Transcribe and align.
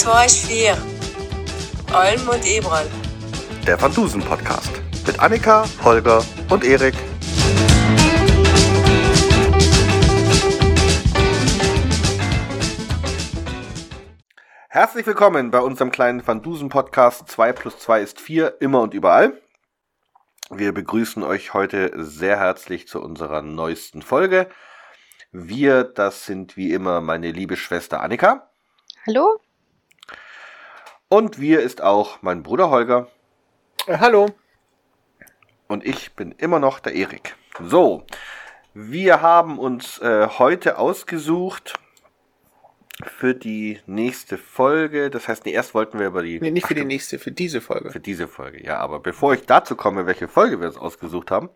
2 0.00 0.24
ist 0.24 0.46
4. 0.46 0.78
Alm 1.92 2.26
und 2.26 2.46
Eberl. 2.46 2.90
Der 3.66 3.78
Van 3.82 3.92
Dusen 3.92 4.22
Podcast 4.22 4.70
mit 5.06 5.20
Annika, 5.20 5.66
Holger 5.84 6.24
und 6.48 6.64
Erik. 6.64 6.94
Herzlich 14.70 15.06
willkommen 15.06 15.50
bei 15.50 15.58
unserem 15.60 15.90
kleinen 15.90 16.26
Van 16.26 16.40
Dusen 16.40 16.70
Podcast 16.70 17.28
2 17.28 17.52
plus 17.52 17.78
2 17.80 18.00
ist 18.00 18.20
4, 18.22 18.56
immer 18.62 18.80
und 18.80 18.94
überall. 18.94 19.38
Wir 20.48 20.72
begrüßen 20.72 21.22
euch 21.22 21.52
heute 21.52 21.92
sehr 22.02 22.38
herzlich 22.38 22.88
zu 22.88 23.02
unserer 23.02 23.42
neuesten 23.42 24.00
Folge. 24.00 24.48
Wir, 25.30 25.84
das 25.84 26.24
sind 26.24 26.56
wie 26.56 26.72
immer 26.72 27.02
meine 27.02 27.30
liebe 27.32 27.58
Schwester 27.58 28.00
Annika. 28.00 28.50
Hallo? 29.06 29.38
Und 31.12 31.40
wir 31.40 31.60
ist 31.60 31.82
auch 31.82 32.22
mein 32.22 32.44
Bruder 32.44 32.70
Holger. 32.70 33.08
Äh, 33.88 33.98
hallo. 33.98 34.28
Und 35.66 35.84
ich 35.84 36.14
bin 36.14 36.30
immer 36.38 36.60
noch 36.60 36.78
der 36.78 36.94
Erik. 36.94 37.34
So, 37.60 38.04
wir 38.74 39.20
haben 39.20 39.58
uns 39.58 39.98
äh, 39.98 40.28
heute 40.38 40.78
ausgesucht 40.78 41.79
für 43.06 43.34
die 43.34 43.80
nächste 43.86 44.38
Folge. 44.38 45.10
Das 45.10 45.28
heißt, 45.28 45.46
nee, 45.46 45.52
erst 45.52 45.74
wollten 45.74 45.98
wir 45.98 46.06
über 46.06 46.22
die. 46.22 46.40
Nee, 46.40 46.50
nicht 46.50 46.66
für 46.66 46.74
die 46.74 46.84
nächste, 46.84 47.18
für 47.18 47.30
diese 47.30 47.60
Folge. 47.60 47.90
Für 47.90 48.00
diese 48.00 48.28
Folge, 48.28 48.64
ja. 48.64 48.78
Aber 48.78 49.00
bevor 49.00 49.34
ich 49.34 49.46
dazu 49.46 49.76
komme, 49.76 50.06
welche 50.06 50.28
Folge 50.28 50.60
wir 50.60 50.68
uns 50.68 50.76
ausgesucht 50.76 51.30
haben, 51.30 51.50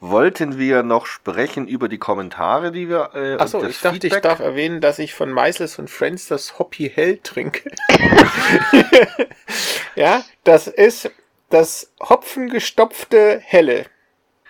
wollten 0.00 0.58
wir 0.58 0.82
noch 0.82 1.06
sprechen 1.06 1.68
über 1.68 1.88
die 1.88 1.98
Kommentare, 1.98 2.72
die 2.72 2.88
wir. 2.88 3.10
Äh, 3.14 3.34
Achso, 3.34 3.64
ich 3.64 3.80
dachte, 3.80 3.94
Feedback. 4.00 4.12
ich 4.12 4.20
darf 4.20 4.40
erwähnen, 4.40 4.80
dass 4.80 4.98
ich 4.98 5.14
von 5.14 5.30
Meisels 5.30 5.78
und 5.78 5.90
Friends 5.90 6.28
das 6.28 6.58
Hoppy 6.58 6.90
Hell 6.94 7.18
trinke. 7.22 7.70
ja, 9.94 10.24
das 10.44 10.66
ist 10.66 11.10
das 11.50 11.92
hopfengestopfte 12.00 13.40
Helle. 13.42 13.86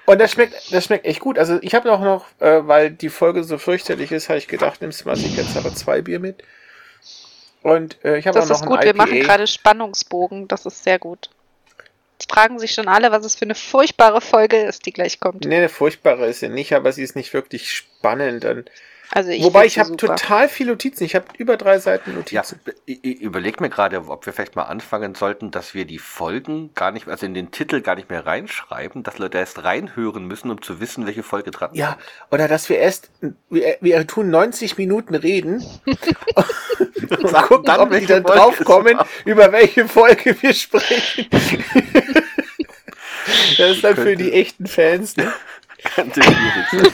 Und 0.07 0.21
das 0.21 0.33
schmeckt, 0.33 0.73
das 0.73 0.85
schmeckt 0.85 1.07
echt 1.07 1.21
gut. 1.21 1.39
Also 1.39 1.59
ich 1.63 1.75
habe 1.75 1.91
auch 1.91 2.01
noch, 2.01 2.27
äh, 2.41 2.67
weil 2.67 2.91
die 2.91 3.09
Folge 3.09 3.43
so 3.45 3.57
fürchterlich 3.59 4.13
ist, 4.13 4.29
habe 4.29 4.39
ich 4.39 4.49
gedacht, 4.49 4.83
nimmst 4.83 5.03
du 5.03 5.09
mal 5.09 5.17
sicherheitshalber 5.17 5.75
zwei 5.75 6.03
Bier 6.03 6.21
mit. 6.21 6.43
Und 7.63 8.05
äh, 8.05 8.19
ich 8.19 8.27
habe 8.27 8.39
auch 8.39 8.43
Das 8.43 8.51
noch 8.51 8.57
ist 8.57 8.63
ein 8.63 8.69
gut, 8.69 8.85
wir 8.85 8.95
machen 8.95 9.21
gerade 9.21 9.47
Spannungsbogen, 9.47 10.49
das 10.49 10.67
ist 10.67 10.85
sehr 10.85 10.99
gut. 10.99 11.31
Jetzt 12.19 12.31
fragen 12.31 12.59
sich 12.59 12.73
schon 12.73 12.89
alle, 12.89 13.11
was 13.11 13.25
es 13.25 13.35
für 13.35 13.47
eine 13.47 13.55
furchtbare 13.55 14.21
Folge 14.21 14.59
ist, 14.59 14.87
die 14.87 14.93
gleich 14.93 15.19
kommt. 15.19 15.47
Nee, 15.47 15.57
eine 15.57 15.69
furchtbare 15.71 16.27
ist 16.27 16.41
sie 16.41 16.49
nicht, 16.49 16.75
aber 16.75 16.93
sie 16.93 17.03
ist 17.03 17.17
nicht 17.17 17.33
wirklich 17.33 17.73
spannend. 17.73 18.45
Und 18.45 18.71
Also 19.15 19.31
ich 19.31 19.45
Wobei 19.45 19.65
ich 19.65 19.79
habe 19.79 19.97
total 19.97 20.49
viele 20.49 20.73
Notizen. 20.73 21.05
Ich 21.05 21.15
habe 21.15 21.27
über 21.39 21.57
drei 21.57 21.79
Seiten 21.79 22.11
Ja, 22.11 22.17
Notizen. 22.17 22.59
ich, 22.85 23.05
ich 23.05 23.21
überleg 23.21 23.61
mir 23.61 23.71
gerade, 23.71 23.97
ob 24.09 24.27
wir 24.27 24.33
vielleicht 24.33 24.57
mal 24.57 24.65
anfangen 24.65 25.15
sollten, 25.15 25.53
dass 25.53 25.73
wir 25.73 25.85
die 25.85 26.01
Folgen 26.01 26.75
gar 26.75 26.91
nicht, 26.91 27.07
also 27.07 27.25
in 27.25 27.33
den 27.33 27.53
Titel 27.53 27.81
gar 27.81 27.95
nicht 27.95 28.11
mehr 28.11 28.27
reinschreiben, 28.27 29.05
dass 29.05 29.19
Leute 29.19 29.39
erst 29.39 29.63
reinhören 29.63 30.27
müssen, 30.27 30.51
um 30.51 30.61
zu 30.61 30.81
wissen, 30.81 31.07
welche 31.07 31.23
Folge 31.23 31.53
dran 31.53 31.71
ist. 31.71 31.79
Ja, 31.79 31.97
oder 32.33 32.49
dass 32.49 32.69
wir 32.69 32.79
erst, 32.79 33.11
wir, 33.51 33.77
wir 33.81 34.05
tun 34.09 34.31
90 34.31 34.79
Minuten 34.79 35.15
reden 35.15 35.65
und 35.85 37.29
Sagen 37.31 37.47
gucken, 37.47 37.67
dann, 37.67 37.81
ob 37.81 37.91
die 37.97 38.07
dann 38.07 38.25
Folge 38.25 38.39
drauf 38.41 38.59
es 38.59 38.67
kommen, 38.67 38.97
war. 38.99 39.07
über 39.25 39.53
welche 39.53 39.87
Folge 39.87 40.37
wir 40.43 40.53
sprechen. 40.55 41.27
das 43.59 43.71
ist 43.77 43.85
dann 43.85 43.95
für 43.95 44.17
die 44.17 44.33
echten 44.33 44.67
Fans. 44.67 45.17
Ne? 45.17 45.33
Könnte 45.95 46.21
schwierig 46.21 46.67
sein. 46.73 46.93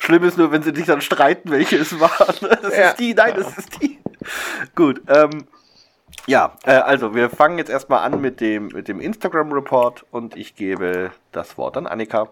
Schlimm 0.00 0.24
ist 0.24 0.36
nur, 0.38 0.50
wenn 0.52 0.62
sie 0.62 0.74
sich 0.74 0.86
dann 0.86 1.00
streiten, 1.00 1.50
welche 1.50 1.76
es 1.76 1.98
war. 2.00 2.10
Das 2.62 2.76
Ja. 2.76 2.88
ist 2.90 2.98
die, 2.98 3.14
nein, 3.14 3.34
das 3.36 3.56
ist 3.58 3.82
die. 3.82 3.98
Gut, 4.74 5.00
ähm, 5.08 5.46
ja, 6.26 6.54
äh, 6.64 6.72
also 6.72 7.14
wir 7.14 7.30
fangen 7.30 7.58
jetzt 7.58 7.70
erstmal 7.70 8.00
an 8.04 8.20
mit 8.20 8.40
dem, 8.40 8.68
mit 8.68 8.88
dem 8.88 9.00
Instagram-Report 9.00 10.04
und 10.10 10.36
ich 10.36 10.56
gebe 10.56 11.12
das 11.32 11.56
Wort 11.56 11.76
an 11.76 11.86
Annika. 11.86 12.28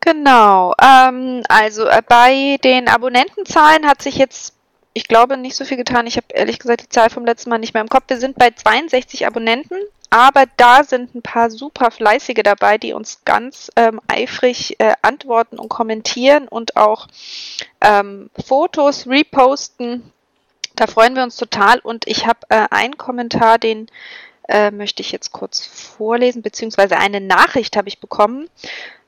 Genau. 0.00 0.74
Ähm, 0.82 1.42
also 1.48 1.86
äh, 1.86 2.02
bei 2.06 2.58
den 2.62 2.88
Abonnentenzahlen 2.88 3.86
hat 3.86 4.02
sich 4.02 4.16
jetzt, 4.16 4.54
ich 4.94 5.08
glaube, 5.08 5.36
nicht 5.36 5.56
so 5.56 5.64
viel 5.64 5.76
getan. 5.76 6.06
Ich 6.06 6.16
habe 6.16 6.26
ehrlich 6.30 6.60
gesagt 6.60 6.82
die 6.82 6.88
Zahl 6.88 7.10
vom 7.10 7.26
letzten 7.26 7.50
Mal 7.50 7.58
nicht 7.58 7.74
mehr 7.74 7.82
im 7.82 7.88
Kopf. 7.88 8.04
Wir 8.06 8.18
sind 8.18 8.38
bei 8.38 8.50
62 8.50 9.26
Abonnenten, 9.26 9.76
aber 10.08 10.44
da 10.56 10.84
sind 10.84 11.16
ein 11.16 11.22
paar 11.22 11.50
super 11.50 11.90
fleißige 11.90 12.42
dabei, 12.44 12.78
die 12.78 12.92
uns 12.92 13.24
ganz 13.24 13.72
ähm, 13.74 14.00
eifrig 14.06 14.78
äh, 14.78 14.94
antworten 15.02 15.58
und 15.58 15.68
kommentieren 15.68 16.46
und 16.46 16.76
auch 16.76 17.08
ähm, 17.80 18.30
Fotos 18.46 19.08
reposten. 19.08 20.12
Da 20.76 20.86
freuen 20.86 21.16
wir 21.16 21.24
uns 21.24 21.36
total. 21.36 21.80
Und 21.80 22.06
ich 22.06 22.26
habe 22.26 22.38
äh, 22.48 22.68
einen 22.70 22.96
Kommentar, 22.96 23.58
den 23.58 23.88
äh, 24.48 24.70
möchte 24.70 25.02
ich 25.02 25.10
jetzt 25.10 25.32
kurz 25.32 25.66
vorlesen, 25.66 26.42
beziehungsweise 26.42 26.96
eine 26.98 27.20
Nachricht 27.20 27.76
habe 27.76 27.88
ich 27.88 27.98
bekommen 27.98 28.48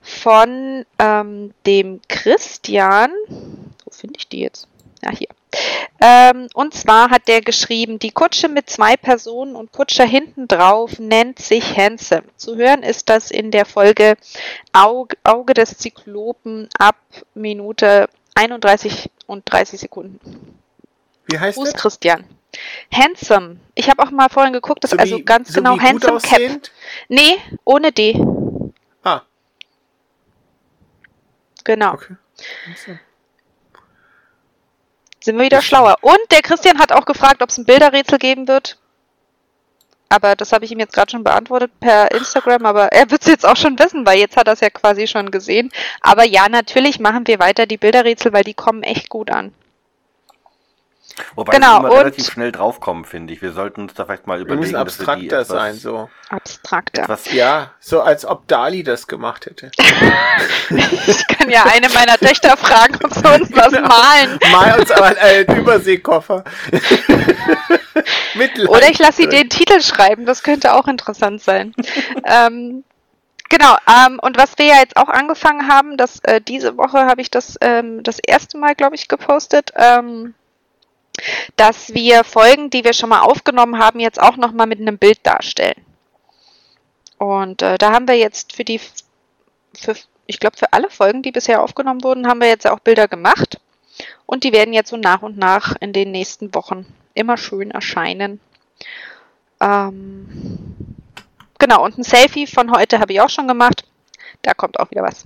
von 0.00 0.84
ähm, 0.98 1.54
dem 1.64 2.00
Christian. 2.08 3.12
Wo 3.28 3.90
finde 3.92 4.18
ich 4.18 4.28
die 4.28 4.40
jetzt? 4.40 4.66
Ja, 5.04 5.10
hier. 5.10 5.28
Ähm, 6.00 6.48
und 6.54 6.74
zwar 6.74 7.10
hat 7.10 7.26
der 7.28 7.40
geschrieben, 7.40 7.98
die 7.98 8.10
Kutsche 8.10 8.48
mit 8.48 8.68
zwei 8.68 8.96
Personen 8.96 9.56
und 9.56 9.72
Kutscher 9.72 10.04
hinten 10.04 10.46
drauf 10.48 10.98
nennt 10.98 11.38
sich 11.38 11.76
Handsome. 11.76 12.24
Zu 12.36 12.56
hören 12.56 12.82
ist 12.82 13.08
das 13.08 13.30
in 13.30 13.50
der 13.50 13.64
Folge 13.64 14.16
Auge, 14.72 15.16
Auge 15.24 15.54
des 15.54 15.78
Zyklopen 15.78 16.68
ab 16.78 16.96
Minute 17.34 18.08
31 18.34 19.10
und 19.26 19.44
30 19.50 19.80
Sekunden. 19.80 20.58
Wie 21.26 21.38
heißt 21.38 21.56
Gruß 21.56 21.72
das? 21.72 21.80
Christian. 21.80 22.24
Handsome. 22.92 23.58
Ich 23.74 23.88
habe 23.88 24.02
auch 24.02 24.10
mal 24.10 24.28
vorhin 24.28 24.52
geguckt, 24.52 24.84
das 24.84 24.90
So 24.90 24.96
also 24.98 25.16
wie- 25.18 25.24
ganz 25.24 25.48
so 25.48 25.54
genau 25.54 25.78
Handsome 25.78 26.20
Cap. 26.20 26.40
Nee, 27.08 27.38
ohne 27.64 27.92
D. 27.92 28.20
Ah, 29.02 29.22
Genau. 31.64 31.94
okay. 31.94 32.16
Sind 35.26 35.38
wir 35.38 35.46
wieder 35.46 35.60
schlauer. 35.60 35.96
Und 36.02 36.20
der 36.30 36.40
Christian 36.40 36.78
hat 36.78 36.92
auch 36.92 37.04
gefragt, 37.04 37.42
ob 37.42 37.48
es 37.48 37.58
ein 37.58 37.64
Bilderrätsel 37.64 38.16
geben 38.16 38.46
wird. 38.46 38.78
Aber 40.08 40.36
das 40.36 40.52
habe 40.52 40.64
ich 40.64 40.70
ihm 40.70 40.78
jetzt 40.78 40.92
gerade 40.92 41.10
schon 41.10 41.24
beantwortet 41.24 41.72
per 41.80 42.12
Instagram, 42.12 42.64
aber 42.64 42.92
er 42.92 43.10
wird 43.10 43.22
es 43.22 43.26
jetzt 43.26 43.44
auch 43.44 43.56
schon 43.56 43.76
wissen, 43.76 44.06
weil 44.06 44.20
jetzt 44.20 44.36
hat 44.36 44.46
er 44.46 44.52
es 44.52 44.60
ja 44.60 44.70
quasi 44.70 45.08
schon 45.08 45.32
gesehen. 45.32 45.72
Aber 46.00 46.22
ja, 46.22 46.48
natürlich 46.48 47.00
machen 47.00 47.26
wir 47.26 47.40
weiter 47.40 47.66
die 47.66 47.76
Bilderrätsel, 47.76 48.32
weil 48.32 48.44
die 48.44 48.54
kommen 48.54 48.84
echt 48.84 49.08
gut 49.08 49.32
an. 49.32 49.52
Wobei 51.34 51.52
Genau, 51.54 51.82
wir 51.82 51.88
immer 51.88 51.98
relativ 51.98 52.26
schnell 52.26 52.52
draufkommen, 52.52 53.04
finde 53.04 53.32
ich. 53.32 53.40
Wir 53.40 53.52
sollten 53.52 53.82
uns 53.82 53.94
da 53.94 54.04
vielleicht 54.04 54.26
mal 54.26 54.38
Wir 54.38 54.42
überlegen, 54.44 54.60
müssen 54.60 54.84
dass 54.84 54.98
wir 54.98 55.04
die 55.16 55.30
abstrakter 55.30 55.40
etwas, 55.40 55.48
sein, 55.48 55.74
so. 55.74 56.10
Abstrakter. 56.28 57.02
etwas 57.02 57.32
Ja, 57.32 57.70
so 57.80 58.02
als 58.02 58.26
ob 58.26 58.46
Dali 58.48 58.82
das 58.82 59.06
gemacht 59.06 59.46
hätte. 59.46 59.70
Ich 60.68 61.26
kann 61.28 61.48
ja 61.48 61.64
eine 61.64 61.88
meiner 61.90 62.18
Töchter 62.18 62.56
fragen, 62.56 62.98
ob 63.04 63.14
sie 63.14 63.24
uns 63.24 63.52
was 63.52 63.70
malen. 63.72 64.38
Mal 64.50 64.80
uns 64.80 64.90
aber 64.90 65.16
einen 65.16 65.56
Überseekoffer. 65.58 66.42
Mit 68.34 68.68
Oder 68.68 68.90
ich 68.90 68.98
lasse 68.98 69.22
sie 69.22 69.28
den 69.28 69.48
Titel 69.48 69.80
schreiben, 69.80 70.26
das 70.26 70.42
könnte 70.42 70.74
auch 70.74 70.88
interessant 70.88 71.40
sein. 71.42 71.72
ähm, 72.24 72.84
genau, 73.48 73.76
ähm, 73.86 74.18
und 74.20 74.36
was 74.36 74.58
wir 74.58 74.66
ja 74.66 74.78
jetzt 74.78 74.96
auch 74.96 75.08
angefangen 75.08 75.68
haben, 75.68 75.96
dass 75.96 76.18
äh, 76.24 76.40
diese 76.40 76.76
Woche 76.76 77.06
habe 77.06 77.20
ich 77.20 77.30
das 77.30 77.56
ähm, 77.60 78.02
das 78.02 78.18
erste 78.18 78.58
Mal, 78.58 78.74
glaube 78.74 78.96
ich, 78.96 79.08
gepostet, 79.08 79.72
ähm, 79.76 80.34
dass 81.56 81.94
wir 81.94 82.24
Folgen, 82.24 82.70
die 82.70 82.84
wir 82.84 82.92
schon 82.92 83.08
mal 83.08 83.20
aufgenommen 83.20 83.78
haben, 83.78 84.00
jetzt 84.00 84.20
auch 84.20 84.36
nochmal 84.36 84.66
mit 84.66 84.80
einem 84.80 84.98
Bild 84.98 85.18
darstellen. 85.22 85.84
Und 87.18 87.62
äh, 87.62 87.78
da 87.78 87.92
haben 87.92 88.08
wir 88.08 88.16
jetzt 88.16 88.54
für 88.54 88.64
die, 88.64 88.78
für, 88.78 89.94
ich 90.26 90.38
glaube, 90.38 90.56
für 90.56 90.72
alle 90.72 90.90
Folgen, 90.90 91.22
die 91.22 91.32
bisher 91.32 91.62
aufgenommen 91.62 92.02
wurden, 92.02 92.26
haben 92.26 92.40
wir 92.40 92.48
jetzt 92.48 92.66
auch 92.66 92.80
Bilder 92.80 93.08
gemacht. 93.08 93.60
Und 94.26 94.44
die 94.44 94.52
werden 94.52 94.74
jetzt 94.74 94.90
so 94.90 94.96
nach 94.96 95.22
und 95.22 95.38
nach 95.38 95.76
in 95.80 95.92
den 95.92 96.10
nächsten 96.10 96.54
Wochen 96.54 96.86
immer 97.14 97.36
schön 97.36 97.70
erscheinen. 97.70 98.40
Ähm, 99.60 100.74
genau, 101.58 101.84
und 101.84 101.96
ein 101.96 102.02
Selfie 102.02 102.46
von 102.46 102.70
heute 102.70 102.98
habe 103.00 103.12
ich 103.12 103.20
auch 103.20 103.30
schon 103.30 103.48
gemacht. 103.48 103.84
Da 104.42 104.52
kommt 104.52 104.78
auch 104.78 104.90
wieder 104.90 105.02
was. 105.02 105.24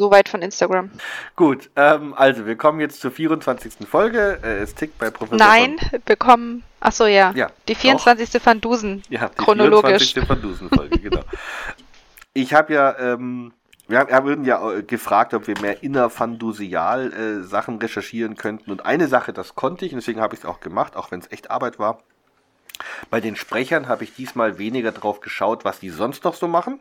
Soweit 0.00 0.30
von 0.30 0.40
Instagram. 0.40 0.90
Gut, 1.36 1.68
ähm, 1.76 2.14
also 2.16 2.46
wir 2.46 2.56
kommen 2.56 2.80
jetzt 2.80 3.02
zur 3.02 3.10
24. 3.10 3.86
Folge. 3.86 4.38
Äh, 4.42 4.60
es 4.60 4.74
tickt 4.74 4.98
bei 4.98 5.10
Professor. 5.10 5.36
Nein, 5.36 5.76
bekommen. 6.06 6.62
Achso, 6.80 7.04
ja. 7.04 7.32
Ja, 7.32 7.50
Die 7.68 7.74
24. 7.74 8.40
Van 8.42 8.62
Dusen. 8.62 9.02
Ja, 9.10 9.28
die 9.28 9.36
Chronologisch. 9.36 10.14
24. 10.14 10.26
Van 10.26 10.40
Dusen-Folge, 10.40 10.98
genau. 11.00 11.20
Ich 12.32 12.54
habe 12.54 12.72
ja, 12.72 12.98
ähm, 12.98 13.52
wir 13.88 13.98
haben, 13.98 14.26
wir 14.26 14.46
ja 14.46 14.72
äh, 14.72 14.82
gefragt, 14.84 15.34
ob 15.34 15.46
wir 15.46 15.60
mehr 15.60 15.82
innerfandusial 15.82 17.12
äh, 17.12 17.42
Sachen 17.42 17.76
recherchieren 17.76 18.36
könnten. 18.36 18.70
Und 18.70 18.86
eine 18.86 19.06
Sache, 19.06 19.34
das 19.34 19.54
konnte 19.54 19.84
ich, 19.84 19.92
und 19.92 19.98
deswegen 19.98 20.22
habe 20.22 20.34
ich 20.34 20.40
es 20.40 20.46
auch 20.46 20.60
gemacht, 20.60 20.96
auch 20.96 21.10
wenn 21.10 21.20
es 21.20 21.30
echt 21.30 21.50
Arbeit 21.50 21.78
war. 21.78 21.98
Bei 23.10 23.20
den 23.20 23.36
Sprechern 23.36 23.86
habe 23.86 24.04
ich 24.04 24.14
diesmal 24.14 24.56
weniger 24.56 24.92
drauf 24.92 25.20
geschaut, 25.20 25.66
was 25.66 25.80
die 25.80 25.90
sonst 25.90 26.24
noch 26.24 26.34
so 26.34 26.48
machen, 26.48 26.80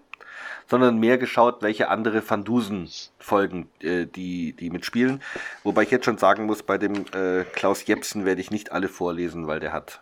sondern 0.69 0.99
mehr 0.99 1.17
geschaut, 1.17 1.61
welche 1.61 1.89
andere 1.89 2.27
Van 2.27 2.43
Dusen-Folgen 2.43 3.69
äh, 3.81 4.05
die, 4.05 4.53
die 4.53 4.69
mitspielen. 4.69 5.21
Wobei 5.63 5.81
ich 5.83 5.91
jetzt 5.91 6.05
schon 6.05 6.19
sagen 6.19 6.45
muss, 6.45 6.61
bei 6.61 6.77
dem 6.77 7.05
äh, 7.13 7.43
Klaus 7.53 7.85
Jepsen 7.87 8.23
werde 8.23 8.39
ich 8.41 8.51
nicht 8.51 8.71
alle 8.71 8.87
vorlesen, 8.87 9.47
weil 9.47 9.59
der 9.59 9.73
hat 9.73 10.01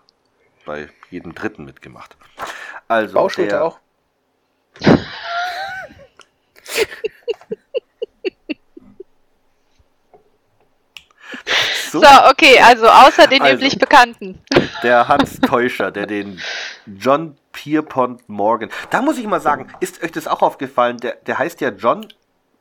bei 0.66 0.90
jedem 1.10 1.34
dritten 1.34 1.64
mitgemacht. 1.64 2.18
Also 2.90 3.14
Bauschulte 3.14 3.52
der, 3.52 3.64
auch. 3.64 3.80
so, 11.92 12.02
So, 12.02 12.08
okay, 12.30 12.60
also 12.60 12.88
außer 12.88 13.28
den 13.28 13.42
Also. 13.42 13.56
üblich 13.56 13.78
Bekannten. 13.80 14.40
der 14.84 15.08
Hans 15.08 15.40
Teuscher, 15.40 15.92
der 15.92 16.06
den 16.06 16.40
John 16.86 17.38
Pierpont 17.52 18.28
Morgan. 18.30 18.70
Da 18.90 19.02
muss 19.02 19.18
ich 19.18 19.26
mal 19.28 19.42
sagen, 19.42 19.68
ist 19.80 20.04
euch 20.04 20.12
das 20.12 20.28
auch 20.28 20.42
aufgefallen? 20.42 20.98
Der, 20.98 21.14
der 21.16 21.40
heißt 21.40 21.62
ja 21.62 21.70
John 21.70 22.08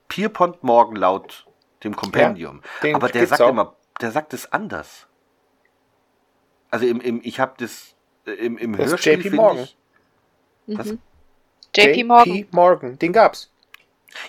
Pierpont 0.09 0.63
Morgan 0.63 0.97
laut 0.97 1.47
dem 1.85 1.95
Kompendium. 1.97 2.63
den 2.83 2.95
Aber 2.95 3.09
der 3.09 3.27
sagt 3.27 3.43
auch. 3.43 3.51
immer, 3.51 3.75
der 4.01 4.11
sagt 4.11 4.33
es 4.35 4.51
anders. 4.53 5.07
Also 6.71 6.87
im, 6.87 7.01
im 7.01 7.21
ich 7.23 7.39
habe 7.41 7.55
das 7.59 7.95
äh, 8.27 8.33
im, 8.33 8.59
im 8.59 8.77
Das 8.77 8.91
Hörspiel 8.91 9.25
JP 9.25 9.31
Morgan. 9.37 9.65
ich. 9.65 9.77
Mhm. 10.67 10.99
JP 11.75 12.05
Morgan. 12.05 12.35
JP 12.35 12.49
Morgan, 12.53 12.99
den 12.99 13.13
gab's. 13.13 13.51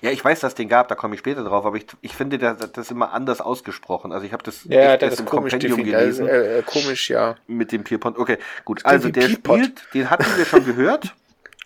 Ja, 0.01 0.11
ich 0.11 0.23
weiß, 0.23 0.39
dass 0.39 0.51
es 0.51 0.55
den 0.55 0.69
gab, 0.69 0.87
da 0.87 0.95
komme 0.95 1.15
ich 1.15 1.19
später 1.19 1.43
drauf, 1.43 1.65
aber 1.65 1.77
ich, 1.77 1.85
ich 2.01 2.15
finde 2.15 2.37
das, 2.37 2.71
das 2.71 2.91
immer 2.91 3.13
anders 3.13 3.41
ausgesprochen. 3.41 4.11
Also 4.11 4.25
ich 4.25 4.33
habe 4.33 4.43
das 4.43 4.63
Ja, 4.65 4.93
echt 4.93 5.01
das 5.01 5.13
ist 5.13 5.19
im 5.21 5.25
Kompendium 5.25 5.77
definiert. 5.77 5.95
Also, 5.95 6.23
gelesen. 6.25 6.45
äh, 6.45 6.59
äh, 6.59 6.63
komisch, 6.63 7.09
ja. 7.09 7.35
Mit 7.47 7.71
dem 7.71 7.83
Pierpont. 7.83 8.17
Okay, 8.17 8.37
gut. 8.65 8.85
Also 8.85 9.09
der 9.09 9.29
spielt, 9.29 9.93
den 9.93 10.09
hatten 10.09 10.25
wir 10.35 10.45
schon 10.45 10.65
gehört. 10.65 11.15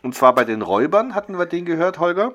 Und 0.04 0.16
zwar 0.16 0.34
bei 0.34 0.46
den 0.46 0.62
Räubern 0.62 1.14
hatten 1.14 1.38
wir 1.38 1.46
den 1.46 1.66
gehört, 1.66 2.00
Holger. 2.00 2.34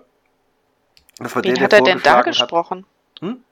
Das 1.18 1.34
war 1.34 1.42
Wen 1.42 1.54
der, 1.54 1.64
hat 1.64 1.72
der 1.72 1.80
er 1.80 1.84
denn 1.84 2.00
da 2.02 2.22
gesprochen? 2.22 2.86
Hm? 3.20 3.42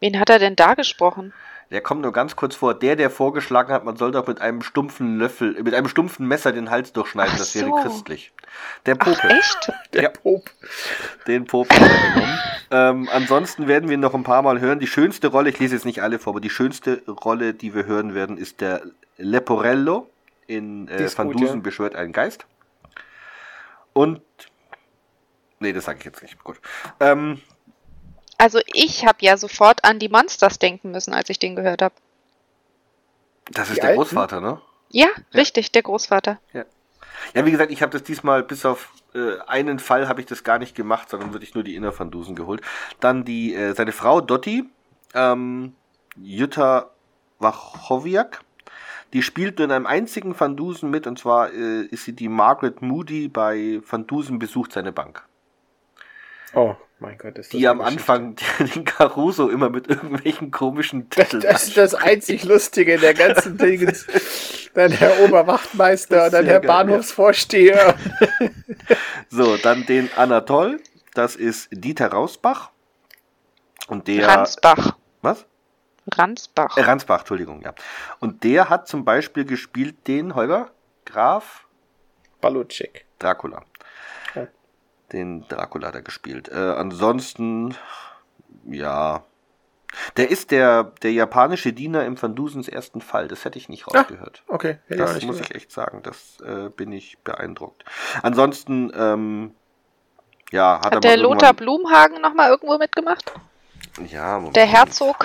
Wen 0.00 0.18
hat 0.18 0.30
er 0.30 0.38
denn 0.38 0.56
da 0.56 0.74
gesprochen? 0.74 1.32
Der 1.70 1.80
kommt 1.80 2.02
nur 2.02 2.12
ganz 2.12 2.34
kurz 2.34 2.56
vor. 2.56 2.74
Der, 2.74 2.96
der 2.96 3.10
vorgeschlagen 3.10 3.72
hat, 3.72 3.84
man 3.84 3.96
soll 3.96 4.10
doch 4.10 4.26
mit 4.26 4.40
einem 4.40 4.60
stumpfen 4.62 5.18
Löffel, 5.18 5.62
mit 5.62 5.72
einem 5.72 5.86
stumpfen 5.88 6.26
Messer 6.26 6.50
den 6.52 6.68
Hals 6.70 6.92
durchschneiden. 6.92 7.32
Ach 7.34 7.38
das 7.38 7.54
wäre 7.54 7.66
so. 7.66 7.74
christlich. 7.76 8.32
Der 8.86 8.96
Ach, 8.98 9.04
Popel. 9.04 9.30
echt? 9.30 9.72
Der 9.92 10.02
Ja. 10.02 10.08
Pop. 10.08 10.50
Den 11.28 11.44
Popel 11.44 11.78
hat 11.78 11.90
er 11.90 12.12
genommen. 12.14 12.38
ähm, 12.72 13.08
ansonsten 13.12 13.68
werden 13.68 13.88
wir 13.88 13.94
ihn 13.94 14.00
noch 14.00 14.14
ein 14.14 14.24
paar 14.24 14.42
Mal 14.42 14.60
hören. 14.60 14.80
Die 14.80 14.88
schönste 14.88 15.28
Rolle, 15.28 15.50
ich 15.50 15.60
lese 15.60 15.76
jetzt 15.76 15.84
nicht 15.84 16.02
alle 16.02 16.18
vor, 16.18 16.32
aber 16.32 16.40
die 16.40 16.50
schönste 16.50 17.02
Rolle, 17.06 17.54
die 17.54 17.72
wir 17.74 17.86
hören 17.86 18.14
werden, 18.14 18.36
ist 18.36 18.60
der 18.60 18.82
Leporello 19.16 20.10
in 20.48 20.88
äh, 20.88 21.08
Van 21.16 21.28
gut, 21.28 21.40
Dusen 21.40 21.56
ja. 21.56 21.62
beschwört 21.62 21.94
einen 21.94 22.12
Geist. 22.12 22.46
Und. 23.92 24.20
Nee, 25.60 25.72
das 25.72 25.84
sage 25.84 25.98
ich 26.00 26.04
jetzt 26.04 26.22
nicht. 26.22 26.42
Gut. 26.42 26.60
Ähm, 26.98 27.40
Also 28.40 28.58
ich 28.72 29.04
habe 29.04 29.18
ja 29.20 29.36
sofort 29.36 29.84
an 29.84 29.98
die 29.98 30.08
Monsters 30.08 30.58
denken 30.58 30.92
müssen, 30.92 31.12
als 31.12 31.28
ich 31.28 31.38
den 31.38 31.56
gehört 31.56 31.82
habe. 31.82 31.94
das 33.50 33.68
ist 33.68 33.76
Die 33.76 33.80
der 33.82 33.90
Alten? 33.90 34.00
Großvater, 34.00 34.40
ne? 34.40 34.62
Ja, 34.88 35.08
richtig, 35.34 35.72
der 35.72 35.82
Großvater. 35.82 36.40
Ja, 36.54 36.64
wie 37.44 37.50
gesagt, 37.50 37.70
ich 37.70 37.82
habe 37.82 37.92
das 37.92 38.02
diesmal 38.02 38.42
bis 38.42 38.64
auf 38.64 38.94
äh, 39.14 39.38
einen 39.46 39.78
Fall 39.78 40.08
habe 40.08 40.22
ich 40.22 40.26
das 40.26 40.42
gar 40.42 40.58
nicht 40.58 40.74
gemacht, 40.74 41.10
sondern 41.10 41.34
wirklich 41.34 41.54
nur 41.54 41.64
die 41.64 41.74
Inner 41.74 41.96
Van 41.96 42.10
Dusen 42.10 42.34
geholt. 42.34 42.62
Dann 42.98 43.26
die 43.26 43.54
äh, 43.54 43.74
seine 43.74 43.92
Frau 43.92 44.22
Dotti, 44.22 44.64
ähm, 45.12 45.74
Jutta 46.16 46.88
Wachowiak, 47.40 48.40
die 49.12 49.20
spielt 49.20 49.58
nur 49.58 49.66
in 49.66 49.72
einem 49.72 49.86
einzigen 49.86 50.38
Van 50.40 50.56
Dusen 50.56 50.88
mit 50.88 51.06
und 51.06 51.18
zwar 51.18 51.52
äh, 51.52 51.82
ist 51.82 52.06
sie 52.06 52.14
die 52.14 52.30
Margaret 52.30 52.80
Moody 52.80 53.28
bei 53.28 53.82
Van 53.86 54.06
Dusen 54.06 54.38
besucht 54.38 54.72
seine 54.72 54.92
Bank. 54.92 55.22
Oh, 56.54 56.74
mein 57.00 57.18
Gott. 57.18 57.38
Ist 57.38 57.52
das 57.52 57.58
Die 57.58 57.66
am 57.68 57.80
Anfang 57.80 58.36
den 58.74 58.84
Caruso 58.84 59.48
immer 59.48 59.70
mit 59.70 59.88
irgendwelchen 59.88 60.50
komischen 60.50 61.08
Das, 61.10 61.28
Titeln 61.28 61.42
das 61.42 61.68
ist 61.68 61.76
das 61.76 61.94
einzig 61.94 62.44
Lustige 62.44 62.94
in 62.94 63.00
der 63.00 63.14
ganzen 63.14 63.56
Dingens. 63.58 64.06
Dann 64.74 64.92
Herr 64.92 65.20
Oberwachtmeister, 65.20 66.16
Das 66.16 66.26
ist 66.26 66.32
dann 66.34 66.46
Herr 66.46 66.60
geil, 66.60 66.68
Bahnhofsvorsteher. 66.68 67.96
So, 69.32 69.56
dann 69.56 69.86
den 69.86 70.10
Anatol, 70.16 70.80
das 71.14 71.36
ist 71.36 71.68
Dieter 71.70 72.08
Rausbach. 72.08 72.70
Und 73.86 74.08
der. 74.08 74.26
Ransbach. 74.26 74.96
Was? 75.22 75.46
Ransbach. 76.16 76.76
Äh, 76.76 76.82
Ransbach, 76.82 77.20
Entschuldigung, 77.20 77.62
ja. 77.62 77.74
Und 78.18 78.42
der 78.42 78.68
hat 78.68 78.88
zum 78.88 79.04
Beispiel 79.04 79.44
gespielt 79.44 80.08
den 80.08 80.34
Holger 80.34 80.70
Graf 81.04 81.66
Balucek. 82.40 83.04
Dracula. 83.18 83.62
Den 85.12 85.46
Dracula 85.48 85.90
er 85.90 86.02
gespielt. 86.02 86.48
Äh, 86.48 86.54
ansonsten, 86.54 87.74
ja. 88.64 89.24
Der 90.16 90.30
ist 90.30 90.52
der, 90.52 90.92
der 91.02 91.12
japanische 91.12 91.72
Diener 91.72 92.04
im 92.04 92.20
Van 92.20 92.36
Dusens 92.36 92.68
ersten 92.68 93.00
Fall. 93.00 93.26
Das 93.26 93.44
hätte 93.44 93.58
ich 93.58 93.68
nicht 93.68 93.86
Ah, 93.88 93.98
rausgehört. 93.98 94.44
Okay, 94.46 94.78
hätte 94.86 94.94
ich 94.94 94.98
Das 94.98 95.14
nicht 95.16 95.26
muss 95.26 95.36
gesagt. 95.38 95.50
ich 95.50 95.56
echt 95.56 95.72
sagen. 95.72 96.02
Das 96.04 96.38
äh, 96.42 96.68
bin 96.70 96.92
ich 96.92 97.18
beeindruckt. 97.24 97.84
Ansonsten, 98.22 98.92
ähm, 98.96 99.52
ja, 100.52 100.76
hat, 100.78 100.92
er 100.92 100.96
Hat 100.96 101.04
der 101.04 101.16
mal 101.16 101.22
Lothar 101.22 101.54
Blumhagen 101.54 102.20
nochmal 102.20 102.50
irgendwo 102.50 102.78
mitgemacht? 102.78 103.32
Ja, 104.08 104.36
Moment. 104.36 104.54
Der 104.54 104.66
Herzog 104.66 105.24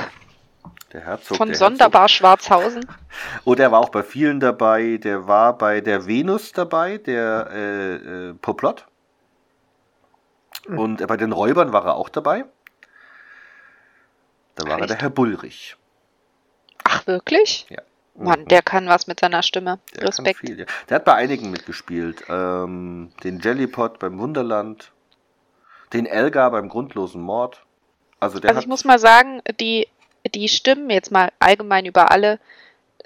Der 0.93 1.01
Herzog. 1.01 1.37
von 1.37 1.49
der 1.49 1.57
Sonderbar 1.57 2.09
Schwarzhausen. 2.09 2.81
Herzog. 2.87 2.99
Oh, 3.45 3.53
der 3.55 3.71
war 3.71 3.79
auch 3.79 3.89
bei 3.89 4.01
vielen 4.03 4.39
dabei. 4.39 4.97
Der 4.97 5.27
war 5.27 5.55
bei 5.57 5.79
der 5.81 6.07
Venus 6.07 6.51
dabei, 6.51 6.97
der 6.97 7.49
äh, 7.51 7.93
äh, 7.95 8.33
Poplot. 8.33 8.85
Hm. 10.65 10.79
Und 10.79 11.07
bei 11.07 11.17
den 11.17 11.31
Räubern 11.31 11.73
war 11.73 11.85
er 11.85 11.95
auch 11.95 12.09
dabei. 12.09 12.45
Da 14.55 14.63
war 14.65 14.73
er 14.77 14.79
Echt? 14.81 14.89
der 14.91 14.97
Herr 14.97 15.09
Bullrich. 15.09 15.75
Ach, 16.83 17.05
wirklich? 17.07 17.65
Ja. 17.69 17.81
Mann, 18.17 18.41
Mhm. 18.41 18.47
der 18.47 18.61
kann 18.61 18.87
was 18.87 19.07
mit 19.07 19.19
seiner 19.19 19.43
Stimme. 19.43 19.79
Der 19.95 20.07
Respekt. 20.07 20.39
viel, 20.39 20.57
ja. 20.59 20.65
Der 20.87 20.95
hat 20.95 21.05
bei 21.05 21.15
einigen 21.15 21.51
mitgespielt. 21.51 22.23
Ähm, 22.29 23.11
den 23.23 23.39
Jellypot 23.39 23.99
beim 23.99 24.17
Wunderland. 24.19 24.91
Den 25.91 26.05
Elgar 26.05 26.49
beim 26.51 26.69
grundlosen 26.69 27.21
Mord. 27.21 27.61
Also 28.21 28.39
der 28.39 28.51
Also 28.51 28.61
ich 28.61 28.67
muss 28.67 28.85
mal 28.85 28.99
sagen, 28.99 29.41
die, 29.59 29.87
die 30.33 30.47
Stimmen 30.47 30.89
jetzt 30.89 31.11
mal 31.11 31.31
allgemein 31.39 31.85
über 31.85 32.11
alle 32.11 32.39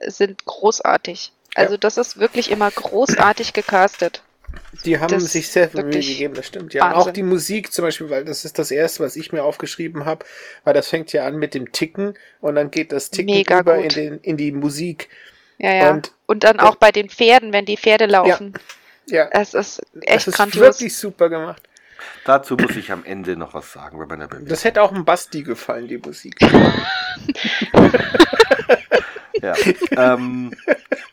sind 0.05 0.45
großartig. 0.45 1.33
Also 1.55 1.75
das 1.77 1.97
ist 1.97 2.19
wirklich 2.19 2.51
immer 2.51 2.69
großartig 2.69 3.53
gecastet. 3.53 4.21
Die 4.85 4.97
haben 4.99 5.09
Das 5.11 5.23
sich 5.31 5.49
sehr 5.49 5.69
viel 5.69 5.83
Mühe 5.83 5.99
gegeben, 5.99 6.33
das 6.35 6.47
stimmt. 6.47 6.73
Ja, 6.73 6.85
und 6.87 6.91
auch 6.93 6.97
Wahnsinn. 6.99 7.13
die 7.15 7.23
Musik 7.23 7.73
zum 7.73 7.83
Beispiel, 7.85 8.09
weil 8.09 8.23
das 8.25 8.45
ist 8.45 8.57
das 8.59 8.71
erste, 8.71 9.03
was 9.03 9.15
ich 9.15 9.31
mir 9.33 9.43
aufgeschrieben 9.43 10.05
habe, 10.05 10.25
weil 10.63 10.73
das 10.73 10.87
fängt 10.87 11.11
ja 11.11 11.25
an 11.25 11.35
mit 11.37 11.53
dem 11.53 11.71
Ticken 11.71 12.13
und 12.39 12.55
dann 12.55 12.71
geht 12.71 12.91
das 12.91 13.09
Ticken 13.09 13.33
Mega 13.35 13.59
über 13.59 13.77
in, 13.77 13.89
den, 13.89 14.19
in 14.19 14.37
die 14.37 14.51
Musik. 14.51 15.09
Ja, 15.57 15.73
ja. 15.73 15.91
Und- 15.91 16.13
Und, 16.27 16.43
dann 16.45 16.59
auch 16.59 16.75
bei 16.75 16.91
den 16.91 17.09
Pferden, 17.09 17.51
wenn 17.51 17.65
die 17.65 17.75
Pferde 17.77 18.05
laufen. 18.05 18.53
Ja, 19.07 19.27
Es 19.31 19.53
ist 19.53 19.81
echt 20.01 20.15
das 20.17 20.27
ist 20.27 20.35
grandios. 20.37 20.61
wirklich 20.61 20.95
super 20.95 21.27
gemacht. 21.29 21.61
dazu 22.25 22.55
muss 22.55 22.75
ich 22.77 22.91
am 22.91 23.03
Ende 23.03 23.35
noch 23.35 23.53
was 23.55 23.73
sagen 23.73 23.97
bei 23.97 24.05
meiner 24.05 24.27
Bewertung. 24.27 24.47
Das 24.47 24.63
hätte 24.63 24.81
auch 24.83 24.93
dem 24.93 25.03
Basti 25.03 25.41
gefallen, 25.43 25.87
die 25.87 25.97
Musik. 25.97 26.35
Ja. 29.41 29.53
ähm, 29.91 30.53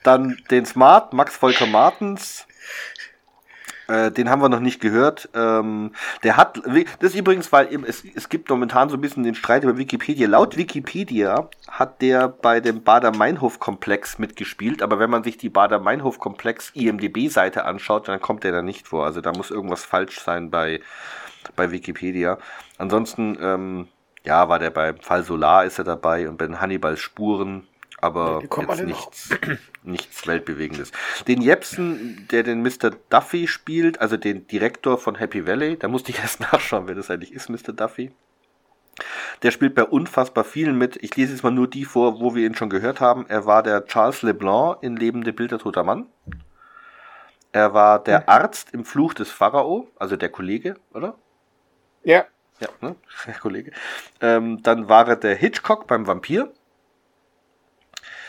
dann 0.02 0.36
den 0.50 0.66
Smart, 0.66 1.12
Max 1.12 1.36
Volker 1.36 1.66
Martens. 1.66 2.44
Äh, 3.88 4.10
den 4.10 4.28
haben 4.30 4.42
wir 4.42 4.48
noch 4.48 4.60
nicht 4.60 4.80
gehört. 4.80 5.28
Ähm, 5.34 5.92
der 6.22 6.36
hat, 6.36 6.60
das 6.64 7.12
ist 7.12 7.14
übrigens, 7.14 7.52
weil 7.52 7.68
es, 7.84 8.04
es 8.14 8.28
gibt 8.28 8.50
momentan 8.50 8.88
so 8.88 8.96
ein 8.96 9.00
bisschen 9.00 9.22
den 9.22 9.34
Streit 9.34 9.64
über 9.64 9.76
Wikipedia. 9.76 10.28
Laut 10.28 10.56
Wikipedia 10.56 11.48
hat 11.68 12.02
der 12.02 12.28
bei 12.28 12.60
dem 12.60 12.82
Bader-Meinhof-Komplex 12.82 14.18
mitgespielt, 14.18 14.82
aber 14.82 14.98
wenn 14.98 15.10
man 15.10 15.22
sich 15.22 15.36
die 15.38 15.48
Bader-Meinhof-Komplex 15.48 16.70
IMDB-Seite 16.74 17.64
anschaut, 17.64 18.08
dann 18.08 18.20
kommt 18.20 18.44
der 18.44 18.52
da 18.52 18.62
nicht 18.62 18.88
vor. 18.88 19.04
Also 19.04 19.20
da 19.20 19.32
muss 19.32 19.50
irgendwas 19.50 19.84
falsch 19.84 20.20
sein 20.20 20.50
bei, 20.50 20.80
bei 21.54 21.70
Wikipedia. 21.70 22.38
Ansonsten, 22.78 23.38
ähm, 23.40 23.88
ja, 24.24 24.48
war 24.48 24.58
der 24.58 24.70
bei 24.70 24.94
Fall 24.94 25.22
Solar 25.22 25.64
ist 25.64 25.78
er 25.78 25.84
dabei 25.84 26.28
und 26.28 26.36
bei 26.36 26.46
den 26.46 26.60
Hannibals 26.60 26.98
Spuren, 26.98 27.68
aber 28.00 28.42
jetzt 28.42 28.84
nichts, 28.84 29.30
nichts 29.82 30.26
Weltbewegendes. 30.26 30.92
Den 31.26 31.40
Jepsen, 31.40 32.26
der 32.30 32.42
den 32.42 32.62
Mr. 32.62 32.90
Duffy 33.10 33.46
spielt, 33.48 34.00
also 34.00 34.16
den 34.16 34.46
Direktor 34.46 34.98
von 34.98 35.14
Happy 35.16 35.46
Valley, 35.46 35.76
da 35.78 35.88
musste 35.88 36.10
ich 36.10 36.18
erst 36.20 36.40
nachschauen, 36.40 36.88
wer 36.88 36.94
das 36.94 37.10
eigentlich 37.10 37.32
ist, 37.32 37.48
Mr. 37.48 37.72
Duffy. 37.72 38.12
Der 39.42 39.50
spielt 39.50 39.74
bei 39.74 39.84
unfassbar 39.84 40.44
vielen 40.44 40.78
mit. 40.78 40.96
Ich 41.02 41.14
lese 41.16 41.32
jetzt 41.32 41.42
mal 41.42 41.50
nur 41.50 41.68
die 41.68 41.84
vor, 41.84 42.18
wo 42.20 42.34
wir 42.34 42.46
ihn 42.46 42.54
schon 42.54 42.70
gehört 42.70 43.00
haben. 43.00 43.26
Er 43.28 43.44
war 43.44 43.62
der 43.62 43.84
Charles 43.84 44.22
Leblanc 44.22 44.82
in 44.82 44.96
Lebende 44.96 45.34
Bilder 45.34 45.58
toter 45.58 45.84
Mann. 45.84 46.06
Er 47.52 47.74
war 47.74 48.02
der 48.02 48.20
Hm. 48.20 48.24
Arzt 48.28 48.72
im 48.72 48.84
Fluch 48.84 49.12
des 49.14 49.30
Pharao, 49.30 49.88
also 49.96 50.16
der 50.16 50.30
Kollege, 50.30 50.76
oder? 50.94 51.14
Ja, 52.04 52.24
Ja, 52.60 52.68
ne? 52.80 52.96
Der 53.26 53.34
Kollege. 53.34 53.72
Ähm, 54.20 54.62
dann 54.62 54.88
war 54.88 55.06
er 55.08 55.16
der 55.16 55.34
Hitchcock 55.34 55.86
beim 55.86 56.06
Vampir 56.06 56.52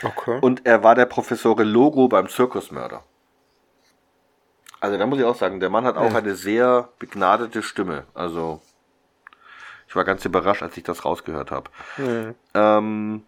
okay. 0.04 0.40
und 0.42 0.66
er 0.66 0.84
war 0.84 0.96
der 0.96 1.06
Professor 1.06 1.62
Logo 1.64 2.08
beim 2.08 2.28
Zirkusmörder. 2.30 3.04
Also 4.80 4.98
da 4.98 5.06
muss 5.06 5.20
ich 5.20 5.26
auch 5.26 5.36
sagen, 5.36 5.60
der 5.60 5.70
Mann 5.70 5.86
hat 5.86 5.98
auch 5.98 6.12
Ja. 6.12 6.18
eine 6.18 6.36
sehr 6.36 6.90
begnadete 7.00 7.64
Stimme. 7.64 8.04
Also 8.14 8.62
ich 9.88 9.96
war 9.96 10.04
ganz 10.04 10.24
überrascht, 10.26 10.62
als 10.64 10.78
ich 10.78 10.84
das 10.84 11.06
rausgehört 11.06 11.50
habe. 11.52 11.72
Hm. 11.96 12.36
Ähm, 12.54 13.24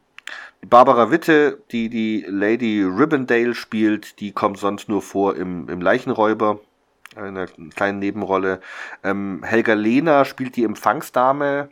Barbara 0.62 1.10
Witte, 1.10 1.62
die 1.72 1.90
die 1.90 2.26
Lady 2.28 2.84
Ribbondale 2.84 3.56
spielt, 3.56 4.20
die 4.20 4.32
kommt 4.32 4.58
sonst 4.58 4.90
nur 4.90 5.02
vor 5.02 5.36
im, 5.36 5.70
im 5.70 5.82
Leichenräuber, 5.82 6.60
in 7.16 7.24
einer 7.24 7.48
kleinen 7.48 8.00
Nebenrolle. 8.00 8.62
Ähm, 9.04 9.42
Helga 9.44 9.74
Lehner 9.74 10.26
spielt 10.26 10.56
die 10.56 10.66
Empfangsdame. 10.66 11.70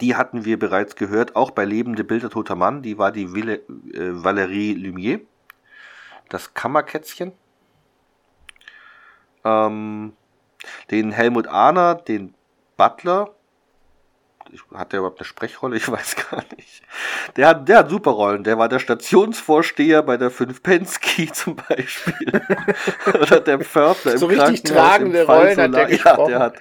Die 0.00 0.14
hatten 0.14 0.44
wir 0.44 0.58
bereits 0.58 0.94
gehört, 0.94 1.34
auch 1.34 1.50
bei 1.50 1.64
Lebende 1.64 2.04
Bilder 2.04 2.30
toter 2.30 2.54
Mann. 2.54 2.82
Die 2.82 2.98
war 2.98 3.10
die 3.10 3.34
Ville, 3.34 3.56
äh, 3.92 4.12
Valérie 4.12 4.74
Lumier. 4.74 5.20
Das 6.28 6.54
Kammerkätzchen. 6.54 7.32
Ähm, 9.44 10.12
den 10.90 11.10
Helmut 11.10 11.48
Ahner, 11.48 11.96
den 11.96 12.34
Butler. 12.76 13.34
Hat 14.74 14.92
der 14.92 14.98
überhaupt 15.00 15.20
eine 15.20 15.26
Sprechrolle? 15.26 15.76
Ich 15.76 15.88
weiß 15.92 16.16
gar 16.30 16.42
nicht. 16.56 16.82
Der 17.36 17.48
hat, 17.48 17.68
der 17.68 17.78
hat 17.78 17.90
super 17.90 18.10
Rollen. 18.10 18.42
Der 18.42 18.58
war 18.58 18.68
der 18.68 18.78
Stationsvorsteher 18.80 20.02
bei 20.02 20.16
der 20.16 20.30
5 20.30 20.62
Penske 20.62 21.30
zum 21.32 21.56
Beispiel. 21.56 22.42
Oder 23.20 23.40
der 23.40 23.60
Pförtner 23.60 24.12
im 24.12 24.18
So 24.18 24.26
richtig 24.26 24.64
Krankenhaus 24.64 24.88
tragende 24.90 25.20
im 25.20 25.26
Fall 25.26 25.38
Rollen 25.38 25.60
hat 25.60 25.74
der 25.74 25.80
Ja, 25.82 25.86
gesprochen. 25.86 26.28
der 26.30 26.38
hat, 26.40 26.54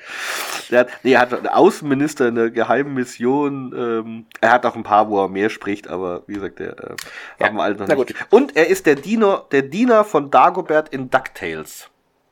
der 0.69 0.79
hat, 0.81 0.89
nee, 1.03 1.13
er 1.13 1.19
hat 1.21 1.33
einen 1.33 1.47
Außenminister 1.47 2.27
in 2.27 2.35
der 2.35 2.51
geheimen 2.51 2.93
Mission. 2.93 3.73
Ähm, 3.75 4.25
er 4.41 4.51
hat 4.51 4.65
auch 4.65 4.75
ein 4.75 4.83
paar, 4.83 5.09
wo 5.09 5.23
er 5.23 5.29
mehr 5.29 5.49
spricht, 5.49 5.87
aber 5.87 6.23
wie 6.27 6.33
gesagt, 6.35 6.59
der 6.59 6.77
äh, 6.77 6.95
Ja, 7.39 7.47
haben 7.47 7.55
wir 7.57 7.63
alle 7.63 7.75
noch 7.75 7.87
nicht. 7.87 7.95
gut. 7.97 8.13
Und 8.29 8.55
er 8.55 8.67
ist 8.67 8.85
der 8.85 8.95
Diener, 8.95 9.45
der 9.51 9.63
Diener 9.63 10.03
von 10.03 10.29
Dagobert 10.29 10.89
in 10.89 11.09
DuckTales. 11.09 11.89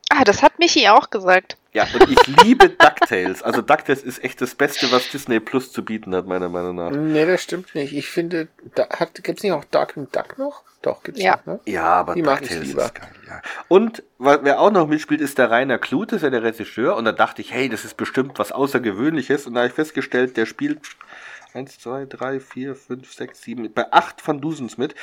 Ah, 0.09 0.23
das 0.23 0.41
hat 0.43 0.59
Michi 0.59 0.87
auch 0.87 1.09
gesagt. 1.09 1.57
Ja, 1.77 1.87
und 1.93 2.09
ich 2.09 2.43
liebe 2.43 2.69
DuckTales. 2.69 3.43
Also 3.43 3.61
DuckTales 3.61 4.01
ist 4.01 4.23
echt 4.23 4.41
das 4.41 4.55
Beste, 4.55 4.91
was 4.91 5.11
Disney 5.11 5.39
Plus 5.39 5.71
zu 5.71 5.85
bieten 5.85 6.15
hat, 6.15 6.25
meiner 6.25 6.49
Meinung 6.49 6.75
nach. 6.75 6.89
Nee, 6.89 7.23
das 7.27 7.43
stimmt 7.43 7.75
nicht. 7.75 7.93
Ich 7.93 8.07
finde, 8.09 8.47
da 8.73 8.89
hat, 8.89 9.23
gibt's 9.23 9.43
nicht 9.43 9.51
auch 9.51 9.63
Darkwing 9.65 10.07
Duck 10.11 10.39
noch? 10.39 10.63
Doch, 10.81 11.03
gibt's 11.03 11.21
Ja. 11.21 11.35
noch, 11.37 11.45
ne? 11.45 11.59
Ja, 11.65 11.83
aber 11.85 12.15
Die 12.15 12.23
DuckTales 12.23 12.65
lieber. 12.67 12.85
ist 12.85 12.95
geil, 12.95 13.09
ja. 13.27 13.41
Und 13.67 14.01
wer 14.17 14.59
auch 14.59 14.71
noch 14.71 14.87
mitspielt, 14.87 15.21
ist 15.21 15.37
der 15.37 15.51
Rainer 15.51 15.77
Kluth, 15.77 16.11
das 16.13 16.17
ist 16.17 16.23
ja 16.23 16.29
der 16.31 16.41
Regisseur. 16.41 16.95
Und 16.95 17.05
da 17.05 17.11
dachte 17.11 17.43
ich, 17.43 17.53
hey, 17.53 17.69
das 17.69 17.85
ist 17.85 17.95
bestimmt 17.95 18.39
was 18.39 18.51
Außergewöhnliches. 18.51 19.45
Und 19.45 19.53
da 19.53 19.59
habe 19.59 19.67
ich 19.67 19.73
festgestellt, 19.75 20.35
der 20.35 20.47
spielt 20.47 20.79
1, 21.53 21.77
2, 21.79 22.05
3, 22.05 22.39
4, 22.39 22.75
5, 22.75 23.13
6, 23.13 23.41
7, 23.43 23.71
bei 23.71 23.91
8 23.93 24.27
Van 24.27 24.41
Dusens 24.41 24.79
mit. 24.79 24.95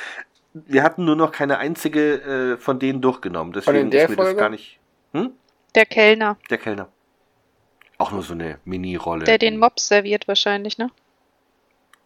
Wir 0.53 0.83
hatten 0.83 1.05
nur 1.05 1.15
noch 1.15 1.31
keine 1.31 1.57
einzige 1.57 2.21
äh, 2.53 2.57
von 2.57 2.79
denen 2.79 3.01
durchgenommen. 3.01 3.53
Deswegen 3.53 3.91
ist 3.93 4.09
mir 4.09 4.15
das 4.17 4.25
Folge? 4.25 4.39
gar 4.39 4.49
nicht. 4.49 4.79
Hm? 5.13 5.31
Der 5.75 5.85
Kellner, 5.85 6.37
Der 6.49 6.57
Kellner. 6.57 6.89
Auch 7.97 8.11
nur 8.11 8.23
so 8.23 8.33
eine 8.33 8.59
Mini-Rolle. 8.65 9.23
der 9.25 9.37
den 9.37 9.57
Mops 9.57 9.87
serviert 9.87 10.27
wahrscheinlich, 10.27 10.77
ne? 10.77 10.89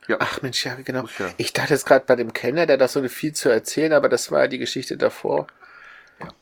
Ja. 0.07 0.17
Ach 0.19 0.41
Mensch, 0.41 0.65
ja, 0.65 0.75
genau. 0.75 1.03
Ja. 1.19 1.29
Ich 1.37 1.53
dachte 1.53 1.73
jetzt 1.73 1.85
gerade 1.85 2.05
bei 2.05 2.15
dem 2.15 2.33
Kellner, 2.33 2.65
der 2.65 2.75
hat 2.75 2.81
doch 2.81 2.89
so 2.89 3.07
viel 3.07 3.33
zu 3.33 3.49
erzählen, 3.49 3.93
aber 3.93 4.09
das 4.09 4.31
war 4.31 4.41
ja 4.41 4.47
die 4.47 4.57
Geschichte 4.57 4.97
davor. 4.97 5.47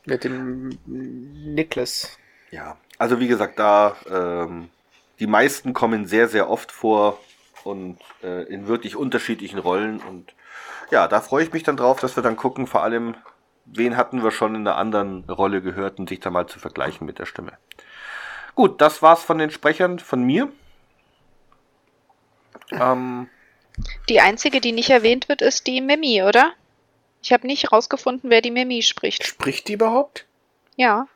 Mit 0.05 0.24
dem 0.24 0.69
Niklas. 0.86 2.17
Ja, 2.50 2.77
also 2.98 3.19
wie 3.19 3.27
gesagt, 3.27 3.60
da 3.60 3.96
ähm, 4.10 4.69
die 5.19 5.27
meisten 5.27 5.74
kommen 5.74 6.07
sehr, 6.07 6.27
sehr 6.27 6.50
oft 6.50 6.72
vor 6.72 7.19
und 7.63 8.00
äh, 8.24 8.43
in 8.43 8.67
wirklich 8.67 8.96
unterschiedlichen 8.96 9.60
Rollen. 9.60 10.00
Und 10.00 10.34
ja, 10.89 11.07
da 11.07 11.22
freue 11.22 11.43
ich 11.43 11.51
mich 11.51 11.63
dann 11.63 11.77
drauf, 11.77 12.00
dass 12.00 12.15
wir 12.15 12.24
dann 12.24 12.38
gucken, 12.38 12.67
vor 12.67 12.84
allem, 12.84 13.15
wen 13.68 13.98
hatten 13.98 14.24
wir 14.24 14.32
schon 14.32 14.56
in 14.56 14.68
einer 14.68 14.78
anderen 14.78 15.24
Rolle 15.30 15.62
gehört 15.62 16.00
und 16.00 16.10
sich 16.10 16.20
da 16.20 16.30
mal 16.30 16.48
zu 16.48 16.60
vergleichen 16.60 17.06
mit 17.06 17.20
der 17.20 17.26
Stimme. 17.26 17.54
Gut, 18.56 18.82
das 18.82 19.02
war's 19.02 19.24
von 19.24 19.38
den 19.38 19.52
Sprechern 19.52 20.00
von 20.00 20.24
mir. 20.24 20.52
Ähm, 22.72 23.30
Die 24.10 24.20
einzige, 24.20 24.60
die 24.62 24.72
nicht 24.72 24.90
erwähnt 24.90 25.30
wird, 25.30 25.42
ist 25.42 25.68
die 25.68 25.80
Mimi, 25.82 26.24
oder? 26.24 26.54
Ich 27.22 27.32
habe 27.34 27.46
nicht 27.48 27.72
rausgefunden, 27.72 28.30
wer 28.30 28.42
die 28.42 28.52
Mimi 28.52 28.82
spricht. 28.82 29.26
Spricht 29.26 29.68
die 29.68 29.74
überhaupt? 29.74 30.26
Ja. 30.76 31.08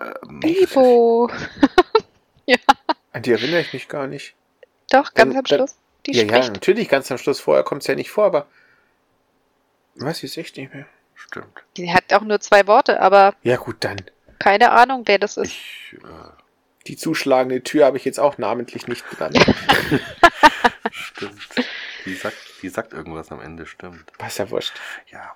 ähm, 0.00 0.40
Bibo. 0.40 1.30
An 3.12 3.22
die 3.22 3.32
erinnere 3.32 3.60
ich 3.60 3.72
mich 3.72 3.88
gar 3.88 4.06
nicht. 4.06 4.34
Doch, 4.90 5.14
ganz 5.14 5.14
Dann- 5.14 5.28
am 5.38 5.44
dann- 5.44 5.46
Schluss. 5.46 5.76
Die 6.06 6.12
ja, 6.12 6.24
ja, 6.24 6.28
spricht. 6.28 6.52
natürlich, 6.52 6.88
ganz 6.90 7.10
am 7.10 7.16
Schluss 7.18 7.40
vorher 7.40 7.64
kommt 7.64 7.80
es 7.82 7.86
ja 7.88 7.94
nicht 7.94 8.10
vor, 8.10 8.24
aber 8.26 8.46
weiß 9.96 10.22
ich 10.22 10.36
echt 10.38 10.56
nicht 10.56 10.72
mehr. 10.74 10.86
stimmt. 11.14 11.64
Die 11.76 11.92
hat 11.92 12.12
auch 12.12 12.22
nur 12.22 12.40
zwei 12.40 12.66
Worte, 12.66 13.00
aber 13.00 13.34
Ja, 13.42 13.56
gut, 13.56 13.76
dann. 13.80 13.96
keine 14.38 14.70
Ahnung, 14.72 15.02
wer 15.06 15.18
das 15.18 15.36
ist. 15.36 15.50
Ich, 15.52 15.96
äh, 16.02 16.06
Die 16.86 16.96
zuschlagende 16.96 17.62
Tür 17.62 17.86
habe 17.86 17.96
ich 17.96 18.04
jetzt 18.04 18.20
auch 18.20 18.36
namentlich 18.38 18.88
nicht 18.88 19.08
genannt. 19.10 19.38
stimmt. 20.90 21.48
Die 22.04 22.14
sagt, 22.14 22.36
die 22.62 22.68
sagt 22.68 22.92
irgendwas 22.92 23.30
am 23.32 23.40
Ende, 23.40 23.66
stimmt. 23.66 24.04
Was 24.18 24.38
ja 24.38 24.50
wurscht. 24.50 24.74
Ja. 25.10 25.34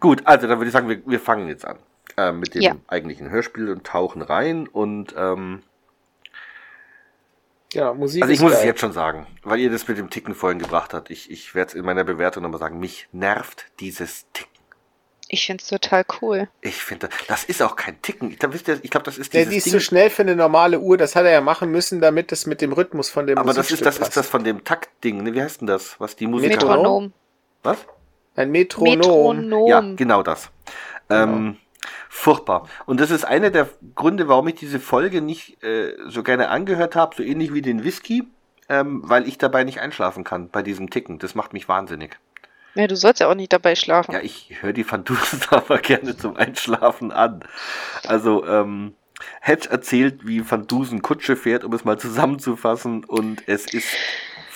Gut, 0.00 0.26
also 0.26 0.46
dann 0.46 0.58
würde 0.58 0.66
ich 0.68 0.72
sagen, 0.72 0.88
wir, 0.88 1.00
wir 1.06 1.20
fangen 1.20 1.48
jetzt 1.48 1.64
an 1.64 1.78
äh, 2.18 2.32
mit 2.32 2.54
dem 2.54 2.60
Ja. 2.62 2.76
eigentlichen 2.88 3.30
Hörspiel 3.30 3.70
und 3.70 3.86
tauchen 3.86 4.20
rein. 4.20 4.66
Und 4.68 5.14
ähm, 5.16 5.62
Ja, 7.72 7.94
Musik 7.94 8.22
also 8.22 8.32
ich 8.32 8.40
muss 8.40 8.52
es 8.52 8.58
geil. 8.58 8.66
jetzt 8.68 8.80
schon 8.80 8.92
sagen, 8.92 9.26
weil 9.42 9.58
ihr 9.60 9.70
das 9.70 9.88
mit 9.88 9.98
dem 9.98 10.10
Ticken 10.10 10.34
vorhin 10.34 10.58
gebracht 10.58 10.92
habt. 10.94 11.10
Ich, 11.10 11.30
ich 11.30 11.54
werde 11.54 11.70
es 11.70 11.74
in 11.74 11.84
meiner 11.84 12.04
Bewertung 12.04 12.42
nochmal 12.42 12.60
sagen, 12.60 12.78
mich 12.78 13.08
nervt 13.12 13.66
dieses 13.80 14.26
Ticken. 14.32 14.50
Ich 15.28 15.46
find's 15.46 15.66
total 15.66 16.04
cool. 16.20 16.48
Ich 16.60 16.82
finde, 16.82 17.08
das 17.26 17.44
ist 17.44 17.62
auch 17.62 17.74
kein 17.74 18.00
Ticken. 18.02 18.30
Ich 18.30 18.38
glaube, 18.38 18.56
ich 18.56 18.90
glaub, 18.90 19.02
das 19.04 19.16
ist 19.16 19.32
Ja, 19.32 19.40
dieses 19.40 19.50
die 19.50 19.56
ist 19.56 19.64
Ding. 19.66 19.72
zu 19.72 19.80
schnell 19.80 20.10
für 20.10 20.20
eine 20.22 20.36
normale 20.36 20.78
Uhr, 20.78 20.98
das 20.98 21.16
hat 21.16 21.24
er 21.24 21.30
ja 21.32 21.40
machen 21.40 21.70
müssen, 21.70 22.02
damit 22.02 22.32
es 22.32 22.44
mit 22.44 22.60
dem 22.60 22.72
Rhythmus 22.72 23.08
von 23.08 23.26
dem 23.26 23.38
aber 23.38 23.54
das 23.54 23.70
ist, 23.70 23.84
das 23.86 23.96
ist 23.98 24.14
das 24.14 24.28
von 24.28 24.44
dem 24.44 24.62
Taktding. 24.64 25.22
Ne? 25.22 25.32
Wie 25.32 25.40
heißt 25.40 25.62
denn 25.62 25.68
das? 25.68 25.98
Was 25.98 26.16
die 26.16 26.26
Musiker. 26.26 26.50
Metronom? 26.50 26.76
Metronom. 26.76 27.12
Was? 27.62 27.78
Ein 28.36 28.50
Metronom. 28.50 28.98
Metronom. 28.98 29.68
Ja, 29.68 29.80
genau 29.96 30.22
das. 30.22 30.50
Ähm, 31.08 31.56
furchtbar. 32.12 32.68
Und 32.84 33.00
das 33.00 33.10
ist 33.10 33.24
einer 33.24 33.48
der 33.48 33.70
Gründe, 33.94 34.28
warum 34.28 34.46
ich 34.46 34.56
diese 34.56 34.78
Folge 34.78 35.22
nicht 35.22 35.62
äh, 35.64 35.96
so 36.08 36.22
gerne 36.22 36.50
angehört 36.50 36.94
habe, 36.94 37.16
so 37.16 37.22
ähnlich 37.22 37.54
wie 37.54 37.62
den 37.62 37.84
Whisky, 37.84 38.24
ähm, 38.68 39.00
weil 39.02 39.26
ich 39.26 39.38
dabei 39.38 39.64
nicht 39.64 39.80
einschlafen 39.80 40.22
kann 40.22 40.50
bei 40.50 40.62
diesem 40.62 40.90
Ticken. 40.90 41.18
Das 41.18 41.34
macht 41.34 41.54
mich 41.54 41.70
wahnsinnig. 41.70 42.18
Ja, 42.74 42.86
du 42.86 42.96
sollst 42.96 43.20
ja 43.20 43.30
auch 43.30 43.34
nicht 43.34 43.52
dabei 43.52 43.74
schlafen. 43.74 44.12
Ja, 44.12 44.20
ich 44.20 44.58
höre 44.60 44.74
die 44.74 44.88
Van 44.88 45.04
Dusen 45.04 45.40
aber 45.50 45.78
gerne 45.78 46.14
zum 46.14 46.36
Einschlafen 46.36 47.12
an. 47.12 47.44
Also, 48.06 48.46
ähm, 48.46 48.94
Hedge 49.40 49.70
erzählt, 49.70 50.26
wie 50.26 50.48
Van 50.48 50.66
Dusen 50.66 51.00
Kutsche 51.00 51.36
fährt, 51.36 51.64
um 51.64 51.72
es 51.72 51.84
mal 51.84 51.98
zusammenzufassen, 51.98 53.04
und 53.04 53.48
es 53.48 53.72
ist 53.72 53.88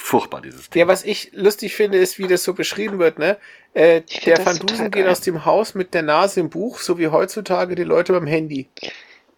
furchtbar, 0.06 0.40
dieses 0.40 0.70
Ding. 0.70 0.80
Ja, 0.80 0.88
was 0.88 1.04
ich 1.04 1.30
lustig 1.32 1.74
finde, 1.74 1.98
ist, 1.98 2.18
wie 2.18 2.26
das 2.28 2.44
so 2.44 2.54
beschrieben 2.54 2.98
wird, 2.98 3.18
ne? 3.18 3.36
Äh, 3.74 4.02
der 4.24 4.44
Van 4.44 4.58
Dusen 4.58 4.90
geht 4.90 5.02
geil. 5.04 5.08
aus 5.12 5.20
dem 5.20 5.44
Haus 5.44 5.74
mit 5.74 5.92
der 5.94 6.02
Nase 6.02 6.40
im 6.40 6.48
Buch, 6.50 6.78
so 6.78 6.98
wie 6.98 7.08
heutzutage 7.08 7.74
die 7.74 7.84
Leute 7.84 8.12
beim 8.12 8.26
Handy. 8.26 8.68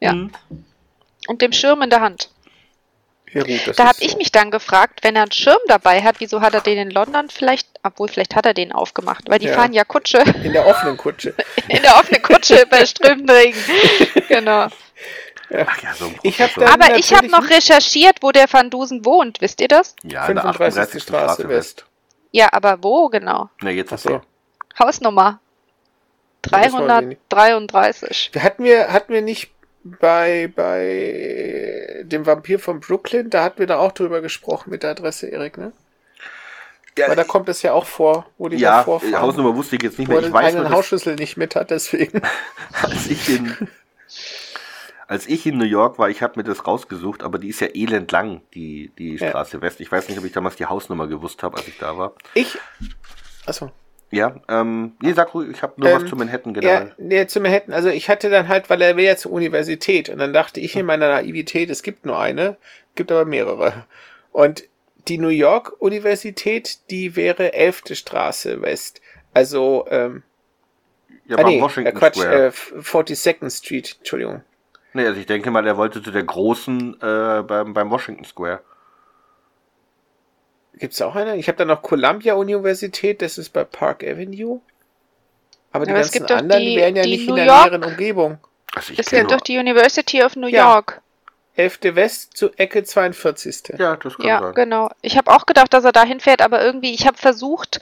Ja. 0.00 0.12
Mhm. 0.12 0.32
Und 1.26 1.42
dem 1.42 1.52
Schirm 1.52 1.82
in 1.82 1.90
der 1.90 2.00
Hand. 2.00 2.30
Ja, 3.32 3.42
gut, 3.42 3.60
das 3.66 3.76
Da 3.76 3.86
habe 3.86 3.98
so. 3.98 4.04
ich 4.06 4.16
mich 4.16 4.32
dann 4.32 4.50
gefragt, 4.50 5.00
wenn 5.02 5.14
er 5.16 5.22
einen 5.22 5.32
Schirm 5.32 5.58
dabei 5.66 6.02
hat, 6.02 6.16
wieso 6.20 6.40
hat 6.40 6.54
er 6.54 6.60
den 6.62 6.78
in 6.78 6.90
London 6.90 7.28
vielleicht, 7.30 7.68
obwohl 7.82 8.08
vielleicht 8.08 8.34
hat 8.34 8.46
er 8.46 8.54
den 8.54 8.72
aufgemacht, 8.72 9.28
weil 9.28 9.38
die 9.38 9.46
Ja. 9.48 9.54
fahren 9.54 9.72
ja 9.74 9.84
Kutsche 9.84 10.22
In 10.44 10.52
der 10.54 10.66
offenen 10.66 10.96
Kutsche. 10.96 11.34
in 11.68 11.82
der 11.82 11.96
offenen 11.96 12.22
Kutsche 12.22 12.64
bei 12.70 12.86
strömendem 12.86 13.36
Regen. 13.36 13.58
Genau. 14.28 14.68
Ach 15.50 15.82
ja, 15.82 15.94
so 15.94 16.06
ein 16.06 16.18
Ich 16.22 16.40
hab 16.40 16.56
Aber 16.58 16.96
ich 16.96 17.14
habe 17.14 17.28
noch 17.28 17.48
recherchiert, 17.48 18.18
wo 18.20 18.32
der 18.32 18.52
Van 18.52 18.70
Dusen 18.70 19.04
wohnt. 19.04 19.40
Wisst 19.40 19.60
ihr 19.60 19.68
das? 19.68 19.96
ja, 20.02 20.26
in 20.26 20.34
der 20.34 20.44
35. 20.44 21.02
38. 21.02 21.02
Straße 21.02 21.48
West. 21.48 21.86
Ja, 22.32 22.48
aber 22.52 22.82
wo 22.82 23.08
genau? 23.08 23.48
Na, 23.62 23.70
jetzt 23.70 23.92
Ach 23.92 23.98
so. 23.98 24.20
Hausnummer 24.78 25.40
Das 26.42 26.52
weiß 26.52 26.72
ich 26.72 27.06
nicht. 27.06 27.20
333. 27.30 28.30
Hatten 28.38 28.64
wir, 28.64 28.92
hatten 28.92 29.12
wir 29.12 29.22
nicht 29.22 29.50
bei, 29.84 30.50
bei 30.54 32.02
dem 32.04 32.26
Vampir 32.26 32.58
von 32.58 32.80
Brooklyn, 32.80 33.30
da 33.30 33.42
hatten 33.42 33.58
wir 33.58 33.66
da 33.66 33.78
auch 33.78 33.92
drüber 33.92 34.20
gesprochen 34.20 34.70
mit 34.70 34.82
der 34.82 34.90
Adresse, 34.90 35.28
Erik, 35.28 35.56
ne? 35.56 35.72
Ja, 36.96 37.08
Weil 37.08 37.16
da 37.16 37.24
kommt 37.24 37.48
es 37.48 37.62
ja 37.62 37.72
auch 37.72 37.86
vor, 37.86 38.26
wo 38.38 38.48
die 38.48 38.56
ja, 38.56 38.78
da 38.78 38.84
vorfahren. 38.84 39.20
Hausnummer 39.20 39.54
wusste 39.54 39.76
ich 39.76 39.82
jetzt 39.82 40.00
nicht 40.00 40.08
wo 40.08 40.14
mehr. 40.14 40.20
er 40.20 40.26
Ich 40.26 40.26
den 40.26 40.34
weiß 40.34 40.46
eigenen 40.46 40.64
dass, 40.64 40.72
Hausschlüssel 40.72 41.14
nicht 41.14 41.36
mit 41.36 41.54
hat, 41.54 41.70
deswegen. 41.70 42.22
als 42.82 43.06
ich 43.06 43.28
in 43.28 43.68
als 45.08 45.26
ich 45.26 45.46
in 45.46 45.58
New 45.58 45.64
York 45.64 45.98
war, 45.98 46.08
ich 46.10 46.22
habe 46.22 46.34
mir 46.36 46.44
das 46.44 46.66
rausgesucht, 46.66 47.22
aber 47.22 47.38
die 47.38 47.48
ist 47.48 47.60
ja 47.60 47.68
elend 47.74 48.12
lang, 48.12 48.42
die, 48.54 48.92
die 48.98 49.16
Ja. 49.16 49.28
Straße 49.30 49.60
West. 49.62 49.80
Ich 49.80 49.90
weiß 49.90 50.08
nicht, 50.08 50.18
ob 50.18 50.24
ich 50.24 50.32
damals 50.32 50.56
die 50.56 50.66
Hausnummer 50.66 51.06
gewusst 51.08 51.42
habe, 51.42 51.56
als 51.56 51.66
ich 51.66 51.78
da 51.78 51.96
war. 51.98 52.12
Ich. 52.34 52.58
Achso. 53.46 53.72
Ja, 54.10 54.36
ähm, 54.48 54.92
nee, 55.02 55.12
sag 55.12 55.34
ruhig, 55.34 55.50
ich 55.50 55.62
habe 55.62 55.74
nur 55.78 55.90
Ähm, 55.90 56.02
was 56.02 56.08
zu 56.08 56.16
Manhattan 56.16 56.54
Ja, 56.54 56.60
generell. 56.60 56.94
nee, 56.98 57.26
zu 57.26 57.40
Manhattan. 57.40 57.74
Also 57.74 57.88
ich 57.90 58.08
hatte 58.08 58.30
dann 58.30 58.48
halt, 58.48 58.70
weil 58.70 58.80
er 58.80 58.96
will 58.96 59.04
ja 59.04 59.16
zur 59.16 59.32
Universität 59.32 60.08
und 60.08 60.18
dann 60.18 60.32
dachte 60.32 60.60
ich 60.60 60.76
in 60.76 60.86
meiner 60.86 61.08
Naivität, 61.08 61.68
es 61.68 61.82
gibt 61.82 62.06
nur 62.06 62.18
eine, 62.18 62.56
gibt 62.94 63.10
aber 63.12 63.24
mehrere. 63.26 63.84
Und 64.32 64.64
die 65.08 65.18
New 65.18 65.28
York 65.28 65.74
Universität, 65.78 66.78
die 66.90 67.16
wäre 67.16 67.52
11. 67.54 67.82
Straße 67.96 68.60
West. 68.62 69.00
Also, 69.34 69.86
ähm, 69.90 70.22
Ja, 71.26 71.36
ah, 71.38 71.42
nee, 71.42 71.60
Washington 71.60 71.94
äh, 71.94 71.98
Quatsch, 71.98 72.16
Square. 72.16 72.46
äh, 72.46 72.78
42nd 72.80 73.50
Street, 73.50 73.96
Entschuldigung. 73.98 74.42
Nee, 74.94 75.06
also 75.06 75.20
ich 75.20 75.26
denke 75.26 75.50
mal, 75.50 75.66
er 75.66 75.76
wollte 75.76 76.02
zu 76.02 76.10
der 76.10 76.22
großen 76.24 76.94
äh, 77.00 77.42
beim, 77.42 77.74
beim 77.74 77.90
Washington 77.90 78.24
Square. 78.24 78.60
Gibt's 80.74 81.02
auch 81.02 81.16
eine? 81.16 81.36
Ich 81.36 81.48
habe 81.48 81.58
da 81.58 81.64
noch 81.64 81.82
Columbia 81.82 82.34
Universität, 82.34 83.20
das 83.22 83.36
ist 83.38 83.50
bei 83.50 83.64
Park 83.64 84.04
Avenue. 84.04 84.60
Aber 85.72 85.84
die 85.84 85.90
Aber 85.90 86.00
es 86.00 86.12
ganzen 86.12 86.26
gibt 86.26 86.32
anderen 86.32 86.62
die- 86.62 86.76
wären 86.76 86.96
ja 86.96 87.02
nicht 87.04 87.26
New 87.28 87.34
in 87.34 87.36
der 87.36 87.46
York- 87.46 87.64
näheren 87.72 87.84
Umgebung. 87.84 88.38
Also 88.74 88.92
ich 88.92 88.98
Es 88.98 89.10
gibt 89.10 89.30
doch 89.30 89.40
die 89.40 89.58
University 89.58 90.22
of 90.22 90.36
New 90.36 90.46
Ja. 90.46 90.74
York. 90.74 91.00
11. 91.56 91.96
West 91.96 92.36
zu 92.36 92.50
Ecke 92.56 92.84
42. 92.84 93.76
Ja, 93.78 93.96
das 93.96 94.16
kann 94.16 94.26
Ja, 94.26 94.40
sein. 94.40 94.54
genau. 94.54 94.90
Ich 95.02 95.16
habe 95.16 95.30
auch 95.32 95.44
gedacht, 95.44 95.74
dass 95.74 95.84
er 95.84 95.90
da 95.92 96.04
hinfährt, 96.04 96.40
aber 96.40 96.62
irgendwie, 96.64 96.94
ich 96.94 97.06
habe 97.06 97.18
versucht, 97.18 97.80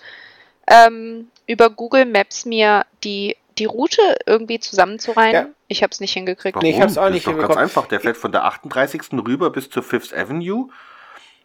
ähm, 0.66 1.28
über 1.46 1.68
Google 1.68 2.06
Maps 2.06 2.46
mir 2.46 2.86
die, 3.04 3.36
die 3.58 3.64
Route 3.64 4.00
irgendwie 4.26 4.60
zusammenzureihen. 4.60 5.32
Ja. 5.32 5.46
Ich 5.68 5.82
habe 5.82 5.90
es 5.90 6.00
nicht 6.00 6.12
hingekriegt. 6.12 6.62
Nee, 6.62 6.70
ich 6.70 6.80
hab's 6.80 6.98
auch 6.98 7.04
Das 7.04 7.12
nicht 7.12 7.26
ist 7.26 7.32
doch 7.32 7.40
ganz 7.40 7.56
einfach. 7.56 7.86
Der 7.86 8.00
fährt 8.00 8.16
von 8.16 8.32
der 8.32 8.44
38. 8.44 9.12
rüber 9.12 9.50
bis 9.50 9.70
zur 9.70 9.82
Fifth 9.82 10.14
Avenue. 10.14 10.68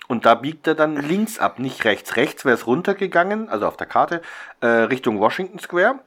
Und 0.08 0.26
da 0.26 0.36
biegt 0.36 0.68
er 0.68 0.76
dann 0.76 0.98
links 0.98 1.40
ab, 1.40 1.60
nicht 1.60 1.86
rechts. 1.86 2.18
Rechts 2.18 2.44
wäre 2.44 2.56
es 2.56 2.68
runtergegangen, 2.68 3.48
also 3.48 3.66
auf 3.66 3.78
der 3.78 3.88
Karte, 3.88 4.22
äh, 4.60 4.68
Richtung 4.68 5.20
Washington 5.20 5.60
Square. 5.60 6.00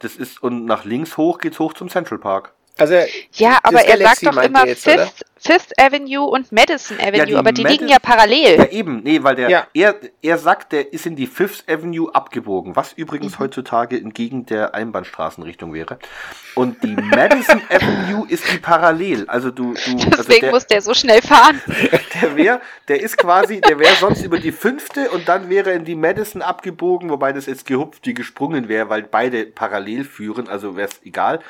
Das 0.00 0.16
ist, 0.16 0.42
und 0.42 0.66
nach 0.66 0.84
links 0.84 1.16
hoch 1.16 1.38
geht's 1.38 1.58
hoch 1.58 1.72
zum 1.72 1.88
Central 1.88 2.18
Park. 2.18 2.52
Also, 2.78 2.94
Ja, 3.34 3.58
aber 3.62 3.80
er 3.82 3.96
Galaxy 3.98 4.24
sagt 4.24 4.36
doch 4.36 4.42
immer 4.42 4.66
jetzt? 4.66 4.84
Fifth, 4.84 5.24
Fifth 5.40 5.72
Avenue 5.80 6.24
und 6.24 6.50
Madison 6.52 6.98
Avenue, 7.00 7.26
die 7.26 7.34
aber 7.36 7.52
die 7.52 7.62
Madison- 7.62 7.80
liegen 7.80 7.88
ja 7.92 7.98
parallel. 8.00 8.56
Ja, 8.58 8.64
eben, 8.70 9.02
nee, 9.02 9.22
weil 9.22 9.36
der, 9.36 9.50
Ja. 9.50 9.66
er, 9.74 9.96
er 10.22 10.38
sagt, 10.38 10.72
der 10.72 10.92
ist 10.92 11.06
in 11.06 11.14
die 11.16 11.26
Fifth 11.26 11.64
Avenue 11.68 12.12
abgebogen, 12.14 12.74
was 12.76 12.92
übrigens 12.92 13.34
Mhm. 13.38 13.44
heutzutage 13.44 13.96
entgegen 13.96 14.46
der 14.46 14.74
Einbahnstraßenrichtung 14.74 15.72
wäre. 15.74 15.98
Und 16.54 16.82
die 16.82 16.94
Madison 16.96 17.60
Avenue 17.70 18.26
ist 18.28 18.44
die 18.52 18.58
parallel. 18.58 19.24
Also 19.28 19.50
du, 19.50 19.74
du 19.74 19.80
also 19.92 20.10
Deswegen 20.16 20.40
der, 20.42 20.50
muss 20.50 20.66
der 20.66 20.82
so 20.82 20.94
schnell 20.94 21.22
fahren. 21.22 21.60
der 22.22 22.36
wäre, 22.36 22.60
der 22.88 23.00
ist 23.00 23.16
quasi, 23.16 23.60
der 23.60 23.78
wäre 23.78 23.94
sonst 23.96 24.22
über 24.24 24.38
die 24.38 24.52
fünfte 24.52 25.10
und 25.10 25.28
dann 25.28 25.48
wäre 25.48 25.72
in 25.72 25.84
die 25.84 25.94
Madison 25.96 26.42
abgebogen, 26.42 27.10
wobei 27.10 27.32
das 27.32 27.46
jetzt 27.46 27.66
gehupft 27.66 28.06
wie 28.06 28.14
gesprungen 28.14 28.68
wäre, 28.68 28.88
weil 28.88 29.02
beide 29.02 29.46
parallel 29.46 30.04
führen, 30.04 30.48
also 30.48 30.76
wäre 30.76 30.88
es 30.88 31.00
egal. 31.04 31.40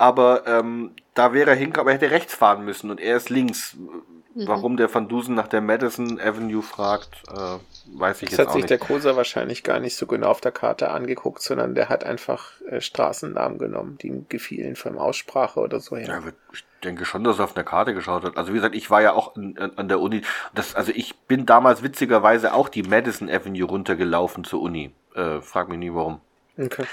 Aber 0.00 0.46
ähm, 0.46 0.92
da 1.12 1.34
wäre 1.34 1.50
er 1.50 1.56
hingekommen, 1.56 1.80
aber 1.80 1.90
er 1.90 1.96
hätte 1.96 2.10
rechts 2.10 2.34
fahren 2.34 2.64
müssen 2.64 2.90
und 2.90 3.00
er 3.00 3.18
ist 3.18 3.28
links. 3.28 3.76
Warum 4.34 4.78
der 4.78 4.92
Van 4.94 5.08
Dusen 5.08 5.34
nach 5.34 5.48
der 5.48 5.60
Madison 5.60 6.18
Avenue 6.18 6.62
fragt, 6.62 7.22
äh, 7.28 7.58
weiß 7.98 8.22
ich 8.22 8.30
das 8.30 8.38
jetzt 8.38 8.38
hat 8.38 8.46
auch 8.46 8.52
sich 8.52 8.62
nicht. 8.62 8.70
der 8.70 8.78
Koser 8.78 9.16
wahrscheinlich 9.16 9.62
gar 9.62 9.78
nicht 9.78 9.96
so 9.96 10.06
genau 10.06 10.28
auf 10.28 10.40
der 10.40 10.52
Karte 10.52 10.90
angeguckt, 10.90 11.42
sondern 11.42 11.74
der 11.74 11.90
hat 11.90 12.04
einfach 12.04 12.62
äh, 12.62 12.80
Straßennamen 12.80 13.58
genommen, 13.58 13.98
die 14.00 14.06
ihm 14.06 14.26
gefielen 14.30 14.74
von 14.74 14.96
Aussprache 14.96 15.60
oder 15.60 15.80
so 15.80 15.96
her. 15.96 16.06
Ja, 16.08 16.22
ich 16.52 16.64
denke 16.82 17.04
schon, 17.04 17.22
dass 17.22 17.38
er 17.38 17.44
auf 17.44 17.54
eine 17.54 17.64
Karte 17.64 17.92
geschaut 17.92 18.24
hat. 18.24 18.38
Also 18.38 18.52
wie 18.52 18.56
gesagt, 18.56 18.74
ich 18.74 18.88
war 18.88 19.02
ja 19.02 19.12
auch 19.12 19.36
an, 19.36 19.58
an 19.76 19.88
der 19.88 20.00
Uni. 20.00 20.22
Das, 20.54 20.74
also 20.74 20.92
ich 20.94 21.18
bin 21.26 21.44
damals 21.44 21.82
witzigerweise 21.82 22.54
auch 22.54 22.70
die 22.70 22.84
Madison 22.84 23.28
Avenue 23.28 23.64
runtergelaufen 23.64 24.44
zur 24.44 24.62
Uni. 24.62 24.92
Äh, 25.14 25.42
frag 25.42 25.68
mich 25.68 25.78
nie 25.78 25.92
warum. 25.92 26.22
Okay. 26.60 26.84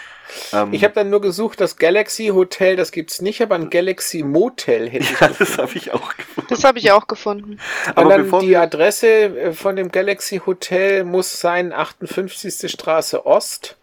Ähm, 0.54 0.74
Ich 0.74 0.84
habe 0.84 0.94
dann 0.94 1.10
nur 1.10 1.22
gesucht, 1.22 1.60
das 1.60 1.78
Galaxy 1.78 2.28
Hotel, 2.28 2.76
das 2.76 2.92
gibt's 2.92 3.22
nicht, 3.22 3.42
aber 3.42 3.56
ein 3.56 3.70
Galaxy 3.70 4.24
Motel 4.24 4.90
hätte 4.90 5.06
ich. 5.06 5.20
ja, 5.20 5.30
das 5.30 5.58
habe 5.58 5.74
ich 5.76 5.94
auch 5.94 6.16
gefunden. 6.16 6.48
Das 6.50 6.64
habe 6.64 6.80
ich 6.80 6.92
auch 6.92 7.08
gefunden. 7.08 7.52
Und 7.52 7.98
Aber 7.98 8.10
dann 8.10 8.24
bevor 8.24 8.42
die 8.42 8.56
Adresse 8.56 9.08
äh, 9.08 9.54
von 9.54 9.76
dem 9.76 9.92
Galaxy 9.92 10.42
Hotel 10.46 11.04
muss 11.04 11.40
sein 11.40 11.74
58. 11.74 12.72
Straße 12.72 13.26
Ost, 13.26 13.78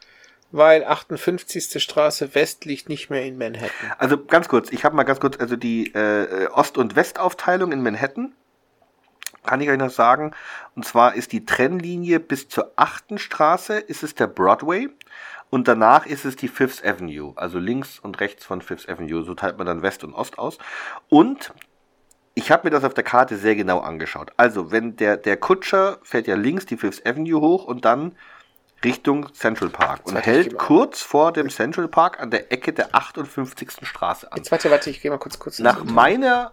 weil 0.52 0.84
58. 0.84 1.82
Straße 1.82 2.34
West 2.34 2.64
liegt 2.64 2.88
nicht 2.88 3.10
mehr 3.10 3.24
in 3.24 3.36
Manhattan. 3.36 3.92
Also 3.98 4.22
ganz 4.22 4.48
kurz, 4.48 4.70
ich 4.70 4.84
habe 4.84 4.96
mal 4.96 5.04
ganz 5.04 5.20
kurz, 5.20 5.38
also 5.38 5.56
die 5.56 5.92
äh, 5.94 6.46
Ost- 6.52 6.78
und 6.78 6.96
Westaufteilung 6.96 7.72
in 7.72 7.82
Manhattan, 7.82 8.32
kann 9.44 9.60
ich 9.60 9.68
euch 9.68 9.78
noch 9.78 9.90
sagen. 9.90 10.32
Und 10.74 10.84
zwar 10.84 11.14
ist 11.14 11.32
die 11.32 11.44
Trennlinie 11.44 12.20
bis 12.20 12.48
zur 12.48 12.72
8. 12.76 13.20
Straße, 13.20 13.78
ist 13.78 14.02
es 14.02 14.14
der 14.14 14.26
Broadway. 14.26 14.88
Und 15.54 15.68
danach 15.68 16.04
ist 16.04 16.24
es 16.24 16.34
die 16.34 16.48
Fifth 16.48 16.84
Avenue, 16.84 17.32
also 17.36 17.60
links 17.60 18.00
und 18.00 18.18
rechts 18.18 18.44
von 18.44 18.60
Fifth 18.60 18.88
Avenue. 18.88 19.22
So 19.22 19.36
teilt 19.36 19.56
man 19.56 19.68
dann 19.68 19.82
West 19.82 20.02
und 20.02 20.12
Ost 20.12 20.36
aus. 20.36 20.58
Und 21.08 21.52
ich 22.34 22.50
habe 22.50 22.66
mir 22.66 22.70
das 22.72 22.82
auf 22.82 22.92
der 22.92 23.04
Karte 23.04 23.36
sehr 23.36 23.54
genau 23.54 23.78
angeschaut. 23.78 24.32
Also, 24.36 24.72
wenn 24.72 24.96
der, 24.96 25.16
der 25.16 25.36
Kutscher 25.36 25.98
fährt 26.02 26.26
ja 26.26 26.34
links 26.34 26.66
die 26.66 26.76
Fifth 26.76 27.06
Avenue 27.06 27.40
hoch 27.40 27.66
und 27.66 27.84
dann 27.84 28.16
Richtung 28.82 29.32
Central 29.32 29.68
Park 29.68 30.00
und 30.06 30.16
hält 30.16 30.54
mal- 30.54 30.58
kurz 30.58 31.02
vor 31.02 31.30
dem 31.32 31.48
Central 31.50 31.86
Park 31.86 32.18
an 32.18 32.32
der 32.32 32.50
Ecke 32.50 32.72
der 32.72 32.92
58. 32.92 33.86
Straße 33.86 34.32
an. 34.32 34.38
Jetzt 34.38 34.50
warte, 34.50 34.72
warte, 34.72 34.90
ich 34.90 35.02
gehe 35.02 35.12
mal 35.12 35.18
kurz 35.18 35.38
kurz. 35.38 35.60
Nach 35.60 35.84
meiner, 35.84 36.50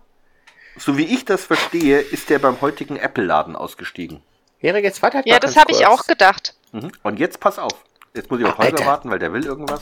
so 0.78 1.00
wie 1.00 1.06
ich 1.06 1.26
das 1.26 1.44
verstehe, 1.44 2.02
ist 2.02 2.30
der 2.30 2.38
beim 2.38 2.62
heutigen 2.62 2.98
Apple-Laden 2.98 3.56
ausgestiegen. 3.56 4.22
Wäre 4.60 4.78
jetzt 4.78 5.02
warte 5.02 5.18
halt 5.18 5.26
Ja, 5.26 5.40
das 5.40 5.58
habe 5.58 5.72
ich 5.72 5.88
auch 5.88 6.06
gedacht. 6.06 6.54
Mhm. 6.72 6.92
Und 7.02 7.18
jetzt 7.18 7.40
pass 7.40 7.58
auf. 7.58 7.84
Jetzt 8.14 8.30
muss 8.30 8.40
ich 8.40 8.46
auf 8.46 8.58
Holger 8.58 8.74
Alter. 8.78 8.86
warten, 8.86 9.10
weil 9.10 9.20
der 9.20 9.32
will 9.34 9.46
irgendwas. 9.46 9.82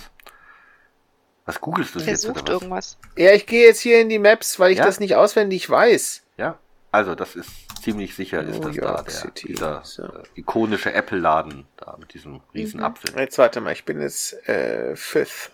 Was 1.45 1.59
googelst 1.61 1.95
du 1.95 1.99
Der 1.99 2.09
jetzt 2.09 2.21
sucht 2.21 2.41
oder 2.43 2.43
was? 2.43 2.49
irgendwas. 2.61 2.97
Ja, 3.17 3.31
ich 3.31 3.47
gehe 3.47 3.65
jetzt 3.65 3.79
hier 3.79 4.01
in 4.01 4.09
die 4.09 4.19
Maps, 4.19 4.59
weil 4.59 4.71
ich 4.71 4.77
Ja? 4.77 4.85
das 4.85 4.99
nicht 4.99 5.15
auswendig 5.15 5.67
weiß. 5.69 6.21
Ja, 6.37 6.59
also 6.91 7.15
das 7.15 7.35
ist 7.35 7.49
ziemlich 7.81 8.15
sicher, 8.15 8.41
ist 8.43 8.59
New 8.59 8.67
das 8.67 8.75
da 8.75 8.81
York 8.81 9.05
der, 9.05 9.13
City. 9.13 9.47
dieser 9.47 9.83
So. 9.83 10.03
äh, 10.03 10.23
ikonische 10.35 10.93
Apple-Laden 10.93 11.65
da 11.77 11.97
mit 11.99 12.13
diesem 12.13 12.41
riesen 12.53 12.81
Mhm. 12.81 12.85
Apfel. 12.85 13.17
Jetzt 13.17 13.37
warte 13.39 13.61
mal, 13.61 13.71
ich 13.73 13.83
bin 13.85 13.99
jetzt 13.99 14.33
äh, 14.47 14.95
Fifth. 14.95 15.51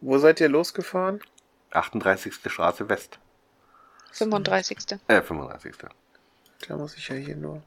Wo 0.00 0.18
seid 0.18 0.40
ihr 0.40 0.48
losgefahren? 0.48 1.20
38. 1.72 2.34
Straße 2.34 2.88
West. 2.88 3.20
35. 4.12 4.78
Äh, 5.06 5.22
35. 5.22 5.74
Da 6.66 6.76
muss 6.76 6.96
ich 6.96 7.06
ja 7.08 7.14
hier 7.14 7.36
nur. 7.36 7.62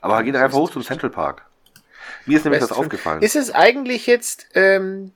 Aber 0.00 0.22
geht 0.22 0.34
einfach 0.36 0.56
hoch 0.56 0.70
zum 0.70 0.82
Central 0.82 1.10
Park. 1.10 1.44
Mir 2.26 2.38
ist 2.38 2.44
nämlich 2.44 2.60
West 2.62 2.70
das 2.70 2.78
aufgefallen. 2.78 3.22
Ist 3.22 3.36
es 3.36 3.50
eigentlich 3.54 4.06
jetzt 4.06 4.46
ähm, 4.54 5.12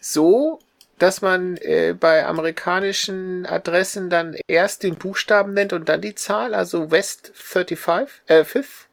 so, 0.00 0.60
dass 0.98 1.22
man 1.22 1.56
äh, 1.58 1.94
bei 1.98 2.26
amerikanischen 2.26 3.46
Adressen 3.46 4.10
dann 4.10 4.36
erst 4.46 4.82
den 4.82 4.96
Buchstaben 4.96 5.54
nennt 5.54 5.72
und 5.72 5.88
dann 5.88 6.00
die 6.00 6.14
Zahl, 6.14 6.54
also 6.54 6.90
West 6.90 7.32
35, 7.34 8.08
äh, 8.26 8.44
5? 8.44 8.86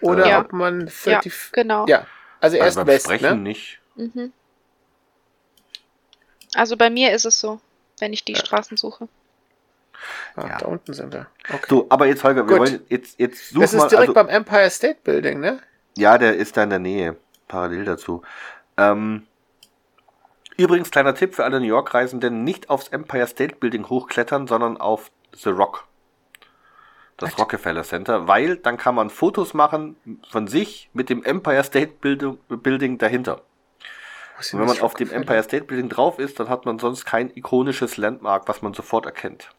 Oder 0.00 0.26
Ja. 0.26 0.40
ob 0.40 0.52
man 0.52 0.90
Ja, 1.04 1.16
30, 1.20 1.52
genau. 1.52 1.86
ja, 1.86 2.06
also 2.40 2.56
erst 2.56 2.78
also 2.78 2.80
beim 2.80 2.86
West, 2.88 3.04
Sprechen 3.06 3.42
ne? 3.42 3.48
nicht. 3.50 3.80
Mhm. 3.96 4.32
Also 6.54 6.76
bei 6.76 6.90
mir 6.90 7.12
ist 7.12 7.24
es 7.26 7.38
so, 7.38 7.60
wenn 7.98 8.12
ich 8.12 8.24
die 8.24 8.34
Straßen 8.34 8.76
suche. 8.76 9.08
Ah, 10.36 10.46
Ja. 10.48 10.58
Da 10.58 10.66
unten 10.66 10.94
sind 10.94 11.12
wir. 11.12 11.26
Okay. 11.48 11.66
So, 11.68 11.86
aber 11.90 12.06
jetzt 12.06 12.24
Holger, 12.24 12.46
wir 12.48 12.56
Gut. 12.56 12.58
wollen 12.70 12.86
jetzt 12.88 13.18
jetzt 13.18 13.50
such 13.50 13.60
das 13.60 13.72
ist 13.74 13.78
mal 13.78 13.88
direkt 13.88 14.08
also, 14.08 14.14
beim 14.14 14.28
Empire 14.28 14.70
State 14.70 14.98
Building, 15.04 15.40
ne? 15.40 15.60
Ja, 16.00 16.16
der 16.16 16.36
ist 16.36 16.56
da 16.56 16.62
in 16.62 16.70
der 16.70 16.78
Nähe, 16.78 17.16
parallel 17.46 17.84
dazu. 17.84 18.22
Ähm, 18.78 19.26
übrigens, 20.56 20.90
kleiner 20.90 21.14
Tipp 21.14 21.34
für 21.34 21.44
alle 21.44 21.60
New 21.60 21.66
York-Reisenden, 21.66 22.42
nicht 22.42 22.70
aufs 22.70 22.88
Empire 22.88 23.26
State 23.26 23.56
Building 23.56 23.86
hochklettern, 23.88 24.46
sondern 24.46 24.78
auf 24.78 25.10
The 25.34 25.50
Rock. 25.50 25.86
Das 27.18 27.38
Rockefeller 27.38 27.82
Center, 27.82 28.26
weil 28.28 28.56
dann 28.56 28.78
kann 28.78 28.94
man 28.94 29.10
Fotos 29.10 29.52
machen 29.52 29.96
von 30.30 30.48
sich 30.48 30.88
mit 30.94 31.10
dem 31.10 31.22
Empire 31.22 31.62
State 31.64 31.92
Building, 32.00 32.38
Building 32.48 32.96
dahinter. 32.96 33.42
Und 34.38 34.58
wenn 34.60 34.66
man 34.66 34.80
auf 34.80 34.94
dem? 34.94 35.10
Empire 35.10 35.42
State 35.42 35.64
Building 35.64 35.90
drauf 35.90 36.18
ist, 36.18 36.40
dann 36.40 36.48
hat 36.48 36.64
man 36.64 36.78
sonst 36.78 37.04
kein 37.04 37.28
ikonisches 37.36 37.98
Landmark, 37.98 38.48
was 38.48 38.62
man 38.62 38.72
sofort 38.72 39.04
erkennt. 39.04 39.50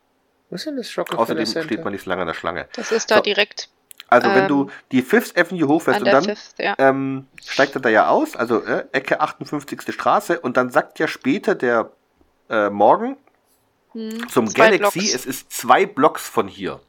Wo 0.50 0.56
ist 0.56 0.66
denn 0.66 0.76
das 0.76 0.98
Rockefeller 0.98 1.22
Außerdem 1.22 1.46
Center? 1.46 1.66
steht 1.68 1.84
man 1.84 1.94
nicht 1.94 2.04
so 2.04 2.10
lange 2.10 2.24
an 2.24 2.28
der 2.30 2.34
Schlange. 2.34 2.68
Das 2.74 2.92
ist 2.92 3.12
da 3.12 3.18
So. 3.18 3.22
direkt 3.22 3.70
Also 4.12 4.28
wenn 4.30 4.44
Ähm, 4.44 4.48
du 4.48 4.70
die 4.92 5.02
Fifth 5.02 5.36
Avenue 5.38 5.68
hochfährst 5.68 6.02
und 6.02 6.06
dann 6.12 6.24
Fifth, 6.26 6.54
ja. 6.60 6.76
ähm, 6.78 7.26
steigt 7.44 7.76
er 7.76 7.82
da 7.82 7.90
ja 7.90 8.08
aus, 8.10 8.36
also 8.36 8.62
äh, 8.64 8.86
Ecke 8.92 9.20
58. 9.22 9.92
Straße 9.94 10.40
und 10.40 10.58
dann 10.58 10.70
sagt 10.70 11.00
ja 11.00 11.08
später 11.08 11.56
der 11.56 11.92
äh, 12.50 12.70
Morgen 12.70 13.18
Hm, 13.94 14.28
zum 14.30 14.48
Galaxy, 14.54 15.00
Blocks. 15.00 15.16
es 15.16 15.26
ist 15.26 15.52
zwei 15.52 15.86
Blocks 15.86 16.28
von 16.28 16.48
hier. 16.48 16.80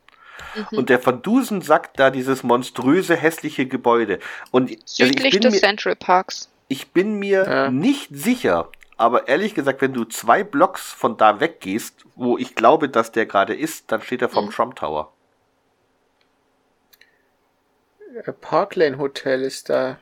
Mhm. 0.55 0.79
Und 0.79 0.89
der 0.89 1.05
Van 1.05 1.23
Dusen 1.23 1.61
sagt 1.63 1.99
da 1.99 2.11
dieses 2.11 2.43
monströse, 2.43 3.17
hässliche 3.17 3.67
Gebäude. 3.67 4.19
Und 4.51 4.71
also 4.71 4.75
ich, 4.75 4.81
Südlich 5.09 5.33
bin 5.33 5.43
des 5.43 5.55
mir, 5.55 5.61
Central 5.61 5.97
Parks. 5.97 6.49
ich 6.69 6.91
bin 6.93 7.15
mir 7.19 7.47
Ja. 7.49 7.71
nicht 7.71 8.09
sicher, 8.13 8.69
aber 8.97 9.29
ehrlich 9.29 9.55
gesagt, 9.55 9.81
wenn 9.81 9.93
du 9.93 10.05
zwei 10.05 10.45
Blocks 10.45 10.93
von 10.93 11.17
da 11.17 11.41
weggehst, 11.41 12.05
wo 12.17 12.37
ich 12.39 12.55
glaube, 12.55 12.89
dass 12.89 13.11
der 13.13 13.27
gerade 13.27 13.55
ist, 13.55 13.91
dann 13.93 14.03
steht 14.03 14.23
er 14.23 14.29
vom 14.29 14.47
Mhm. 14.47 14.51
Trump 14.51 14.77
Tower. 14.77 15.13
Parklane 18.41 18.99
Hotel 18.99 19.43
ist 19.43 19.69
da. 19.71 19.99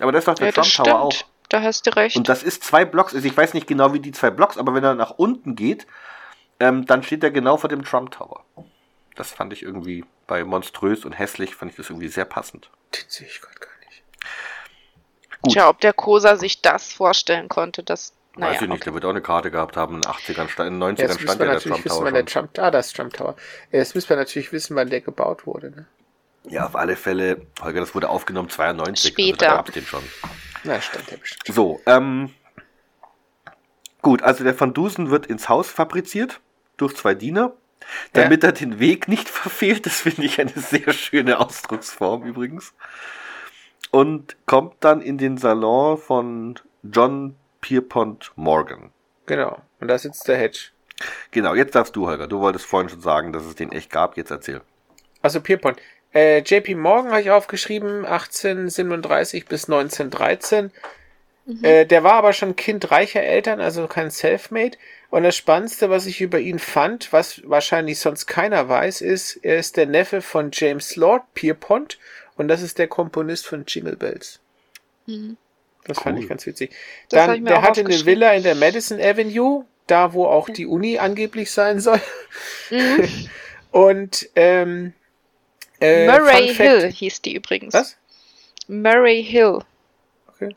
Aber 0.00 0.12
das 0.12 0.20
ist 0.20 0.28
doch 0.28 0.34
der 0.34 0.46
Ja, 0.46 0.52
Trump 0.52 0.66
das 0.66 0.74
Tower 0.76 1.00
auch. 1.02 1.14
Da 1.48 1.62
hast 1.62 1.86
du 1.86 1.94
recht. 1.96 2.16
Und 2.16 2.28
das 2.28 2.42
ist 2.42 2.64
zwei 2.64 2.84
Blocks. 2.84 3.14
Also 3.14 3.26
ich 3.26 3.36
weiß 3.36 3.52
nicht 3.54 3.66
genau, 3.66 3.92
wie 3.92 4.00
die 4.00 4.12
zwei 4.12 4.30
Blocks, 4.30 4.56
aber 4.56 4.74
wenn 4.74 4.82
er 4.84 4.94
nach 4.94 5.10
unten 5.10 5.54
geht, 5.54 5.86
ähm, 6.60 6.86
dann 6.86 7.02
steht 7.02 7.22
er 7.22 7.30
genau 7.30 7.56
vor 7.58 7.68
dem 7.68 7.84
Trump 7.84 8.10
Tower. 8.12 8.44
Das 9.16 9.30
fand 9.32 9.52
ich 9.52 9.62
irgendwie 9.62 10.04
bei 10.26 10.44
monströs 10.44 11.04
und 11.04 11.12
hässlich, 11.12 11.54
fand 11.54 11.70
ich 11.72 11.76
das 11.76 11.90
irgendwie 11.90 12.08
sehr 12.08 12.24
passend. 12.24 12.70
Den 12.94 13.04
sehe 13.08 13.26
ich 13.26 13.40
gerade 13.42 13.58
gar 13.58 13.68
nicht. 13.86 14.02
Gut. 15.42 15.52
Tja, 15.52 15.68
ob 15.68 15.80
der 15.80 15.92
Kosa 15.92 16.36
sich 16.36 16.62
das 16.62 16.90
vorstellen 16.92 17.48
konnte, 17.48 17.82
das. 17.82 18.14
Naja, 18.34 18.52
Weiß 18.54 18.62
ich 18.62 18.68
nicht, 18.68 18.76
okay. 18.76 18.84
der 18.84 18.94
wird 18.94 19.04
auch 19.04 19.10
eine 19.10 19.20
Karte 19.20 19.50
gehabt 19.50 19.76
haben. 19.76 19.96
In 19.96 20.00
den 20.00 20.10
80ern, 20.10 20.48
sta- 20.48 20.66
in 20.66 20.80
den 20.80 20.82
90ern 20.82 21.00
Jetzt 21.00 21.08
müssen 21.20 21.22
stand 21.24 21.40
wir 21.40 21.46
ja 21.46 21.52
der 21.52 21.54
natürlich 21.54 21.72
Trump 21.74 21.84
wissen, 21.84 21.94
Tower 21.96 22.04
wann 22.06 22.14
der. 22.14 22.24
Trump, 22.24 22.58
ah, 22.58 22.70
das 22.70 22.92
Trump 22.94 23.12
Tower. 23.12 23.36
Jetzt 23.72 23.94
müssen 23.94 24.08
wir 24.08 24.16
natürlich 24.16 24.52
wissen, 24.52 24.74
wann 24.74 24.88
der 24.88 25.02
gebaut 25.02 25.46
wurde. 25.46 25.70
Ne? 25.70 25.86
Ja, 26.48 26.66
auf 26.66 26.76
alle 26.76 26.96
Fälle, 26.96 27.46
Holger, 27.60 27.80
das 27.80 27.94
wurde 27.94 28.08
aufgenommen 28.08 28.48
92. 28.48 29.12
Später. 29.12 29.46
Also 29.46 29.50
da 29.50 29.56
gab's 29.56 29.72
den 29.72 29.86
schon. 29.86 30.02
Na, 30.64 30.80
stand 30.80 31.10
der 31.10 31.16
bestimmt. 31.16 31.54
So, 31.54 31.80
ähm, 31.86 32.30
gut, 34.00 34.22
also 34.22 34.44
der 34.44 34.58
Van 34.58 34.74
Dusen 34.74 35.10
wird 35.10 35.26
ins 35.26 35.48
Haus 35.48 35.70
fabriziert 35.70 36.40
durch 36.76 36.96
zwei 36.96 37.14
Diener, 37.14 37.52
damit 38.12 38.44
er 38.44 38.52
den 38.52 38.78
Weg 38.78 39.08
nicht 39.08 39.28
verfehlt. 39.28 39.86
Das 39.86 40.00
finde 40.00 40.24
ich 40.24 40.40
eine 40.40 40.50
sehr 40.50 40.92
schöne 40.92 41.38
Ausdrucksform 41.40 42.24
übrigens. 42.24 42.74
Und 43.90 44.36
kommt 44.46 44.76
dann 44.80 45.02
in 45.02 45.18
den 45.18 45.36
Salon 45.36 45.98
von 45.98 46.58
John 46.82 47.36
Pierpont 47.60 48.32
Morgan. 48.36 48.90
Genau. 49.26 49.60
Und 49.80 49.88
da 49.88 49.98
sitzt 49.98 50.26
der 50.28 50.38
Hedge. 50.38 50.70
Genau, 51.30 51.54
jetzt 51.54 51.74
darfst 51.74 51.94
du, 51.96 52.06
Holger. 52.06 52.26
Du 52.26 52.40
wolltest 52.40 52.64
vorhin 52.64 52.88
schon 52.88 53.00
sagen, 53.00 53.32
dass 53.32 53.44
es 53.44 53.54
den 53.54 53.72
echt 53.72 53.90
gab. 53.90 54.16
Jetzt 54.16 54.30
erzähl. 54.30 54.62
Also 55.20 55.40
Pierpont. 55.40 55.78
Äh, 56.14 56.38
JP 56.40 56.74
Morgan 56.76 57.10
habe 57.12 57.22
ich 57.22 57.30
aufgeschrieben, 57.30 58.04
1837 58.04 59.46
bis 59.46 59.64
1913. 59.64 60.70
Äh, 61.62 61.86
der 61.86 62.04
war 62.04 62.14
aber 62.14 62.32
schon 62.32 62.54
Kind 62.54 62.90
reicher 62.90 63.22
Eltern, 63.22 63.60
also 63.60 63.86
kein 63.88 64.10
Selfmade. 64.10 64.78
Und 65.10 65.24
das 65.24 65.36
Spannendste, 65.36 65.90
was 65.90 66.06
ich 66.06 66.20
über 66.20 66.38
ihn 66.38 66.58
fand, 66.58 67.12
was 67.12 67.42
wahrscheinlich 67.44 67.98
sonst 67.98 68.26
keiner 68.26 68.68
weiß, 68.68 69.00
ist, 69.00 69.36
er 69.42 69.58
ist 69.58 69.76
der 69.76 69.86
Neffe 69.86 70.22
von 70.22 70.50
James 70.52 70.96
Lord 70.96 71.22
Pierpont 71.34 71.98
und 72.36 72.48
das 72.48 72.62
ist 72.62 72.78
der 72.78 72.88
Komponist 72.88 73.46
von 73.46 73.64
Jingle 73.66 73.96
Bells. 73.96 74.38
Mhm. 75.06 75.36
Das 75.84 75.98
fand 75.98 76.16
Cool. 76.16 76.22
ich 76.22 76.28
ganz 76.28 76.46
witzig. 76.46 76.70
Das 77.08 77.26
Dann, 77.26 77.44
der 77.44 77.62
hatte 77.62 77.80
eine. 77.80 78.06
Villa 78.06 78.32
in 78.32 78.44
der 78.44 78.54
Madison 78.54 79.00
Avenue, 79.00 79.64
da 79.88 80.12
wo 80.12 80.26
auch 80.26 80.48
die 80.48 80.66
Uni 80.66 80.98
angeblich 80.98 81.50
sein 81.50 81.80
soll. 81.80 82.00
Mhm. 82.70 83.28
Und 83.72 84.28
ähm, 84.36 84.92
äh, 85.82 86.06
Murray 86.06 86.48
Fun 86.48 86.54
Fact- 86.56 86.68
Hill 86.82 86.92
hieß 86.92 87.22
die 87.22 87.34
übrigens. 87.34 87.74
Was? 87.74 87.96
Murray 88.68 89.22
Hill. 89.22 89.60
Okay. 90.28 90.54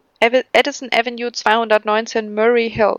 Edison 0.53 0.89
Avenue 0.93 1.31
219 1.31 2.33
Murray 2.33 2.69
Hill. 2.69 2.97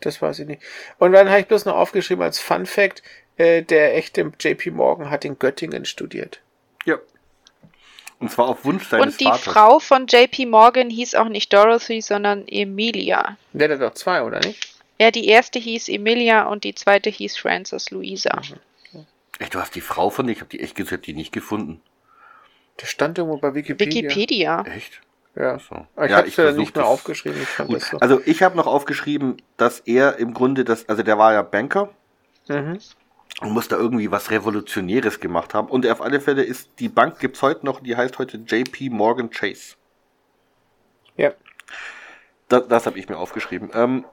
Das 0.00 0.20
weiß 0.20 0.40
ich 0.40 0.46
nicht. 0.46 0.62
Und 0.98 1.12
dann 1.12 1.28
habe 1.28 1.40
ich 1.40 1.46
bloß 1.46 1.64
noch 1.64 1.76
aufgeschrieben 1.76 2.24
als 2.24 2.38
Fun 2.38 2.66
Fact, 2.66 3.02
äh, 3.36 3.62
der 3.62 3.96
echte 3.96 4.32
JP 4.38 4.70
Morgan 4.72 5.10
hat 5.10 5.24
in 5.24 5.38
Göttingen 5.38 5.84
studiert. 5.84 6.40
Ja. 6.84 6.98
Und 8.18 8.30
zwar 8.30 8.48
auf 8.48 8.64
Wunsch 8.64 8.88
seines 8.88 9.06
Und 9.06 9.20
die 9.20 9.24
Vaters. 9.24 9.40
Frau 9.42 9.78
von 9.78 10.06
JP 10.06 10.46
Morgan 10.46 10.90
hieß 10.90 11.14
auch 11.14 11.28
nicht 11.28 11.52
Dorothy, 11.52 12.00
sondern 12.02 12.46
Emilia. 12.48 13.36
Der 13.52 13.70
hat 13.70 13.80
doch 13.80 13.94
zwei, 13.94 14.22
oder 14.22 14.40
nicht? 14.40 14.74
Ja, 15.00 15.10
die 15.10 15.26
erste 15.26 15.58
hieß 15.58 15.88
Emilia 15.88 16.44
und 16.44 16.64
die 16.64 16.74
zweite 16.74 17.10
hieß 17.10 17.36
Frances 17.36 17.90
Louisa. 17.90 18.36
Mhm. 18.36 18.60
Echt, 19.42 19.54
du 19.54 19.58
hast 19.58 19.74
die 19.74 19.80
Frau 19.80 20.08
von 20.08 20.26
dir? 20.26 20.32
Ich 20.32 20.38
habe 20.40 20.50
die 20.50 20.60
echt 20.60 20.76
gesagt, 20.76 21.04
die 21.06 21.14
nicht 21.14 21.32
gefunden. 21.32 21.82
Der 22.80 22.86
stand 22.86 23.18
irgendwo 23.18 23.38
bei 23.38 23.54
Wikipedia. 23.54 24.02
Wikipedia. 24.02 24.62
Echt? 24.62 25.00
Ja. 25.34 25.58
So. 25.58 25.84
Ich 26.00 26.10
Ja, 26.10 26.18
habe 26.18 26.28
es 26.28 26.36
ja 26.36 26.52
nicht 26.52 26.76
mehr 26.76 26.84
das- 26.84 26.92
aufgeschrieben. 26.92 27.42
Ich 27.42 27.48
fand 27.48 27.68
Gut. 27.70 27.80
das 27.82 27.88
so. 27.88 27.98
Also 27.98 28.20
ich 28.24 28.40
habe 28.44 28.56
noch 28.56 28.68
aufgeschrieben, 28.68 29.42
dass 29.56 29.80
er 29.80 30.18
im 30.18 30.32
Grunde 30.32 30.64
das, 30.64 30.88
also 30.88 31.02
der 31.02 31.18
war 31.18 31.32
ja 31.32 31.42
Banker 31.42 31.90
mhm. 32.48 32.78
und 33.40 33.50
muss 33.50 33.66
da 33.66 33.76
irgendwie 33.76 34.12
was 34.12 34.30
Revolutionäres 34.30 35.18
gemacht 35.18 35.54
haben. 35.54 35.68
Und 35.68 35.88
auf 35.88 36.00
alle 36.00 36.20
Fälle 36.20 36.44
ist 36.44 36.78
die 36.78 36.88
Bank 36.88 37.18
gibt's 37.18 37.42
heute 37.42 37.66
noch, 37.66 37.80
die 37.80 37.96
heißt 37.96 38.18
heute 38.20 38.36
JP 38.36 38.90
Morgan 38.90 39.30
Chase. 39.30 39.74
Ja. 41.16 41.32
Das, 42.48 42.68
das 42.68 42.86
habe 42.86 42.96
ich 42.96 43.08
mir 43.08 43.16
aufgeschrieben. 43.18 43.70
Ähm, 43.74 44.04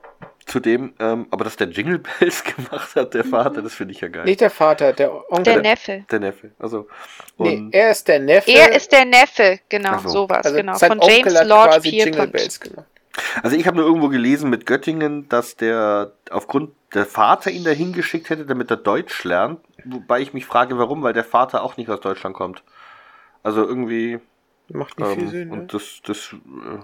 zudem, 0.49 0.93
ähm, 0.99 1.27
aber 1.31 1.43
dass 1.43 1.55
der 1.55 1.67
Jingle 1.69 1.99
Bells 1.99 2.43
gemacht 2.55 2.95
hat, 2.95 3.13
der 3.13 3.23
Vater, 3.23 3.61
das 3.61 3.73
finde 3.73 3.93
ich 3.93 4.01
ja 4.01 4.07
geil. 4.07 4.25
Nicht 4.25 4.41
der 4.41 4.49
Vater, 4.49 4.93
der 4.93 5.13
Onkel. 5.31 5.43
Der 5.53 5.61
Neffe. 5.61 6.05
Der 6.09 6.19
Neffe. 6.19 6.51
Also 6.59 6.87
nee, 7.37 7.67
er 7.71 7.91
ist 7.91 8.07
der 8.07 8.19
Neffe. 8.19 8.51
Er 8.51 8.75
ist 8.75 8.91
der 8.91 9.05
Neffe, 9.05 9.59
genau, 9.69 9.99
so. 9.99 10.09
sowas, 10.09 10.45
also 10.45 10.57
genau. 10.57 10.75
sein 10.75 10.89
Von 10.89 10.99
Onkel 10.99 11.17
James 11.17 11.39
hat 11.39 11.47
Lord 11.47 11.69
quasi 11.71 11.89
Jingle 11.89 12.11
Pierpont. 12.11 12.31
Bells 12.33 12.59
gemacht. 12.59 12.87
Also 13.43 13.57
ich 13.57 13.67
habe 13.67 13.77
nur 13.77 13.85
irgendwo 13.85 14.09
gelesen 14.09 14.49
mit 14.49 14.65
Göttingen, 14.65 15.27
dass 15.29 15.55
der 15.55 16.13
aufgrund 16.29 16.71
der 16.93 17.05
Vater 17.05 17.51
ihn 17.51 17.63
dahin 17.63 17.93
geschickt 17.93 18.29
hätte, 18.29 18.45
damit 18.45 18.71
er 18.71 18.77
Deutsch 18.77 19.23
lernt. 19.23 19.59
Wobei 19.85 20.21
ich 20.21 20.33
mich 20.33 20.45
frage, 20.45 20.77
warum, 20.77 21.03
weil 21.03 21.13
der 21.13 21.23
Vater 21.23 21.63
auch 21.63 21.77
nicht 21.77 21.89
aus 21.89 21.99
Deutschland 21.99 22.35
kommt. 22.35 22.63
Also 23.43 23.65
irgendwie. 23.65 24.19
Macht 24.69 24.99
nicht 24.99 25.11
viel 25.11 25.23
Ähm, 25.23 25.29
Sinn. 25.29 25.47
Ne? 25.49 25.53
und 25.53 25.73
das, 25.73 26.01
das. 26.05 26.33
Äh, 26.33 26.79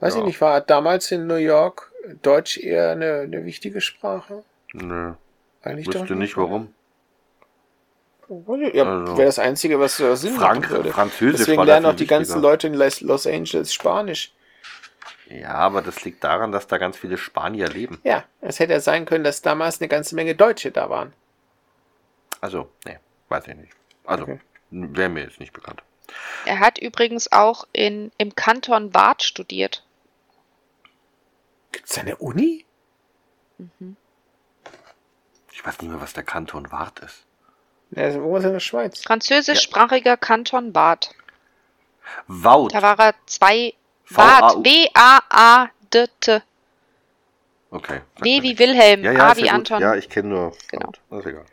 Weiß 0.00 0.14
ja. 0.14 0.20
ich 0.20 0.26
nicht, 0.26 0.40
war 0.40 0.60
damals 0.60 1.12
in 1.12 1.26
New 1.26 1.36
York 1.36 1.91
Deutsch 2.22 2.58
eher 2.58 2.90
eine, 2.92 3.20
eine 3.20 3.44
wichtige 3.44 3.80
Sprache? 3.80 4.44
nö, 4.72 5.14
Eigentlich 5.62 5.86
wüsste 5.86 6.06
doch 6.06 6.14
nicht 6.16 6.36
warum. 6.36 6.74
Ja, 8.72 8.84
Also- 8.84 9.16
wäre 9.18 9.26
das 9.26 9.38
Einzige, 9.38 9.78
was 9.78 10.00
äh, 10.00 10.16
Sinn 10.16 10.34
Frank, 10.34 10.62
machen 10.62 10.76
würde. 10.76 10.92
Französisch 10.92 11.40
Deswegen 11.40 11.64
lernen 11.64 11.86
auch 11.86 11.94
die 11.96 12.06
ganzen. 12.06 12.40
Leute 12.40 12.66
in 12.68 12.74
Los 12.74 13.00
Los 13.02 13.26
Angeles 13.26 13.72
Spanisch. 13.74 14.32
Ja, 15.28 15.54
aber 15.54 15.82
das 15.82 16.04
liegt 16.04 16.24
daran, 16.24 16.52
dass 16.52 16.66
da 16.66 16.78
ganz 16.78 16.96
viele 16.96 17.18
Spanier 17.18 17.68
leben. 17.68 17.98
Ja, 18.04 18.24
es 18.40 18.58
hätte 18.58 18.72
ja 18.72 18.80
sein 18.80 19.04
können, 19.06 19.24
dass 19.24 19.42
damals 19.42 19.80
eine 19.80 19.88
ganze 19.88 20.14
Menge 20.14 20.34
Deutsche 20.34 20.70
da 20.70 20.88
waren. 20.90 21.12
Also, 22.40 22.68
nee, 22.86 22.98
weiß 23.28 23.48
ich 23.48 23.54
nicht. 23.56 23.72
Also, 24.04 24.24
Okay. 24.24 24.40
wäre 24.70 25.08
mir 25.08 25.22
jetzt 25.24 25.40
nicht 25.40 25.52
bekannt. 25.52 25.82
Er 26.44 26.60
hat 26.60 26.78
übrigens 26.78 27.30
auch 27.32 27.66
in, 27.72 28.12
im 28.18 28.34
Kanton 28.34 28.90
Bad 28.90 29.22
studiert. 29.22 29.84
Gibt 31.72 31.88
es 31.88 31.98
eine 31.98 32.16
Uni? 32.16 32.64
Ich 35.52 35.64
weiß 35.64 35.80
nicht 35.80 35.90
mehr, 35.90 36.00
was 36.00 36.12
der 36.12 36.22
Kanton 36.22 36.70
Wart 36.70 37.00
ist. 37.00 37.24
Ja, 37.90 38.06
ist 38.06 38.14
irgendwas 38.16 38.44
in 38.44 38.52
der 38.52 38.60
Schweiz. 38.60 39.02
Französischsprachiger 39.02 40.16
Kanton 40.16 40.72
Bad. 40.72 41.14
Wout. 42.26 42.68
Da 42.72 42.82
war 42.82 42.98
er 42.98 43.14
zwei 43.26 43.74
V-A-U. 44.04 44.40
Bad. 44.40 44.62
B-A-A-D-T. 44.62 46.42
Okay. 47.70 48.00
W 48.16 48.42
wie. 48.42 48.58
Wilhelm, 48.58 49.02
Ja, 49.02 49.12
ja, 49.12 49.30
A 49.30 49.36
wie 49.36 49.46
ja 49.46 49.52
gut. 49.52 49.72
Anton. 49.72 49.80
Ja, 49.80 49.94
ich 49.94 50.08
kenne 50.08 50.28
nur. 50.28 50.56
Genau. 50.68 50.92
Das 51.10 51.20
ist 51.20 51.26
egal. 51.26 51.44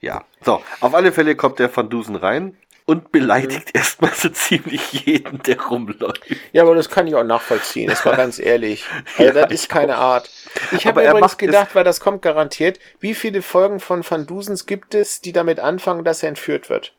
Ja, 0.00 0.24
so. 0.42 0.62
Auf 0.80 0.94
alle 0.94 1.12
Fälle 1.12 1.34
kommt 1.34 1.58
der 1.58 1.74
Van 1.74 1.88
Dusen 1.88 2.14
rein 2.16 2.56
und 2.86 3.12
beleidigt 3.12 3.68
Mhm. 3.68 3.78
erstmal 3.80 4.12
so 4.14 4.28
ziemlich 4.28 4.92
jeden, 5.06 5.42
der 5.42 5.60
rumläuft. 5.60 6.22
Ja, 6.52 6.62
aber 6.62 6.74
das 6.74 6.90
kann 6.90 7.06
ich 7.06 7.14
auch 7.14 7.24
nachvollziehen, 7.24 7.88
das 7.88 8.04
war 8.04 8.14
ganz 8.14 8.38
ehrlich. 8.38 8.84
Also, 9.18 9.22
Ja, 9.22 9.32
das 9.32 9.50
ist 9.52 9.68
keine. 9.68 9.96
Art. 9.96 10.30
Ich 10.70 10.86
habe 10.86 11.02
übrigens 11.06 11.38
gedacht, 11.38 11.74
weil 11.74 11.84
das 11.84 12.00
kommt 12.00 12.22
garantiert, 12.22 12.78
wie 13.00 13.14
viele 13.14 13.42
Folgen 13.42 13.80
von 13.80 14.04
Van 14.08 14.26
Dusens 14.26 14.66
gibt 14.66 14.94
es, 14.94 15.20
die 15.20 15.32
damit 15.32 15.60
anfangen, 15.60 16.04
dass 16.04 16.22
er 16.22 16.30
entführt 16.30 16.68
wird? 16.70 16.94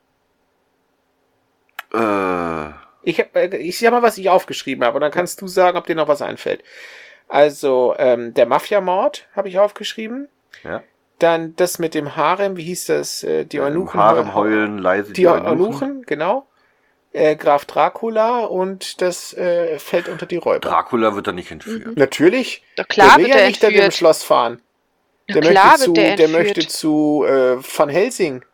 Äh, 1.94 2.70
Ich, 3.04 3.20
hab, 3.20 3.36
äh, 3.36 3.56
ich 3.58 3.80
sag 3.80 3.92
mal, 3.92 4.02
was 4.02 4.18
ich 4.18 4.30
aufgeschrieben 4.30 4.84
habe, 4.84 4.96
und 4.96 5.02
dann 5.02 5.12
kannst 5.12 5.42
du 5.42 5.48
sagen, 5.48 5.78
ob 5.78 5.86
dir 5.86 5.96
noch 5.96 6.08
was 6.08 6.22
einfällt. 6.22 6.64
Also, 7.28 7.96
ähm, 7.98 8.34
der 8.34 8.46
Mafia-Mord 8.48 9.28
habe 9.36 9.50
ich 9.50 9.60
aufgeschrieben. 9.60 10.28
ja. 10.64 10.84
Dann 11.26 11.56
das 11.56 11.80
mit 11.80 11.96
dem 11.96 12.16
Harem, 12.16 12.56
wie 12.56 12.62
hieß 12.66 12.86
das? 12.86 13.24
Äh, 13.24 13.46
die 13.46 13.60
Eunuchen. 13.60 14.00
Harem 14.00 14.36
heulen, 14.36 14.78
leise 14.78 15.12
Die 15.12 15.28
Eunuchen, 15.28 16.04
genau. 16.06 16.46
Äh, 17.14 17.36
Graf 17.36 17.66
Dracula 17.66 18.42
und 18.46 19.02
das 19.02 19.34
äh, 19.34 19.80
fällt 19.80 20.08
unter 20.08 20.28
die 20.28 20.36
Räuber. 20.38 20.60
Dracula 20.60 21.16
wird 21.16 21.26
da 21.26 21.32
nicht 21.32 21.50
entführt. 21.50 21.98
Natürlich. 21.98 22.62
Na 22.78 22.84
klar 22.84 23.08
der 23.08 23.18
will 23.18 23.24
wird 23.26 23.36
ja 23.38 23.42
er 23.42 23.48
nicht 23.48 23.64
da 23.64 23.68
dem 23.70 23.74
entführt. 23.78 23.94
Schloss 23.96 24.22
fahren. 24.22 24.62
Na 25.28 25.40
Der 25.40 25.50
klar 25.50 25.66
möchte 25.72 25.86
zu, 25.86 25.94
der 25.94 26.16
der 26.16 26.26
entführt. 26.26 26.32
möchte 26.58 26.68
zu 26.68 27.26
äh, 27.28 27.58
Van 27.58 27.90
Helsing. 27.90 28.46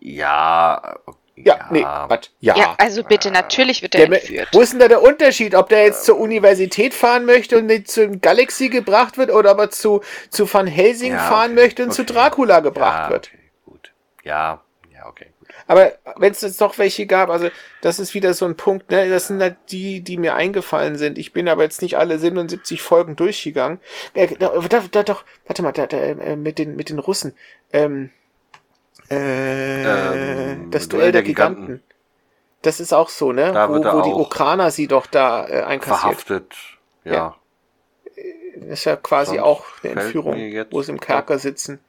Ja. 0.00 0.96
Ja, 1.36 1.68
nee, 1.70 1.82
was? 1.82 2.30
Ja. 2.38 2.56
ja, 2.56 2.74
also 2.78 3.02
bitte, 3.02 3.30
natürlich 3.32 3.82
wird 3.82 3.94
der 3.94 4.02
er 4.02 4.08
mö- 4.08 4.14
entführt. 4.14 4.48
Wo 4.52 4.60
ist 4.60 4.72
denn 4.72 4.78
da 4.78 4.86
der 4.86 5.02
Unterschied, 5.02 5.54
ob 5.56 5.68
der 5.68 5.84
jetzt 5.84 6.04
zur 6.04 6.18
Universität 6.18 6.94
fahren 6.94 7.24
möchte 7.24 7.58
und 7.58 7.66
nicht 7.66 7.88
zur 7.90 8.06
Galaxy 8.06 8.68
gebracht 8.68 9.18
wird 9.18 9.32
oder 9.32 9.52
ob 9.52 9.58
er 9.58 9.70
zu, 9.70 10.00
zu 10.30 10.52
Van 10.52 10.68
Helsing 10.68 11.12
Ja, 11.12 11.18
fahren 11.18 11.52
okay, 11.52 11.62
möchte 11.62 11.82
und 11.84 11.92
zu 11.92 12.02
okay. 12.02 12.12
Dracula 12.12 12.60
gebracht 12.60 13.06
ja, 13.06 13.10
wird? 13.10 13.26
Okay, 13.32 13.42
gut. 13.66 13.92
Ja, 14.22 14.60
ja, 14.94 15.06
okay, 15.06 15.26
gut. 15.40 15.48
Aber 15.66 15.92
wenn 16.16 16.30
es 16.30 16.40
jetzt 16.40 16.60
doch 16.60 16.78
welche 16.78 17.06
gab, 17.06 17.30
also 17.30 17.48
das 17.80 17.98
ist 17.98 18.14
wieder 18.14 18.32
so 18.32 18.44
ein 18.44 18.56
Punkt, 18.56 18.90
ne? 18.92 19.08
Das 19.08 19.26
sind 19.26 19.40
halt 19.42 19.56
die, 19.70 20.02
die 20.02 20.18
mir 20.18 20.36
eingefallen 20.36 20.96
sind. 20.96 21.18
Ich 21.18 21.32
bin 21.32 21.48
aber 21.48 21.64
jetzt 21.64 21.82
nicht 21.82 21.96
alle 21.98 22.18
77 22.18 22.80
Folgen 22.80 23.16
durchgegangen. 23.16 23.80
Äh, 24.14 24.28
da, 24.38 24.52
da, 24.68 24.82
da, 24.88 25.02
doch, 25.02 25.24
warte 25.46 25.62
mal, 25.62 25.72
da, 25.72 25.86
da, 25.88 25.96
äh, 25.96 26.36
mit 26.36 26.58
den 26.60 26.76
mit 26.76 26.90
den 26.90 27.00
Russen. 27.00 27.34
Ähm, 27.72 28.10
äh, 29.10 30.52
Ähm, 30.52 30.70
das 30.70 30.88
Duell 30.88 31.12
der 31.12 31.22
Giganten. 31.22 31.62
Giganten. 31.66 31.82
Das 32.62 32.80
ist 32.80 32.92
auch 32.94 33.10
so, 33.10 33.32
ne? 33.32 33.52
Da 33.52 33.68
wo 33.68 33.74
wo 33.74 34.00
die 34.02 34.10
Ukrainer 34.12 34.70
sie 34.70 34.86
doch 34.86 35.06
da 35.06 35.46
äh, 35.46 35.62
einkassiert. 35.62 36.00
Verhaftet. 36.00 36.54
Ja. 37.04 37.12
Ja. 37.12 37.36
Das 38.56 38.78
ist 38.80 38.84
ja 38.84 38.96
quasi 38.96 39.32
Sonst 39.36 39.42
auch 39.42 39.64
eine 39.82 40.00
Entführung, 40.00 40.34
wo 40.70 40.80
sie 40.82 40.92
im 40.92 41.00
Kerker 41.00 41.38
sitzen. 41.38 41.80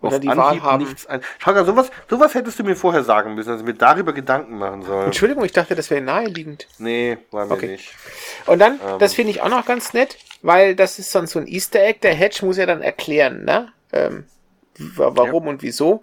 oder 0.00 0.18
die 0.18 0.26
Wahl 0.26 0.40
Anhieb 0.40 0.62
haben. 0.64 0.82
nichts 0.84 1.06
ein. 1.06 1.20
Schau, 1.38 1.64
sowas, 1.64 1.90
sowas 2.10 2.34
hättest 2.34 2.58
du 2.58 2.64
mir 2.64 2.74
vorher 2.74 3.04
sagen 3.04 3.34
müssen, 3.36 3.50
also 3.50 3.62
mir 3.62 3.74
darüber 3.74 4.12
Gedanken 4.12 4.58
machen 4.58 4.82
sollen. 4.82 5.04
Entschuldigung, 5.06 5.44
ich 5.44 5.52
dachte, 5.52 5.76
das 5.76 5.90
wäre 5.90 6.00
naheliegend. 6.00 6.66
Nee, 6.78 7.18
war 7.30 7.46
mir 7.46 7.52
Okay. 7.54 7.68
nicht. 7.68 7.94
Und 8.46 8.58
dann, 8.58 8.80
Ähm. 8.84 8.98
das 8.98 9.14
finde 9.14 9.30
ich 9.30 9.42
auch 9.42 9.48
noch 9.50 9.64
ganz 9.64 9.92
nett, 9.92 10.16
weil 10.40 10.74
das 10.74 10.98
ist 10.98 11.12
sonst 11.12 11.30
so 11.32 11.38
ein 11.38 11.46
Easter 11.46 11.80
Egg. 11.80 12.00
Der 12.02 12.14
Hedge 12.14 12.44
muss 12.44 12.56
ja 12.56 12.66
dann 12.66 12.82
erklären, 12.82 13.44
ne? 13.44 13.68
Ähm, 13.92 14.24
wa- 14.96 15.12
warum 15.14 15.46
und 15.46 15.62
wieso. 15.62 16.02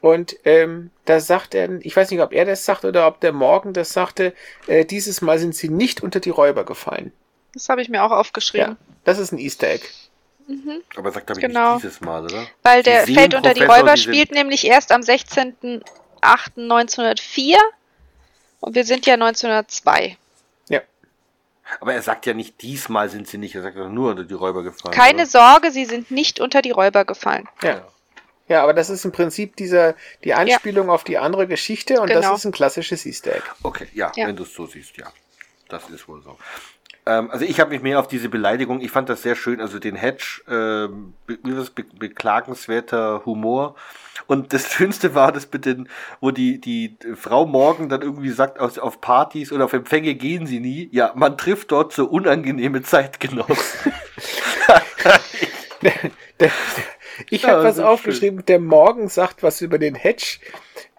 Und 0.00 0.36
ähm, 0.44 0.90
da 1.04 1.20
sagt 1.20 1.54
er, 1.54 1.70
ich 1.84 1.96
weiß 1.96 2.10
nicht, 2.10 2.20
ob 2.20 2.32
er 2.32 2.44
das 2.44 2.64
sagt 2.64 2.84
oder 2.84 3.06
ob 3.06 3.20
der 3.20 3.32
Morgen 3.32 3.72
das 3.72 3.92
sagte, 3.92 4.34
äh, 4.66 4.84
dieses 4.84 5.22
Mal 5.22 5.38
sind 5.38 5.54
sie 5.54 5.68
nicht 5.68 6.02
unter 6.02 6.18
die 6.20 6.30
Räuber 6.30 6.64
gefallen. 6.64 7.12
Das 7.54 7.68
habe 7.68 7.82
ich 7.82 7.88
mir 7.88 8.02
auch 8.04 8.10
aufgeschrieben. 8.10 8.72
Ja, 8.72 8.76
das 9.04 9.18
ist 9.18 9.32
ein 9.32 9.38
Easter 9.38 9.68
Egg. 9.68 9.84
Aber 10.96 11.10
sagt 11.10 11.26
glaube 11.26 11.40
ich 11.40 11.46
Genau. 11.46 11.74
nicht 11.74 11.84
dieses 11.84 12.00
Mal, 12.00 12.24
oder? 12.24 12.46
Weil 12.62 12.82
der 12.84 13.04
Feld 13.06 13.34
unter 13.34 13.52
die 13.54 13.64
Räuber 13.64 13.94
die 13.94 14.00
spielt 14.02 14.30
nämlich 14.30 14.64
erst 14.66 14.92
am 14.92 15.00
16.08.1904 15.00 17.56
und 18.60 18.74
wir 18.74 18.84
sind 18.84 19.06
ja 19.06 19.14
1902. 19.14 20.16
Ja. 20.68 20.80
Aber 21.80 21.94
er 21.94 22.02
sagt 22.02 22.26
ja 22.26 22.34
nicht, 22.34 22.62
diesmal 22.62 23.08
sind 23.08 23.26
sie 23.26 23.38
nicht, 23.38 23.56
er 23.56 23.62
sagt 23.62 23.76
ja 23.76 23.88
nur 23.88 24.10
unter 24.10 24.22
die 24.24 24.34
Räuber 24.34 24.62
gefallen. 24.62 24.94
Keine 24.94 25.22
oder? 25.22 25.30
Sorge, 25.30 25.72
sie 25.72 25.84
sind 25.84 26.12
nicht 26.12 26.38
unter 26.38 26.62
die 26.62 26.70
Räuber 26.70 27.04
gefallen. 27.04 27.48
Ja. 27.62 27.84
Ja, 28.48 28.62
aber 28.62 28.74
das 28.74 28.90
ist 28.90 29.04
im 29.04 29.12
Prinzip 29.12 29.56
dieser, 29.56 29.94
die 30.24 30.34
Anspielung 30.34 30.88
auf 30.90 31.02
die 31.04 31.18
andere 31.18 31.46
Geschichte 31.46 32.00
und 32.00 32.08
Genau. 32.08 32.20
das 32.20 32.38
ist 32.40 32.44
ein 32.44 32.52
klassisches 32.52 33.04
Easter 33.06 33.32
Egg. 33.34 33.42
Okay, 33.62 33.88
ja, 33.92 34.12
Ja. 34.14 34.28
wenn 34.28 34.36
du 34.36 34.44
es 34.44 34.54
so 34.54 34.66
siehst, 34.66 34.96
ja. 34.96 35.06
Das 35.68 35.88
ist 35.90 36.06
wohl 36.06 36.22
so. 36.22 36.38
Ähm, 37.06 37.30
also 37.30 37.44
ich 37.44 37.58
habe 37.60 37.70
mich 37.70 37.82
mehr 37.82 37.98
auf 38.00 38.06
diese 38.08 38.28
Beleidigung, 38.28 38.80
ich 38.80 38.90
fand 38.90 39.08
das 39.08 39.22
sehr 39.22 39.34
schön, 39.36 39.60
also 39.60 39.78
den 39.78 39.96
Hedge, 39.96 40.42
ähm, 40.48 41.14
be 41.26 41.36
be 41.36 41.84
beklagenswerter 41.98 43.22
Humor. 43.24 43.74
Und 44.26 44.52
das 44.52 44.68
Schönste 44.72 45.14
war 45.14 45.32
das 45.32 45.48
mit 45.52 45.64
den, 45.66 45.88
wo 46.20 46.30
die, 46.30 46.60
die 46.60 46.96
Frau 47.16 47.46
Morgan 47.46 47.88
dann 47.88 48.02
irgendwie 48.02 48.30
sagt, 48.30 48.58
auf, 48.60 48.78
auf 48.78 49.00
Partys 49.00 49.52
oder 49.52 49.64
auf 49.64 49.72
Empfänge 49.72 50.14
gehen 50.14 50.46
sie 50.46 50.60
nie. 50.60 50.88
Ja, 50.92 51.12
man 51.14 51.36
trifft 51.36 51.72
dort 51.72 51.92
so 51.92 52.06
unangenehme 52.06 52.82
Zeitgenossen. 52.82 53.92
Ich 57.30 57.42
Ja, 57.42 57.50
habe 57.50 57.64
was 57.64 57.78
aufgeschrieben, 57.78 58.44
der 58.46 58.58
Morgen 58.58 59.08
sagt 59.08 59.42
was 59.42 59.60
über 59.60 59.78
den 59.78 59.94
Hedge. 59.94 60.38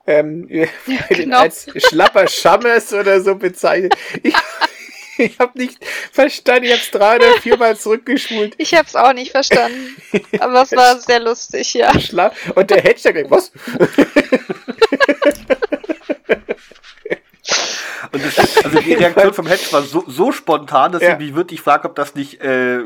Ähm, 0.05 0.47
den 0.47 0.69
genau. 1.09 1.39
als 1.41 1.67
schlapper 1.75 2.27
Schammers 2.27 2.93
oder 2.93 3.21
so 3.21 3.35
bezeichnet. 3.35 3.95
Ich, 4.23 4.33
ich 5.17 5.37
habe 5.39 5.57
nicht 5.59 5.83
verstanden, 6.11 6.65
ich 6.65 6.71
habe 6.71 6.81
es 6.81 6.91
drei 6.91 7.15
oder 7.17 7.41
viermal 7.41 7.77
zurückgeschult. 7.77 8.55
Ich 8.57 8.73
habe 8.73 8.87
es 8.87 8.95
auch 8.95 9.13
nicht 9.13 9.31
verstanden, 9.31 9.97
aber 10.39 10.61
es 10.61 10.71
war 10.71 10.99
sehr 10.99 11.19
lustig, 11.19 11.73
ja. 11.73 11.99
Schla 11.99 12.31
und 12.55 12.69
der 12.69 12.81
Hedge 12.81 12.99
sagt, 13.01 13.29
was? 13.29 13.51
Und 18.11 18.23
das, 18.25 18.63
also 18.65 18.79
die 18.79 18.93
Reaktion 18.93 19.33
vom 19.33 19.47
Hedge 19.47 19.65
war 19.71 19.81
so, 19.83 20.03
so 20.07 20.31
spontan, 20.31 20.91
dass 20.91 21.01
Ja. 21.01 21.13
ich 21.13 21.19
mich 21.19 21.35
wirklich 21.35 21.61
frage, 21.61 21.87
ob 21.87 21.95
das 21.95 22.15
nicht 22.15 22.41
äh, 22.41 22.79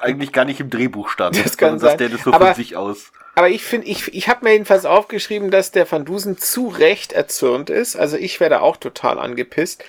eigentlich 0.00 0.32
gar 0.32 0.44
nicht 0.44 0.60
im 0.60 0.70
Drehbuch 0.70 1.08
stand. 1.08 1.42
Das 1.44 1.56
kann 1.56 1.74
dass 1.74 1.82
sein. 1.82 1.98
der 1.98 2.08
das 2.10 2.22
so 2.22 2.32
Aber- 2.32 2.46
von 2.46 2.54
sich 2.54 2.76
aus. 2.76 3.12
Aber 3.34 3.48
ich 3.48 3.62
finde, 3.64 3.86
ich, 3.86 4.12
ich 4.14 4.28
habe 4.28 4.44
mir 4.44 4.52
jedenfalls 4.52 4.84
aufgeschrieben, 4.84 5.50
dass 5.50 5.72
der 5.72 5.90
Van 5.90 6.04
Dusen 6.04 6.36
zu 6.36 6.68
Recht 6.68 7.12
erzürnt 7.14 7.70
ist. 7.70 7.96
Also 7.96 8.18
ich 8.18 8.40
werde 8.40 8.60
auch 8.60 8.76
total 8.76 9.18
angepisst. 9.18 9.82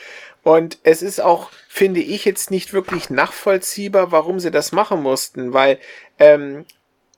Und 0.43 0.77
es 0.83 1.01
ist 1.01 1.19
auch, 1.21 1.49
finde 1.67 1.99
ich, 1.99 2.23
jetzt 2.25 2.51
nicht 2.51 2.71
wirklich 2.73 3.09
nachvollziehbar, 3.09 4.11
warum 4.13 4.39
sie 4.39 4.51
das 4.51 4.71
machen 4.71 5.01
mussten, 5.01 5.51
weil 5.53 5.77
ähm, 6.19 6.65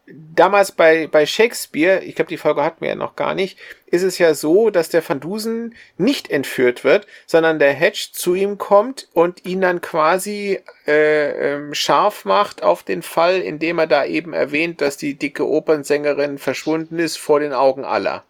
damals 0.07 0.71
bei, 0.71 1.07
bei 1.07 1.25
Shakespeare, 1.25 2.03
ich 2.03 2.15
glaube, 2.15 2.29
die 2.29 2.37
Folge 2.37 2.63
hatten 2.63 2.81
wir 2.81 2.89
ja 2.89 2.95
noch 2.95 3.15
gar 3.15 3.33
nicht, 3.35 3.57
ist 3.95 4.03
es 4.03 4.17
ja 4.17 4.33
so, 4.33 4.69
dass 4.69 4.89
der 4.89 5.07
Van 5.07 5.19
Dusen 5.19 5.73
nicht 5.97 6.29
entführt 6.29 6.83
wird, 6.83 7.07
sondern 7.25 7.59
der 7.59 7.73
Hedge 7.73 8.09
zu 8.11 8.35
ihm 8.35 8.57
kommt 8.57 9.07
und 9.13 9.45
ihn 9.45 9.61
dann 9.61 9.81
quasi 9.81 10.59
äh, 10.85 11.53
ähm, 11.53 11.73
scharf 11.73 12.25
macht 12.25 12.61
auf 12.61 12.83
den 12.83 13.01
Fall, 13.01 13.41
indem 13.41 13.79
er 13.79 13.87
da 13.87 14.05
eben 14.05 14.33
erwähnt, 14.33 14.81
dass 14.81 14.97
die 14.97 15.15
dicke 15.15 15.47
Opernsängerin 15.47 16.37
verschwunden 16.37 16.99
ist 16.99 17.17
vor 17.17 17.39
den 17.39 17.53
Augen 17.53 17.85
aller. 17.85 18.23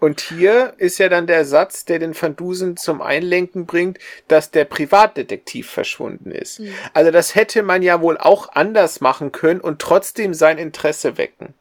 Und 0.00 0.22
hier 0.22 0.72
ist 0.78 0.98
ja 0.98 1.10
dann 1.10 1.26
der 1.26 1.44
Satz, 1.44 1.84
der 1.84 1.98
den 1.98 2.20
Van 2.20 2.34
Dusen 2.34 2.78
zum 2.78 3.02
Einlenken 3.02 3.66
bringt, 3.66 3.98
dass 4.28 4.50
der 4.50 4.64
Privatdetektiv 4.64 5.70
verschwunden 5.70 6.32
ist. 6.32 6.58
Also 6.94 7.10
das 7.10 7.34
hätte 7.34 7.62
man 7.62 7.82
ja 7.82 8.00
wohl 8.00 8.16
auch 8.16 8.48
anders 8.54 9.02
machen 9.02 9.30
können 9.30 9.60
und 9.60 9.78
trotzdem 9.78 10.32
sein 10.32 10.56
Interesse 10.56 11.18
wecken. 11.18 11.54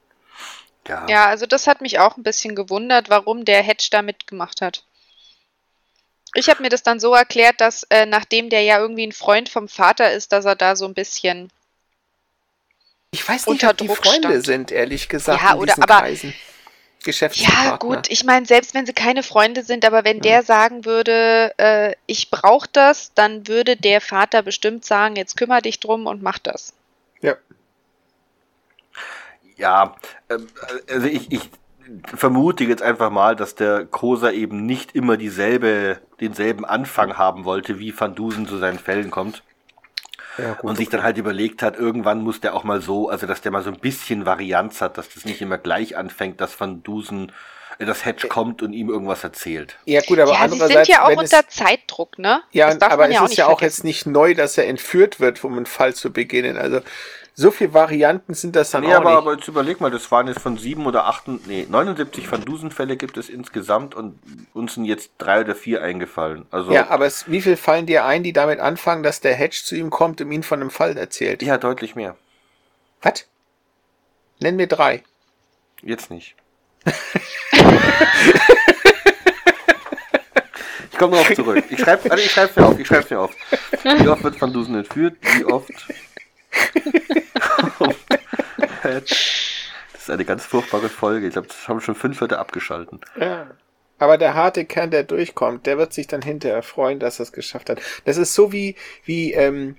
Ja. 0.90 1.06
Ja, 1.08 1.26
also 1.28 1.46
das 1.46 1.68
hat 1.68 1.82
mich 1.82 2.00
auch 2.00 2.18
ein 2.18 2.24
bisschen 2.24 2.56
gewundert, 2.56 3.10
warum 3.10 3.46
der 3.46 3.62
Hedge 3.62 3.88
da 3.92 4.02
mitgemacht 4.02 4.60
hat. 4.62 4.84
Ich 6.34 6.50
habe 6.50 6.62
mir 6.62 6.70
das 6.70 6.84
dann 6.84 7.00
so 7.00 7.14
erklärt, 7.14 7.62
dass 7.62 7.84
äh, 7.90 8.06
nachdem 8.06 8.50
der 8.50 8.62
ja 8.64 8.80
irgendwie 8.80 9.06
ein 9.08 9.12
Freund 9.12 9.50
vom 9.50 9.68
Vater 9.68 10.12
ist, 10.12 10.32
dass 10.32 10.46
er 10.46 10.56
da 10.56 10.76
so 10.76 10.86
ein 10.86 10.94
bisschen 10.94 11.50
Ich 13.12 13.28
weiß 13.28 13.48
nicht, 13.48 13.64
Unter 13.64 13.70
ob 13.72 13.78
die 13.78 13.88
Druck 13.88 13.98
Freunde 13.98 14.28
stand. 14.30 14.46
sind, 14.46 14.72
ehrlich 14.72 15.10
gesagt, 15.10 15.42
Ja, 15.42 15.56
oder- 15.56 15.74
aber- 15.80 16.00
Kreisen. 16.00 16.34
Ja, 17.36 17.78
gut, 17.78 18.10
ich 18.10 18.26
meine, 18.26 18.46
selbst 18.46 18.74
wenn 18.74 18.86
sie 18.86 18.92
keine 18.92 19.24
Freunde 19.24 19.64
sind, 19.64 19.86
aber 19.86 20.04
wenn 20.04 20.20
der 20.20 20.44
sagen 20.44 20.84
würde, 20.84 21.54
äh, 21.58 21.96
ich 22.08 22.30
brauche 22.30 22.68
das, 22.74 23.14
dann 23.14 23.48
würde 23.48 23.78
der 23.78 24.02
Vater 24.02 24.42
bestimmt 24.42 24.84
sagen, 24.84 25.16
jetzt 25.16 25.38
kümmere 25.38 25.62
dich 25.62 25.80
drum 25.80 26.08
und 26.08 26.22
mach 26.22 26.40
das. 26.40 26.74
Ja. 27.22 27.38
Ja, 29.60 29.96
ähm, 30.30 30.48
also 30.90 31.08
ich, 31.08 31.32
ich 31.32 31.50
vermute 32.16 32.64
jetzt 32.64 32.82
einfach 32.82 33.10
mal, 33.10 33.36
dass 33.36 33.56
der 33.56 33.86
Kosa 33.86 34.32
eben 34.32 34.66
nicht 34.66 34.96
immer 34.96 35.18
dieselbe, 35.18 36.00
denselben 36.20 36.66
Anfang 36.66 37.18
haben 37.18 37.46
wollte, 37.46 37.80
wie 37.80 37.98
Van 37.98 38.16
Dusen 38.16 38.48
zu 38.48 38.58
seinen 38.58 38.80
Fällen 38.80 39.12
kommt. 39.12 39.44
Ja, 40.38 40.54
gut. 40.54 40.70
Und 40.70 40.76
sich 40.78 40.90
dann 40.90 41.04
halt 41.04 41.18
überlegt 41.18 41.62
hat, 41.62 41.78
irgendwann 41.78 42.22
muss 42.22 42.40
der 42.40 42.56
auch 42.56 42.64
mal 42.64 42.82
so, 42.82 43.10
also 43.10 43.28
dass 43.28 43.42
der 43.42 43.52
mal 43.52 43.64
so 43.64 43.72
ein 43.72 43.80
bisschen 43.80 44.26
Varianz 44.26 44.82
hat, 44.82 44.98
dass 44.98 45.14
das 45.14 45.26
nicht 45.26 45.42
immer 45.42 45.58
gleich 45.58 45.98
anfängt, 45.98 46.40
dass 46.40 46.58
Van 46.60 46.82
Dusen, 46.82 47.34
äh, 47.78 47.86
das 47.86 48.06
Hedge 48.06 48.28
kommt 48.30 48.62
und 48.62 48.72
ihm 48.72 48.90
irgendwas 48.90 49.24
erzählt. 49.24 49.78
ja, 49.86 50.02
gut, 50.02 50.20
aber 50.20 50.32
ja, 50.32 50.38
sie 50.38 50.44
andererseits, 50.44 50.88
sind 50.88 50.96
ja 50.96 51.04
auch 51.04 51.10
wenn 51.10 51.20
es, 51.20 51.34
unter 51.34 51.48
Zeitdruck, 51.50 52.20
ne? 52.20 52.42
ja, 52.52 52.68
das 52.68 52.78
darf 52.78 52.94
aber 52.94 53.04
man 53.04 53.12
es 53.12 53.16
ja 53.16 53.22
auch 53.22 53.26
ist 53.26 53.30
nicht 53.32 53.38
ja 53.40 53.46
auch 53.48 53.60
vergessen. 53.60 53.78
jetzt 53.78 53.84
nicht 53.84 54.06
neu, 54.06 54.34
dass 54.34 54.58
er 54.58 54.68
entführt 54.68 55.20
wird, 55.20 55.44
um 55.44 55.58
einen 55.58 55.66
Fall 55.66 55.94
zu 55.94 56.14
beginnen. 56.14 56.58
Also 56.58 56.82
so 57.36 57.52
viele 57.52 57.74
Varianten 57.74 58.34
sind 58.34 58.56
das 58.56 58.72
dann 58.72 58.84
Nee, 58.84 58.94
auch 58.94 58.98
aber, 58.98 59.10
nicht. 59.10 59.18
aber 59.18 59.34
jetzt 59.36 59.48
überleg 59.48 59.80
mal, 59.82 59.92
das 59.92 60.12
waren 60.12 60.28
jetzt 60.28 60.42
von 60.42 60.58
sieben 60.58 60.86
oder 60.86 61.06
acht, 61.06 61.28
nee, 61.28 61.66
79 61.70 62.30
Van 62.32 62.44
Dusen 62.44 62.72
Fälle 62.72 62.98
gibt 62.98 63.18
es 63.18 63.30
insgesamt 63.30 63.96
und 63.96 64.20
uns 64.54 64.74
sind 64.74 64.86
jetzt 64.86 65.12
drei 65.18 65.42
oder 65.42 65.56
vier 65.56 65.82
eingefallen. 65.82 66.46
Also, 66.52 66.72
ja, 66.72 66.90
aber 66.90 67.06
es, 67.06 67.30
wie 67.32 67.42
viel 67.42 67.56
fallen 67.58 67.86
dir 67.86 68.06
ein, 68.06 68.24
die 68.24 68.34
damit 68.34 68.60
anfangen, 68.60 69.04
dass 69.04 69.22
der 69.22 69.36
Hedge 69.36 69.62
zu 69.64 69.76
ihm 69.76 69.90
kommt 69.90 70.20
und 70.22 70.32
ihm 70.32 70.44
von 70.44 70.60
einem 70.62 70.70
Fall 70.72 70.98
erzählt? 70.98 71.42
ja, 71.42 71.58
deutlich 71.58 71.96
mehr. 71.96 72.16
Was? 73.02 73.26
Nenn 74.40 74.56
mir 74.58 74.68
drei. 74.68 75.04
Jetzt 75.82 76.10
nicht. 76.12 76.36
ich 80.92 80.98
komme 80.98 81.16
darauf 81.18 81.34
zurück. 81.36 81.64
Ich 81.70 81.80
schreibe 81.80 82.12
also 82.12 82.24
ich 82.24 82.32
schreib's 82.32 82.56
mir 82.56 82.66
auf. 82.66 82.80
Ich 82.80 82.88
schreib's 82.88 83.10
mir 83.10 83.20
auf. 83.20 83.32
Wie 83.84 84.08
oft 84.08 84.24
wird 84.24 84.42
Van 84.42 84.52
Dusen 84.54 84.76
entführt? 84.76 85.18
Wie 85.22 85.46
oft? 85.46 85.72
das 88.84 89.12
ist 89.94 90.10
eine 90.10 90.26
ganz 90.26 90.46
furchtbare 90.46 90.90
Folge. 90.90 91.28
Ich 91.28 91.34
glaube, 91.34 91.48
das 91.48 91.68
haben 91.68 91.82
schon 91.82 91.96
fünf 91.96 92.20
Leute 92.20 92.40
abgeschalten. 92.40 93.02
Ja. 93.20 93.48
Aber 94.00 94.18
der 94.18 94.34
harte 94.34 94.64
Kern, 94.66 94.92
der 94.92 95.04
durchkommt, 95.04 95.66
der 95.66 95.78
wird 95.78 95.94
sich 95.94 96.08
dann 96.08 96.22
hinterher 96.22 96.64
freuen, 96.64 97.00
dass 97.00 97.20
er 97.20 97.24
es 97.24 97.34
geschafft 97.34 97.70
hat. 97.70 97.82
Das 98.06 98.16
ist 98.18 98.34
so 98.34 98.54
wie, 98.54 98.76
wie 99.04 99.34
ähm, 99.34 99.76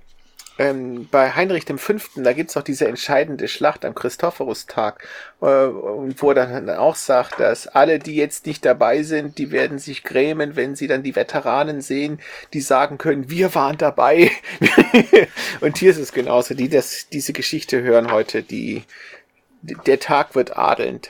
ähm, 0.61 1.07
bei 1.09 1.31
Heinrich 1.31 1.65
V., 1.65 1.93
da 2.17 2.33
gibt's 2.33 2.55
auch 2.55 2.61
diese 2.61 2.87
entscheidende 2.87 3.47
Schlacht 3.47 3.83
am 3.83 3.95
Christophorustag, 3.95 5.03
äh, 5.41 5.45
wo 5.45 6.29
er 6.29 6.35
dann 6.35 6.69
auch 6.69 6.95
sagt, 6.95 7.39
dass 7.39 7.65
alle, 7.65 7.97
die 7.97 8.15
jetzt 8.15 8.45
nicht 8.45 8.63
dabei 8.63 9.01
sind, 9.01 9.39
die 9.39 9.51
werden 9.51 9.79
sich 9.79 10.03
grämen, 10.03 10.55
wenn 10.55 10.75
sie 10.75 10.85
dann 10.85 11.01
die 11.01 11.15
Veteranen 11.15 11.81
sehen, 11.81 12.19
die 12.53 12.61
sagen 12.61 12.99
können, 12.99 13.31
wir 13.31 13.55
waren 13.55 13.79
dabei. 13.79 14.29
und 15.61 15.79
hier 15.79 15.89
ist 15.89 15.97
es 15.97 16.13
genauso, 16.13 16.53
die 16.53 16.69
das, 16.69 17.09
diese 17.09 17.33
Geschichte 17.33 17.81
hören 17.81 18.11
heute, 18.11 18.43
die, 18.43 18.83
der 19.63 19.99
Tag 19.99 20.35
wird 20.35 20.57
adelnd. 20.57 21.09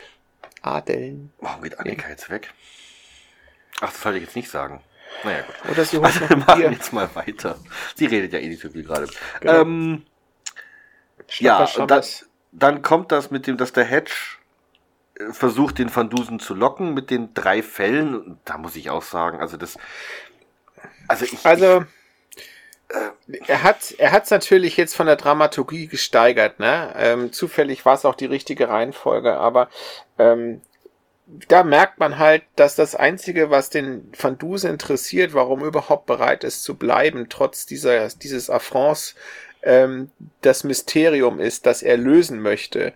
Adeln. 0.62 1.34
Warum 1.40 1.64
geht 1.64 1.78
Annika 1.78 2.08
jetzt 2.08 2.30
weg? 2.30 2.54
Ach, 3.82 3.92
das 3.92 4.02
sollte 4.02 4.20
ich 4.20 4.26
jetzt 4.26 4.36
nicht 4.36 4.50
sagen. 4.50 4.82
Naja, 5.24 5.41
gut. 5.41 5.71
Oder 5.71 5.86
sie 5.86 5.97
holt 5.97 6.21
Also, 6.21 6.36
machen 6.38 6.62
Bier. 6.62 6.71
jetzt 6.71 6.93
mal 6.93 7.10
weiter. 7.13 7.58
Sie 7.95 8.06
redet 8.06 8.34
ja 8.34 8.39
eh 8.39 8.47
nicht 8.47 8.62
so 8.62 8.69
viel 8.69 8.84
gerade. 8.84 9.08
Genau. 9.39 9.62
Ähm, 9.62 10.06
ja, 11.38 11.67
und 11.78 12.26
dann, 12.52 12.82
kommt 12.82 13.12
das 13.12 13.32
mit 13.32 13.47
dem, 13.47 13.58
dass 13.58 13.71
der 13.71 13.86
Hedge 13.86 14.12
äh, 15.17 15.32
versucht, 15.32 15.78
den 15.78 15.93
Van 15.95 16.10
Dusen 16.10 16.39
zu 16.39 16.54
locken 16.54 16.93
mit 16.93 17.10
den 17.10 17.34
drei 17.34 17.63
Fällen. 17.63 18.15
Und 18.15 18.39
da 18.45 18.58
muss 18.58 18.76
ich 18.76 18.89
auch 18.89 19.04
sagen, 19.04 19.39
also 19.39 19.58
das. 19.58 19.78
Also 21.08 21.26
ich. 21.26 21.45
Also, 21.45 21.86
er 23.47 23.63
hat 23.63 23.95
er 23.97 24.12
hat's 24.12 24.32
natürlich 24.32 24.76
jetzt 24.78 24.95
von 24.95 25.06
der 25.06 25.15
Dramaturgie 25.15 25.88
gesteigert, 25.88 26.60
ne? 26.60 26.93
Ähm, 26.97 27.32
zufällig 27.32 27.86
war 27.86 27.93
es 27.95 28.06
auch 28.06 28.15
die 28.15 28.26
richtige 28.26 28.67
Reihenfolge, 28.67 29.38
aber 29.38 29.69
ähm, 30.17 30.62
da 31.48 31.63
merkt 31.63 32.00
man 32.00 32.17
halt, 32.17 32.44
dass 32.56 32.76
das 32.76 32.96
Einzige, 32.96 33.50
was 33.50 33.70
den 33.70 34.12
Van 34.20 34.38
Duse 34.38 34.67
interessiert, 34.67 35.34
warum 35.34 35.62
er 35.62 35.67
überhaupt 35.67 36.06
bereit 36.06 36.44
ist 36.44 36.63
zu 36.63 36.76
bleiben, 36.76 37.28
trotz 37.30 37.65
dieser, 37.65 38.08
dieses 38.10 38.50
Affronts, 38.50 39.15
ähm, 39.63 40.12
das 40.41 40.63
Mysterium 40.63 41.39
ist, 41.39 41.65
das 41.65 41.84
er 41.84 41.98
lösen 41.98 42.41
möchte. 42.41 42.94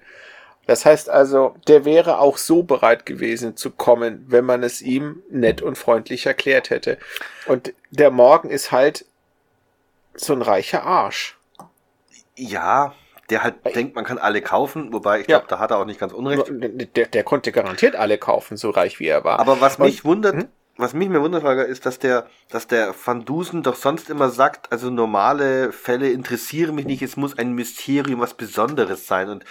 Das 0.67 0.85
heißt 0.85 1.09
also, 1.09 1.55
der 1.67 1.85
wäre 1.85 2.19
auch 2.19 2.37
so 2.37 2.63
bereit 2.63 3.05
gewesen 3.05 3.55
zu 3.55 3.69
kommen, 3.69 4.25
wenn 4.27 4.45
man 4.45 4.63
es 4.63 4.81
ihm 4.81 5.21
nett 5.29 5.61
und 5.61 5.77
freundlich 5.77 6.25
erklärt 6.25 6.71
hätte. 6.71 6.97
Und 7.45 7.73
der 7.91 8.09
Morgen 8.09 8.49
ist 8.49 8.71
halt 8.71 9.05
so 10.15 10.33
ein 10.33 10.41
reicher 10.41 10.83
Arsch. 10.83 11.37
Ja, 12.35 12.95
der 13.29 13.43
halt 13.43 13.55
Weil- 13.63 13.73
denkt, 13.73 13.95
man 13.95 14.05
kann 14.05 14.17
alle 14.17 14.41
kaufen, 14.41 14.93
wobei 14.93 15.21
ich 15.21 15.27
Ja. 15.27 15.37
glaube, 15.37 15.49
da 15.49 15.59
hat 15.59 15.71
er 15.71 15.77
auch 15.79 15.85
nicht 15.85 15.99
ganz 15.99 16.13
unrecht. 16.13 16.43
Der, 16.95 17.07
der 17.07 17.23
konnte 17.23 17.51
garantiert 17.51 17.95
alle 17.95 18.17
kaufen, 18.17 18.57
so 18.57 18.69
reich 18.69 18.99
wie 18.99 19.07
er 19.07 19.23
war. 19.23 19.39
Aber 19.39 19.61
was 19.61 19.77
Und- 19.77 19.85
mich 19.87 20.05
wundert, 20.05 20.35
Hm? 20.35 20.47
Was 20.77 20.93
mich 20.93 21.07
mir 21.09 21.21
wundert, 21.21 21.43
Holger, 21.43 21.65
ist, 21.65 21.85
dass 21.85 21.99
der, 21.99 22.27
dass 22.49 22.67
der 22.67 22.93
Van 23.05 23.23
Dusen 23.23 23.63
doch 23.63 23.75
sonst 23.75 24.09
immer 24.09 24.29
sagt, 24.29 24.71
also 24.71 24.89
normale 24.89 25.71
Fälle 25.71 26.09
interessieren 26.09 26.75
mich 26.75 26.85
nicht, 26.85 27.01
es 27.01 27.15
muss 27.15 27.37
ein 27.37 27.53
Mysterium, 27.53 28.19
was 28.19 28.33
Besonderes 28.33 29.07
sein. 29.07 29.29
Und 29.29 29.45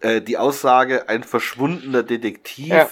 äh, 0.00 0.22
die 0.22 0.38
Aussage, 0.38 1.08
ein 1.08 1.22
verschwundener 1.22 2.02
Detektiv, 2.02 2.68
Ja. 2.68 2.88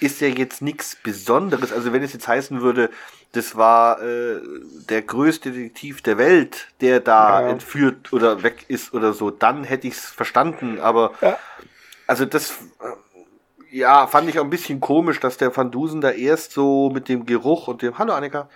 ist 0.00 0.20
ja 0.22 0.28
jetzt 0.28 0.62
nichts 0.62 0.96
Besonderes. 0.96 1.72
Also 1.72 1.92
wenn 1.92 2.02
es 2.02 2.12
jetzt 2.14 2.26
heißen 2.28 2.62
würde, 2.62 2.90
das 3.32 3.54
war 3.54 4.00
äh, 4.02 4.40
der 4.88 5.02
größte 5.02 5.50
Detektiv 5.52 6.00
der 6.00 6.16
Welt, 6.16 6.68
der 6.80 7.00
da 7.00 7.42
Ja. 7.42 7.48
entführt 7.48 8.12
oder 8.14 8.42
weg 8.42 8.64
ist 8.68 8.94
oder 8.94 9.12
so, 9.12 9.30
dann 9.30 9.64
hätte 9.64 9.86
ich 9.88 9.94
es 9.94 10.06
verstanden. 10.06 10.80
Aber 10.80 11.12
Ja. 11.20 11.38
also 12.06 12.24
das 12.24 12.52
äh, 12.80 12.86
ja, 13.76 14.06
fand 14.06 14.28
ich 14.28 14.38
auch 14.38 14.44
ein 14.44 14.50
bisschen 14.50 14.80
komisch, 14.80 15.20
dass 15.20 15.36
der 15.36 15.54
Van 15.56 15.70
Dusen 15.70 16.00
da 16.00 16.10
erst 16.10 16.52
so 16.52 16.90
mit 16.90 17.08
dem 17.08 17.26
Geruch 17.26 17.68
und 17.68 17.82
dem, 17.82 17.98
hallo 17.98 18.12
Annika, 18.14 18.48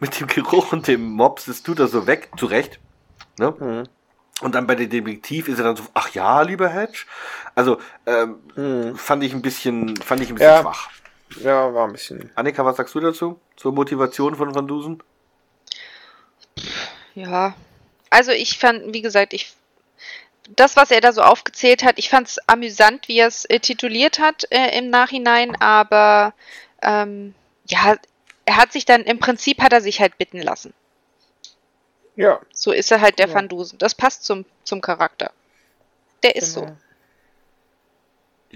mit 0.00 0.18
dem 0.20 0.26
Geruch 0.26 0.72
und 0.72 0.86
dem 0.88 1.10
Mops, 1.12 1.46
das 1.46 1.62
tut 1.62 1.78
er 1.78 1.88
so 1.88 2.06
weg, 2.06 2.30
zurecht. 2.36 2.80
Ne? 3.38 3.54
Mhm. 3.58 3.84
Und 4.42 4.54
dann 4.54 4.66
bei 4.66 4.74
dem 4.74 4.90
Detektiv 4.90 5.48
ist 5.48 5.58
er 5.58 5.64
dann 5.64 5.76
so, 5.76 5.84
ach 5.94 6.10
ja, 6.10 6.42
lieber 6.42 6.68
Hedge. 6.68 7.04
Also, 7.54 7.78
ähm, 8.04 8.36
Mhm. 8.56 8.96
fand 8.96 9.22
ich 9.24 9.32
ein 9.32 9.40
bisschen, 9.42 9.96
fand 9.96 10.20
ich 10.20 10.28
ein 10.28 10.34
bisschen 10.34 10.50
Ja. 10.50 10.60
schwach. 10.62 10.90
Ja, 11.40 11.72
war 11.74 11.86
ein 11.86 11.92
bisschen. 11.92 12.30
Annika, 12.34 12.64
was 12.64 12.76
sagst 12.76 12.94
du 12.94 13.00
dazu? 13.00 13.40
Zur 13.56 13.72
Motivation 13.72 14.34
von 14.36 14.54
Van 14.54 14.66
Dusen? 14.68 15.02
Ja. 17.14 17.54
Also 18.10 18.30
ich 18.32 18.58
fand, 18.58 18.92
wie 18.92 19.02
gesagt, 19.02 19.32
ich 19.32 19.54
das, 20.54 20.76
was 20.76 20.90
er 20.90 21.00
da 21.00 21.12
so 21.12 21.22
aufgezählt 21.22 21.84
hat, 21.84 21.98
ich 21.98 22.08
fand 22.08 22.28
es 22.28 22.38
amüsant, 22.48 23.08
wie 23.08 23.18
er 23.18 23.28
es 23.28 23.44
äh, 23.46 23.60
tituliert 23.60 24.18
hat 24.18 24.44
äh, 24.50 24.78
im 24.78 24.90
Nachhinein, 24.90 25.56
aber 25.60 26.34
ähm, 26.82 27.34
ja, 27.66 27.96
er 28.44 28.56
hat 28.56 28.72
sich 28.72 28.84
dann, 28.84 29.02
im 29.02 29.18
Prinzip 29.18 29.60
hat 29.60 29.72
er 29.72 29.80
sich 29.80 30.00
halt 30.00 30.18
bitten 30.18 30.40
lassen. 30.40 30.72
Ja. 32.14 32.40
So 32.52 32.72
ist 32.72 32.90
er 32.90 33.00
halt 33.00 33.18
der 33.18 33.28
Ja. 33.28 33.34
Van 33.34 33.48
Dusen. 33.48 33.78
Das 33.78 33.94
passt 33.94 34.24
zum, 34.24 34.46
zum 34.64 34.80
Charakter. 34.80 35.32
Der 36.22 36.36
ist 36.36 36.54
genau. 36.54 36.68
so. 36.68 36.76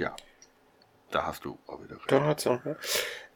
Ja. 0.00 0.16
Da 1.10 1.26
hast 1.26 1.44
du 1.44 1.58
auch 1.66 1.82
wieder 1.82 1.96
recht. 1.96 2.10
Da 2.10 2.24
hat's 2.24 2.46
auch, 2.46 2.64
ne? 2.64 2.76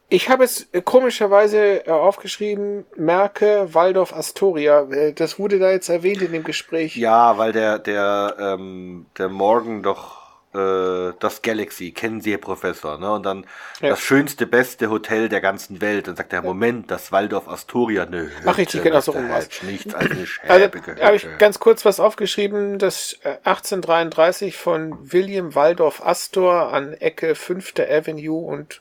Ich 0.08 0.28
habe 0.28 0.44
es 0.44 0.68
äh, 0.72 0.82
komischerweise 0.82 1.86
äh, 1.86 1.90
aufgeschrieben, 1.90 2.84
Merke 2.96 3.72
Waldorf 3.72 4.12
Astoria. 4.14 4.82
Äh, 4.90 5.12
Das 5.12 5.38
wurde 5.38 5.58
da 5.58 5.70
jetzt 5.70 5.88
erwähnt 5.88 6.22
in 6.22 6.32
dem 6.32 6.44
Gespräch. 6.44 6.96
Ja, 6.96 7.38
weil 7.38 7.52
der, 7.52 7.78
der, 7.78 8.36
ähm, 8.38 9.06
der 9.18 9.28
Morgan 9.28 9.82
doch 9.82 10.22
äh, 10.54 11.12
das 11.18 11.42
Galaxy, 11.42 11.90
kennen 11.90 12.20
Sie, 12.20 12.30
Herr 12.30 12.38
Professor, 12.38 12.96
ne? 12.98 13.10
Und 13.12 13.24
dann 13.26 13.44
Ja. 13.80 13.88
das 13.88 14.00
schönste, 14.00 14.46
beste 14.46 14.88
Hotel 14.88 15.28
der 15.28 15.40
ganzen 15.40 15.80
Welt. 15.80 16.06
Dann 16.06 16.14
sagt 16.16 16.32
er, 16.32 16.42
Moment, 16.42 16.90
das 16.92 17.10
Waldorf 17.10 17.48
Astoria, 17.48 18.06
ne. 18.06 18.30
Ach, 18.44 18.56
richtig, 18.56 18.82
genau 18.84 19.00
so 19.00 19.12
rum 19.12 19.28
war's. 19.30 19.48
Nichts 19.62 19.94
als 19.94 20.10
eine 20.12 20.26
Also 20.48 20.64
schäbige 20.66 20.96
habe 21.04 21.16
ich 21.16 21.26
ganz 21.38 21.58
kurz 21.58 21.84
was 21.84 21.98
aufgeschrieben, 21.98 22.78
das 22.78 23.18
äh, 23.24 23.30
1833 23.44 24.56
von 24.56 24.96
William 25.12 25.54
Waldorf 25.56 26.04
Astor 26.06 26.72
an 26.72 26.92
Ecke 26.92 27.34
5. 27.34 27.74
Avenue 27.90 28.38
und 28.46 28.80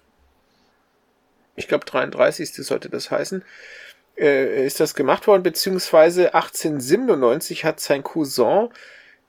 ich 1.56 1.68
glaube 1.68 1.86
33. 1.86 2.54
sollte 2.56 2.90
das 2.90 3.12
heißen, 3.12 3.44
äh, 4.18 4.66
ist 4.66 4.80
das 4.80 4.96
gemacht 4.96 5.28
worden, 5.28 5.44
beziehungsweise 5.44 6.34
1897 6.34 7.66
hat 7.66 7.80
sein 7.80 8.04
Cousin 8.04 8.70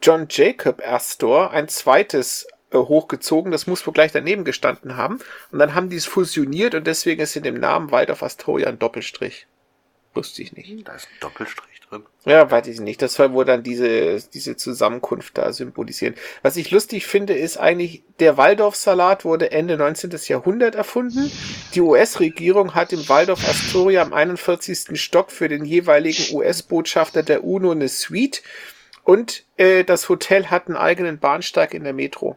John 0.03 0.27
Jacob 0.29 0.83
Astor 0.87 1.51
ein 1.53 1.69
zweites 1.69 2.47
äh, 2.71 2.77
hochgezogen, 2.77 3.53
das 3.53 3.67
muss 3.67 3.87
wohl 3.87 3.95
gleich 3.95 4.13
daneben 4.13 4.45
gestanden 4.45 4.97
haben 4.97 5.21
und 5.51 5.59
dann 5.59 5.75
haben 5.75 5.89
die 5.89 5.97
es 5.97 6.07
fusioniert 6.07 6.75
und 6.75 6.87
deswegen 6.87 7.23
ist 7.23 7.37
in 7.37 7.43
dem 7.43 7.59
Namen 7.59 7.91
Waldorf 7.91 8.23
Astoria 8.23 8.69
ein 8.69 8.79
Doppelstrich. 8.79 9.47
Wusste 10.13 10.43
ich 10.43 10.53
nicht. 10.53 10.87
Da 10.87 10.95
ist 10.95 11.07
ein 11.07 11.21
Doppelstrich 11.21 11.74
drin. 11.95 12.07
Ja, 12.25 12.51
weiß 12.51 12.67
ich 12.69 12.81
nicht. 12.81 13.03
Das 13.03 13.19
war 13.19 13.33
wohl 13.33 13.45
dann 13.45 13.63
diese, 13.63 14.21
diese 14.33 14.57
Zusammenkunft 14.57 15.39
da 15.39 15.53
symbolisieren. 15.53 16.15
Was 16.43 16.57
ich 16.57 16.71
lustig 16.71 17.07
finde, 17.07 17.35
ist 17.35 17.57
eigentlich, 17.57 18.03
der 18.21 18.37
Waldorf-Salat 18.37 19.25
wurde 19.25 19.53
Ende 19.53 19.77
19. 19.77 20.11
Jahrhundert 20.27 20.75
erfunden. 20.75 21.31
Die 21.75 21.81
US-Regierung 21.81 22.75
hat 22.75 22.93
im 22.93 23.09
Waldorf 23.09 23.49
Astoria 23.49 24.03
am 24.03 24.13
41. 24.13 25.01
Stock 25.01 25.31
für 25.31 25.49
den 25.49 25.65
jeweiligen 25.65 26.35
US-Botschafter 26.35 27.23
der 27.23 27.45
UNO 27.45 27.73
eine 27.73 27.89
Suite 27.89 28.43
und 29.05 29.45
äh, 29.59 29.85
das 29.85 30.09
Hotel 30.09 30.47
hat 30.47 30.67
einen 30.67 30.77
eigenen 30.77 31.19
Bahnsteig 31.19 31.75
in 31.75 31.85
der 31.85 31.93
Metro. 31.93 32.37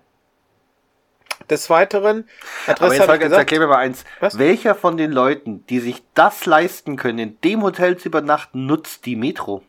Des 1.50 1.70
Weiteren, 1.70 2.28
Aber 2.66 2.72
Adresse 2.88 3.08
Holger, 3.08 3.26
jetzt 3.26 3.34
erklär 3.34 3.60
mir 3.62 3.68
mal 3.68 3.78
eins. 3.78 4.04
Was? 4.20 4.38
Welcher 4.38 4.76
von 4.76 4.98
den 4.98 5.12
Leuten, 5.12 5.66
die 5.68 5.80
sich 5.80 6.04
das 6.14 6.46
leisten 6.46 6.98
können, 6.98 7.20
in 7.20 7.42
dem 7.42 7.64
Hotel 7.64 7.98
zu 7.98 8.10
übernachten, 8.10 8.66
nutzt 8.66 9.06
die 9.06 9.16
Metro? 9.16 9.64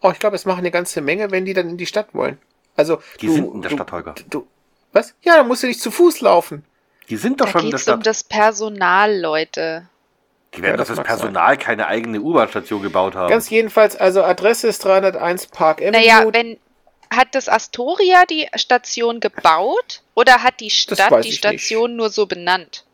oh, 0.00 0.10
ich 0.10 0.18
glaube, 0.18 0.36
es 0.36 0.44
machen 0.44 0.58
eine 0.58 0.70
ganze 0.70 1.00
Menge, 1.00 1.30
wenn 1.30 1.44
die 1.46 1.54
dann 1.54 1.68
in 1.70 1.76
die 1.78 1.86
Stadt 1.86 2.08
wollen. 2.12 2.36
Also, 2.76 2.98
Die 3.22 3.28
sind 3.30 3.54
in 3.54 3.62
der 3.62 3.70
Stadt, 3.70 3.90
Holger. 3.90 4.14
Du, 4.28 4.46
was? 4.92 5.14
Ja, 5.22 5.36
dann 5.36 5.48
musst 5.48 5.62
du 5.62 5.66
nicht 5.66 5.80
zu 5.80 5.90
Fuß 5.90 6.20
laufen. 6.20 6.62
Die 7.08 7.16
sind 7.16 7.40
doch 7.40 7.46
Da 7.46 7.52
schon 7.52 7.60
in 7.62 7.70
der 7.70 7.78
geht's 7.78 7.88
um 7.88 7.94
Stadt. 8.02 8.06
das 8.06 8.24
Personal, 8.24 9.18
Leute. 9.18 9.88
Die 10.54 10.60
werden 10.62 10.72
Ja, 10.72 10.76
doch 10.76 10.86
das 10.86 10.96
fürs 10.96 11.06
Personal 11.06 11.56
keine 11.56 11.86
eigene 11.86 12.20
U-Bahn-Station 12.20 12.82
gebaut 12.82 13.14
haben. 13.14 13.30
Ganz 13.30 13.48
jedenfalls, 13.48 13.96
also 13.96 14.22
Adresse 14.22 14.68
ist 14.68 14.84
301 14.84 15.46
Park 15.46 15.80
Avenue. 15.80 15.92
Naja, 15.92 16.24
wenn 16.32 16.58
hat 17.16 17.34
das 17.34 17.48
Astoria 17.48 18.24
die 18.26 18.48
Station 18.54 19.20
gebaut 19.20 20.02
oder 20.14 20.42
hat 20.42 20.60
die 20.60 20.70
Stadt 20.70 21.24
die 21.24 21.32
Station 21.32 21.96
nur 21.96 22.10
so 22.10 22.26
benannt? 22.26 22.84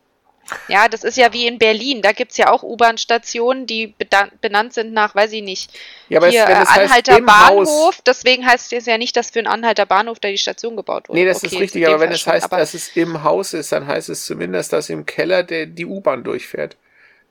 Ja, 0.67 0.89
das 0.89 1.03
ist 1.05 1.15
ja 1.17 1.31
wie 1.31 1.47
in 1.47 1.57
Berlin. 1.59 2.01
Da 2.01 2.11
gibt's 2.11 2.35
ja 2.35 2.51
auch 2.51 2.61
U-Bahn-Stationen, 2.63 3.67
die 3.67 3.93
benannt 4.41 4.73
sind 4.73 4.91
nach, 4.91 5.15
weiß 5.15 5.31
ich 5.31 5.43
nicht, 5.43 5.71
ja, 6.09 6.17
aber 6.19 6.27
hier 6.27 6.43
es, 6.43 6.49
wenn 6.49 6.57
äh, 6.57 6.61
es 6.63 6.69
heißt 6.69 6.79
Anhalter 7.09 7.13
Haus, 7.13 7.67
Bahnhof. 7.69 8.01
Deswegen 8.05 8.45
heißt 8.45 8.73
es 8.73 8.85
ja 8.85 8.97
nicht, 8.97 9.15
dass 9.15 9.29
für 9.29 9.39
einen 9.39 9.47
Anhalter 9.47 9.85
Bahnhof 9.85 10.19
da 10.19 10.27
die 10.27 10.37
Station 10.37 10.75
gebaut 10.75 11.07
wurde. 11.07 11.19
Nee, 11.19 11.25
das 11.25 11.37
Okay, 11.37 11.55
ist 11.55 11.61
richtig, 11.61 11.87
aber 11.87 12.01
wenn 12.01 12.11
es 12.11 12.25
heißt, 12.27 12.45
aber- 12.45 12.57
dass 12.57 12.73
es 12.73 12.89
im 12.97 13.23
Haus 13.23 13.53
ist, 13.53 13.71
dann 13.71 13.87
heißt 13.87 14.09
es 14.09 14.25
zumindest, 14.25 14.73
dass 14.73 14.89
im 14.89 15.05
Keller 15.05 15.43
der, 15.43 15.67
die 15.67 15.85
U-Bahn 15.85 16.23
durchfährt. 16.23 16.75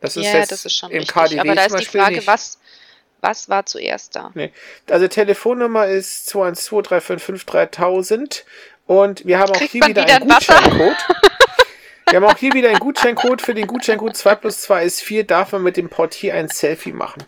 Das 0.01 0.17
ist 0.17 0.25
ja, 0.25 0.39
jetzt 0.39 0.53
das 0.53 0.65
ist 0.65 0.77
schon 0.79 0.91
im 0.91 0.99
richtig. 0.99 1.15
KDW 1.15 1.41
aber 1.41 1.55
da 1.55 1.65
ist 1.67 1.79
die 1.79 1.85
Frage, 1.85 2.17
nicht. 2.17 2.27
was, 2.27 2.59
was 3.21 3.49
war 3.49 3.67
zuerst 3.67 4.17
da? 4.17 4.31
Nee. 4.35 4.53
Also 4.89 5.09
Telefonnummer 5.09 5.87
ist 5.87 6.27
212 6.29 6.87
355 6.89 7.47
3000 7.47 8.45
und 8.87 9.25
wir 9.25 9.39
haben 9.39 9.51
auch 9.51 9.57
Kriegt 9.57 9.73
hier 9.73 9.87
wieder 9.87 10.03
wieder 10.03 10.17
einen? 10.17 10.29
Gutscheincode. 10.29 10.97
wir 12.09 12.17
haben 12.17 12.25
auch 12.25 12.39
hier 12.39 12.53
wieder 12.53 12.71
einen 12.71 12.81
Gutscheincode. 12.81 13.43
Für 13.43 13.55
den 13.55 13.67
Gutscheincode 13.67 14.17
2 14.17 14.35
plus 14.35 14.63
2 14.63 14.85
ist 14.85 15.01
4, 15.03 15.25
darf 15.25 15.53
man 15.53 15.63
mit 15.63 15.77
dem 15.77 15.89
Portier 15.89 16.35
ein 16.35 16.49
Selfie 16.49 16.93
machen. 16.93 17.25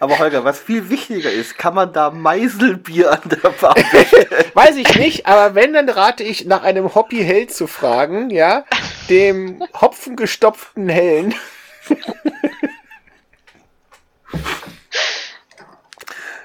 Aber 0.00 0.18
Holger, 0.18 0.42
was 0.42 0.58
viel 0.58 0.90
wichtiger 0.90 1.30
ist, 1.30 1.58
kann 1.58 1.74
man 1.74 1.92
da 1.92 2.10
Meiselbier 2.10 3.12
an 3.12 3.20
der 3.24 3.50
Bar? 3.50 3.76
Weiß 4.54 4.74
ich 4.74 4.96
nicht, 4.96 5.26
aber 5.26 5.54
wenn, 5.54 5.74
dann 5.74 5.88
rate 5.88 6.24
ich, 6.24 6.44
nach 6.44 6.64
einem 6.64 6.92
Hobbyheld 6.96 7.54
zu 7.54 7.68
fragen, 7.68 8.30
ja, 8.30 8.64
dem 9.08 9.62
hopfengestopften 9.80 10.88
Hellen. 10.88 11.36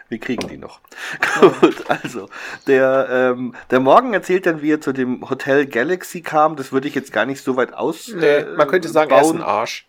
Wir 0.09 0.19
kriegen 0.19 0.47
die 0.47 0.57
noch. 0.57 0.79
Gut, 1.61 1.83
also, 1.89 2.29
der, 2.65 3.07
ähm, 3.11 3.53
der 3.71 3.79
Morgen 3.81 4.13
erzählt 4.13 4.45
dann, 4.45 4.61
wie 4.61 4.71
er 4.71 4.79
zu 4.81 4.93
dem 4.93 5.29
Hotel 5.29 5.65
Galaxy 5.65 6.21
kam. 6.21 6.55
Das 6.55 6.71
würde 6.71 6.87
ich 6.87 6.95
jetzt 6.95 7.11
gar 7.11 7.25
nicht 7.25 7.43
so 7.43 7.57
weit 7.57 7.73
aus. 7.73 8.07
Nee, 8.15 8.25
äh, 8.25 8.55
man 8.55 8.67
könnte 8.67 8.87
sagen, 8.87 9.11
er 9.11 9.21
ist 9.21 9.27
bauen. 9.27 9.37
ein 9.37 9.43
Arsch. 9.43 9.85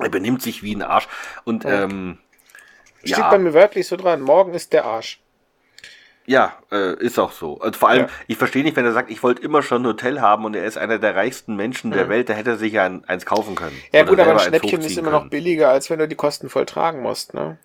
Er 0.00 0.08
benimmt 0.08 0.42
sich 0.42 0.62
wie 0.62 0.74
ein 0.74 0.82
Arsch. 0.82 1.06
Und, 1.44 1.64
Ja. 1.64 1.84
ähm, 1.84 2.18
Steht 3.04 3.18
ja, 3.18 3.30
bei 3.30 3.38
mir 3.38 3.54
wörtlich 3.54 3.86
so 3.86 3.96
dran, 3.96 4.20
morgen 4.20 4.52
ist 4.52 4.72
der 4.72 4.84
Arsch. 4.84 5.20
Ja, 6.26 6.52
äh, 6.70 6.94
ist 7.02 7.18
auch 7.18 7.32
so. 7.32 7.52
Und 7.54 7.76
vor 7.76 7.88
allem, 7.88 8.02
Ja. 8.02 8.08
ich 8.28 8.36
verstehe 8.36 8.62
nicht, 8.62 8.76
wenn 8.76 8.84
er 8.84 8.92
sagt, 8.92 9.10
ich 9.10 9.22
wollte 9.22 9.42
immer 9.42 9.62
schon 9.62 9.82
ein 9.82 9.86
Hotel 9.86 10.20
haben 10.20 10.44
und 10.44 10.54
er 10.54 10.64
ist 10.64 10.76
einer 10.76 10.98
der 10.98 11.16
reichsten 11.16 11.56
Menschen 11.56 11.90
der 11.92 12.04
Mhm. 12.06 12.10
Welt, 12.10 12.28
da 12.28 12.34
hätte 12.34 12.50
er 12.50 12.56
sich 12.56 12.72
ja 12.74 12.84
ein, 12.84 13.04
eins 13.06 13.24
kaufen 13.26 13.54
können. 13.54 13.80
Ja 13.92 14.02
gut, 14.04 14.20
aber 14.20 14.32
ein 14.32 14.38
Schnäppchen 14.38 14.80
ist 14.82 14.98
immer 14.98 15.10
noch 15.10 15.20
können. 15.20 15.30
billiger, 15.30 15.70
als 15.70 15.88
wenn 15.88 15.98
du 15.98 16.06
die 16.06 16.14
Kosten 16.14 16.48
voll 16.50 16.66
tragen 16.66 17.00
musst, 17.00 17.32
ne? 17.34 17.58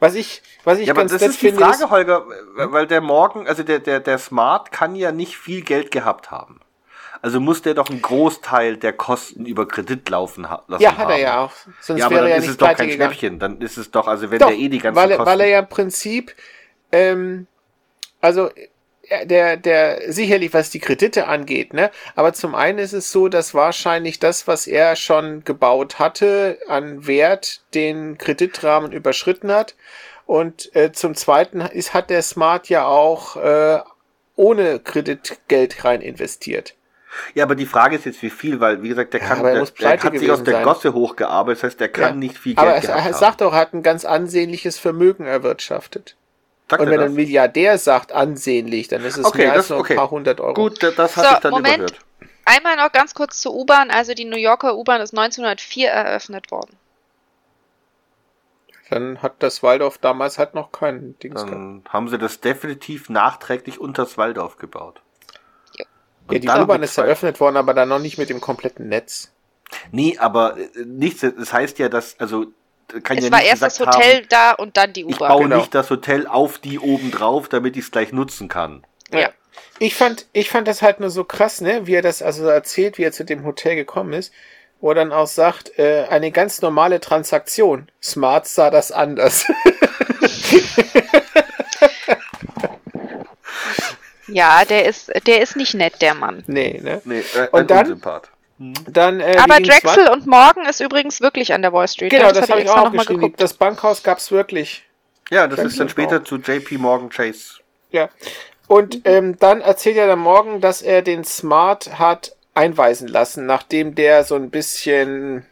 Was 0.00 0.14
ich, 0.14 0.42
was 0.64 0.78
ich 0.78 0.86
Ja, 0.86 0.92
aber 0.92 1.02
ganz 1.02 1.12
das 1.12 1.20
nett 1.20 1.30
ist 1.30 1.42
die 1.42 1.46
finde, 1.48 1.62
Frage, 1.64 1.84
ist, 1.84 1.90
Holger, 1.90 2.26
weil 2.54 2.86
der 2.86 3.00
Morgen, 3.00 3.46
also 3.46 3.62
der, 3.62 3.80
der, 3.80 4.00
der 4.00 4.18
Smart 4.18 4.72
kann 4.72 4.94
ja 4.94 5.12
nicht 5.12 5.36
viel 5.36 5.62
Geld 5.62 5.90
gehabt 5.90 6.30
haben. 6.30 6.60
Also 7.22 7.40
muss 7.40 7.62
der 7.62 7.74
doch 7.74 7.90
einen 7.90 8.02
Großteil 8.02 8.76
der 8.76 8.92
Kosten 8.92 9.46
über 9.46 9.66
Kredit 9.66 10.08
laufen 10.08 10.46
lassen 10.68 10.82
ja, 10.82 10.92
haben. 10.92 10.98
hat 10.98 11.10
er 11.10 11.18
ja 11.18 11.40
auch. 11.40 11.52
Sonst 11.80 12.00
Ja, 12.00 12.06
aber 12.06 12.16
wäre 12.16 12.24
dann 12.24 12.30
er 12.30 12.36
ja 12.36 12.36
ist 12.36 12.42
nicht 12.42 12.50
es 12.50 12.56
doch 12.58 12.66
kein 12.66 12.88
gegangen. 12.88 13.12
Schnäppchen. 13.14 13.38
Dann 13.38 13.60
ist 13.60 13.78
es 13.78 13.90
doch, 13.90 14.06
also 14.06 14.30
wenn 14.30 14.38
Doch, 14.38 14.48
der 14.48 14.56
eh 14.56 14.68
die 14.68 14.78
ganzen 14.78 14.96
weil, 14.96 15.08
Kosten... 15.10 15.26
weil 15.26 15.40
er 15.40 15.48
ja 15.48 15.58
im 15.60 15.68
Prinzip, 15.68 16.34
ähm, 16.92 17.46
also 18.20 18.50
der, 19.24 19.56
der 19.56 20.12
sicherlich 20.12 20.52
was 20.54 20.70
die 20.70 20.78
Kredite 20.80 21.26
angeht, 21.26 21.72
ne? 21.72 21.90
Aber 22.14 22.32
zum 22.32 22.54
einen 22.54 22.78
ist 22.78 22.92
es 22.92 23.12
so, 23.12 23.28
dass 23.28 23.54
wahrscheinlich 23.54 24.18
das, 24.18 24.46
was 24.46 24.66
er 24.66 24.96
schon 24.96 25.44
gebaut 25.44 25.98
hatte, 25.98 26.58
an 26.68 27.06
Wert 27.06 27.62
den 27.74 28.18
Kreditrahmen 28.18 28.92
überschritten 28.92 29.52
hat. 29.52 29.74
Und 30.26 30.74
äh, 30.74 30.92
zum 30.92 31.14
zweiten 31.14 31.60
ist, 31.60 31.94
hat 31.94 32.10
der 32.10 32.22
Smart 32.22 32.68
ja 32.68 32.84
auch 32.86 33.36
äh, 33.36 33.78
ohne 34.34 34.80
Kreditgeld 34.80 35.84
rein 35.84 36.00
investiert. 36.00 36.74
Ja, 37.34 37.44
aber 37.44 37.54
die 37.54 37.66
Frage 37.66 37.96
ist 37.96 38.04
jetzt, 38.04 38.22
wie 38.22 38.30
viel, 38.30 38.60
weil, 38.60 38.82
wie 38.82 38.88
gesagt, 38.88 39.14
der, 39.14 39.20
Ja, 39.20 39.26
kann, 39.28 39.38
aber 39.38 39.52
er 39.52 39.64
der, 39.64 39.72
der 39.96 40.02
hat 40.02 40.18
sich 40.18 40.30
aus 40.30 40.42
der 40.42 40.54
sein. 40.54 40.64
Gosse 40.64 40.92
hochgearbeitet, 40.92 41.62
das 41.62 41.70
heißt, 41.70 41.80
der 41.80 41.88
kann 41.88 42.02
Ja. 42.02 42.12
nicht 42.14 42.36
viel 42.38 42.54
Geld 42.54 42.66
Aber 42.66 42.76
es, 42.76 42.82
gehabt 42.86 43.06
er 43.06 43.14
sagt 43.14 43.40
doch, 43.40 43.52
er 43.52 43.60
hat 43.60 43.72
ein 43.72 43.82
ganz 43.82 44.04
ansehnliches 44.04 44.78
Vermögen 44.78 45.24
erwirtschaftet. 45.24 46.16
Sagt 46.68 46.82
Und 46.82 46.90
wenn 46.90 46.98
das? 47.00 47.10
ein 47.10 47.14
Milliardär 47.14 47.78
sagt 47.78 48.10
ansehnlich, 48.12 48.88
dann 48.88 49.04
ist 49.04 49.16
es 49.18 49.24
Okay, 49.24 49.38
mehr 49.42 49.52
als 49.52 49.62
das- 49.62 49.68
nur 49.70 49.78
ein 49.78 49.82
okay. 49.82 49.94
paar 49.94 50.10
hundert 50.10 50.40
Euro. 50.40 50.54
Gut, 50.54 50.82
da- 50.82 50.90
das 50.90 51.14
So, 51.14 51.22
hatte 51.22 51.34
ich 51.34 51.40
dann 51.40 51.50
Moment. 51.52 51.74
überhört. 51.76 51.98
Einmal 52.44 52.76
noch 52.76 52.92
ganz 52.92 53.14
kurz 53.14 53.40
zur 53.40 53.54
U-Bahn. 53.54 53.90
Also 53.90 54.14
die 54.14 54.24
New 54.24 54.36
Yorker 54.36 54.76
U-Bahn 54.76 55.00
ist 55.00 55.12
1904 55.12 55.88
eröffnet 55.90 56.50
worden. 56.50 56.76
Dann 58.90 59.20
hat 59.20 59.34
das 59.40 59.62
Waldorf 59.64 59.98
damals 59.98 60.38
halt 60.38 60.54
noch 60.54 60.70
keinen 60.70 61.18
Dings 61.18 61.42
gehabt. 61.42 61.52
Dann 61.52 61.82
haben 61.88 62.08
sie 62.08 62.18
das 62.18 62.40
definitiv 62.40 63.08
nachträglich 63.10 63.80
unters 63.80 64.16
Waldorf 64.16 64.58
gebaut. 64.58 65.00
Ja. 65.76 65.84
Ja, 66.30 66.38
die 66.38 66.48
U-Bahn 66.48 66.82
ist 66.84 66.96
eröffnet 66.96 67.40
worden, 67.40 67.56
aber 67.56 67.74
dann 67.74 67.88
noch 67.88 67.98
nicht 67.98 68.16
mit 68.18 68.30
dem 68.30 68.40
kompletten 68.40 68.88
Netz. 68.88 69.32
Nee, 69.90 70.16
aber 70.18 70.56
äh, 70.56 70.68
nichts, 70.84 71.20
das 71.22 71.52
heißt 71.52 71.78
ja, 71.80 71.88
dass, 71.88 72.18
also, 72.20 72.46
kann 73.02 73.18
Es 73.18 73.24
ja 73.24 73.30
war 73.32 73.38
nicht 73.40 73.48
erst 73.50 73.62
das 73.62 73.80
Hotel 73.80 74.16
haben, 74.18 74.26
da 74.28 74.52
und 74.52 74.76
dann 74.76 74.92
die 74.92 75.00
ich 75.02 75.16
U-Bahn. 75.16 75.28
baue 75.28 75.42
Genau. 75.44 75.56
nicht 75.58 75.74
das 75.74 75.90
Hotel 75.90 76.26
auf 76.26 76.58
die 76.58 76.78
oben 76.78 77.10
drauf, 77.10 77.48
damit 77.48 77.76
ich 77.76 77.84
es 77.84 77.90
gleich 77.90 78.12
nutzen 78.12 78.48
kann. 78.48 78.84
Ja. 79.12 79.30
Ich 79.78 79.94
fand, 79.94 80.26
ich 80.32 80.48
fand 80.50 80.66
das 80.68 80.82
halt 80.82 81.00
nur 81.00 81.10
so 81.10 81.24
krass, 81.24 81.60
ne, 81.60 81.86
wie 81.86 81.94
er 81.94 82.02
das 82.02 82.22
also 82.22 82.46
erzählt, 82.46 82.98
wie 82.98 83.02
er 83.04 83.12
zu 83.12 83.24
dem 83.24 83.44
Hotel 83.44 83.74
gekommen 83.76 84.12
ist, 84.14 84.32
wo 84.80 84.90
er 84.90 84.94
dann 84.94 85.12
auch 85.12 85.26
sagt, 85.26 85.78
äh, 85.78 86.06
eine 86.08 86.30
ganz 86.30 86.62
normale 86.62 87.00
Transaktion. 87.00 87.90
Smart 88.02 88.46
sah 88.46 88.70
das 88.70 88.92
anders. 88.92 89.46
Ja, 94.28 94.64
der 94.64 94.86
ist, 94.86 95.12
der 95.26 95.40
ist 95.40 95.56
nicht 95.56 95.74
nett, 95.74 96.02
der 96.02 96.14
Mann. 96.14 96.42
nee, 96.48 96.80
ne? 96.82 97.00
Nee, 97.04 97.20
äh, 97.20 97.48
Und 97.52 97.60
ein 97.60 97.66
dann- 97.68 97.78
Unsympath. 97.86 98.30
Dann, 98.58 99.20
äh, 99.20 99.36
Aber 99.38 99.60
Drexel 99.60 100.08
und 100.08 100.26
Morgan 100.26 100.64
ist 100.66 100.80
übrigens 100.80 101.20
wirklich 101.20 101.52
an 101.52 101.60
der 101.62 101.72
Wall 101.72 101.86
Street. 101.88 102.10
Genau, 102.10 102.30
das, 102.32 102.42
hab 102.42 102.50
habe 102.50 102.62
ich 102.62 102.70
auch 102.70 102.76
noch 102.76 102.92
mal 102.92 102.98
geschrieben. 103.02 103.20
geguckt. 103.20 103.40
Das 103.40 103.52
Bankhaus 103.54 104.02
gab's 104.02 104.30
wirklich. 104.30 104.84
Ja, 105.30 105.46
das 105.46 105.56
Danke 105.56 105.70
ist 105.70 105.80
dann 105.80 105.86
auch. 105.88 105.90
später 105.90 106.24
zu 106.24 106.36
JP 106.36 106.78
Morgan 106.78 107.10
Chase. 107.10 107.60
Ja. 107.90 108.08
Und 108.66 109.02
ähm, 109.04 109.38
dann 109.38 109.60
erzählt 109.60 109.96
er 109.96 110.06
dann 110.06 110.18
morgen, 110.20 110.60
dass 110.60 110.82
er 110.82 111.02
den 111.02 111.24
Smart 111.24 111.98
hat 111.98 112.34
einweisen 112.54 113.08
lassen, 113.08 113.44
nachdem 113.46 113.94
der 113.94 114.24
so 114.24 114.34
ein 114.36 114.50
bisschen 114.50 115.44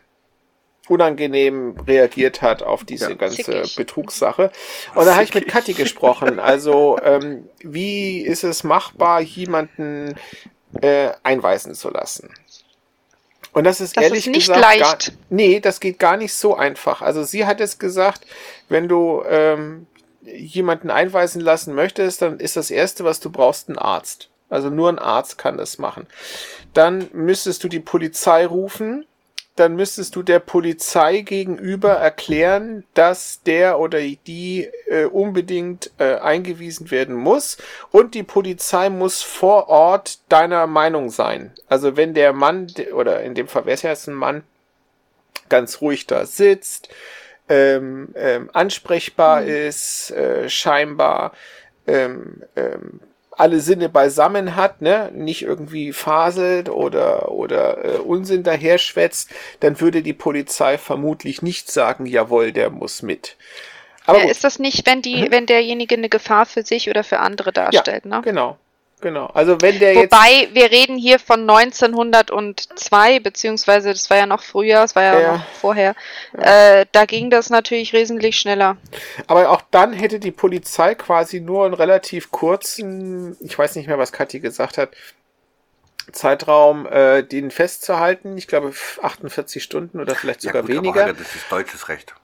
unangenehm 0.89 1.77
reagiert 1.87 2.43
hat 2.43 2.63
auf 2.63 2.85
diese 2.85 3.11
Ja. 3.11 3.17
ganze 3.17 3.37
Zickig. 3.43 3.77
Betrugssache. 3.77 4.51
Und 4.95 5.05
da 5.07 5.15
habe 5.15 5.25
ich 5.25 5.35
mit. 5.35 5.49
Kathi 5.49 5.75
gesprochen. 5.75 6.39
Also, 6.39 6.99
ähm, 7.05 7.49
wie 7.61 8.21
ist 8.21 8.45
es 8.45 8.65
machbar, 8.65 9.21
jemanden 9.21 10.15
äh, 10.81 11.11
einweisen 11.23 11.75
zu 11.75 11.91
lassen? 11.91 12.31
Und 13.55 13.65
das 13.65 13.81
ist 13.81 13.97
Das 13.97 14.05
ehrlich 14.05 14.27
ist 14.27 14.33
nicht 14.33 14.49
gesagt 14.49 14.61
Gar, 14.61 14.77
leicht. 14.77 15.13
nee, 15.31 15.61
das 15.61 15.81
geht 15.81 15.99
gar 15.99 16.17
nicht 16.17 16.35
so 16.35 16.57
einfach. 16.57 17.01
Also 17.01 17.23
sie 17.23 17.47
hat 17.47 17.61
es 17.61 17.79
gesagt, 17.79 18.27
wenn 18.69 18.89
du 18.89 19.23
ähm, 19.29 19.87
jemanden 20.23 20.91
einweisen 20.91 21.41
lassen 21.41 21.75
möchtest, 21.75 22.21
dann 22.21 22.41
ist 22.41 22.57
das 22.57 22.71
erste, 22.71 23.05
was 23.05 23.21
du 23.21 23.31
brauchst, 23.31 23.69
ein 23.69 23.79
Arzt. 23.79 24.29
Also 24.51 24.71
nur 24.71 24.89
ein 24.89 24.99
Arzt 24.99 25.39
kann 25.39 25.57
das 25.57 25.79
machen. 25.79 26.07
Dann 26.75 27.09
müsstest 27.13 27.63
du 27.65 27.69
die 27.69 27.81
Polizei 27.81 28.45
rufen. 28.47 29.07
Dann 29.57 29.77
müsstest 29.77 30.17
du 30.17 30.23
der 30.23 30.41
Polizei 30.41 31.21
gegenüber 31.21 31.93
erklären, 31.93 32.85
dass 32.95 33.43
der 33.43 33.79
oder 33.79 34.01
die 34.01 34.69
äh, 34.89 35.05
unbedingt 35.05 35.93
äh, 35.99 36.17
eingewiesen 36.17 36.91
werden 36.91 37.15
muss. 37.15 37.59
Und 37.93 38.15
die 38.15 38.25
Polizei 38.25 38.91
muss 38.91 39.23
vor 39.23 39.69
Ort 39.69 40.19
deiner 40.29 40.67
Meinung 40.67 41.11
sein. 41.11 41.53
Also 41.69 41.97
wenn 41.97 42.15
der 42.15 42.33
Mann, 42.33 42.67
oder 42.93 43.23
in 43.23 43.35
dem 43.35 43.47
Fall 43.47 43.65
wäre 43.65 43.75
es 43.75 43.83
ja 43.83 43.95
ein 44.11 44.15
Mann, 44.15 44.43
ganz 45.49 45.81
ruhig 45.81 46.07
da 46.07 46.27
sitzt, 46.27 46.89
ähm, 47.49 48.09
ähm, 48.17 48.51
ansprechbar 48.53 49.45
ist, 49.45 50.11
äh, 50.11 50.49
scheinbar 50.49 51.33
ähm, 51.87 52.43
ähm, 52.57 53.01
alle 53.37 53.61
Sinne 53.61 53.89
beisammen 53.89 54.57
hat, 54.57 54.81
ne, 54.83 55.11
nicht 55.15 55.43
irgendwie 55.43 55.93
faselt 55.93 56.69
oder 56.69 57.31
oder 57.33 57.85
äh, 57.85 57.99
Unsinn 57.99 58.43
daherschwätzt, 58.43 59.31
dann 59.61 59.81
würde 59.81 60.03
die 60.03 60.13
Polizei 60.13 60.79
vermutlich 60.79 61.43
nicht 61.43 61.71
sagen, 61.71 62.07
jawohl, 62.07 62.53
der 62.53 62.71
muss 62.71 63.03
mit. 63.03 63.37
Aber 64.07 64.21
ja, 64.21 64.31
ist 64.31 64.45
das 64.45 64.59
nicht, 64.59 64.87
wenn 64.87 65.03
die, 65.03 65.29
Mhm. 65.29 65.31
wenn 65.31 65.47
derjenige 65.47 65.95
eine 65.97 66.09
Gefahr 66.09 66.47
für 66.47 66.63
sich 66.63 66.91
oder 66.91 67.05
für 67.05 67.21
andere 67.21 67.53
darstellt, 67.53 68.05
ne? 68.07 68.23
genau, 68.23 68.59
genau. 69.05 69.27
Also 69.27 69.61
wenn 69.61 69.79
der 69.79 69.95
jetzt 69.95 70.13
Wobei, 70.13 70.49
wir 70.53 70.73
reden 70.73 70.99
hier 70.99 71.21
von 71.21 71.49
1902, 71.49 73.21
beziehungsweise 73.21 73.91
das 73.91 74.11
war 74.11 74.17
ja 74.17 74.27
noch 74.27 74.43
früher, 74.43 74.83
es 74.83 74.97
war 74.97 75.03
ja, 75.05 75.21
Ja. 75.21 75.33
noch 75.37 75.47
vorher. 75.61 75.95
Äh, 76.37 76.87
da 76.91 77.05
ging 77.05 77.31
das 77.31 77.51
natürlich 77.51 77.93
wesentlich 77.93 78.37
schneller. 78.37 78.77
Aber 79.29 79.51
auch 79.51 79.63
dann 79.71 79.93
hätte 79.93 80.19
die 80.19 80.33
Polizei 80.33 80.97
quasi 80.97 81.39
nur 81.41 81.67
einen 81.67 81.75
relativ 81.75 82.33
kurzen, 82.33 83.37
ich 83.41 83.57
weiß 83.57 83.77
nicht 83.77 83.87
mehr, 83.87 83.99
was 83.99 84.11
Kathi 84.11 84.41
gesagt 84.41 84.79
hat, 84.79 84.91
Zeitraum, 86.11 86.87
äh, 86.87 87.23
den 87.23 87.51
festzuhalten. 87.51 88.37
Ich 88.37 88.47
glaube 88.49 88.73
48 89.03 89.63
Stunden 89.63 90.01
oder 90.01 90.15
vielleicht 90.15 90.43
sogar 90.43 90.63
gut, 90.63 90.71
aber 90.71 90.83
weniger. 90.83 91.01
Holger, 91.07 91.15
das 91.15 91.35
ist 91.35 91.51
deutsches 91.51 91.89
Recht, 91.89 92.15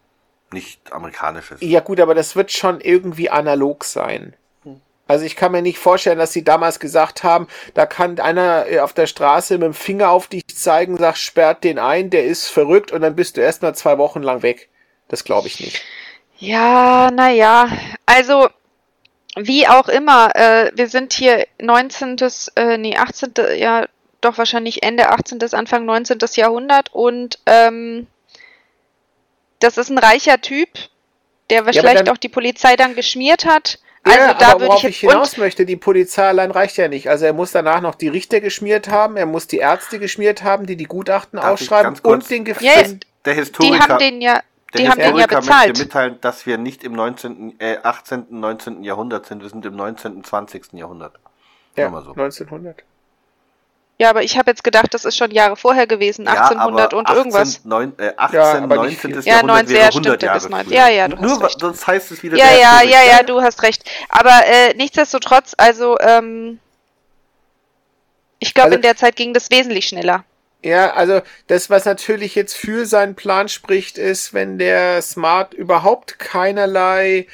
nicht 0.53 0.93
amerikanisches. 0.93 1.61
Ja 1.61 1.81
gut, 1.81 2.01
aber 2.01 2.14
das 2.14 2.37
wird 2.37 2.51
schon 2.53 2.81
irgendwie 2.81 3.31
analog 3.31 3.85
sein. 3.85 4.35
Also 5.11 5.25
ich 5.25 5.35
kann 5.35 5.51
mir 5.51 5.61
nicht 5.61 5.81
vorstellen, 5.81 6.21
dass 6.21 6.33
sie 6.33 6.45
damals 6.45 6.79
gesagt 6.79 7.25
haben, 7.25 7.49
da 7.75 7.85
kann 7.85 8.21
einer 8.21 8.67
äh, 8.69 8.79
auf 8.79 8.93
der 8.93 9.09
Straße 9.09 9.55
mit 9.55 9.65
dem 9.65 9.75
Finger 9.75 10.11
auf 10.11 10.29
dich 10.29 10.47
zeigen, 10.47 10.97
sagt, 10.97 11.19
sperrt 11.19 11.65
den 11.65 11.81
ein, 11.81 12.11
der 12.11 12.27
ist 12.27 12.47
verrückt 12.47 12.93
und 12.93 13.01
dann 13.01 13.17
bist 13.17 13.37
du 13.37 13.41
erstmal 13.41 13.75
zwei 13.75 13.99
Wochen 13.99 14.23
lang 14.23 14.43
weg. 14.43 14.69
Das 15.09 15.25
glaube 15.25 15.49
ich 15.49 15.59
nicht. 15.59 15.83
Ja, 16.39 17.11
naja, 17.11 17.69
also 18.07 18.49
wie 19.35 19.67
auch 19.67 19.89
immer, 19.89 20.31
äh, 20.37 20.71
wir 20.77 20.87
sind 20.87 21.13
hier 21.13 21.45
19. 21.61 22.17
Äh, 22.55 22.79
nee, 22.79 22.97
18. 22.97 23.33
ja, 23.57 23.87
doch 24.21 24.39
wahrscheinlich 24.39 24.85
Ende 24.85 25.09
18. 25.09 25.43
Anfang 25.55 25.87
19. 25.87 26.19
Jahrhundert 26.37 26.95
und 26.95 27.41
ähm, 27.47 28.07
das 29.59 29.77
ist 29.77 29.91
ein 29.91 29.99
reicher 29.99 30.41
Typ, 30.41 30.69
der 31.51 31.63
aber 31.63 31.73
vielleicht 31.73 32.09
auch 32.09 32.17
die 32.17 32.29
Polizei 32.29 32.77
dann 32.77 32.95
geschmiert 32.95 33.45
hat. 33.45 33.81
Also 34.03 34.18
ja, 34.18 34.34
da 34.34 34.53
aber 34.53 34.66
worauf 34.66 34.84
ich 34.84 35.01
hinaus 35.01 35.36
möchte, 35.36 35.66
die 35.66 35.76
Polizei 35.76 36.26
allein 36.26 36.51
reicht 36.51 36.78
ja 36.78 36.88
nicht. 36.88 37.11
Also 37.11 37.26
er 37.26 37.34
muss 37.34 37.53
danach 37.53 37.82
noch 37.82 37.94
die 37.94 38.09
Richter 38.09 38.40
geschmiert 38.40 38.88
haben, 38.88 39.16
er 39.16 39.26
muss 39.26 39.46
die 39.46 39.59
Ärzte 39.59 39.98
geschmiert 39.98 40.42
haben, 40.42 40.66
die 40.66 40.76
die 40.76 40.84
Gutachten 40.84 41.38
ausschreiben 41.38 41.96
und 42.03 42.30
den 42.30 42.44
Gef 42.44 42.62
Ja, 42.62 42.72
Der 43.24 43.34
die 43.34 43.40
Historiker, 43.40 43.88
haben 43.88 43.98
den 43.98 44.22
ja, 44.22 44.40
der 44.72 44.80
die 44.80 44.88
haben 44.88 44.98
den 44.98 45.01
ja 45.01 45.07
Historiker 45.07 45.40
bezahlt. 45.40 45.68
möchte 45.68 45.82
mitteilen, 45.84 46.18
dass 46.22 46.46
wir 46.46 46.57
nicht 46.57 46.82
im 46.82 46.92
19., 46.92 47.61
äh, 47.61 47.76
18., 47.82 48.26
19. 48.30 48.84
Jahrhundert 48.84 49.26
sind, 49.26 49.42
wir 49.42 49.51
sind 49.51 49.66
im 49.66 49.76
19., 49.76 50.24
20. 50.24 50.72
Jahrhundert. 50.72 51.18
ja, 51.76 51.90
so. 51.90 52.12
1900. 52.12 52.82
Ja, 54.01 54.09
aber 54.09 54.22
ich 54.22 54.38
habe 54.38 54.51
jetzt 54.51 54.64
gedacht, 54.64 54.94
das 54.94 55.05
ist 55.05 55.18
schon 55.18 55.30
Jahre 55.30 55.57
vorher 55.57 55.86
gewesen, 55.86 56.26
1800 56.26 56.94
und 56.94 57.07
18, 57.07 57.16
irgendwas. 57.18 57.64
Neun, 57.66 57.92
äh, 57.98 58.12
18, 58.16 58.40
Ja, 58.40 58.53
aber 58.62 58.86
nicht 58.86 59.05
19. 59.05 59.12
viel. 59.12 59.22
Ja, 59.26 59.32
Jahrhundert 59.34 59.57
19, 59.57 59.74
wäre 59.74 59.82
ja, 59.84 59.88
100 59.90 59.92
stimmt, 60.14 60.22
Jahre 60.22 60.38
das 60.38 60.48
neun- 60.48 60.64
früher. 60.64 60.74
ja, 60.74 60.88
ja, 60.88 61.09
du 61.09 61.16
hast 61.18 61.22
Nur, 61.22 61.42
recht. 61.44 61.61
sonst 61.61 61.86
heißt 61.86 62.11
es 62.11 62.22
wieder 62.22 62.38
Ja, 62.38 62.46
ja, 62.51 62.82
ja, 62.82 63.03
ja, 63.05 63.22
du 63.22 63.42
hast 63.42 63.62
recht. 63.62 63.84
Aber 64.09 64.30
äh, 64.46 64.72
nichtsdestotrotz, 64.74 65.53
also 65.59 65.98
ähm, 66.01 66.59
ich 68.38 68.55
glaube, 68.55 68.68
Also- 68.68 68.76
in 68.76 68.82
der 68.82 68.96
Zeit 68.96 69.16
ging 69.16 69.34
das 69.34 69.51
wesentlich 69.51 69.86
schneller. 69.86 70.24
Ja, 70.62 70.92
also 70.94 71.20
das, 71.48 71.68
was 71.68 71.84
natürlich 71.84 72.34
jetzt 72.34 72.57
für 72.57 72.86
seinen 72.86 73.14
Plan 73.16 73.48
spricht, 73.51 73.98
ist, 73.98 74.32
wenn 74.32 74.57
der 74.59 75.03
Smart 75.03 75.53
überhaupt 75.53 76.18
keinerlei 76.18 77.26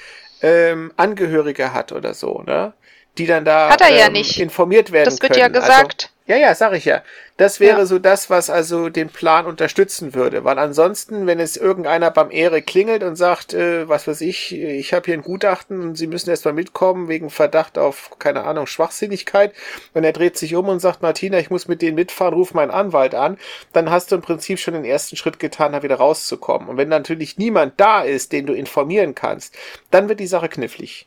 ähm, 0.42 0.92
Angehörige 0.96 1.72
hat 1.72 1.92
oder 1.92 2.12
so, 2.12 2.42
ne? 2.44 2.72
Die 3.18 3.26
dann 3.26 3.44
da 3.44 3.70
Hat 3.70 3.80
er 3.80 3.94
ja 3.94 4.06
ähm, 4.06 4.12
nicht. 4.12 4.38
informiert 4.40 4.92
werden 4.92 5.06
Das 5.06 5.22
wird 5.22 5.32
können. 5.32 5.40
ja 5.40 5.48
gesagt. 5.48 6.04
Also, 6.04 6.16
ja, 6.28 6.36
ja, 6.48 6.54
sag 6.56 6.72
ich 6.74 6.84
ja. 6.84 7.02
Das 7.36 7.60
wäre 7.60 7.80
Ja. 7.80 7.86
so 7.86 7.98
das, 8.00 8.30
was 8.30 8.50
also 8.50 8.88
den 8.88 9.08
Plan 9.10 9.46
unterstützen 9.46 10.12
würde. 10.12 10.42
Weil 10.44 10.58
ansonsten, 10.58 11.26
wenn 11.26 11.38
es 11.38 11.56
irgendeiner 11.56 12.10
beim 12.10 12.30
Ehre 12.32 12.62
klingelt 12.62 13.04
und 13.04 13.14
sagt, 13.14 13.54
äh, 13.54 13.88
was 13.88 14.08
weiß 14.08 14.22
ich, 14.22 14.52
ich 14.52 14.92
habe 14.92 15.04
hier 15.06 15.14
ein 15.14 15.22
Gutachten 15.22 15.80
und 15.80 15.94
Sie 15.96 16.08
müssen 16.08 16.30
erst 16.30 16.44
mal 16.44 16.52
mitkommen 16.52 17.08
wegen 17.08 17.30
Verdacht 17.30 17.78
auf, 17.78 18.10
keine 18.18 18.42
Ahnung, 18.44 18.66
Schwachsinnigkeit, 18.66 19.52
und 19.94 20.02
er 20.02 20.12
dreht 20.12 20.36
sich 20.36 20.54
um 20.56 20.68
und 20.68 20.80
sagt, 20.80 21.00
Martina, 21.00 21.38
ich 21.38 21.50
muss 21.50 21.68
mit 21.68 21.80
denen 21.80 21.94
mitfahren, 21.94 22.34
ruf 22.34 22.54
meinen 22.54 22.70
Anwalt 22.72 23.14
an, 23.14 23.38
dann 23.72 23.90
hast 23.90 24.10
du 24.10 24.16
im 24.16 24.22
Prinzip 24.22 24.58
schon 24.58 24.74
den 24.74 24.84
ersten 24.84 25.16
Schritt 25.16 25.38
getan, 25.38 25.72
da 25.72 25.82
wieder 25.84 25.96
rauszukommen. 25.96 26.68
Und 26.68 26.76
wenn 26.76 26.88
natürlich 26.88 27.38
niemand 27.38 27.74
da 27.78 28.02
ist, 28.02 28.32
den 28.32 28.46
du 28.46 28.52
informieren 28.52 29.14
kannst, 29.14 29.54
dann 29.92 30.08
wird 30.08 30.18
die 30.20 30.26
Sache 30.26 30.48
knifflig. 30.48 31.06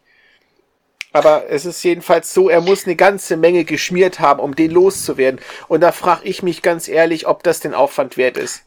Aber 1.12 1.45
es 1.49 1.66
ist 1.66 1.82
jedenfalls 1.84 2.34
so, 2.34 2.49
er 2.49 2.62
muss 2.62 2.86
eine 2.86 2.95
ganze 2.95 3.36
Menge 3.36 3.64
geschmiert 3.64 4.20
haben, 4.20 4.39
um 4.39 4.55
den 4.55 4.72
loszuwerden. 4.72 5.39
Und 5.68 5.82
da 5.82 5.91
frage 5.91 6.26
ich 6.28 6.43
mich 6.43 6.62
ganz 6.62 6.88
ehrlich, 6.88 7.28
ob 7.28 7.41
das 7.43 7.60
den 7.60 7.74
Aufwand 7.74 8.16
wert 8.18 8.38
ist. 8.38 8.64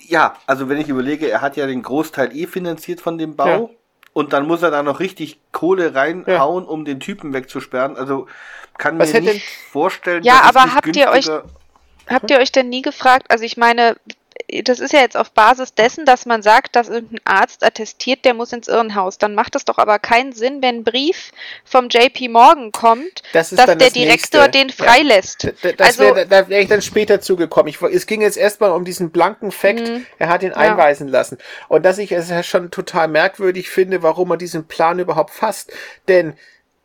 Ja, 0.00 0.36
also 0.46 0.68
wenn 0.68 0.78
ich 0.78 0.88
überlege, 0.88 1.28
er 1.30 1.40
hat 1.40 1.56
ja 1.56 1.66
den 1.66 1.82
Großteil 1.82 2.36
eh 2.36 2.46
finanziert 2.46 3.00
von 3.00 3.18
dem 3.18 3.36
Bau. 3.36 3.46
Ja. 3.46 3.68
Und 4.12 4.32
dann 4.32 4.46
muss 4.46 4.62
er 4.62 4.70
da 4.70 4.82
noch 4.82 4.98
richtig 5.00 5.38
Kohle 5.52 5.94
reinhauen, 5.94 6.64
um 6.64 6.84
den 6.84 7.00
Typen 7.00 7.32
wegzusperren. 7.32 7.96
Also 7.96 8.26
kann 8.78 8.98
Was 8.98 9.12
mir 9.12 9.20
nicht 9.20 9.44
vorstellen, 9.70 10.22
Ja, 10.24 10.40
dass 10.40 10.56
aber 10.56 10.64
nicht 10.64 10.74
habt 10.76 10.96
ihr 10.96 11.08
euch- 11.10 11.30
Habt 12.08 12.30
ihr 12.30 12.38
euch 12.38 12.52
denn 12.52 12.68
nie 12.68 12.82
gefragt, 12.82 13.26
also 13.30 13.42
ich 13.44 13.56
meine, 13.56 13.96
das 14.62 14.78
ist 14.80 14.92
ja 14.92 15.00
jetzt 15.00 15.16
auf 15.16 15.32
Basis 15.32 15.74
dessen, 15.74 16.04
dass 16.04 16.24
man 16.26 16.42
sagt, 16.42 16.76
dass 16.76 16.88
irgendein 16.88 17.20
Arzt 17.24 17.64
attestiert, 17.64 18.24
der 18.24 18.34
muss 18.34 18.52
ins 18.52 18.68
Irrenhaus. 18.68 19.18
Dann 19.18 19.34
macht 19.34 19.56
es 19.56 19.64
doch 19.64 19.78
aber 19.78 19.98
keinen 19.98 20.32
Sinn, 20.32 20.62
wenn 20.62 20.76
ein 20.76 20.84
Brief 20.84 21.32
vom 21.64 21.88
JP 21.88 22.28
Morgan 22.28 22.70
kommt, 22.72 23.22
Das 23.32 23.50
dass 23.50 23.66
der 23.66 23.76
das 23.76 23.92
Direktor 23.92 24.42
Nächste. 24.42 24.58
den 24.58 24.68
Ja. 24.68 24.74
freilässt. 24.84 25.42
D- 25.44 25.52
d- 25.62 25.72
Das 25.72 25.98
Also- 25.98 26.14
wär, 26.14 26.24
da 26.26 26.48
wäre 26.48 26.60
ich 26.62 26.68
dann 26.68 26.82
später 26.82 27.20
zugekommen. 27.20 27.68
Ich, 27.68 27.80
es 27.82 28.06
ging 28.06 28.20
jetzt 28.20 28.36
erstmal 28.36 28.70
um 28.70 28.84
diesen 28.84 29.10
blanken 29.10 29.50
Fakt, 29.50 29.80
Mhm. 29.88 30.06
er 30.18 30.28
hat 30.28 30.42
ihn 30.42 30.50
Ja. 30.50 30.56
einweisen 30.56 31.08
lassen. 31.08 31.38
Und 31.68 31.84
dass 31.84 31.98
ich 31.98 32.12
es 32.12 32.30
ja 32.30 32.42
schon 32.42 32.70
total 32.70 33.08
merkwürdig 33.08 33.68
finde, 33.68 34.02
warum 34.02 34.30
er 34.30 34.36
diesen 34.36 34.66
Plan 34.68 34.98
überhaupt 34.98 35.30
fasst. 35.30 35.72
Denn, 36.08 36.34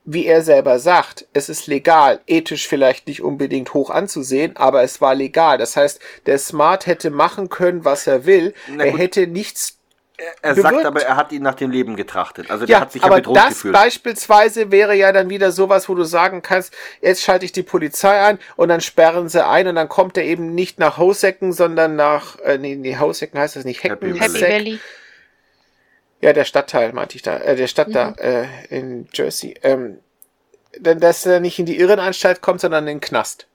wie 0.04 0.26
er 0.26 0.42
selber 0.42 0.80
sagt, 0.80 1.28
es 1.34 1.48
ist 1.50 1.68
legal, 1.68 2.22
ethisch 2.28 2.68
vielleicht 2.68 3.08
nicht 3.08 3.22
unbedingt 3.22 3.74
hoch 3.74 3.90
anzusehen, 3.90 4.58
aber 4.58 4.82
es 4.84 5.00
war 5.02 5.14
legal. 5.16 5.58
Das 5.58 5.76
heißt, 5.78 6.00
der 6.26 6.38
Smart 6.40 6.88
hätte 6.88 7.12
machen 7.12 7.50
können, 7.50 7.86
was 7.86 8.08
er 8.08 8.26
will. 8.26 8.54
Er 8.80 8.98
hätte 8.98 9.28
nichts 9.28 9.78
Er 10.42 10.56
sagt 10.56 10.70
bewirkt. 10.70 10.86
aber, 10.86 11.02
er 11.04 11.16
hat 11.18 11.32
ihn 11.32 11.42
nach 11.44 11.56
dem 11.56 11.72
Leben 11.72 11.96
getrachtet. 11.96 12.50
Also 12.50 12.66
der 12.66 12.78
Ja, 12.78 12.80
hat 12.80 12.92
sich 12.92 13.04
ja 13.04 13.08
aber 13.08 13.18
bedroht 13.18 13.38
das 13.38 13.50
gefühlt. 13.50 13.74
beispielsweise 13.74 14.72
wäre 14.72 14.96
ja 14.96 15.12
dann 15.12 15.30
wieder 15.30 15.52
sowas, 15.52 15.88
wo 15.90 15.96
du 15.96 16.04
sagen 16.04 16.42
kannst, 16.42 16.74
jetzt 17.02 17.24
schalte 17.24 17.46
ich 17.46 17.52
die 17.52 17.64
Polizei 17.64 18.20
ein 18.22 18.40
und 18.56 18.70
dann 18.70 18.82
sperren 18.82 19.30
sie 19.30 19.46
ein 19.46 19.68
und 19.68 19.76
dann 19.76 19.90
kommt 19.90 20.18
er 20.18 20.24
eben 20.24 20.54
nicht 20.56 20.80
nach 20.80 20.98
Hausecken, 20.98 21.54
sondern 21.54 21.96
nach, 21.96 22.40
äh, 22.40 22.58
nee, 22.58 22.76
nee, 22.76 22.98
Hausecken 22.98 23.40
heißt 23.40 23.56
das 23.56 23.66
nicht, 23.66 23.84
Happy 23.84 24.08
Hecken, 24.08 24.20
Happy 24.20 24.42
Valley. 24.42 24.80
Ja, 26.22 26.34
der 26.34 26.46
Stadtteil 26.46 26.94
meinte 26.94 27.16
ich 27.16 27.22
da, 27.24 27.38
äh, 27.38 27.56
der 27.56 27.68
Stadt 27.68 27.94
da, 27.94 28.12
äh, 28.18 28.46
in 28.70 29.08
Jersey. 29.14 29.56
Ähm, 29.64 29.98
denn 30.78 31.00
dass 31.00 31.26
er 31.26 31.40
nicht 31.40 31.60
in 31.60 31.66
die 31.66 31.80
Irrenanstalt 31.80 32.42
kommt, 32.42 32.62
sondern 32.62 32.84
in 32.88 32.96
den 32.98 33.02
Knast. 33.02 33.48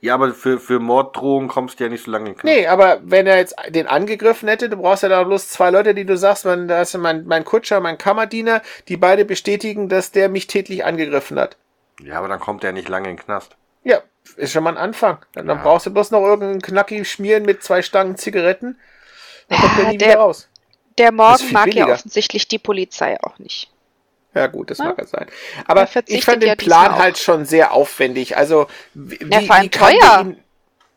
Ja, 0.00 0.14
aber 0.14 0.34
für, 0.34 0.58
für 0.58 0.80
Morddrohungen 0.80 1.48
kommst 1.48 1.78
du 1.78 1.84
ja 1.84 1.90
nicht 1.90 2.04
so 2.04 2.10
lange 2.10 2.30
in 2.30 2.32
den 2.34 2.38
Knast. 2.40 2.56
Nee, 2.56 2.66
aber 2.66 2.98
wenn 3.04 3.26
er 3.28 3.36
jetzt 3.36 3.54
den 3.68 3.86
angegriffen 3.86 4.48
hätte, 4.48 4.68
du 4.68 4.76
brauchst 4.78 5.04
ja 5.04 5.08
da 5.08 5.22
bloß 5.22 5.48
zwei 5.50 5.70
Leute, 5.70 5.94
die 5.94 6.04
du 6.04 6.16
sagst, 6.16 6.44
man, 6.44 6.66
da 6.66 6.82
ist 6.82 6.96
mein, 6.96 7.26
mein 7.26 7.44
Kutscher, 7.44 7.80
mein 7.80 7.98
Kammerdiener, 7.98 8.62
die 8.88 8.96
beide 8.96 9.24
bestätigen, 9.24 9.88
dass 9.88 10.10
der 10.10 10.28
mich 10.28 10.48
tätlich 10.48 10.84
angegriffen 10.84 11.38
hat. 11.38 11.56
Ja, 12.02 12.18
aber 12.18 12.26
dann 12.28 12.40
kommt 12.40 12.64
er 12.64 12.72
nicht 12.72 12.88
lange 12.88 13.08
in 13.10 13.16
den 13.16 13.22
Knast. 13.24 13.56
Ja, 13.84 14.00
ist 14.36 14.52
schon 14.52 14.64
mal 14.64 14.70
ein 14.70 14.76
Anfang. 14.78 15.18
Dann, 15.34 15.46
dann 15.46 15.58
Ja. 15.58 15.62
brauchst 15.62 15.86
du 15.86 15.90
bloß 15.92 16.10
noch 16.10 16.22
irgendeinen 16.22 16.62
Knacki 16.62 17.04
schmieren 17.04 17.44
mit 17.44 17.62
zwei 17.62 17.82
Stangen 17.82 18.16
Zigaretten. 18.16 18.78
Dann 19.48 19.60
kommt 19.60 19.76
der 19.76 19.84
Ja, 19.84 19.90
nie 19.90 19.98
der- 19.98 20.08
wieder 20.08 20.18
raus. 20.20 20.48
Der 20.98 21.12
Morgen 21.12 21.52
mag 21.52 21.66
ja 21.66 21.72
billiger. 21.84 21.92
offensichtlich 21.94 22.48
die 22.48 22.58
Polizei 22.58 23.18
auch 23.22 23.38
nicht. 23.38 23.70
Ja 24.34 24.46
gut, 24.46 24.70
das 24.70 24.78
Ja. 24.78 24.84
mag 24.86 24.98
er 24.98 25.06
sein. 25.06 25.26
Aber 25.66 25.82
Er 25.82 26.02
ich 26.06 26.24
fand 26.24 26.42
den 26.42 26.48
ja 26.48 26.54
Plan 26.54 26.94
halt 26.96 27.18
schon 27.18 27.44
sehr 27.44 27.72
aufwendig. 27.72 28.36
Also 28.36 28.66
wie, 28.94 29.18
Ja, 29.30 29.40
vor 29.42 29.54
allem 29.56 29.70
der 29.70 29.80
teuer. 29.80 30.20
ihn- 30.22 30.36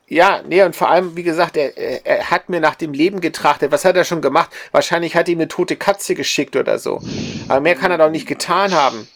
ja, 0.07 0.41
nee, 0.47 0.61
und 0.63 0.75
vor 0.75 0.89
allem, 0.89 1.15
wie 1.17 1.23
gesagt, 1.23 1.57
er, 1.57 1.75
er- 1.77 2.05
er 2.05 2.29
hat 2.31 2.47
mir 2.49 2.59
nach 2.61 2.75
dem 2.75 2.93
Leben 2.93 3.21
getrachtet. 3.21 3.71
Was 3.71 3.83
hat 3.85 3.95
er 3.97 4.05
schon 4.05 4.21
gemacht? 4.21 4.51
Wahrscheinlich 4.71 5.15
hat 5.15 5.27
er 5.27 5.33
ihm 5.33 5.39
eine 5.39 5.47
tote 5.47 5.75
Katze 5.75 6.15
geschickt 6.15 6.55
oder 6.55 6.77
so. 6.79 7.01
Aber 7.47 7.59
mehr 7.59 7.75
kann 7.75 7.91
er 7.91 7.97
doch 7.97 8.09
nicht 8.11 8.27
getan 8.27 8.73
haben. 8.73 9.07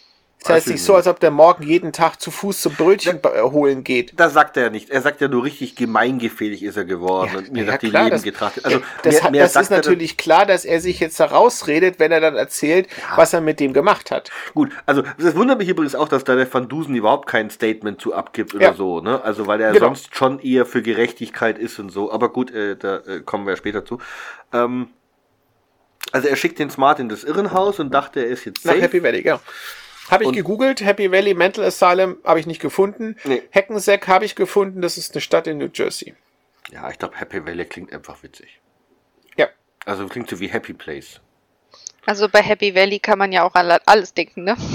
Das 0.41 0.49
heißt 0.51 0.67
ich 0.67 0.73
nicht 0.73 0.83
so, 0.83 0.95
als 0.95 1.05
ob 1.07 1.19
der 1.19 1.31
morgen 1.31 1.63
jeden 1.63 1.91
Tag 1.91 2.21
zu 2.21 2.31
Fuß 2.31 2.61
zum 2.61 2.73
Brötchen 2.73 3.19
äh, 3.23 3.41
holen 3.41 3.83
geht. 3.83 4.13
Das 4.17 4.31
sagt 4.33 4.55
er 4.55 4.63
ja 4.63 4.69
nicht. 4.69 4.89
Er 4.89 5.01
sagt 5.01 5.19
ja 5.19 5.27
nur 5.27 5.43
richtig 5.43 5.75
gemeingefährlich 5.75 6.63
ist 6.63 6.77
er 6.77 6.85
geworden 6.85 7.29
Ja, 7.33 7.37
und 7.39 7.51
mir 7.51 7.65
ja, 7.65 7.71
nach 7.73 7.77
dem 7.77 7.89
klar, 7.89 8.03
Leben 8.03 8.15
das- 8.15 8.23
getrachtet. 8.23 8.63
Also 8.63 8.79
das 9.03 9.21
mehr, 9.21 9.31
mehr 9.31 9.43
das 9.43 9.53
sagt 9.53 9.63
ist 9.65 9.69
natürlich 9.71 10.15
klar, 10.15 10.45
dass 10.45 10.63
er 10.63 10.79
sich 10.79 11.01
jetzt 11.01 11.19
da 11.19 11.25
rausredet, 11.25 11.99
wenn 11.99 12.13
er 12.13 12.21
dann 12.21 12.35
erzählt, 12.37 12.87
was 13.17 13.33
er 13.33 13.41
mit 13.41 13.59
dem 13.59 13.73
gemacht 13.73 14.11
hat. 14.11 14.31
Gut, 14.53 14.71
also 14.85 15.03
es 15.17 15.35
wundert 15.35 15.57
mich 15.57 15.67
übrigens 15.67 15.93
auch, 15.93 16.07
dass 16.07 16.23
da 16.23 16.35
der 16.37 16.51
Van 16.53 16.69
Dusen 16.69 16.95
überhaupt 16.95 17.27
kein 17.27 17.49
Statement 17.49 17.99
zu 17.99 18.13
abgibt 18.13 18.53
oder 18.55 18.63
Ja. 18.67 18.73
so, 18.73 19.01
ne? 19.01 19.21
Also 19.21 19.45
weil 19.45 19.59
er 19.59 19.73
Genau. 19.73 19.87
sonst 19.87 20.15
schon 20.15 20.39
eher 20.39 20.65
für 20.65 20.81
Gerechtigkeit 20.81 21.57
ist 21.57 21.79
und 21.79 21.89
so. 21.89 22.13
Aber 22.13 22.29
gut, 22.31 22.49
äh, 22.51 22.77
da 22.77 22.97
äh, 22.99 23.19
kommen 23.25 23.45
wir 23.45 23.57
später 23.57 23.83
zu. 23.83 23.97
Ähm, 24.53 24.87
also 26.13 26.29
er 26.29 26.37
schickt 26.37 26.59
den 26.59 26.69
Smart 26.69 26.99
in 26.99 27.09
das 27.09 27.25
Irrenhaus 27.25 27.79
und 27.79 27.93
dachte, 27.93 28.21
er 28.21 28.27
ist 28.27 28.45
jetzt 28.45 28.63
Nach 28.65 28.71
safe. 28.71 28.83
Happy 28.83 29.03
Valley, 29.03 29.21
genau. 29.21 29.41
Habe 30.09 30.23
ich 30.23 30.29
Und- 30.29 30.35
gegoogelt, 30.35 30.81
Happy 30.81 31.11
Valley 31.11 31.33
Mental 31.33 31.63
Asylum 31.65 32.17
habe 32.23 32.39
ich 32.39 32.47
nicht 32.47 32.61
gefunden. 32.61 33.15
Nee. 33.23 33.43
Hackensack 33.53 34.07
habe 34.07 34.25
ich 34.25 34.35
gefunden, 34.35 34.81
das 34.81 34.97
ist 34.97 35.13
eine 35.13 35.21
Stadt 35.21 35.47
in 35.47 35.57
New 35.57 35.69
Jersey. 35.73 36.15
Ja, 36.71 36.89
ich 36.89 36.97
glaube, 36.99 37.17
Happy 37.17 37.45
Valley 37.45 37.65
klingt 37.65 37.93
einfach 37.93 38.21
witzig. 38.23 38.59
Ja. 39.37 39.47
Also 39.85 40.07
klingt 40.07 40.29
so 40.29 40.39
wie 40.39 40.47
Happy 40.47 40.73
Place. 40.73 41.19
Also 42.05 42.27
bei 42.29 42.41
Happy 42.41 42.73
Valley 42.73 42.99
kann 42.99 43.19
man 43.19 43.31
ja 43.31 43.43
auch 43.43 43.53
an 43.53 43.77
alles 43.85 44.13
denken, 44.13 44.43
ne? 44.43 44.55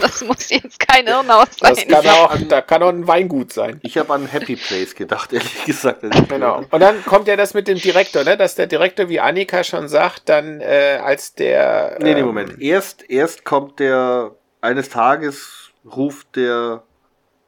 Das 0.00 0.22
muss 0.22 0.48
jetzt 0.50 0.78
kein 0.78 1.06
Irrenhaus 1.06 1.48
sein. 1.58 1.74
Das 1.88 2.04
kann 2.04 2.06
auch, 2.14 2.36
da 2.48 2.60
kann 2.60 2.82
auch 2.82 2.88
ein 2.90 3.06
Weingut 3.08 3.52
sein. 3.52 3.80
Ich 3.82 3.98
habe 3.98 4.14
an 4.14 4.26
Happy 4.26 4.54
Place 4.56 4.94
gedacht, 4.94 5.32
ehrlich 5.32 5.64
gesagt. 5.64 6.02
Genau. 6.28 6.64
Und 6.70 6.80
dann 6.80 7.04
kommt 7.04 7.26
ja 7.26 7.36
das 7.36 7.54
mit 7.54 7.66
dem 7.66 7.76
Direktor, 7.78 8.22
ne? 8.24 8.36
dass 8.36 8.54
der 8.54 8.66
Direktor, 8.68 9.08
wie 9.08 9.18
Annika 9.20 9.64
schon 9.64 9.88
sagt, 9.88 10.28
dann 10.28 10.60
äh, 10.60 11.00
als 11.02 11.34
der. 11.34 11.96
Nee, 12.00 12.14
nee, 12.14 12.20
ähm, 12.20 12.26
Moment. 12.26 12.60
Erst, 12.62 13.10
erst 13.10 13.44
kommt 13.44 13.80
der, 13.80 14.36
eines 14.60 14.88
Tages 14.88 15.70
ruft 15.84 16.36
der 16.36 16.82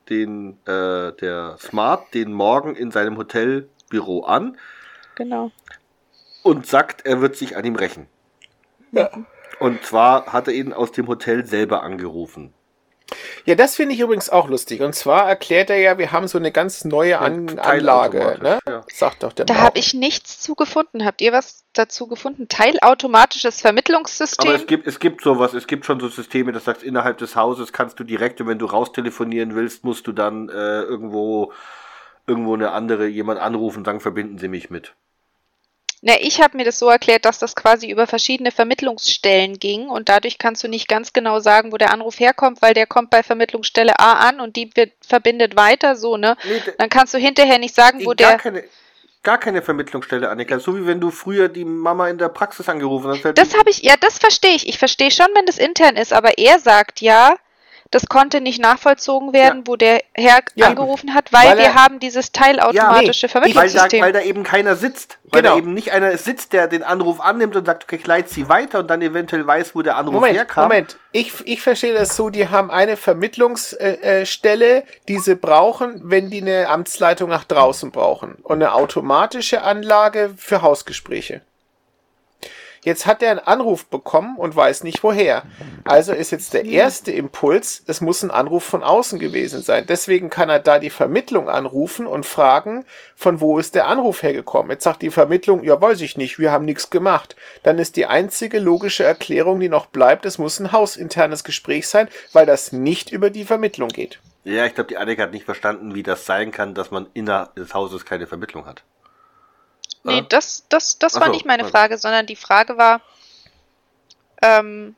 den, 0.09 0.59
äh, 0.67 1.13
der 1.13 1.57
Smart 1.59 2.13
den 2.15 2.33
morgen 2.33 2.75
in 2.75 2.91
seinem 2.91 3.17
Hotelbüro 3.17 4.25
an 4.25 4.59
Genau. 5.15 5.51
und 6.43 6.67
sagt, 6.67 7.07
er 7.07 7.21
wird 7.21 7.37
sich 7.37 7.57
an 7.57 7.65
ihm 7.65 7.77
rächen. 7.77 8.09
Ja. 8.91 9.11
Und 9.61 9.85
zwar 9.85 10.33
hat 10.33 10.49
er 10.49 10.55
ihn 10.55 10.73
aus 10.73 10.91
dem 10.93 11.07
Hotel 11.07 11.47
selber 11.47 11.83
angerufen. 11.83 12.53
Ja, 13.45 13.55
das 13.55 13.77
finde 13.77 13.95
ich 13.95 14.01
übrigens 14.01 14.31
auch 14.31 14.49
lustig. 14.49 14.81
Und 14.83 14.95
zwar 14.95 15.29
erklärt 15.29 15.71
er 15.71 15.79
ja, 15.79 15.99
wir 15.99 16.13
haben 16.13 16.29
so 16.29 16.39
eine 16.39 16.53
ganz 16.53 16.85
neue 16.85 17.19
An 17.19 17.59
Anlage. 17.59 18.39
Ne? 18.41 18.59
Ja. 18.67 18.83
Sagt 18.93 19.23
doch 19.23 19.33
der 19.33 19.47
Da 19.47 19.57
habe 19.57 19.79
ich 19.79 19.95
nichts 19.95 20.41
zu 20.41 20.55
gefunden. 20.55 21.05
Habt 21.05 21.21
ihr 21.21 21.33
was 21.33 21.65
dazu 21.73 22.07
gefunden? 22.07 22.49
Teilautomatisches 22.49 23.61
Vermittlungssystem? 23.61 24.49
Aber 24.49 24.59
es 24.59 24.67
gibt, 24.67 24.87
es 24.87 24.99
gibt 24.99 25.23
sowas, 25.23 25.55
es 25.55 25.67
gibt 25.67 25.85
schon 25.87 26.01
so 26.01 26.09
Systeme, 26.09 26.53
das 26.53 26.65
sagt, 26.65 26.83
innerhalb 26.83 27.19
des 27.19 27.37
Hauses 27.37 27.73
kannst 27.73 27.99
du 27.99 28.05
direkt, 28.05 28.41
und 28.41 28.47
wenn 28.47 28.59
du 28.59 28.67
raustelefonieren 28.67 29.55
willst, 29.55 29.85
musst 29.85 30.07
du 30.07 30.13
dann 30.13 30.49
äh, 30.49 30.83
irgendwo, 30.83 31.53
irgendwo 32.27 32.55
eine 32.55 32.73
andere, 32.73 33.07
jemand 33.07 33.41
anrufen 33.41 33.79
und 33.79 33.85
sagen, 33.85 34.01
verbinden 34.01 34.39
Sie 34.39 34.49
mich 34.49 34.71
mit. 34.71 34.95
Na, 36.05 36.15
ich 36.21 36.41
habe 36.41 36.57
mir 36.57 36.65
das 36.65 36.81
so 36.81 36.89
erklärt, 36.89 37.25
dass 37.25 37.39
das 37.39 37.55
quasi 37.55 37.89
über 37.89 38.09
verschiedene 38.09 38.51
Vermittlungsstellen 38.51 39.61
ging 39.61 39.89
und 39.89 40.09
dadurch 40.09 40.37
kannst 40.37 40.65
du 40.65 40.69
nicht 40.69 40.89
ganz 40.89 41.13
genau 41.13 41.39
sagen, 41.39 41.71
wo 41.71 41.77
der 41.77 41.93
Anruf 41.93 42.19
herkommt, 42.19 42.61
weil 42.61 42.75
der 42.75 42.89
kommt 42.89 43.11
bei 43.11 43.23
Vermittlungsstelle 43.23 44.01
A 44.01 44.29
an 44.29 44.41
und 44.41 44.57
die 44.57 44.69
wird, 44.75 44.91
verbindet 45.01 45.55
weiter, 45.55 45.95
so, 45.95 46.17
ne? 46.17 46.37
Nee, 46.43 46.61
Dann 46.77 46.89
kannst 46.89 47.15
du 47.15 47.19
hinterher 47.19 47.59
nicht 47.59 47.77
sagen, 47.77 48.05
wo 48.05 48.15
der. 48.15 48.37
gar 49.23 49.39
keine 49.39 49.63
Vermittlungsstelle, 49.63 50.29
Annika. 50.29 50.59
So 50.59 50.77
wie 50.77 50.87
wenn 50.89 51.01
du 51.01 51.13
früher 51.13 51.49
die 51.49 51.65
Mama 51.65 52.09
in 52.09 52.19
der 52.19 52.31
Praxis 52.31 52.69
angerufen 52.69 53.13
hast. 53.13 53.39
Das 53.39 53.57
habe 53.57 53.71
ich, 53.71 53.83
ja, 53.83 53.95
das 54.01 54.19
verstehe 54.19 54.57
ich. 54.57 54.69
Ich 54.69 54.79
verstehe 54.79 55.13
schon, 55.13 55.29
wenn 55.35 55.47
das 55.47 55.59
intern 55.59 55.95
ist, 55.95 56.13
aber 56.13 56.37
er 56.37 56.59
sagt 56.59 57.01
ja, 57.01 57.37
das 57.93 58.07
konnte 58.07 58.41
nicht 58.41 58.61
nachvollzogen 58.61 59.33
werden, 59.33 59.59
Ja. 59.61 59.67
wo 59.67 59.77
der 59.77 60.01
Herr 60.15 60.41
Ja, 60.55 60.67
angerufen 60.67 61.15
hat, 61.15 61.33
weil, 61.33 61.51
weil 61.51 61.59
er- 61.59 61.65
wir 61.65 61.75
haben 61.75 62.01
dieses 62.01 62.33
teilautomatische 62.33 62.81
Ja, 62.83 62.99
nee, 62.99 63.05
weil, 63.05 63.19
da, 63.23 63.29
Vermittlungssystem. 63.29 64.03
weil 64.03 64.13
da 64.13 64.21
eben 64.23 64.43
keiner 64.43 64.75
sitzt. 64.75 65.19
Weil 65.25 65.43
Genau. 65.43 65.55
da 65.55 65.59
eben 65.59 65.73
nicht 65.75 65.93
einer 65.93 66.17
sitzt, 66.19 66.53
der 66.53 66.67
den 66.69 66.83
Anruf 66.83 67.21
annimmt 67.21 67.55
und 67.57 67.65
sagt, 67.65 67.85
okay, 67.85 67.97
ich 67.97 68.07
leite 68.07 68.29
sie 68.29 68.49
weiter 68.49 68.81
und 68.81 68.89
dann 68.91 69.01
eventuell 69.01 69.47
weiß, 69.47 69.75
wo 69.75 69.83
der 69.83 69.97
Anruf 69.97 70.15
Moment, 70.15 70.37
herkam. 70.37 70.65
Moment. 70.65 70.97
Ich, 71.13 71.33
ich 71.47 71.63
verstehe 71.63 71.95
das 71.95 72.17
so, 72.17 72.29
die 72.31 72.49
haben 72.49 72.71
eine 72.71 72.97
Vermittlungsstelle, 72.97 74.01
äh, 74.03 74.27
Stelle, 74.27 74.85
die 75.09 75.19
sie 75.19 75.37
brauchen, 75.37 76.01
wenn 76.05 76.29
die 76.31 76.41
eine 76.43 76.69
Amtsleitung 76.69 77.31
nach 77.31 77.45
draußen 77.45 77.91
brauchen. 77.93 78.37
Und 78.43 78.57
eine 78.63 78.75
automatische 78.75 79.63
Anlage 79.63 80.35
für 80.37 80.63
Hausgespräche. 80.63 81.43
Jetzt 82.85 83.07
hat 83.07 83.23
er 83.23 83.31
einen 83.31 83.39
Anruf 83.39 83.87
bekommen 83.87 84.37
und 84.37 84.57
weiß 84.57 84.83
nicht 84.83 85.05
woher. 85.05 85.45
Also 85.85 86.13
ist 86.13 86.33
jetzt 86.33 86.53
der 86.53 86.65
erste 86.65 87.13
Impuls, 87.13 87.85
es 87.87 88.01
muss 88.01 88.25
ein 88.25 88.33
Anruf 88.33 88.65
von 88.65 88.83
außen 88.83 89.21
gewesen 89.21 89.63
sein. 89.63 89.85
Deswegen 89.89 90.31
kann 90.31 90.49
er 90.49 90.59
da 90.59 90.81
die 90.81 90.91
Vermittlung 90.91 91.49
anrufen 91.49 92.09
und 92.09 92.27
fragen, 92.27 92.85
von 93.15 93.41
wo 93.41 93.61
ist 93.61 93.77
der 93.77 93.87
Anruf 93.87 94.25
hergekommen. 94.25 94.73
Jetzt 94.73 94.83
sagt 94.83 95.03
die 95.03 95.11
Vermittlung, 95.11 95.63
ja 95.63 95.81
weiß 95.81 96.01
ich 96.01 96.17
nicht, 96.17 96.41
wir 96.41 96.51
haben 96.51 96.65
nichts 96.65 96.91
gemacht. 96.91 97.37
Dann 97.63 97.79
ist 97.79 97.95
die 97.95 98.07
einzige 98.07 98.59
logische 98.59 99.05
Erklärung, 99.05 99.61
die 99.61 99.69
noch 99.69 99.87
bleibt, 99.87 100.27
es 100.27 100.39
muss 100.39 100.59
ein 100.59 100.73
hausinternes 100.73 101.45
Gespräch 101.45 101.87
sein, 101.87 102.09
weil 102.33 102.47
das 102.47 102.73
nicht 102.73 103.13
über 103.13 103.31
die 103.31 103.45
Vermittlung 103.45 103.91
geht. 103.91 104.19
Ja, 104.43 104.67
ich 104.67 104.75
glaube, 104.75 104.89
die 104.89 104.97
Annika 104.97 105.23
hat 105.23 105.33
nicht 105.33 105.45
verstanden, 105.45 105.95
wie 105.95 106.03
das 106.03 106.27
sein 106.27 106.51
kann, 106.51 106.75
dass 106.75 106.91
man 106.91 107.07
innerhalb 107.15 107.55
des 107.55 107.75
Hauses 107.75 108.05
keine 108.05 108.27
Vermittlung 108.27 108.67
hat. 108.67 108.83
Nee, 110.05 110.17
Ja? 110.17 110.21
das, 110.23 110.65
das, 110.69 110.99
das 110.99 111.17
Ach 111.17 111.21
war 111.21 111.27
so, 111.29 111.33
nicht 111.33 111.47
meine. 111.47 111.65
Frage, 111.65 111.99
sondern 111.99 112.27
die 112.27 112.37
Frage 112.37 112.77
war, 112.77 113.01
ähm, 114.43 114.97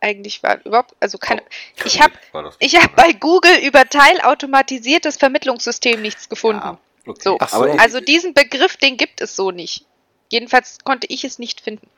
eigentlich 0.00 0.42
war 0.42 0.64
überhaupt, 0.64 0.94
also 1.00 1.18
keine, 1.18 1.42
ich 1.84 2.00
habe 2.00 2.14
ich 2.58 2.76
hab 2.76 2.94
bei 2.96 3.12
Google 3.12 3.58
über 3.64 3.84
teilautomatisiertes 3.84 5.16
Vermittlungssystem 5.16 6.00
nichts 6.00 6.28
gefunden. 6.28 6.62
Ja, 6.62 6.78
okay. 7.06 7.20
So, 7.22 7.38
Ach 7.40 7.48
so. 7.48 7.62
Also 7.62 8.00
diesen 8.00 8.34
Begriff, 8.34 8.76
den 8.76 8.96
gibt 8.96 9.20
es 9.20 9.34
so 9.34 9.50
nicht. 9.50 9.84
Jedenfalls 10.28 10.78
konnte 10.84 11.06
ich 11.08 11.24
es 11.24 11.38
nicht 11.38 11.60
finden. 11.60 11.88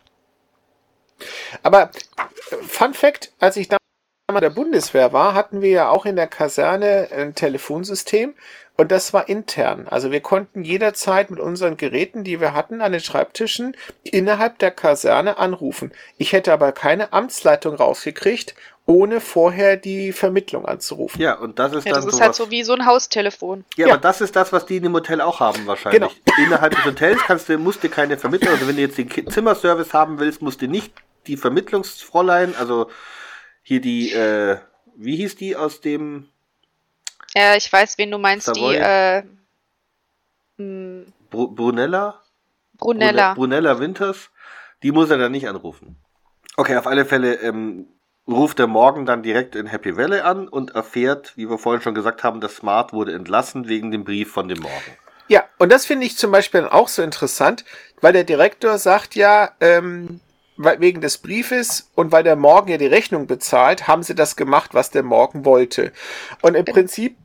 Aber 1.62 1.90
äh, 2.50 2.56
Fun 2.66 2.94
Fact, 2.94 3.32
als 3.40 3.56
ich 3.56 3.68
damals 3.68 3.78
bei 4.26 4.40
der 4.40 4.50
Bundeswehr 4.50 5.12
war, 5.12 5.34
hatten 5.34 5.62
wir 5.62 5.70
ja 5.70 5.88
auch 5.88 6.06
in 6.06 6.16
der 6.16 6.26
Kaserne 6.26 7.08
ein 7.10 7.34
Telefonsystem 7.34 8.34
und 8.80 8.92
das 8.92 9.12
war 9.12 9.28
intern. 9.28 9.88
Also 9.88 10.12
wir 10.12 10.20
konnten 10.20 10.62
jederzeit 10.62 11.30
mit 11.30 11.40
unseren 11.40 11.76
Geräten, 11.76 12.22
die 12.22 12.40
wir 12.40 12.54
hatten, 12.54 12.80
an 12.80 12.92
den 12.92 13.00
Schreibtischen 13.00 13.76
innerhalb 14.04 14.58
der 14.60 14.70
Kaserne 14.70 15.36
anrufen. 15.38 15.90
Ich 16.16 16.32
hätte 16.32 16.52
aber 16.52 16.70
keine 16.70 17.12
Amtsleitung 17.12 17.74
rausgekriegt, 17.74 18.54
ohne 18.86 19.20
vorher 19.20 19.76
die 19.76 20.12
Vermittlung 20.12 20.64
anzurufen. 20.64 21.20
ja, 21.20 21.34
und 21.34 21.58
das 21.58 21.72
ist 21.74 21.84
Ja, 21.86 21.92
dann 21.94 22.04
das 22.04 22.14
ist 22.14 22.20
halt 22.20 22.34
so 22.36 22.50
wie 22.52 22.62
so 22.62 22.72
ein 22.72 22.86
Haustelefon. 22.86 23.64
Ja, 23.76 23.88
Ja. 23.88 23.94
aber 23.94 24.00
das 24.00 24.20
ist 24.20 24.34
das, 24.36 24.52
was 24.52 24.64
die 24.64 24.76
in 24.76 24.84
dem 24.84 24.94
Hotel 24.94 25.20
auch 25.20 25.40
haben 25.40 25.66
wahrscheinlich. 25.66 26.00
Genau. 26.00 26.12
Innerhalb 26.46 26.74
des 26.74 26.84
Hotels 26.84 27.20
kannst 27.26 27.48
du, 27.48 27.58
musst 27.58 27.82
du 27.82 27.88
keine 27.88 28.16
Vermittlung, 28.16 28.54
also 28.54 28.66
wenn 28.68 28.76
du 28.76 28.82
jetzt 28.82 28.96
den 28.96 29.10
Zimmerservice 29.28 29.92
haben 29.92 30.20
willst, 30.20 30.40
musst 30.40 30.62
du 30.62 30.68
nicht 30.68 30.92
die 31.26 31.36
Vermittlungsfräulein, 31.36 32.54
also 32.56 32.88
hier 33.62 33.80
die, 33.80 34.12
äh, 34.12 34.56
wie 34.96 35.16
hieß 35.16 35.34
die 35.36 35.56
aus 35.56 35.80
dem 35.80 36.28
Ja, 37.38 37.54
ich 37.54 37.72
weiß, 37.72 37.98
wen 37.98 38.10
du 38.10 38.18
meinst, 38.18 38.46
Savoy? 38.46 38.74
die 38.76 38.82
äh, 38.82 39.22
mh, 40.56 41.06
Bru 41.30 41.48
Brunella? 41.48 42.20
Brunella. 42.76 43.34
Brune- 43.34 43.34
Brunella 43.34 43.78
Winters, 43.78 44.30
die 44.82 44.90
muss 44.90 45.08
er 45.10 45.18
dann 45.18 45.30
nicht 45.32 45.48
anrufen. 45.48 45.96
Okay, 46.56 46.76
auf 46.76 46.88
alle 46.88 47.04
Fälle 47.04 47.34
ähm, 47.36 47.86
ruft 48.26 48.58
er 48.58 48.66
morgen 48.66 49.06
dann 49.06 49.22
direkt 49.22 49.54
in 49.54 49.66
Happy 49.66 49.96
Valley 49.96 50.20
an 50.20 50.48
und 50.48 50.74
erfährt, 50.74 51.36
wie 51.36 51.48
wir 51.48 51.58
vorhin 51.58 51.80
schon 51.80 51.94
gesagt 51.94 52.24
haben, 52.24 52.40
das 52.40 52.56
Smart 52.56 52.92
wurde 52.92 53.14
entlassen 53.14 53.68
wegen 53.68 53.92
dem 53.92 54.02
Brief 54.02 54.32
von 54.32 54.48
dem 54.48 54.58
Morgen. 54.60 54.96
Ja, 55.28 55.44
und 55.58 55.70
das 55.70 55.86
finde 55.86 56.06
ich 56.06 56.16
zum 56.16 56.32
Beispiel 56.32 56.64
auch 56.64 56.88
so 56.88 57.02
interessant, 57.02 57.64
weil 58.00 58.12
der 58.12 58.24
Direktor 58.24 58.78
sagt 58.78 59.14
ja, 59.14 59.52
ähm, 59.60 60.20
weil, 60.56 60.80
wegen 60.80 61.00
des 61.00 61.18
Briefes 61.18 61.90
und 61.94 62.10
weil 62.10 62.24
der 62.24 62.34
Morgen 62.34 62.70
ja 62.70 62.78
die 62.78 62.86
Rechnung 62.86 63.26
bezahlt, 63.28 63.86
haben 63.86 64.02
sie 64.02 64.14
das 64.16 64.34
gemacht, 64.34 64.74
was 64.74 64.90
der 64.90 65.04
Morgen 65.04 65.44
wollte. 65.44 65.92
Und 66.42 66.56
im 66.56 66.64
Prinzip 66.64 67.16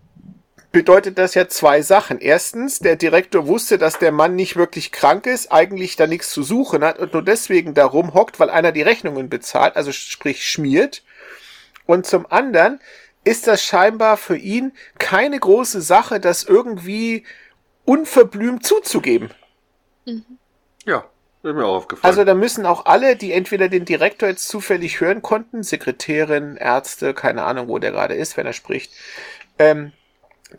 bedeutet 0.73 1.19
das 1.19 1.35
ja 1.35 1.47
zwei 1.47 1.81
Sachen. 1.83 2.19
Erstens, 2.19 2.79
der 2.79 2.97
Direktor 2.97 3.47
wusste, 3.47 3.77
dass 3.77 3.99
der 3.99 4.11
Mann 4.11 4.35
nicht 4.35 4.57
wirklich 4.57 4.91
krank 4.91 5.27
ist, 5.27 5.51
eigentlich 5.51 5.95
da 5.95 6.07
nichts 6.07 6.31
zu 6.31 6.41
suchen 6.43 6.83
hat 6.83 6.97
und 6.97 7.13
nur 7.13 7.21
deswegen 7.21 7.75
da 7.75 7.85
rumhockt, 7.85 8.39
weil 8.39 8.49
einer 8.49 8.73
die 8.73 8.81
Rechnungen 8.81 9.29
bezahlt, 9.29 9.77
also 9.77 9.91
sprich 9.91 10.43
schmiert. 10.43 11.03
Und 11.85 12.07
zum 12.07 12.25
anderen 12.29 12.81
ist 13.23 13.45
das 13.45 13.63
scheinbar 13.63 14.17
für 14.17 14.35
ihn 14.35 14.73
keine 14.97 15.39
große 15.39 15.79
Sache, 15.79 16.19
das 16.19 16.43
irgendwie 16.43 17.23
unverblümt 17.85 18.65
zuzugeben. 18.65 19.29
Ja, 20.85 21.05
ist 21.43 21.53
mir 21.53 21.65
auch 21.65 21.75
aufgefallen. 21.75 22.09
Also 22.09 22.25
da 22.25 22.33
müssen 22.33 22.65
auch 22.65 22.87
alle, 22.87 23.15
die 23.15 23.31
entweder 23.31 23.69
den 23.69 23.85
Direktor 23.85 24.27
jetzt 24.27 24.47
zufällig 24.47 24.99
hören 24.99 25.21
konnten, 25.21 25.61
Sekretärin, 25.61 26.57
Ärzte, 26.57 27.13
keine 27.13 27.43
Ahnung, 27.43 27.67
wo 27.67 27.77
der 27.77 27.91
gerade 27.91 28.15
ist, 28.15 28.37
wenn 28.37 28.47
er 28.47 28.53
spricht, 28.53 28.91
ähm, 29.59 29.91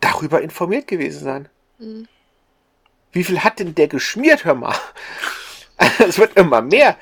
darüber 0.00 0.40
informiert 0.42 0.86
gewesen 0.86 1.24
sein. 1.24 1.48
Mhm. 1.78 2.08
Wie 3.12 3.24
viel 3.24 3.40
hat 3.44 3.58
denn 3.60 3.74
der 3.74 3.88
geschmiert, 3.88 4.44
hör 4.44 4.54
mal? 4.54 4.74
Es 5.98 6.18
wird 6.18 6.36
immer 6.36 6.60
mehr. 6.62 6.96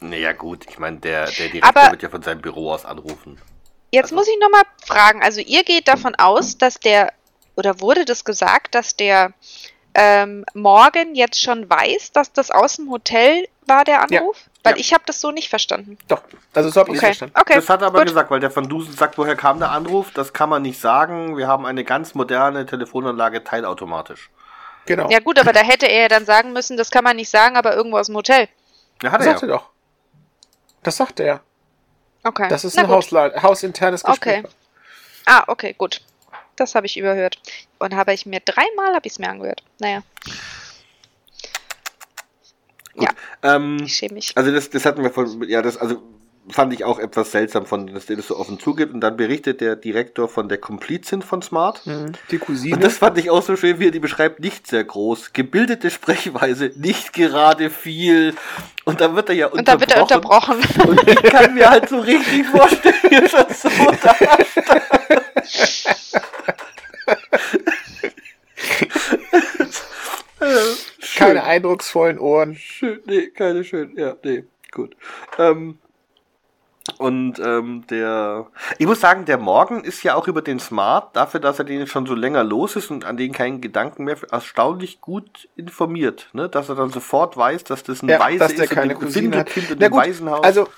Naja, 0.00 0.32
gut, 0.32 0.64
ich 0.68 0.78
meine, 0.78 0.98
der, 0.98 1.26
der 1.26 1.48
Direktor 1.48 1.82
Aber- 1.82 1.90
wird 1.92 2.02
ja 2.02 2.08
von 2.08 2.22
seinem 2.22 2.40
Büro 2.40 2.72
aus 2.72 2.84
anrufen. 2.84 3.38
Jetzt 3.90 4.04
Also- 4.06 4.16
muss 4.16 4.28
ich 4.28 4.38
nochmal 4.40 4.62
fragen. 4.84 5.22
Also 5.22 5.40
ihr 5.40 5.64
geht 5.64 5.88
davon 5.88 6.14
aus, 6.14 6.56
dass 6.58 6.78
der, 6.80 7.12
oder 7.56 7.80
wurde 7.80 8.04
das 8.04 8.24
gesagt, 8.24 8.74
dass 8.74 8.96
der 8.96 9.32
ähm, 9.94 10.44
Morgan 10.54 11.14
jetzt 11.14 11.40
schon 11.42 11.68
weiß, 11.68 12.12
dass 12.12 12.32
das 12.32 12.50
aus 12.50 12.76
dem 12.76 12.90
Hotel 12.90 13.46
war, 13.68 13.84
der 13.84 14.04
Ja. 14.10 14.20
Anruf? 14.20 14.36
Weil 14.62 14.74
Ja. 14.74 14.80
ich 14.80 14.92
habe 14.92 15.04
das 15.06 15.20
so 15.20 15.30
nicht 15.30 15.48
verstanden. 15.48 15.98
Doch, 16.08 16.22
also 16.54 16.68
so 16.70 16.80
habe 16.80 16.90
ich 16.90 16.96
es 16.96 17.00
Okay, 17.00 17.06
verstanden. 17.06 17.34
okay. 17.40 17.54
das 17.54 17.68
hat 17.68 17.80
er 17.82 17.86
aber 17.88 17.98
gut. 18.00 18.08
gesagt, 18.08 18.30
weil 18.30 18.40
der 18.40 18.50
von 18.50 18.68
Dusen 18.68 18.92
sagt, 18.94 19.18
woher 19.18 19.36
kam 19.36 19.58
der 19.58 19.70
Anruf? 19.70 20.10
Das 20.12 20.32
kann 20.32 20.48
man 20.48 20.62
nicht 20.62 20.80
sagen. 20.80 21.36
Wir 21.36 21.46
haben 21.48 21.64
eine 21.66 21.84
ganz 21.84 22.14
moderne 22.14 22.66
Telefonanlage 22.66 23.44
teilautomatisch. 23.44 24.30
Genau. 24.86 25.08
Ja 25.10 25.20
gut, 25.20 25.38
aber 25.38 25.52
da 25.52 25.60
hätte 25.60 25.86
er 25.86 26.02
ja 26.02 26.08
dann 26.08 26.24
sagen 26.24 26.52
müssen, 26.52 26.76
das 26.76 26.90
kann 26.90 27.04
man 27.04 27.16
nicht 27.16 27.28
sagen, 27.30 27.56
aber 27.56 27.74
irgendwo 27.76 27.98
aus 27.98 28.06
dem 28.06 28.16
Hotel. 28.16 28.48
Ja, 29.02 29.12
hat 29.12 29.20
das 29.20 29.26
er 29.26 29.32
sagt 29.32 29.42
er 29.42 29.48
ja. 29.48 29.54
doch. 29.56 29.64
Das 30.82 30.96
sagt 30.96 31.20
er. 31.20 31.40
Okay. 32.24 32.48
Das 32.48 32.64
ist 32.64 32.74
Na 32.76 32.82
ein 32.82 32.88
gut. 32.88 32.96
Hausla 32.96 33.42
hausinternes 33.42 34.02
Gespräch. 34.02 34.38
Okay. 34.44 34.48
Ah, 35.26 35.44
okay, 35.46 35.74
gut. 35.76 36.00
Das 36.56 36.74
habe 36.74 36.86
ich 36.86 36.96
überhört. 36.96 37.38
Und 37.78 37.94
habe 37.94 38.12
ich 38.14 38.26
mir 38.26 38.40
dreimal 38.40 38.94
habe 38.94 39.06
ich 39.06 39.12
es 39.12 39.18
mir 39.18 39.28
angehört. 39.28 39.62
Naja, 39.78 40.00
Ähm, 43.42 43.78
ich 43.84 43.94
schäme 43.94 44.14
mich. 44.14 44.32
also 44.34 44.52
das, 44.52 44.70
das 44.70 44.84
hatten 44.84 45.02
wir 45.02 45.10
von, 45.10 45.48
ja, 45.48 45.62
das, 45.62 45.76
also 45.76 46.02
fand 46.50 46.72
ich 46.72 46.84
auch 46.84 46.98
etwas 46.98 47.32
seltsam 47.32 47.66
von, 47.66 47.88
dass 47.88 48.06
der 48.06 48.16
das 48.16 48.28
so 48.28 48.36
offen 48.36 48.58
zugibt. 48.58 48.94
Und 48.94 49.00
dann 49.00 49.16
berichtet 49.16 49.60
der 49.60 49.76
Direktor 49.76 50.28
von 50.28 50.48
der 50.48 50.58
Komplizin 50.58 51.22
von 51.22 51.42
Smart. 51.42 51.86
Mhm. 51.86 52.12
Die 52.30 52.38
Cousine. 52.38 52.76
Und 52.76 52.84
das 52.84 52.98
fand 52.98 53.18
ich 53.18 53.30
auch 53.30 53.42
so 53.42 53.56
schön, 53.56 53.78
wie 53.78 53.86
er 53.86 53.90
die 53.90 54.00
beschreibt, 54.00 54.40
nicht 54.40 54.66
sehr 54.66 54.84
groß, 54.84 55.32
gebildete 55.32 55.90
Sprechweise, 55.90 56.72
nicht 56.76 57.12
gerade 57.12 57.70
viel. 57.70 58.34
Und 58.84 59.00
dann 59.00 59.16
wird 59.16 59.28
er 59.28 59.34
ja 59.34 59.46
Und 59.48 59.68
dann 59.68 59.80
wird 59.80 59.92
er 59.92 60.02
unterbrochen. 60.02 60.56
Und 60.86 61.08
ich 61.08 61.22
kann 61.22 61.54
mir 61.54 61.70
halt 61.70 61.88
so 61.88 62.00
richtig 62.00 62.46
vorstellen, 62.46 62.94
wie 63.08 63.16
er 63.16 63.28
schon 63.28 63.46
so 63.54 63.68
da 64.02 64.14
Keine 71.18 71.44
eindrucksvollen 71.44 72.18
Ohren. 72.18 72.54
Schön, 72.54 73.00
nee, 73.06 73.28
keine 73.28 73.64
schön, 73.64 73.96
ja, 73.96 74.14
nee, 74.22 74.44
gut. 74.72 74.96
Ähm, 75.38 75.78
und 76.96 77.38
ähm, 77.38 77.84
der, 77.90 78.46
ich 78.78 78.86
muss 78.86 79.00
sagen, 79.00 79.26
der 79.26 79.36
Morgen 79.36 79.84
ist 79.84 80.02
ja 80.02 80.14
auch 80.14 80.26
über 80.26 80.40
den 80.40 80.58
Smart, 80.58 81.14
dafür, 81.14 81.38
dass 81.40 81.58
er 81.58 81.64
den 81.64 81.86
schon 81.86 82.06
so 82.06 82.14
länger 82.14 82.42
los 82.42 82.76
ist 82.76 82.90
und 82.90 83.04
an 83.04 83.16
den 83.16 83.32
keinen 83.32 83.60
Gedanken 83.60 84.04
mehr, 84.04 84.16
erstaunlich 84.30 85.00
gut 85.00 85.48
informiert, 85.54 86.30
ne? 86.32 86.48
Dass 86.48 86.68
er 86.68 86.76
dann 86.76 86.90
sofort 86.90 87.36
weiß, 87.36 87.64
dass 87.64 87.82
das 87.82 88.02
ein 88.02 88.08
Ja, 88.08 88.20
Weise 88.20 88.38
dass 88.38 88.54
der 88.54 88.64
ist 88.64 88.70
keine 88.70 88.94
und 88.94 89.02
Cousine 89.02 89.36
hat. 89.36 89.48
Kind 89.48 89.76
Na 89.78 89.86
ein 89.86 89.90
gut, 89.90 90.00
Waisenhaus. 90.00 90.42
Also, 90.42 90.68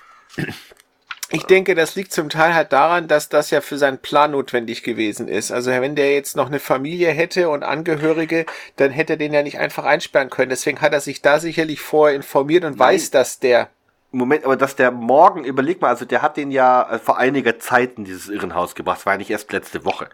ich 1.32 1.44
denke, 1.44 1.74
das 1.74 1.94
liegt 1.94 2.12
zum 2.12 2.28
Teil 2.28 2.54
halt 2.54 2.72
daran, 2.72 3.06
dass 3.06 3.28
das 3.28 3.50
ja 3.50 3.60
für 3.60 3.78
seinen 3.78 3.98
Plan 3.98 4.32
notwendig 4.32 4.82
gewesen 4.82 5.28
ist. 5.28 5.52
Also, 5.52 5.70
wenn 5.70 5.94
der 5.94 6.12
jetzt 6.12 6.36
noch 6.36 6.48
eine 6.48 6.58
Familie 6.58 7.10
hätte 7.10 7.48
und 7.48 7.62
Angehörige, 7.62 8.46
dann 8.76 8.90
hätte 8.90 9.12
er 9.12 9.16
den 9.16 9.32
ja 9.32 9.42
nicht 9.42 9.58
einfach 9.58 9.84
einsperren 9.84 10.30
können. 10.30 10.50
Deswegen 10.50 10.80
hat 10.80 10.92
er 10.92 11.00
sich 11.00 11.22
da 11.22 11.38
sicherlich 11.38 11.80
vorher 11.80 12.16
informiert 12.16 12.64
und 12.64 12.78
Nein. 12.78 12.88
weiß, 12.88 13.10
dass 13.10 13.38
der. 13.38 13.68
Moment, 14.12 14.44
aber 14.44 14.56
dass 14.56 14.74
der 14.74 14.90
Morgen, 14.90 15.44
überleg 15.44 15.80
mal, 15.80 15.88
also 15.88 16.04
der 16.04 16.20
hat 16.20 16.36
den 16.36 16.50
ja 16.50 16.94
äh, 16.94 16.98
vor 16.98 17.18
einiger 17.18 17.60
Zeit 17.60 17.96
in 17.96 18.04
dieses 18.04 18.28
Irrenhaus 18.28 18.74
gebracht. 18.74 18.98
Das 18.98 19.06
war 19.06 19.12
ja 19.12 19.18
nicht 19.18 19.30
erst 19.30 19.52
letzte 19.52 19.84
Woche, 19.84 20.08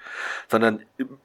sondern 0.50 0.82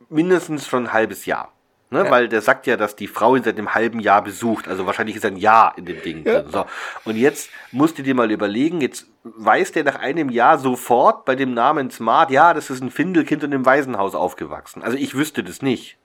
mindestens 0.07 0.67
schon 0.67 0.85
ein 0.85 0.93
halbes 0.93 1.25
Jahr. 1.25 1.51
Ne? 1.93 2.05
Ja. 2.05 2.09
Weil 2.11 2.29
der 2.29 2.41
sagt 2.41 2.67
ja, 2.67 2.77
dass 2.77 2.95
die 2.95 3.07
Frau 3.07 3.35
ihn 3.35 3.43
seit 3.43 3.57
einem 3.57 3.75
halben 3.75 3.99
Jahr 3.99 4.23
besucht. 4.23 4.67
Also 4.69 4.85
wahrscheinlich 4.85 5.17
ist 5.17 5.25
ein 5.25 5.35
Jahr 5.35 5.73
in 5.77 5.85
dem 5.85 6.01
Ding 6.01 6.25
Ja. 6.25 6.39
drin. 6.41 6.51
So. 6.51 6.65
Und 7.03 7.17
jetzt 7.17 7.49
musst 7.71 7.97
du 7.99 8.01
dir 8.01 8.15
mal 8.15 8.31
überlegen, 8.31 8.79
jetzt 8.79 9.07
weiß 9.23 9.73
der 9.73 9.83
nach 9.83 9.95
einem 9.99 10.29
Jahr 10.29 10.57
sofort 10.57 11.25
bei 11.25 11.35
dem 11.35 11.53
Namen 11.53 11.91
Smart, 11.91 12.31
ja, 12.31 12.53
das 12.53 12.69
ist 12.69 12.81
ein 12.81 12.91
Findelkind 12.91 13.43
und 13.43 13.51
im 13.51 13.65
Waisenhaus 13.65 14.15
aufgewachsen. 14.15 14.81
Also 14.83 14.97
ich 14.97 15.15
wüsste 15.15 15.43
das 15.43 15.61
nicht. 15.61 15.97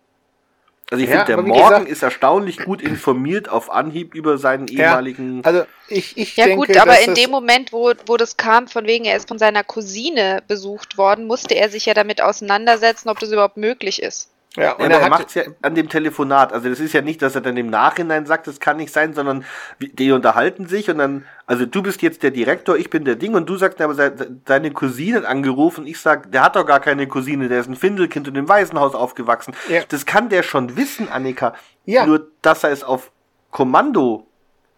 Also 0.91 1.03
ich 1.03 1.11
Ja, 1.11 1.24
finde, 1.24 1.43
der 1.43 1.43
Morgen 1.43 1.68
gesagt- 1.68 1.89
ist 1.89 2.03
erstaunlich 2.03 2.59
gut 2.59 2.80
informiert 2.82 3.49
auf 3.49 3.70
Anhieb 3.70 4.14
über 4.14 4.39
seinen 4.39 4.68
ehemaligen. 4.68 5.41
Also, 5.45 5.64
ich, 5.89 6.16
ich 6.16 6.37
Ja 6.37 6.47
denke, 6.47 6.66
gut, 6.66 6.76
aber 6.76 7.01
in 7.01 7.14
dem 7.14 7.30
Moment, 7.30 7.72
wo, 7.72 7.93
wo 8.07 8.16
das 8.16 8.37
kam, 8.37 8.68
von 8.68 8.87
wegen 8.87 9.05
er 9.05 9.16
ist 9.16 9.26
von 9.26 9.39
seiner 9.39 9.64
Cousine 9.64 10.43
besucht 10.47 10.97
worden, 10.97 11.26
musste 11.26 11.55
er 11.55 11.70
sich 11.70 11.87
ja 11.87 11.95
damit 11.95 12.20
auseinandersetzen, 12.22 13.09
ob 13.09 13.18
das 13.18 13.32
überhaupt 13.32 13.57
möglich 13.57 14.01
ist. 14.01 14.30
Ja, 14.57 14.72
und 14.72 14.84
Und 14.84 14.90
er 14.90 15.00
er 15.00 15.09
macht 15.11 15.34
ja 15.34 15.42
an 15.62 15.74
dem 15.74 15.88
Telefonat. 15.88 16.52
Also 16.52 16.68
das 16.68 16.80
ist 16.80 16.92
ja 16.94 17.02
nicht, 17.02 17.20
dass 17.22 17.34
er 17.34 17.42
dann 17.42 17.57
im 17.57 17.68
Nachhinein 17.68 18.24
sagt, 18.26 18.46
das 18.46 18.59
kann 18.59 18.78
nicht 18.78 18.92
sein, 18.92 19.12
sondern 19.14 19.44
die 19.80 20.11
unterhalten 20.12 20.66
sich 20.66 20.88
und 20.90 20.98
dann, 20.98 21.24
also 21.46 21.66
du 21.66 21.82
bist 21.82 22.00
jetzt 22.02 22.22
der 22.22 22.30
Direktor, 22.30 22.76
ich 22.76 22.88
bin 22.90 23.04
der 23.04 23.16
Ding 23.16 23.34
und 23.34 23.46
du 23.48 23.57
sagst 23.57 23.80
aber 23.80 23.94
se- 23.94 24.14
deine 24.44 24.70
Cousine 24.70 25.18
hat 25.18 25.24
angerufen. 25.26 25.86
Ich 25.86 26.00
sag, 26.00 26.32
der 26.32 26.42
hat 26.42 26.57
doch 26.57 26.64
gar 26.66 26.80
keine 26.80 27.07
Cousine, 27.07 27.48
der 27.48 27.61
ist 27.61 27.68
ein 27.68 27.76
Findelkind 27.76 28.28
und 28.28 28.36
im 28.36 28.48
Waisenhaus 28.48 28.94
aufgewachsen. 28.94 29.54
Ja. 29.68 29.82
Das 29.88 30.07
kann 30.07 30.28
der 30.30 30.42
schon 30.42 30.76
wissen, 30.76 31.09
Annika. 31.11 31.54
Ja. 31.84 32.07
Nur, 32.07 32.26
dass 32.42 32.64
er 32.64 32.70
es 32.70 32.82
auf 32.82 33.11
Kommando 33.50 34.26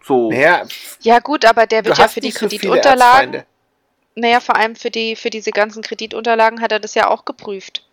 so. 0.03 0.29
naja, 0.31 0.63
Ja 1.01 1.19
gut, 1.19 1.45
aber 1.45 1.65
der 1.67 1.85
wird 1.85 1.97
ja 1.97 2.07
für 2.07 2.19
die 2.19 2.31
so 2.31 2.39
Kreditunterlagen, 2.39 3.33
Erzfeinde. 3.33 3.45
naja, 4.15 4.39
vor 4.39 4.55
allem 4.55 4.75
für 4.75 4.89
die, 4.91 5.15
für 5.15 5.29
diese 5.29 5.51
ganzen 5.51 5.81
Kreditunterlagen 5.81 6.61
hat 6.61 6.71
er 6.71 6.79
das 6.79 6.95
ja 6.95 7.07
auch 7.07 7.25
geprüft. 7.25 7.85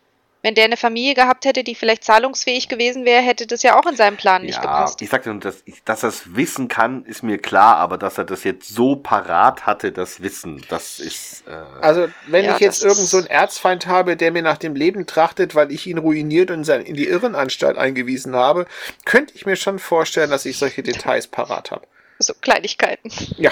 Wenn 0.46 0.54
der 0.54 0.66
eine 0.66 0.76
Familie 0.76 1.14
gehabt 1.14 1.44
hätte, 1.44 1.64
die 1.64 1.74
vielleicht 1.74 2.04
zahlungsfähig 2.04 2.68
gewesen 2.68 3.04
wäre, 3.04 3.20
hätte 3.20 3.48
das 3.48 3.64
ja 3.64 3.76
auch 3.76 3.84
in 3.86 3.96
seinem 3.96 4.16
Plan 4.16 4.42
nicht 4.42 4.54
ja, 4.54 4.60
gepasst. 4.60 5.02
ich 5.02 5.10
sagte, 5.10 5.34
dass, 5.40 5.56
ich- 5.64 5.82
dass 5.82 6.04
er 6.04 6.10
es 6.10 6.36
wissen 6.36 6.68
kann, 6.68 7.04
ist 7.04 7.24
mir 7.24 7.38
klar, 7.38 7.78
aber 7.78 7.98
dass 7.98 8.16
er 8.16 8.22
das 8.24 8.44
jetzt 8.44 8.68
so 8.68 8.94
parat 8.94 9.66
hatte, 9.66 9.90
das 9.90 10.22
Wissen, 10.22 10.64
das 10.68 11.00
ist. 11.00 11.42
Äh, 11.48 11.50
Also, 11.82 12.06
wenn 12.28 12.44
Ja, 12.44 12.54
ich 12.54 12.60
jetzt 12.60 12.76
das 12.84 12.92
irgend 12.92 13.02
ist- 13.02 13.10
so 13.10 13.16
einen 13.16 13.26
Erzfeind 13.26 13.88
habe, 13.88 14.16
der 14.16 14.30
mir 14.30 14.42
nach 14.42 14.58
dem 14.58 14.76
Leben 14.76 15.04
trachtet, 15.08 15.56
weil 15.56 15.72
ich 15.72 15.84
ihn 15.88 15.98
ruiniert 15.98 16.52
und 16.52 16.62
sein- 16.62 16.82
in 16.82 16.94
die 16.94 17.08
Irrenanstalt 17.08 17.76
eingewiesen 17.76 18.36
habe, 18.36 18.66
könnte 19.04 19.34
ich 19.34 19.46
mir 19.46 19.56
schon 19.56 19.80
vorstellen, 19.80 20.30
dass 20.30 20.46
ich 20.46 20.58
solche 20.58 20.84
Details 20.84 21.26
parat 21.26 21.72
habe. 21.72 21.88
So 22.20 22.34
Kleinigkeiten. 22.40 23.10
Ja, 23.36 23.50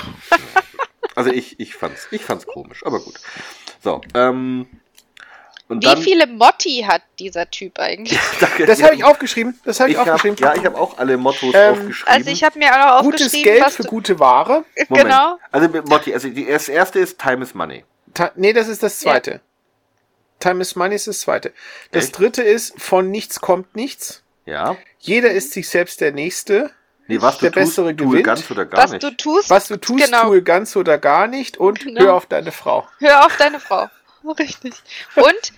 Also 1.16 1.32
ich, 1.32 1.58
ich 1.58 1.74
fand's, 1.74 2.06
ich 2.12 2.22
fand's 2.24 2.46
komisch, 2.46 2.86
aber 2.86 3.00
gut. 3.00 3.14
So, 3.82 4.00
ähm. 4.14 4.68
Und 5.66 5.82
Wie 5.82 5.86
dann, 5.86 6.02
viele 6.02 6.26
Motti 6.26 6.84
hat 6.86 7.00
dieser 7.18 7.50
Typ 7.50 7.78
eigentlich? 7.78 8.18
Danke, 8.40 8.66
das 8.66 8.80
ja, 8.80 8.86
habe 8.86 8.96
ich 8.96 9.04
aufgeschrieben. 9.04 9.58
Das 9.64 9.80
habe 9.80 9.90
ich, 9.90 9.96
ich 9.96 10.00
hab, 10.00 10.08
aufgeschrieben. 10.14 10.36
Ja, 10.38 10.54
ich 10.54 10.64
habe 10.66 10.78
auch 10.78 10.98
alle 10.98 11.16
Mottos 11.16 11.54
Ähm, 11.54 11.72
aufgeschrieben. 11.72 12.12
Also 12.12 12.30
ich 12.30 12.44
habe 12.44 12.58
mir 12.58 12.70
auch 12.72 12.96
noch 12.98 13.02
Gutes 13.04 13.26
aufgeschrieben, 13.26 13.52
Geld 13.54 13.64
was 13.64 13.76
für 13.76 13.82
du, 13.84 13.88
gute 13.88 14.18
Ware. 14.20 14.64
Moment. 14.88 15.08
genau. 15.08 15.38
Also 15.50 15.68
mit 15.70 15.88
Motti, 15.88 16.12
also 16.12 16.28
die, 16.28 16.44
das 16.46 16.68
erste 16.68 16.98
ist 16.98 17.18
Time 17.18 17.42
is 17.42 17.54
Money. 17.54 17.84
Ta 18.12 18.30
nee, 18.36 18.52
das 18.52 18.68
ist 18.68 18.82
das 18.82 19.00
zweite. 19.00 19.40
Time 20.38 20.60
is 20.60 20.76
Money 20.76 20.96
ist 20.96 21.06
das 21.06 21.20
zweite. 21.20 21.52
Das 21.92 22.06
Echt? 22.06 22.18
dritte 22.18 22.42
ist, 22.42 22.78
von 22.80 23.10
nichts 23.10 23.40
kommt 23.40 23.74
nichts. 23.74 24.22
Ja. 24.44 24.76
Jeder 24.98 25.30
ist 25.30 25.52
sich 25.52 25.68
selbst 25.68 26.00
der 26.02 26.12
Nächste. 26.12 26.70
Nee, 27.06 27.20
was 27.22 27.38
Der 27.38 27.50
du 27.50 27.60
tust, 27.60 27.76
Bessere 27.76 27.96
tue 27.96 28.08
gewinnt. 28.08 28.24
ganz 28.24 28.50
oder 28.50 28.64
gar 28.66 28.82
Was 28.84 28.92
nicht. 28.92 29.02
du 29.02 29.10
tust, 29.10 29.50
Was 29.50 29.68
du 29.68 29.76
tust, 29.78 30.04
Genau. 30.04 30.24
tue 30.28 30.42
ganz 30.42 30.74
oder 30.76 30.98
gar 30.98 31.26
nicht 31.26 31.56
und 31.58 31.80
Genau. 31.80 32.00
hör 32.00 32.14
auf 32.14 32.26
deine 32.26 32.52
Frau. 32.52 32.86
hör 32.98 33.24
auf 33.26 33.36
deine 33.36 33.60
Frau. 33.60 33.88
Richtig. 34.38 34.74
Und 35.16 35.52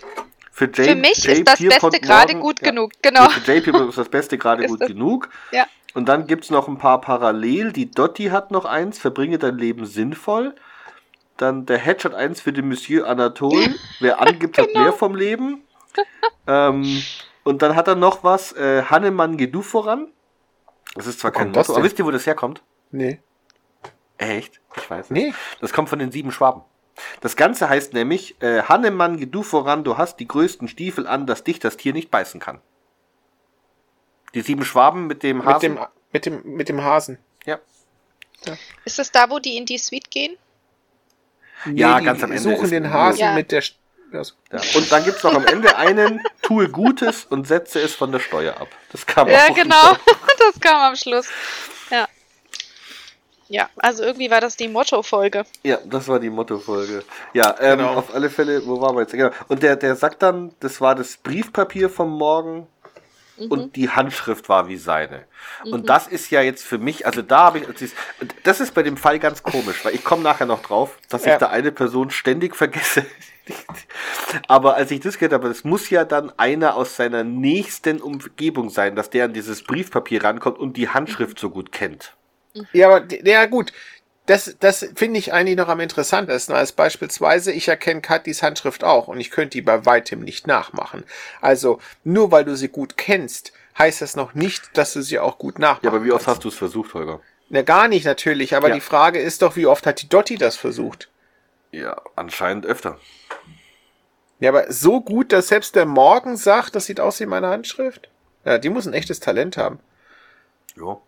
für, 0.53 0.65
J, 0.67 0.77
für 0.77 0.95
mich 0.95 1.25
J. 1.25 1.39
ist 1.39 1.47
das 1.49 1.59
Beste 1.59 2.01
gerade 2.01 2.35
gut 2.37 2.61
ja. 2.61 2.71
genug. 2.71 2.93
Genau. 3.03 3.29
Für 3.29 3.53
J. 3.53 3.63
Pierpont 3.63 3.89
ist 3.91 3.99
das 3.99 4.09
Beste 4.09 4.39
gerade 4.39 4.67
gut 4.69 4.81
das- 4.81 4.89
genug. 4.89 5.29
Ja. 5.53 5.67
Und 5.95 6.09
dann 6.11 6.27
gibt's 6.27 6.51
noch 6.51 6.69
ein 6.69 6.77
paar 6.79 7.01
parallel. 7.01 7.73
Die 7.73 7.91
Dotti 7.91 8.25
hat 8.27 8.51
noch 8.51 8.65
eins, 8.67 8.99
verbringe 8.99 9.39
dein 9.39 9.57
Leben 9.57 9.87
sinnvoll. 9.87 10.55
Dann 11.39 11.65
der 11.67 11.79
Hedge 11.79 12.05
hat 12.05 12.15
eins 12.15 12.41
für 12.41 12.53
den 12.53 12.69
Monsieur 12.69 13.07
Anatole. 13.07 13.75
Wer 14.01 14.21
angibt, 14.21 14.57
Genau. 14.57 14.69
hat 14.69 14.75
mehr 14.75 14.93
vom 14.93 15.15
Leben. 15.15 15.63
ähm, 16.47 17.03
und 17.45 17.63
dann 17.63 17.77
hat 17.77 17.89
er 17.89 17.95
noch 17.95 18.25
was, 18.25 18.53
äh, 18.53 18.83
Hannemann, 18.85 19.37
geh 19.39 19.47
du 19.47 19.63
voran. 19.63 20.09
Das 20.95 21.07
ist 21.07 21.21
zwar 21.21 21.31
kein 21.31 21.51
Motto, 21.53 21.75
aber 21.75 21.83
wisst 21.85 21.99
ihr, 21.99 22.05
wo 22.07 22.11
das 22.11 22.27
herkommt? 22.27 22.63
Nee. 22.91 23.21
Echt? 24.19 24.61
Ich 24.77 24.91
weiß 24.91 25.11
nicht. 25.11 25.27
Nee. 25.29 25.35
Das 25.61 25.73
kommt 25.73 25.89
von 25.89 25.99
den 25.99 26.11
sieben 26.11 26.33
Schwaben. 26.33 26.63
Das 27.21 27.37
Ganze 27.37 27.69
heißt 27.69 27.93
nämlich, 27.93 28.41
äh, 28.43 28.63
Hannemann, 28.63 29.19
geh 29.19 29.27
du 29.27 29.43
voran, 29.43 29.85
du 29.85 29.99
hast 29.99 30.19
die 30.21 30.27
größten 30.29 30.69
Stiefel 30.69 31.07
an, 31.07 31.27
dass 31.27 31.45
dich 31.45 31.59
das 31.59 31.77
Tier 31.77 31.93
nicht 31.93 32.11
beißen 32.11 32.41
kann. 32.41 32.61
Die 34.35 34.41
sieben 34.43 34.65
Schwaben 34.65 35.07
mit 35.07 35.23
dem 35.23 35.39
Mit 35.39 35.47
Hasen. 35.47 35.77
dem, 35.77 35.87
mit, 36.13 36.27
dem, 36.27 36.43
mit 36.57 36.69
dem 36.69 36.83
Hasen. 36.83 37.19
ja. 37.45 37.59
Ist 38.85 38.99
das 38.99 39.11
da, 39.11 39.29
wo 39.31 39.39
die 39.41 39.57
in 39.57 39.67
die 39.67 39.79
Suite 39.79 40.09
gehen? 40.11 40.37
Ja, 41.75 41.99
die 41.99 42.05
ganz 42.05 42.23
am 42.23 42.31
Ende 42.31 42.43
suchen 42.43 42.65
ist- 42.65 42.71
den 42.71 42.93
Hasen 42.93 43.21
Ja. 43.21 43.33
mit 43.33 43.51
der... 43.51 43.63
St- 43.63 43.75
also, 44.13 44.35
ja. 44.53 44.61
Und 44.77 44.93
dann 44.93 45.05
gibt's 45.05 45.25
noch 45.25 45.35
am 45.35 45.45
Ende 45.47 45.77
einen, 45.77 46.23
tue 46.43 46.69
Gutes 46.69 47.25
und 47.25 47.49
setze 47.49 47.81
es 47.81 47.95
von 47.95 48.13
der 48.13 48.21
Steuer 48.21 48.57
ab. 48.61 48.69
Das 48.93 49.05
kam 49.05 49.27
Ja, 49.29 49.49
auch 49.49 49.55
genau. 49.55 49.97
Das 50.39 50.61
kam 50.61 50.77
am 50.81 50.95
Schluss. 50.97 51.29
Ja. 53.49 53.69
Also 53.77 54.03
irgendwie 54.03 54.31
war 54.31 54.41
das 54.41 54.57
die 54.57 54.69
Motto-Folge. 54.69 55.45
Ja, 55.63 55.79
das 55.85 56.09
war 56.09 56.19
die 56.19 56.31
Mottofolge. 56.31 57.05
Ja, 57.33 57.55
ähm, 57.61 57.79
Genau. 57.79 57.95
auf 57.95 58.15
alle 58.15 58.29
Fälle, 58.31 58.67
wo 58.67 58.81
waren 58.81 58.97
wir 58.97 59.03
jetzt? 59.03 59.13
Genau. 59.13 59.31
Und 59.49 59.63
der, 59.63 59.77
der 59.77 59.95
sagt 59.97 60.23
dann, 60.23 60.53
das 60.61 60.81
war 60.81 60.95
das 60.95 61.17
Briefpapier 61.19 61.89
vom 61.89 62.11
Morgen 62.17 62.67
Mhm. 63.39 63.51
und 63.51 63.77
die 63.77 63.91
Handschrift 63.91 64.49
war 64.49 64.67
wie 64.69 64.79
seine. 64.79 65.25
Und 65.65 65.89
das 65.91 66.07
ist 66.09 66.31
ja 66.31 66.41
jetzt 66.41 66.65
für 66.65 66.79
mich, 66.79 67.05
also 67.07 67.21
da 67.23 67.39
habe 67.45 67.59
ich, 67.59 67.67
das 68.43 68.61
ist- 68.61 68.75
bei 68.75 68.83
dem 68.83 68.97
Fall 68.97 69.19
ganz 69.19 69.43
komisch, 69.43 69.85
weil 69.85 69.95
ich 69.95 70.03
komme 70.05 70.23
nachher 70.23 70.47
noch 70.47 70.63
drauf, 70.63 70.97
dass 71.11 71.21
ich 71.23 71.29
Ja. 71.29 71.39
da 71.39 71.49
eine 71.49 71.71
Person 71.71 72.09
ständig 72.11 72.57
vergesse. 72.57 73.05
Aber 74.49 74.75
als 74.77 74.91
ich 74.91 75.01
das 75.01 75.19
gehört 75.19 75.33
habe, 75.35 75.49
das 75.49 75.65
muss 75.65 75.91
ja 75.91 76.05
dann 76.05 76.33
einer 76.39 76.77
aus 76.77 76.97
seiner 76.97 77.25
nächsten 77.25 78.01
Umgebung 78.01 78.71
sein, 78.71 78.97
dass 78.97 79.11
der 79.11 79.27
an 79.27 79.35
dieses 79.35 79.63
Briefpapier 79.63 80.25
rankommt 80.25 80.59
und 80.59 80.77
die 80.77 80.89
Handschrift 80.89 81.39
so 81.39 81.51
gut 81.51 81.73
kennt. 81.73 82.15
Ja, 82.73 82.89
aber 82.91 83.07
ja 83.25 83.47
gut. 83.47 83.73
Das, 84.27 84.57
das 84.59 84.89
finde 84.97 85.21
ich 85.21 85.33
eigentlich 85.33 85.57
noch 85.57 85.69
am 85.69 85.79
interessantesten, 85.79 86.53
als 86.53 86.73
beispielsweise 86.73 87.53
ich 87.53 87.69
erkenne 87.69 88.01
Katis 88.01 88.43
Handschrift 88.43 88.83
auch 88.83 89.07
und 89.07 89.21
ich 89.21 89.31
könnte 89.31 89.51
die 89.51 89.63
bei 89.63 89.87
weitem 89.87 90.19
nicht 90.21 90.49
nachmachen. 90.49 91.05
Also 91.41 91.81
nur 92.03 92.33
weil 92.33 92.45
du 92.45 92.57
sie 92.57 92.67
gut 92.69 92.97
kennst, 92.97 93.53
heißt 93.79 94.03
das 94.03 94.17
noch 94.17 94.35
nicht, 94.35 94.77
dass 94.77 94.93
du 94.95 95.03
sie 95.03 95.21
auch 95.21 95.39
gut 95.39 95.61
nachmachst. 95.61 95.85
Ja, 95.85 95.91
aber 95.91 96.05
wie 96.05 96.11
oft 96.11 96.27
hast 96.27 96.43
du 96.43 96.49
es 96.49 96.57
versucht, 96.57 96.93
Holger? 96.95 97.21
Na, 97.51 97.63
gar 97.63 97.87
nicht 97.87 98.05
natürlich, 98.05 98.57
aber 98.57 98.69
Ja. 98.71 98.75
die 98.75 98.81
Frage 98.81 99.21
ist 99.21 99.43
doch, 99.43 99.55
wie 99.55 99.67
oft 99.67 99.87
hat 99.87 100.03
die 100.03 100.09
Dotti 100.09 100.37
das 100.37 100.57
versucht? 100.57 101.09
Ja, 101.71 102.01
anscheinend 102.17 102.67
öfter. 102.67 102.99
Ja, 104.41 104.51
aber 104.51 104.73
so 104.73 105.01
gut, 105.01 105.33
dass 105.33 105.49
selbst 105.49 105.77
der 105.77 105.87
Morgen 105.87 106.37
sagt, 106.37 106.75
das 106.75 106.87
sieht 106.87 106.99
aus 106.99 107.21
wie 107.21 107.27
meine 107.27 107.47
Handschrift? 107.49 108.09
Ja, 108.45 108.59
die 108.59 108.71
muss 108.71 108.87
ein 108.87 108.93
echtes 108.93 109.21
Talent 109.21 109.57
haben. 109.57 109.79
Ja. 110.77 110.99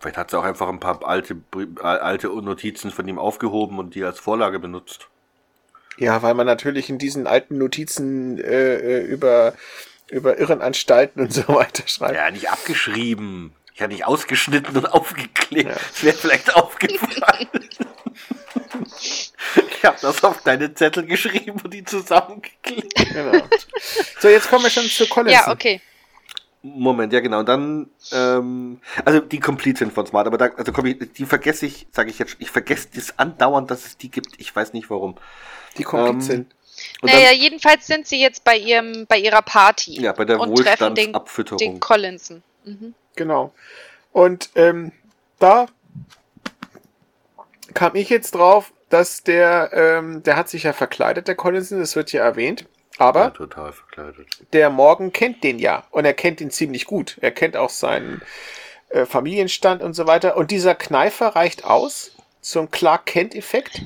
Vielleicht 0.00 0.16
hat 0.16 0.30
sie 0.30 0.38
auch 0.38 0.44
einfach 0.44 0.68
ein 0.68 0.80
paar 0.80 1.04
alte, 1.06 1.36
alte 1.82 2.28
Notizen 2.28 2.90
von 2.90 3.08
ihm 3.08 3.18
aufgehoben 3.18 3.78
und 3.78 3.94
die 3.94 4.04
als 4.04 4.20
Vorlage 4.20 4.58
benutzt. 4.58 5.08
Ja, 5.96 6.22
weil 6.22 6.34
man 6.34 6.46
natürlich 6.46 6.88
in 6.88 6.98
diesen 6.98 7.26
alten 7.26 7.58
Notizen 7.58 8.38
äh, 8.38 8.76
äh, 8.76 9.04
über, 9.04 9.54
über 10.08 10.38
Irrenanstalten 10.38 11.20
und 11.22 11.32
so 11.32 11.48
weiter 11.48 11.82
schreibt. 11.86 12.14
Ja, 12.14 12.30
nicht 12.30 12.50
abgeschrieben. 12.50 13.52
Ich 13.74 13.82
hatte 13.82 13.92
nicht 13.92 14.06
ausgeschnitten 14.06 14.76
und 14.76 14.86
aufgeklebt. 14.92 15.68
Ja. 15.68 15.74
Das 15.74 16.04
wäre 16.04 16.16
vielleicht 16.16 16.54
aufgefallen. 16.54 17.48
ich 18.96 19.84
habe 19.84 19.98
das 20.00 20.22
auf 20.22 20.42
deine 20.42 20.72
Zettel 20.74 21.06
geschrieben 21.06 21.60
und 21.62 21.74
die 21.74 21.84
zusammengeklebt. 21.84 22.94
Genau. 23.12 23.48
So, 24.20 24.28
jetzt 24.28 24.48
kommen 24.48 24.64
wir 24.64 24.70
schon 24.70 24.88
zu 24.88 25.08
Collinson. 25.08 25.44
Ja, 25.46 25.52
okay. 25.52 25.80
Moment, 26.62 27.12
ja 27.12 27.20
genau. 27.20 27.40
Und 27.40 27.48
dann, 27.48 27.90
ähm, 28.12 28.80
also 29.04 29.20
die 29.20 29.38
Complete 29.40 29.78
sind 29.78 29.92
von 29.92 30.06
Smart, 30.06 30.26
aber 30.26 30.38
da, 30.38 30.46
also 30.56 30.72
komm, 30.72 30.86
ich, 30.86 30.98
die 31.12 31.24
vergesse 31.24 31.66
ich, 31.66 31.86
sage 31.92 32.10
ich 32.10 32.18
jetzt, 32.18 32.36
ich 32.38 32.50
vergesse 32.50 32.88
das 32.94 33.18
andauernd, 33.18 33.70
dass 33.70 33.86
es 33.86 33.96
die 33.96 34.10
gibt. 34.10 34.34
Ich 34.38 34.54
weiß 34.54 34.72
nicht 34.72 34.90
warum. 34.90 35.16
Die 35.76 35.84
komplett 35.84 36.14
Ähm, 36.14 36.20
sind. 36.20 36.54
Naja, 37.02 37.32
jedenfalls 37.32 37.86
sind 37.86 38.06
sie 38.06 38.20
jetzt 38.20 38.44
bei 38.44 38.56
ihrem, 38.56 39.06
bei 39.06 39.18
ihrer 39.18 39.42
Party. 39.42 40.00
Ja, 40.00 40.12
bei 40.12 40.24
der 40.24 40.40
und 40.40 40.54
treffen 40.56 40.94
den, 40.94 41.06
Wohlstandsabfütterung. 41.06 41.58
den 41.58 41.80
Collinson. 41.80 42.42
Mhm. 42.64 42.94
Genau. 43.16 43.52
Und 44.12 44.50
ähm, 44.54 44.92
da 45.38 45.66
kam 47.74 47.94
ich 47.94 48.08
jetzt 48.08 48.34
drauf, 48.34 48.72
dass 48.88 49.22
der, 49.22 49.70
ähm, 49.72 50.22
der 50.22 50.36
hat 50.36 50.48
sich 50.48 50.64
ja 50.64 50.72
verkleidet, 50.72 51.28
der 51.28 51.34
Collinson, 51.34 51.78
das 51.78 51.94
wird 51.96 52.12
ja 52.12 52.22
erwähnt. 52.24 52.64
Aber 52.98 53.20
ja, 53.24 53.30
total 53.30 53.72
verkleidet. 53.72 54.26
der 54.52 54.70
Morgan 54.70 55.12
kennt 55.12 55.44
den 55.44 55.58
ja 55.58 55.84
und 55.90 56.04
er 56.04 56.14
kennt 56.14 56.40
ihn 56.40 56.50
ziemlich 56.50 56.84
gut. 56.84 57.16
Er 57.20 57.30
kennt 57.30 57.56
auch 57.56 57.70
seinen 57.70 58.20
äh, 58.90 59.06
Familienstand 59.06 59.82
und 59.82 59.94
so 59.94 60.06
weiter. 60.06 60.36
Und 60.36 60.50
dieser 60.50 60.74
Kneifer 60.74 61.28
reicht 61.36 61.64
aus 61.64 62.10
zum 62.40 62.70
Clark 62.70 63.06
Kent-Effekt. 63.06 63.82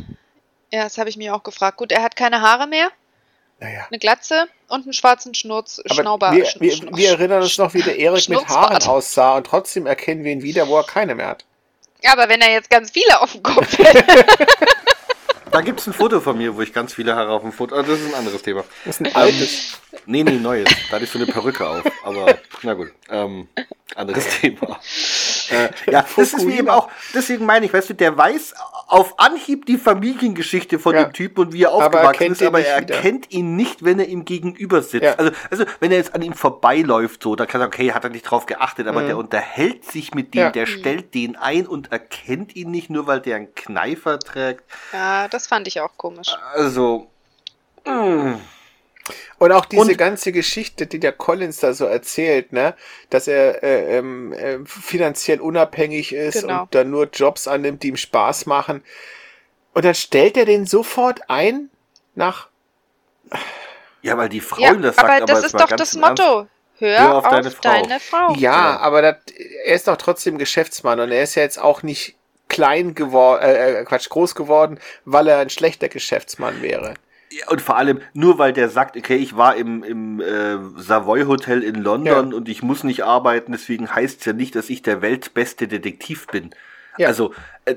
Ja, 0.73 0.85
das 0.85 0.97
habe 0.99 1.11
ich 1.11 1.17
mir 1.17 1.35
auch 1.35 1.43
gefragt. 1.43 1.77
Gut, 1.77 1.93
er 1.93 2.03
hat 2.03 2.17
keine 2.17 2.41
Haare 2.41 2.67
mehr, 2.67 2.89
Naja. 3.61 3.87
eine 3.91 3.99
Glatze 3.99 4.47
und 4.69 4.85
einen 4.85 4.93
schwarzen 4.95 5.35
Schnurz, 5.35 5.81
Aber 5.85 5.95
Schnauber. 5.95 6.33
wir, 6.33 6.47
Schn- 6.47 6.61
wir, 6.61 6.97
wir 6.97 7.11
erinnern 7.11 7.43
uns 7.43 7.59
noch, 7.59 7.75
wie 7.75 7.83
der 7.83 7.99
Erik 7.99 8.29
mit. 8.31 8.47
Haaren 8.49 8.83
aussah 8.89 9.37
und 9.37 9.47
trotzdem 9.47 9.87
erkennen 9.87 10.25
wir 10.25 10.33
ihn 10.33 10.43
wieder, 10.43 10.67
wo 10.69 10.79
er 10.79 10.85
keine 10.85 11.15
mehr 11.15 11.27
hat. 11.29 11.45
Ja, 12.03 12.13
aber 12.13 12.29
wenn 12.31 12.41
er 12.41 12.51
jetzt 12.53 12.71
ganz 12.71 12.91
viele 12.91 13.21
auf 13.21 13.33
dem 13.33 13.43
Kopf 13.43 13.77
hätte. 13.79 14.25
Da 15.53 15.61
gibt's 15.61 15.87
ein 15.87 15.93
Foto 15.93 16.21
von 16.21 16.39
mir, 16.39 16.57
wo 16.57 16.63
ich 16.63 16.73
ganz 16.73 16.95
viele 16.95 17.15
Haare 17.15 17.31
auf 17.31 17.43
dem 17.43 17.53
Foto. 17.53 17.77
Ah, 17.77 17.83
das 17.83 18.01
ist 18.01 18.09
ein 18.09 18.15
anderes 18.15 18.41
Thema. 18.41 18.65
Das 18.87 18.99
ist 18.99 19.07
ein 19.07 19.15
altes. 19.15 19.79
Nee, 20.07 20.25
nee, 20.25 20.39
neues. 20.39 20.69
Da 20.89 20.95
hatte 20.97 21.05
ich 21.05 21.11
so 21.11 21.19
eine 21.19 21.27
Perücke 21.27 21.69
auf. 21.69 21.85
Aber 22.05 22.39
na 22.63 22.73
gut. 22.73 22.91
Ähm, 23.11 23.49
anderes 23.95 24.27
Thema. 24.41 24.81
Äh, 25.53 25.71
ja, 25.91 26.05
das 26.17 26.33
ist 26.33 26.45
mir 26.45 26.59
eben 26.59 26.69
auch, 26.69 26.89
deswegen 27.15 27.47
meine 27.47 27.67
ich, 27.67 27.73
weißt 27.73 27.91
du, 27.91 27.95
der 27.95 28.17
weiß 28.17 28.55
auf 28.89 29.19
Anhieb 29.19 29.67
die 29.67 29.79
Familiengeschichte 29.79 30.79
von 30.79 30.95
Ja. 30.95 31.05
dem 31.05 31.13
Typen 31.13 31.41
und 31.47 31.53
wie 31.53 31.63
er 31.63 31.71
Aber 31.73 31.81
er 31.81 31.87
aufgewachsen 31.87 32.33
ist, 32.33 32.43
aber 32.43 32.61
er 32.65 32.81
wieder. 32.83 32.95
erkennt 32.95 33.31
ihn 33.31 33.57
nicht, 33.57 33.85
wenn 33.85 33.99
er 33.99 34.07
ihm 34.09 34.25
gegenüber 34.25 34.83
sitzt. 34.83 35.05
Ja. 35.05 35.15
Also, 35.15 35.33
also, 35.51 35.65
wenn 35.81 35.91
er 35.93 35.99
jetzt 35.99 36.15
an 36.15 36.23
ihm 36.23 36.35
vorbeiläuft, 36.35 37.23
so, 37.23 37.37
dann 37.37 37.47
kann 37.47 37.61
er 37.61 37.65
sagen, 37.65 37.75
okay, 37.75 37.93
hat 37.93 38.05
er 38.05 38.11
nicht 38.11 38.23
drauf 38.25 38.47
geachtet, 38.47 38.87
aber 38.89 39.03
der 39.03 39.17
unterhält 39.17 39.85
sich 39.85 40.15
mit 40.15 40.35
dem, 40.35 40.41
Mhm. 40.41 40.45
Ja. 40.47 40.51
der 40.51 40.67
stellt 40.67 41.15
den 41.15 41.37
ein 41.37 41.67
und 41.67 41.93
erkennt 41.93 42.57
ihn 42.57 42.71
nicht 42.71 42.91
nur, 42.91 43.07
weil 43.07 43.21
der 43.21 43.37
einen 43.37 43.55
Kneifer 43.55 44.19
trägt. 44.19 44.65
Ja, 44.93 45.29
das 45.29 45.47
fand 45.47 45.67
ich 45.69 45.81
auch 45.81 45.97
komisch. 45.97 46.29
Also, 46.55 47.07
mh. 47.87 48.39
Und 49.39 49.51
auch 49.53 49.65
diese 49.65 49.83
Und- 49.83 49.99
ganze 49.99 50.31
Geschichte, 50.33 50.87
die 50.87 51.01
der 51.01 51.13
Collins 51.13 51.59
da 51.61 51.73
so 51.73 51.87
erzählt, 51.87 52.53
ne, 52.53 52.75
dass 53.11 53.27
er 53.27 53.63
äh, 53.63 53.99
ähm, 53.99 54.33
äh, 54.33 54.59
finanziell 54.65 55.41
unabhängig 55.41 56.13
ist 56.13 56.43
Genau. 56.43 56.63
und 56.63 56.75
dann 56.75 56.91
nur 56.91 57.09
Jobs 57.13 57.49
annimmt, 57.49 57.83
die 57.83 57.89
ihm 57.89 57.97
Spaß 57.97 58.47
machen. 58.47 58.85
Und 59.75 59.85
dann 59.85 59.95
stellt 59.95 60.37
er 60.37 60.45
den 60.45 60.67
sofort 60.67 61.21
ein 61.29 61.71
nach. 62.15 62.49
ja, 64.03 64.17
weil 64.17 64.29
die 64.29 64.41
Frau 64.41 64.61
Ja, 64.61 64.75
das 64.75 64.97
sagt, 64.97 65.09
aber 65.09 65.17
aber 65.17 65.27
das 65.27 65.39
es 65.41 65.45
ist 65.47 65.55
doch 65.61 65.69
das. 65.69 65.95
Motto. 65.95 66.47
Hör, 66.79 66.99
Hör 67.01 67.15
auf 67.19 67.25
auf, 67.25 67.31
deine 67.31 67.51
deine, 67.51 68.01
Frau. 68.01 68.29
Frau. 68.29 68.35
Ja, 68.35 68.53
Ja. 68.75 68.77
aber 68.79 69.03
das, 69.03 69.17
er 69.65 69.75
ist 69.75 69.87
doch 69.89 69.97
trotzdem 69.97 70.39
Geschäftsmann 70.39 70.99
und 71.01 71.11
er 71.13 71.23
ist 71.23 71.35
ja 71.37 71.43
jetzt 71.43 71.61
auch 71.61 71.83
nicht 71.83 72.17
klein 72.49 72.95
geworden, 72.95 73.43
äh, 73.43 73.81
äh, 73.81 73.85
Quatsch, 73.85 74.09
groß 74.11 74.35
geworden, 74.35 74.79
weil 75.05 75.29
er 75.29 75.39
ein 75.39 75.49
schlechter 75.51 75.89
Geschäftsmann 75.89 76.61
wäre. 76.61 76.95
Und 77.49 77.61
vor 77.63 77.77
allem, 77.77 78.01
nur 78.15 78.39
weil 78.39 78.53
der 78.53 78.69
sagt, 78.69 78.97
okay, 78.97 79.17
ich 79.17 79.37
war 79.37 79.57
im, 79.57 79.83
im 79.85 80.21
äh, 80.21 80.59
Savoy 80.77 81.25
Hotel 81.25 81.63
in 81.63 81.77
London 81.77 82.31
Ja. 82.33 82.37
und 82.37 82.49
ich 82.49 82.63
muss 82.63 82.85
nicht 82.85 83.03
arbeiten, 83.05 83.53
deswegen 83.53 83.95
heißt 83.95 84.21
es 84.21 84.25
ja 84.27 84.33
nicht, 84.33 84.55
dass 84.55 84.71
ich 84.71 84.83
der 84.83 85.03
weltbeste 85.03 85.69
Detektiv 85.69 86.27
bin. 86.27 86.51
Ja. 86.99 87.09
Also, 87.09 87.33
äh, 87.65 87.77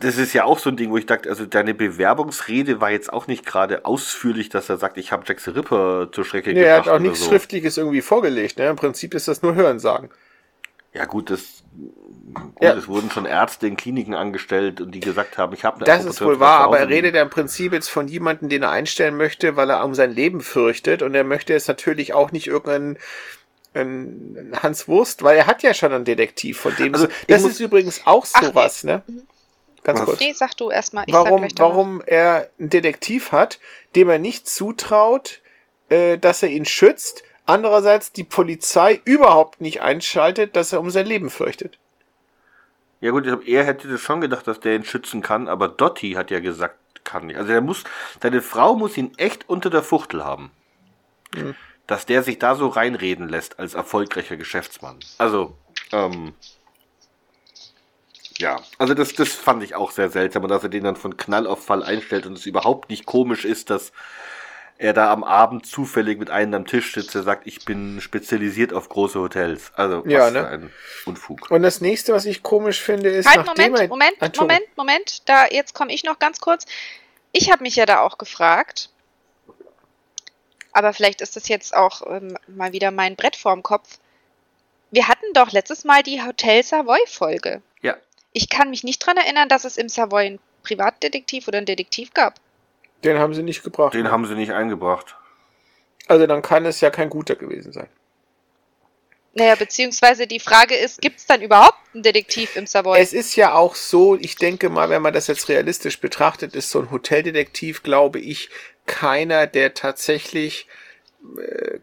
das 0.00 0.16
ist 0.18 0.32
ja 0.32 0.44
auch 0.44 0.58
so 0.58 0.70
ein 0.70 0.76
Ding, 0.76 0.90
wo 0.90 0.96
ich 0.96 1.06
dachte, 1.06 1.28
also 1.28 1.46
deine 1.46 1.74
Bewerbungsrede 1.74 2.80
war 2.80 2.90
jetzt 2.90 3.12
auch 3.12 3.26
nicht 3.26 3.46
gerade 3.46 3.84
ausführlich, 3.84 4.48
dass 4.48 4.68
er 4.68 4.76
sagt, 4.76 4.96
ich 4.96 5.12
habe 5.12 5.22
Jack 5.26 5.38
the 5.40 5.50
Ripper 5.50 6.08
zur 6.10 6.24
Strecke 6.24 6.52
Nee, 6.52 6.62
er 6.62 6.78
gebracht. 6.78 6.86
hat 6.88 6.94
auch 6.94 6.98
nichts 7.00 7.20
so. 7.20 7.28
Schriftliches 7.28 7.76
irgendwie 7.76 8.00
vorgelegt. 8.00 8.58
Ne? 8.58 8.66
Im 8.68 8.76
Prinzip 8.76 9.14
ist 9.14 9.28
das 9.28 9.42
nur 9.42 9.54
Hörensagen. 9.54 10.10
Ja, 10.94 11.04
gut, 11.04 11.30
das. 11.30 11.62
Gut, 12.34 12.62
Ja. 12.62 12.74
es 12.74 12.88
wurden 12.88 13.10
schon 13.10 13.26
Ärzte 13.26 13.66
in 13.66 13.76
Kliniken 13.76 14.14
angestellt 14.14 14.80
und 14.80 14.90
die 14.92 15.00
gesagt 15.00 15.38
haben, 15.38 15.52
ich 15.54 15.64
habe 15.64 15.76
eine 15.76 15.84
Das 15.84 16.04
ist 16.04 16.20
wohl 16.20 16.40
wahr, 16.40 16.60
aber 16.60 16.78
er 16.80 16.88
redet 16.88 17.14
ja 17.14 17.22
im 17.22 17.30
Prinzip 17.30 17.72
jetzt 17.72 17.88
von 17.88 18.08
jemandem, 18.08 18.48
den 18.48 18.62
er 18.62 18.70
einstellen 18.70 19.16
möchte, 19.16 19.56
weil 19.56 19.70
er 19.70 19.84
um 19.84 19.94
sein 19.94 20.12
Leben 20.12 20.40
fürchtet 20.40 21.02
und 21.02 21.14
er 21.14 21.24
möchte 21.24 21.52
jetzt 21.52 21.68
natürlich 21.68 22.12
auch 22.14 22.32
nicht 22.32 22.46
irgendeinen 22.46 22.98
einen 23.74 24.52
Hans 24.62 24.86
Wurst, 24.86 25.22
weil 25.24 25.36
er 25.36 25.46
hat 25.46 25.62
ja 25.64 25.74
schon 25.74 25.92
einen 25.92 26.04
Detektiv, 26.04 26.60
von 26.60 26.74
dem 26.76 26.94
Also, 26.94 27.06
so, 27.06 27.12
das 27.26 27.42
ist 27.42 27.58
übrigens 27.60 28.02
auch 28.04 28.24
Ach, 28.32 28.42
sowas, 28.44 28.84
ne? 28.84 29.02
Ganz 29.82 29.98
Was? 30.00 30.06
kurz. 30.06 30.20
Nee, 30.20 30.32
sag 30.32 30.56
du 30.56 30.70
erstmal. 30.70 31.04
Ich 31.06 31.12
sag 31.12 31.24
Warum, 31.24 31.42
danach. 31.42 31.58
warum 31.58 32.02
er 32.06 32.48
einen 32.58 32.70
Detektiv 32.70 33.32
hat, 33.32 33.58
dem 33.96 34.08
er 34.08 34.18
nicht 34.18 34.48
zutraut, 34.48 35.40
äh, 35.88 36.18
dass 36.18 36.42
er 36.42 36.50
ihn 36.50 36.64
schützt, 36.64 37.24
andererseits 37.46 38.12
die 38.12 38.24
Polizei 38.24 39.00
überhaupt 39.04 39.60
nicht 39.60 39.82
einschaltet, 39.82 40.56
dass 40.56 40.72
er 40.72 40.80
um 40.80 40.90
sein 40.90 41.06
Leben 41.06 41.28
fürchtet. 41.28 41.78
Ja 43.00 43.10
gut, 43.10 43.26
er 43.26 43.64
hätte 43.64 43.88
das 43.88 44.00
schon 44.00 44.20
gedacht, 44.20 44.46
dass 44.46 44.60
der 44.60 44.76
ihn 44.76 44.84
schützen 44.84 45.20
kann, 45.20 45.48
aber 45.48 45.68
Dotti 45.68 46.12
hat 46.12 46.30
ja 46.30 46.40
gesagt, 46.40 46.78
kann 47.04 47.26
nicht. 47.26 47.36
Also 47.36 47.48
der 47.48 47.60
muss, 47.60 47.84
deine 48.20 48.42
Frau 48.42 48.74
muss 48.74 48.96
ihn 48.96 49.12
echt 49.16 49.48
unter 49.48 49.70
der 49.70 49.82
Fuchtel 49.82 50.24
haben. 50.24 50.50
Hm. 51.34 51.54
Dass 51.86 52.06
der 52.06 52.22
sich 52.22 52.38
da 52.38 52.54
so 52.54 52.68
reinreden 52.68 53.28
lässt 53.28 53.58
als 53.58 53.74
erfolgreicher 53.74 54.36
Geschäftsmann. 54.36 54.98
Also, 55.18 55.56
ähm, 55.92 56.34
ja, 58.38 58.60
also 58.78 58.94
das, 58.94 59.12
das 59.14 59.28
fand 59.28 59.62
ich 59.62 59.74
auch 59.74 59.90
sehr 59.90 60.10
seltsam 60.10 60.48
dass 60.48 60.62
er 60.62 60.68
den 60.68 60.84
dann 60.84 60.96
von 60.96 61.16
Knall 61.16 61.46
auf 61.46 61.64
Fall 61.64 61.82
einstellt 61.82 62.26
und 62.26 62.32
es 62.32 62.46
überhaupt 62.46 62.90
nicht 62.90 63.06
komisch 63.06 63.44
ist, 63.44 63.70
dass 63.70 63.92
er 64.78 64.92
da 64.92 65.12
am 65.12 65.22
Abend 65.22 65.66
zufällig 65.66 66.18
mit 66.18 66.30
einem 66.30 66.54
am 66.54 66.66
Tisch 66.66 66.94
sitzt, 66.94 67.14
der 67.14 67.22
sagt, 67.22 67.46
ich 67.46 67.64
bin 67.64 68.00
spezialisiert 68.00 68.72
auf 68.72 68.88
große 68.88 69.20
Hotels. 69.20 69.72
Also, 69.76 70.04
was 70.04 70.12
Ja, 70.12 70.26
für 70.26 70.32
ne? 70.32 70.48
ein 70.48 70.72
Unfug. 71.06 71.50
Und 71.50 71.62
das 71.62 71.80
nächste, 71.80 72.12
was 72.12 72.24
ich 72.24 72.42
komisch 72.42 72.80
finde, 72.80 73.10
ist, 73.10 73.28
Halt, 73.28 73.46
Moment, 73.46 73.78
er... 73.78 73.88
Moment, 73.88 74.12
Entschuldigung. 74.20 74.46
Moment, 74.46 74.76
Moment. 74.76 75.28
Da, 75.28 75.46
jetzt 75.46 75.74
komme 75.74 75.92
ich 75.92 76.02
noch 76.04 76.18
ganz 76.18 76.40
kurz. 76.40 76.66
Ich 77.32 77.50
habe 77.50 77.62
mich 77.62 77.76
ja 77.76 77.86
da 77.86 78.00
auch 78.00 78.18
gefragt, 78.18 78.90
aber 80.72 80.92
vielleicht 80.92 81.20
ist 81.20 81.36
das 81.36 81.48
jetzt 81.48 81.74
auch 81.74 82.02
ähm, 82.08 82.36
mal 82.48 82.72
wieder 82.72 82.90
mein 82.90 83.16
Brett 83.16 83.36
vorm 83.36 83.62
Kopf. 83.62 83.98
Wir 84.90 85.08
hatten 85.08 85.32
doch 85.34 85.52
letztes 85.52 85.84
Mal 85.84 86.02
die 86.02 86.22
Hotel 86.22 86.62
Savoy-Folge. 86.62 87.62
Ja. 87.80 87.96
Ich 88.32 88.48
kann 88.48 88.70
mich 88.70 88.82
nicht 88.82 88.98
dran 88.98 89.16
erinnern, 89.16 89.48
dass 89.48 89.64
es 89.64 89.76
im 89.76 89.88
Savoy 89.88 90.26
einen 90.26 90.38
Privatdetektiv 90.64 91.46
oder 91.46 91.58
einen 91.58 91.66
Detektiv 91.66 92.12
gab. 92.12 92.40
Den 93.04 93.18
haben 93.18 93.34
sie 93.34 93.42
nicht 93.42 93.62
gebracht. 93.62 93.94
Den 93.94 94.10
haben 94.10 94.26
sie 94.26 94.34
nicht 94.34 94.52
eingebracht. 94.52 95.16
also 96.08 96.26
dann 96.26 96.42
kann 96.42 96.64
es 96.66 96.80
ja 96.80 96.90
kein 96.90 97.10
guter 97.10 97.36
gewesen 97.36 97.72
sein. 97.72 97.88
Naja, 99.36 99.56
beziehungsweise 99.56 100.26
die 100.28 100.38
Frage 100.38 100.76
ist, 100.76 101.00
gibt 101.00 101.18
es 101.18 101.26
dann 101.26 101.42
überhaupt 101.42 101.78
einen 101.92 102.04
Detektiv 102.04 102.54
im 102.56 102.66
Savoy? 102.66 103.00
Es 103.00 103.12
ist 103.12 103.34
ja 103.34 103.54
auch 103.54 103.74
so, 103.74 104.16
ich 104.16 104.36
denke 104.36 104.68
mal, 104.68 104.90
wenn 104.90 105.02
man 105.02 105.12
das 105.12 105.26
jetzt 105.26 105.48
realistisch 105.48 106.00
betrachtet, 106.00 106.54
ist 106.54 106.70
so 106.70 106.78
ein 106.80 106.90
Hoteldetektiv, 106.92 107.82
glaube 107.82 108.20
ich, 108.20 108.48
keiner, 108.86 109.48
der 109.48 109.74
tatsächlich 109.74 110.68
äh, 110.68 110.83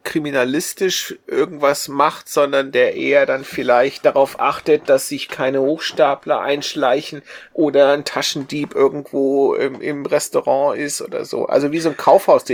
kriminalistisch 0.04 1.18
irgendwas 1.28 1.88
macht, 1.88 2.30
sondern 2.30 2.72
der 2.72 2.96
eher 2.96 3.26
dann 3.26 3.44
vielleicht 3.44 4.06
darauf 4.06 4.39
achtet, 4.39 4.89
dass 4.89 5.08
sich 5.08 5.30
keine 5.30 5.62
Hochstapler 5.62 6.42
einschleichen 6.42 7.22
oder 7.54 7.94
ein 7.94 8.06
Taschendieb 8.06 8.76
irgendwo 8.76 9.54
im, 9.56 9.82
im 9.82 10.06
Restaurant 10.06 10.78
ist 10.80 11.02
oder 11.02 11.26
so. 11.26 11.46
Also 11.48 11.72
wie 11.72 11.80
so 11.80 11.89
ein 11.89 11.98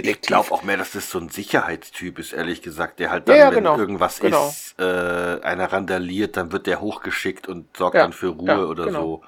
Ich 0.03 0.23
Kaufhausdetektiv. 0.23 0.25
glaube 0.25 0.51
auch 0.51 0.63
mehr, 0.63 0.77
dass 0.77 0.91
das 0.91 1.09
so 1.09 1.19
ein 1.19 1.29
Sicherheitstyp 1.29 2.19
ist, 2.19 2.33
ehrlich 2.33 2.61
gesagt, 2.61 2.99
der 2.99 3.11
halt 3.11 3.27
dann, 3.29 3.38
Ja, 3.38 3.49
ja, 3.49 3.51
wenn 3.51 3.55
genau, 3.55 3.77
irgendwas 3.77 4.19
genau. 4.19 4.49
ist, 4.49 4.75
äh, 4.79 4.83
einer 4.83 5.71
randaliert, 5.71 6.38
dann 6.38 6.51
wird 6.51 6.67
der 6.67 6.81
hochgeschickt 6.81 7.47
und 7.47 7.75
sorgt 7.77 7.95
Ja, 7.95 8.01
dann 8.01 8.13
für 8.13 8.27
Ruhe 8.29 8.67
oder 8.67 8.85
genau. 8.85 8.99
so. 9.21 9.23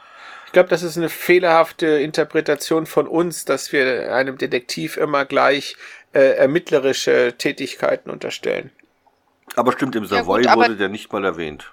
Ich 0.46 0.52
glaube, 0.54 0.70
das 0.70 0.82
ist 0.82 0.98
eine 0.98 1.10
fehlerhafte 1.10 1.86
Interpretation 2.00 2.88
von 2.88 3.08
uns, 3.08 3.46
dass 3.46 3.72
wir 3.72 4.14
einem 4.16 4.38
Detektiv 4.38 4.98
immer 4.98 5.26
gleich 5.26 5.76
äh, 6.14 6.20
ermittlerische 6.38 7.36
Tätigkeiten 7.38 8.10
unterstellen. 8.10 8.72
Aber 9.56 9.72
stimmt, 9.74 9.96
im 9.96 10.04
Ja, 10.04 10.10
Savoy 10.10 10.42
gut, 10.42 10.52
aber- 10.52 10.62
wurde 10.64 10.78
der 10.78 10.90
nicht 10.90 11.12
mal 11.12 11.24
erwähnt. 11.26 11.72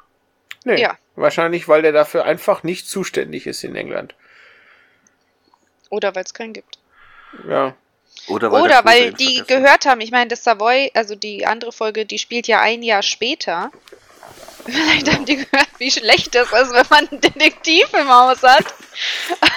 Nee, 0.65 0.81
Ja. 0.81 0.99
wahrscheinlich, 1.15 1.69
weil 1.69 1.83
der 1.83 1.93
dafür 1.93 2.25
einfach 2.25 2.63
nicht 2.63 2.89
zuständig 2.89 3.47
ist 3.47 3.63
in 3.65 3.77
England. 3.77 4.15
Oder 5.91 6.15
weil 6.15 6.25
es 6.25 6.35
keinen 6.35 6.53
gibt. 6.53 6.79
Ja. 7.49 7.75
Oder 8.29 8.51
weil, 8.51 8.63
der 8.69 8.79
Oder 8.81 8.85
weil 8.85 9.13
die 9.13 9.43
gehört 9.47 9.87
haben, 9.87 10.01
ich 10.01 10.11
meine, 10.11 10.29
das 10.29 10.43
Savoy, 10.43 10.91
also 10.95 11.15
die 11.15 11.47
andere 11.47 11.71
Folge, 11.71 12.07
die 12.07 12.19
spielt 12.19 12.49
ja 12.49 12.61
ein 12.61 12.83
Jahr 12.83 13.03
später. 13.03 13.71
Vielleicht 14.67 15.13
haben 15.13 15.25
die 15.25 15.37
gehört, 15.37 15.69
wie 15.79 15.91
schlecht 15.91 16.35
das 16.35 16.49
ist, 16.49 16.73
wenn 16.73 16.87
man 16.91 17.09
einen 17.09 17.21
Detektiv 17.21 17.87
im 17.93 18.09
Haus 18.09 18.43
hat. 18.43 18.65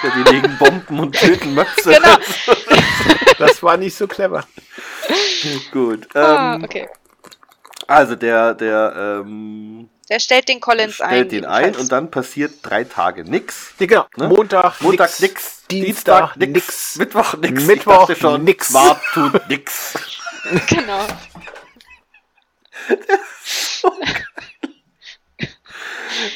Ja, 0.02 0.10
die 0.16 0.30
legen 0.34 0.56
Bomben 0.58 1.00
und 1.00 1.16
töten 1.18 1.54
Möpse. 1.54 1.90
Genau. 1.92 2.16
Das 3.38 3.62
war 3.62 3.78
nicht 3.78 3.96
so 3.96 4.06
clever. 4.06 4.44
Gut. 5.72 6.14
Ah, 6.14 6.54
Ähm, 6.56 6.64
okay. 6.64 6.88
Also 7.86 8.14
der, 8.14 8.52
der 8.54 9.20
ähm, 9.24 9.88
Der 10.10 10.20
stellt 10.20 10.48
den 10.48 10.60
Collins 10.60 11.00
ein. 11.00 11.08
stellt 11.08 11.32
den 11.32 11.44
ein 11.46 11.74
und 11.74 11.90
dann 11.90 12.10
passiert 12.10 12.52
drei 12.62 12.84
Tage 12.84 13.24
nix. 13.24 13.72
Genau. 13.78 14.06
Ne? 14.16 14.28
Montag, 14.28 14.80
Montag 14.82 15.08
nix, 15.08 15.20
nix, 15.20 15.66
Dienstag, 15.70 16.36
nix, 16.36 16.52
nix. 16.52 16.96
Mittwoch 16.96 17.34
nix. 17.38 17.64
Mittwoch 17.64 18.10
ich 18.10 18.18
schon, 18.18 18.44
nix. 18.44 18.68
Smart 18.68 19.00
tut 19.14 19.48
nix. 19.48 19.94
Genau. 20.68 21.06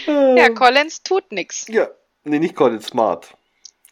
Ja, 0.07 0.49
Collins 0.51 1.03
tut 1.03 1.31
nichts. 1.33 1.66
Ja, 1.68 1.89
nee, 2.25 2.39
nicht 2.39 2.55
Colin, 2.57 2.81
Smart. 2.81 3.35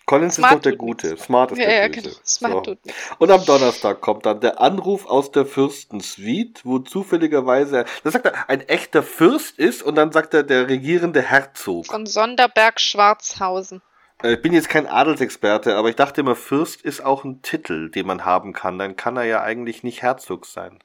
Collins 0.05 0.35
Smart 0.35 0.53
ist 0.53 0.57
doch 0.59 0.62
der 0.62 0.76
Gute. 0.76 1.07
nix. 1.11 1.22
Smart 1.24 1.53
ist 1.53 1.59
Ja, 1.59 1.66
der 1.66 1.80
ja, 1.83 1.89
Böse. 1.89 2.01
genau. 2.03 2.14
Smart 2.24 2.53
So. 2.53 2.61
tut 2.74 2.85
nichts. 2.87 3.01
Und 3.18 3.30
am 3.30 3.45
Donnerstag 3.47 4.01
kommt 4.01 4.26
dann 4.26 4.41
der 4.41 4.61
Anruf 4.61 5.07
aus 5.07 5.30
der 5.30 5.47
Fürstensuite, 5.47 6.62
wo 6.64 6.80
zufälligerweise, 6.80 7.85
da 8.03 8.11
sagt 8.11 8.26
er, 8.26 8.49
ein 8.51 8.61
echter 8.68 9.03
Fürst 9.05 9.59
ist 9.59 9.83
und 9.83 9.95
dann 9.95 10.11
sagt 10.12 10.35
er, 10.35 10.43
der 10.43 10.68
regierende 10.68 11.22
Herzog. 11.22 11.87
Von 11.87 12.07
Sonderberg-Schwarzhausen. 12.07 13.80
Äh, 14.22 14.35
Ich 14.35 14.43
bin 14.43 14.53
jetzt 14.53 14.68
kein 14.68 14.87
Adelsexperte, 14.89 15.76
aber 15.76 15.89
ich 15.89 15.97
dachte 15.97 16.20
immer, 16.22 16.35
Fürst 16.37 16.83
ist 16.83 17.05
auch 17.05 17.24
ein 17.24 17.43
Titel, 17.43 17.89
den 17.91 18.07
man 18.07 18.24
haben 18.24 18.53
kann. 18.53 18.78
Dann 18.78 18.97
kann 18.97 19.16
er 19.16 19.24
ja 19.24 19.43
eigentlich 19.43 19.83
nicht 19.85 20.03
Herzog 20.03 20.47
sein. 20.47 20.78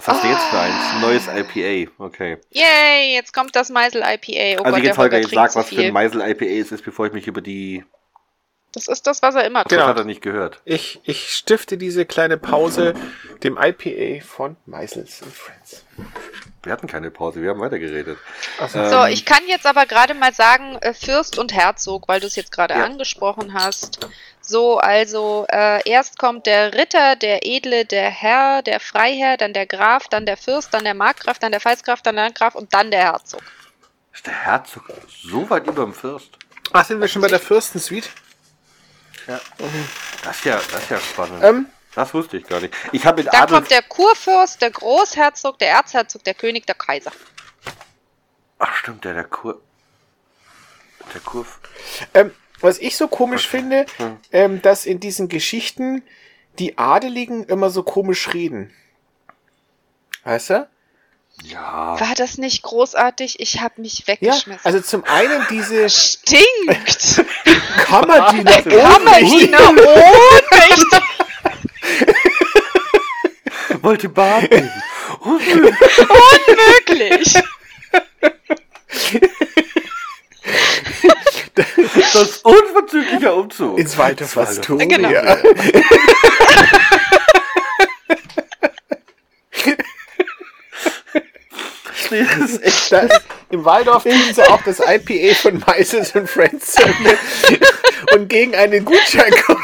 Was 0.00 0.06
hast 0.06 0.22
du 0.22 0.28
jetzt 0.28 0.44
für 0.44 0.58
eins? 0.60 0.74
Ein 0.94 1.00
neues 1.00 1.26
IPA. 1.26 1.90
Okay. 1.98 2.38
Yay, 2.50 3.14
jetzt 3.14 3.32
kommt 3.34 3.56
das 3.56 3.68
Meisel 3.68 4.00
IPA. 4.02 4.60
Oh 4.60 4.64
also 4.64 4.76
Gott, 4.76 4.84
jetzt 4.84 4.98
Holger, 4.98 5.18
jetzt 5.18 5.30
sag, 5.34 5.56
was 5.56 5.68
für 5.70 5.82
ein. 5.82 5.92
Meisel 5.92 6.20
IPA 6.20 6.44
es 6.44 6.70
ist, 6.70 6.84
bevor 6.84 7.06
ich 7.06 7.12
mich 7.12 7.26
über 7.26 7.40
die... 7.40 7.84
Das 8.74 8.86
ist 8.86 9.08
das, 9.08 9.22
was 9.22 9.34
er 9.34 9.44
immer 9.44 9.64
Genau. 9.64 9.80
Das 9.80 9.80
tut. 9.80 9.88
hat 9.88 9.98
er 9.98 10.04
nicht 10.04 10.22
gehört. 10.22 10.60
Ich, 10.64 11.00
ich 11.02 11.30
stifte 11.30 11.76
diese 11.78 12.06
kleine 12.06 12.36
Pause 12.36 12.94
dem 13.42 13.58
IPA 13.60 14.24
von 14.24 14.56
Meisels 14.66 15.20
and 15.22 15.32
Friends. 15.34 15.84
Wir 16.62 16.72
hatten 16.72 16.86
keine 16.86 17.10
Pause, 17.10 17.42
wir 17.42 17.50
haben 17.50 17.60
weitergeredet. 17.60 18.18
So, 18.70 18.78
Ähm, 18.78 19.12
ich 19.12 19.24
kann 19.24 19.40
jetzt 19.48 19.66
aber 19.66 19.86
gerade 19.86 20.14
mal 20.14 20.32
sagen, 20.32 20.76
äh, 20.80 20.94
Fürst 20.94 21.38
und 21.38 21.52
Herzog, 21.52 22.06
weil 22.06 22.20
du 22.20 22.26
es 22.28 22.36
jetzt 22.36 22.52
gerade 22.52 22.74
Ja. 22.74 22.84
angesprochen 22.84 23.52
hast. 23.54 23.98
So, 24.48 24.78
also 24.78 25.44
äh, 25.50 25.86
erst 25.86 26.18
kommt 26.18 26.46
der 26.46 26.72
Ritter, 26.72 27.16
der 27.16 27.44
Edle, 27.44 27.84
der 27.84 28.08
Herr, 28.08 28.62
der 28.62 28.80
Freiherr, 28.80 29.36
dann 29.36 29.52
der 29.52 29.66
Graf, 29.66 30.08
dann 30.08 30.24
der 30.24 30.38
Fürst, 30.38 30.72
dann 30.72 30.84
der 30.84 30.94
Markgraf, 30.94 31.38
dann 31.38 31.52
der 31.52 31.60
Pfalzgraf, 31.60 32.00
dann 32.00 32.14
der 32.14 32.24
Landgraf 32.24 32.54
und 32.54 32.72
dann 32.72 32.90
der 32.90 33.00
Herzog. 33.00 33.42
Ist 34.14 34.26
der 34.26 34.32
Herzog 34.32 34.84
so 35.22 35.50
weit 35.50 35.66
über 35.66 35.82
dem 35.84 35.92
Fürst? 35.92 36.30
Ach, 36.72 36.82
sind 36.82 36.98
wir 36.98 37.08
schon 37.08 37.20
bei 37.20 37.28
der 37.28 37.40
Fürstensuite? 37.40 38.08
Das 39.26 40.36
ist 40.38 40.44
ja, 40.46 40.56
das 40.56 40.82
ist 40.82 40.90
ja 40.92 40.98
spannend. 40.98 41.44
Ähm, 41.44 41.66
das 41.94 42.14
wusste 42.14 42.38
ich 42.38 42.46
gar 42.46 42.60
nicht. 42.60 42.72
Ich 42.92 43.04
habe 43.04 43.22
mit 43.22 43.30
Dann 43.30 43.42
Adolf. 43.42 43.60
kommt 43.60 43.70
der 43.70 43.82
Kurfürst, 43.82 44.62
der 44.62 44.70
Großherzog, 44.70 45.58
der 45.58 45.72
Erzherzog, 45.72 46.24
der 46.24 46.32
König, 46.32 46.66
der 46.66 46.74
Kaiser. 46.74 47.12
Ach 48.58 48.74
stimmt, 48.76 49.04
der, 49.04 49.12
der 49.12 49.24
Kur. 49.24 49.60
Der 51.12 51.20
Kurf. 51.20 51.60
ähm, 52.14 52.32
was 52.60 52.78
ich 52.78 52.96
so 52.96 53.08
komisch 53.08 53.48
finde, 53.48 53.86
ähm, 54.32 54.62
dass 54.62 54.86
in 54.86 55.00
diesen 55.00 55.28
Geschichten 55.28 56.02
die 56.58 56.78
Adeligen 56.78 57.44
immer 57.44 57.70
so 57.70 57.82
komisch 57.82 58.32
reden. 58.34 58.72
Weißt 60.24 60.50
du? 60.50 60.68
Ja. 61.44 61.96
War 62.00 62.14
das 62.16 62.36
nicht 62.36 62.62
großartig? 62.62 63.38
Ich 63.38 63.60
habe 63.60 63.80
mich 63.80 64.00
Ja, 64.00 64.08
weggeschmissen. 64.08 64.60
also 64.64 64.80
zum 64.80 65.04
einen 65.04 65.46
diese 65.50 65.88
Stinkt! 66.08 67.24
Kammerdiener 67.84 68.62
Kammerdiener 68.62 69.70
Ohnmächtig! 69.70 71.00
Wollte 73.82 74.08
baden. 74.08 74.68
Unmöglich! 75.20 77.34
das 82.12 82.14
ist 82.14 82.44
unverzüglicher 82.44 83.34
Umzug. 83.34 83.78
ins 83.78 83.96
Waldorf 83.98 84.36
Ins 84.36 84.36
Waldorf. 84.36 84.58
Astoria. 84.58 84.86
Genau. 84.86 85.10
Nee, 92.10 92.24
das 92.38 92.50
ist 92.52 92.62
echt. 92.64 92.92
Das, 92.92 93.10
Im 93.50 93.64
Waldorf 93.64 94.04
kriegen 94.04 94.32
sie 94.32 94.42
auch 94.48 94.62
das 94.62 94.80
IPA 94.80 95.34
von 95.34 95.62
Meisels 95.66 96.14
und 96.14 96.28
Friends 96.28 96.76
und 98.14 98.28
gegen 98.28 98.54
einen 98.54 98.84
Gutscheincode. 98.84 99.58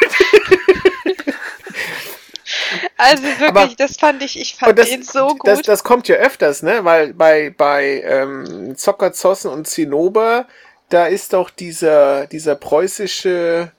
Also 2.96 3.22
wirklich, 3.24 3.48
Aber- 3.48 3.68
das 3.76 3.96
fand 3.96 4.22
ich, 4.22 4.38
ich 4.38 4.56
fand 4.56 4.78
das, 4.78 4.88
ihn 4.88 5.02
so 5.02 5.28
gut. 5.28 5.46
das, 5.46 5.62
das 5.62 5.84
kommt 5.84 6.06
ja 6.08 6.16
öfters, 6.16 6.62
ne? 6.62 6.84
Weil 6.84 7.12
bei, 7.14 7.50
bei 7.56 8.02
ähm, 8.04 8.76
Zocker, 8.76 9.12
Zossen 9.12 9.50
und 9.50 9.66
Zinnober, 9.66 10.46
da 10.88 11.06
ist 11.06 11.32
doch 11.32 11.50
dieser, 11.50 12.26
dieser 12.26 12.54
preußische 12.54 13.72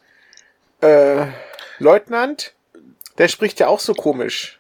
äh, 0.82 1.26
Leutnant, 1.80 2.54
der 3.18 3.28
spricht 3.28 3.60
ja 3.60 3.68
auch 3.68 3.80
so 3.80 3.94
komisch. 3.94 4.60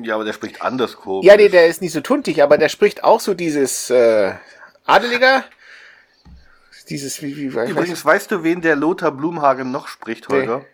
Ja, 0.00 0.14
aber 0.14 0.24
der 0.24 0.32
spricht 0.32 0.62
anders 0.62 0.96
komisch. 0.96 1.26
Ja, 1.26 1.36
nee, 1.36 1.48
der 1.48 1.66
ist 1.66 1.82
nicht 1.82 1.92
so 1.92 2.00
tuntig, 2.00 2.42
aber 2.42 2.56
der 2.58 2.68
spricht 2.68 3.04
auch 3.04 3.20
so 3.20 3.34
dieses 3.34 3.90
äh, 3.90 4.32
Adeliger. 4.86 5.44
Dieses, 6.88 7.22
wie, 7.22 7.36
wie, 7.36 7.54
wie 7.54 7.70
Übrigens, 7.70 8.04
weißt 8.04 8.30
du, 8.30 8.42
wen 8.42 8.60
der 8.60 8.76
Lothar 8.76 9.12
Blumhagen 9.12 9.70
noch 9.70 9.88
spricht, 9.88 10.28
Nee. 10.28 10.36
Holger? 10.36 10.64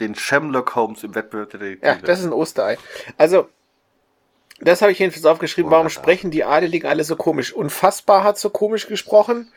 Den 0.00 0.14
Shamlock 0.14 0.74
Holmes 0.74 1.04
im 1.04 1.14
Wettbewerb 1.14 1.50
der 1.50 1.60
Detektive. 1.60 1.86
Ja, 1.86 1.98
das 2.02 2.20
ist 2.20 2.24
ein 2.24 2.32
Osterei. 2.32 2.78
Also, 3.18 3.48
das 4.60 4.80
habe 4.80 4.90
ich 4.90 4.98
jedenfalls 4.98 5.26
aufgeschrieben. 5.26 5.70
Warum 5.70 5.88
sprechen 5.90 6.30
die 6.30 6.44
Adeligen 6.44 6.88
alle 6.88 7.04
so 7.04 7.14
komisch? 7.14 7.52
Unfassbar 7.52 8.24
hat 8.24 8.38
so 8.38 8.50
komisch 8.50 8.86
gesprochen. 8.86 9.52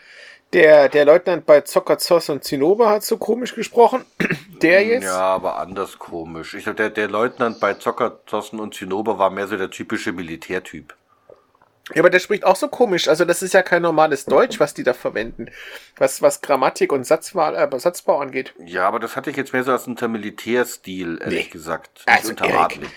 Der, 0.55 0.87
der 0.87 1.03
Leutnant 1.03 1.45
bei 1.45 1.59
Zocker, 1.61 1.97
Zoss 1.97 2.29
und 2.29 2.45
Zinnober 2.45 2.89
hat 2.89 3.03
so 3.03 3.17
komisch 3.17 3.55
gesprochen. 3.55 4.05
Der 4.61 4.85
jetzt? 4.85 5.03
Ja, 5.03 5.19
aber 5.19 5.57
anders 5.57 5.99
komisch. 5.99 6.53
Ich 6.53 6.63
glaube, 6.63 6.77
der, 6.77 6.89
der 6.89 7.09
Leutnant 7.09 7.59
bei 7.59 7.73
Zocker, 7.73 8.21
Zossen 8.25 8.61
und 8.61 8.73
Zinnober 8.73 9.19
war 9.19 9.29
mehr 9.29 9.47
so 9.47 9.57
der 9.57 9.69
typische 9.69 10.13
Militärtyp. 10.13 10.95
Ja, 11.93 12.01
aber 12.01 12.09
der 12.09 12.19
spricht 12.19 12.45
auch 12.45 12.55
so 12.55 12.69
komisch. 12.69 13.09
Also 13.09 13.25
das 13.25 13.43
ist 13.43 13.53
ja 13.53 13.63
kein 13.63 13.81
normales 13.81 14.23
Deutsch, 14.23 14.57
was 14.61 14.73
die 14.73 14.83
da 14.83 14.93
verwenden. 14.93 15.51
Was, 15.97 16.21
was 16.21 16.39
Grammatik 16.39 16.93
und 16.93 17.03
Satzwahl, 17.05 17.53
äh, 17.53 17.79
Satzbau 17.79 18.19
angeht. 18.21 18.53
Ja, 18.65 18.87
aber 18.87 18.99
das 18.99 19.17
hatte 19.17 19.29
ich 19.29 19.35
jetzt 19.35 19.51
mehr 19.51 19.65
so 19.65 19.73
als 19.73 19.87
unter 19.87 20.07
Militärstil, 20.07 21.19
ehrlich 21.21 21.47
Nee. 21.47 21.51
gesagt. 21.51 22.03
Also, 22.05 22.29
unter. 22.29 22.45
Adlig. 22.45 22.89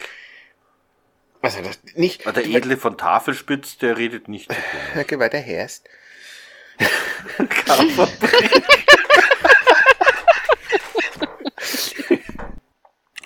Also 1.42 1.60
das 1.62 1.80
nicht. 1.96 2.24
Aber 2.24 2.40
Der 2.40 2.48
Edle 2.50 2.76
von 2.76 2.96
Tafelspitz, 2.96 3.78
der 3.78 3.98
redet 3.98 4.28
nicht 4.28 4.50
so. 4.52 4.56
Okay, 5.00 5.18
weiter 5.18 5.38
herst. 5.38 5.88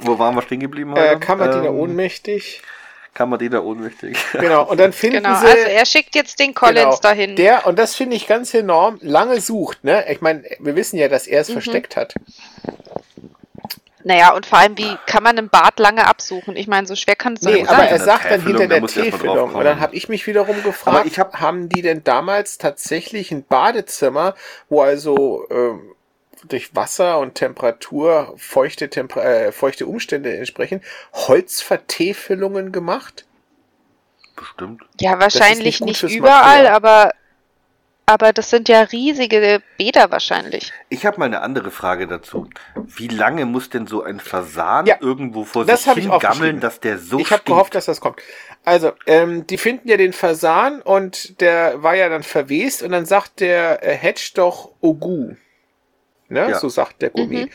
Wo 0.01 0.19
waren 0.19 0.35
wir 0.35 0.43
stehen 0.43 0.61
geblieben? 0.61 0.97
Äh? 0.97 1.17
Kammerdiener 1.17 1.67
Ähm, 1.69 1.79
ohnmächtig. 1.79 2.63
Kammerdiener 3.15 3.63
ohnmächtig. 3.65 4.17
Genau. 4.33 4.65
Und 4.69 4.81
dann 4.81 4.93
finden 4.93 5.23
genau, 5.23 5.39
sie. 5.39 5.47
also 5.47 5.59
er 5.69 5.85
schickt 5.87 6.15
jetzt 6.15 6.39
den 6.41 6.55
Collins 6.55 6.83
Genau. 6.83 6.97
dahin. 7.03 7.37
Der, 7.37 7.67
und 7.67 7.79
das 7.79 7.95
finde 7.95 8.17
ich 8.17 8.27
ganz 8.27 8.55
enorm, 8.55 8.99
lange 9.03 9.41
sucht, 9.41 9.85
ne? 9.85 10.05
Ich 10.11 10.23
meine, 10.23 10.43
wir 10.61 10.75
wissen 10.77 10.97
ja, 10.99 11.09
dass 11.09 11.27
er 11.27 11.41
Mhm. 11.41 11.43
es 11.43 11.51
versteckt 11.53 11.97
hat. 11.97 12.15
Naja, 14.05 14.35
und 14.35 14.47
vor 14.47 14.59
allem, 14.59 14.77
wie 14.79 14.97
kann 15.07 15.23
man 15.23 15.39
einen 15.39 15.49
Bart 15.49 15.79
lange 15.79 16.07
absuchen? 16.07 16.57
Ich 16.57 16.67
meine, 16.67 16.87
so 16.87 16.97
schwer 16.97 17.15
kann 17.17 17.35
es 17.35 17.41
doch 17.41 17.51
Nee, 17.51 17.59
nicht 17.61 17.69
aber 17.69 17.79
sein. 17.79 17.89
er 17.89 17.99
sagt 18.01 18.31
dann 18.31 18.45
hinter 18.45 18.67
der 18.67 18.87
Täfelung. 18.87 19.55
Und 19.55 19.65
dann 19.65 19.81
habe 19.81 19.95
ich 19.95 20.09
mich 20.09 20.27
wiederum 20.27 20.63
gefragt, 20.63 20.97
Aber 20.99 21.07
ich 21.07 21.19
hab- 21.19 21.41
haben 21.41 21.69
die 21.69 21.83
denn 21.83 22.03
damals 22.03 22.59
tatsächlich 22.59 23.31
ein 23.31 23.45
Badezimmer, 23.45 24.35
wo 24.69 24.83
also 24.83 25.47
ähm, 25.51 25.95
durch 26.49 26.75
Wasser 26.75 27.21
und 27.21 27.37
Temperatur 27.37 28.35
feuchte, 28.37 28.91
Temper 28.91 29.25
äh, 29.25 29.53
feuchte 29.53 29.87
Umstände 29.87 30.37
entsprechen, 30.37 30.83
Holzvertäfelungen 31.15 32.73
gemacht? 32.73 33.25
Bestimmt. 34.35 34.83
Ja, 35.01 35.21
wahrscheinlich 35.21 35.81
nicht 35.81 36.03
nicht, 36.03 36.17
überall, 36.17 36.65
Material. 36.65 36.75
aber, 36.75 37.11
aber 38.07 38.33
das 38.33 38.51
sind 38.51 38.69
ja 38.69 38.83
riesige 38.83 39.63
Bäder 39.79 40.11
wahrscheinlich. 40.11 40.73
Ich 40.89 41.07
habe 41.07 41.19
mal 41.19 41.27
eine 41.27 41.41
andere 41.41 41.71
Frage 41.71 42.07
dazu. 42.07 42.49
Wie 42.75 43.09
lange 43.09 43.47
muss 43.47 43.71
denn 43.71 43.87
so 43.87 44.03
ein 44.03 44.21
Fasan 44.21 44.87
Ja, 44.87 44.97
irgendwo 45.01 45.45
vor 45.45 45.65
das 45.65 45.83
sich 45.83 45.89
hab 45.89 45.97
ich 45.97 46.09
hin 46.09 46.19
gammeln, 46.19 46.61
dass 46.61 46.81
der 46.81 46.99
so 46.99 47.19
ich 47.19 47.31
habe 47.31 47.43
gehofft, 47.45 47.75
dass 47.75 47.87
das 47.87 48.01
kommt. 48.01 48.21
Also, 48.65 48.93
ähm, 49.07 49.47
die 49.47 49.59
finden 49.59 49.89
ja 49.89 49.97
den 49.97 50.13
Fasan 50.13 50.83
und 50.83 51.41
der 51.41 51.83
war 51.83 51.95
ja 51.95 52.09
dann 52.09 52.23
verwest 52.23 52.83
und 52.83 52.93
dann 52.93 53.07
sagt 53.07 53.41
der 53.41 53.85
äh, 53.85 53.97
Hedge 53.97 54.33
doch 54.35 54.73
Ogu. 54.81 55.35
Ne? 56.29 56.51
Ja. 56.51 56.59
So 56.59 56.69
sagt 56.69 57.03
der 57.03 57.11
Gummi. 57.11 57.45
Mhm. 57.45 57.51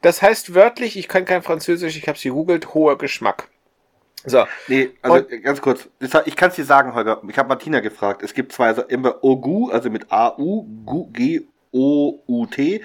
Das 0.00 0.22
heißt 0.22 0.54
wörtlich, 0.54 0.96
ich 0.96 1.08
kann 1.08 1.24
kein 1.24 1.42
Französisch, 1.42 1.96
ich 1.96 2.08
habe 2.08 2.18
sie 2.18 2.28
gegoogelt, 2.28 2.74
hoher 2.74 2.98
Geschmack. 2.98 3.48
So, 4.26 4.46
Nee, 4.68 4.90
also 5.02 5.18
Und- 5.18 5.42
ganz 5.42 5.60
kurz. 5.60 5.88
Ich 6.24 6.36
kann 6.36 6.48
es 6.50 6.56
dir 6.56 6.64
sagen, 6.64 6.94
Holger. 6.94 7.20
Ich 7.28 7.36
habe 7.38 7.48
Martina 7.48 7.80
gefragt. 7.80 8.22
Es 8.22 8.32
gibt 8.32 8.52
zwei, 8.52 8.68
also 8.68 8.82
immer 8.82 9.22
Ogu, 9.22 9.70
also 9.70 9.90
mit 9.90 10.10
A-U, 10.10 10.66
G-O-U-T, 11.12 12.82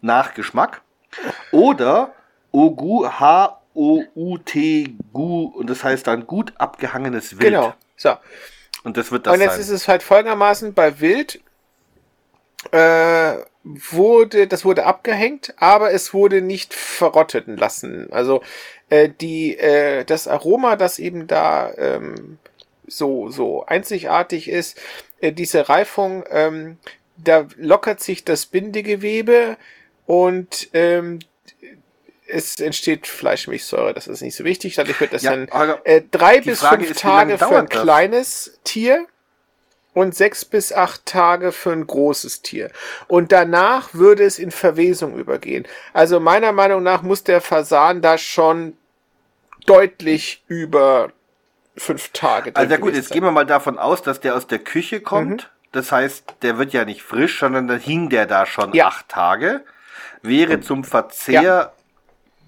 nach 0.00 0.34
Geschmack. 0.34 0.82
Oder 1.52 2.12
Ogu, 2.52 3.06
H-O-U-T, 3.06 4.94
Gu, 5.12 5.44
und 5.54 5.68
das 5.70 5.84
heißt 5.84 6.06
dann 6.06 6.26
gut 6.26 6.52
abgehangenes 6.58 7.32
Wild. 7.38 7.50
genau. 7.50 7.74
So. 7.96 8.14
Und 8.84 8.96
das 8.96 9.10
wird 9.12 9.26
das 9.26 9.34
und 9.34 9.40
jetzt 9.40 9.52
sein. 9.52 9.60
ist 9.60 9.70
es 9.70 9.88
halt 9.88 10.02
folgendermaßen, 10.02 10.72
bei 10.72 11.00
Wild 11.00 11.40
äh, 12.72 13.34
wurde, 13.68 14.46
das 14.46 14.64
wurde 14.64 14.86
abgehängt, 14.86 15.54
aber 15.58 15.92
es 15.92 16.14
wurde 16.14 16.40
nicht 16.40 16.72
verrotten 16.72 17.56
lassen. 17.56 18.10
Also 18.12 18.42
äh, 18.88 19.08
die, 19.08 19.58
äh, 19.58 20.04
das 20.04 20.26
Aroma, 20.26 20.76
das 20.76 20.98
eben 20.98 21.26
da 21.26 21.72
ähm, 21.76 22.38
so, 22.86 23.28
so 23.28 23.66
einzigartig 23.66 24.48
ist, 24.48 24.80
äh, 25.20 25.32
diese 25.32 25.68
Reifung, 25.68 26.24
ähm, 26.30 26.78
da 27.16 27.46
lockert 27.56 28.00
sich 28.00 28.24
das 28.24 28.46
Bindegewebe 28.46 29.56
und 30.06 30.70
ähm, 30.72 31.18
es 32.26 32.60
entsteht 32.60 33.06
Fleischmilchsäure. 33.06 33.92
Das 33.92 34.06
ist 34.06 34.20
nicht 34.20 34.36
so 34.36 34.44
wichtig. 34.44 34.76
Dadurch 34.76 35.00
wird 35.00 35.12
das 35.12 35.22
ja, 35.22 35.34
dann 35.34 35.48
äh, 35.84 36.02
drei 36.10 36.40
bis 36.40 36.60
fünf 36.62 36.90
ist, 36.90 37.00
Tage 37.00 37.38
für 37.38 37.58
ein 37.58 37.68
kleines 37.68 38.58
Tier 38.64 39.06
und 39.98 40.14
sechs 40.14 40.44
bis 40.44 40.72
acht 40.72 41.04
Tage 41.06 41.52
für 41.52 41.72
ein 41.72 41.86
großes 41.86 42.42
Tier. 42.42 42.70
Und 43.06 43.32
danach 43.32 43.94
würde 43.94 44.24
es 44.24 44.38
in 44.38 44.50
Verwesung 44.50 45.16
übergehen. 45.18 45.66
Also 45.92 46.20
meiner 46.20 46.52
Meinung 46.52 46.82
nach 46.82 47.02
muss 47.02 47.24
der 47.24 47.40
Fasan 47.40 48.00
da 48.02 48.16
schon 48.18 48.76
deutlich 49.66 50.42
über 50.46 51.10
fünf 51.76 52.10
Tage. 52.12 52.54
Also 52.54 52.70
ja 52.72 52.78
gut, 52.80 52.94
jetzt 52.94 53.10
gehen 53.10 53.22
wir 53.22 53.30
mal 53.30 53.46
davon 53.46 53.78
aus, 53.78 54.02
dass 54.02 54.20
der 54.20 54.34
aus 54.34 54.46
der 54.46 54.58
Küche 54.60 55.00
kommt. 55.00 55.50
Das 55.72 55.92
heißt, 55.92 56.24
der 56.42 56.56
wird 56.58 56.72
ja 56.72 56.84
nicht 56.84 57.02
frisch, 57.02 57.38
sondern 57.40 57.68
dann 57.68 57.78
hing 57.80 58.08
der 58.08 58.26
da 58.26 58.46
schon 58.46 58.72
Ja. 58.72 58.86
acht 58.88 59.08
Tage. 59.08 59.62
Wäre 60.22 60.60
zum 60.60 60.82
Verzehr 60.84 61.72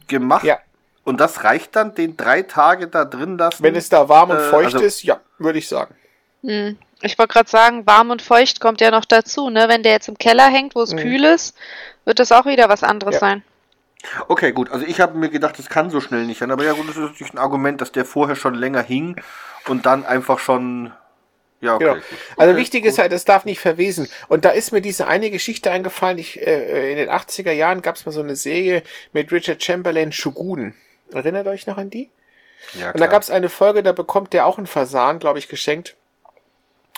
gemacht. 0.09 0.45
Ja. 0.45 0.59
Und 1.05 1.21
das 1.21 1.45
reicht 1.45 1.77
dann, 1.77 1.95
den 1.95 2.17
drei 2.17 2.43
Tage 2.43 2.89
da 2.89 3.05
drin 3.05 3.39
lassen. 3.39 3.63
Wenn 3.63 3.77
es 3.77 3.89
da 3.89 4.09
warm 4.09 4.31
und 4.31 4.37
Äh, 4.37 4.49
feucht 4.51 4.75
also- 4.75 4.85
ist, 4.85 5.03
ja, 5.03 5.21
würde 5.39 5.59
ich 5.59 5.69
sagen. 5.69 5.95
Hm. 6.43 6.79
Ich 7.03 7.19
wollte 7.19 7.33
gerade 7.33 7.49
sagen, 7.49 7.87
warm 7.87 8.11
und 8.11 8.21
feucht 8.23 8.61
kommt 8.61 8.81
ja 8.81 8.91
noch 8.91 9.05
dazu, 9.05 9.49
ne? 9.51 9.67
Wenn 9.69 9.83
der 9.83 9.93
jetzt 9.93 10.09
im 10.09 10.19
Keller 10.19 10.49
hängt, 10.49 10.75
wo 10.75 10.83
es 10.83 10.93
Mhm. 10.93 10.99
kühl 10.99 11.25
ist, 11.25 11.57
wird 12.05 12.19
das 12.19 12.31
auch 12.33 12.45
wieder 12.47 12.69
was 12.69 12.83
anderes 12.83 13.15
Ja. 13.15 13.21
sein. 13.21 13.43
Okay, 14.29 14.53
gut. 14.53 14.71
Also 14.71 14.87
ich 14.87 15.01
habe 15.01 15.17
mir 15.19 15.29
gedacht, 15.29 15.59
das 15.59 15.69
kann 15.69 15.91
so 15.91 16.01
schnell 16.01 16.25
nicht 16.25 16.39
sein. 16.39 16.51
Aber 16.51 16.65
ja 16.65 16.73
gut, 16.73 16.89
das 16.89 16.97
ist 16.97 17.03
natürlich 17.03 17.35
ein 17.35 17.39
Argument, 17.39 17.81
dass 17.81 17.93
der 17.93 18.05
vorher 18.07 18.35
schon 18.37 18.55
länger 18.55 18.83
hing 18.83 19.17
und 19.67 19.85
dann 19.87 20.05
einfach 20.07 20.39
schon. 20.39 20.93
Ja, 21.61 21.75
okay. 21.75 21.85
Genau. 21.85 21.95
gut. 21.97 22.05
Also 22.39 22.53
Okay, 22.53 22.61
wichtig 22.61 22.83
gut. 22.85 22.93
ist 22.93 22.99
halt, 22.99 23.13
es 23.13 23.27
darf 23.27 23.45
nicht 23.45 23.61
verwesen. 23.61 24.09
Und 24.29 24.47
da 24.47 24.51
ist 24.51 24.73
mir 24.73 24.81
diese 24.81 25.07
eine 25.07 25.31
Geschichte 25.31 25.71
eingefallen. 25.71 26.17
Ich, 26.17 26.41
äh, 26.41 26.91
in 26.93 26.97
den 26.97 27.11
80er 27.11 27.53
Jahren 27.53 27.83
gab 27.83 27.97
es 27.97 28.07
mal 28.07 28.13
so 28.13 28.21
eine 28.21 28.37
Serie 28.37 28.83
mit 29.13 29.31
Richard 29.33 29.63
Chamberlain, 29.63 30.13
Shogun. 30.13 30.75
Erinnert 31.13 31.47
euch 31.47 31.67
noch 31.67 31.77
an 31.77 31.91
die? 31.91 32.09
Ja, 32.79 32.93
Und 32.93 33.01
da 33.01 33.07
gab 33.07 33.21
es 33.21 33.31
eine 33.31 33.51
Folge, 33.51 33.83
da 33.83 33.93
bekommt 33.93 34.33
der 34.33 34.47
auch 34.47 34.57
einen 34.57 34.67
Fasan, 34.67 35.19
glaube 35.19 35.39
ich, 35.39 35.49
geschenkt. 35.49 35.97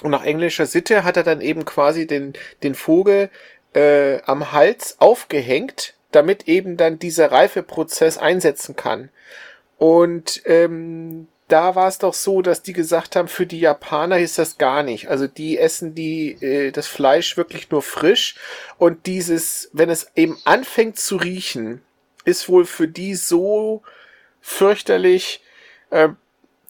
Und 0.03 0.11
nach 0.11 0.25
englischer 0.25 0.67
Sitte 0.67 1.05
hat 1.05 1.17
er 1.17 1.23
dann 1.23 1.41
eben 1.41 1.65
quasi 1.65 2.07
den, 2.07 2.33
den 2.63 2.75
Vogel 2.75 3.31
äh, 3.75 4.21
am 4.23 4.53
Hals 4.53 4.97
aufgehängt, 4.99 5.95
damit 6.11 6.49
eben 6.49 6.77
dann 6.77 6.99
dieser 6.99 7.31
Reifeprozess 7.33 8.19
einsetzen 8.19 8.77
kann. 8.77 9.11
Und 9.79 10.43
ähm, 10.45 11.29
da 11.49 11.75
war 11.75 11.89
es 11.89 11.99
doch 11.99 12.15
so, 12.15 12.41
dass 12.41 12.63
die 12.63 12.73
gesagt 12.73 13.15
haben, 13.15 13.29
für 13.29 13.47
die 13.47 13.61
Japaner 13.61 14.19
ist 14.19 14.39
das 14.39 14.57
gar 14.57 14.83
nicht. 14.83 15.09
Also 15.09 15.27
die 15.27 15.59
essen 15.59 15.95
die 15.95 16.33
äh, 16.43 16.71
das 16.71 16.87
Fleisch 16.87 17.37
wirklich 17.37 17.71
nur 17.71 17.83
frisch 17.83 18.37
und 18.79 19.07
dieses, 19.07 19.69
wenn 19.73 19.91
es 19.91 20.11
eben 20.15 20.39
anfängt 20.45 20.99
zu 20.99 21.17
riechen, 21.17 21.83
ist 22.25 22.49
wohl 22.49 22.65
für 22.65 22.89
die 22.89 23.15
so 23.15 23.83
fürchterlich, 24.41 25.43
äh, 25.91 26.09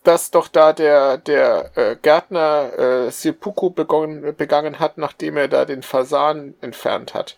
dass 0.05 0.30
doch 0.30 0.48
da 0.48 0.72
der 0.72 1.18
der 1.18 1.70
äh, 1.76 1.96
Gärtner 2.00 2.78
äh, 2.78 3.11
Seppuku 3.11 3.70
begonnen, 3.70 4.34
begangen 4.36 4.78
hat, 4.78 4.98
nachdem 4.98 5.36
er 5.36 5.48
da 5.48 5.64
den 5.64 5.82
Fasan 5.82 6.55
entfernt 6.61 7.14
hat. 7.14 7.36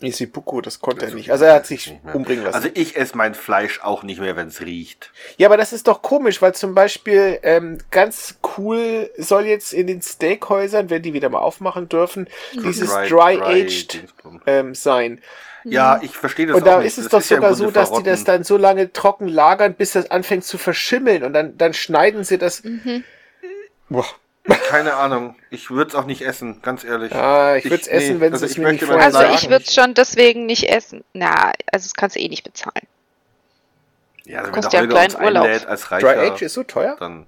Nee, 0.00 0.10
Seppuku, 0.10 0.60
das 0.60 0.80
konnte 0.80 1.06
er 1.06 1.14
nicht. 1.14 1.30
Also 1.30 1.46
er 1.46 1.54
hat 1.54 1.66
sich 1.66 1.98
umbringen 2.12 2.44
lassen. 2.44 2.56
Also 2.56 2.68
ich 2.74 2.94
esse 2.94 3.16
mein 3.16 3.34
Fleisch 3.34 3.80
auch 3.82 4.02
nicht 4.02 4.20
mehr, 4.20 4.36
wenn 4.36 4.48
es 4.48 4.60
riecht. 4.60 5.12
Ja, 5.38 5.48
aber 5.48 5.56
das 5.56 5.72
ist 5.72 5.88
doch 5.88 6.02
komisch, 6.02 6.42
weil 6.42 6.54
zum 6.54 6.74
Beispiel 6.74 7.38
ähm, 7.42 7.78
ganz 7.90 8.38
cool 8.58 9.10
soll 9.16 9.46
jetzt 9.46 9.72
in 9.72 9.86
den 9.86 10.02
Steakhäusern, 10.02 10.90
wenn 10.90 11.00
die 11.00 11.14
wieder 11.14 11.30
mal 11.30 11.38
aufmachen 11.38 11.88
dürfen, 11.88 12.28
dieses 12.52 12.90
Dry-Aged 12.90 13.94
Dingsbum. 13.94 14.42
ähm, 14.46 14.74
sein. 14.74 15.22
Ja, 15.64 15.98
ich 16.02 16.16
verstehe 16.16 16.46
das 16.46 16.56
Und 16.56 16.62
auch 16.62 16.66
da 16.66 16.78
nicht. 16.78 16.86
ist 16.88 16.98
es 16.98 17.04
Das 17.08 17.10
doch 17.10 17.30
ja 17.30 17.36
sogar 17.36 17.50
Grunde 17.50 17.64
so, 17.64 17.70
dass 17.70 17.88
die 17.90 18.02
das 18.02 18.20
verrotten. 18.20 18.24
dann 18.26 18.44
so 18.44 18.56
lange 18.56 18.92
trocken 18.92 19.28
lagern, 19.28 19.74
bis 19.74 19.92
das 19.92 20.10
anfängt 20.10 20.44
zu 20.44 20.58
verschimmeln 20.58 21.24
und 21.24 21.32
dann, 21.32 21.56
dann 21.56 21.72
schneiden 21.74 22.24
sie 22.24 22.38
das. 22.38 22.62
Mhm. 22.64 23.04
Boah. 23.88 24.04
Keine 24.68 24.92
Ahnung. 24.94 25.36
Ich 25.48 25.70
würde 25.70 25.88
es 25.88 25.94
auch 25.94 26.04
nicht 26.04 26.20
essen, 26.20 26.60
ganz 26.60 26.84
ehrlich. 26.84 27.14
Ah, 27.14 27.56
ich 27.56 27.64
würde 27.64 27.76
es 27.80 27.86
essen, 27.88 28.16
nee, 28.16 28.20
wenn 28.20 28.32
also 28.34 28.46
sie 28.46 28.52
es 28.52 28.58
mir 28.58 28.70
nicht 28.72 28.84
vorher 28.84 29.02
Also 29.06 29.22
ich 29.34 29.48
würde 29.48 29.64
es 29.66 29.74
schon 29.74 29.94
deswegen 29.94 30.44
nicht 30.44 30.64
essen. 30.68 31.02
Na, 31.14 31.52
also 31.72 31.84
das 31.86 31.94
kannst 31.94 32.14
du 32.16 32.20
eh 32.20 32.28
nicht 32.28 32.44
bezahlen. 32.44 32.86
ja, 34.24 34.40
also 34.40 34.48
wenn 34.48 34.54
kostet 34.54 34.72
ja 34.74 34.80
einen 34.80 34.88
kleinen 34.90 35.16
Urlaub. 35.16 35.46
als 35.66 35.88
Dry 35.88 35.94
Reicher, 36.04 36.32
Age 36.34 36.42
ist 36.42 36.52
so 36.54 36.62
teuer? 36.62 36.96
dann 37.00 37.26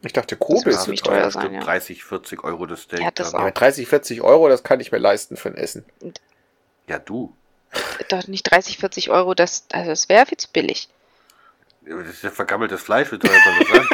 Ich 0.00 0.14
dachte, 0.14 0.36
Kobe 0.36 0.70
ist 0.70 0.84
so 0.84 0.92
teuer. 0.92 1.20
teuer 1.20 1.30
sein, 1.30 1.52
ja. 1.52 1.60
30, 1.60 2.02
40 2.04 2.42
Euro 2.42 2.64
das 2.64 2.82
Steak. 2.82 3.00
Ja, 3.00 3.10
das 3.10 3.32
dann. 3.32 3.40
Ja, 3.40 3.46
mit 3.46 3.60
30, 3.60 3.86
40 3.86 4.22
Euro, 4.22 4.48
das 4.48 4.62
kann 4.62 4.80
ich 4.80 4.90
mir 4.90 4.98
leisten 4.98 5.36
für 5.36 5.50
ein 5.50 5.56
Essen. 5.56 5.84
Ja, 6.88 6.98
du. 6.98 7.34
Doch 8.08 8.26
nicht 8.26 8.50
30, 8.50 8.78
40 8.78 9.10
Euro, 9.10 9.34
das, 9.34 9.66
also 9.72 9.90
das 9.90 10.08
wäre 10.08 10.26
viel 10.26 10.38
zu 10.38 10.48
billig. 10.50 10.88
Das 11.82 12.08
ist 12.08 12.22
ja 12.22 12.30
vergammeltes 12.30 12.82
Fleisch, 12.82 13.12
wie 13.12 13.18
teuer 13.18 13.38
soll 13.44 13.54
das 13.58 13.68
sein? 13.68 13.88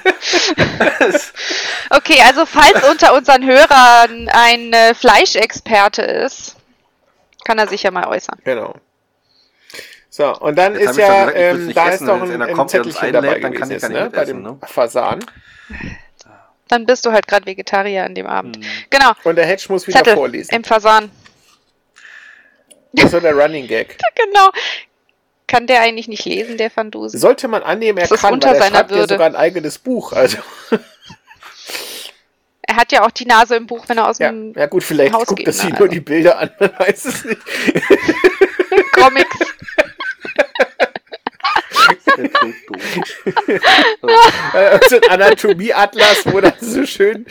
Okay, 1.90 2.20
also 2.26 2.46
falls 2.46 2.88
unter 2.88 3.14
unseren 3.14 3.44
Hörern 3.44 4.28
ein 4.28 4.72
äh, 4.72 4.94
Fleischexperte 4.94 6.02
ist, 6.02 6.56
kann 7.44 7.58
er 7.58 7.68
sich 7.68 7.82
ja 7.84 7.90
mal 7.90 8.06
äußern. 8.08 8.40
Genau. 8.44 8.74
So, 10.10 10.34
und 10.38 10.56
dann 10.56 10.74
Jetzt 10.74 10.90
ist 10.90 10.96
ja, 10.98 11.26
gesagt, 11.26 11.36
ähm, 11.36 11.74
da 11.74 11.88
essen, 11.90 12.08
ist 12.08 12.10
jetzt 12.10 12.32
ein, 12.32 12.42
ein 12.42 12.68
Zettelchen 12.68 13.12
dabei 13.12 13.28
einlädt, 13.28 13.44
dann 13.44 13.52
kann 13.54 13.68
gewesen, 13.68 13.92
ist, 13.92 14.02
ne? 14.02 14.10
bei 14.10 14.22
essen, 14.22 14.42
dem 14.42 14.42
ne? 14.42 14.58
Fasan. 14.66 15.24
Dann 16.68 16.84
bist 16.86 17.06
du 17.06 17.12
halt 17.12 17.26
gerade 17.28 17.46
Vegetarier 17.46 18.04
an 18.04 18.14
dem 18.14 18.26
Abend. 18.26 18.56
Hm. 18.56 18.64
Genau, 18.90 19.12
Und 19.24 19.36
der 19.36 19.46
Hedge 19.46 19.66
muss 19.68 19.86
wieder 19.86 19.98
Zettel 19.98 20.14
vorlesen. 20.14 20.54
im 20.54 20.64
Fasan. 20.64 21.10
Das 22.92 23.06
ist 23.06 23.10
so 23.12 23.20
der 23.20 23.34
Running 23.34 23.66
Gag. 23.66 23.96
Genau. 24.14 24.50
Kann 25.48 25.68
der 25.68 25.80
eigentlich 25.82 26.08
nicht 26.08 26.24
lesen, 26.24 26.56
der 26.58 26.72
Van 26.74 26.90
Dusen? 26.90 27.20
Sollte 27.20 27.46
man 27.46 27.62
annehmen, 27.62 27.98
er 27.98 28.02
Das 28.08 28.10
ist 28.16 28.20
kann, 28.22 28.34
unter 28.34 28.48
weil 28.48 28.56
er 28.56 28.62
seiner 28.62 28.76
schreibt 28.78 28.90
ja 28.90 28.96
Würde. 28.96 29.14
sogar 29.14 29.26
ein 29.28 29.36
eigenes 29.36 29.78
Buch. 29.78 30.12
Also, 30.12 30.38
Er 32.62 32.74
hat 32.76 32.90
ja 32.90 33.04
auch 33.06 33.12
die 33.12 33.26
Nase 33.26 33.54
im 33.54 33.66
Buch, 33.68 33.84
wenn 33.86 33.98
er 33.98 34.08
aus 34.08 34.18
ja, 34.18 34.28
dem 34.32 34.52
ja 34.56 34.66
gut, 34.66 34.82
vielleicht 34.82 35.12
Haus 35.14 35.26
guckt 35.28 35.46
er 35.46 35.52
sich 35.52 35.64
ne, 35.64 35.70
nur 35.70 35.80
also. 35.82 35.92
die 35.92 36.00
Bilder 36.00 36.38
an, 36.40 36.50
man 36.58 36.72
weiß 36.80 37.04
es 37.04 37.24
nicht. 37.24 37.38
Comics. 38.92 39.36
Der 40.26 40.44
klingt 40.44 41.96
doof. 41.96 42.05
Äh, 42.05 42.05
so 44.88 44.96
ein 44.96 45.10
Anatomieatlas, 45.10 46.24
wo 46.32 46.40
dann 46.40 46.54
so 46.60 46.84
schön 46.86 47.26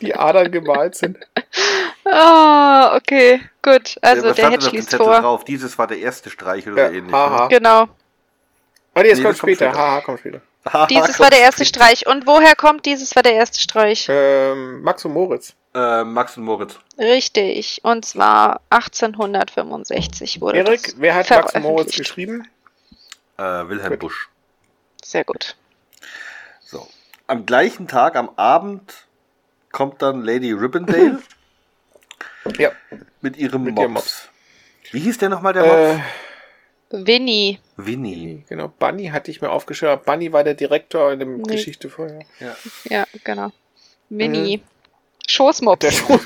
die 0.00 0.14
Adern 0.14 0.50
gemalt 0.50 0.94
sind. 0.94 1.18
Ah, 2.04 2.96
okay, 2.96 3.40
gut. 3.62 3.96
Also 4.02 4.24
was 4.28 4.36
der 4.36 4.50
Hedge 4.50 4.70
liest 4.70 4.90
Zettel 4.90 5.04
vor. 5.06 5.20
drauf? 5.20 5.44
Dieses 5.44 5.76
war 5.78 5.86
der 5.86 5.98
erste 5.98 6.30
Streich 6.30 6.66
oder 6.66 6.82
Ja, 6.84 6.88
so 6.90 6.94
ähnlich. 6.94 7.12
haha. 7.12 7.42
Ne? 7.44 7.48
Genau. 7.58 7.88
Warte, 8.94 9.08
jetzt 9.08 9.18
Nee, 9.18 9.24
kommt 9.24 9.38
kommt 9.38 9.52
später. 9.56 9.72
Haha, 9.72 10.00
kommt 10.00 10.20
später. 10.20 10.40
Haha, 10.70 10.86
Dieses 10.86 11.18
war 11.18 11.30
der 11.30 11.40
erste 11.40 11.64
später. 11.64 11.84
Streich. 11.86 12.06
Und 12.06 12.26
woher 12.26 12.54
kommt 12.54 12.86
dieses 12.86 13.16
war 13.16 13.22
der 13.22 13.32
erste 13.34 13.60
Streich? 13.60 14.06
Ähm, 14.08 14.82
Max 14.82 15.04
und 15.04 15.12
Moritz. 15.12 15.54
Äh, 15.74 16.04
Max 16.04 16.36
und 16.36 16.44
Moritz. 16.44 16.78
Richtig. 16.98 17.80
Und 17.82 18.04
zwar 18.04 18.60
1865 18.70 20.40
wurde 20.40 20.58
Erik, 20.58 20.82
das 20.82 20.94
wer 20.98 21.14
hat 21.14 21.30
Max 21.30 21.54
und 21.54 21.62
Moritz 21.62 21.96
geschrieben? 21.96 22.46
Äh, 23.42 23.68
Wilhelm 23.68 23.90
Gut. 23.90 23.98
Busch. 24.00 24.28
Sehr 25.04 25.24
gut. 25.24 25.56
So. 26.60 26.86
Am 27.26 27.44
gleichen 27.46 27.88
Tag, 27.88 28.16
am 28.16 28.30
Abend, 28.36 29.06
kommt 29.72 30.02
dann 30.02 30.22
Lady 30.22 30.52
Ribbondale 30.52 31.20
Ja. 32.58 32.70
mit 33.20 33.36
ihrem 33.36 33.64
Mit 33.64 33.74
Mops. 33.74 33.88
Mops. 33.90 34.28
Wie 34.92 35.00
hieß 35.00 35.18
der 35.18 35.28
nochmal, 35.28 35.52
der 35.54 35.64
Mops? 35.64 36.02
Äh, 36.90 37.06
Winnie. 37.06 37.58
Winnie. 37.76 38.44
genau, 38.48 38.68
Bunny 38.68 39.06
hatte 39.08 39.30
ich 39.30 39.40
mir 39.40 39.50
aufgeschrieben. 39.50 40.00
Bunny 40.04 40.32
war 40.32 40.44
der 40.44 40.54
Direktor 40.54 41.12
in 41.12 41.20
der 41.20 41.28
Nee. 41.28 41.42
Geschichte 41.44 41.88
vorher. 41.88 42.20
Ja, 42.84 43.06
genau. 43.24 43.50
Winnie. 44.10 44.62
Schoßmops. 45.26 45.80
Der 45.80 45.90
Schuh. 45.92 46.18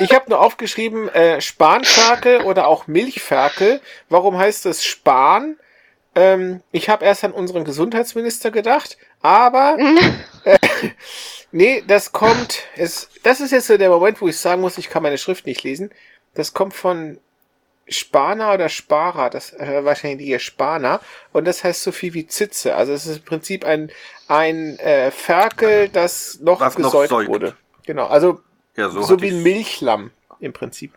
Ich 0.00 0.12
habe 0.12 0.28
nur 0.28 0.40
aufgeschrieben, 0.40 1.08
äh, 1.08 1.40
Spanferkel 1.40 2.42
oder 2.42 2.66
auch 2.66 2.86
Milchferkel. 2.86 3.80
Warum 4.10 4.36
heißt 4.36 4.66
das 4.66 4.84
Span? 4.84 5.56
Ähm, 6.14 6.62
ich 6.70 6.88
habe 6.88 7.04
erst 7.04 7.24
an 7.24 7.32
unseren 7.32 7.64
Gesundheitsminister 7.64 8.50
gedacht, 8.50 8.96
aber 9.20 9.76
äh, 10.44 10.58
nee, 11.52 11.82
das 11.86 12.12
kommt. 12.12 12.62
Es, 12.76 13.08
das 13.22 13.40
ist 13.40 13.50
jetzt 13.50 13.66
so 13.66 13.76
der 13.76 13.90
Moment, 13.90 14.20
wo 14.20 14.28
ich 14.28 14.36
sagen 14.36 14.60
muss, 14.60 14.78
ich 14.78 14.90
kann 14.90 15.02
meine 15.02 15.18
Schrift 15.18 15.46
nicht 15.46 15.62
lesen. 15.62 15.90
Das 16.34 16.54
kommt 16.54 16.74
von 16.74 17.18
Spaner 17.88 18.54
oder 18.54 18.68
Sparer, 18.68 19.28
das 19.30 19.52
äh, 19.52 19.84
wahrscheinlich 19.84 20.26
hier 20.26 20.38
Spaner 20.38 21.00
und 21.32 21.46
das 21.46 21.64
heißt 21.64 21.82
so 21.82 21.92
viel 21.92 22.14
wie 22.14 22.26
Zitze. 22.26 22.74
Also 22.74 22.92
es 22.92 23.06
ist 23.06 23.18
im 23.18 23.24
Prinzip 23.24 23.64
ein 23.64 23.90
ein 24.26 24.78
äh, 24.78 25.10
Ferkel, 25.10 25.88
das 25.90 26.38
noch 26.40 26.60
Was 26.60 26.78
noch 26.78 26.90
gesäugt 26.90 27.10
säugt. 27.10 27.28
wurde. 27.28 27.56
Genau, 27.84 28.06
also 28.06 28.40
Ja, 28.76 28.88
so, 28.88 29.02
so, 29.02 29.20
wie 29.20 29.28
ein 29.28 29.42
Milchlamm 29.42 30.10
im 30.40 30.52
Prinzip. 30.52 30.92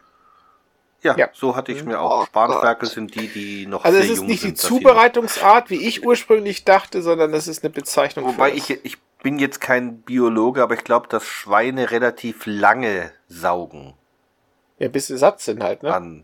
Ja, 1.03 1.15
Ja. 1.15 1.29
so 1.33 1.55
hatte 1.55 1.71
ich 1.71 1.83
mir 1.85 2.01
auch. 2.01 2.23
Oh 2.23 2.25
Spanferkel 2.25 2.89
sind 2.89 3.13
die, 3.15 3.27
die 3.27 3.67
noch 3.67 3.85
Also 3.85 3.97
sehr 3.97 4.05
es 4.05 4.11
ist 4.11 4.17
jung 4.17 4.27
nicht 4.27 4.43
die 4.43 4.47
sind. 4.47 4.57
dass 4.57 4.67
sie 4.67 4.73
noch- 4.73 4.80
Zubereitungsart, 4.81 5.69
wie 5.69 5.88
ich 5.88 6.05
ursprünglich 6.05 6.65
dachte, 6.65 7.01
sondern 7.01 7.31
das 7.31 7.47
ist 7.47 7.63
eine 7.63 7.72
Bezeichnung. 7.72 8.26
Wobei 8.26 8.51
ich, 8.53 8.69
ich 8.84 8.97
bin 9.22 9.39
jetzt 9.39 9.61
kein 9.61 10.01
Biologe, 10.01 10.61
aber 10.63 10.73
ich 10.76 10.84
glaube, 10.84 11.07
dass 11.07 11.26
Schweine 11.26 11.91
relativ 11.91 12.43
lange 12.45 13.11
saugen 13.27 13.93
ja, 14.80 14.89
bis 14.89 15.07
sie 15.07 15.17
satt 15.17 15.41
sind 15.41 15.63
halt, 15.63 15.81
ne? 15.81 15.91
an. 15.93 16.23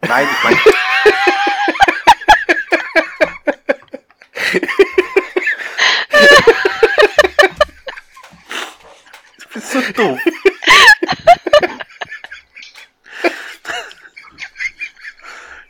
Nein, 0.00 0.26
ich 0.30 0.44
meine. 0.44 0.58
du 9.38 9.46
bist 9.54 9.72
so 9.72 9.80
doof. 9.92 10.18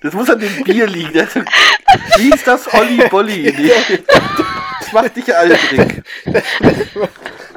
Das 0.02 0.14
muss 0.14 0.30
an 0.30 0.38
dem 0.38 0.64
Bier 0.64 0.86
liegen. 0.86 1.12
Das- 1.12 1.34
Wie 2.16 2.30
ist 2.32 2.46
das 2.46 2.72
Olli 2.72 3.06
Bolli? 3.08 3.54
Nee, 3.56 3.98
Das 4.80 4.92
macht 4.92 5.16
dich 5.16 5.34
aldrig. 5.36 6.02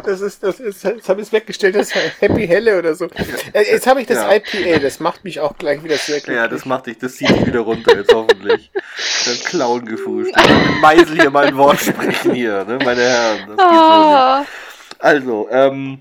Das 0.05 0.19
ist, 0.19 0.43
das 0.43 0.59
ist, 0.59 0.83
jetzt 0.83 1.07
habe 1.07 1.21
ich 1.21 1.27
es 1.27 1.31
weggestellt, 1.33 1.75
das 1.75 1.87
ist 1.87 1.95
Happy 2.19 2.45
Helle 2.45 2.77
oder 2.77 2.93
so. 2.93 3.05
Äh, 3.53 3.61
Jetzt 3.71 3.87
habe 3.87 4.01
ich 4.01 4.07
das 4.07 4.17
Ja. 4.17 4.33
IPA, 4.35 4.79
das 4.79 4.99
macht 4.99 5.23
mich 5.23 5.39
auch 5.39 5.57
gleich 5.57 5.81
wieder 5.81 5.95
sehr 5.95 6.17
glücklich. 6.17 6.35
Ja, 6.35 6.47
das 6.49 6.65
macht 6.65 6.87
dich, 6.87 6.97
das 6.97 7.15
zieht 7.15 7.29
dich 7.29 7.45
wieder 7.45 7.61
runter 7.61 7.95
jetzt 7.95 8.13
hoffentlich. 8.13 8.69
Der 9.25 9.35
Clown 9.45 9.85
gefußt. 9.85 10.31
Meisel 10.81 11.21
hier 11.21 11.29
mal 11.29 11.45
ein 11.47 11.55
Wort 11.55 11.79
sprechen 11.79 12.33
hier, 12.33 12.65
ne, 12.65 12.79
meine 12.83 13.01
Herren. 13.01 13.39
Das 13.55 13.69
geht 13.69 13.79
so 13.79 14.39
nicht. 14.41 14.49
Oh, 14.91 14.97
Also, 14.99 15.47
ähm, 15.51 15.99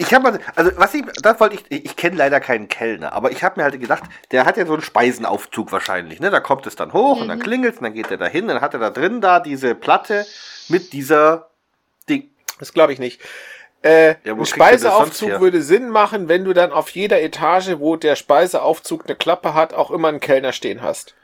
ich 0.00 0.14
habe 0.14 0.30
mal, 0.30 0.40
also 0.56 0.70
was 0.76 0.94
ich, 0.94 1.04
das 1.22 1.38
wollte 1.40 1.56
ich, 1.56 1.84
ich, 1.84 1.94
kenne 1.94 2.16
leider 2.16 2.40
keinen 2.40 2.68
Kellner, 2.68 3.12
aber 3.12 3.32
ich 3.32 3.44
habe 3.44 3.60
mir 3.60 3.64
halt 3.64 3.78
gedacht, 3.78 4.04
der 4.30 4.46
hat 4.46 4.56
ja 4.56 4.64
so 4.64 4.72
einen 4.72 4.82
Speisenaufzug 4.82 5.72
wahrscheinlich, 5.72 6.20
ne? 6.20 6.30
Da 6.30 6.40
kommt 6.40 6.66
es 6.66 6.74
dann 6.74 6.94
hoch 6.94 7.20
und 7.20 7.28
dann 7.28 7.38
klingelt 7.38 7.76
und 7.76 7.82
dann 7.82 7.92
geht 7.92 8.10
er 8.10 8.16
da 8.16 8.26
hin, 8.26 8.48
dann 8.48 8.62
hat 8.62 8.72
er 8.72 8.80
da 8.80 8.88
drin 8.88 9.20
da 9.20 9.40
diese 9.40 9.74
Platte 9.74 10.24
mit 10.68 10.94
dieser 10.94 11.50
Ding. 12.08 12.30
Das 12.58 12.72
glaube 12.72 12.94
ich 12.94 12.98
nicht. 12.98 13.20
Äh, 13.82 14.14
Ja, 14.24 14.34
ein 14.34 14.46
Speiseaufzug 14.46 15.38
würde 15.40 15.60
Sinn 15.60 15.90
machen, 15.90 16.28
wenn 16.28 16.44
du 16.44 16.54
dann 16.54 16.72
auf 16.72 16.88
jeder 16.90 17.20
Etage, 17.20 17.76
wo 17.78 17.96
der 17.96 18.16
Speiseaufzug 18.16 19.04
eine 19.06 19.16
Klappe 19.16 19.52
hat, 19.52 19.74
auch 19.74 19.90
immer 19.90 20.08
einen 20.08 20.20
Kellner 20.20 20.52
stehen 20.52 20.80
hast. 20.80 21.14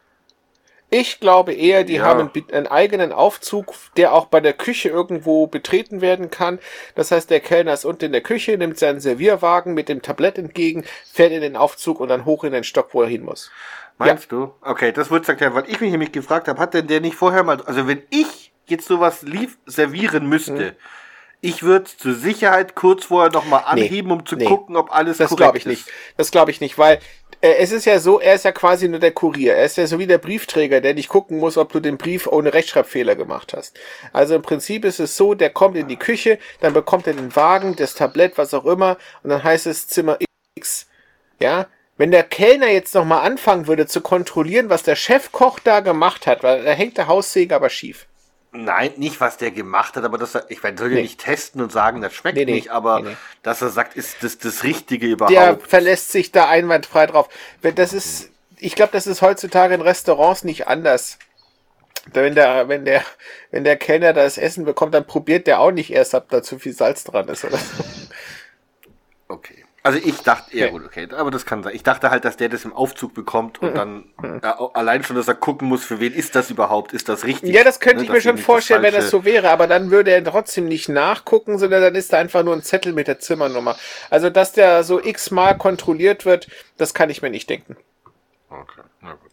Ich 0.89 1.19
glaube 1.19 1.53
eher, 1.53 1.83
die 1.85 1.95
Ja. 1.95 2.05
haben 2.05 2.31
einen 2.53 2.67
eigenen 2.69 3.13
Aufzug, 3.13 3.75
der 3.97 4.13
auch 4.13 4.27
bei 4.27 4.41
der 4.41 4.53
Küche 4.53 4.89
irgendwo 4.89 5.47
betreten 5.49 6.01
werden 6.01 6.31
kann. 6.31 6.61
Das 6.95 7.11
heißt, 7.11 7.29
der 7.29 7.41
Kellner 7.41 7.73
ist 7.73 7.85
unten 7.85 8.05
in 8.07 8.13
der 8.13 8.21
Küche, 8.21 8.57
nimmt 8.57 8.79
seinen 8.79 9.01
Servierwagen 9.01 9.75
mit 9.75 9.89
dem 9.89 10.01
Tablett 10.01 10.39
entgegen, 10.39 10.85
fährt 11.13 11.33
in 11.33 11.41
den 11.41 11.57
Aufzug 11.57 11.99
und 12.01 12.09
dann 12.09 12.25
hoch 12.25 12.45
in 12.45 12.53
den 12.53 12.63
Stock, 12.65 12.91
wo 12.93 13.03
er 13.03 13.09
hin 13.09 13.25
muss. 13.25 13.51
Meinst 13.99 14.31
du? 14.31 14.53
Okay, 14.61 14.93
das 14.93 15.11
wird 15.11 15.29
erklären, 15.29 15.55
weil 15.55 15.65
ich 15.69 15.81
mich 15.81 15.91
nämlich 15.91 16.13
gefragt 16.13 16.49
habe, 16.49 16.61
hat 16.61 16.75
denn 16.75 16.87
der 16.87 17.01
nicht 17.01 17.17
vorher 17.17 17.43
mal, 17.43 17.61
also 17.63 17.89
wenn 17.89 18.03
ich 18.11 18.53
jetzt 18.67 18.87
sowas 18.87 19.23
lief, 19.23 19.57
servieren 19.67 20.29
müsste, 20.29 20.53
Mhm. 20.53 20.73
Ich 21.47 21.63
würde 21.63 21.85
zur 21.85 22.15
Sicherheit 22.15 22.75
kurz 22.75 23.05
vorher 23.05 23.31
nochmal 23.31 23.63
anheben, 23.65 24.11
um 24.11 24.27
zu 24.27 24.37
nee. 24.37 24.45
gucken, 24.45 24.77
ob 24.77 24.93
alles 24.93 25.19
Das 25.19 25.29
korrekt 25.29 25.39
glaube 25.39 25.59
ich 25.59 25.67
ist. 25.67 25.71
nicht. 25.71 25.85
Das 26.17 26.31
glaube 26.31 26.51
ich 26.51 26.61
nicht, 26.61 26.77
weil 26.79 26.99
äh, 27.41 27.55
es 27.59 27.73
ist 27.73 27.85
ja 27.85 27.99
so, 28.01 28.21
er 28.21 28.35
ist 28.35 28.45
ja 28.45 28.53
quasi 28.53 28.89
nur 28.89 28.99
der 28.99 29.13
Kurier. 29.13 29.55
Er 29.55 29.65
ist 29.65 29.77
ja 29.77 29.87
so 29.87 29.99
wie 29.99 30.07
der 30.07 30.19
Briefträger, 30.19 30.81
der 30.81 30.95
nicht 30.95 31.09
gucken 31.09 31.39
muss, 31.39 31.57
ob 31.57 31.73
du 31.73 31.81
den 31.81 31.99
Brief 31.99 32.27
ohne 32.27 32.53
Rechtschreibfehler 32.53 33.15
gemacht 33.15 33.55
hast. 33.55 33.79
Also 34.13 34.35
im 34.35 34.43
Prinzip 34.43 34.85
ist 34.85 35.01
es 35.01 35.17
so, 35.17 35.35
der 35.35 35.51
kommt 35.51 35.77
in 35.77 35.89
die 35.89 35.99
Küche, 35.99 36.39
dann 36.61 36.73
bekommt 36.73 37.07
er 37.07 37.15
den 37.15 37.35
Wagen, 37.37 37.77
das 37.77 37.95
Tablett, 37.95 38.39
was 38.39 38.53
auch 38.53 38.65
immer, 38.65 38.97
und 39.23 39.31
dann 39.31 39.45
heißt 39.45 39.67
es 39.67 39.87
Zimmer 39.89 40.19
X. 40.57 40.87
Ja, 41.39 41.67
wenn 41.99 42.11
der 42.11 42.25
Kellner 42.25 42.69
jetzt 42.69 42.95
nochmal 42.95 43.27
anfangen 43.27 43.67
würde 43.67 43.87
zu 43.87 44.01
kontrollieren, 44.01 44.69
was 44.69 44.83
der 44.83 44.97
Chefkoch 44.97 45.59
da 45.61 45.81
gemacht 45.81 46.27
hat, 46.27 46.43
weil 46.43 46.65
da 46.65 46.73
hängt 46.73 46.99
der 46.99 47.07
Haussegen 47.07 47.55
aber 47.55 47.71
schief. 47.71 48.07
Nein, 48.65 48.93
nicht 48.97 49.21
was 49.21 49.37
der 49.37 49.51
gemacht 49.51 49.97
hat, 49.97 50.05
aber 50.05 50.19
das, 50.19 50.37
ich 50.49 50.63
meine, 50.63 50.77
soll 50.79 50.91
ja 50.93 50.97
Nee. 50.97 51.03
nicht 51.03 51.21
testen 51.21 51.61
und 51.63 51.73
sagen, 51.73 52.01
das 52.01 52.15
schmeckt 52.15 52.37
Nee, 52.37 52.45
nee, 52.45 52.53
nicht, 52.55 52.71
aber 52.71 53.03
dass 53.43 53.63
er 53.63 53.69
sagt, 53.71 53.97
ist 53.97 54.23
das 54.23 54.39
das 54.39 54.65
Richtige 54.65 55.07
Der 55.07 55.13
überhaupt? 55.13 55.67
verlässt 55.69 56.13
sich 56.13 56.33
da 56.33 56.49
einwandfrei 56.49 57.07
drauf. 57.07 57.29
Das 57.63 57.93
ist, 57.93 58.31
ich 58.59 58.75
glaube, 58.75 58.93
das 58.93 59.07
ist 59.07 59.23
heutzutage 59.23 59.75
in 59.75 59.81
Restaurants 59.81 60.45
nicht 60.45 60.69
anders. 60.69 61.19
Wenn 62.13 62.35
der, 62.37 62.69
wenn 62.69 62.85
der, 62.85 63.05
wenn 63.51 63.65
der 63.65 63.77
Kellner 63.77 64.13
das 64.13 64.39
Essen 64.39 64.65
bekommt, 64.65 64.95
dann 64.95 65.07
probiert 65.07 65.47
der 65.47 65.61
auch 65.61 65.73
nicht 65.73 65.91
erst, 65.93 66.15
ob 66.15 66.29
da 66.31 66.43
zu 66.43 66.59
viel 66.59 66.73
Salz 66.73 67.05
dran 67.05 67.29
ist 67.29 67.45
oder 67.45 67.59
so. 67.59 67.85
Okay. 69.29 69.66
Also 69.87 70.01
ich 70.03 70.23
dachte, 70.23 70.57
ja 70.57 70.67
Nee. 70.67 70.73
gut, 70.73 70.85
okay, 70.85 71.09
aber 71.17 71.31
das 71.31 71.47
kann 71.47 71.63
sein. 71.63 71.75
Ich 71.75 71.83
dachte 71.85 72.11
halt, 72.11 72.25
dass 72.25 72.37
der 72.37 72.49
das 72.49 72.65
im 72.65 72.73
Aufzug 72.73 73.15
bekommt 73.15 73.61
und 73.63 73.75
dann 73.75 74.05
äh, 74.43 74.53
allein 74.75 75.05
schon, 75.05 75.17
dass 75.17 75.29
er 75.29 75.35
gucken 75.35 75.69
muss, 75.69 75.85
für 75.85 76.01
wen 76.01 76.13
ist 76.13 76.35
das 76.35 76.51
überhaupt, 76.51 76.93
ist 76.93 77.09
das 77.09 77.25
richtig? 77.25 77.55
Ja, 77.55 77.63
das 77.65 77.79
könnte 77.81 77.99
Ne, 77.99 78.05
ich 78.05 78.11
mir 78.11 78.21
schon 78.21 78.39
vorstellen, 78.39 78.83
wenn 78.83 78.95
das 78.95 79.11
so 79.11 79.25
wäre, 79.25 79.49
aber 79.51 79.67
dann 79.69 79.91
würde 79.93 80.11
er 80.11 80.25
trotzdem 80.25 80.67
nicht 80.67 80.89
nachgucken, 80.89 81.59
sondern 81.59 81.83
dann 81.83 81.95
ist 81.95 82.13
da 82.13 82.19
einfach 82.19 82.43
nur 82.43 82.55
ein 82.55 82.63
Zettel 82.63 82.93
mit 82.93 83.07
der 83.09 83.21
Zimmernummer. 83.21 83.77
Also, 84.11 84.29
dass 84.31 84.53
der 84.53 84.83
so 84.85 85.01
x-mal 85.03 85.57
kontrolliert 85.57 86.25
wird, 86.27 86.49
das 86.79 86.93
kann 86.95 87.11
ich 87.11 87.23
mir 87.23 87.31
nicht 87.31 87.49
denken. 87.49 87.77
Okay, 88.49 88.83
na 89.01 89.13
gut. 89.15 89.33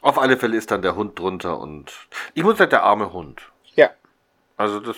Auf 0.00 0.18
alle 0.18 0.36
Fälle 0.36 0.56
ist 0.56 0.70
dann 0.70 0.82
der 0.82 0.96
Hund 0.96 1.18
drunter 1.18 1.58
und 1.58 1.92
ich 2.34 2.42
muss 2.44 2.58
sagen, 2.58 2.70
der 2.70 2.82
arme 2.82 3.12
Hund. 3.12 3.42
Ja. 3.74 3.90
Also 4.56 4.80
das, 4.80 4.96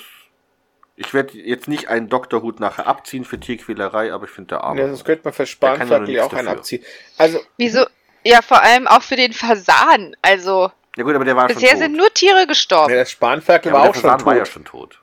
ich 0.96 1.12
werde 1.12 1.36
jetzt 1.38 1.68
nicht 1.68 1.88
einen 1.88 2.08
Doktorhut 2.08 2.58
nachher 2.58 2.86
abziehen 2.86 3.24
für 3.24 3.38
Tierquälerei, 3.38 4.12
aber 4.12 4.24
ich 4.24 4.30
finde 4.30 4.48
der 4.48 4.64
arme 4.64 4.80
Ja, 4.80 4.88
sonst 4.88 5.04
könnte 5.04 5.24
man 5.24 5.32
für 5.34 5.46
Spanferkel 5.46 6.10
ja 6.10 6.24
auch 6.24 6.32
einen 6.32 6.48
abziehen. 6.48 6.82
Also, 7.18 7.38
wieso? 7.58 7.86
Ja, 8.24 8.42
vor 8.42 8.62
allem 8.62 8.86
auch 8.86 9.02
für 9.02 9.16
den 9.16 9.32
Fasan. 9.32 10.16
Also, 10.22 10.72
Ja 10.96 11.04
gut, 11.04 11.14
aber 11.14 11.24
der 11.24 11.36
war 11.36 11.46
bisher 11.48 11.68
schon 11.68 11.78
tot. 11.78 11.86
sind 11.86 11.96
nur 11.96 12.12
Tiere 12.14 12.46
gestorben. 12.46 12.92
ja, 12.92 12.98
das 13.00 13.10
Spanferkel 13.10 13.70
ja, 13.72 13.78
war 13.78 13.82
auch 13.82 13.92
der 13.92 14.00
schon 14.00 14.10
Fasan 14.10 14.26
war 14.26 14.34
ja 14.34 14.44
tot. 14.44 14.52
schon 14.52 14.64
tot. 14.64 15.00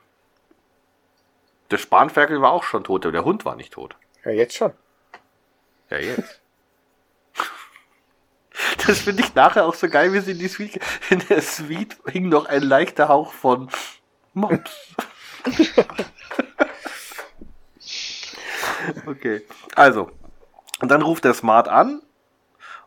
Der 1.70 1.78
Spanferkel 1.78 2.42
war 2.42 2.52
auch 2.52 2.64
schon 2.64 2.84
tot, 2.84 3.04
aber 3.06 3.12
der 3.12 3.24
Hund 3.24 3.44
war 3.44 3.56
nicht 3.56 3.72
tot. 3.72 3.96
Ja, 4.24 4.32
jetzt 4.32 4.54
schon. 4.56 4.72
Ja, 5.90 5.98
jetzt. 5.98 6.40
Das 8.86 9.00
finde 9.00 9.22
ich 9.22 9.34
nachher 9.34 9.64
auch 9.64 9.74
so 9.74 9.88
geil, 9.88 10.12
wie 10.12 10.20
sie 10.20 10.32
in 10.32 10.38
die 10.38 10.48
Suite. 10.48 10.78
In 11.10 11.20
der 11.28 11.40
Suite 11.40 11.96
hing 12.06 12.28
noch 12.28 12.46
ein 12.46 12.62
leichter 12.62 13.08
Hauch 13.08 13.32
von 13.32 13.68
Mops. 14.34 14.70
okay. 19.06 19.42
Also. 19.74 20.10
Und 20.80 20.90
dann 20.90 21.02
ruft 21.02 21.24
der 21.24 21.34
Smart 21.34 21.68
an 21.68 22.02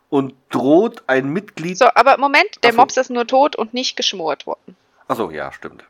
und 0.10 0.34
droht 0.50 1.04
ein 1.08 1.30
Mitglied. 1.30 1.78
So, 1.78 1.88
aber 1.96 2.18
Moment, 2.18 2.64
der 2.64 2.72
Ach 2.72 2.76
so. 2.76 2.82
Mops 2.82 2.98
ist 2.98 3.10
nur 3.10 3.28
tot 3.28 3.56
und 3.56 3.74
nicht 3.74 3.96
geschmort 3.96 4.46
worden. 4.46 4.76
Achso, 5.08 5.32
ja, 5.32 5.52
stimmt. 5.52 5.86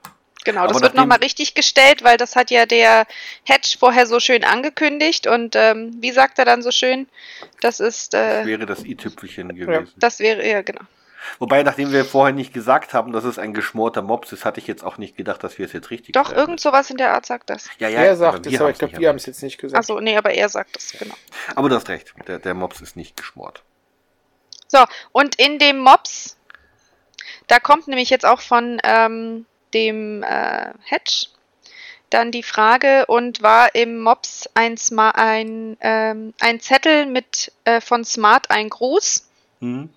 Genau, 0.48 0.62
Aber 0.62 0.74
das 0.74 0.82
wird 0.82 0.96
nochmal 0.96 1.18
richtig 1.18 1.56
gestellt, 1.56 2.06
weil 2.06 2.16
das 2.16 2.38
hat 2.38 2.52
ja 2.52 2.66
der 2.66 3.06
Hedge 3.44 3.76
vorher 3.78 4.08
so 4.08 4.22
schön 4.22 4.46
angekündigt 4.46 5.28
und 5.28 5.58
ähm, 5.58 5.98
wie 6.00 6.12
sagt 6.12 6.40
er 6.40 6.46
dann 6.46 6.62
so 6.62 6.72
schön? 6.72 7.08
Das 7.60 7.82
ist, 7.82 8.14
äh, 8.14 8.46
Wäre 8.46 8.66
das 8.66 8.86
i-Tüpfelchen 8.86 9.54
gewesen. 9.54 9.92
das 9.98 10.20
wäre, 10.20 10.48
ja 10.48 10.62
genau. 10.62 10.84
Wobei, 11.40 11.64
nachdem 11.64 11.92
wir 11.92 12.06
vorher 12.06 12.34
nicht 12.34 12.54
gesagt 12.54 12.94
haben, 12.94 13.12
dass 13.12 13.24
es 13.24 13.40
ein 13.40 13.54
geschmorter 13.54 14.02
Mops 14.02 14.32
ist, 14.32 14.46
hatte 14.46 14.60
ich 14.60 14.68
jetzt 14.68 14.84
auch 14.84 14.98
nicht 14.98 15.16
gedacht, 15.16 15.44
dass 15.44 15.58
wir 15.58 15.66
es 15.66 15.74
jetzt 15.74 15.92
richtig 15.92 16.14
Doch, 16.14 16.30
sagen. 16.30 16.40
irgend 16.40 16.60
sowas 16.60 16.90
in 16.90 16.98
der 16.98 17.14
Art 17.14 17.26
sagt 17.26 17.50
das. 17.50 17.70
Ja, 17.80 17.90
ja, 17.90 18.02
er 18.04 18.16
sagt 18.16 18.46
es, 18.46 18.60
aber 18.60 18.70
ich 18.70 18.78
glaube, 18.78 18.98
wir 18.98 19.10
haben 19.10 19.18
es 19.18 19.26
jetzt 19.26 19.44
nicht 19.44 19.58
gesagt. 19.58 19.80
Achso, 19.80 20.00
nee, 20.00 20.18
aber 20.18 20.32
er 20.32 20.50
sagt 20.50 20.76
das, 20.76 20.92
genau. 20.92 21.16
Aber 21.56 21.70
du 21.70 21.76
hast 21.76 21.90
recht, 21.90 22.14
der, 22.28 22.40
der 22.40 22.54
Mops 22.54 22.82
ist 22.82 22.96
nicht 22.96 23.18
geschmort. 23.18 23.64
So, 24.68 24.80
und 25.12 25.36
in 25.36 25.60
dem 25.60 25.80
Mops, 25.80 26.38
da 27.48 27.60
kommt 27.60 27.88
nämlich 27.88 28.10
jetzt 28.10 28.26
auch 28.26 28.42
von 28.42 28.80
ähm, 28.84 29.46
dem 29.74 30.24
äh, 30.24 30.72
Hedge 30.84 31.28
dann 32.10 32.32
die 32.32 32.44
Frage, 32.44 33.06
und 33.08 33.42
war 33.42 33.76
im 33.76 34.00
Mops 34.00 34.50
ein, 34.54 34.78
Sma 34.78 35.12
ein, 35.12 35.78
ähm, 35.82 36.34
ein 36.40 36.60
Zettel 36.60 37.06
mit 37.06 37.52
äh, 37.66 37.82
von 37.82 38.06
Smart 38.06 38.50
ein 38.50 38.70
Gruß? 38.70 39.28
Hm? 39.60 39.90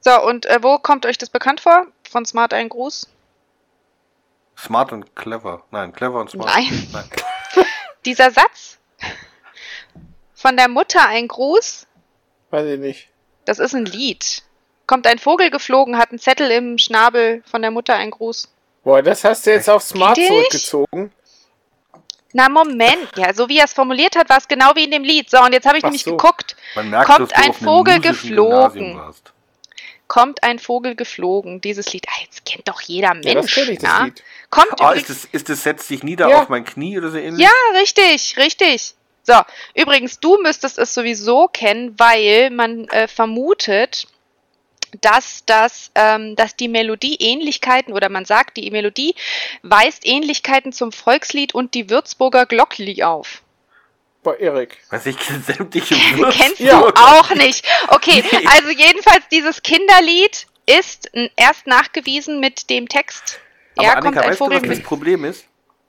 So, 0.00 0.22
und 0.22 0.46
äh, 0.46 0.62
wo 0.62 0.78
kommt 0.78 1.06
euch 1.06 1.18
das 1.18 1.30
bekannt 1.30 1.60
vor? 1.60 1.86
Von 2.08 2.24
Smart 2.24 2.54
ein 2.54 2.68
Gruß? 2.68 3.08
Smart 4.56 4.92
und 4.92 5.14
clever. 5.16 5.62
Nein, 5.70 5.92
clever 5.92 6.20
und 6.20 6.30
smart. 6.30 6.50
Nein. 6.54 6.88
Dieser 8.04 8.30
Satz 8.30 8.78
von 10.34 10.56
der 10.56 10.68
Mutter 10.68 11.04
ein 11.06 11.28
Gruß, 11.28 11.86
Weiß 12.50 12.66
ich 12.66 12.78
nicht. 12.78 13.08
das 13.44 13.58
ist 13.58 13.74
ein 13.74 13.84
Lied. 13.86 14.42
Kommt 14.86 15.06
ein 15.06 15.18
Vogel 15.18 15.50
geflogen, 15.50 15.98
hat 15.98 16.10
einen 16.10 16.18
Zettel 16.18 16.50
im 16.50 16.78
Schnabel 16.78 17.42
von 17.50 17.60
der 17.60 17.70
Mutter 17.70 17.94
ein 17.94 18.10
Gruß. 18.10 18.48
Boah, 18.84 19.02
das 19.02 19.22
hast 19.24 19.46
du 19.46 19.50
jetzt 19.50 19.68
auf 19.68 19.82
Smart 19.82 20.16
nicht? 20.16 20.28
zurückgezogen. 20.28 21.12
Na 22.32 22.48
Moment, 22.48 23.10
ja, 23.16 23.34
so 23.34 23.48
wie 23.48 23.58
er 23.58 23.64
es 23.64 23.72
formuliert 23.72 24.16
hat, 24.16 24.28
war 24.30 24.38
es 24.38 24.48
genau 24.48 24.74
wie 24.76 24.84
in 24.84 24.90
dem 24.90 25.02
Lied. 25.02 25.28
So, 25.28 25.40
und 25.42 25.52
jetzt 25.52 25.66
habe 25.66 25.76
ich 25.78 25.84
Ach 25.84 25.88
nämlich 25.88 26.04
so. 26.04 26.16
geguckt. 26.16 26.56
Man 26.74 26.88
merkt, 26.90 27.06
Kommt 27.06 27.32
dass 27.32 27.38
du 27.38 27.44
ein 27.44 27.52
Vogel 27.54 28.00
geflogen. 28.00 28.72
Gymnasium 28.72 28.98
warst. 28.98 29.32
Kommt 30.08 30.42
ein 30.42 30.58
Vogel 30.58 30.94
geflogen, 30.94 31.60
dieses 31.60 31.92
Lied. 31.92 32.06
Ah, 32.08 32.22
jetzt 32.24 32.44
kennt 32.44 32.66
doch 32.66 32.80
jeder 32.80 33.14
Mensch. 33.14 33.56
Ja, 33.56 33.62
ich, 33.64 33.78
das 33.78 33.82
ja? 33.82 34.04
Lied. 34.04 34.22
Kommt 34.50 34.80
übrigens 34.80 35.10
ist 35.10 35.10
das, 35.10 35.24
ist 35.30 35.48
das 35.48 35.62
setzt 35.62 35.86
sich 35.88 36.02
nieder 36.02 36.28
Ja. 36.28 36.42
auf 36.42 36.48
mein 36.48 36.64
Knie 36.64 36.96
oder 36.98 37.10
so 37.10 37.18
ähnlich? 37.18 37.44
Ja, 37.46 37.78
richtig, 37.78 38.36
richtig. 38.38 38.94
So, 39.22 39.34
übrigens, 39.74 40.20
du 40.20 40.38
müsstest 40.40 40.78
es 40.78 40.94
sowieso 40.94 41.48
kennen, 41.48 41.94
weil 41.98 42.48
man 42.48 42.88
äh, 42.88 43.06
vermutet, 43.06 44.06
dass 45.02 45.44
das, 45.44 45.90
ähm, 45.94 46.34
dass 46.36 46.56
die 46.56 46.68
Melodie 46.68 47.16
Ähnlichkeiten 47.16 47.92
oder 47.92 48.08
man 48.08 48.24
sagt, 48.24 48.56
die 48.56 48.70
Melodie 48.70 49.14
weist 49.62 50.06
Ähnlichkeiten 50.06 50.72
zum 50.72 50.92
Volkslied 50.92 51.54
und 51.54 51.74
die 51.74 51.90
Würzburger 51.90 52.46
Glockli 52.46 53.02
auf. 53.02 53.42
Boah, 54.28 54.38
Erik. 54.38 54.76
Was 54.90 55.06
ich 55.06 55.18
kenne 55.18 55.40
sämtliche 55.40 55.94
Kennst 56.30 56.60
du 56.60 56.70
auch 56.94 57.30
nicht? 57.34 57.64
Okay, 57.88 58.22
Nee. 58.32 58.46
also 58.46 58.68
jedenfalls 58.68 59.26
dieses 59.32 59.62
Kinderlied 59.62 60.46
ist 60.66 61.10
erst 61.36 61.66
nachgewiesen 61.66 62.40
mit 62.40 62.68
dem 62.68 62.88
Text. 62.88 63.40
Aber 63.76 63.86
ja, 63.86 63.92
Annika, 63.94 64.04
kommt 64.10 64.18
ein 64.18 64.30
weißt 64.30 64.40
du, 64.40 64.44
Vogel 64.44 64.62
was 64.62 64.68
das. 64.68 64.82
Problem 64.82 65.24
ist? 65.24 65.44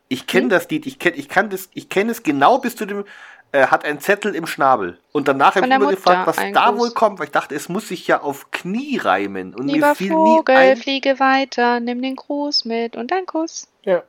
Ich 0.08 0.26
kenne 0.26 0.44
Hm? 0.44 0.50
das 0.52 0.70
Lied, 0.70 0.86
ich 0.86 1.00
kenne 1.00 1.18
ich 1.18 1.28
kann 1.28 1.50
das, 1.50 1.70
ich 1.74 1.90
kenne 1.90 2.12
es 2.14 2.24
genau 2.24 2.60
bis 2.60 2.78
zu 2.78 2.86
dem, 2.86 3.04
äh, 3.52 3.68
hat 3.68 3.84
ein 3.84 4.00
Zettel 4.00 4.34
im 4.36 4.48
Schnabel. 4.48 4.98
Und 5.12 5.28
danach 5.28 5.56
habe 5.56 5.68
ich 5.68 5.74
immer 5.74 5.90
gefragt, 5.90 6.28
was 6.28 6.38
da 6.54 6.70
Gruß. 6.70 6.80
wohl 6.80 6.92
kommt, 6.92 7.20
weil 7.20 7.26
ich 7.26 7.32
dachte, 7.34 7.56
es 7.56 7.68
muss 7.68 7.90
sich 7.90 8.08
ja 8.08 8.22
auf 8.22 8.52
Knie 8.52 8.98
reimen. 8.98 9.54
Und 9.54 9.68
Lieber 9.68 9.90
mir 9.90 9.96
fiel 9.96 10.12
Vogel, 10.12 10.56
nie 10.56 10.62
ein. 10.72 10.78
fliege 10.78 11.20
weiter, 11.20 11.82
nimm 11.82 12.02
den 12.02 12.16
Gruß 12.16 12.64
mit 12.64 12.96
und 12.96 13.12
ein 13.12 13.26
Kuss. 13.26 13.68
Ja. 13.84 14.04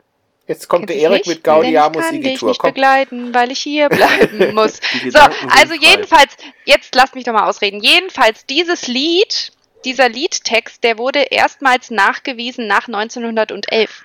Jetzt 0.50 0.66
kommt 0.66 0.88
Kennt 0.88 1.00
der 1.00 1.10
Erik 1.12 1.28
mit 1.28 1.44
Gaudiamus 1.44 2.02
Ich 2.02 2.10
kann 2.10 2.20
dich 2.22 2.30
Igitur. 2.32 2.48
nicht 2.48 2.58
Komm. 2.58 2.70
begleiten, 2.72 3.32
weil 3.32 3.52
ich 3.52 3.60
hier 3.60 3.88
bleiben 3.88 4.52
muss. 4.56 4.80
So, 5.08 5.20
also 5.48 5.74
jedenfalls, 5.74 6.36
jetzt 6.64 6.92
lasst 6.96 7.14
mich 7.14 7.22
doch 7.22 7.32
mal 7.32 7.48
ausreden. 7.48 7.78
Jedenfalls, 7.80 8.46
dieses 8.46 8.88
Lied, 8.88 9.52
dieser 9.84 10.08
Liedtext, 10.08 10.82
der 10.82 10.98
wurde 10.98 11.20
erstmals 11.20 11.92
nachgewiesen 11.92 12.66
nach 12.66 12.88
1911. 12.88 14.02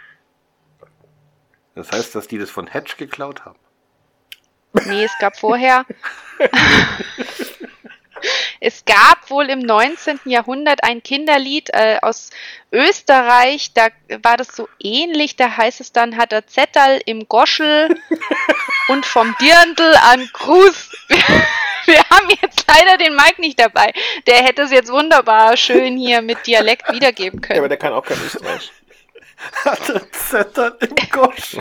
Das 1.73 1.91
heißt, 1.91 2.13
dass 2.13 2.27
die 2.27 2.37
das 2.37 2.51
von 2.51 2.67
Hedge 2.67 2.93
geklaut 2.95 3.43
haben. 3.43 3.57
Nee, 4.85 5.03
es 5.05 5.17
gab 5.19 5.39
vorher. 5.39 5.83
es 8.59 8.85
gab 8.85 9.29
wohl 9.29 9.49
im 9.49 9.59
19. 9.59 10.19
Jahrhundert 10.25 10.83
ein 10.83 11.03
Kinderlied 11.03 11.69
äh, 11.73 11.97
aus 12.01 12.29
Österreich, 12.71 13.73
da 13.73 13.87
war 14.23 14.37
das 14.37 14.47
so 14.55 14.67
ähnlich, 14.79 15.35
da 15.35 15.55
heißt 15.57 15.81
es 15.81 15.91
dann, 15.91 16.17
hat 16.17 16.33
er 16.33 16.47
Zettel 16.47 17.01
im 17.05 17.27
Goschel 17.27 17.89
und 18.89 19.05
vom 19.05 19.35
Dirndl 19.39 19.95
an 20.11 20.29
Gruß. 20.33 20.91
Wir 21.85 21.99
haben 22.09 22.27
jetzt 22.41 22.65
leider 22.67 22.97
den 22.97 23.15
Mike 23.15 23.39
nicht 23.39 23.59
dabei. 23.59 23.93
Der 24.25 24.37
hätte 24.37 24.63
es 24.63 24.71
jetzt 24.71 24.91
wunderbar 24.91 25.55
schön 25.55 25.97
hier 25.97 26.21
mit 26.23 26.47
Dialekt 26.47 26.91
wiedergeben 26.91 27.39
Ja, 27.43 27.45
aber 27.49 27.55
können. 27.55 27.69
der 27.69 27.77
kann 27.77 27.93
auch 27.93 28.03
kein 28.03 28.17
Österreich. 28.25 28.71
Hatte 29.65 30.09
Zettern 30.11 30.73
im 30.79 30.95
Gosch. 31.11 31.57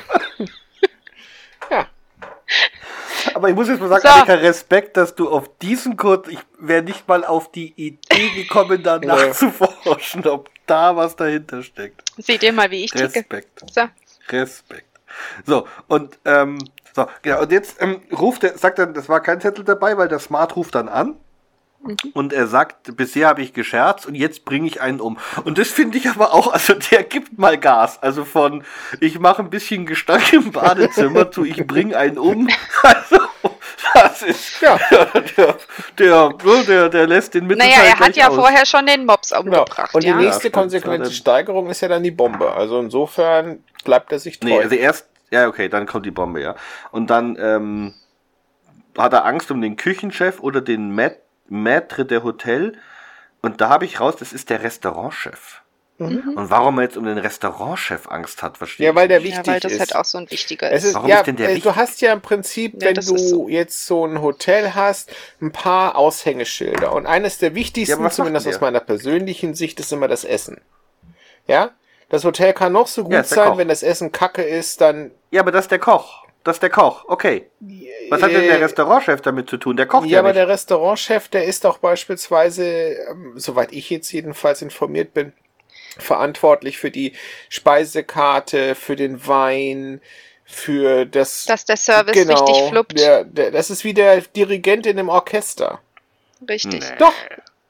Aber 3.35 3.49
ich 3.49 3.55
muss 3.55 3.69
jetzt 3.69 3.81
mal 3.81 3.89
sagen, 3.89 4.03
So. 4.03 4.09
Annika, 4.09 4.35
Respekt, 4.35 4.97
dass 4.97 5.15
du 5.15 5.29
auf 5.31 5.51
diesen 5.63 5.97
Code, 5.97 6.31
ich 6.31 6.39
wäre 6.59 6.83
nicht 6.83 7.09
mal 7.09 7.25
auf 7.25 7.51
die 7.51 7.73
Idee 7.77 8.31
gekommen, 8.35 8.83
da 8.83 8.99
Nee. 9.01 9.07
nachzuforschen, 9.07 10.27
ob 10.27 10.51
da 10.67 10.95
was 10.97 11.17
dahinter 11.17 11.63
steckt. 11.63 12.03
Seht 12.19 12.43
ihr 12.43 12.53
mal, 12.53 12.71
wie 12.71 12.85
ich 12.85 12.91
ticke. 12.91 13.05
Respekt. 13.15 13.63
So. 13.73 13.83
Respekt. 14.31 14.87
So, 15.47 15.67
und, 15.89 16.19
ähm, 16.25 16.59
so, 16.95 17.07
genau, 17.23 17.43
und 17.43 17.53
jetzt 17.53 17.81
ähm, 17.81 18.03
ruft 18.13 18.45
er, 18.45 18.57
sagt 18.59 18.79
er, 18.79 18.87
das 18.87 19.09
war 19.09 19.21
kein 19.21 19.41
Zettel 19.41 19.65
dabei, 19.65 19.97
weil 19.97 20.09
der 20.09 20.19
Smart 20.19 20.55
ruft 20.57 20.75
dann 20.75 20.89
an. 20.89 21.17
Und 22.13 22.33
er 22.33 22.47
sagt, 22.47 22.97
bisher 22.97 23.29
habe 23.29 23.43
ich 23.43 23.53
gescherzt 23.53 24.07
und 24.07 24.15
jetzt 24.15 24.45
bringe 24.45 24.67
ich 24.67 24.81
einen 24.81 25.01
um. 25.01 25.19
Und 25.45 25.59
das 25.59 25.69
finde 25.69 25.99
ich 25.99 26.09
aber 26.09 26.33
auch, 26.35 26.53
also 26.53 26.75
der 26.75 27.03
gibt 27.05 27.39
mal 27.39 27.59
Gas. 27.59 28.03
Also 28.03 28.25
von, 28.25 28.65
ich 29.01 29.19
mache 29.19 29.43
ein 29.43 29.51
bisschen 29.51 29.87
Gestank 29.87 30.33
im 30.33 30.53
Badezimmer 30.53 31.31
zu, 31.31 31.45
ich 31.45 31.67
bringe 31.67 31.97
einen 31.97 32.19
um. 32.19 32.49
Also, 32.83 33.19
das 33.95 34.23
ist, 34.23 34.61
Ja. 34.61 34.79
der, 34.91 35.57
der, 35.99 36.33
der, 36.67 36.89
der 36.89 37.07
lässt 37.07 37.35
den 37.35 37.47
Mittelteil 37.47 37.71
Naja, 37.71 37.83
er 37.91 37.99
hat 37.99 38.17
ja 38.17 38.29
aus. 38.29 38.35
vorher 38.35 38.67
schon 38.67 38.87
den 38.87 39.07
Mops 39.07 39.31
Genau. 39.31 39.43
umgebracht. 39.43 39.95
Und 39.95 40.03
die 40.05 40.09
ja? 40.09 40.17
nächste 40.17 40.51
konsequente 40.51 40.97
Ja, 40.99 41.03
dann- 41.05 41.13
Steigerung 41.13 41.69
ist 41.71 41.81
ja 41.81 41.89
dann 41.89 42.03
die 42.03 42.11
Bombe. 42.11 42.53
Also 42.53 42.79
insofern 42.81 43.63
bleibt 43.85 44.13
er 44.13 44.19
sich 44.19 44.39
treu. 44.41 44.49
Nee, 44.49 44.61
also 44.63 44.75
erst, 44.75 45.07
ja, 45.31 45.47
okay, 45.49 45.69
dann 45.69 45.87
kommt 45.87 46.07
die 46.07 46.11
Bombe, 46.11 46.41
ja. 46.43 46.55
Und 46.91 47.09
dann 47.11 47.37
ähm, 47.41 47.95
hat 48.99 49.13
er 49.13 49.25
Angst 49.25 49.51
um 49.51 49.61
den 49.61 49.77
Küchenchef 49.77 50.41
oder 50.41 50.61
den 50.61 50.95
Mat 50.95 51.17
Maître 51.51 52.05
der 52.05 52.23
Hotel. 52.23 52.77
Und 53.43 53.61
da 53.61 53.69
habe 53.69 53.85
ich 53.85 54.01
raus, 54.01 54.17
das 54.19 54.33
ist 54.33 54.51
der 54.51 54.63
Restaurantchef. 54.63 55.61
Und 55.99 56.51
warum 56.51 56.79
er 56.79 56.85
jetzt 56.85 56.97
um 56.97 57.05
den 57.05 57.19
Restaurantchef 57.19 58.09
Angst 58.09 58.43
hat, 58.43 58.59
verstehe 58.59 58.91
Mhm. 58.91 58.97
ja, 58.97 59.01
weil 59.01 59.09
der 59.09 59.19
ja, 59.19 59.25
wichtig 59.25 59.47
weil 59.47 59.61
das 59.61 59.73
ist. 59.75 59.79
halt 59.79 59.95
auch 59.95 60.05
so 60.05 60.19
ein 60.19 60.29
wichtiger 60.31 60.71
ist. 60.73 60.83
ist 60.85 60.95
Warum 60.95 61.09
ja, 61.09 61.19
ist 61.19 61.27
denn 61.29 61.37
der 61.37 61.47
äh, 61.51 61.55
wichtig? 61.55 61.73
du 61.73 61.77
hast 61.77 62.01
ja 62.01 62.13
im 62.13 62.21
Prinzip, 62.21 62.83
Ja, 62.83 62.89
wenn 62.89 62.95
du 62.97 63.15
ist 63.15 63.29
so. 63.29 63.49
jetzt 63.49 63.87
so 63.87 64.05
ein 64.05 64.21
Hotel 64.21 64.75
hast, 64.75 65.11
ein 65.41 65.53
paar 65.53 65.97
Aushängeschilder. 65.97 66.93
Und 66.93 67.07
eines 67.07 67.39
der 67.39 67.51
Ja, 67.51 67.55
wichtigsten, 67.55 68.03
was 68.03 68.17
zumindest 68.17 68.49
aus 68.49 68.61
meiner 68.61 68.81
persönlichen 68.81 69.55
Sicht, 69.55 69.79
ist 69.79 69.93
immer 69.93 70.09
das 70.09 70.25
Essen. 70.25 70.61
Ja? 71.47 71.71
Das 72.09 72.25
Hotel 72.25 72.53
kann 72.55 72.73
noch 72.73 72.89
so 72.89 73.05
gut 73.05 73.13
Ja, 73.13 73.21
ist 73.21 73.31
sein, 73.31 73.51
Koch. 73.51 73.59
wenn 73.59 73.69
das 73.69 73.83
Essen 73.85 74.11
kacke 74.11 74.43
ist, 74.43 74.81
dann. 74.81 75.13
Ja, 75.31 75.43
aber 75.43 75.53
das 75.53 75.67
ist 75.67 75.71
der 75.71 75.79
Koch. 75.79 76.24
Das 76.45 76.57
ist 76.57 76.63
der 76.63 76.71
Koch, 76.71 77.07
okay. 77.09 77.51
Was 78.11 78.23
hat 78.23 78.31
denn 78.31 78.43
der 78.43 78.59
Äh, 78.59 78.63
Restaurantchef 78.65 79.23
damit 79.23 79.49
zu 79.49 79.57
tun? 79.57 79.77
Der 79.79 79.87
kocht 79.87 80.05
Ja, 80.07 80.13
ja, 80.13 80.19
aber 80.21 80.29
nicht. 80.29 80.37
der 80.37 80.49
Restaurantchef, 80.49 81.29
der 81.29 81.45
ist 81.45 81.65
auch 81.65 81.79
beispielsweise, 81.79 82.67
ähm, 83.11 83.33
soweit 83.37 83.73
ich 83.73 83.89
jetzt 83.89 84.13
jedenfalls 84.13 84.61
informiert 84.61 85.15
bin, 85.15 85.33
verantwortlich 85.99 86.77
für 86.79 86.91
die 86.91 87.15
Speisekarte, 87.49 88.75
für 88.75 88.95
den 88.95 89.27
Wein, 89.27 90.01
für 90.45 91.07
das. 91.07 91.47
Dass 91.47 91.65
der 91.65 91.79
Service 91.79 92.17
richtig 92.17 92.63
fluppt. 92.69 92.99
Der, 92.99 93.25
der, 93.25 93.51
das 93.51 93.71
ist 93.71 93.83
wie 93.85 93.95
der 93.95 94.21
Dirigent 94.21 94.87
in 94.87 94.99
einem 94.99 95.09
Orchester. 95.09 95.81
Richtig. 96.49 96.81
Nee. 96.81 96.97
Doch. 96.99 97.15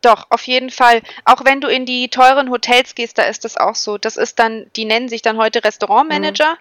Doch, 0.03 0.27
auf 0.29 0.43
jeden 0.43 0.69
Fall. 0.69 1.01
Auch 1.25 1.47
wenn 1.47 1.63
du 1.63 1.69
in 1.69 1.87
die 1.87 2.11
teuren 2.11 2.51
Hotels 2.51 2.95
gehst, 2.95 3.17
da 3.17 3.23
ist 3.23 3.45
das 3.47 3.57
auch 3.57 3.75
so. 3.75 3.97
Das 3.97 4.19
ist 4.19 4.39
dann, 4.39 4.67
die 4.77 4.85
nennen 4.85 5.09
sich 5.09 5.23
dann 5.23 5.39
heute 5.39 5.65
Restaurantmanager. 5.65 6.59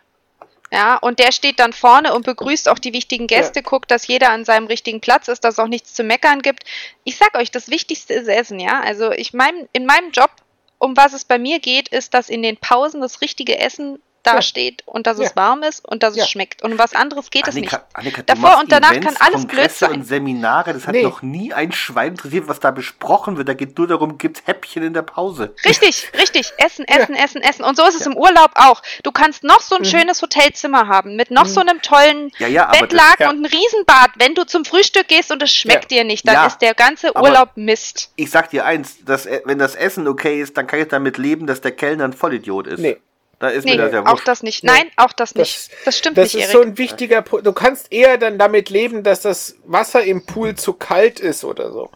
Ja, 0.74 0.98
und 0.98 1.20
der 1.20 1.32
steht 1.32 1.60
dann 1.60 1.72
vorne 1.72 2.16
und 2.16 2.26
begrüßt 2.26 2.68
auch 2.68 2.80
die 2.80 2.94
wichtigen 2.94 3.28
Gäste, 3.28 3.62
guckt, 3.62 3.92
dass 3.92 4.08
jeder 4.08 4.32
an 4.32 4.44
seinem 4.44 4.66
richtigen 4.66 5.02
Platz 5.02 5.28
ist, 5.28 5.44
dass 5.44 5.54
es 5.54 5.60
auch 5.60 5.68
nichts 5.68 5.94
zu 5.94 6.04
meckern 6.04 6.42
gibt. 6.42 6.64
Ich 7.04 7.16
sag 7.16 7.36
euch, 7.38 7.52
das 7.52 7.70
Wichtigste 7.70 8.16
ist 8.16 8.28
Essen, 8.28 8.60
ja. 8.60 8.82
Also 8.82 9.12
ich 9.12 9.34
mein, 9.34 9.70
in 9.72 9.86
meinem 9.86 10.10
Job, 10.10 10.32
um 10.80 10.98
was 10.98 11.14
es 11.14 11.26
bei 11.26 11.38
mir 11.38 11.60
geht, 11.60 11.90
ist, 11.90 12.16
dass 12.16 12.28
in 12.28 12.42
den 12.42 12.58
Pausen 12.58 13.02
das 13.02 13.22
richtige 13.22 13.60
Essen 13.60 14.00
dasteht 14.24 14.84
und 14.86 15.06
dass 15.08 15.20
es 15.20 15.30
Ja. 15.30 15.36
warm 15.36 15.64
ist 15.64 15.86
und 15.88 16.02
dass 16.04 16.16
Ja. 16.16 16.24
es 16.24 16.30
schmeckt. 16.30 16.64
Und 16.64 16.74
um 16.74 16.80
was 16.80 16.94
anderes 16.96 17.30
geht 17.30 17.48
es 17.48 17.56
nicht. 17.56 17.72
Annika, 17.74 17.86
Annika, 17.94 18.22
Davor 18.24 18.60
und 18.60 18.72
danach 18.72 18.92
Events, 18.92 19.08
kann 19.20 19.28
alles 19.28 19.42
blöd 19.46 19.50
Kongresse 19.58 19.78
sein. 19.86 19.92
und 19.92 20.08
Seminare, 20.08 20.74
das 20.74 20.88
hat 20.88 20.96
Nee. 20.96 21.04
noch 21.04 21.22
nie 21.22 21.54
ein 21.54 21.72
Schwein 21.72 22.10
interessiert, 22.14 22.48
was 22.48 22.60
da 22.60 22.72
besprochen 22.72 23.38
wird. 23.38 23.50
Da 23.50 23.54
geht 23.54 23.78
nur 23.78 23.88
darum, 23.88 24.18
gibt's 24.18 24.42
Häppchen 24.46 24.84
in 24.84 24.94
der 24.94 25.02
Pause. 25.02 25.54
Richtig, 25.66 26.12
richtig. 26.20 26.52
Essen, 26.58 26.88
essen, 26.88 27.16
essen, 27.16 27.42
essen. 27.42 27.64
Und 27.66 27.76
so 27.78 27.86
ist 27.88 27.96
es 28.00 28.06
im 28.06 28.16
Urlaub 28.18 28.52
auch. 28.56 28.82
Du 29.04 29.12
kannst 29.12 29.44
noch 29.44 29.60
so 29.62 29.76
ein 29.76 29.86
schönes 29.86 30.22
Hotelzimmer 30.22 30.88
haben 30.88 31.16
mit 31.16 31.30
noch 31.32 31.46
so 31.46 31.60
einem 31.60 31.82
tollen 31.82 32.32
Ja, 32.40 32.48
ja, 32.48 32.68
aber 32.70 32.80
Bettlaken 32.80 33.24
ja. 33.24 33.30
und 33.30 33.42
ein 33.42 33.46
Riesenbad. 33.46 34.12
Wenn 34.16 34.36
du 34.36 34.46
zum 34.46 34.66
Frühstück 34.66 35.08
gehst 35.08 35.32
und 35.32 35.42
es 35.44 35.54
schmeckt 35.54 35.92
dir 35.92 36.04
nicht, 36.04 36.28
dann 36.28 36.36
Ja, 36.36 36.46
ist 36.48 36.60
der 36.60 36.74
ganze 36.74 37.16
aber- 37.16 37.24
Urlaub 37.24 37.50
Mist. 37.56 38.12
Ich 38.16 38.30
sag 38.32 38.50
dir 38.50 38.66
eins, 38.66 39.04
dass, 39.06 39.26
äh, 39.26 39.42
wenn 39.46 39.60
das 39.60 39.76
Essen 39.76 40.08
okay 40.08 40.42
ist, 40.42 40.56
dann 40.58 40.68
kann 40.68 40.80
ich 40.80 40.88
damit 40.88 41.18
leben, 41.18 41.46
dass 41.48 41.62
der 41.62 41.72
Kellner 41.72 42.06
ein 42.06 42.14
Vollidiot 42.14 42.68
ist. 42.68 42.80
Nee. 42.80 42.98
Da 43.44 43.50
ist 43.50 43.66
Nee, 43.66 43.72
mir 43.72 43.78
das 43.90 43.92
ja 43.92 44.06
auch 44.06 44.22
das 44.22 44.42
nicht. 44.42 44.64
Nein, 44.64 44.90
auch 44.96 45.12
das 45.12 45.36
nicht. 45.36 45.70
Das, 45.84 45.98
stimmt 45.98 46.18
das 46.18 46.34
nicht, 46.34 46.46
ist 46.46 46.50
Erik. 46.54 46.54
so 46.54 46.62
ein 46.62 46.78
wichtiger 46.78 47.22
Punkt. 47.22 47.46
Du 47.46 47.52
kannst 47.52 47.92
eher 47.92 48.18
dann 48.18 48.38
damit 48.40 48.70
leben, 48.70 49.04
dass 49.04 49.20
das 49.20 49.58
Wasser 49.66 50.02
im 50.02 50.26
Pool 50.26 50.56
zu 50.56 50.72
kalt 50.72 51.20
ist 51.20 51.44
oder 51.44 51.70
so. 51.74 51.92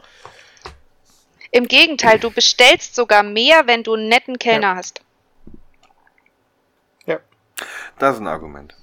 Im 1.51 1.69
Gegenteil, 1.69 2.19
du 2.19 2.31
bestellst 2.31 2.95
sogar 2.95 3.23
mehr, 3.23 3.65
wenn 3.65 3.83
du 3.83 3.93
einen 3.93 4.09
netten 4.09 4.37
Kellner 4.39 4.75
hast. 4.75 4.99
Ja. 7.05 7.19
Das 7.97 8.15
ist 8.15 8.19
ein 8.21 8.27
Argument. 8.27 8.75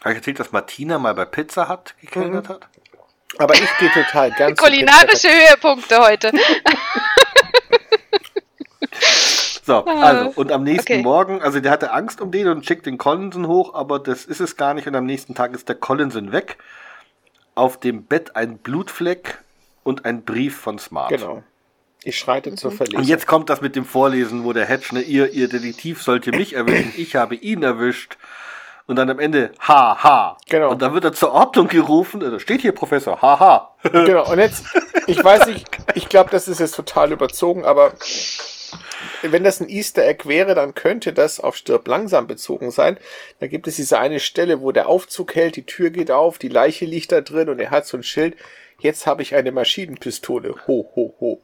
Habe 0.00 0.12
ich 0.12 0.16
erzählt, 0.16 0.40
dass 0.40 0.50
Martina 0.50 0.98
mal 0.98 1.12
bei 1.14 1.26
Pizza 1.26 1.68
Hut 1.68 1.94
gekellnert 2.00 2.48
Mhm. 2.48 2.54
hat? 2.54 2.68
Aber 3.36 3.52
ich 3.52 3.68
gehe 3.78 3.90
total 3.90 4.30
ganz. 4.30 4.58
Kulinarische 4.58 5.28
Höhepunkte 5.28 5.98
heute. 5.98 6.32
So, 9.64 9.84
also, 9.84 10.32
und 10.40 10.50
am 10.50 10.64
nächsten 10.64 10.92
Ah, 10.92 10.96
okay. 10.96 11.02
Morgen, 11.04 11.40
also 11.42 11.60
der 11.60 11.70
hatte 11.70 11.92
Angst 11.92 12.20
um 12.20 12.32
den 12.32 12.48
und 12.48 12.66
schickt 12.66 12.84
den 12.86 12.98
Collinson 12.98 13.46
hoch, 13.46 13.74
aber 13.74 14.00
das 14.00 14.24
ist 14.24 14.40
es 14.40 14.56
gar 14.56 14.74
nicht 14.74 14.88
und 14.88 14.96
am 14.96 15.06
nächsten 15.06 15.34
Tag 15.36 15.54
ist 15.54 15.68
der 15.68 15.76
Collinson 15.76 16.32
weg. 16.32 16.58
Auf 17.54 17.78
dem 17.78 18.04
Bett 18.04 18.34
ein 18.34 18.58
Blutfleck 18.58 19.38
und 19.84 20.04
ein 20.04 20.24
Brief 20.24 20.56
von 20.58 20.78
Smart. 20.78 21.10
Genau. 21.10 21.42
Ich 22.02 22.18
schreite 22.18 22.52
zur 22.56 22.72
Mhm. 22.72 22.76
Verlesung. 22.76 23.00
Und 23.02 23.08
jetzt 23.08 23.28
kommt 23.28 23.50
das 23.50 23.60
mit 23.60 23.76
dem 23.76 23.84
Vorlesen, 23.84 24.42
wo 24.44 24.52
der 24.52 24.64
Hedge, 24.66 24.88
ne, 24.96 25.00
ihr, 25.02 25.30
ihr 25.32 25.48
Detektiv 25.48 26.02
sollte 26.02 26.32
mich 26.32 26.54
erwischen, 26.54 26.92
ich 26.96 27.14
habe 27.14 27.36
ihn 27.36 27.62
erwischt. 27.62 28.16
Und 28.88 28.96
dann 28.96 29.08
am 29.10 29.20
Ende, 29.20 29.52
ha, 29.60 30.02
ha. 30.02 30.36
Genau. 30.48 30.70
Und 30.72 30.82
dann 30.82 30.92
wird 30.92 31.04
er 31.04 31.12
zur 31.12 31.30
Ordnung 31.32 31.68
gerufen, 31.68 32.18
da 32.18 32.40
steht 32.40 32.62
hier 32.62 32.72
Professor, 32.72 33.22
ha, 33.22 33.38
ha. 33.38 33.76
Genau, 33.84 34.28
und 34.28 34.40
jetzt, 34.40 34.64
ich 35.06 35.22
weiß 35.22 35.46
nicht, 35.46 35.64
ich 35.94 36.08
glaube, 36.08 36.30
das 36.30 36.48
ist 36.48 36.58
jetzt 36.58 36.74
total 36.74 37.12
überzogen, 37.12 37.64
aber 37.64 37.92
wenn 39.22 39.44
das 39.44 39.60
ein 39.60 39.68
Easter 39.68 40.04
Egg 40.06 40.28
wäre, 40.28 40.54
dann 40.54 40.74
könnte 40.74 41.12
das 41.12 41.40
auf 41.40 41.56
Stirb 41.56 41.86
langsam 41.88 42.26
bezogen 42.26 42.70
sein. 42.70 42.96
Da 43.40 43.46
gibt 43.46 43.66
es 43.68 43.76
diese 43.76 43.98
eine 43.98 44.20
Stelle, 44.20 44.60
wo 44.60 44.72
der 44.72 44.88
Aufzug 44.88 45.34
hält, 45.34 45.56
die 45.56 45.66
Tür 45.66 45.90
geht 45.90 46.10
auf, 46.10 46.38
die 46.38 46.48
Leiche 46.48 46.84
liegt 46.84 47.12
da 47.12 47.20
drin 47.20 47.48
und 47.48 47.58
er 47.60 47.70
hat 47.70 47.86
so 47.86 47.96
ein 47.96 48.02
Schild. 48.02 48.36
Jetzt 48.80 49.06
habe 49.06 49.22
ich 49.22 49.34
eine 49.34 49.52
Maschinenpistole. 49.52 50.54
Ho, 50.66 50.90
ho, 50.96 51.14
ho. 51.20 51.42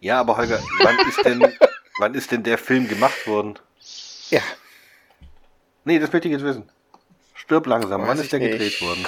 Ja, 0.00 0.20
aber 0.20 0.36
Holger, 0.36 0.60
wann 0.82 0.98
ist 1.08 1.24
denn, 1.24 1.52
wann 1.98 2.14
ist 2.14 2.30
denn 2.30 2.42
der 2.42 2.58
Film 2.58 2.88
gemacht 2.88 3.26
worden? 3.26 3.58
Ja, 4.30 4.40
Nee, 5.84 5.98
das 5.98 6.12
möchte 6.12 6.28
ich 6.28 6.32
jetzt 6.32 6.44
wissen. 6.44 6.70
Stirb 7.34 7.66
langsam, 7.66 8.02
Weiß 8.02 8.08
wann 8.08 8.18
ist 8.18 8.32
der 8.32 8.40
gedreht 8.40 8.60
nicht. 8.60 8.82
worden? 8.82 9.06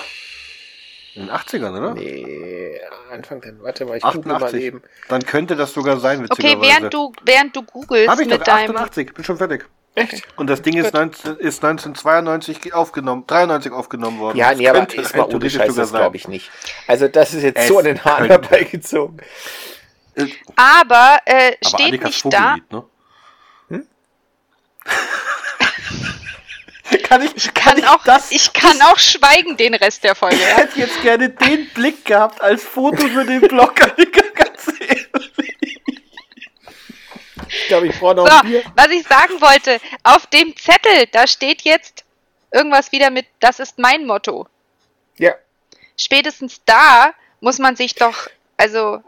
In 1.15 1.27
den 1.27 1.31
80ern, 1.31 1.77
oder? 1.77 1.95
nee, 1.95 2.81
Anfang 3.11 3.41
dann, 3.43 3.63
warte 3.63 3.85
mal, 3.85 3.99
ich 3.99 4.03
gucke 4.03 4.27
mal 4.27 4.37
88. 4.37 4.63
eben. 4.63 4.83
Dann 5.09 5.25
könnte 5.27 5.57
das 5.57 5.75
sogar 5.75 6.01
sein, 6.01 6.27
Okay, 6.31 6.57
während 6.61 6.93
du, 6.95 7.13
während 7.25 7.55
du 7.55 7.63
googelst 7.63 8.09
Hab 8.09 8.19
ich 8.21 8.29
doch, 8.29 8.39
mit 8.39 8.47
deinem. 8.47 8.77
88, 8.77 9.13
bin 9.13 9.25
schon 9.25 9.37
fertig. 9.37 9.67
Echt? 9.95 10.23
Und 10.39 10.47
das 10.49 10.63
Ding 10.63 10.75
ist, 10.79 10.95
19, 10.95 11.37
ist 11.37 11.63
1992 11.63 12.73
aufgenommen, 12.73 13.25
93 13.27 13.73
aufgenommen 13.73 14.21
worden. 14.21 14.39
Ja, 14.39 14.51
Das 14.51 14.59
nee, 14.59 14.69
aber 14.69 14.79
rein 14.79 14.89
mal 14.89 15.03
ohne 15.03 15.29
theoretisch 15.29 15.53
Scheiß, 15.53 15.67
sogar 15.69 15.83
das 15.83 15.91
sein. 15.91 16.01
glaube 16.01 16.17
ich 16.17 16.29
nicht. 16.29 16.51
Also 16.87 17.09
das 17.09 17.35
ist 17.35 17.43
jetzt 17.43 17.59
Es 17.59 17.69
so 17.69 17.79
an 17.79 17.85
den 17.85 18.03
Haaren 18.03 18.27
herbeigezogen. 18.29 19.19
Äh, 20.15 20.27
Aber 20.57 21.19
äh, 21.27 21.57
Aber 21.63 21.69
steht 21.69 21.89
Annikas 21.89 22.25
nicht 22.25 22.33
da. 22.35 22.57
Vogellied, 22.71 22.73
ne? 22.73 22.85
Kann 27.05 27.23
ich, 27.23 27.37
Ich 27.37 27.55
kann, 27.55 27.79
ich 27.79 27.87
auch, 27.87 28.03
das? 28.05 28.31
ich 28.31 28.53
kann 28.53 28.81
auch 28.83 28.99
schweigen 28.99 29.57
den 29.57 29.75
Rest 29.75 30.03
der 30.05 30.15
Folge. 30.15 30.37
Ich 30.37 30.43
Ja? 30.43 30.57
hätte 30.57 30.79
jetzt 30.81 31.01
gerne 31.03 31.29
den 31.31 31.69
Blick 31.71 32.05
gehabt 32.05 32.41
als 32.41 32.63
Foto 32.65 33.07
für 33.09 33.25
den 33.25 33.41
Blog. 33.41 33.77
Ganz 33.77 34.67
ehrlich. 34.81 35.09
Ich 37.49 37.67
glaube, 37.69 37.87
ich 37.89 37.99
brauche 37.99 38.15
noch 38.17 38.27
So, 38.27 38.35
ein 38.37 38.47
Bier. 38.47 38.63
was 38.75 38.89
ich 38.89 39.07
sagen 39.07 39.41
wollte, 39.41 39.79
auf 40.05 40.27
dem 40.27 40.57
Zettel, 40.57 41.07
da 41.13 41.27
steht 41.27 41.63
jetzt 41.63 42.05
irgendwas 42.51 42.93
wieder 42.93 43.11
mit, 43.11 43.27
das 43.41 43.59
ist 43.61 43.79
mein 43.79 44.07
Motto. 44.07 44.47
Ja. 45.19 45.35
Spätestens 45.99 46.63
da 46.65 47.13
muss 47.41 47.59
man 47.59 47.77
sich 47.77 47.95
doch, 47.95 48.29
also, 48.57 49.03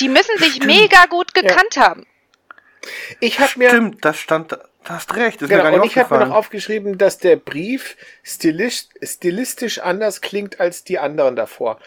die 0.00 0.08
müssen 0.08 0.36
sich 0.38 0.60
mega 0.64 1.06
gut 1.06 1.34
gekannt 1.34 1.76
haben. 1.76 2.06
Ich 3.20 3.38
habe 3.38 3.52
mir, 3.56 3.68
Stimmt, 3.70 4.04
das 4.04 4.18
stand, 4.18 4.58
du 4.84 4.90
hast 4.90 5.14
recht, 5.16 5.42
ist 5.42 5.48
mir 5.48 5.56
genau, 5.56 5.62
gar 5.64 5.72
und 5.74 5.80
nicht 5.80 5.96
ich 5.96 6.02
habe 6.02 6.18
mir 6.18 6.26
noch 6.26 6.34
aufgeschrieben, 6.34 6.98
dass 6.98 7.18
der 7.18 7.36
Brief 7.36 7.96
stilisch, 8.22 8.84
stilistisch 9.02 9.78
anders 9.80 10.20
klingt 10.20 10.60
als 10.60 10.84
die 10.84 10.98
anderen 10.98 11.36
davor. 11.36 11.78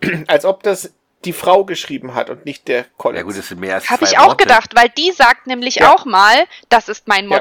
als 0.28 0.44
ob 0.44 0.62
das 0.62 0.92
die 1.24 1.32
Frau 1.32 1.64
geschrieben 1.64 2.14
hat 2.14 2.30
und 2.30 2.44
nicht 2.44 2.68
der 2.68 2.84
Collins. 2.96 3.18
ja 3.18 3.24
gut, 3.24 3.36
das 3.36 3.48
sind 3.48 3.60
mehr 3.60 3.74
als 3.74 3.90
Habe 3.90 4.04
ich 4.04 4.18
auch 4.18 4.28
Worte. 4.28 4.44
gedacht, 4.44 4.70
weil 4.76 4.88
die 4.90 5.10
sagt 5.10 5.46
nämlich 5.48 5.76
Ja. 5.76 5.92
auch 5.92 6.04
mal, 6.04 6.46
das 6.68 6.88
ist 6.88 7.08
mein 7.08 7.28
Ja. 7.28 7.38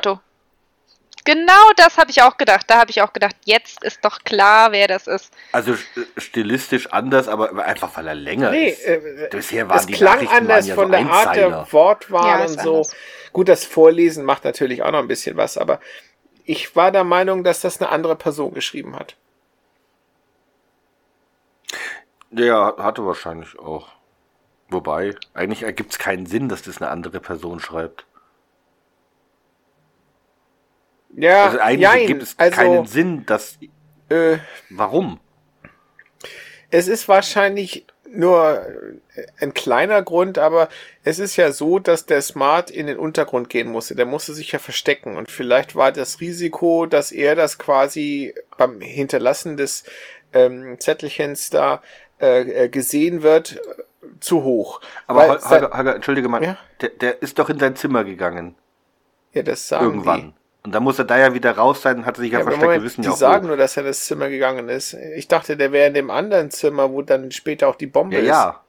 Genau 1.27 1.71
das 1.75 1.97
habe 1.97 2.09
ich 2.09 2.21
auch 2.21 2.37
gedacht. 2.37 2.65
Da 2.69 2.79
habe 2.79 2.89
ich 2.89 3.01
auch 3.01 3.11
gedacht, 3.11 3.35
jetzt 3.43 3.83
ist 3.83 4.03
doch 4.05 4.19
klar, 4.23 4.71
wer 4.71 4.87
das 4.87 5.07
ist. 5.07 5.33
Also 5.51 5.73
äh, 5.73 5.77
stilistisch 6.15 6.87
anders, 6.93 7.27
aber 7.27 7.65
einfach 7.65 7.97
weil 7.97 8.07
er 8.07 8.15
länger 8.15 8.51
Nee, 8.51 8.69
ist. 8.69 8.85
äh, 8.85 9.27
Bisher 9.29 9.67
waren 9.67 9.77
es 9.77 9.87
die 9.87 9.93
klang 9.93 10.13
Nachrichten 10.23 10.35
anders 10.35 10.57
waren 10.59 10.67
ja 10.69 10.75
von 10.75 10.85
so 10.85 10.91
der 10.91 11.05
Art 11.11 11.35
der 11.35 11.73
Wortwahl 11.73 12.39
Ja, 12.39 12.45
und 12.45 12.59
so. 12.61 12.75
anders. 12.77 12.95
Gut, 13.33 13.49
das 13.49 13.65
Vorlesen 13.65 14.23
macht 14.23 14.45
natürlich 14.45 14.83
auch 14.83 14.91
noch 14.91 14.99
ein 14.99 15.09
bisschen 15.09 15.35
was, 15.35 15.57
aber 15.57 15.81
ich 16.45 16.77
war 16.77 16.91
der 16.93 17.03
Meinung, 17.03 17.43
dass 17.43 17.59
das 17.59 17.81
eine 17.81 17.89
andere 17.89 18.15
Person 18.15 18.53
geschrieben 18.53 18.95
hat. 18.95 19.17
Ja, 22.31 22.75
hatte 22.77 23.05
wahrscheinlich 23.05 23.59
auch. 23.59 23.89
Wobei, 24.69 25.15
eigentlich 25.33 25.63
ergibt 25.63 25.91
es 25.91 25.99
keinen 25.99 26.25
Sinn, 26.25 26.47
dass 26.47 26.61
das 26.61 26.81
eine 26.81 26.89
andere 26.89 27.19
Person 27.19 27.59
schreibt. 27.59 28.05
Ja, 31.15 31.45
Also 31.45 31.59
eigentlich 31.59 31.81
jein, 31.81 31.99
ergibt 32.01 32.23
es 32.23 32.35
also, 32.37 32.55
keinen 32.55 32.85
Sinn, 32.85 33.25
dass. 33.25 33.57
äh, 34.09 34.37
Warum? 34.69 35.19
Es 36.69 36.87
ist 36.87 37.07
wahrscheinlich 37.07 37.85
nur 38.09 38.65
ein 39.39 39.53
kleiner 39.53 40.01
Grund, 40.01 40.37
aber 40.37 40.69
es 41.03 41.19
ist 41.19 41.35
ja 41.35 41.51
so, 41.51 41.79
dass 41.79 42.05
der 42.05 42.21
Smart 42.21 42.69
in 42.71 42.87
den 42.87 42.97
Untergrund 42.97 43.49
gehen 43.49 43.69
musste. 43.69 43.95
Der 43.95 44.05
musste 44.05 44.33
sich 44.33 44.51
ja 44.51 44.59
verstecken 44.59 45.17
und 45.17 45.29
vielleicht 45.31 45.75
war 45.75 45.91
das 45.91 46.21
Risiko, 46.21 46.85
dass 46.85 47.11
er 47.11 47.35
das 47.35 47.57
quasi 47.57 48.33
beim 48.57 48.79
Hinterlassen 48.81 49.57
des 49.57 49.83
ähm, 50.33 50.77
Zettelchens 50.79 51.49
da 51.49 51.81
äh, 52.21 52.65
äh, 52.65 52.69
gesehen 52.69 53.23
wird, 53.23 53.57
äh, 53.57 54.07
zu 54.19 54.43
hoch. 54.43 54.81
Aber 55.05 55.27
Holger, 55.49 55.71
Holger, 55.77 55.95
entschuldige 55.95 56.29
mal, 56.29 56.43
Ja? 56.43 56.57
der, 56.81 56.89
der 56.89 57.21
ist 57.21 57.39
doch 57.39 57.49
in 57.49 57.59
sein 57.59 57.75
Zimmer 57.75 58.03
gegangen. 58.03 58.55
ja, 59.33 59.43
das 59.43 59.67
sagen 59.67 59.85
irgendwann. 59.85 60.33
Und 60.63 60.71
da 60.73 60.79
muss 60.79 60.97
er 60.99 61.05
da 61.05 61.17
ja 61.17 61.33
wieder 61.33 61.51
raus 61.57 61.81
sein 61.81 61.97
und 61.99 62.05
hat 62.05 62.17
sich 62.17 62.31
ja, 62.31 62.39
Ja, 62.39 62.41
aber 62.41 62.51
versteckt. 62.51 62.71
Wir 62.73 62.79
Moment, 62.79 62.83
wissen 62.83 63.01
die 63.03 63.07
ja 63.07 63.13
auch 63.13 63.17
sagen 63.17 63.43
wo. 63.43 63.47
nur, 63.47 63.57
dass 63.57 63.77
er 63.77 63.81
in 63.83 63.87
das 63.87 64.05
Zimmer 64.05 64.29
gegangen 64.29 64.67
ist. 64.69 64.93
Ich 64.93 65.27
dachte, 65.27 65.55
der 65.57 65.71
wäre 65.71 65.87
in 65.87 65.93
dem 65.93 66.09
anderen 66.11 66.51
Zimmer, 66.51 66.91
wo 66.91 67.01
dann 67.01 67.31
später 67.31 67.67
auch 67.69 67.75
die 67.75 67.87
Bombe 67.87 68.15
Ja, 68.17 68.21
ist. 68.21 68.27
ja. 68.27 68.61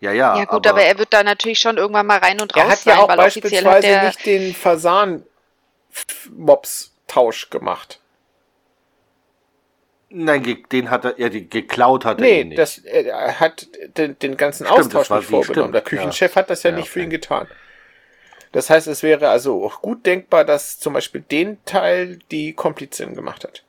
Ja, 0.00 0.12
ja. 0.12 0.38
Ja 0.38 0.44
gut, 0.46 0.66
aber, 0.66 0.82
er 0.82 0.98
wird 0.98 1.12
da 1.12 1.22
natürlich 1.22 1.58
schon 1.58 1.76
irgendwann 1.76 2.06
mal 2.06 2.18
rein 2.18 2.40
und 2.40 2.56
raus 2.56 2.62
Er 2.64 2.70
hat 2.70 2.78
sein, 2.80 2.96
ja 2.96 3.02
auch 3.04 3.08
weil 3.08 3.18
offiziell 3.18 3.64
hat 3.66 3.82
beispielsweise 3.82 3.88
der, 3.88 4.04
nicht 4.04 4.24
den 4.26 4.54
Fasan-Mops-Tausch 4.54 7.50
gemacht. 7.50 8.00
Nein, 10.12 10.64
den 10.72 10.90
hat 10.90 11.04
er, 11.04 11.20
ja, 11.20 11.28
die, 11.28 11.48
geklaut 11.48 12.04
hat 12.04 12.18
er 12.18 12.22
Nee, 12.22 12.40
ihn 12.40 12.48
nicht. 12.48 12.58
das, 12.58 12.78
er 12.78 13.38
hat 13.40 13.68
den, 13.96 14.18
den 14.18 14.36
ganzen 14.36 14.66
Stimmt, 14.66 14.94
Austausch 14.96 15.08
nicht 15.10 15.30
vorgenommen. 15.30 15.72
Der 15.72 15.82
Küchenchef 15.82 16.34
hat 16.34 16.50
das 16.50 16.64
ja, 16.64 16.70
Ja, 16.70 16.76
nicht 16.76 16.88
für 16.88 16.98
okay. 16.98 17.04
ihn 17.04 17.10
getan. 17.10 17.46
Das 18.52 18.68
heißt, 18.70 18.86
es 18.88 19.02
wäre 19.02 19.28
also 19.28 19.64
auch 19.64 19.80
gut 19.80 20.04
denkbar, 20.06 20.44
dass 20.44 20.78
zum 20.80 20.92
Beispiel 20.94 21.20
den 21.20 21.64
Teil 21.64 22.18
die 22.30 22.52
Komplizin 22.52 23.14
gemacht 23.14 23.44
hat. 23.44 23.62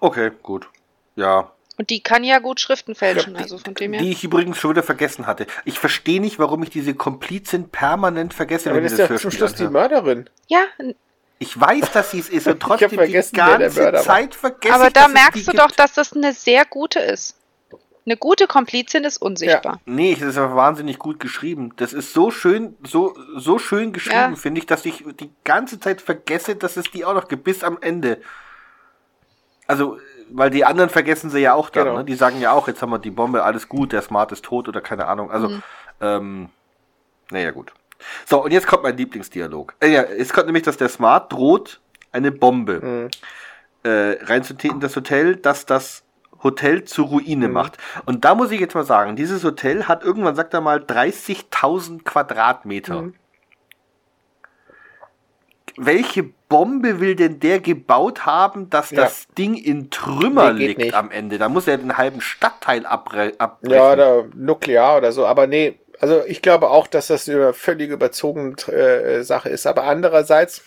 okay, 0.00 0.30
gut. 0.42 0.68
Ja. 1.16 1.52
und 1.78 1.90
die 1.90 2.00
kann 2.00 2.24
ja 2.24 2.38
gut 2.40 2.60
Schriften 2.60 2.94
fälschen, 2.94 3.34
Ja, 3.34 3.40
also 3.42 3.58
von 3.58 3.74
dem 3.74 3.92
her. 3.92 4.02
Die 4.02 4.10
ich 4.12 4.24
übrigens 4.24 4.58
schon 4.58 4.70
wieder 4.70 4.82
vergessen 4.82 5.26
hatte. 5.26 5.46
Ich 5.64 5.78
verstehe 5.78 6.20
nicht, 6.20 6.38
warum 6.38 6.62
ich 6.62 6.70
diese 6.70 6.94
Komplizin 6.94 7.68
permanent 7.68 8.34
vergesse, 8.34 8.70
Aber 8.70 8.76
wenn 8.78 8.84
das 8.84 8.92
ich 8.94 8.98
ist 9.00 9.10
das 9.10 9.10
ja 9.10 9.16
zum 9.22 9.30
Schluss 9.30 9.54
die. 9.54 9.68
Mörderin. 9.68 10.28
Ja, 10.48 10.64
Ich 11.38 11.60
weiß, 11.60 11.90
dass 11.92 12.10
sie 12.12 12.20
es 12.20 12.28
ist 12.28 12.46
und 12.46 12.60
trotzdem 12.62 12.90
die 12.90 12.96
vergessen, 12.96 13.36
ganze. 13.36 13.92
Zeit 13.94 14.34
vergesse 14.34 14.74
aber 14.74 14.86
ich, 14.88 14.92
da 14.92 15.00
dass 15.02 15.08
es 15.08 15.14
merkst 15.14 15.40
die 15.40 15.44
du 15.44 15.50
gibt. 15.52 15.62
doch, 15.64 15.70
dass 15.72 15.92
das 15.94 16.12
eine 16.14 16.32
sehr 16.32 16.64
gute 16.64 17.00
ist. 17.00 17.36
Eine 18.06 18.16
gute 18.18 18.46
Komplizin 18.46 19.04
ist 19.04 19.16
unsichtbar. 19.22 19.80
Nee, 19.86 20.12
es 20.12 20.20
ist 20.20 20.36
aber 20.36 20.54
wahnsinnig 20.54 20.98
gut 20.98 21.20
geschrieben. 21.20 21.72
Das 21.76 21.92
ist 21.94 22.12
so 22.12 22.30
schön, 22.30 22.76
so, 22.82 23.14
so 23.36 23.58
schön 23.58 23.92
geschrieben, 23.94 24.32
Ja. 24.32 24.36
finde 24.36 24.58
ich, 24.60 24.66
dass 24.66 24.84
ich 24.84 25.04
die 25.20 25.30
ganze 25.44 25.80
Zeit 25.80 26.02
vergesse, 26.02 26.54
dass 26.56 26.76
es 26.76 26.90
die 26.90 27.04
auch 27.06 27.14
noch 27.14 27.28
gibt, 27.28 27.44
bis 27.44 27.64
am 27.64 27.78
Ende. 27.80 28.20
Also, 29.66 29.98
weil 30.30 30.50
die 30.50 30.64
anderen 30.66 30.90
vergessen 30.90 31.30
sie 31.30 31.38
ja 31.40 31.54
auch 31.54 31.70
dann, 31.70 31.84
Genau. 31.86 31.98
ne? 31.98 32.04
Die 32.04 32.14
sagen 32.14 32.40
ja 32.40 32.52
auch, 32.52 32.68
jetzt 32.68 32.82
haben 32.82 32.90
wir 32.90 32.98
die 32.98 33.10
Bombe, 33.10 33.42
alles 33.42 33.68
gut, 33.68 33.92
der 33.92 34.02
Smart 34.02 34.32
ist 34.32 34.44
tot 34.44 34.68
oder 34.68 34.82
keine 34.82 35.06
Ahnung. 35.06 35.30
Also, 35.30 35.48
Mhm. 35.48 35.62
ähm, 36.02 36.48
naja, 37.30 37.50
gut. 37.52 37.72
So, 38.26 38.44
und 38.44 38.52
jetzt 38.52 38.66
kommt 38.66 38.82
mein 38.82 38.98
Lieblingsdialog. 38.98 39.74
Äh, 39.80 39.88
ja, 39.88 40.02
es 40.02 40.32
kommt 40.32 40.46
nämlich, 40.46 40.64
dass 40.64 40.76
der 40.76 40.90
Smart 40.90 41.32
droht, 41.32 41.80
eine 42.12 42.30
Bombe 42.32 42.82
Hm. 42.82 43.08
äh, 43.90 44.22
reinzutreten 44.24 44.76
in 44.76 44.80
das 44.80 44.94
Hotel, 44.94 45.36
das 45.36 45.64
das 45.64 46.03
Hotel 46.44 46.84
zur 46.84 47.06
Ruine 47.08 47.48
Mhm. 47.48 47.54
macht. 47.54 47.78
Und 48.04 48.24
da 48.24 48.34
muss 48.36 48.52
ich 48.52 48.60
jetzt 48.60 48.74
mal 48.74 48.84
sagen, 48.84 49.16
dieses 49.16 49.42
Hotel 49.42 49.88
hat 49.88 50.04
irgendwann, 50.04 50.36
sagt 50.36 50.54
er 50.54 50.60
mal, 50.60 50.78
30.000 50.78 52.04
Quadratmeter. 52.04 53.02
Mhm. 53.02 53.14
Welche 55.76 56.22
Bombe 56.48 57.00
will 57.00 57.16
denn 57.16 57.40
der 57.40 57.58
gebaut 57.58 58.26
haben, 58.26 58.70
dass 58.70 58.90
Ja. 58.92 59.02
das 59.02 59.26
Ding 59.36 59.54
in 59.54 59.90
Trümmer 59.90 60.52
Nee, 60.52 60.68
liegt 60.68 60.78
nicht. 60.80 60.94
am 60.94 61.10
Ende? 61.10 61.38
Da 61.38 61.48
muss 61.48 61.66
er 61.66 61.78
den 61.78 61.96
halben 61.96 62.20
Stadtteil 62.20 62.86
abre 62.86 63.32
abbrechen. 63.38 63.74
Ja, 63.74 63.92
oder 63.92 64.24
nuklear 64.36 64.98
oder 64.98 65.10
so. 65.10 65.26
Aber 65.26 65.48
nee, 65.48 65.80
also 65.98 66.22
ich 66.28 66.42
glaube 66.42 66.70
auch, 66.70 66.86
dass 66.86 67.08
das 67.08 67.28
eine 67.28 67.52
völlig 67.54 67.90
überzogene 67.90 68.54
äh, 68.68 69.22
Sache 69.24 69.48
ist. 69.48 69.66
Aber 69.66 69.82
andererseits, 69.84 70.62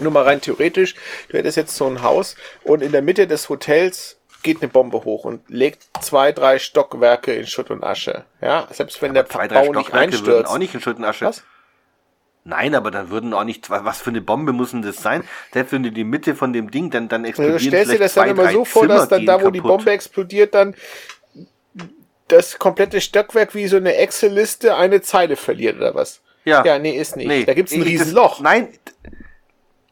nur 0.00 0.10
mal 0.10 0.24
rein 0.24 0.40
theoretisch, 0.40 0.96
du 1.28 1.38
hättest 1.38 1.56
jetzt 1.56 1.76
so 1.76 1.86
ein 1.86 2.02
Haus 2.02 2.34
und 2.64 2.82
in 2.82 2.90
der 2.90 3.02
Mitte 3.02 3.28
des 3.28 3.48
Hotels 3.48 4.18
geht 4.42 4.62
eine 4.62 4.68
Bombe 4.68 5.04
hoch 5.04 5.24
und 5.24 5.48
legt 5.48 5.88
zwei, 6.00 6.32
drei 6.32 6.58
Stockwerke 6.58 7.32
in 7.34 7.46
Schutt 7.46 7.70
und 7.70 7.82
Asche. 7.84 8.24
Ja, 8.40 8.66
selbst 8.70 9.00
wenn 9.02 9.14
der 9.14 9.26
Zwei, 9.28 9.48
Bau 9.48 9.60
nicht 9.72 9.86
Stockwerke 9.86 9.92
würden 9.92 10.14
einstürzt. 10.14 10.50
auch 10.50 10.58
nicht 10.58 10.74
in 10.74 10.80
Schutt 10.80 10.96
und 10.98 11.04
Asche. 11.04 11.26
Was? 11.26 11.42
Nein, 12.44 12.74
aber 12.74 12.90
dann 12.90 13.10
würden 13.10 13.34
auch 13.34 13.44
nicht, 13.44 13.70
was 13.70 14.00
für 14.00 14.10
eine 14.10 14.20
Bombe 14.20 14.52
muss 14.52 14.72
denn 14.72 14.82
das 14.82 14.96
sein? 14.96 15.22
Selbst 15.52 15.72
wenn 15.72 15.84
du 15.84 15.92
die 15.92 16.02
Mitte 16.02 16.34
von 16.34 16.52
dem 16.52 16.70
Ding, 16.72 16.90
dann, 16.90 17.08
dann 17.08 17.22
Also 17.24 17.28
explodieren 17.42 17.58
du 17.58 17.68
stellst 17.68 17.92
dir 17.92 17.98
das 18.00 18.14
dann 18.14 18.24
zwei, 18.24 18.30
immer 18.30 18.42
drei 18.44 18.52
so 18.52 18.64
vor, 18.64 18.82
Zimmer 18.82 18.94
dass 18.96 19.08
dann 19.08 19.26
da, 19.26 19.40
wo 19.42 19.50
die 19.50 19.60
kaputt. 19.60 19.76
Bombe 19.76 19.90
explodiert, 19.92 20.54
dann 20.54 20.74
das 22.28 22.58
komplette 22.58 23.00
Stockwerk 23.00 23.54
wie 23.54 23.68
so 23.68 23.76
eine 23.76 23.94
Excel-Liste 23.94 24.74
eine 24.74 25.02
Zeile 25.02 25.36
verliert 25.36 25.76
oder 25.76 25.94
was? 25.94 26.20
Ja. 26.44 26.64
Ja, 26.64 26.78
nee, 26.80 26.96
ist 26.98 27.14
nicht. 27.16 27.28
Nee. 27.28 27.44
Da 27.44 27.54
gibt's 27.54 27.72
ein 27.72 27.82
Riesenloch. 27.82 28.40
Nein. 28.40 28.68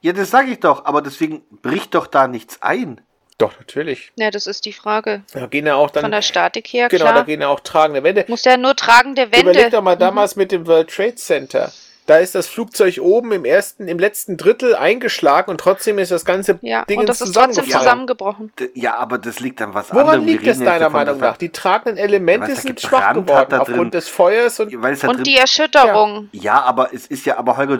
Ja, 0.00 0.12
das 0.12 0.30
sage 0.30 0.50
ich 0.50 0.58
doch, 0.60 0.86
aber 0.86 1.02
deswegen 1.02 1.42
bricht 1.62 1.94
doch 1.94 2.06
da 2.08 2.26
nichts 2.26 2.62
ein. 2.62 3.00
Doch, 3.40 3.58
natürlich. 3.58 4.12
Ja, 4.16 4.30
das 4.30 4.46
ist 4.46 4.66
die 4.66 4.72
Frage. 4.74 5.22
Da 5.32 5.46
gehen 5.46 5.66
ja 5.66 5.74
auch 5.74 5.90
dann 5.90 6.02
Von 6.02 6.10
der 6.10 6.20
Statik 6.20 6.66
her, 6.68 6.88
Genau, 6.88 7.06
da 7.06 7.12
klar. 7.12 7.24
gehen 7.24 7.40
ja 7.40 7.48
auch 7.48 7.60
tragende 7.60 8.02
Wände. 8.02 8.26
Muss 8.28 8.44
ja 8.44 8.58
nur 8.58 8.76
tragende 8.76 9.22
Überleg 9.22 9.46
Wände. 9.46 9.70
doch 9.70 9.82
mal 9.82 9.96
damals 9.96 10.36
mit 10.36 10.52
dem 10.52 10.66
World 10.66 10.90
Trade 10.94 11.14
Center. 11.14 11.72
Da 12.10 12.18
ist 12.18 12.34
das 12.34 12.48
Flugzeug 12.48 12.98
oben 13.00 13.30
im 13.30 13.44
ersten, 13.44 13.86
im 13.86 14.00
letzten 14.00 14.36
Drittel 14.36 14.74
eingeschlagen 14.74 15.48
und 15.48 15.58
trotzdem 15.60 15.96
ist 16.00 16.10
das 16.10 16.24
ganze 16.24 16.58
Ja, 16.60 16.84
Ding 16.86 16.98
und 16.98 17.08
das 17.08 17.20
ist 17.20 17.32
trotzdem 17.32 17.52
zusammengefallen. 17.52 17.84
zusammengebrochen. 17.84 18.52
Ja, 18.74 18.96
aber 18.96 19.16
das 19.18 19.38
liegt 19.38 19.62
an 19.62 19.74
was 19.74 19.92
Woran 19.94 20.06
anderem. 20.08 20.26
Wir 20.26 20.32
liegt 20.32 20.46
das 20.48 20.58
deiner 20.58 20.78
davon, 20.80 20.92
Meinung 20.92 21.20
nach? 21.20 21.36
Die 21.36 21.50
tragenden 21.50 21.98
Elemente 21.98 22.50
Ja, 22.50 22.56
sind 22.56 22.80
schwach 22.80 23.14
geworden 23.14 23.54
aufgrund 23.60 23.94
des 23.94 24.08
Feuers 24.08 24.58
und 24.58 24.74
Und 24.74 25.24
die 25.24 25.36
Erschütterung. 25.36 26.28
ja, 26.32 26.60
aber 26.60 26.92
es 26.92 27.06
ist 27.06 27.26
ja, 27.26 27.38
aber 27.38 27.56
Holger, 27.56 27.78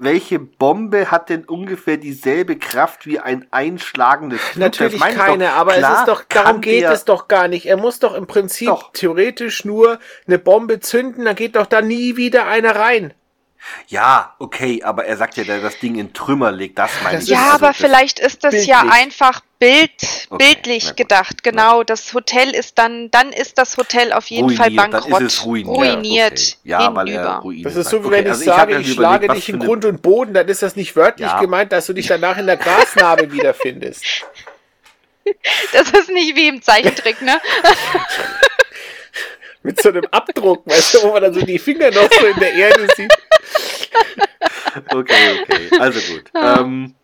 welche 0.00 0.40
Bombe 0.40 1.12
hat 1.12 1.28
denn 1.28 1.44
ungefähr 1.44 1.98
dieselbe 1.98 2.56
Kraft 2.58 3.06
wie 3.06 3.20
ein 3.20 3.46
einschlagendes 3.52 4.40
Flugzeug? 4.40 4.90
Natürlich 4.90 5.00
keine, 5.16 5.44
doch. 5.44 5.52
aber 5.52 5.74
Klar 5.74 5.92
es 5.92 5.98
ist 6.00 6.08
doch, 6.08 6.24
darum 6.28 6.60
geht 6.62 6.82
es 6.84 7.04
doch 7.04 7.28
gar 7.28 7.46
nicht. 7.46 7.66
Er 7.66 7.76
muss 7.76 8.00
doch 8.00 8.14
im 8.16 8.26
Prinzip 8.26 8.66
Doch. 8.66 8.90
theoretisch 8.92 9.64
nur 9.64 10.00
eine 10.26 10.40
Bombe 10.40 10.80
zünden, 10.80 11.26
dann 11.26 11.36
geht 11.36 11.54
doch 11.54 11.66
da 11.66 11.80
nie 11.80 12.16
wieder 12.16 12.46
einer 12.48 12.74
rein. 12.74 13.14
Ja, 13.88 14.34
okay, 14.38 14.82
aber 14.82 15.04
er 15.04 15.16
sagt 15.16 15.36
ja, 15.36 15.44
dass 15.44 15.56
er 15.56 15.62
das 15.62 15.78
Ding 15.78 15.96
in 15.96 16.12
Trümmer 16.12 16.52
legt. 16.52 16.78
Das 16.78 16.90
meine 17.02 17.16
Das 17.16 17.24
ich. 17.24 17.30
Ja, 17.30 17.50
Also 17.52 17.64
aber 17.66 17.74
vielleicht 17.74 18.18
ist 18.20 18.44
das 18.44 18.66
ja 18.66 18.80
bildlich. 18.82 19.00
einfach 19.02 19.40
Bild, 19.58 19.90
Okay, 20.30 20.44
bildlich 20.54 20.94
gedacht. 20.94 21.42
Genau, 21.42 21.82
das 21.82 22.14
Hotel 22.14 22.50
ist 22.54 22.78
dann, 22.78 23.10
dann 23.10 23.32
ist 23.32 23.58
das 23.58 23.76
Hotel 23.76 24.12
auf 24.12 24.26
jeden 24.28 24.50
Fall 24.50 24.68
ruiniert, 24.68 24.90
bankrott. 24.92 25.12
Dann 25.12 25.26
ist 25.26 25.32
es 25.34 25.44
ruiniert. 25.44 25.76
ruiniert 25.76 26.32
okay. 26.32 26.54
Ja, 26.64 26.94
weil 26.94 27.08
er 27.08 27.12
hinüber. 27.14 27.38
ruiniert. 27.40 27.66
Das 27.66 27.74
ist 27.76 27.90
so, 27.90 28.02
wie 28.04 28.06
Okay, 28.06 28.16
wenn 28.18 28.24
ich 28.26 28.30
also 28.30 28.44
sage, 28.44 28.70
ich, 28.72 28.76
dann 28.86 28.94
schlage 28.94 29.24
überlegt, 29.24 29.28
was 29.28 29.36
dich 29.36 29.48
in 29.48 29.58
Grund 29.58 29.84
und 29.84 30.02
Boden, 30.02 30.34
dann 30.34 30.46
ist 30.48 30.62
das 30.62 30.76
nicht 30.76 30.94
wörtlich 30.94 31.28
Ja. 31.28 31.40
gemeint, 31.40 31.72
dass 31.72 31.86
du 31.86 31.92
dich 31.92 32.06
danach 32.08 32.36
in 32.38 32.46
der 32.46 32.56
Grasnarbe 32.56 33.32
wiederfindest. 33.32 34.04
Das 35.74 35.90
ist 35.90 36.08
nicht 36.08 36.36
wie 36.36 36.48
im 36.48 36.62
Zeichentrick, 36.62 37.20
ne? 37.20 37.38
Mit 39.62 39.80
so 39.82 39.88
einem 39.88 40.04
Abdruck, 40.10 40.66
weißt 40.66 40.94
du, 40.94 41.02
wo 41.02 41.12
man 41.12 41.22
dann 41.22 41.34
so 41.34 41.40
die 41.40 41.58
Finger 41.58 41.90
noch 41.90 42.08
so 42.12 42.26
in 42.26 42.38
der 42.38 42.52
Erde 42.54 42.86
sieht. 42.96 43.12
Okay, 44.90 45.40
okay. 45.42 45.80
Also 45.80 46.00
gut. 46.12 46.30
ähm, 46.34 46.94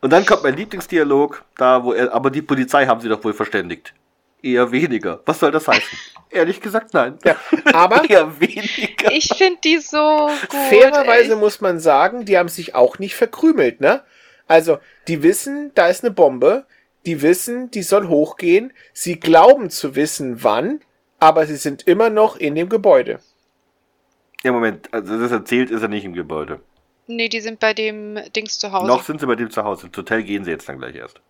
und 0.00 0.10
dann 0.10 0.26
kommt 0.26 0.42
mein 0.42 0.56
Lieblingsdialog, 0.56 1.44
da 1.56 1.84
wo 1.84 1.92
er, 1.92 2.12
aber 2.12 2.30
die 2.30 2.42
Polizei 2.42 2.86
haben 2.86 3.00
sie 3.00 3.08
doch 3.08 3.22
wohl 3.22 3.32
verständigt. 3.32 3.94
Eher 4.42 4.72
weniger. 4.72 5.20
Was 5.24 5.38
soll 5.38 5.52
das 5.52 5.68
heißen? 5.68 5.96
Ehrlich 6.30 6.60
gesagt, 6.60 6.92
nein. 6.94 7.16
Ja, 7.24 7.36
aber 7.72 8.04
Eher 8.10 8.40
weniger. 8.40 9.12
Ich 9.12 9.28
finde 9.28 9.60
die 9.62 9.78
so 9.78 10.28
gut. 10.28 10.60
fairerweise 10.68 11.32
ey. 11.32 11.38
muss 11.38 11.60
man 11.60 11.78
sagen, 11.78 12.24
die 12.24 12.36
haben 12.36 12.48
sich 12.48 12.74
auch 12.74 12.98
nicht 12.98 13.14
verkrümelt, 13.14 13.80
ne? 13.80 14.02
Also, 14.48 14.78
die 15.06 15.22
wissen, 15.22 15.70
da 15.76 15.86
ist 15.86 16.02
eine 16.02 16.12
Bombe, 16.12 16.66
die 17.06 17.22
wissen, 17.22 17.70
die 17.70 17.82
soll 17.82 18.08
hochgehen, 18.08 18.72
sie 18.92 19.20
glauben 19.20 19.70
zu 19.70 19.94
wissen, 19.94 20.42
wann, 20.42 20.80
aber 21.22 21.46
sie 21.46 21.54
sind 21.56 21.86
immer 21.86 22.10
noch 22.10 22.34
in 22.36 22.56
dem 22.56 22.68
Gebäude. 22.68 23.20
Ja, 24.42 24.50
Moment, 24.50 24.92
also 24.92 25.20
das 25.20 25.30
erzählt 25.30 25.70
ist 25.70 25.80
er 25.82 25.86
nicht 25.88 26.04
im 26.04 26.14
Gebäude. 26.14 26.58
Nee, 27.06 27.28
die 27.28 27.40
sind 27.40 27.60
bei 27.60 27.74
dem 27.74 28.18
Dings 28.34 28.58
zu 28.58 28.72
Hause. 28.72 28.86
Noch 28.88 29.04
sind 29.04 29.20
sie 29.20 29.26
bei 29.26 29.36
dem 29.36 29.48
zu 29.50 29.62
Hause. 29.62 29.86
Ins 29.86 29.96
Hotel 29.96 30.24
gehen 30.24 30.44
sie 30.44 30.50
jetzt 30.50 30.68
dann 30.68 30.78
gleich 30.78 30.96
erst. 30.96 31.20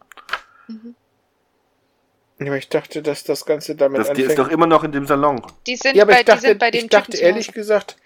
Aber 2.40 2.56
ich 2.56 2.68
dachte, 2.70 3.02
dass 3.02 3.22
das 3.24 3.44
Ganze 3.44 3.76
damit 3.76 4.00
Das, 4.00 4.06
die 4.06 4.10
anfängt. 4.12 4.28
ist 4.30 4.38
doch 4.38 4.48
immer 4.48 4.66
noch 4.66 4.82
in 4.82 4.92
dem 4.92 5.06
Salon. 5.06 5.42
Die 5.66 5.76
sind, 5.76 5.94
ja, 5.94 6.02
aber 6.04 6.12
bei, 6.14 6.20
ich 6.20 6.24
dachte, 6.26 6.40
die 6.40 6.46
sind 6.48 6.58
bei 6.58 6.70
dem 6.70 6.84
ich 6.84 6.90
dachte 6.90 7.04
Typen 7.10 7.18
zu 7.18 7.24
ehrlich 7.24 7.46
Hause. 7.48 7.52
gesagt, 7.54 7.96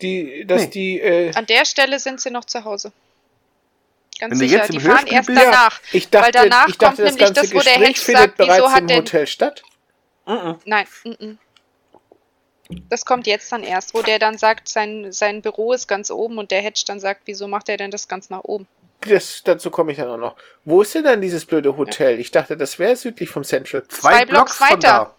die, 0.00 0.44
dass 0.46 0.62
Nee. 0.62 0.68
die, 0.70 1.00
äh, 1.00 1.34
An 1.34 1.46
der 1.46 1.64
Stelle 1.64 1.98
sind 1.98 2.20
sie 2.20 2.30
noch 2.30 2.44
zu 2.44 2.64
Hause. 2.64 2.92
Ganz 4.20 4.30
Wenn 4.32 4.38
sicher. 4.38 4.58
jetzt 4.58 4.70
im 4.70 4.78
Die 4.78 4.84
fahren 4.84 5.06
erst 5.08 5.28
danach. 5.28 5.80
ich 5.92 6.08
dachte, 6.08 6.26
Weil 6.26 6.32
danach 6.32 6.68
ich 6.68 6.78
dachte, 6.78 6.96
kommt 7.02 7.08
das 7.08 7.16
nämlich 7.16 7.34
das, 7.34 7.54
wo 7.54 7.58
der 7.60 7.72
findet 7.94 7.96
sagt, 8.06 8.38
wieso 8.38 8.46
bereits 8.46 8.68
hat 8.72 8.80
im 8.82 8.86
denn- 8.86 8.98
Hotel 8.98 9.26
statt. 9.26 9.62
Mhm. 10.28 10.56
Nein, 10.66 10.86
mm 11.04 11.08
-mm. 11.08 11.36
das 12.90 13.04
kommt 13.04 13.26
jetzt 13.26 13.50
dann 13.50 13.62
erst, 13.62 13.94
wo 13.94 14.02
der 14.02 14.18
dann 14.18 14.36
sagt, 14.36 14.68
sein, 14.68 15.10
sein 15.10 15.40
Büro 15.42 15.72
ist 15.72 15.88
ganz 15.88 16.10
oben 16.10 16.38
und 16.38 16.50
der 16.50 16.60
Hedge 16.60 16.82
dann 16.86 17.00
sagt, 17.00 17.22
wieso 17.24 17.48
macht 17.48 17.68
er 17.68 17.78
denn 17.78 17.90
das 17.90 18.08
ganz 18.08 18.28
nach 18.28 18.44
oben? 18.44 18.68
Das, 19.00 19.42
dazu 19.44 19.70
komme 19.70 19.92
ich 19.92 19.98
dann 19.98 20.08
auch 20.08 20.16
noch. 20.18 20.36
Wo 20.64 20.82
ist 20.82 20.94
denn 20.94 21.04
dann 21.04 21.20
dieses 21.20 21.46
blöde 21.46 21.76
Hotel? 21.76 22.18
Ich 22.20 22.30
dachte, 22.30 22.56
das 22.56 22.78
wäre 22.78 22.96
südlich 22.96 23.30
vom 23.30 23.44
Central. 23.44 23.84
Zwei, 23.88 24.00
Zwei 24.10 24.26
Blocks, 24.26 24.56
Blocks 24.56 24.56
von 24.58 24.68
weiter. 24.76 24.78
da. 24.80 25.14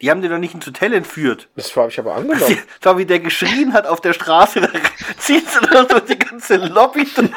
Die 0.00 0.10
haben 0.10 0.22
den 0.22 0.30
doch 0.30 0.38
nicht 0.38 0.54
ins 0.54 0.66
Hotel 0.66 0.92
entführt. 0.94 1.48
Das 1.56 1.74
habe 1.76 1.88
ich 1.88 1.98
aber 1.98 2.14
angenommen. 2.14 2.58
Da 2.80 2.96
wie 2.98 3.04
der 3.06 3.20
geschrien 3.20 3.72
hat 3.72 3.86
auf 3.86 4.00
der 4.00 4.12
Straße, 4.12 4.60
da 4.60 4.68
zieht 5.18 5.48
sie 5.48 5.60
doch 5.72 5.86
durch 5.88 6.04
die 6.04 6.18
ganze 6.18 6.56
Lobby 6.56 7.06
durch. 7.14 7.30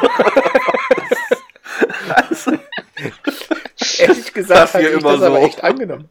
also, 2.14 2.51
Ehrlich 3.99 4.34
gesagt, 4.34 4.61
Das 4.61 4.73
habe 4.73 4.84
ich 4.84 4.91
immer 4.91 5.14
das 5.14 5.22
aber 5.22 5.39
so. 5.39 5.45
echt 5.47 5.64
angenommen. 5.64 6.09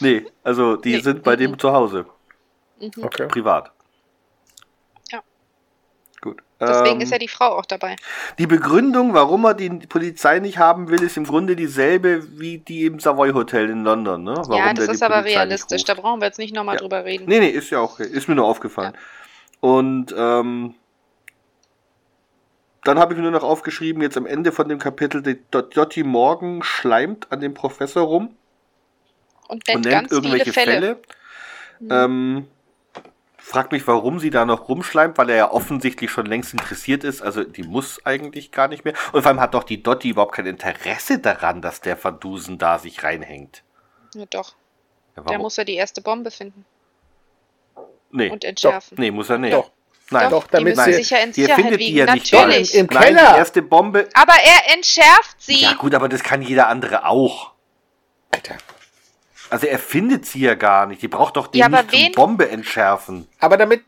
Nee, 0.00 0.26
also 0.42 0.76
die 0.76 0.94
Nee. 0.96 1.00
sind 1.00 1.22
bei 1.22 1.36
dem 1.36 1.58
zu 1.58 1.72
Hause, 1.72 2.06
Mhm. 2.80 2.90
Okay. 3.02 3.26
privat. 3.28 3.70
Ja. 5.12 5.20
Gut. 6.20 6.42
Deswegen 6.60 6.96
ähm, 6.96 7.00
ist 7.02 7.10
ja 7.12 7.18
die 7.18 7.28
Frau 7.28 7.56
auch 7.56 7.66
dabei. 7.66 7.96
Die 8.38 8.46
Begründung, 8.46 9.12
warum 9.14 9.44
er 9.44 9.54
die 9.54 9.68
Polizei 9.70 10.38
nicht 10.40 10.58
haben 10.58 10.88
will, 10.88 11.02
ist 11.02 11.16
im 11.16 11.24
Grunde 11.24 11.54
dieselbe 11.56 12.38
wie 12.38 12.58
die 12.58 12.84
im 12.86 12.98
Savoy 12.98 13.32
Hotel 13.32 13.68
in 13.70 13.84
London. 13.84 14.24
Ne? 14.24 14.34
Warum 14.36 14.52
ja, 14.58 14.64
der 14.66 14.74
das 14.74 14.86
die 14.86 14.92
ist 14.92 15.02
aber 15.02 15.16
Polizei 15.20 15.38
realistisch. 15.38 15.84
Da 15.84 15.94
brauchen 15.94 16.20
wir 16.20 16.26
jetzt 16.26 16.38
nicht 16.38 16.54
nochmal 16.54 16.76
Ja. 16.76 16.80
drüber 16.80 17.04
reden. 17.04 17.24
Nee, 17.28 17.40
nee, 17.40 17.48
ist 17.50 17.70
ja 17.70 17.80
auch. 17.80 17.98
Ist 18.00 18.28
mir 18.28 18.34
nur 18.34 18.46
aufgefallen. 18.46 18.94
Und 19.60 20.14
ähm, 20.16 20.74
dann 22.84 22.98
habe 22.98 23.12
ich 23.12 23.16
mir 23.18 23.22
nur 23.24 23.32
noch 23.32 23.42
aufgeschrieben, 23.42 24.00
jetzt 24.02 24.16
am 24.16 24.26
Ende 24.26 24.52
von 24.52 24.68
dem 24.68 24.78
Kapitel, 24.78 25.22
die 25.22 25.38
Dot- 25.50 25.76
Dottie 25.76 26.04
Morgan 26.04 26.62
schleimt 26.62 27.30
an 27.32 27.40
dem 27.40 27.52
Professor 27.54 28.04
rum 28.04 28.36
Und 29.48 29.54
und 29.56 29.66
nennt 29.68 29.84
nennt 29.84 29.94
ganz 29.94 30.12
irgendwelche 30.12 30.52
viele 30.52 30.66
Fälle. 30.66 30.96
Fälle. 31.78 32.04
Ähm, 32.04 32.46
fragt 33.38 33.72
mich, 33.72 33.86
warum 33.86 34.18
sie 34.18 34.30
da 34.30 34.44
noch 34.44 34.68
rumschleimt, 34.68 35.18
weil 35.18 35.30
er 35.30 35.36
ja 35.36 35.50
offensichtlich 35.50 36.10
schon 36.10 36.26
längst 36.26 36.52
interessiert 36.52 37.04
ist. 37.04 37.22
Also 37.22 37.44
die 37.44 37.62
muss 37.62 38.04
eigentlich 38.04 38.50
gar 38.50 38.66
nicht 38.68 38.84
mehr. 38.84 38.94
Und 39.12 39.22
vor 39.22 39.30
allem 39.30 39.40
hat 39.40 39.54
doch 39.54 39.64
die 39.64 39.82
Dottie 39.82 40.10
überhaupt 40.10 40.34
kein 40.34 40.46
Interesse 40.46 41.18
daran, 41.18 41.62
dass 41.62 41.80
der 41.80 42.02
Van 42.02 42.18
Dusen 42.18 42.58
da 42.58 42.78
sich 42.78 43.02
reinhängt. 43.04 43.62
Ja, 44.14 44.24
doch. 44.30 44.54
Ja, 45.16 45.22
Der 45.22 45.38
muss 45.38 45.56
ja 45.56 45.64
die 45.64 45.74
erste 45.74 46.00
Bombe 46.00 46.30
finden 46.30 46.64
nee. 48.10 48.30
und 48.30 48.44
entschärfen. 48.44 48.96
nee, 48.98 49.10
muss 49.10 49.30
er 49.30 49.38
nicht. 49.38 49.54
Doch. 49.54 49.70
Nein. 50.10 50.30
Doch, 50.30 50.44
die 50.44 50.50
damit 50.52 50.76
müssen 50.76 50.92
sie- 50.92 50.98
sich 50.98 51.10
ja 51.10 51.18
in 51.18 51.32
Sicherheit 51.32 51.56
findet 51.56 51.80
die 51.80 51.86
wiegen. 51.86 51.96
ja 51.98 52.14
nicht 52.14 52.32
Natürlich. 52.32 52.74
Im 52.74 52.86
Nein, 52.86 53.02
Keller. 53.16 53.32
die 53.32 53.38
erste 53.38 53.62
Bombe. 53.62 54.08
Aber 54.14 54.34
er 54.34 54.74
entschärft 54.74 55.36
sie. 55.42 55.60
Ja 55.62 55.72
gut, 55.74 55.94
aber 55.94 56.08
das 56.08 56.22
kann 56.22 56.42
jeder 56.42 56.68
andere 56.68 57.06
auch. 57.06 57.52
Also 59.50 59.66
er 59.66 59.78
findet 59.78 60.26
sie 60.26 60.40
ja 60.40 60.54
gar 60.54 60.86
nicht. 60.86 61.02
Die 61.02 61.08
braucht 61.08 61.36
doch 61.36 61.46
den 61.46 61.58
Ja, 61.60 61.68
nicht 61.68 61.90
zum 61.90 61.98
wen- 62.00 62.12
Bombe 62.12 62.48
entschärfen. 62.50 63.26
Aber 63.40 63.56
damit. 63.56 63.82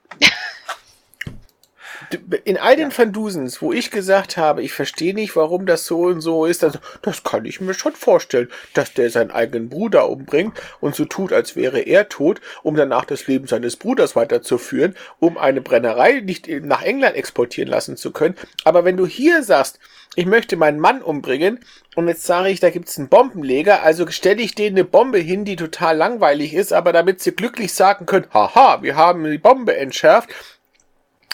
In 2.45 2.57
all 2.57 2.77
den 2.77 2.97
Vandusens, 2.97 3.61
wo 3.61 3.73
ich 3.73 3.91
gesagt 3.91 4.37
habe, 4.37 4.63
ich 4.63 4.73
verstehe 4.73 5.15
nicht, 5.15 5.37
warum 5.37 5.67
das 5.67 5.85
so 5.85 6.03
und 6.03 6.21
so 6.21 6.47
ist, 6.47 6.65
also, 6.65 6.79
das 7.03 7.23
kann 7.23 7.45
ich 7.45 7.61
mir 7.61 7.75
schon 7.75 7.95
vorstellen, 7.95 8.49
dass 8.75 8.95
der 8.95 9.11
seinen 9.11 9.31
eigenen 9.31 9.69
Bruder 9.69 10.09
umbringt 10.09 10.61
und 10.81 10.95
so 10.95 11.05
tut, 11.05 11.33
als 11.33 11.57
wäre 11.57 11.81
er 11.81 12.09
tot, 12.09 12.41
um 12.63 12.77
danach 12.77 13.05
das 13.05 13.27
Leben 13.27 13.47
seines 13.47 13.77
Bruders 13.77 14.17
weiterzuführen, 14.17 14.95
um 15.19 15.37
eine 15.39 15.61
Brennerei 15.61 16.21
nicht 16.21 16.49
nach 16.49 16.83
England 16.83 17.17
exportieren 17.17 17.69
lassen 17.69 17.97
zu 17.97 18.13
können. 18.13 18.37
Aber 18.65 18.85
wenn 18.85 18.97
du 18.97 19.07
hier 19.07 19.43
sagst, 19.43 19.79
ich 20.17 20.27
möchte 20.27 20.57
meinen 20.57 20.81
Mann 20.81 21.03
umbringen 21.03 21.61
und 21.95 22.09
jetzt 22.09 22.25
sage 22.25 22.49
ich, 22.49 22.59
da 22.61 22.71
gibt's 22.71 22.99
einen 22.99 23.09
Bombenleger, 23.09 23.83
also 23.83 24.07
stelle 24.09 24.43
ich 24.43 24.55
denen 24.55 24.77
eine 24.77 24.85
Bombe 24.85 25.19
hin, 25.19 25.45
die 25.45 25.57
total 25.57 25.97
langweilig 25.97 26.55
ist, 26.55 26.73
aber 26.73 26.93
damit 26.93 27.21
sie 27.21 27.33
glücklich 27.33 27.73
sagen 27.73 28.07
können, 28.07 28.27
haha, 28.33 28.83
wir 28.83 28.97
haben 28.97 29.31
die 29.31 29.39
Bombe 29.39 29.77
entschärft, 29.77 30.31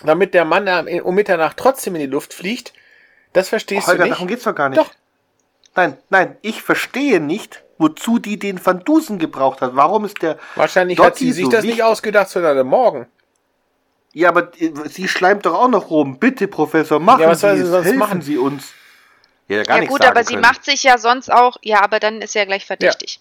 damit 0.05 0.35
der 0.35 0.45
Mann 0.45 0.69
am- 0.69 0.87
um 0.87 1.15
Mitternacht 1.15 1.57
trotzdem 1.57 1.95
in 1.95 2.01
die 2.03 2.07
Luft 2.07 2.35
fliegt, 2.35 2.73
das 3.33 3.49
verstehst 3.49 3.87
Holger, 3.87 3.99
du 3.99 4.05
nicht. 4.05 4.15
darum 4.15 4.29
geht's 4.29 4.45
doch 4.45 4.55
gar 4.55 4.69
nicht. 4.69 4.79
Doch. 4.81 4.91
Nein, 5.77 5.99
nein, 6.11 6.37
ich 6.43 6.63
verstehe 6.63 7.19
nicht, 7.21 7.63
wozu 7.79 8.19
die 8.21 8.39
den 8.39 8.65
Van 8.65 8.85
Dusen 8.85 9.19
gebraucht 9.19 9.61
hat. 9.61 9.75
Warum 9.75 10.05
ist 10.05 10.23
der... 10.23 10.39
Wahrscheinlich 10.55 10.99
hat 11.01 11.15
Dottie 11.15 11.27
sie 11.27 11.33
sich 11.33 11.45
so 11.47 11.51
das 11.51 11.63
wichtig? 11.65 11.79
nicht 11.79 11.85
ausgedacht, 11.85 12.29
sondern 12.29 12.57
am 12.59 12.69
Morgen. 12.69 13.07
Ja, 14.13 14.29
aber 14.29 14.53
äh, 14.61 14.73
sie 14.89 15.09
schleimt 15.09 15.45
doch 15.47 15.55
auch 15.55 15.67
noch 15.69 15.91
rum. 15.91 16.19
Bitte, 16.21 16.47
Professor, 16.47 17.01
machen 17.01 17.23
Ja, 17.23 17.29
was 17.31 17.41
soll 17.41 17.53
Sie 17.57 17.63
sie 17.63 17.65
es. 17.65 17.71
sonst 17.71 17.85
Helfen 17.87 17.99
machen? 17.99 18.23
Sie 18.23 18.39
uns. 18.39 18.73
Ja, 19.49 19.63
gar 19.65 19.77
ja 19.77 19.81
nichts 19.81 19.93
gut, 19.93 20.03
sagen 20.03 20.13
aber 20.17 20.25
sie 20.25 20.35
können. 20.35 20.43
macht 20.43 20.65
sich 20.65 20.85
ja 20.85 20.97
sonst 20.99 21.33
auch, 21.33 21.57
ja, 21.63 21.83
aber 21.83 21.99
dann 21.99 22.23
ist 22.23 22.35
ja 22.37 22.45
gleich 22.45 22.65
verdächtig. 22.65 23.19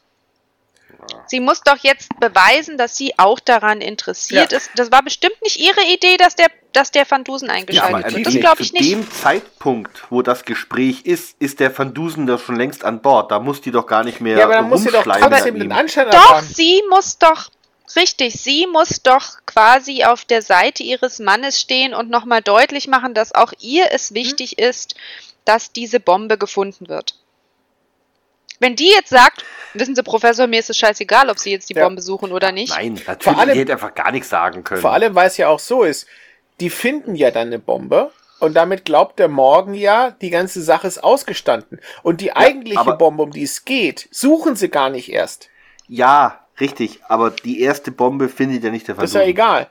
Sie 1.28 1.40
muss 1.40 1.62
doch 1.62 1.78
jetzt 1.78 2.10
beweisen, 2.20 2.78
dass 2.78 2.96
sie 2.98 3.18
auch 3.18 3.40
daran 3.40 3.82
interessiert 3.82 4.52
Ja. 4.52 4.58
ist. 4.58 4.70
Das 4.76 4.92
war 4.92 5.02
bestimmt 5.04 5.42
nicht 5.44 5.58
ihre 5.60 5.82
Idee, 5.92 6.18
dass 6.18 6.36
der, 6.36 6.48
dass 6.74 6.92
der 6.92 7.10
Van 7.10 7.24
Dusen 7.24 7.48
Ja, 7.48 7.54
eingeschaltet 7.56 8.06
aber 8.06 8.16
wird. 8.16 8.28
Das 8.28 8.34
glaube 8.36 8.62
ich 8.62 8.70
zu 8.70 8.76
nicht. 8.76 8.92
dem 8.92 9.12
Zeitpunkt, 9.12 10.04
wo 10.10 10.22
das 10.22 10.46
Gespräch 10.46 11.02
ist, 11.06 11.36
ist 11.40 11.60
der 11.60 11.76
Van 11.78 11.94
Dusen 11.94 12.28
da 12.28 12.38
schon 12.38 12.56
längst 12.56 12.84
an 12.86 13.02
Bord. 13.02 13.32
Da 13.32 13.40
muss 13.40 13.62
die 13.62 13.72
doch 13.72 13.88
gar 13.88 14.04
nicht 14.04 14.22
mehr 14.22 14.38
Ja, 14.38 14.46
aber 14.46 14.54
dann 14.56 14.70
muss 14.70 14.82
sie 14.84 14.90
doch 14.90 15.06
rumschleimen 15.06 15.30
trotzdem 15.32 15.60
den. 15.60 15.72
Anschein 15.72 16.06
Doch, 16.08 16.14
erfahren. 16.14 16.46
sie 16.46 16.82
muss 16.90 17.18
doch, 17.18 17.50
richtig, 17.96 18.34
sie 18.42 18.68
muss 18.68 19.02
doch 19.02 19.38
quasi 19.46 20.04
auf 20.04 20.26
der 20.26 20.42
Seite 20.42 20.84
ihres 20.84 21.20
Mannes 21.20 21.60
stehen 21.60 21.94
und 21.94 22.10
nochmal 22.10 22.42
deutlich 22.42 22.88
machen, 22.88 23.14
dass 23.14 23.34
auch 23.34 23.54
ihr 23.60 23.88
es 23.92 24.14
wichtig 24.14 24.60
ist, 24.60 24.96
dass 25.46 25.72
diese 25.72 26.00
Bombe 26.00 26.38
gefunden 26.38 26.88
wird. 26.90 27.16
Wenn 28.60 28.76
die 28.76 28.90
jetzt 28.90 29.10
sagt, 29.10 29.44
wissen 29.74 29.96
Sie, 29.96 30.04
Professor, 30.04 30.48
mir 30.48 30.60
ist 30.60 30.70
es 30.70 30.78
scheißegal, 30.78 31.30
ob 31.30 31.40
Sie 31.40 31.52
jetzt 31.52 31.70
die 31.70 31.74
Ja. 31.74 31.84
Bombe 31.86 32.02
suchen 32.02 32.32
oder 32.32 32.52
nicht. 32.52 32.70
Nein, 32.70 32.94
natürlich, 33.06 33.24
Vor 33.24 33.38
allem- 33.40 33.54
die 33.54 33.60
hätte 33.60 33.74
einfach 33.74 33.94
gar 33.94 34.12
nichts 34.12 34.30
sagen 34.30 34.64
können. 34.64 34.82
Vor 34.82 34.94
allem, 34.94 35.16
weil 35.16 35.28
es 35.28 35.38
ja 35.38 35.50
auch 35.50 35.60
so 35.60 35.84
ist, 35.84 36.08
die 36.60 36.70
finden 36.70 37.16
ja 37.16 37.32
dann 37.32 37.48
eine 37.48 37.60
Bombe 37.60 38.12
und 38.40 38.54
damit 38.54 38.86
glaubt 38.86 39.20
der 39.20 39.28
Morgen 39.28 39.74
ja, 39.74 40.12
die 40.12 40.30
ganze 40.30 40.62
Sache 40.62 40.88
ist 40.88 41.04
ausgestanden. 41.04 41.80
Und 42.04 42.22
die 42.22 42.36
eigentliche 42.36 42.80
aber- 42.80 42.98
Bombe, 42.98 43.24
um 43.24 43.32
die 43.32 43.44
es 43.44 43.66
geht, 43.66 44.08
suchen 44.12 44.56
sie 44.56 44.70
gar 44.70 44.90
nicht 44.90 45.12
erst. 45.12 45.50
Ja, 45.88 46.40
richtig, 46.60 47.02
aber 47.10 47.32
die 47.32 47.60
erste 47.62 47.92
Bombe 47.92 48.30
findet 48.30 48.64
ja 48.64 48.70
nicht 48.70 48.88
der 48.88 48.96
Van 48.96 49.02
Das 49.04 49.12
ist 49.12 49.16
ja 49.16 49.24
egal. 49.24 49.70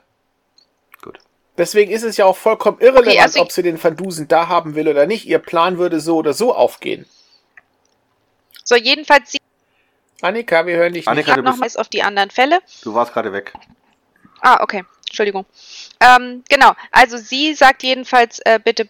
Gut. 1.01 1.19
Deswegen 1.57 1.91
ist 1.91 2.03
es 2.03 2.17
ja 2.17 2.25
auch 2.25 2.35
vollkommen 2.37 2.79
irrelevant, 2.79 3.07
Okay, 3.07 3.19
also 3.21 3.41
ob 3.41 3.51
sie 3.51 3.63
den 3.63 3.81
Van 3.83 3.95
Dusen 3.95 4.27
da 4.27 4.47
haben 4.49 4.75
will 4.75 4.87
oder 4.87 5.05
nicht. 5.07 5.25
Ihr 5.25 5.39
Plan 5.39 5.77
würde 5.77 5.99
so 5.99 6.17
oder 6.17 6.33
so 6.33 6.53
aufgehen. 6.53 7.05
So, 8.63 8.75
jedenfalls, 8.75 9.31
sie 9.31 9.39
Annika, 10.21 10.65
wir 10.65 10.77
hören 10.77 10.93
dich 10.93 11.07
Annika, 11.07 11.31
nicht. 11.31 11.37
du 11.37 11.43
bist- 11.43 11.53
nochmals 11.53 11.77
auf 11.77 11.89
die 11.89 12.01
anderen 12.03 12.29
Fälle. 12.31 12.59
Du 12.83 12.93
warst 12.93 13.13
gerade 13.13 13.33
weg. 13.33 13.53
Ah, 14.41 14.61
okay. 14.61 14.83
Entschuldigung. 15.07 15.45
Ähm, 15.99 16.43
genau, 16.49 16.73
also 16.91 17.17
sie 17.17 17.53
sagt 17.53 17.83
jedenfalls, 17.83 18.39
äh, 18.45 18.59
bitte 18.63 18.89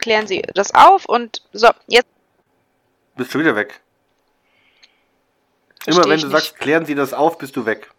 klären 0.00 0.26
Sie 0.26 0.42
das 0.54 0.74
auf 0.74 1.04
und 1.06 1.42
so, 1.52 1.68
jetzt 1.86 2.08
Bist 3.16 3.30
schon 3.30 3.42
wieder 3.42 3.54
weg. 3.54 3.80
Versteh 5.82 5.90
Immer 6.00 6.08
wenn 6.10 6.16
ich 6.16 6.22
du 6.22 6.28
nicht. 6.28 6.36
sagst, 6.36 6.58
klären 6.58 6.84
Sie 6.86 6.94
das 6.94 7.12
auf, 7.14 7.38
bist 7.38 7.54
du 7.56 7.66
weg. 7.66 7.90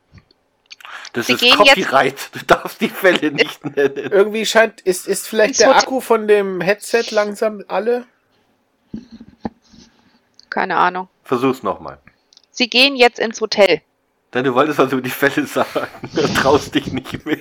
Das 1.13 1.27
Sie 1.27 1.33
ist 1.33 1.39
gehen 1.39 1.59
jetzt- 1.63 1.75
Copyright. 1.75 2.29
Du 2.33 2.39
darfst 2.45 2.81
die 2.81 2.89
Fälle 2.89 3.31
nicht 3.31 3.63
nennen. 3.65 4.11
Irgendwie 4.11 4.45
scheint, 4.45 4.81
ist, 4.81 5.07
ist 5.07 5.27
vielleicht 5.27 5.59
der 5.59 5.75
Akku 5.75 6.01
von 6.01 6.27
dem 6.27 6.61
Headset 6.61 7.05
langsam 7.11 7.63
alle? 7.67 8.05
Keine 10.51 10.77
Ahnung. 10.77 11.07
Versuch's 11.23 11.63
nochmal. 11.63 11.97
Sie 12.51 12.69
gehen 12.69 12.95
jetzt 12.95 13.17
ins 13.17 13.41
Hotel. 13.41 13.81
Denn 14.33 14.43
du 14.43 14.53
wolltest 14.53 14.77
was 14.77 14.91
über 14.91 15.01
die 15.01 15.09
Fälle 15.09 15.47
sagen. 15.47 15.87
Du 16.13 16.27
traust 16.33 16.75
dich 16.75 16.87
nicht 16.93 17.25
mehr. 17.25 17.39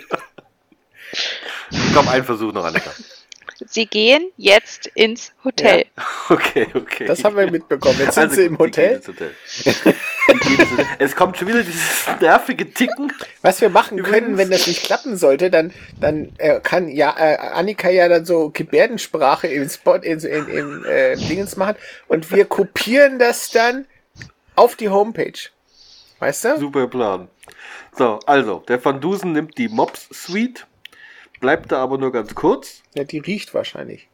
Komm, 1.95 2.09
ein 2.09 2.24
Versuch 2.24 2.53
noch, 2.53 2.65
Annika. 2.65 2.91
Sie 3.66 3.87
gehen 3.87 4.31
jetzt 4.37 4.87
ins 4.95 5.32
Hotel. 5.45 5.85
Okay, 6.28 6.69
okay. 6.74 7.07
Das 7.07 7.24
haben 7.24 7.37
wir 7.37 7.51
mitbekommen. 7.51 7.97
Jetzt 7.99 8.15
sind 8.15 8.23
Also 8.23 8.37
sie 8.37 8.45
im 8.45 8.57
Hotel. 8.57 9.01
Hotel. 9.05 9.32
Es 11.01 11.16
kommt 11.16 11.37
schon 11.37 11.49
wieder 11.49 11.62
dieses 11.65 12.07
nervige 12.20 12.73
Ticken. 12.73 13.12
Was 13.43 13.61
wir 13.61 13.69
machen 13.69 13.99
Übrigens- 13.99 14.15
können, 14.27 14.39
wenn 14.39 14.51
das 14.51 14.69
nicht 14.69 14.85
klappen 14.85 15.16
sollte, 15.16 15.51
dann, 15.51 15.73
dann 16.01 16.32
äh, 16.39 16.61
kann 16.61 16.89
ja 16.89 17.15
äh, 17.19 17.37
Annika 17.37 17.91
ja 17.91 18.09
dann 18.09 18.24
so 18.24 18.51
Gebärdensprache 18.51 19.49
im 19.49 19.69
Spot, 19.69 19.97
in, 19.97 20.20
in, 20.20 20.47
in 20.49 20.85
äh, 20.85 21.16
Dingens 21.16 21.57
machen 21.57 21.74
und 22.07 22.31
wir 22.31 22.45
kopieren 22.45 23.19
das 23.19 23.51
dann 23.51 23.87
auf 24.55 24.77
die 24.77 24.89
Homepage. 24.89 25.32
Weißt 26.20 26.45
du? 26.45 26.59
Super 26.61 26.87
Plan. 26.87 27.28
So, 27.97 28.20
also, 28.27 28.62
der 28.69 28.82
Van 28.85 29.01
Dusen 29.01 29.32
nimmt 29.32 29.59
die 29.59 29.69
Mops 29.69 30.09
Suite, 30.12 30.66
bleibt 31.41 31.73
da 31.73 31.79
aber 31.83 31.99
nur 31.99 32.12
ganz 32.12 32.35
kurz 32.35 32.83
Ja, 32.95 33.05
die 33.05 33.19
riecht 33.19 33.53
wahrscheinlich. 33.55 34.09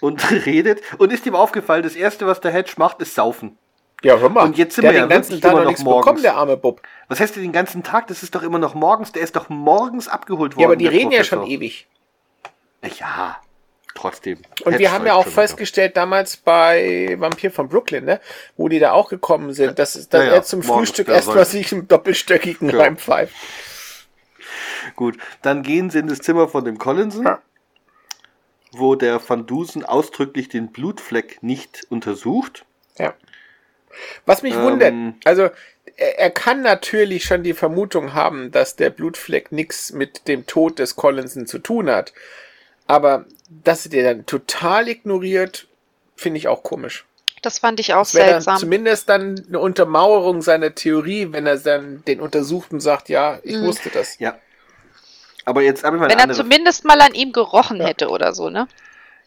und 0.00 0.22
redet. 0.46 0.80
Und 0.98 1.12
ist 1.12 1.26
ihm 1.26 1.34
aufgefallen, 1.34 1.82
das 1.82 1.96
erste, 1.96 2.26
was 2.26 2.40
der 2.40 2.52
Hedge 2.52 2.72
macht, 2.76 3.00
ist 3.00 3.14
saufen. 3.14 3.58
Ja, 4.02 4.18
hör 4.18 4.28
mal. 4.28 4.44
Und 4.44 4.58
jetzt 4.58 4.74
sind 4.74 4.82
der 4.82 4.92
wir 4.92 5.02
hat 5.02 5.08
ja 5.10 5.16
den 5.16 5.22
ganzen 5.22 5.40
Tag 5.40 5.52
noch 5.54 5.64
nichts 5.64 5.82
morgens. 5.82 6.04
bekommen, 6.04 6.22
der 6.22 6.36
arme 6.36 6.56
Bub. 6.58 6.82
Was 7.08 7.20
heißt 7.20 7.36
denn 7.36 7.42
den 7.42 7.52
ganzen 7.52 7.82
Tag? 7.82 8.06
Das 8.08 8.22
ist 8.22 8.34
doch 8.34 8.42
immer 8.42 8.58
noch 8.58 8.74
morgens. 8.74 9.12
Der 9.12 9.22
ist 9.22 9.34
doch 9.34 9.48
morgens 9.48 10.08
abgeholt 10.08 10.56
worden. 10.56 10.60
Ja, 10.62 10.66
aber 10.66 10.76
die 10.76 10.86
reden 10.88 11.10
ja 11.10 11.18
Professor. 11.20 11.38
schon 11.42 11.50
ewig. 11.50 11.86
Ja, 13.00 13.38
trotzdem. 13.94 14.38
Und 14.64 14.72
Hedge 14.72 14.78
wir 14.80 14.92
haben 14.92 15.06
ja 15.06 15.14
auch 15.14 15.22
schon 15.22 15.32
wieder. 15.32 15.42
festgestellt, 15.42 15.96
damals 15.96 16.36
bei 16.36 17.16
Vampir 17.18 17.50
von 17.50 17.70
Brooklyn, 17.70 18.04
ne, 18.04 18.20
wo 18.58 18.68
die 18.68 18.78
da 18.78 18.92
auch 18.92 19.08
gekommen 19.08 19.54
sind, 19.54 19.78
dass, 19.78 19.94
dass 19.94 20.20
Ja, 20.20 20.26
ja, 20.28 20.34
er 20.34 20.42
zum 20.42 20.62
Frühstück 20.62 21.08
erstmal 21.08 21.46
sich 21.46 21.72
im 21.72 21.88
doppelstöckigen 21.88 22.68
Ja. 22.68 22.80
reinpfeift. 22.82 23.32
Gut, 24.96 25.16
dann 25.42 25.62
gehen 25.62 25.90
sie 25.90 25.98
in 26.00 26.06
das 26.08 26.18
Zimmer 26.18 26.48
von 26.48 26.64
dem 26.64 26.78
Collinson, 26.78 27.24
Ja. 27.24 27.42
wo 28.72 28.94
der 28.94 29.20
Van 29.28 29.46
Dusen 29.46 29.84
ausdrücklich 29.84 30.48
den 30.48 30.68
Blutfleck 30.72 31.42
nicht 31.42 31.86
untersucht. 31.90 32.64
Ja. 32.98 33.14
Was 34.26 34.42
mich 34.42 34.54
Ähm, 34.54 34.62
wundert, 34.62 34.94
also 35.24 35.50
er, 35.96 36.18
er 36.18 36.30
kann 36.30 36.62
natürlich 36.62 37.24
schon 37.24 37.42
die 37.44 37.54
Vermutung 37.54 38.14
haben, 38.14 38.50
dass 38.50 38.74
der 38.76 38.90
Blutfleck 38.90 39.52
nichts 39.52 39.92
mit 39.92 40.26
dem 40.26 40.46
Tod 40.46 40.78
des 40.80 40.96
Collinson 40.96 41.46
zu 41.46 41.58
tun 41.60 41.88
hat. 41.88 42.12
Aber 42.86 43.24
dass 43.48 43.86
er 43.86 43.90
den 43.90 44.04
dann 44.04 44.26
total 44.26 44.88
ignoriert, 44.88 45.68
finde 46.16 46.38
ich 46.38 46.48
auch 46.48 46.62
komisch. 46.62 47.04
Das 47.42 47.58
fand 47.58 47.78
ich 47.78 47.92
auch 47.94 48.06
seltsam. 48.06 48.56
zumindest 48.58 49.08
dann 49.10 49.44
eine 49.46 49.58
Untermauerung 49.60 50.40
seiner 50.42 50.74
Theorie, 50.74 51.28
wenn 51.30 51.46
er 51.46 51.58
dann 51.58 52.02
den 52.06 52.20
Untersuchten 52.20 52.80
sagt, 52.80 53.08
ja, 53.10 53.38
ich 53.42 53.56
Mhm. 53.56 53.66
wusste 53.66 53.90
das. 53.90 54.18
Ja. 54.18 54.38
Aber 55.44 55.62
jetzt 55.62 55.84
habe 55.84 55.96
ich 55.96 56.00
mal 56.00 56.08
Wenn 56.08 56.18
eine 56.18 56.32
er 56.32 56.36
zumindest 56.36 56.84
mal 56.84 57.00
an 57.00 57.14
ihm 57.14 57.32
gerochen 57.32 57.80
hätte 57.80 58.08
oder 58.08 58.34
so, 58.34 58.50
ne? 58.50 58.66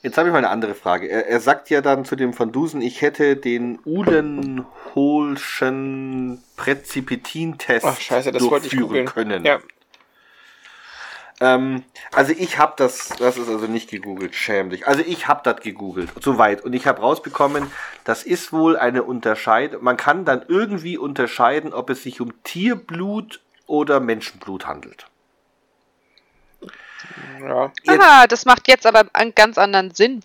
jetzt 0.01 0.17
habe 0.17 0.29
ich 0.29 0.31
mal 0.31 0.39
eine 0.39 0.49
andere 0.49 0.73
Frage. 0.73 1.07
Er, 1.09 1.27
er 1.27 1.39
sagt 1.39 1.69
ja 1.69 1.81
dann 1.81 2.03
zu 2.05 2.15
dem 2.15 2.35
Van 2.37 2.51
Dusen, 2.51 2.81
ich 2.81 3.01
hätte 3.01 3.35
den 3.35 3.79
Uhlenholschen 3.85 6.43
Präzipitintest 6.55 7.85
Ach 7.85 7.99
scheiße, 7.99 8.31
das 8.31 8.43
wollte 8.43 8.67
ich 8.67 8.75
durchführen 8.75 9.05
können. 9.05 9.43
Ja. 9.45 9.59
Ähm, 11.39 11.83
also 12.11 12.33
ich 12.35 12.57
habe 12.57 12.73
das, 12.77 13.09
das 13.19 13.37
ist 13.37 13.47
also 13.47 13.67
nicht 13.67 13.91
gegoogelt, 13.91 14.33
schäm 14.33 14.71
dich. 14.71 14.87
Also 14.87 15.03
ich 15.05 15.27
habe 15.27 15.41
das 15.43 15.61
gegoogelt, 15.61 16.09
soweit. 16.19 16.65
Und 16.65 16.73
ich 16.73 16.87
habe 16.87 17.01
rausbekommen, 17.01 17.71
das 18.05 18.23
ist 18.23 18.51
wohl 18.51 18.75
eine 18.75 19.03
Unterscheidung. 19.03 19.83
Man 19.83 19.97
kann 19.97 20.25
dann 20.25 20.43
irgendwie 20.47 20.97
unterscheiden, 20.97 21.73
ob 21.73 21.91
es 21.91 22.01
sich 22.01 22.21
um 22.21 22.33
Tierblut 22.43 23.39
oder 23.67 23.99
Menschenblut 23.99 24.65
handelt. 24.65 25.05
Ja. 27.41 27.71
Jetzt- 27.83 27.99
Aha, 28.01 28.27
das 28.27 28.45
macht 28.45 28.67
jetzt 28.67 28.85
aber 28.85 29.05
einen 29.13 29.33
ganz 29.35 29.57
anderen 29.57 29.93
Sinn. 29.93 30.23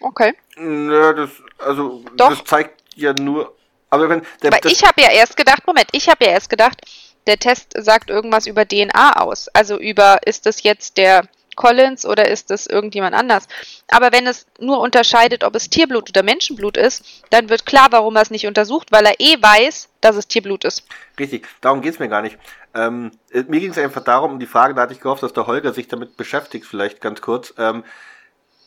Okay. 0.00 0.34
Ja, 0.56 1.12
das, 1.12 1.30
also, 1.58 2.04
Doch. 2.16 2.30
das 2.30 2.44
zeigt 2.44 2.82
ja 2.94 3.12
nur. 3.12 3.54
Aber 3.90 4.08
wenn 4.08 4.22
der, 4.42 4.52
Aber 4.52 4.60
das, 4.60 4.72
ich 4.72 4.84
habe 4.84 5.00
ja 5.02 5.10
erst 5.10 5.36
gedacht, 5.36 5.66
Moment, 5.66 5.88
ich 5.92 6.08
habe 6.08 6.24
ja 6.24 6.32
erst 6.32 6.50
gedacht, 6.50 6.80
der 7.26 7.38
Test 7.38 7.72
sagt 7.76 8.10
irgendwas 8.10 8.46
über 8.46 8.66
DNA 8.66 9.20
aus. 9.20 9.48
Also 9.48 9.78
über, 9.78 10.18
ist 10.26 10.46
es 10.46 10.62
jetzt 10.62 10.96
der 10.96 11.26
Collins 11.56 12.04
oder 12.06 12.28
ist 12.28 12.50
es 12.50 12.66
irgendjemand 12.66 13.14
anders? 13.14 13.46
Aber 13.88 14.12
wenn 14.12 14.26
es 14.26 14.46
nur 14.58 14.80
unterscheidet, 14.80 15.44
ob 15.44 15.54
es 15.54 15.70
Tierblut 15.70 16.08
oder 16.10 16.22
Menschenblut 16.22 16.76
ist, 16.76 17.04
dann 17.30 17.48
wird 17.48 17.66
klar, 17.66 17.88
warum 17.90 18.16
er 18.16 18.22
es 18.22 18.30
nicht 18.30 18.46
untersucht, 18.46 18.92
weil 18.92 19.06
er 19.06 19.20
eh 19.20 19.36
weiß, 19.40 19.88
dass 20.00 20.16
es 20.16 20.26
Tierblut 20.28 20.64
ist. 20.64 20.86
Richtig, 21.18 21.46
darum 21.60 21.80
geht's 21.80 21.98
mir 21.98 22.08
gar 22.08 22.22
nicht. 22.22 22.38
Ähm, 22.74 23.12
äh, 23.30 23.44
mir 23.44 23.60
ging 23.60 23.70
es 23.70 23.78
einfach 23.78 24.02
darum, 24.04 24.32
um 24.32 24.38
die 24.38 24.46
Frage, 24.46 24.74
da 24.74 24.82
hatte 24.82 24.92
ich 24.92 25.00
gehofft, 25.00 25.22
dass 25.22 25.32
der 25.32 25.46
Holger 25.46 25.72
sich 25.72 25.88
damit 25.88 26.16
beschäftigt, 26.16 26.66
vielleicht 26.66 27.00
ganz 27.00 27.20
kurz. 27.20 27.54
Ähm, 27.58 27.84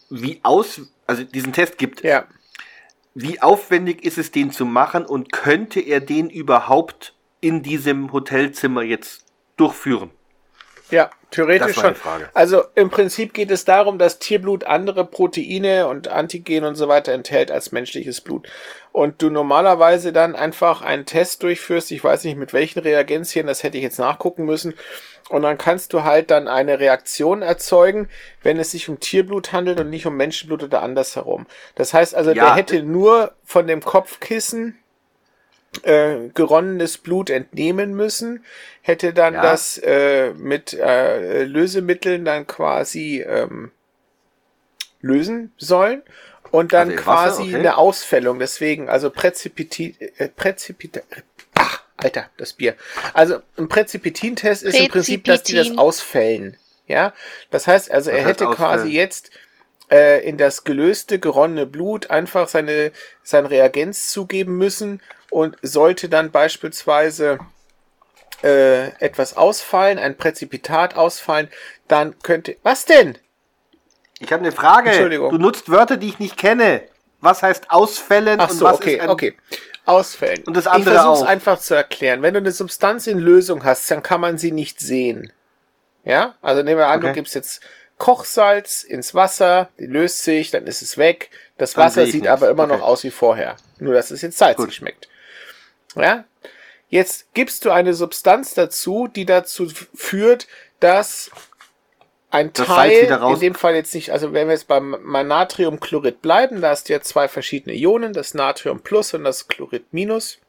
wie 0.10 0.40
aus, 0.44 0.82
also 1.06 1.24
diesen 1.24 1.54
Test 1.54 1.78
gibt, 1.78 2.02
Ja. 2.04 2.26
wie 3.14 3.42
aufwendig 3.42 4.04
ist 4.06 4.18
es, 4.18 4.32
den 4.32 4.52
zu 4.52 4.66
machen 4.66 5.06
und 5.06 5.32
könnte 5.32 5.82
er 5.82 6.00
den 6.00 6.30
überhaupt 6.30 7.14
in 7.42 7.62
diesem 7.64 8.14
Hotelzimmer 8.14 8.84
jetzt 8.84 9.26
durchführen? 9.58 10.12
Ja, 10.90 11.10
theoretisch 11.32 11.76
schon. 11.76 11.96
Also 12.34 12.64
im 12.76 12.90
Prinzip 12.90 13.34
geht 13.34 13.52
es 13.52 13.66
darum, 13.66 13.98
dass 13.98 14.20
Tierblut 14.20 14.64
andere 14.64 15.06
Proteine 15.06 15.88
und 15.88 16.08
Antigen 16.08 16.64
und 16.64 16.76
so 16.76 16.88
weiter 16.88 17.12
enthält 17.14 17.52
als 17.52 17.72
menschliches 17.72 18.22
Blut. 18.22 18.48
Und 18.92 19.22
du 19.22 19.30
normalerweise 19.30 20.14
dann 20.14 20.36
einfach 20.36 20.82
einen 20.82 21.06
Test 21.06 21.44
durchführst, 21.44 21.92
ich 21.92 22.04
weiß 22.04 22.24
nicht 22.24 22.38
mit 22.38 22.54
welchen 22.54 22.80
Reagenzien, 22.80 23.48
das 23.48 23.64
hätte 23.64 23.78
ich 23.78 23.84
jetzt 23.84 24.00
nachgucken 24.00 24.46
müssen. 24.46 24.74
Und 25.30 25.42
dann 25.42 25.58
kannst 25.58 25.92
du 25.92 26.04
halt 26.04 26.32
dann 26.32 26.48
eine 26.48 26.80
Reaktion 26.80 27.42
erzeugen, 27.42 28.08
wenn 28.44 28.58
es 28.58 28.72
sich 28.72 28.88
um 28.88 29.02
Tierblut 29.02 29.52
handelt 29.52 29.80
und 29.80 29.90
nicht 29.90 30.06
um 30.06 30.16
Menschenblut 30.16 30.64
oder 30.64 30.82
andersherum. 30.82 31.48
Das 31.76 31.94
heißt 31.94 32.16
also, 32.16 32.32
Ja. 32.32 32.46
der 32.46 32.56
hätte 32.56 32.82
nur 32.82 33.34
von 33.44 33.68
dem 33.68 33.82
Kopfkissen 33.82 34.80
äh, 35.84 36.30
geronnenes 36.34 36.98
Blut 36.98 37.30
entnehmen 37.30 37.94
müssen, 37.96 38.44
hätte 38.82 39.14
dann 39.14 39.36
Ja. 39.36 39.42
das 39.42 39.78
äh, 39.78 40.34
mit 40.34 40.74
äh, 40.74 41.44
Lösemitteln 41.44 42.26
dann 42.26 42.48
quasi 42.48 43.22
ähm, 43.22 43.72
lösen 45.02 45.54
sollen 45.58 46.02
und 46.52 46.74
dann 46.74 46.90
Also 46.90 46.98
Wasser, 47.00 47.04
quasi 47.04 47.42
okay. 47.44 47.56
eine 47.56 47.78
Ausfällung. 47.78 48.40
Deswegen, 48.40 48.90
also 48.90 49.10
Präzipiti 49.10 49.96
äh, 50.18 50.30
Präzipita 50.30 51.02
Ach, 51.56 51.84
Alter, 51.98 52.30
das 52.38 52.54
Bier. 52.54 52.76
Also 53.14 53.40
ein 53.58 53.68
Präzipitintest 53.68 54.64
ist 54.64 54.80
im 54.80 54.88
Prinzip, 54.88 55.26
dass 55.26 55.44
die 55.44 55.56
das 55.56 55.78
ausfällen. 55.78 56.58
Ja, 56.88 57.14
das 57.52 57.68
heißt 57.68 57.92
also, 57.92 58.12
Was 58.12 58.18
er 58.18 58.26
hätte 58.26 58.46
quasi 58.46 58.90
jetzt 58.90 59.32
äh, 59.92 60.26
in 60.28 60.38
das 60.38 60.64
gelöste, 60.64 61.20
geronnene 61.20 61.66
Blut 61.66 62.10
einfach 62.10 62.48
seine, 62.48 62.92
sein 63.24 63.46
Reagenz 63.46 64.10
zugeben 64.10 64.58
müssen 64.58 65.02
und 65.32 65.58
sollte 65.62 66.10
dann 66.10 66.32
beispielsweise 66.32 67.40
äh, 68.44 68.90
etwas 69.04 69.36
ausfallen, 69.36 69.98
ein 70.00 70.16
Präzipitat 70.18 70.96
ausfallen, 70.96 71.50
dann 71.88 72.18
könnte. 72.20 72.58
Was 72.64 72.86
denn? 72.86 73.18
Ich 74.20 74.32
habe 74.32 74.42
eine 74.44 74.52
Frage. 74.52 74.90
Entschuldigung. 74.90 75.32
Du 75.32 75.38
nutzt 75.38 75.70
Wörter, 75.70 75.98
die 75.98 76.08
ich 76.10 76.20
nicht 76.20 76.38
kenne. 76.38 76.82
Was 77.20 77.42
heißt 77.42 77.72
ausfällen 77.72 78.40
Ach 78.40 78.50
und 78.50 78.58
so, 78.58 78.66
was 78.66 78.76
okay, 78.76 78.96
ist 78.98 79.08
okay. 79.08 79.36
Ausfällen. 79.86 80.44
Und 80.46 80.56
das 80.56 80.68
andere 80.68 80.96
ich 80.96 81.00
versuche 81.02 81.24
es 81.24 81.30
einfach 81.30 81.60
zu 81.60 81.74
erklären. 81.74 82.22
Wenn 82.22 82.34
du 82.34 82.40
eine 82.40 82.52
Substanz 82.52 83.08
in 83.08 83.18
Lösung 83.18 83.64
hast, 83.64 83.90
dann 83.90 84.04
kann 84.04 84.22
man 84.22 84.38
sie 84.38 84.52
nicht 84.52 84.80
sehen. 84.80 85.32
Ja? 86.04 86.36
Also 86.42 86.62
nehmen 86.62 86.78
wir 86.78 86.88
an, 86.88 87.00
Okay. 87.00 87.08
du 87.08 87.14
gibst 87.14 87.36
jetzt 87.36 87.62
Kochsalz 87.98 88.84
ins 88.84 89.16
Wasser, 89.16 89.70
die 89.80 89.88
löst 89.88 90.24
sich, 90.24 90.52
dann 90.52 90.68
ist 90.68 90.82
es 90.84 90.98
weg. 90.98 91.30
Das 91.58 91.76
Wasser 91.76 92.06
sieht 92.06 92.16
nichts. 92.16 92.28
aber 92.30 92.50
immer 92.50 92.68
noch 92.68 92.76
Okay. 92.76 92.84
aus 92.84 93.04
wie 93.04 93.10
vorher. 93.12 93.56
Nur, 93.80 93.94
dass 93.96 94.12
es 94.12 94.22
jetzt 94.22 94.38
salzig 94.38 94.66
Gut. 94.66 94.74
schmeckt. 94.74 95.08
Ja? 96.00 96.26
Jetzt 96.90 97.34
gibst 97.34 97.66
du 97.66 97.72
eine 97.72 97.94
Substanz 97.94 98.54
dazu, 98.54 99.08
die 99.08 99.26
dazu 99.26 99.68
führt, 99.94 100.48
dass 100.80 101.32
ein 102.30 102.52
Das 102.54 102.68
Teil, 102.68 103.20
in 103.34 103.40
dem 103.40 103.56
Fall 103.56 103.76
jetzt 103.76 103.94
nicht, 103.94 104.12
also 104.12 104.34
wenn 104.34 104.48
wir 104.48 104.54
jetzt 104.54 104.68
beim 104.68 104.98
beim 105.02 105.28
Natriumchlorid 105.28 106.22
bleiben, 106.22 106.62
da 106.62 106.70
hast 106.70 106.90
du 106.90 106.94
ja 106.94 107.02
zwei 107.02 107.28
verschiedene 107.28 107.76
Ionen, 107.76 108.14
das 108.14 108.34
Natrium 108.34 108.82
Plus 108.82 109.14
und 109.14 109.24
das 109.24 109.48
Chlorid 109.48 109.86
Minus. 109.92 110.40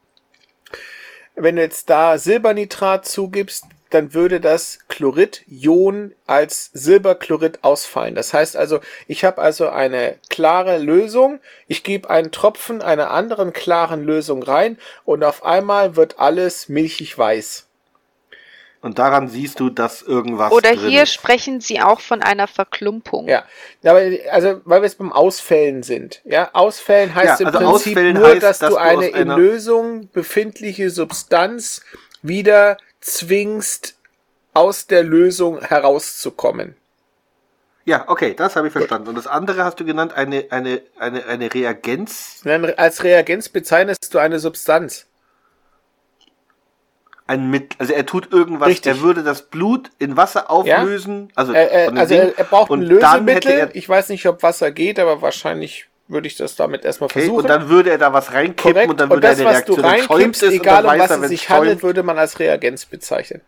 Wenn 1.34 1.56
du 1.56 1.62
jetzt 1.62 1.88
da 1.88 2.18
Silbernitrat 2.18 3.06
zugibst, 3.06 3.64
dann 3.90 4.14
würde 4.14 4.40
das 4.40 4.78
Chlorid-Ion 4.88 6.14
als 6.26 6.70
Silberchlorid 6.74 7.64
ausfallen. 7.64 8.14
Das 8.14 8.34
heißt 8.34 8.56
also, 8.56 8.80
ich 9.06 9.24
habe 9.24 9.40
also 9.40 9.68
eine 9.68 10.16
klare 10.28 10.78
Lösung, 10.78 11.40
ich 11.66 11.82
gebe 11.82 12.10
einen 12.10 12.30
Tropfen 12.30 12.82
einer 12.82 13.10
anderen 13.10 13.52
klaren 13.52 14.04
Lösung 14.04 14.42
rein 14.42 14.78
und 15.04 15.24
auf 15.24 15.44
einmal 15.44 15.96
wird 15.96 16.18
alles 16.18 16.68
milchig 16.68 17.16
weiß. 17.16 17.68
Und 18.80 19.00
daran 19.00 19.28
siehst 19.28 19.58
du, 19.58 19.70
dass 19.70 20.02
irgendwas. 20.02 20.52
Oder 20.52 20.74
drin 20.74 20.88
hier 20.88 21.02
ist. 21.02 21.12
sprechen 21.12 21.60
sie 21.60 21.80
auch 21.80 22.00
von 22.00 22.22
einer 22.22 22.46
Verklumpung. 22.46 23.26
Ja, 23.26 23.44
aber 23.82 24.00
also 24.30 24.60
weil 24.64 24.82
wir 24.82 24.86
jetzt 24.86 24.98
beim 24.98 25.12
Ausfällen 25.12 25.82
sind. 25.82 26.20
Ja, 26.24 26.50
Ausfällen 26.52 27.12
heißt 27.12 27.40
Ja, 27.40 27.48
im 27.48 27.54
also 27.54 27.58
Prinzip 27.58 27.96
Ausfällen 27.96 28.16
nur, 28.16 28.28
heißt, 28.28 28.42
dass, 28.42 28.58
dass 28.60 28.70
du 28.70 28.76
du 28.76 28.80
eine 28.80 29.08
in 29.08 29.28
Lösung 29.28 30.08
befindliche 30.12 30.90
Substanz 30.90 31.82
wieder 32.22 32.76
zwingst, 33.00 33.96
aus 34.54 34.86
der 34.86 35.04
Lösung 35.04 35.60
herauszukommen. 35.60 36.74
Ja, 37.84 38.04
okay, 38.08 38.34
das 38.34 38.56
habe 38.56 38.66
ich 38.66 38.72
verstanden. 38.72 39.08
Und 39.08 39.14
das 39.14 39.26
andere 39.26 39.64
hast 39.64 39.80
du 39.80 39.84
genannt, 39.84 40.12
eine, 40.12 40.46
eine, 40.50 40.82
eine, 40.98 41.24
eine 41.26 41.54
Reagenz, 41.54 42.42
als 42.76 43.02
Reagenz 43.04 43.48
bezeichnest 43.48 44.12
du 44.12 44.18
eine 44.18 44.38
Substanz. 44.40 45.06
ein 47.26 47.50
Mittel. 47.50 47.76
Also 47.78 47.92
er 47.92 48.04
tut 48.04 48.32
irgendwas, 48.32 48.68
Richtig. 48.68 48.92
er 48.92 49.00
würde 49.00 49.22
das 49.22 49.42
Blut 49.42 49.90
in 49.98 50.16
Wasser 50.16 50.50
auflösen. 50.50 51.30
Also, 51.34 51.52
Äh, 51.52 51.66
äh, 51.66 51.84
von 51.86 51.94
dem 51.94 52.00
also 52.00 52.14
er, 52.14 52.38
er 52.38 52.44
braucht 52.44 52.70
ein 52.70 52.82
Lösemittel. 52.82 53.52
er, 53.52 53.76
ich 53.76 53.88
weiß 53.88 54.08
nicht, 54.08 54.26
ob 54.26 54.42
Wasser 54.42 54.70
geht, 54.70 54.98
aber 54.98 55.22
wahrscheinlich 55.22 55.86
würde 56.08 56.26
ich 56.26 56.36
das 56.36 56.56
damit 56.56 56.84
erstmal 56.84 57.06
okay, 57.06 57.20
versuchen. 57.20 57.42
und 57.42 57.48
dann 57.48 57.68
würde 57.68 57.90
er 57.90 57.98
da 57.98 58.12
was 58.12 58.32
reinkippen 58.32 58.72
Korrekt. 58.72 58.90
und 58.90 59.00
dann 59.00 59.10
Und 59.10 59.16
würde 59.16 59.28
das, 59.28 59.38
eine 59.40 59.48
was 59.50 59.64
du 59.64 59.74
Reaktion 59.74 59.82
dann 59.82 59.98
schäumt 59.98 60.10
reinkippst, 60.10 60.42
und 60.42 60.52
egal 60.52 60.84
um 60.86 60.98
was 60.98 61.10
er, 61.10 61.22
es 61.22 61.28
sich 61.28 61.48
handelt, 61.50 61.70
schäumt- 61.74 61.82
würde 61.82 62.02
man 62.02 62.18
als 62.18 62.38
Reagenz 62.38 62.86
bezeichnen. 62.86 63.42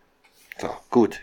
So, 0.59 0.69
gut. 0.89 1.19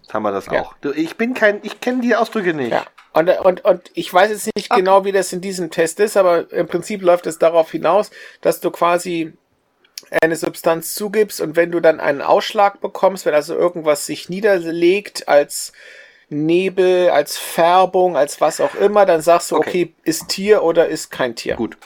Jetzt 0.00 0.12
haben 0.12 0.22
wir 0.24 0.32
das 0.32 0.46
Ja. 0.46 0.62
auch. 0.62 0.74
Du, 0.80 0.90
Ich 0.92 1.16
bin 1.16 1.34
kein, 1.34 1.60
ich 1.62 1.80
kenne 1.80 2.00
die 2.02 2.16
Ausdrücke 2.16 2.52
nicht. 2.52 2.72
Ja. 2.72 2.84
Und, 3.14 3.28
und, 3.28 3.64
und 3.64 3.90
ich 3.94 4.12
weiß 4.12 4.30
jetzt 4.30 4.46
nicht 4.56 4.70
Okay. 4.70 4.80
genau, 4.80 5.04
wie 5.04 5.12
das 5.12 5.32
in 5.32 5.40
diesem 5.40 5.70
Test 5.70 6.00
ist, 6.00 6.16
aber 6.16 6.50
im 6.52 6.66
Prinzip 6.66 7.02
läuft 7.02 7.26
es 7.26 7.38
darauf 7.38 7.70
hinaus, 7.70 8.10
dass 8.40 8.60
du 8.60 8.70
quasi 8.70 9.34
eine 10.22 10.34
Substanz 10.36 10.94
zugibst 10.94 11.40
und 11.40 11.54
wenn 11.54 11.70
du 11.70 11.80
dann 11.80 12.00
einen 12.00 12.22
Ausschlag 12.22 12.80
bekommst, 12.80 13.24
wenn 13.24 13.34
also 13.34 13.54
irgendwas 13.54 14.06
sich 14.06 14.28
niederlegt 14.28 15.28
als 15.28 15.72
Nebel, 16.32 17.10
als 17.10 17.36
Färbung, 17.38 18.16
als 18.16 18.40
was 18.40 18.60
auch 18.60 18.74
immer, 18.74 19.06
dann 19.06 19.20
sagst 19.20 19.50
du, 19.50 19.56
Okay. 19.56 19.68
okay, 19.68 19.94
ist 20.04 20.28
Tier 20.28 20.62
oder 20.62 20.88
ist 20.88 21.10
kein 21.10 21.36
Tier. 21.36 21.54
Gut. 21.56 21.76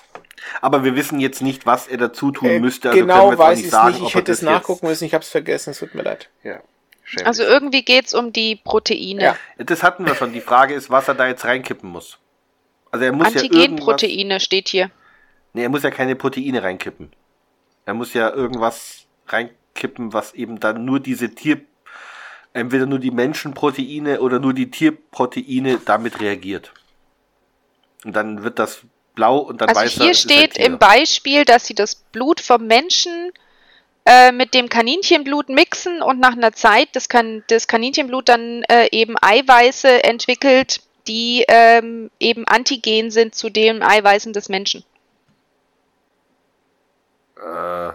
Aber 0.61 0.85
wir 0.85 0.95
wissen 0.97 1.19
jetzt 1.21 1.43
nicht, 1.43 1.67
was 1.67 1.89
er 1.89 1.99
dazu 1.99 2.31
tun 2.31 2.49
Äh, 2.49 2.61
müsste. 2.61 2.91
Also 2.91 3.01
genau 3.01 3.37
weiß 3.37 3.59
ich 3.59 3.65
es 3.67 3.71
sagen, 3.73 3.95
nicht, 3.95 4.03
ich 4.07 4.15
hätte 4.15 4.31
es 4.33 4.43
nachgucken 4.43 4.87
müssen, 4.87 5.05
ich 5.05 5.13
habe 5.15 5.23
es 5.23 5.29
vergessen, 5.29 5.71
es 5.71 5.79
tut 5.81 5.95
mir 5.95 6.03
leid. 6.03 6.29
Ja. 6.45 6.61
schämlich. 7.03 7.27
Also 7.27 7.43
irgendwie 7.43 7.85
geht's 7.85 8.15
um 8.15 8.33
die 8.33 8.57
Proteine. 8.57 9.23
Ja. 9.23 9.37
Das 9.59 9.83
hatten 9.83 10.07
wir 10.07 10.15
schon. 10.15 10.33
Die 10.33 10.41
Frage 10.41 10.75
ist, 10.75 10.89
was 10.89 11.09
er 11.09 11.15
da 11.15 11.27
jetzt 11.27 11.45
reinkippen 11.45 11.91
muss. 11.91 12.19
Also 12.93 13.05
er 13.05 13.13
muss 13.13 13.35
ja 13.35 13.43
irgendwas, 13.43 13.59
Antigenproteine 13.61 14.41
steht 14.41 14.69
hier. 14.69 14.91
nee, 15.53 15.63
er 15.65 15.69
muss 15.69 15.83
ja 15.83 15.91
keine 15.91 16.15
Proteine 16.17 16.63
reinkippen. 16.63 17.13
Er 17.85 17.95
muss 17.95 18.15
ja 18.15 18.31
irgendwas 18.33 19.07
reinkippen, 19.27 20.13
was 20.13 20.33
eben 20.35 20.61
dann 20.61 20.85
nur 20.85 21.01
diese 21.01 21.35
Tier, 21.35 21.61
entweder 22.57 22.87
nur 22.87 22.99
die 22.99 23.11
Menschenproteine 23.11 24.21
oder 24.21 24.39
nur 24.39 24.55
die 24.55 24.71
Tierproteine 24.71 25.81
damit 25.85 26.21
reagiert. 26.21 26.73
Und 28.05 28.15
dann 28.15 28.43
wird 28.43 28.59
das 28.59 28.83
blau 29.15 29.39
und 29.39 29.61
dann 29.61 29.69
Also 29.69 29.81
weiß 29.81 29.99
er, 29.99 30.05
hier 30.05 30.15
steht 30.15 30.57
im 30.57 30.79
Beispiel, 30.79 31.45
dass 31.45 31.67
sie 31.67 31.75
das 31.75 31.95
Blut 31.95 32.41
vom 32.41 32.67
Menschen 32.67 33.33
äh, 34.05 34.33
mit 34.33 34.55
dem 34.55 34.69
Kaninchenblut 34.69 35.49
mixen 35.49 36.03
und 36.03 36.21
nach 36.21 36.33
einer 36.33 36.53
Zeit 36.53 36.89
das, 36.93 37.09
kan 37.09 37.43
das 37.49 37.67
Kaninchenblut 37.67 38.29
dann 38.29 38.63
äh, 38.65 38.89
eben 38.93 39.17
Eiweiße 39.21 40.05
entwickelt, 40.05 40.81
die 41.09 41.45
ähm, 41.49 42.11
eben 42.21 42.47
antigen 42.47 43.11
sind 43.11 43.35
zu 43.35 43.51
den 43.51 43.83
Eiweißen 43.83 44.33
des 44.33 44.49
Menschen. 44.49 44.85
Äh, 47.37 47.93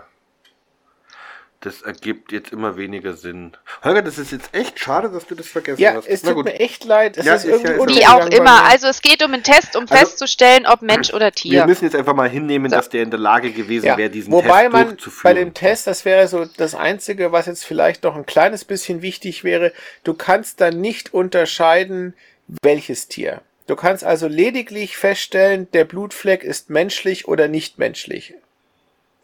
das 1.62 1.82
ergibt 1.84 2.32
jetzt 2.32 2.52
immer 2.52 2.76
weniger 2.76 3.14
Sinn. 3.14 3.56
Holger, 3.84 4.02
das 4.02 4.18
ist 4.18 4.32
jetzt 4.32 4.54
echt 4.54 4.80
schade, 4.80 5.10
dass 5.10 5.28
du 5.28 5.36
das 5.36 5.48
vergessen 5.48 5.80
Ja, 5.82 5.94
hast. 5.94 6.08
es 6.08 6.24
Na 6.24 6.30
tut 6.30 6.38
gut. 6.38 6.46
mir 6.46 6.60
echt 6.60 6.84
leid. 6.86 7.18
Es 7.18 7.26
Ja, 7.26 7.36
ist 7.36 7.46
ist 7.46 7.64
ja- 7.64 7.72
irgendwie 7.74 8.00
ist 8.00 8.02
ja- 8.02 8.18
Wie 8.20 8.24
auch 8.24 8.28
immer. 8.40 8.64
Also 8.66 8.88
es 8.88 9.02
geht 9.02 9.24
um 9.24 9.34
einen 9.34 9.44
Test, 9.44 9.76
um 9.76 9.84
Also- 9.84 9.96
festzustellen, 9.96 10.66
ob 10.66 10.82
Mensch 10.82 11.14
oder 11.14 11.28
Wir 11.28 11.32
Tier. 11.32 11.66
müssen 11.68 11.86
jetzt 11.86 11.96
einfach 11.96 12.16
mal 12.16 12.28
hinnehmen, 12.30 12.70
So. 12.70 12.76
dass 12.78 12.90
der 12.90 13.04
in 13.04 13.12
der 13.12 13.20
Lage 13.20 13.52
gewesen 13.52 13.86
Ja, 13.86 13.98
wäre, 13.98 14.10
diesen 14.10 14.34
Wobei 14.34 14.64
Test 14.64 14.72
man 14.74 14.88
durchzuführen. 14.88 15.24
bei 15.36 15.40
dem 15.40 15.54
Test, 15.54 15.86
das 15.88 16.04
wäre 16.04 16.28
so 16.28 16.46
das 16.58 16.74
Einzige, 16.76 17.32
was 17.32 17.46
jetzt 17.46 17.64
vielleicht 17.64 18.04
noch 18.04 18.16
ein 18.16 18.26
kleines 18.26 18.66
bisschen 18.66 19.02
wichtig 19.04 19.44
wäre, 19.44 19.72
du 20.04 20.14
kannst 20.16 20.62
dann 20.62 20.82
nicht 20.82 21.14
unterscheiden, 21.14 22.16
welches 22.64 23.08
Tier. 23.08 23.42
Du 23.68 23.76
kannst 23.76 24.04
also 24.04 24.28
lediglich 24.28 24.98
feststellen, 24.98 25.70
der 25.72 25.86
Blutfleck 25.86 26.44
ist 26.44 26.70
menschlich 26.72 27.28
oder 27.28 27.48
nicht 27.48 27.78
menschlich. 27.78 28.34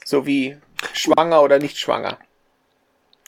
So 0.06 0.26
wie 0.26 0.58
schwanger 0.94 1.42
oder 1.42 1.60
nicht 1.60 1.78
schwanger. 1.80 2.18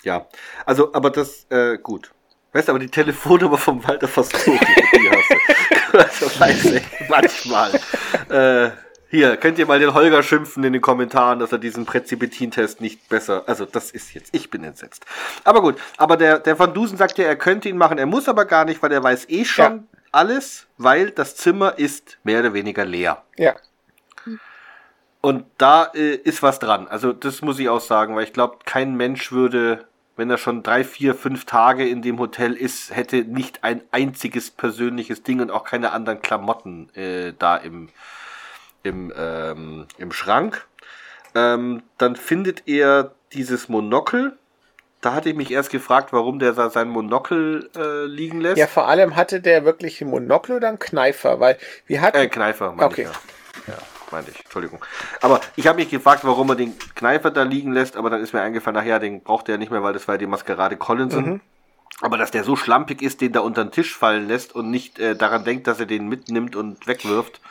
Ja, 0.03 0.27
also, 0.65 0.93
aber 0.93 1.09
das, 1.09 1.45
äh, 1.49 1.77
gut. 1.77 2.11
Weißt 2.53 2.67
du, 2.67 2.71
aber 2.71 2.79
die 2.79 2.89
Telefonnummer 2.89 3.57
vom 3.57 3.85
Walter 3.87 4.07
Verstoki, 4.07 4.59
die 4.95 5.09
hast 5.09 5.29
du. 5.29 5.35
Also, 5.99 6.39
weiß 6.39 6.65
ich, 6.65 6.83
manchmal. 7.09 7.71
Äh, 8.29 8.69
hier, 9.09 9.37
könnt 9.37 9.57
ihr 9.57 9.65
mal 9.65 9.79
den 9.79 9.95
Holger 9.95 10.21
schimpfen 10.21 10.63
in 10.63 10.71
den 10.73 10.83
Kommentaren, 10.83 11.39
dass 11.39 11.51
er 11.51 11.57
diesen 11.57 11.85
Präzipitin-Test 11.87 12.79
nicht 12.79 13.09
besser, 13.09 13.43
also 13.47 13.65
das 13.65 13.89
ist 13.89 14.13
jetzt, 14.13 14.29
ich 14.35 14.51
bin 14.51 14.63
entsetzt. 14.63 15.03
Aber 15.43 15.61
gut, 15.63 15.77
aber 15.97 16.15
der, 16.15 16.37
der 16.37 16.59
Van 16.59 16.75
Dusen 16.75 16.95
sagt 16.95 17.17
ja, 17.17 17.25
er 17.25 17.35
könnte 17.35 17.69
ihn 17.69 17.77
machen, 17.77 17.97
er 17.97 18.05
muss 18.05 18.29
aber 18.29 18.45
gar 18.45 18.65
nicht, 18.65 18.83
weil 18.83 18.91
er 18.91 19.03
weiß 19.03 19.29
eh 19.29 19.45
schon 19.45 19.65
Ja. 19.77 19.83
alles, 20.11 20.67
weil 20.77 21.09
das 21.09 21.35
Zimmer 21.35 21.79
ist 21.79 22.19
mehr 22.23 22.41
oder 22.41 22.53
weniger 22.53 22.85
leer. 22.85 23.23
Ja. 23.35 23.55
Und 25.21 25.45
da 25.57 25.85
äh, 25.95 26.15
ist 26.15 26.43
was 26.43 26.59
dran. 26.59 26.87
Also 26.87 27.11
das 27.13 27.41
muss 27.41 27.57
ich 27.59 27.67
auch 27.67 27.81
sagen, 27.81 28.15
weil 28.15 28.23
ich 28.25 28.33
glaube, 28.33 28.59
kein 28.65 28.95
Mensch 28.95 29.31
würde, 29.31 29.85
wenn 30.19 30.29
er 30.29 30.37
schon 30.37 30.61
drei, 30.61 30.83
vier, 30.83 31.15
fünf 31.15 31.45
Tage 31.45 31.87
in 31.87 32.01
dem 32.03 32.19
Hotel 32.19 32.53
ist, 32.53 32.95
hätte 32.95 33.23
nicht 33.23 33.63
ein 33.63 33.81
einziges 33.91 34.51
persönliches 34.51 35.23
Ding 35.23 35.41
und 35.41 35.49
auch 35.49 35.63
keine 35.63 35.91
anderen 35.91 36.21
Klamotten 36.21 36.93
äh, 36.95 37.33
da 37.39 37.55
im, 37.57 37.89
im, 38.83 39.11
ähm, 39.17 39.87
im 39.97 40.11
Schrank. 40.11 40.67
Ähm, 41.35 41.83
dann 41.97 42.15
findet 42.15 42.67
er 42.67 43.15
dieses 43.33 43.69
Monokel. 43.69 44.37
Da 45.01 45.13
hatte 45.13 45.29
ich 45.29 45.35
mich 45.35 45.51
erst 45.51 45.69
gefragt, 45.69 46.11
warum 46.11 46.39
der 46.39 46.51
da 46.51 46.69
sein 46.69 46.89
Monokel 46.89 47.69
äh, 47.75 48.05
liegen 48.05 48.41
lässt. 48.41 48.57
Ja, 48.57 48.67
vor 48.67 48.87
allem 48.89 49.15
hatte 49.15 49.39
der 49.39 49.63
wirklich 49.63 50.01
ein 50.01 50.09
Monokel 50.09 50.57
oder 50.57 50.67
einen 50.67 50.79
Kneifer, 50.79 51.39
weil 51.39 51.57
wir 51.87 52.01
hatten. 52.01 52.17
Äh, 52.17 52.27
Kneifer, 52.27 52.73
meine 52.73 52.85
Okay. 52.87 53.03
ich. 53.03 53.67
Ja. 53.67 53.73
ja, 53.73 53.79
meinte 54.11 54.31
ich. 54.31 54.39
Entschuldigung. 54.39 54.83
Aber 55.21 55.41
ich 55.55 55.67
habe 55.67 55.79
mich 55.79 55.89
gefragt, 55.89 56.23
warum 56.23 56.49
er 56.49 56.55
den 56.55 56.77
Kneifer 56.95 57.31
da 57.31 57.43
liegen 57.43 57.71
lässt, 57.71 57.97
aber 57.97 58.09
dann 58.09 58.21
ist 58.21 58.33
mir 58.33 58.41
eingefallen, 58.41 58.77
ach 58.77 58.85
ja, 58.85 58.99
den 58.99 59.21
braucht 59.21 59.49
er 59.49 59.57
nicht 59.57 59.71
mehr, 59.71 59.83
weil 59.83 59.93
das 59.93 60.07
war 60.07 60.15
ja 60.15 60.19
die 60.19 60.27
Maskerade 60.27 60.77
Collinson. 60.77 61.25
Mhm. 61.25 61.41
Aber 62.01 62.17
dass 62.17 62.31
der 62.31 62.43
so 62.43 62.55
schlampig 62.55 63.01
ist, 63.01 63.21
den 63.21 63.33
da 63.33 63.41
unter 63.41 63.63
den 63.65 63.71
Tisch 63.71 63.95
fallen 63.95 64.27
lässt 64.27 64.55
und 64.55 64.69
nicht 64.69 64.99
äh, 64.99 65.15
daran 65.15 65.43
denkt, 65.43 65.67
dass 65.67 65.79
er 65.79 65.85
den 65.85 66.07
mitnimmt 66.07 66.55
und 66.55 66.87
wegwirft, 66.87 67.41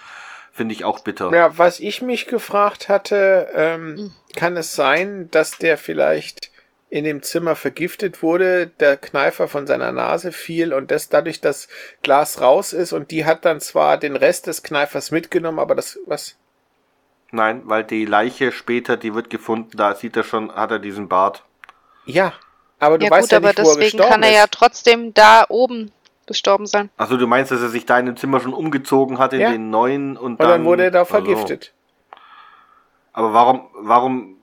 finde 0.53 0.75
ich 0.75 0.85
auch 0.85 1.01
bitter. 1.01 1.31
Ja, 1.35 1.57
was 1.59 1.81
ich 1.81 2.03
mich 2.03 2.27
gefragt 2.27 2.89
hatte, 2.89 3.49
ähm, 3.55 4.13
kann 4.37 4.57
es 4.57 4.75
sein, 4.75 5.29
dass 5.31 5.59
der 5.59 5.77
vielleicht 5.77 6.51
in 6.91 7.05
dem 7.05 7.23
Zimmer 7.23 7.55
vergiftet 7.55 8.23
wurde, 8.23 8.67
der 8.67 8.97
Kneifer 8.97 9.47
von 9.49 9.67
seiner 9.67 9.93
Nase 9.93 10.33
fiel 10.33 10.73
und 10.73 10.91
das 10.91 11.09
dadurch 11.09 11.41
das 11.41 11.69
Glas 12.03 12.41
raus 12.41 12.73
ist 12.73 12.93
und 12.93 13.11
die 13.11 13.27
hat 13.27 13.45
dann 13.45 13.61
zwar 13.61 13.99
den 13.99 14.17
Rest 14.17 14.47
des 14.47 14.63
Kneifers 14.63 15.11
mitgenommen, 15.11 15.59
aber 15.59 15.75
das 15.75 15.99
was 16.07 16.37
Nein, 17.31 17.63
weil 17.67 17.85
die 17.85 18.05
Leiche 18.07 18.53
später, 18.53 18.97
die 18.97 19.15
wird 19.15 19.29
gefunden, 19.31 19.77
da 19.77 19.95
sieht 19.95 20.17
er 20.17 20.25
schon, 20.25 20.51
hat 20.53 20.71
er 20.71 20.79
diesen 20.79 21.09
Bart. 21.09 21.45
ja, 22.07 22.33
aber 22.81 22.97
du 22.99 23.05
ja 23.07 23.11
weißt 23.11 23.25
gut, 23.29 23.33
ja 23.33 23.39
aber 23.39 23.49
nicht, 23.49 23.59
wo 23.59 23.63
er 23.63 23.67
deswegen 23.77 23.81
gestorben 23.99 24.11
kann 24.11 24.23
er 24.23 24.31
ist. 24.31 24.37
ja 24.37 24.47
trotzdem 24.51 25.13
da 25.15 25.45
oben 25.49 25.91
gestorben 26.27 26.67
sein. 26.67 26.91
Also 26.97 27.17
du 27.17 27.27
meinst, 27.27 27.51
dass 27.51 27.61
er 27.61 27.69
sich 27.71 27.85
da 27.87 27.99
in 27.99 28.07
dem 28.07 28.17
Zimmer 28.17 28.41
schon 28.41 28.55
umgezogen 28.55 29.19
hat 29.19 29.33
in 29.33 29.41
Ja. 29.41 29.51
den 29.51 29.69
neuen 29.71 30.17
und 30.17 30.33
und 30.33 30.41
dann, 30.41 30.49
dann 30.49 30.65
wurde 30.65 30.85
er 30.85 30.91
da 30.91 31.01
Also, 31.01 31.11
vergiftet. 31.11 31.73
Aber 33.13 33.33
warum, 33.35 33.69
warum, 33.75 34.37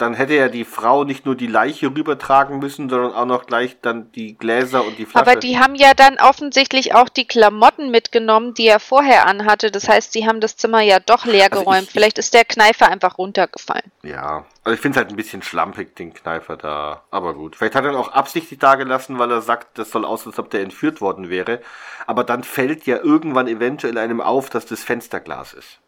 dann 0.00 0.14
hätte 0.14 0.34
ja 0.34 0.48
die 0.48 0.64
Frau 0.64 1.04
nicht 1.04 1.26
nur 1.26 1.34
die 1.34 1.46
Leiche 1.46 1.86
rübertragen 1.88 2.58
müssen, 2.58 2.88
sondern 2.88 3.12
auch 3.12 3.24
noch 3.26 3.46
gleich 3.46 3.76
dann 3.80 4.10
die 4.12 4.36
Gläser 4.36 4.84
und 4.84 4.98
die 4.98 5.06
Flasche. 5.06 5.30
Aber 5.30 5.38
die 5.40 5.58
haben 5.58 5.74
ja 5.74 5.94
dann 5.94 6.18
offensichtlich 6.18 6.94
auch 6.94 7.08
die 7.08 7.26
Klamotten 7.26 7.90
mitgenommen, 7.90 8.54
die 8.54 8.66
er 8.66 8.80
vorher 8.80 9.26
anhatte. 9.26 9.70
Das 9.70 9.88
heißt, 9.88 10.12
sie 10.12 10.26
haben 10.26 10.40
das 10.40 10.56
Zimmer 10.56 10.80
ja 10.80 10.98
doch 11.00 11.24
leer 11.26 11.48
Also 11.50 11.64
geräumt. 11.64 11.82
ich- 11.84 11.90
Vielleicht 11.90 12.18
ist 12.18 12.34
der 12.34 12.44
Kneifer 12.44 12.88
einfach 12.88 13.18
runtergefallen. 13.18 13.90
ja, 14.02 14.44
also 14.64 14.74
ich 14.74 14.80
finde 14.80 14.98
es 14.98 15.02
halt 15.04 15.10
ein 15.10 15.16
bisschen 15.16 15.42
schlampig, 15.42 15.96
den 15.96 16.12
Kneifer 16.12 16.56
da. 16.56 17.02
Aber 17.10 17.34
gut. 17.34 17.56
Vielleicht 17.56 17.74
hat 17.74 17.84
er 17.84 17.90
ihn 17.92 17.96
auch 17.96 18.12
absichtlich 18.12 18.58
da 18.58 18.74
gelassen, 18.74 19.18
weil 19.18 19.30
er 19.30 19.40
sagt, 19.40 19.78
das 19.78 19.90
soll 19.90 20.04
aus, 20.04 20.26
als 20.26 20.38
ob 20.38 20.50
der 20.50 20.60
entführt 20.62 21.00
worden 21.00 21.30
wäre. 21.30 21.60
Aber 22.06 22.24
dann 22.24 22.44
fällt 22.44 22.86
ja 22.86 22.96
irgendwann 22.98 23.48
eventuell 23.48 23.96
einem 23.98 24.20
auf, 24.20 24.50
dass 24.50 24.66
das 24.66 24.82
Fensterglas 24.84 25.54
ist. 25.54 25.78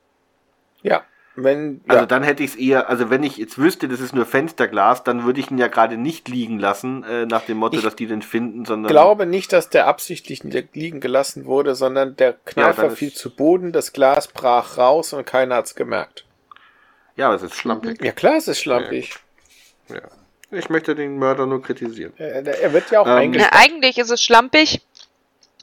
Ja. 0.82 1.02
Wenn, 1.34 1.80
Also 1.88 2.02
ja. 2.02 2.06
dann 2.06 2.22
hätte 2.22 2.42
ich 2.42 2.50
es 2.50 2.56
eher, 2.56 2.90
also 2.90 3.08
wenn 3.08 3.22
ich 3.22 3.38
jetzt 3.38 3.56
wüsste, 3.56 3.88
das 3.88 4.00
ist 4.00 4.14
nur 4.14 4.26
Fensterglas, 4.26 5.02
dann 5.02 5.24
würde 5.24 5.40
ich 5.40 5.50
ihn 5.50 5.56
ja 5.56 5.68
gerade 5.68 5.96
nicht 5.96 6.28
liegen 6.28 6.58
lassen, 6.58 7.04
äh, 7.04 7.24
nach 7.24 7.46
dem 7.46 7.56
Motto, 7.56 7.76
Ich 7.78 7.82
dass 7.82 7.96
die 7.96 8.06
den 8.06 8.20
finden, 8.20 8.66
sondern. 8.66 8.90
glaube 8.92 9.24
nicht, 9.24 9.50
dass 9.54 9.70
der 9.70 9.86
absichtlich 9.86 10.42
liegen 10.74 11.00
gelassen 11.00 11.46
wurde, 11.46 11.74
sondern 11.74 12.16
der 12.16 12.34
Knall 12.44 12.74
Ja, 12.76 12.84
ist- 12.84 13.16
zu 13.16 13.34
Boden, 13.34 13.72
das 13.72 13.94
Glas 13.94 14.28
brach 14.28 14.76
raus 14.76 15.14
und 15.14 15.24
keiner 15.24 15.54
hat's 15.56 15.74
gemerkt. 15.74 16.26
Ja, 17.16 17.26
aber 17.28 17.36
es 17.36 17.42
ist 17.42 17.54
schlampig. 17.56 18.02
Ja 18.04 18.12
klar, 18.12 18.36
es 18.36 18.48
ist 18.48 18.60
schlampig. 18.60 19.14
Ja. 19.88 20.00
Ich 20.50 20.68
möchte 20.68 20.94
den 20.94 21.16
Mörder 21.18 21.46
nur 21.46 21.62
kritisieren. 21.62 22.12
Er, 22.18 22.44
er 22.46 22.72
wird 22.74 22.90
ja 22.90 23.00
auch 23.00 23.06
Ähm, 23.06 23.12
eingestellt. 23.12 23.52
Na, 23.54 23.58
eigentlich 23.58 23.96
ist 23.96 24.10
es 24.10 24.22
schlampig. 24.22 24.82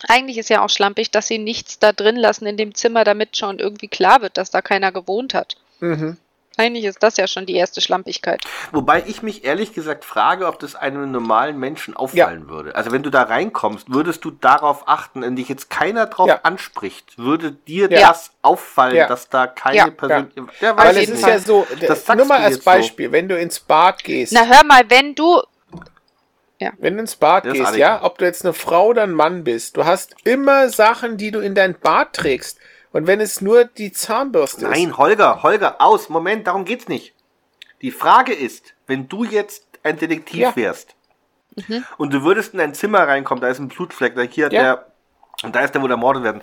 Eigentlich 0.07 0.37
ist 0.37 0.49
ja 0.49 0.63
auch 0.63 0.69
schlampig, 0.69 1.11
dass 1.11 1.27
sie 1.27 1.37
nichts 1.37 1.79
da 1.79 1.91
drin 1.91 2.15
lassen 2.15 2.45
in 2.45 2.57
dem 2.57 2.73
Zimmer, 2.73 3.03
damit 3.03 3.37
schon 3.37 3.59
irgendwie 3.59 3.87
klar 3.89 4.21
wird, 4.21 4.37
dass 4.37 4.51
da 4.51 4.61
keiner 4.61 4.91
gewohnt 4.91 5.33
hat. 5.33 5.57
Mhm. 5.79 6.17
Eigentlich 6.57 6.83
ist 6.83 7.01
das 7.03 7.15
ja 7.15 7.25
schon 7.25 7.45
die 7.45 7.55
erste 7.55 7.79
Schlampigkeit. 7.79 8.41
Wobei 8.73 9.01
ich 9.07 9.21
mich 9.23 9.45
ehrlich 9.45 9.71
gesagt 9.71 10.03
frage, 10.03 10.45
ob 10.45 10.59
das 10.59 10.75
einem 10.75 11.09
normalen 11.09 11.57
Menschen 11.57 11.95
auffallen 11.95 12.49
würde. 12.49 12.75
Also 12.75 12.91
wenn 12.91 13.01
du 13.01 13.09
da 13.09 13.23
reinkommst, 13.23 13.93
würdest 13.93 14.25
du 14.25 14.31
darauf 14.31 14.85
achten, 14.89 15.21
wenn 15.21 15.37
dich 15.37 15.47
jetzt 15.47 15.69
keiner 15.69 16.07
drauf 16.07 16.27
Ja. 16.27 16.39
anspricht, 16.43 17.17
würde 17.17 17.53
dir 17.53 17.89
Ja. 17.89 18.09
das 18.09 18.31
auffallen, 18.41 18.97
Ja. 18.97 19.07
dass 19.07 19.29
da 19.29 19.47
keine 19.47 19.77
Ja. 19.77 19.89
Person. 19.89 20.31
Ja, 20.59 20.75
Weil 20.75 20.87
weiß 20.87 20.97
es 20.97 21.03
ist 21.03 21.11
nicht. 21.23 21.27
ja 21.27 21.39
so, 21.39 21.65
Das 21.87 22.05
nur 22.09 22.25
mal 22.25 22.39
als 22.41 22.55
jetzt 22.55 22.65
so. 22.65 22.71
Beispiel, 22.71 23.09
wenn 23.13 23.29
du 23.29 23.39
ins 23.39 23.61
Bad 23.61 24.03
gehst, 24.03 24.33
Na 24.33 24.43
hör 24.45 24.65
mal, 24.65 24.81
wenn 24.89 25.15
du. 25.15 25.41
Wenn 26.77 26.95
du 26.95 26.99
ins 27.01 27.15
Bad 27.15 27.45
Das 27.45 27.53
gehst, 27.53 27.75
ja, 27.75 28.03
ob 28.03 28.17
du 28.17 28.25
jetzt 28.25 28.43
eine 28.43 28.53
Frau 28.53 28.87
oder 28.87 29.03
ein 29.03 29.13
Mann 29.13 29.43
bist, 29.43 29.77
du 29.77 29.85
hast 29.85 30.15
immer 30.25 30.69
Sachen, 30.69 31.17
die 31.17 31.31
du 31.31 31.39
in 31.39 31.55
dein 31.55 31.79
Bad 31.79 32.13
trägst. 32.13 32.59
Und 32.91 33.07
wenn 33.07 33.21
es 33.21 33.39
nur 33.39 33.65
die 33.65 33.91
Zahnbürste 33.91 34.65
ist. 34.65 34.71
Nein, 34.71 34.97
Holger, 34.97 35.43
Holger, 35.43 35.79
aus. 35.79 36.09
Moment, 36.09 36.47
darum 36.47 36.65
geht's 36.65 36.87
nicht. 36.87 37.13
Die 37.81 37.91
Frage 37.91 38.33
ist, 38.33 38.73
wenn 38.87 39.07
du 39.07 39.23
jetzt 39.23 39.63
ein 39.83 39.97
Detektiv 39.97 40.39
Ja. 40.39 40.55
wärst 40.55 40.95
und 41.97 42.13
du 42.13 42.23
würdest 42.23 42.53
in 42.53 42.59
ein 42.59 42.73
Zimmer 42.73 43.07
reinkommen, 43.07 43.41
da 43.41 43.47
ist 43.47 43.59
ein 43.59 43.67
Blutfleck, 43.67 44.15
da 44.15 44.21
hier 44.21 44.45
Ja. 44.51 44.61
der 44.61 44.85
und 45.43 45.55
da 45.55 45.61
ist 45.61 45.73
der, 45.73 45.81
wo 45.81 45.87
ermordet 45.87 46.23
werden. 46.23 46.41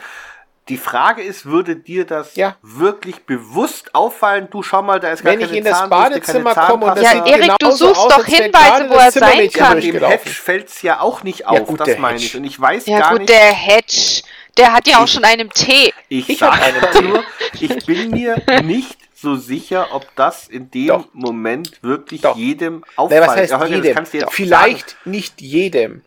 Die 0.69 0.79
Frage 0.79 1.23
ist, 1.23 1.47
würde 1.47 1.77
dir 1.77 2.05
das 2.05 2.35
Ja. 2.35 2.57
wirklich 2.61 3.25
bewusst 3.25 3.95
auffallen? 3.95 4.49
Du 4.51 4.65
schau 4.65 4.83
mal, 4.83 4.99
da 4.99 5.11
ist 5.13 5.23
gar 5.23 5.33
Wenn 5.33 5.41
ich 5.41 5.47
keine 5.47 5.59
in 5.59 5.65
das 5.65 5.79
Zahnbürste, 5.79 6.11
Badezimmer 6.11 6.55
keine 6.55 6.67
komme 6.67 6.87
und 6.87 6.97
das 6.99 7.05
Ja. 7.05 7.25
Erik, 7.25 7.53
du 7.61 7.71
suchst 7.71 7.97
aus, 8.01 8.09
doch 8.09 8.25
Hinweise, 8.25 8.91
wo 8.91 8.95
er 8.95 9.13
sein 9.13 9.51
kann. 9.53 9.73
Aber 9.73 9.81
dem. 9.81 10.03
Hedge 10.05 10.31
fällt's 10.31 10.83
ja 10.83 11.01
auch 11.01 11.23
nicht 11.23 11.41
Ja, 11.41 11.47
auf, 11.49 11.67
gut, 11.69 11.79
das 11.81 11.97
meine 11.99 12.19
ich. 12.19 12.37
Und 12.37 12.43
ich 12.45 12.61
weiß 12.61 12.87
Ja 12.87 12.99
gar 12.99 13.11
gut, 13.11 13.21
nicht. 13.21 13.31
der 13.31 13.53
Hedge, 13.53 14.23
der 14.57 14.73
hat 14.73 14.89
ja 14.89 14.99
auch 14.99 15.07
schon 15.07 15.23
einen 15.25 15.51
Tee. 15.51 15.93
Ich, 16.09 16.29
Ich 16.31 16.39
sag 16.39 16.53
hab 16.61 16.63
einen 16.95 17.09
nur, 17.11 17.23
ich 17.61 17.87
bin 17.87 18.11
mir 18.11 18.43
nicht 18.65 18.99
so 19.15 19.37
sicher, 19.37 19.89
ob 19.93 20.05
das 20.17 20.49
in 20.49 20.71
dem 20.73 20.89
Doch. 20.89 21.05
Moment 21.13 21.81
wirklich 21.83 22.23
Doch. 22.23 22.37
jedem 22.37 22.83
Na, 22.97 23.03
auffällt. 23.05 23.23
was 23.23 23.37
heißt 23.37 23.53
Ja, 23.53 23.59
das 23.59 23.71
jedem? 23.71 23.95
kannst 23.95 24.15
du 24.15 24.19
jetzt 24.19 24.33
Vielleicht 24.35 24.97
nicht 25.05 25.41
jedem. 25.41 26.03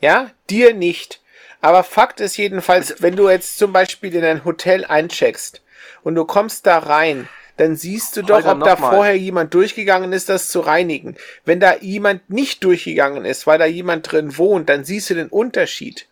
Ja, 0.00 0.30
dir 0.48 0.74
nicht. 0.74 1.20
Aber 1.60 1.82
Fakt 1.84 2.20
ist 2.20 2.36
jedenfalls, 2.36 2.90
Also 2.92 3.02
wenn 3.02 3.16
du 3.16 3.28
jetzt 3.28 3.58
zum 3.58 3.72
Beispiel 3.72 4.14
in 4.14 4.24
ein 4.24 4.44
Hotel 4.44 4.84
eincheckst 4.84 5.62
und 6.02 6.14
du 6.14 6.24
kommst 6.24 6.66
da 6.66 6.78
rein, 6.78 7.28
dann 7.58 7.76
siehst 7.76 8.16
du 8.16 8.22
doch, 8.22 8.38
ob 8.46 8.64
da 8.64 8.76
mal. 8.76 8.90
vorher 8.94 9.16
jemand 9.18 9.52
durchgegangen 9.52 10.14
ist, 10.14 10.30
das 10.30 10.48
zu 10.48 10.60
reinigen. 10.60 11.16
Wenn 11.44 11.60
da 11.60 11.76
jemand 11.76 12.30
nicht 12.30 12.64
durchgegangen 12.64 13.26
ist, 13.26 13.46
weil 13.46 13.58
da 13.58 13.66
jemand 13.66 14.10
drin 14.10 14.38
wohnt, 14.38 14.70
dann 14.70 14.84
siehst 14.84 15.10
du 15.10 15.14
den 15.14 15.28
Unterschied. 15.28 16.06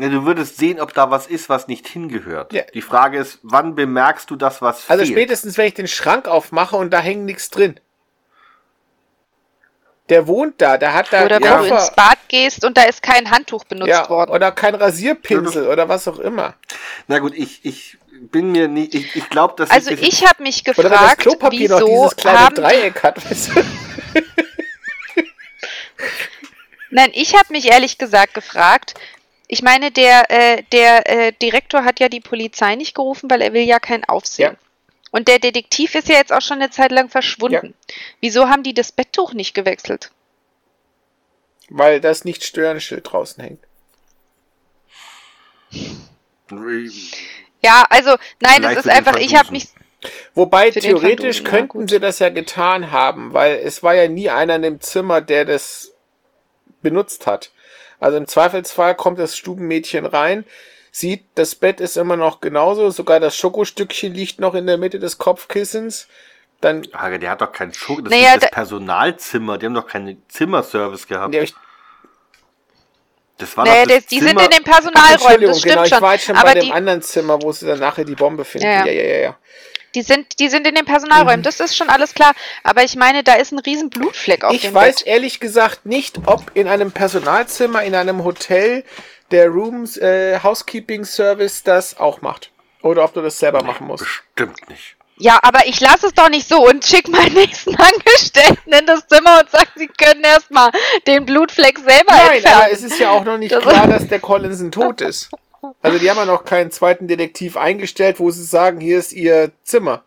Ja, 0.00 0.08
du 0.08 0.24
würdest 0.24 0.56
sehen, 0.56 0.80
ob 0.80 0.94
da 0.94 1.10
was 1.10 1.26
ist, 1.28 1.48
was 1.48 1.68
nicht 1.68 1.86
hingehört. 1.86 2.52
Ja. 2.52 2.62
Die 2.74 2.82
Frage 2.82 3.18
ist, 3.18 3.38
wann 3.42 3.74
bemerkst 3.76 4.28
du 4.30 4.36
das, 4.36 4.60
was 4.62 4.88
Also 4.90 5.04
fehlt? 5.04 5.14
spätestens, 5.16 5.56
wenn 5.58 5.66
ich 5.66 5.74
den 5.74 5.88
Schrank 5.88 6.26
aufmache 6.26 6.76
und 6.76 6.90
da 6.90 7.00
hängt 7.00 7.24
nichts 7.24 7.50
drin. 7.50 7.78
Der 10.10 10.26
wohnt 10.26 10.60
da, 10.60 10.76
der 10.76 10.92
hat 10.92 11.12
da 11.12 11.24
Oder 11.24 11.40
Ja. 11.40 11.62
wenn 11.62 11.68
du 11.70 11.74
ins 11.76 11.90
Bad 11.92 12.18
gehst 12.28 12.64
und 12.64 12.76
da 12.76 12.82
ist 12.82 13.02
kein 13.02 13.30
Handtuch 13.30 13.64
benutzt 13.64 13.88
ja, 13.88 14.08
worden. 14.10 14.30
oder 14.32 14.50
kein 14.52 14.74
Rasierpinsel 14.74 15.66
oder 15.68 15.88
was 15.88 16.06
auch 16.08 16.18
immer. 16.18 16.54
Na 17.06 17.20
gut, 17.20 17.32
ich, 17.34 17.64
ich 17.64 17.96
bin 18.20 18.52
mir 18.52 18.68
nicht, 18.68 18.94
ich, 18.94 19.16
ich 19.16 19.30
glaube, 19.30 19.54
dass 19.56 19.70
Also 19.70 19.90
das- 19.90 20.00
ich 20.00 20.26
habe 20.28 20.42
mich 20.42 20.62
Oder 20.68 20.76
wenn 20.76 20.90
das 20.90 21.00
gefragt, 21.00 21.20
Klopapier 21.22 21.68
noch 21.70 21.76
wieso 21.80 21.86
dieses 21.86 22.16
kleine 22.16 22.38
haben 22.40 22.54
Dreieck 22.56 23.02
hat. 23.02 23.30
Weißt 23.30 23.50
du? 23.56 23.64
Nein, 26.90 27.10
ich 27.14 27.34
habe 27.34 27.52
mich 27.52 27.70
ehrlich 27.70 27.98
gesagt 27.98 28.34
gefragt. 28.34 28.94
Ich 29.46 29.62
meine, 29.62 29.90
der, 29.92 30.30
äh, 30.30 30.62
der 30.72 31.08
äh, 31.08 31.32
Direktor 31.40 31.84
hat 31.84 32.00
ja 32.00 32.08
die 32.08 32.20
Polizei 32.20 32.74
nicht 32.74 32.94
gerufen, 32.94 33.30
weil 33.30 33.42
er 33.42 33.52
will 33.52 33.62
ja 33.62 33.78
kein 33.78 34.04
Aufsehen. 34.04 34.52
Ja. 34.52 34.58
Und 35.10 35.28
der 35.28 35.38
Detektiv 35.38 35.94
ist 35.94 36.08
ja 36.08 36.16
jetzt 36.16 36.32
auch 36.32 36.42
schon 36.42 36.58
eine 36.58 36.70
Zeit 36.70 36.92
lang 36.92 37.08
verschwunden. 37.08 37.74
Wieso 38.20 38.48
haben 38.48 38.62
die 38.62 38.74
das 38.74 38.92
Betttuch 38.92 39.32
nicht 39.32 39.54
gewechselt? 39.54 40.12
Weil 41.68 42.00
das 42.00 42.24
nicht 42.24 42.44
Stören-Schild 42.44 43.10
draußen 43.10 43.42
hängt. 43.42 43.64
Ja, 47.62 47.84
also 47.90 48.10
nein, 48.40 48.56
Vielleicht 48.56 48.76
das 48.76 48.86
ist 48.86 48.92
einfach, 48.92 49.16
ich 49.16 49.36
habe 49.36 49.52
mich 49.52 49.68
Wobei 50.34 50.70
theoretisch 50.70 51.38
ja, 51.42 51.44
könnten 51.44 51.80
gut. 51.80 51.90
sie 51.90 52.00
das 52.00 52.18
ja 52.18 52.30
getan 52.30 52.90
haben, 52.90 53.32
weil 53.32 53.56
es 53.56 53.82
war 53.82 53.94
ja 53.94 54.08
nie 54.08 54.30
einer 54.30 54.56
in 54.56 54.62
dem 54.62 54.80
Zimmer, 54.80 55.20
der 55.20 55.44
das 55.44 55.92
benutzt 56.82 57.26
hat. 57.26 57.50
Also 57.98 58.16
im 58.16 58.26
Zweifelsfall 58.26 58.94
kommt 58.94 59.18
das 59.18 59.36
Stubenmädchen 59.36 60.06
rein, 60.06 60.44
sieht, 60.90 61.24
das 61.34 61.54
Bett 61.54 61.80
ist 61.80 61.96
immer 61.96 62.16
noch 62.16 62.40
genauso, 62.40 62.90
sogar 62.90 63.20
das 63.20 63.36
Schokostückchen 63.36 64.12
liegt 64.14 64.40
noch 64.40 64.54
in 64.54 64.66
der 64.66 64.78
Mitte 64.78 64.98
des 64.98 65.18
Kopfkissens. 65.18 66.08
Dann 66.60 66.84
Frage, 66.84 67.18
der 67.18 67.30
hat 67.30 67.40
doch 67.40 67.52
kein 67.52 67.72
Schok, 67.72 68.04
das 68.04 68.10
Naja, 68.10 68.34
ist 68.34 68.42
das 68.42 68.50
da- 68.50 68.54
Personalzimmer, 68.54 69.56
die 69.58 69.66
haben 69.66 69.74
doch 69.74 69.86
keinen 69.86 70.22
Zimmerservice 70.28 71.06
gehabt. 71.06 71.34
ja, 71.34 71.42
ich, 71.42 71.54
Das 73.38 73.56
war 73.56 73.64
Naja, 73.64 73.86
doch 73.86 73.94
das 73.94 74.06
die 74.06 74.18
sind 74.18 74.28
Zimmer, 74.28 74.44
in 74.44 74.50
den 74.50 74.64
Personalräumen, 74.64 75.12
Entschuldigung, 75.14 75.46
das 75.48 75.58
stimmt 75.60 75.72
genau, 75.74 75.84
ich 75.84 75.88
schon. 75.90 76.02
war 76.02 76.12
jetzt 76.12 76.24
schon 76.26 76.36
aber 76.36 76.48
bei 76.48 76.54
dem 76.54 76.64
die, 76.64 76.72
anderen 76.72 77.02
Zimmer, 77.02 77.40
wo 77.40 77.52
sie 77.52 77.66
dann 77.66 77.78
nachher 77.78 78.04
die 78.04 78.14
Bombe 78.14 78.44
finden. 78.44 78.66
Ja, 78.66 78.84
Ja, 78.84 78.92
ja. 78.92 79.02
ja, 79.02 79.16
ja, 79.20 79.38
die, 79.94 80.02
sind, 80.02 80.38
die 80.38 80.48
sind 80.48 80.66
in 80.66 80.74
den 80.74 80.84
Personalräumen, 80.84 81.42
das 81.42 81.58
ist 81.60 81.74
schon 81.76 81.88
alles 81.88 82.12
klar. 82.14 82.32
Aber 82.62 82.84
ich 82.84 82.94
meine, 82.96 83.24
da 83.24 83.34
ist 83.34 83.52
ein 83.52 83.58
riesen 83.60 83.88
Blutfleck 83.88 84.44
auf 84.44 84.52
Ich 84.52 84.60
dem 84.62 84.74
weiß 84.74 84.96
Bett. 84.98 85.06
ehrlich 85.06 85.40
gesagt 85.40 85.86
nicht, 85.86 86.18
ob 86.26 86.50
in 86.54 86.68
einem 86.68 86.92
Personalzimmer, 86.92 87.82
in 87.82 87.94
einem 87.94 88.22
Hotel 88.22 88.84
der 89.30 89.48
Rooms 89.48 89.96
äh, 89.96 90.38
Housekeeping 90.42 91.04
Service 91.04 91.62
das 91.62 91.98
auch 91.98 92.20
macht. 92.22 92.50
Oder 92.82 93.04
ob 93.04 93.12
du 93.14 93.20
das 93.20 93.38
selber 93.38 93.62
machen 93.62 93.86
musst. 93.86 94.04
Bestimmt 94.04 94.68
nicht. 94.68 94.96
Ja, 95.18 95.38
aber 95.42 95.66
ich 95.66 95.78
lasse 95.80 96.06
es 96.06 96.14
doch 96.14 96.30
nicht 96.30 96.48
so 96.48 96.66
und 96.66 96.82
schick 96.82 97.06
meinen 97.08 97.34
nächsten 97.34 97.76
Angestellten 97.76 98.72
in 98.72 98.86
das 98.86 99.06
Zimmer 99.06 99.40
und 99.40 99.50
sag, 99.50 99.68
sie 99.76 99.86
können 99.86 100.24
erstmal 100.24 100.70
den 101.06 101.26
Blutfleck 101.26 101.78
selber 101.78 102.04
Nein, 102.12 102.36
entfernen. 102.36 102.56
aber 102.62 102.72
es 102.72 102.82
ist 102.82 102.98
ja 102.98 103.10
auch 103.10 103.24
noch 103.24 103.36
nicht 103.36 103.52
Das- 103.52 103.62
klar, 103.62 103.86
dass 103.86 104.08
der 104.08 104.20
Collinson 104.20 104.72
tot 104.72 105.02
ist. 105.02 105.28
Also 105.82 105.98
die 105.98 106.08
haben 106.10 106.16
ja 106.16 106.24
noch 106.24 106.46
keinen 106.46 106.70
zweiten 106.70 107.06
Detektiv 107.06 107.58
eingestellt, 107.58 108.18
wo 108.18 108.30
sie 108.30 108.44
sagen, 108.44 108.80
hier 108.80 108.98
ist 108.98 109.12
ihr 109.12 109.52
Zimmer. 109.62 110.04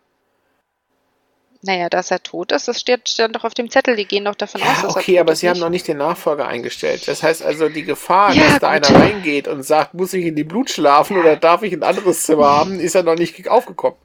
Naja, 1.66 1.88
dass 1.88 2.10
er 2.10 2.22
tot 2.22 2.52
ist, 2.52 2.68
das 2.68 2.78
steht, 2.80 3.08
stand 3.08 3.34
doch 3.36 3.44
auf 3.44 3.54
dem 3.54 3.70
Zettel. 3.70 3.96
Die 3.96 4.04
gehen 4.06 4.26
doch 4.26 4.34
davon 4.34 4.60
aus, 4.60 4.66
Ja, 4.68 4.82
dass 4.82 4.96
okay, 4.96 5.14
er 5.14 5.18
tot 5.18 5.20
aber 5.22 5.32
ist. 5.32 5.38
sie 5.40 5.48
haben 5.48 5.54
nicht? 5.54 5.62
noch 5.62 5.70
nicht 5.70 5.88
den 5.88 5.96
Nachfolger 5.96 6.46
eingestellt. 6.46 7.08
Das 7.08 7.22
heißt 7.22 7.42
also, 7.42 7.68
die 7.70 7.84
Gefahr, 7.84 8.32
Ja, 8.34 8.44
dass 8.44 8.58
da 8.60 8.76
gut. 8.78 8.90
einer 8.90 9.00
reingeht 9.00 9.48
und 9.48 9.62
sagt, 9.62 9.94
muss 9.94 10.12
ich 10.12 10.26
in 10.26 10.36
die 10.36 10.44
Blut 10.44 10.68
schlafen 10.70 11.16
oder 11.18 11.36
darf 11.36 11.62
ich 11.62 11.72
ein 11.72 11.82
anderes 11.82 12.24
Zimmer 12.24 12.48
haben, 12.48 12.80
ist 12.80 12.94
ja 12.94 13.02
noch 13.02 13.14
nicht 13.16 13.48
aufgekommen. 13.48 13.98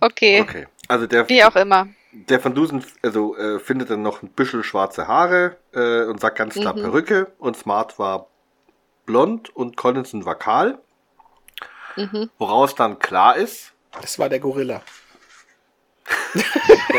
Okay, 0.00 0.40
Okay. 0.42 0.66
Also 0.88 1.06
der, 1.06 1.28
wie 1.28 1.44
auch 1.44 1.54
immer. 1.56 1.88
der 2.12 2.42
Van 2.42 2.54
Dusen 2.54 2.82
also, 3.02 3.36
äh, 3.36 3.58
findet 3.60 3.90
dann 3.90 4.00
noch 4.02 4.22
ein 4.22 4.30
bisschen 4.30 4.64
schwarze 4.64 5.06
Haare 5.06 5.56
äh, 5.74 6.04
und 6.04 6.18
sagt 6.20 6.38
ganz 6.38 6.54
klar 6.54 6.74
Mhm. 6.74 6.80
Perücke 6.82 7.26
und 7.38 7.56
Smart 7.58 7.98
war 7.98 8.26
blond 9.04 9.54
und 9.54 9.76
Collinson 9.76 10.24
war 10.24 10.34
kahl. 10.34 10.78
Mhm. 11.96 12.30
Woraus 12.38 12.74
dann 12.74 12.98
klar 12.98 13.36
ist, 13.36 13.72
Das 14.00 14.18
war 14.18 14.28
der 14.30 14.38
Gorilla. 14.40 14.80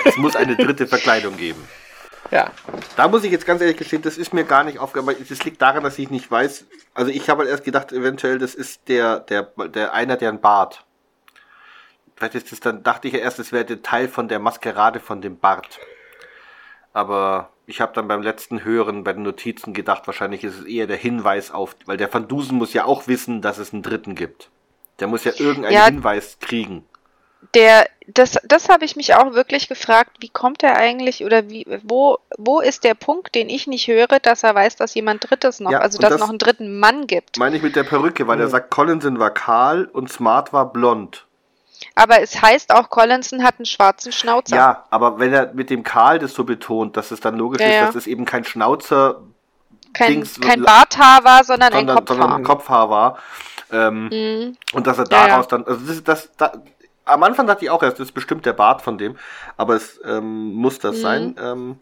Es 0.05 0.17
muss 0.17 0.35
eine 0.35 0.55
dritte 0.55 0.87
Verkleidung 0.87 1.37
geben. 1.37 1.67
Ja. 2.31 2.51
Da 2.95 3.07
muss 3.07 3.23
ich 3.23 3.31
jetzt 3.31 3.45
ganz 3.45 3.61
ehrlich 3.61 3.77
gestehen, 3.77 4.01
das 4.01 4.17
ist 4.17 4.33
mir 4.33 4.43
gar 4.43 4.63
nicht 4.63 4.79
aufgefallen. 4.79 5.17
Das 5.27 5.43
liegt 5.43 5.61
daran, 5.61 5.83
dass 5.83 5.97
ich 5.97 6.09
nicht 6.09 6.29
weiß. 6.29 6.65
Also 6.93 7.11
ich 7.11 7.29
habe 7.29 7.39
halt 7.39 7.49
erst 7.49 7.63
gedacht, 7.63 7.91
eventuell 7.91 8.37
das 8.37 8.55
ist 8.55 8.87
der, 8.87 9.19
der, 9.19 9.43
der 9.43 9.93
einer, 9.93 10.17
der 10.17 10.29
einen 10.29 10.41
Bart. 10.41 10.85
Vielleicht 12.15 12.35
ist 12.35 12.51
das 12.51 12.59
dann, 12.59 12.83
dachte 12.83 13.07
ich 13.07 13.13
ja 13.13 13.19
erst, 13.21 13.39
es 13.39 13.51
wäre 13.51 13.65
der 13.65 13.81
Teil 13.81 14.09
von 14.09 14.27
der 14.27 14.39
Maskerade 14.39 14.99
von 14.99 15.21
dem 15.21 15.39
Bart. 15.39 15.79
Aber 16.93 17.49
ich 17.65 17.81
habe 17.81 17.93
dann 17.93 18.07
beim 18.07 18.21
letzten 18.21 18.63
Hören 18.63 19.03
bei 19.03 19.13
den 19.13 19.23
Notizen 19.23 19.73
gedacht, 19.73 20.05
wahrscheinlich 20.05 20.43
ist 20.43 20.59
es 20.59 20.65
eher 20.65 20.87
der 20.87 20.97
Hinweis 20.97 21.51
auf, 21.51 21.75
weil 21.85 21.97
der 21.97 22.13
Van 22.13 22.27
Dusen 22.27 22.57
muss 22.57 22.73
ja 22.73 22.85
auch 22.85 23.07
wissen, 23.07 23.41
dass 23.41 23.57
es 23.57 23.73
einen 23.73 23.83
Dritten 23.83 24.15
gibt. 24.15 24.49
Der 24.99 25.07
muss 25.07 25.23
ja 25.23 25.31
irgendeinen 25.37 25.73
Ja. 25.73 25.85
Hinweis 25.85 26.37
kriegen. 26.41 26.83
Der, 27.55 27.87
das, 28.05 28.37
das 28.43 28.69
habe 28.69 28.85
ich 28.85 28.95
mich 28.95 29.15
auch 29.15 29.33
wirklich 29.33 29.69
gefragt, 29.69 30.17
wie 30.19 30.29
kommt 30.29 30.61
er 30.61 30.75
eigentlich 30.75 31.23
oder 31.25 31.49
wie, 31.49 31.65
wo, 31.83 32.19
wo 32.37 32.59
ist 32.59 32.83
der 32.83 32.93
Punkt, 32.93 33.33
den 33.33 33.49
ich 33.49 33.65
nicht 33.65 33.87
höre, 33.87 34.19
dass 34.21 34.43
er 34.43 34.53
weiß, 34.53 34.75
dass 34.75 34.93
jemand 34.93 35.27
Drittes 35.29 35.59
noch, 35.59 35.71
Ja, 35.71 35.79
also 35.79 35.97
dass 35.99 36.11
das- 36.11 36.19
noch 36.19 36.29
einen 36.29 36.37
dritten 36.37 36.79
Mann 36.79 37.07
gibt. 37.07 37.37
Meine 37.37 37.55
ich 37.57 37.63
mit 37.63 37.75
der 37.75 37.83
Perücke, 37.85 38.27
weil 38.27 38.39
er 38.39 38.47
Mhm. 38.47 38.51
sagt, 38.51 38.69
Collinson 38.71 39.19
war 39.19 39.31
kahl 39.31 39.85
und 39.85 40.11
Smart 40.11 40.53
war 40.53 40.71
blond. 40.71 41.25
Aber 41.95 42.21
es 42.21 42.41
heißt 42.41 42.71
auch, 42.75 42.89
Collinson 42.89 43.41
hat 43.43 43.55
einen 43.57 43.65
schwarzen 43.65 44.11
Schnauzer. 44.11 44.55
Ja, 44.55 44.85
aber 44.89 45.17
wenn 45.17 45.33
er 45.33 45.53
mit 45.53 45.69
dem 45.69 45.83
Karl 45.83 46.19
das 46.19 46.33
so 46.33 46.43
betont, 46.43 46.97
dass 46.97 47.09
es 47.11 47.19
dann 47.21 47.37
logisch 47.37 47.61
Ja, 47.61 47.67
ist, 47.67 47.73
ja. 47.75 47.85
dass 47.85 47.95
es 47.95 48.05
eben 48.07 48.25
kein 48.25 48.43
Schnauzer, 48.43 49.21
kein, 49.93 50.11
Dings- 50.23 50.39
kein 50.39 50.61
Barthaar 50.61 51.23
war, 51.23 51.43
sondern 51.45 51.73
ein 51.73 51.87
sondern, 51.87 52.05
sondern 52.05 52.17
Kopfhaar. 52.27 52.37
ein 52.37 52.43
Kopfhaar 52.43 52.89
war. 52.89 53.17
Ähm, 53.71 54.07
Mhm. 54.11 54.57
Und 54.73 54.87
dass 54.87 54.97
er 54.97 55.05
Ja, 55.09 55.27
daraus 55.27 55.45
ja. 55.49 55.57
dann, 55.57 55.65
also 55.65 55.85
das, 55.85 56.03
das, 56.03 56.29
da, 56.35 56.51
am 57.09 57.23
Anfang 57.23 57.47
dachte 57.47 57.65
ich 57.65 57.71
auch 57.71 57.83
erst, 57.83 57.99
das 57.99 58.07
ist 58.09 58.13
bestimmt 58.13 58.45
der 58.45 58.53
Bart 58.53 58.81
von 58.81 58.97
dem, 58.97 59.17
aber 59.57 59.75
es 59.75 59.99
ähm, 60.05 60.53
muss 60.53 60.79
das 60.79 60.97
Mhm. 60.97 61.01
sein. 61.01 61.35
Ähm, 61.41 61.81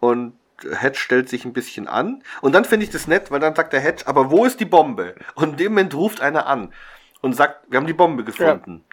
und 0.00 0.34
Hedge 0.62 0.98
stellt 0.98 1.28
sich 1.28 1.44
ein 1.44 1.52
bisschen 1.52 1.86
an. 1.86 2.22
Und 2.40 2.54
dann 2.54 2.64
finde 2.64 2.84
ich 2.84 2.90
das 2.90 3.06
nett, 3.06 3.30
weil 3.30 3.40
dann 3.40 3.54
sagt 3.54 3.72
der 3.72 3.80
Hedge, 3.80 4.04
aber 4.06 4.30
wo 4.30 4.44
ist 4.44 4.60
die 4.60 4.64
Bombe? 4.64 5.14
Und 5.34 5.50
in 5.50 5.56
dem 5.56 5.72
Moment 5.72 5.94
ruft 5.94 6.20
einer 6.20 6.46
an 6.46 6.72
und 7.20 7.34
sagt, 7.34 7.70
wir 7.70 7.78
haben 7.78 7.86
die 7.86 7.92
Bombe 7.92 8.24
gefunden. 8.24 8.84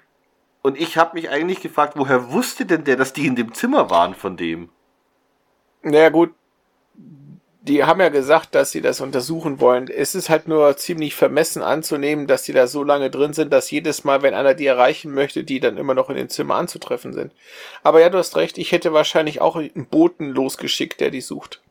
Und 0.62 0.78
ich 0.80 0.98
habe 0.98 1.16
mich 1.16 1.30
eigentlich 1.30 1.62
gefragt, 1.62 1.94
woher 1.98 2.32
wusste 2.32 2.66
denn 2.66 2.84
der, 2.86 2.96
dass 2.96 3.14
die 3.14 3.28
in 3.28 3.36
dem 3.36 3.54
Zimmer 3.54 3.90
waren 3.90 4.16
von 4.16 4.38
dem? 4.38 4.70
Naja, 5.82 6.10
gut. 6.10 6.34
Die 7.66 7.86
haben 7.86 8.02
ja 8.02 8.10
gesagt, 8.10 8.56
dass 8.56 8.72
sie 8.72 8.82
das 8.82 9.00
untersuchen 9.00 9.62
wollen. 9.62 9.88
Es 9.88 10.16
ist 10.16 10.30
halt 10.30 10.50
nur 10.50 10.76
ziemlich 10.76 11.16
vermessen 11.16 11.62
anzunehmen, 11.64 12.28
dass 12.28 12.44
die 12.44 12.52
da 12.52 12.68
so 12.68 12.84
lange 12.84 13.10
drin 13.10 13.32
sind, 13.32 13.54
dass 13.54 13.72
jedes 13.72 14.04
Mal, 14.04 14.22
wenn 14.22 14.34
einer 14.34 14.54
die 14.54 14.66
erreichen 14.66 15.14
möchte, 15.14 15.46
die 15.46 15.62
dann 15.62 15.78
immer 15.78 15.94
noch 15.94 16.10
in 16.10 16.18
dem 16.18 16.28
Zimmer 16.28 16.56
anzutreffen 16.56 17.14
sind. 17.14 17.32
Aber 17.82 18.02
ja, 18.02 18.10
du 18.10 18.18
hast 18.18 18.36
recht, 18.36 18.58
ich 18.58 18.74
hätte 18.74 18.92
wahrscheinlich 18.92 19.40
auch 19.40 19.56
einen 19.56 19.86
Boten 19.86 20.30
losgeschickt, 20.30 21.00
der 21.00 21.10
die 21.10 21.22
sucht. 21.22 21.62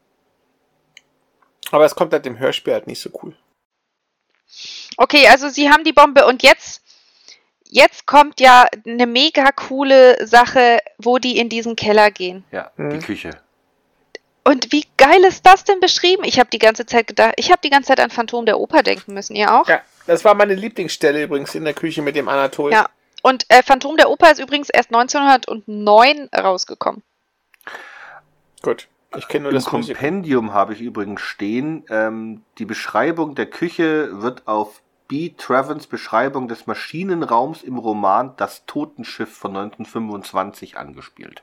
Aber 1.72 1.84
es 1.84 1.94
kommt 1.94 2.14
halt 2.14 2.24
im 2.24 2.38
Hörspiel 2.38 2.72
halt 2.72 2.86
nicht 2.86 3.00
so 3.00 3.10
cool. 3.22 3.36
Okay, 4.96 5.28
also 5.28 5.50
sie 5.50 5.68
haben 5.70 5.84
die 5.84 5.92
Bombe 5.92 6.26
und 6.26 6.42
jetzt, 6.42 6.82
jetzt 7.68 8.06
kommt 8.06 8.40
ja 8.40 8.66
eine 8.86 9.06
mega 9.06 9.52
coole 9.52 10.26
Sache, 10.26 10.78
wo 10.96 11.18
die 11.18 11.36
in 11.36 11.50
diesen 11.50 11.76
Keller 11.76 12.10
gehen. 12.10 12.44
Ja, 12.50 12.70
Mhm. 12.76 12.90
die 12.98 12.98
Küche. 13.06 13.30
Und 14.44 14.72
wie 14.72 14.86
geil 14.96 15.22
ist 15.24 15.46
das 15.46 15.64
denn 15.64 15.78
beschrieben? 15.80 16.24
Ich 16.24 16.38
habe 16.40 16.50
die 16.50 16.58
ganze 16.58 16.84
Zeit 16.84 17.06
gedacht, 17.06 17.34
ich 17.36 17.50
habe 17.50 17.60
die 17.62 17.70
ganze 17.70 17.88
Zeit 17.88 18.00
an 18.00 18.10
Phantom 18.10 18.44
der 18.44 18.58
Oper 18.58 18.82
denken 18.82 19.14
müssen, 19.14 19.36
ihr 19.36 19.54
auch? 19.54 19.68
Ja, 19.68 19.82
das 20.06 20.24
war 20.24 20.34
meine 20.34 20.54
Lieblingsstelle 20.54 21.22
übrigens 21.22 21.54
in 21.54 21.64
der 21.64 21.74
Küche 21.74 22.02
mit 22.02 22.16
dem 22.16 22.28
Anatol. 22.28 22.72
Ja. 22.72 22.88
Und 23.22 23.46
äh, 23.48 23.62
Phantom 23.62 23.96
der 23.96 24.10
Oper 24.10 24.32
ist 24.32 24.40
übrigens 24.40 24.68
erst 24.68 24.92
1909 24.92 26.28
rausgekommen. 26.36 27.02
Gut. 28.62 28.88
Ich 29.16 29.28
kenne 29.28 29.42
nur 29.42 29.52
Im 29.52 29.56
das. 29.56 29.66
Kompendium 29.66 30.54
habe 30.54 30.72
ich 30.72 30.80
übrigens 30.80 31.20
stehen, 31.20 31.84
ähm, 31.90 32.42
die 32.58 32.64
Beschreibung 32.64 33.34
der 33.34 33.46
Küche 33.46 34.22
wird 34.22 34.48
auf 34.48 34.80
B. 35.06 35.34
Travens 35.36 35.86
Beschreibung 35.86 36.48
des 36.48 36.66
Maschinenraums 36.66 37.62
im 37.62 37.76
Roman 37.76 38.32
Das 38.38 38.64
Totenschiff 38.64 39.30
von 39.36 39.54
1925 39.54 40.78
angespielt. 40.78 41.42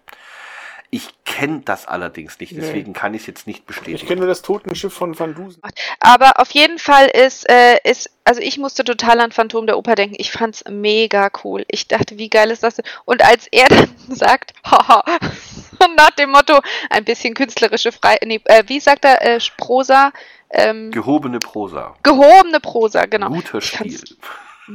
Ich 0.92 1.08
kenne 1.24 1.62
das 1.66 1.86
allerdings 1.88 2.40
nicht, 2.40 2.52
Nee. 2.54 2.62
deswegen 2.62 2.94
kann 2.94 3.14
ich 3.14 3.22
es 3.22 3.28
jetzt 3.28 3.46
nicht 3.48 3.60
Ich 3.60 3.66
bestätigen. 3.66 4.08
kenne 4.08 4.20
nur 4.22 4.28
das 4.28 4.42
Totenschiff 4.42 4.92
von 4.92 5.18
Van 5.20 5.36
Dusen. 5.36 5.62
Aber 6.00 6.40
auf 6.40 6.50
jeden 6.52 6.80
Fall 6.80 7.06
ist, 7.08 7.48
äh, 7.48 7.78
ist, 7.84 8.10
also 8.24 8.42
ich 8.42 8.58
musste 8.58 8.84
total 8.84 9.20
an 9.20 9.32
Phantom 9.32 9.68
der 9.68 9.78
Oper 9.78 9.94
denken. 9.94 10.16
Ich 10.18 10.32
fand's 10.32 10.64
mega 10.68 11.30
cool. 11.44 11.64
Ich 11.68 11.88
dachte, 11.88 12.18
wie 12.18 12.30
geil 12.30 12.50
ist 12.50 12.64
das 12.64 12.76
denn? 12.76 12.86
Und 13.06 13.24
als 13.24 13.48
er 13.52 13.68
dann 13.70 13.88
sagt, 14.10 14.54
haha, 14.66 15.04
nach 15.98 16.10
dem 16.12 16.32
Motto, 16.32 16.60
ein 16.90 17.06
bisschen 17.06 17.36
künstlerische 17.36 17.92
Frei, 17.92 18.18
nee, 18.26 18.42
äh, 18.46 18.64
wie 18.66 18.80
sagt 18.80 19.06
er, 19.06 19.22
äh, 19.22 19.40
Prosa, 19.58 20.12
ähm, 20.50 20.90
Gehobene 20.90 21.38
Prosa. 21.38 21.96
gehobene 22.02 22.60
Prosa, 22.60 23.06
genau. 23.06 23.30
Guter 23.30 23.60
Ich 23.60 23.66
Stil. 23.68 24.00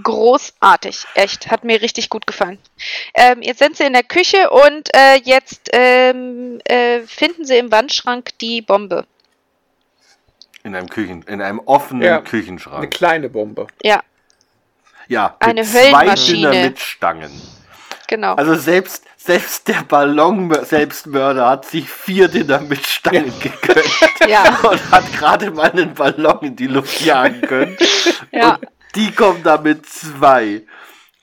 Großartig, 0.02 1.06
echt, 1.14 1.50
hat 1.50 1.62
mir 1.64 1.80
richtig 1.80 2.10
gut 2.10 2.26
gefallen. 2.26 2.58
Ähm, 3.14 3.42
jetzt 3.42 3.58
sind 3.60 3.76
sie 3.76 3.84
in 3.84 3.92
der 3.92 4.02
Küche 4.02 4.50
und 4.50 4.88
äh, 4.94 5.16
jetzt 5.22 5.70
ähm, 5.72 6.60
äh, 6.64 7.00
finden 7.02 7.44
sie 7.44 7.58
im 7.58 7.70
Wandschrank 7.70 8.30
die 8.40 8.60
Bombe. 8.62 9.06
In 10.64 10.74
einem 10.74 10.88
Küchen, 10.88 11.22
in 11.24 11.40
einem 11.42 11.60
offenen 11.60 12.02
Ja. 12.02 12.16
Eine 12.16 12.24
Küchenschrank. 12.24 12.90
kleine 12.92 13.28
Bombe. 13.28 13.66
Ja, 13.82 14.02
Ja, 15.08 15.36
eine 15.40 15.60
mit 15.60 15.70
zwei 15.70 15.92
Höllenmaschine. 15.92 16.50
Dynamitstangen. 16.50 17.30
genau. 18.08 18.34
Also 18.34 18.54
selbst, 18.56 19.04
selbst 19.16 19.68
der 19.68 19.82
Ballon-Selbstmörder 19.82 21.48
hat 21.50 21.66
sich 21.66 21.88
vier 21.88 22.28
Dynamitstangen 22.28 23.32
gegönnt. 23.40 23.88
ja, 24.28 24.58
und 24.62 24.90
hat 24.90 25.12
gerade 25.12 25.50
mal 25.50 25.70
einen 25.70 25.94
Ballon 25.94 26.38
in 26.40 26.56
die 26.56 26.66
Luft 26.66 27.00
jagen 27.02 27.42
können. 27.42 27.76
ja. 28.32 28.54
Und 28.54 28.68
die 28.94 29.12
kommen 29.12 29.42
da 29.42 29.58
mit 29.58 29.86
zwei. 29.86 30.62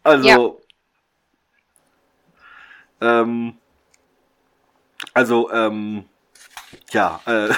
Also. 0.03 0.61
Ähm, 3.01 3.57
also, 5.13 5.51
ähm, 5.51 6.05
ja, 6.91 7.19
äh, 7.25 7.53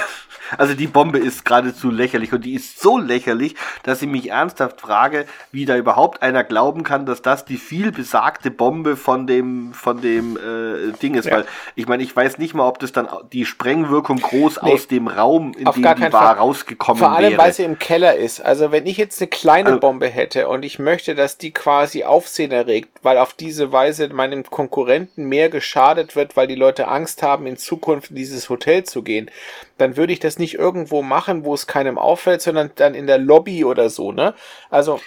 also 0.57 0.73
die 0.73 0.87
Bombe 0.87 1.19
ist 1.19 1.45
geradezu 1.45 1.89
lächerlich 1.91 2.33
und 2.33 2.43
die 2.45 2.53
ist 2.55 2.79
so 2.79 2.97
lächerlich, 2.97 3.55
dass 3.83 4.01
ich 4.01 4.07
mich 4.09 4.29
ernsthaft 4.29 4.81
frage, 4.81 5.25
wie 5.51 5.65
da 5.65 5.75
überhaupt 5.77 6.21
einer 6.21 6.43
glauben 6.43 6.83
kann, 6.83 7.05
dass 7.05 7.21
das 7.21 7.45
die 7.45 7.57
viel 7.57 7.91
besagte 7.91 8.51
Bombe 8.51 8.95
von 8.97 9.27
dem 9.27 9.73
von 9.73 10.01
dem 10.01 10.37
äh, 10.37 10.91
Ding 11.01 11.15
ist, 11.15 11.25
Ja. 11.25 11.37
weil 11.37 11.45
ich 11.75 11.87
meine, 11.87 12.03
ich 12.03 12.15
weiß 12.15 12.37
nicht 12.37 12.53
mal, 12.53 12.67
ob 12.67 12.79
das 12.79 12.91
dann 12.91 13.07
die 13.31 13.45
Sprengwirkung 13.45 14.17
groß 14.19 14.61
Nee, 14.63 14.73
aus 14.73 14.87
dem 14.87 15.07
Raum, 15.07 15.53
in 15.57 15.65
dem 15.65 15.73
die 15.73 15.83
war, 15.83 16.11
Fall. 16.11 16.35
rausgekommen 16.37 16.99
Vor 16.99 17.11
allem, 17.11 17.31
wäre. 17.31 17.41
weil 17.41 17.53
sie 17.53 17.63
im 17.63 17.79
Keller 17.79 18.15
ist. 18.15 18.41
Also 18.41 18.71
wenn 18.71 18.85
ich 18.85 18.97
jetzt 18.97 19.21
eine 19.21 19.27
kleine 19.29 19.69
Also- 19.69 19.79
Bombe 19.79 20.07
hätte 20.07 20.47
und 20.47 20.63
ich 20.63 20.79
möchte, 20.79 21.15
dass 21.15 21.37
die 21.37 21.51
quasi 21.51 22.03
Aufsehen 22.03 22.51
erregt, 22.51 22.89
weil 23.03 23.17
auf 23.17 23.33
diese 23.33 23.71
Weise 23.71 24.09
meinem 24.09 24.43
Konkurrenten 24.43 25.25
mehr 25.25 25.49
geschadet 25.49 26.15
wird, 26.15 26.35
weil 26.37 26.47
die 26.47 26.55
Leute 26.55 26.87
Angst 26.87 27.23
haben, 27.23 27.47
in 27.47 27.57
Zukunft 27.57 28.09
in 28.11 28.15
dieses 28.15 28.49
Hotel 28.49 28.83
zu 28.83 29.01
gehen, 29.03 29.29
dann 29.77 29.97
würde 29.97 30.13
ich 30.13 30.19
das 30.19 30.39
nicht 30.39 30.55
irgendwo 30.55 31.01
machen, 31.01 31.45
wo 31.45 31.53
es 31.53 31.67
keinem 31.67 31.97
auffällt, 31.97 32.41
sondern 32.41 32.71
dann 32.75 32.93
in 32.95 33.07
der 33.07 33.17
Lobby 33.17 33.65
oder 33.65 33.89
so, 33.89 34.11
ne? 34.11 34.33
Also, 34.69 34.99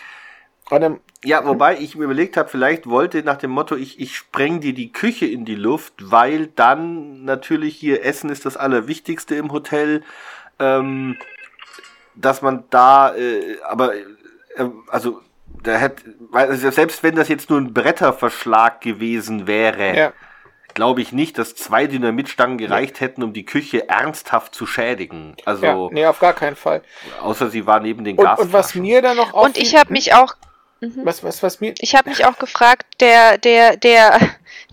Ja, 1.24 1.47
wobei 1.47 1.78
ich 1.78 1.97
mir 1.97 2.05
überlegt 2.05 2.36
habe, 2.36 2.48
vielleicht 2.48 2.88
wollte 2.88 3.22
nach 3.22 3.36
dem 3.36 3.51
Motto, 3.51 3.76
ich, 3.76 4.01
ich 4.01 4.16
spreng 4.16 4.60
dir 4.60 4.74
die 4.74 4.93
Küche 4.93 5.26
in 5.26 5.44
die 5.44 5.55
Luft, 5.55 5.94
weil 5.98 6.48
dann 6.48 7.24
natürlich 7.24 7.76
hier 7.76 8.05
Essen 8.05 8.30
ist 8.30 8.44
das 8.47 8.56
Allerwichtigste 8.56 9.36
im 9.36 9.52
Hotel, 9.52 10.02
ähm, 10.59 11.16
dass 12.16 12.43
man 12.43 12.64
da, 12.70 13.14
äh, 13.14 13.59
aber, 13.64 13.94
äh, 13.94 14.05
also, 14.88 15.20
da 15.62 15.76
hätte, 15.76 16.02
also 16.32 16.70
selbst 16.70 17.02
wenn 17.02 17.16
das 17.16 17.28
jetzt 17.28 17.51
nur 17.51 17.60
ein 17.60 17.72
Bretterverschlag 17.72 18.80
gewesen 18.80 19.47
wäre, 19.47 19.97
ja, 19.97 20.12
glaube 20.77 21.01
ich 21.01 21.11
nicht, 21.11 21.39
dass 21.39 21.57
zwei 21.57 21.86
Dynamitstangen 21.86 22.59
gereicht 22.59 23.01
hätten, 23.01 23.23
um 23.23 23.32
die 23.32 23.47
Küche 23.47 23.89
ernsthaft 23.89 24.55
zu 24.55 24.66
schädigen. 24.66 25.35
Also, 25.47 25.65
ja, 25.65 25.89
nee, 25.90 26.05
auf 26.07 26.20
gar 26.20 26.35
keinen 26.35 26.55
Fall. 26.55 26.82
außer 27.23 27.48
sie 27.48 27.66
war 27.66 27.81
neben 27.81 28.05
den 28.05 28.19
Und, 28.19 28.24
Gasflaschen. 28.24 28.47
und 28.48 28.53
was 28.53 28.74
mir 28.74 29.01
da 29.01 29.15
noch 29.15 29.32
Und 29.32 29.57
ich 29.57 29.74
habe 29.74 29.90
mich 29.90 30.12
auch, 30.12 30.35
mhm. 30.82 31.01
was, 31.03 31.24
was, 31.24 31.43
was 31.43 31.61
mir, 31.61 31.73
ich 31.78 31.97
habe 31.97 32.11
mich 32.11 32.27
auch 32.27 32.39
gefragt, 32.39 32.85
der, 33.01 33.39
der, 33.39 33.78
der, 33.78 34.20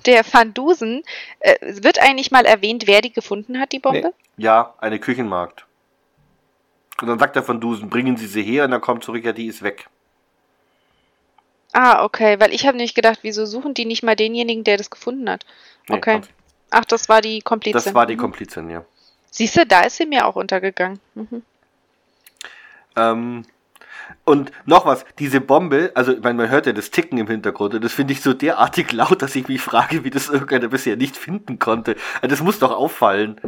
der 0.06 0.26
Van 0.30 0.54
Dusen, 0.54 1.04
äh, 1.40 1.56
wird 1.62 2.00
eigentlich 2.00 2.32
mal 2.32 2.46
erwähnt, 2.46 2.86
wer 2.86 3.02
die 3.02 3.14
gefunden 3.14 3.60
hat, 3.62 3.72
die 3.72 3.80
Bombe? 3.80 4.12
Nee. 4.36 4.44
Ja, 4.44 4.74
eine 4.80 5.00
Küchenmarkt. 5.00 5.66
Und 7.02 7.08
dann 7.08 7.18
sagt 7.18 7.38
er 7.38 7.44
von 7.44 7.62
Dusen, 7.62 7.90
bringen 7.90 8.18
Sie 8.18 8.28
sie 8.28 8.44
her 8.44 8.66
und 8.66 8.72
dann 8.72 8.82
kommt 8.82 9.06
zurück, 9.06 9.24
ja, 9.24 9.32
die 9.32 9.48
ist 9.48 9.64
weg. 9.64 9.88
Ah, 11.74 12.04
okay, 12.04 12.40
weil 12.40 12.54
ich 12.54 12.66
habe 12.68 12.78
nicht 12.78 12.94
gedacht, 12.95 13.20
wieso 13.24 13.45
suchen 13.45 13.74
die 13.74 13.86
nicht 13.86 14.04
mal 14.04 14.16
denjenigen, 14.16 14.64
der 14.64 14.78
das 14.78 14.90
gefunden 14.91 15.30
hat? 15.30 15.45
Nee, 15.90 15.98
Okay. 15.98 16.14
kommt- 16.14 16.30
Ach, 16.70 16.86
das 16.86 17.08
war 17.10 17.22
die 17.22 17.41
Komplizin. 17.41 17.82
Das 17.84 17.94
war 17.94 18.06
die 18.06 18.16
Mhm. 18.16 18.20
Komplizin, 18.22 18.70
ja. 18.70 18.84
Siehst 19.30 19.58
du, 19.58 19.66
da 19.66 19.82
ist 19.82 19.98
sie 19.98 20.06
mir 20.06 20.26
auch 20.26 20.36
untergegangen. 20.36 21.00
Mhm. 21.16 21.44
Ähm, 22.95 23.45
und 24.26 24.52
noch 24.65 24.86
was, 24.86 25.06
diese 25.20 25.41
Bombe, 25.41 25.91
also 25.95 26.14
ich 26.14 26.22
meine, 26.22 26.36
man 26.36 26.49
hört 26.49 26.65
ja 26.65 26.74
das 26.74 26.91
Ticken 26.91 27.18
im 27.18 27.28
Hintergrund 27.28 27.74
und 27.74 27.84
das 27.84 27.94
finde 27.94 28.14
ich 28.14 28.22
so 28.22 28.34
derartig 28.34 28.91
laut, 28.94 29.22
dass 29.22 29.36
ich 29.36 29.48
mich 29.48 29.61
frage, 29.61 30.03
wie 30.03 30.10
das 30.10 30.30
irgendeiner 30.30 30.68
bisher 30.70 30.95
nicht 30.95 31.18
finden 31.18 31.60
konnte. 31.60 31.95
Also 32.22 32.36
Das 32.36 32.41
muss 32.44 32.60
doch 32.60 32.72
auffallen, 32.72 33.40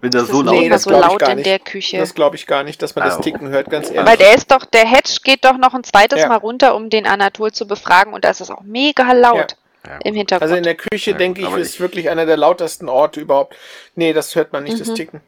wenn 0.00 0.10
das 0.10 0.22
Das 0.22 0.30
so 0.30 0.40
ist 0.40 0.46
laut 0.46 0.54
Nee, 0.56 0.68
das 0.68 0.82
so 0.82 0.90
glaub 0.90 1.02
ich 1.04 1.08
laut 1.20 1.22
in 1.28 1.34
nicht. 1.36 1.46
der 1.46 1.58
Küche. 1.58 1.98
das 1.98 2.14
glaube 2.14 2.36
ich 2.36 2.46
gar 2.46 2.62
nicht, 2.64 2.80
dass 2.82 2.94
man 2.96 3.04
das 3.04 3.16
Also. 3.16 3.24
Ticken 3.30 3.48
hört, 3.48 3.70
ganz 3.70 3.90
ehrlich. 3.90 4.06
Weil 4.10 4.16
der 4.16 4.34
ist 4.34 4.50
doch, 4.50 4.64
der 4.64 4.86
Hedge 4.86 5.18
geht 5.24 5.44
doch 5.44 5.56
noch 5.58 5.74
ein 5.74 5.84
zweites 5.84 6.20
Ja. 6.20 6.28
Mal 6.28 6.36
runter, 6.36 6.74
um 6.74 6.90
den 6.90 7.06
Anatol 7.06 7.52
zu 7.52 7.66
befragen 7.66 8.12
und 8.12 8.24
da 8.24 8.30
ist 8.30 8.40
es 8.40 8.50
auch 8.50 8.62
mega 8.62 9.12
laut 9.12 9.56
Ja, 9.86 9.98
im. 10.04 10.14
Hintergrund. 10.14 10.42
Also 10.42 10.56
in 10.56 10.64
der 10.64 10.74
Küche, 10.74 11.14
denke 11.14 11.42
ich, 11.42 11.50
ist 11.56 11.74
ich- 11.74 11.80
wirklich 11.80 12.10
einer 12.10 12.26
der 12.26 12.36
lautesten 12.36 12.88
Orte 12.88 13.20
überhaupt. 13.20 13.54
Nee, 13.94 14.12
das 14.12 14.34
hört 14.34 14.52
man 14.52 14.64
nicht, 14.64 14.80
das 14.80 14.88
Mhm. 14.88 14.94
Ticken. 14.96 15.20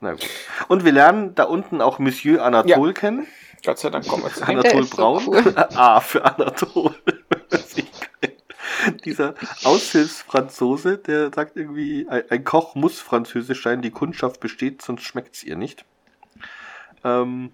Na 0.00 0.12
gut. 0.12 0.26
Und 0.68 0.84
wir 0.84 0.92
lernen 0.92 1.34
da 1.34 1.44
unten 1.44 1.80
auch 1.80 1.98
Monsieur 1.98 2.42
Anatol 2.44 2.94
kennen. 2.94 3.26
Gott 3.64 3.78
sei 3.78 3.90
Dank 3.90 4.06
kommen 4.08 4.22
wir 4.24 4.32
zu 4.32 4.40
dem. 4.44 4.58
Anatol 4.58 4.82
ist 4.82 4.90
so 4.90 4.96
Braun. 4.96 5.22
cool. 5.26 5.54
A 5.56 6.00
für 6.00 6.24
Anatol. 6.24 6.94
Das 7.50 7.60
ist 7.74 7.76
geil. 8.20 8.36
Dieser 9.04 9.34
Aushilfsfranzose, 9.64 10.96
der 10.96 11.30
sagt 11.34 11.56
irgendwie, 11.56 12.08
ein, 12.08 12.44
Koch 12.44 12.74
muss 12.74 12.98
französisch 12.98 13.62
sein, 13.62 13.82
die 13.82 13.90
Kundschaft 13.90 14.40
besteht, 14.40 14.80
sonst 14.80 15.02
schmeckt's 15.02 15.44
ihr 15.44 15.56
nicht. 15.56 15.84
Ähm, 17.04 17.52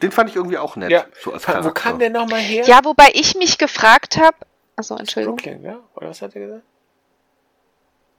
Den 0.00 0.12
fand 0.12 0.30
ich 0.30 0.36
irgendwie 0.36 0.56
auch 0.56 0.76
nett. 0.76 0.90
Ja. 0.90 1.04
So 1.20 1.32
als 1.34 1.46
Wo 1.46 1.70
kam 1.72 1.98
der 1.98 2.08
nochmal 2.08 2.40
her? 2.40 2.64
Ja, 2.64 2.84
wobei 2.84 3.08
ich 3.12 3.34
mich 3.34 3.58
gefragt 3.58 4.16
habe. 4.16 4.36
Achso, 4.76 4.96
Entschuldigung. 4.96 5.36
Brooklyn, 5.36 5.62
ja? 5.62 5.80
Oder 5.94 6.08
was 6.08 6.22
hat 6.22 6.34
er 6.34 6.40
gesagt? 6.40 6.62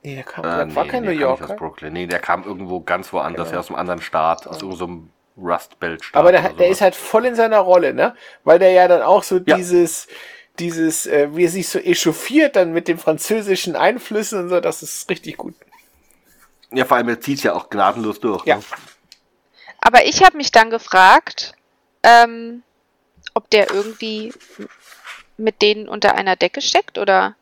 Nee, 0.07 0.15
der 0.15 0.23
kam, 0.23 0.45
Äh, 0.45 0.47
der 0.55 0.65
nee, 0.67 0.75
war 0.75 0.85
kein 0.87 1.03
nee, 1.03 1.07
New 1.09 1.11
kam 1.11 1.13
nicht 1.15 1.21
Yorker. 1.41 1.49
aus 1.53 1.55
Brooklyn. 1.57 1.91
Nee, 1.91 2.07
der 2.07 2.19
kam 2.19 2.43
irgendwo 2.45 2.79
ganz 2.79 3.11
woanders, 3.11 3.47
Genau. 3.49 3.51
her, 3.55 3.59
aus 3.59 3.67
einem 3.67 3.75
anderen 3.79 4.01
Staat, 4.01 4.47
aus 4.47 4.61
irgendeinem 4.61 5.09
Rust 5.37 5.77
Belt 5.81 6.01
Staat. 6.05 6.17
Aber 6.19 6.31
der, 6.31 6.53
der 6.53 6.69
ist 6.69 6.79
halt 6.79 6.95
voll 6.95 7.25
in 7.25 7.35
seiner 7.35 7.59
Rolle, 7.59 7.93
ne? 7.93 8.15
Weil 8.45 8.57
der 8.57 8.71
ja 8.71 8.87
dann 8.87 9.01
auch 9.01 9.21
so 9.23 9.35
Ja. 9.45 9.57
dieses, 9.57 10.07
dieses, 10.59 11.07
äh, 11.07 11.27
wie 11.35 11.43
er 11.43 11.49
sich 11.49 11.67
so 11.67 11.77
echauffiert 11.77 12.55
dann 12.55 12.71
mit 12.71 12.87
den 12.87 12.97
französischen 12.97 13.75
Einflüssen 13.75 14.39
und 14.43 14.49
so, 14.49 14.61
das 14.61 14.81
ist 14.81 15.09
richtig 15.09 15.35
gut. 15.35 15.55
Ja, 16.71 16.85
vor 16.85 16.95
allem, 16.95 17.09
er 17.09 17.19
zieht 17.19 17.43
ja 17.43 17.53
auch 17.53 17.69
gnadenlos 17.69 18.21
durch. 18.21 18.45
Ja. 18.45 18.55
Ne? 18.55 18.63
Aber 19.81 20.05
ich 20.05 20.23
habe 20.23 20.37
mich 20.37 20.53
dann 20.53 20.69
gefragt, 20.69 21.53
ähm, 22.03 22.63
ob 23.33 23.49
der 23.49 23.71
irgendwie 23.71 24.33
mit 25.35 25.61
denen 25.61 25.89
unter 25.89 26.15
einer 26.15 26.37
Decke 26.37 26.61
steckt 26.61 26.97
oder 26.97 27.35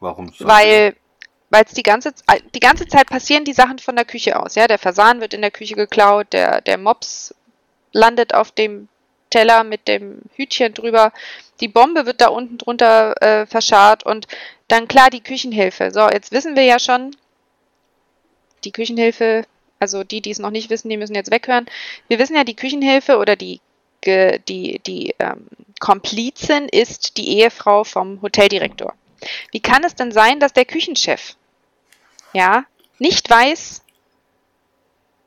Warum? 0.00 0.28
sollte- 0.28 0.46
weil 0.46 0.96
weil 1.50 1.64
es 1.64 1.72
die 1.72 1.82
ganze 1.82 2.14
Z- 2.14 2.24
die 2.54 2.60
ganze 2.60 2.86
Zeit 2.86 3.08
passieren 3.08 3.44
die 3.44 3.52
Sachen 3.52 3.78
von 3.78 3.96
der 3.96 4.04
Küche 4.04 4.40
aus, 4.40 4.54
ja, 4.54 4.66
der 4.68 4.78
Fasan 4.78 5.20
wird 5.20 5.34
in 5.34 5.42
der 5.42 5.50
Küche 5.50 5.74
geklaut, 5.74 6.32
der 6.32 6.60
der 6.60 6.78
Mops 6.78 7.34
landet 7.92 8.34
auf 8.34 8.52
dem 8.52 8.88
Teller 9.30 9.62
mit 9.64 9.86
dem 9.88 10.22
Hütchen 10.34 10.74
drüber, 10.74 11.12
die 11.60 11.68
Bombe 11.68 12.06
wird 12.06 12.20
da 12.20 12.28
unten 12.28 12.58
drunter 12.58 13.20
äh, 13.22 13.46
verscharrt 13.46 14.04
und 14.04 14.26
dann 14.68 14.88
klar 14.88 15.10
die 15.10 15.22
Küchenhilfe. 15.22 15.90
So, 15.92 16.08
jetzt 16.08 16.32
wissen 16.32 16.56
wir 16.56 16.64
ja 16.64 16.78
schon, 16.78 17.14
die 18.64 18.72
Küchenhilfe, 18.72 19.44
also 19.78 20.04
die, 20.04 20.20
die 20.20 20.30
es 20.30 20.38
noch 20.38 20.50
nicht 20.50 20.70
wissen, 20.70 20.88
die 20.88 20.96
müssen 20.96 21.14
jetzt 21.14 21.30
weghören. 21.30 21.66
Wir 22.08 22.18
wissen 22.18 22.36
ja, 22.36 22.44
die 22.44 22.56
Küchenhilfe 22.56 23.18
oder 23.18 23.36
die 23.36 23.60
die 24.04 24.80
die 24.86 25.14
ähm, 25.18 25.46
Komplizin 25.78 26.68
ist 26.68 27.18
die 27.18 27.36
Ehefrau 27.38 27.84
vom 27.84 28.22
Hoteldirektor. 28.22 28.94
Wie 29.52 29.60
kann 29.60 29.84
es 29.84 29.94
denn 29.94 30.10
sein, 30.10 30.40
dass 30.40 30.54
der 30.54 30.64
Küchenchef 30.64 31.36
ja 32.32 32.64
nicht 32.98 33.28
weiß, 33.30 33.82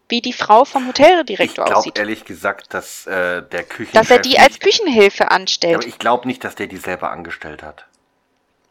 wie 0.09 0.21
die 0.21 0.33
Frau 0.33 0.65
vom 0.65 0.83
Ich 0.83 0.89
Hoteldirektor 0.89 1.65
glaube 1.65 1.77
aussieht? 1.77 1.97
ehrlich 1.97 2.25
gesagt, 2.25 2.73
dass 2.73 3.07
äh, 3.07 3.41
der 3.41 3.63
Küchenchef. 3.63 3.93
Dass 3.93 4.11
er 4.11 4.19
die 4.19 4.37
als 4.37 4.59
Küchenhilfe 4.59 5.23
Ja, 5.23 5.29
anstellt. 5.29 5.75
aber 5.75 5.87
ich 5.87 5.97
glaube 5.97 6.27
nicht, 6.27 6.43
dass 6.43 6.55
der 6.55 6.67
die 6.67 6.77
selber 6.77 7.11
angestellt 7.11 7.63
hat. 7.63 7.85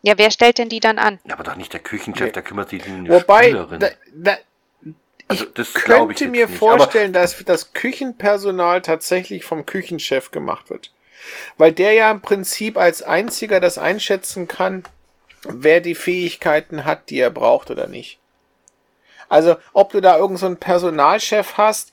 Ja, 0.03 0.19
wer 0.19 0.31
stellt 0.31 0.59
denn 0.59 0.69
die 0.69 0.81
dann 0.81 0.99
an? 0.99 1.21
Ja, 1.25 1.35
aber 1.35 1.45
doch 1.45 1.57
nicht 1.57 1.73
der 1.73 1.81
Küchenchef, 1.81 2.27
Nee. 2.27 2.33
der 2.33 2.43
kümmert 2.43 2.71
sich 2.71 2.87
um 2.87 3.05
die 3.05 3.11
Wobei, 3.11 3.45
Spülerin. 3.45 3.81
da, 3.81 3.89
da, 4.15 4.37
also, 5.29 5.45
ich 5.45 5.55
das 5.55 5.75
glaube 5.75 6.13
ich 6.13 6.19
könnte 6.19 6.25
jetzt 6.25 6.31
mir 6.33 6.47
nicht. 6.49 6.59
vorstellen, 6.59 7.13
dass 7.13 7.43
das 7.45 7.73
Küchenpersonal 7.73 8.83
tatsächlich 8.83 9.45
vom 9.45 9.65
Küchenchef 9.65 10.31
gemacht 10.31 10.71
wird. 10.71 10.93
Weil 11.57 11.73
der 11.73 11.93
ja 11.93 12.11
im 12.11 12.21
Prinzip 12.21 12.77
als 12.77 13.03
einziger 13.03 13.61
das 13.61 13.79
einschätzen 13.79 14.49
kann, 14.49 14.83
wer 15.45 15.81
die 15.81 15.95
Fähigkeiten 15.95 16.85
hat, 16.85 17.09
die 17.11 17.19
er 17.21 17.31
braucht 17.31 17.71
oder 17.71 17.87
nicht. 17.87 18.19
Also, 19.33 19.57
ob 19.73 19.93
du 19.93 20.01
da 20.03 20.13
irgendeinen 20.17 20.37
so 20.37 20.47
einen 20.47 20.57
Personalchef 20.59 21.55
hast, 21.57 21.93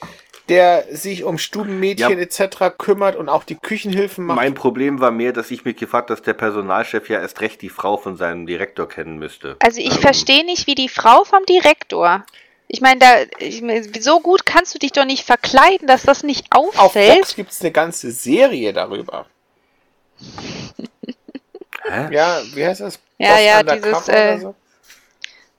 der 0.49 0.83
sich 0.91 1.23
um 1.23 1.37
Stubenmädchen 1.37 2.17
Ja. 2.17 2.23
etc. 2.23 2.75
kümmert 2.77 3.15
und 3.15 3.29
auch 3.29 3.45
die 3.45 3.55
Küchenhilfen 3.55 4.25
macht. 4.25 4.35
mein 4.35 4.55
Problem 4.55 4.99
war 4.99 5.11
mehr, 5.11 5.31
dass 5.31 5.49
ich 5.51 5.63
mich 5.63 5.77
gefragt 5.77 6.09
dass 6.09 6.21
der 6.21 6.33
Personalchef 6.33 7.07
ja 7.07 7.21
erst 7.21 7.39
recht 7.39 7.61
die 7.61 7.69
Frau 7.69 7.95
von 7.97 8.17
seinem 8.17 8.45
Direktor 8.45 8.89
kennen 8.89 9.17
müsste. 9.19 9.55
Also 9.59 9.79
ich 9.79 9.95
Ähm, 9.95 10.01
verstehe 10.01 10.43
nicht, 10.43 10.67
wie 10.67 10.75
die 10.75 10.89
Frau 10.89 11.23
vom 11.23 11.45
Direktor. 11.45 12.25
Ich 12.67 12.81
meine, 12.81 12.99
da 12.99 13.07
ich, 13.37 13.61
mein, 13.61 13.87
so 14.01 14.19
gut 14.19 14.45
kannst 14.45 14.75
du 14.75 14.79
dich 14.79 14.91
doch 14.91 15.05
nicht 15.05 15.23
verkleiden, 15.25 15.87
dass 15.87 16.03
das 16.03 16.23
nicht 16.23 16.47
Auf 16.51 16.77
auffällt. 16.77 17.19
Fox 17.19 17.35
gibt 17.35 17.51
es 17.51 17.61
eine 17.61 17.71
ganze 17.71 18.11
Serie 18.11 18.73
darüber. 18.73 19.27
Hä? 21.83 22.13
Ja, 22.13 22.41
wie 22.53 22.65
heißt 22.65 22.81
das? 22.81 22.99
Ja, 23.17 23.35
Boss 23.35 23.43
ja, 23.45 23.63
dieses, 23.63 24.07
äh, 24.09 24.11
oder 24.11 24.39
so? 24.39 24.55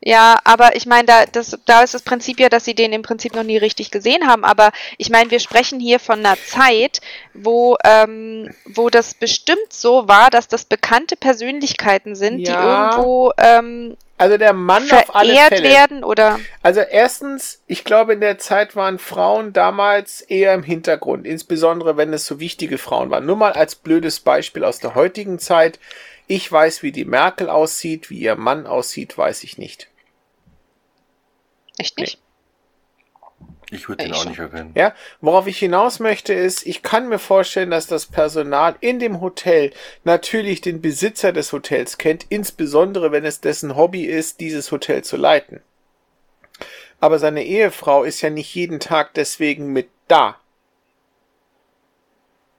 Ja, 0.03 0.39
aber 0.45 0.77
ich 0.77 0.87
meine, 0.87 1.05
da, 1.05 1.27
das, 1.27 1.59
da 1.67 1.83
ist 1.83 1.93
das 1.93 2.01
Prinzip 2.03 2.41
ja, 2.41 2.49
dass 2.49 2.65
sie 2.65 2.75
den 2.75 2.93
im 2.95 3.03
Prinzip 3.03 3.35
noch 3.35 3.43
nie 3.43 3.59
richtig 3.59 3.91
gesehen 3.91 4.27
haben. 4.27 4.45
Aber 4.45 4.73
ich 4.97 5.11
meine, 5.11 5.31
wir 5.31 5.41
sprechen 5.41 5.79
hier 5.79 5.99
von 6.01 6.21
einer 6.21 6.39
Zeit, 6.47 7.03
wo, 7.35 7.77
ähm, 7.85 8.51
wo 8.65 8.89
das 8.89 9.13
bestimmt 9.13 9.71
so 9.71 10.09
war, 10.09 10.31
dass 10.31 10.49
das 10.49 10.65
bekannte 10.65 11.17
Persönlichkeiten 11.17 12.15
sind, 12.15 12.39
die 12.39 12.45
Ja. 12.51 12.63
irgendwo 12.93 13.33
ähm, 13.37 13.97
Also 14.17 14.39
der 14.39 14.55
Mann 14.55 14.91
auf 14.91 15.15
alle 15.15 15.35
Fälle. 15.37 15.69
werden 15.69 16.03
oder 16.03 16.41
Also 16.63 16.81
erstens, 16.81 17.61
ich 17.67 17.85
glaube, 17.85 18.15
in 18.15 18.21
der 18.21 18.39
Zeit 18.39 18.77
waren 18.77 18.99
Frauen 18.99 19.53
damals 19.53 20.23
eher 20.23 20.55
im 20.55 20.63
Hintergrund, 20.63 21.27
insbesondere 21.27 21.99
wenn 21.99 22.15
es 22.15 22.25
so 22.27 22.41
wichtige 22.41 22.79
Frauen 22.79 23.11
waren. 23.11 23.27
Nur 23.27 23.37
mal 23.37 23.53
als 23.53 23.75
blödes 23.75 24.21
Beispiel 24.21 24.65
aus 24.65 24.79
der 24.79 24.95
heutigen 24.95 25.39
Zeit. 25.39 25.79
Ich 26.27 26.51
weiß, 26.51 26.83
wie 26.83 26.93
die 26.93 27.05
Merkel 27.05 27.51
aussieht, 27.51 28.09
wie 28.09 28.21
ihr 28.21 28.37
Mann 28.37 28.67
aussieht, 28.67 29.19
weiß 29.19 29.43
ich 29.45 29.59
nicht. 29.59 29.89
Echt 31.81 31.99
nicht. 31.99 32.21
Ich 33.73 33.89
würde 33.89 34.05
den 34.05 34.13
auch 34.13 34.23
schon. 34.23 34.31
nicht 34.31 34.41
erkennen. 34.41 34.73
Ja, 34.75 34.95
worauf 35.21 35.47
ich 35.47 35.59
hinaus 35.59 36.01
möchte 36.01 36.35
ist, 36.35 36.67
ich 36.67 36.83
kann 36.83 37.09
mir 37.09 37.21
vorstellen, 37.21 37.71
dass 37.71 37.87
das 37.87 38.07
Personal 38.07 38.75
in 38.81 38.99
dem 38.99 39.21
Hotel 39.21 39.73
natürlich 40.03 40.61
den 40.61 40.83
Besitzer 40.83 41.33
des 41.33 41.53
Hotels 41.53 41.97
kennt, 41.97 42.27
insbesondere 42.29 43.13
wenn 43.13 43.25
es 43.25 43.41
dessen 43.41 43.77
Hobby 43.77 44.05
ist, 44.05 44.41
dieses 44.41 44.73
Hotel 44.73 45.05
zu 45.05 45.17
leiten. 45.17 45.61
Aber 46.99 47.19
seine 47.19 47.45
Ehefrau 47.45 48.03
ist 48.03 48.21
ja 48.21 48.31
nicht 48.31 48.55
jeden 48.55 48.81
Tag 48.81 49.15
deswegen 49.15 49.73
mit 49.73 49.89
da. 50.09 50.37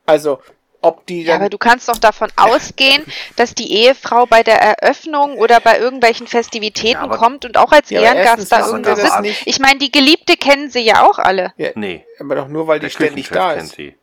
Also, 0.05 0.41
ob 0.81 1.05
die 1.05 1.23
Ja, 1.23 1.35
aber 1.35 1.49
du 1.49 1.57
kannst 1.57 1.87
doch 1.89 1.97
davon 1.97 2.29
ausgehen, 2.35 3.03
dass 3.35 3.53
die 3.55 3.71
Ehefrau 3.71 4.25
bei 4.25 4.43
der 4.43 4.61
Eröffnung 4.61 5.37
oder 5.37 5.59
bei 5.59 5.77
irgendwelchen 5.79 6.27
Festivitäten 6.27 7.03
Ja, 7.09 7.17
kommt 7.17 7.45
und 7.45 7.57
auch 7.57 7.71
als 7.71 7.89
Ja, 7.89 8.01
Ehrengast 8.01 8.51
da 8.51 8.65
irgendwo 8.67 8.89
das 8.91 9.01
sitzt. 9.01 9.21
nicht. 9.21 9.47
Ich 9.47 9.59
meine, 9.59 9.79
die 9.79 9.91
Geliebte 9.91 10.37
kennen 10.37 10.69
sie 10.69 10.81
ja 10.81 11.03
auch 11.07 11.19
alle. 11.19 11.53
Nee, 11.75 12.05
aber 12.19 12.35
doch 12.35 12.47
nur, 12.47 12.67
weil 12.67 12.79
die 12.79 12.85
der 12.87 12.89
ständig 12.91 13.27
Küchenchef 13.29 13.37
da 13.37 13.53
kennt 13.53 13.63
ist. 13.67 13.75
sie. 13.75 13.95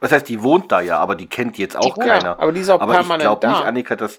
Das 0.00 0.12
heißt, 0.12 0.28
die 0.28 0.42
wohnt 0.42 0.70
da 0.70 0.80
ja, 0.82 0.98
aber 0.98 1.14
die 1.14 1.26
kennt 1.26 1.56
jetzt 1.58 1.76
auch 1.76 1.96
wohnt- 1.96 2.06
keiner. 2.06 2.24
Ja, 2.24 2.38
aber 2.38 2.52
die 2.52 2.60
ist 2.60 2.68
auch 2.68 2.80
aber 2.80 2.92
ich 2.92 2.98
permanent 2.98 3.22
glaube 3.40 3.48
nicht. 3.48 3.64
Annika, 3.64 3.96
dass 3.96 4.18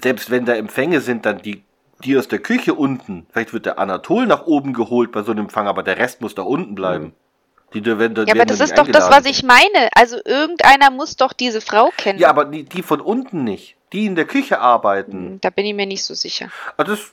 selbst 0.00 0.30
wenn 0.30 0.44
da 0.44 0.54
Empfänge 0.54 1.00
sind, 1.00 1.26
dann 1.26 1.42
die, 1.42 1.64
die 2.04 2.16
aus 2.16 2.28
der 2.28 2.38
Küche 2.38 2.74
unten, 2.74 3.26
vielleicht 3.32 3.52
wird 3.52 3.66
der 3.66 3.78
Anatol 3.80 4.26
nach 4.26 4.46
oben 4.46 4.72
geholt 4.72 5.10
bei 5.10 5.22
so 5.22 5.32
einem 5.32 5.46
Empfang, 5.46 5.66
aber 5.66 5.82
der 5.82 5.98
Rest 5.98 6.20
muss 6.20 6.34
da 6.36 6.42
unten 6.42 6.74
bleiben. 6.76 7.06
Die, 7.06 7.25
die, 7.74 7.84
werden, 7.84 8.26
Ja, 8.26 8.34
aber 8.34 8.46
das 8.46 8.60
ist 8.60 8.76
doch 8.76 8.86
das, 8.86 9.10
was 9.10 9.24
ich 9.26 9.42
meine. 9.42 9.90
Also 9.94 10.16
irgendeiner 10.24 10.90
muss 10.90 11.16
doch 11.16 11.32
diese 11.32 11.60
Frau 11.60 11.90
kennen. 11.96 12.18
Ja, 12.18 12.30
aber 12.30 12.44
die, 12.44 12.64
die 12.64 12.82
von 12.82 13.00
unten 13.00 13.44
nicht. 13.44 13.76
Die 13.92 14.06
in 14.06 14.14
der 14.14 14.24
Küche 14.24 14.60
arbeiten. 14.60 15.38
Da 15.40 15.50
bin 15.50 15.64
ich 15.64 15.74
mir 15.74 15.86
nicht 15.86 16.02
so 16.02 16.14
sicher. 16.14 16.50
Also 16.76 16.92
das, 16.92 17.12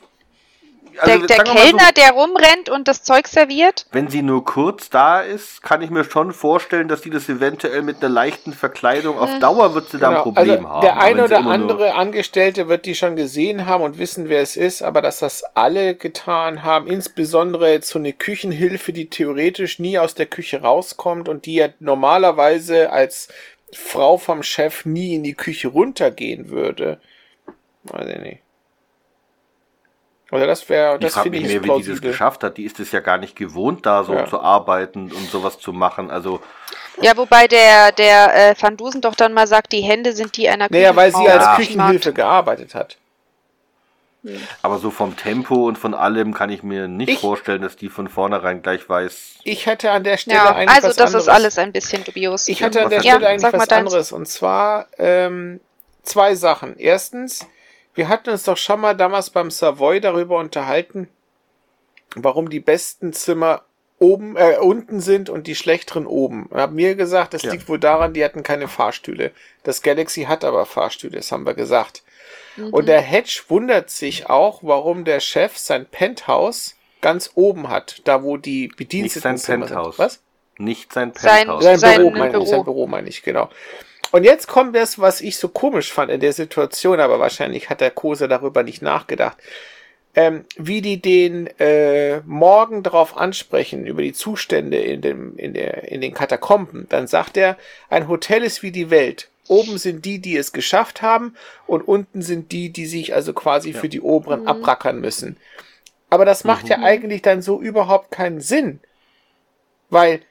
also 1.00 1.26
der 1.26 1.38
mal 1.38 1.44
Kellner, 1.44 1.88
so, 1.88 1.94
der 1.96 2.12
rumrennt 2.12 2.70
und 2.70 2.88
das 2.88 3.04
Zeug 3.04 3.28
serviert, 3.28 3.86
wenn 3.92 4.08
sie 4.08 4.22
nur 4.22 4.44
kurz 4.46 4.90
da 4.90 5.22
ist, 5.22 5.62
kann 5.62 5.82
ich 5.82 5.90
mir 5.90 6.04
schon 6.04 6.34
vorstellen, 6.34 6.88
dass 6.88 7.02
die 7.02 7.10
das 7.10 7.30
eventuell 7.30 7.82
mit 7.82 8.04
einer 8.04 8.14
leichten 8.14 8.54
Verkleidung 8.54 9.18
auf 9.18 9.40
Dauer 9.40 9.74
wird 9.74 9.90
sie 9.90 9.98
da 9.98 10.10
ein 10.10 10.14
Genau, 10.14 10.24
Problem 10.24 10.66
also 10.66 10.70
haben. 10.70 10.82
Der 10.82 11.00
eine 11.00 11.24
oder 11.24 11.46
andere 11.46 11.96
Angestellte 11.96 12.68
wird 12.68 12.86
die 12.86 12.96
schon 12.96 13.16
gesehen 13.16 13.66
haben 13.66 13.84
und 13.84 13.98
wissen, 13.98 14.30
wer 14.30 14.42
es 14.42 14.56
ist, 14.56 14.82
aber 14.82 15.02
dass 15.02 15.20
das 15.20 15.44
alle 15.56 15.96
getan 15.96 16.64
haben, 16.64 16.88
insbesondere 16.88 17.72
jetzt 17.72 17.90
so 17.90 18.00
eine 18.00 18.14
Küchenhilfe, 18.14 18.94
die 18.94 19.10
theoretisch 19.10 19.80
nie 19.80 19.98
aus 19.98 20.16
der 20.16 20.26
Küche 20.28 20.62
rauskommt 20.62 21.28
und 21.30 21.46
die 21.46 21.56
ja 21.56 21.70
normalerweise 21.80 22.92
als 22.92 23.30
Frau 23.74 24.18
vom 24.18 24.44
Chef 24.44 24.86
nie 24.86 25.16
in 25.16 25.24
die 25.24 25.34
Küche 25.34 25.70
runtergehen 25.70 26.50
würde. 26.50 27.00
Weiß 27.84 28.08
ich 28.08 28.22
nicht. 28.22 28.43
Oder 30.34 30.48
das 30.48 30.68
wäre, 30.70 30.96
Ich 30.96 31.02
das 31.02 31.14
frage 31.14 31.24
finde 31.26 31.38
mich 31.40 31.48
ich 31.56 31.62
mehr, 31.62 31.78
wie 31.78 31.82
die 31.84 31.90
das 31.90 32.02
geschafft 32.02 32.44
hat. 32.44 32.58
Die 32.58 32.64
ist 32.64 32.80
es 32.80 32.92
ja 32.92 33.00
gar 33.02 33.18
nicht 33.18 33.36
gewohnt, 33.36 33.86
da 33.86 34.04
so 34.04 34.14
Ja. 34.14 34.26
zu 34.28 34.40
arbeiten 34.42 35.12
und 35.12 35.30
sowas 35.30 35.60
zu 35.60 35.72
machen. 35.74 36.10
Also, 36.12 36.42
ja, 37.02 37.16
wobei 37.18 37.48
der, 37.48 37.92
der 37.92 38.52
äh, 38.52 38.56
Van 38.60 38.76
Dusen 38.78 39.02
doch 39.02 39.16
dann 39.16 39.34
mal 39.34 39.48
sagt, 39.48 39.72
die 39.72 39.82
Hände 39.82 40.14
sind 40.14 40.36
die 40.38 40.50
einer 40.50 40.68
Naja, 40.70 40.96
weil 40.96 41.12
sie 41.12 41.28
als 41.30 41.44
Ja. 41.44 41.56
Küchenhilfe 41.56 42.14
gearbeitet 42.14 42.74
hat. 42.76 42.98
aber 44.62 44.80
so 44.80 44.90
vom 44.90 45.18
Tempo 45.18 45.68
und 45.68 45.78
von 45.78 45.94
allem 45.94 46.34
kann 46.34 46.50
ich 46.50 46.64
mir 46.64 46.88
nicht 46.88 47.10
Ich- 47.10 47.20
vorstellen, 47.20 47.62
dass 47.62 47.76
die 47.76 47.90
von 47.90 48.08
vornehrein 48.08 48.62
gleich 48.62 48.88
weiß. 48.88 49.36
Ich 49.44 49.66
hätte 49.66 49.92
an 49.92 50.06
der 50.06 50.16
Stelle 50.16 50.38
Ja, 50.38 50.56
eigentlich 50.56 50.70
also 50.70 50.88
was 50.88 50.96
das 50.96 51.08
anderes. 51.08 51.24
ist 51.24 51.30
alles 51.30 51.58
ein 51.58 51.72
bisschen 51.74 52.04
dubios. 52.06 52.48
Ich 52.48 52.64
hatte 52.64 52.84
an 52.84 52.90
der 52.90 53.02
Stelle 53.02 53.22
Ja, 53.22 53.28
eigentlich 53.30 53.42
sag 53.42 53.52
mal 53.54 53.60
was 53.60 53.70
anderes. 53.70 54.12
Und 54.14 54.28
zwar 54.30 54.88
ähm, 54.98 55.60
zwei 56.04 56.36
Sachen. 56.36 56.78
Erstens, 56.78 57.46
wir 57.96 58.08
hatten 58.08 58.30
uns 58.30 58.44
doch 58.44 58.58
schon 58.58 58.82
mal 58.82 58.96
damals 58.96 59.30
beim 59.30 59.52
Savoy 59.52 60.00
darüber 60.02 60.38
unterhalten, 60.40 61.08
warum 62.16 62.50
die 62.50 62.60
besten 62.60 63.14
Zimmer 63.14 63.64
oben, 64.00 64.36
äh, 64.36 64.58
unten 64.60 65.00
sind 65.00 65.30
und 65.30 65.48
die 65.48 65.56
schlechteren 65.56 66.06
oben. 66.08 66.48
Und 66.48 66.60
haben 66.60 66.76
mir 66.76 66.96
gesagt, 66.96 67.34
das 67.34 67.44
Ja. 67.44 67.52
liegt 67.52 67.70
wohl 67.70 67.80
daran, 67.80 68.14
die 68.14 68.24
hatten 68.26 68.44
keine 68.44 68.68
Fahrstühle. 68.68 69.32
Das 69.64 69.82
Galaxy 69.82 70.24
hat 70.24 70.44
aber 70.44 70.66
Fahrstühle, 70.66 71.18
das 71.18 71.32
haben 71.32 71.46
wir 71.46 71.54
gesagt. 71.54 72.04
Mhm. 72.58 72.70
Und 72.74 72.88
der 72.88 73.02
Hedge 73.02 73.42
wundert 73.48 73.90
sich 73.90 74.30
auch, 74.30 74.60
warum 74.62 75.06
der 75.06 75.20
Chef 75.20 75.58
sein 75.58 75.86
Penthouse 75.86 76.76
ganz 77.02 77.32
oben 77.36 77.70
hat, 77.70 78.02
da 78.06 78.24
wo 78.24 78.38
die 78.38 78.68
Bediensteten 78.70 79.38
sein 79.38 79.62
Penthouse. 79.62 80.00
Was? 80.00 80.22
Nicht 80.58 80.92
sein 80.94 81.14
Sein- 81.16 81.48
Penthouse. 81.48 81.64
Sein, 81.64 81.80
Sein 81.80 81.98
Büro, 81.98 82.10
meine 82.12 82.32
Büro. 82.32 82.44
ich, 82.44 82.50
sein 82.50 82.64
Büro 82.64 82.88
meine 82.88 83.10
ich, 83.10 83.24
genau. 83.24 83.50
Und 84.12 84.24
jetzt 84.24 84.48
kommt 84.48 84.76
das, 84.76 85.00
was 85.00 85.22
ich 85.22 85.38
so 85.38 85.48
komisch 85.48 85.92
fand 85.92 86.12
in 86.12 86.20
der 86.20 86.34
Situation, 86.34 87.00
aber 87.00 87.20
wahrscheinlich 87.20 87.70
hat 87.70 87.82
der 87.82 87.92
Kose 87.92 88.28
darüber 88.28 88.64
nicht 88.64 88.82
nachgedacht. 88.82 89.38
Ähm, 90.16 90.46
wie 90.58 90.82
die 90.82 91.02
den 91.02 91.48
äh, 91.60 92.20
morgen 92.26 92.84
darauf 92.84 93.18
ansprechen, 93.18 93.88
über 93.88 94.04
die 94.04 94.14
Zustände 94.14 94.78
in, 94.78 95.02
dem, 95.02 95.36
in, 95.38 95.56
der, 95.56 95.92
in 95.92 96.02
den 96.02 96.14
Katakomben, 96.14 96.86
dann 96.90 97.08
sagt 97.08 97.36
er, 97.36 97.58
ein 97.90 98.08
Hotel 98.08 98.44
ist 98.44 98.62
wie 98.62 98.72
die 98.72 98.92
Welt. 98.92 99.30
Oben 99.48 99.80
sind 99.80 100.06
die, 100.06 100.20
die 100.20 100.38
es 100.38 100.54
geschafft 100.54 101.02
haben, 101.02 101.36
und 101.66 101.82
unten 101.82 102.22
sind 102.22 102.52
die, 102.52 102.70
die 102.70 102.86
sich 102.86 103.16
also 103.16 103.34
quasi 103.34 103.74
für 103.74 103.90
die 103.90 104.02
oberen 104.02 104.42
Mhm. 104.42 104.48
abrackern 104.48 105.02
müssen. 105.02 105.38
Aber 106.12 106.26
das 106.26 106.44
macht 106.44 106.70
ja 106.70 106.78
eigentlich 106.84 107.24
dann 107.24 107.42
so 107.42 107.60
überhaupt 107.60 108.12
keinen 108.12 108.40
Sinn. 108.40 108.80
Weil 109.90 110.22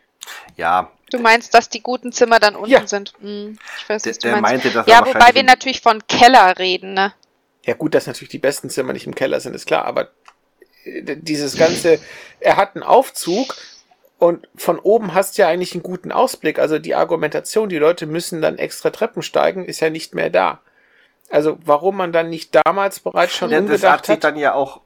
Ja, 0.56 0.92
Du 1.12 1.18
meinst, 1.18 1.52
dass 1.54 1.68
die 1.68 1.82
guten 1.82 2.10
Zimmer 2.12 2.40
dann 2.40 2.56
unten 2.56 2.70
Ja. 2.70 2.86
sind? 2.86 3.12
Hm, 3.20 3.58
ich 3.78 3.88
weiß, 3.88 4.02
der, 4.02 4.10
was 4.10 4.18
du 4.18 4.28
der 4.28 4.32
meinst. 4.40 4.42
meinte, 4.64 4.70
dass 4.70 4.86
ja, 4.86 5.04
wobei 5.06 5.34
wir 5.34 5.42
natürlich 5.42 5.80
von 5.80 6.06
Keller 6.06 6.58
reden, 6.58 6.94
ne? 6.94 7.12
Ja 7.64 7.74
gut, 7.74 7.94
dass 7.94 8.06
natürlich 8.06 8.30
die 8.30 8.38
besten 8.38 8.70
Zimmer 8.70 8.92
nicht 8.92 9.06
im 9.06 9.14
Keller 9.14 9.38
sind, 9.40 9.54
ist 9.54 9.66
klar, 9.66 9.84
aber 9.84 10.08
äh, 10.84 11.16
dieses 11.16 11.56
ganze, 11.56 12.00
er 12.40 12.56
hat 12.56 12.74
einen 12.74 12.82
Aufzug 12.82 13.54
und 14.18 14.48
von 14.56 14.78
oben 14.78 15.14
hast 15.14 15.36
du 15.36 15.42
ja 15.42 15.48
eigentlich 15.48 15.74
einen 15.74 15.82
guten 15.82 16.12
Ausblick. 16.12 16.58
Also 16.58 16.78
die 16.78 16.94
Argumentation, 16.94 17.68
die 17.68 17.78
Leute 17.78 18.06
müssen 18.06 18.40
dann 18.40 18.56
extra 18.58 18.90
Treppen 18.90 19.22
steigen, 19.22 19.64
ist 19.64 19.80
ja 19.80 19.90
nicht 19.90 20.14
mehr 20.14 20.30
da. 20.30 20.60
Also 21.30 21.58
warum 21.64 21.96
man 21.96 22.12
dann 22.12 22.30
nicht 22.30 22.54
damals 22.64 23.00
bereits 23.00 23.34
schon 23.34 23.50
Ja, 23.50 23.60
das 23.60 23.68
hat 23.68 23.74
umgedacht 23.74 24.06
sich 24.06 24.12
hat? 24.16 24.24
dann 24.24 24.36
ja 24.36 24.54
auch, 24.54 24.80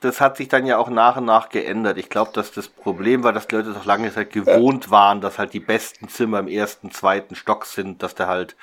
das 0.00 0.20
hat 0.20 0.36
sich 0.36 0.48
dann 0.48 0.66
ja 0.66 0.78
auch 0.78 0.88
nach 0.88 1.16
und 1.16 1.24
nach 1.24 1.48
geändert. 1.48 1.98
Ich 1.98 2.08
glaube, 2.08 2.30
dass 2.32 2.52
das 2.52 2.68
Problem 2.68 3.24
war, 3.24 3.32
dass 3.32 3.46
die 3.46 3.56
Leute 3.56 3.72
doch 3.72 3.84
lange 3.84 4.12
Zeit 4.12 4.32
gewohnt 4.32 4.90
waren, 4.90 5.20
dass 5.20 5.38
halt 5.38 5.52
die 5.52 5.60
besten 5.60 6.08
Zimmer 6.08 6.40
im 6.40 6.48
ersten, 6.48 6.90
zweiten 6.90 7.34
Stock 7.34 7.66
sind, 7.66 8.02
dass 8.02 8.14
der 8.14 8.26
halt 8.26 8.56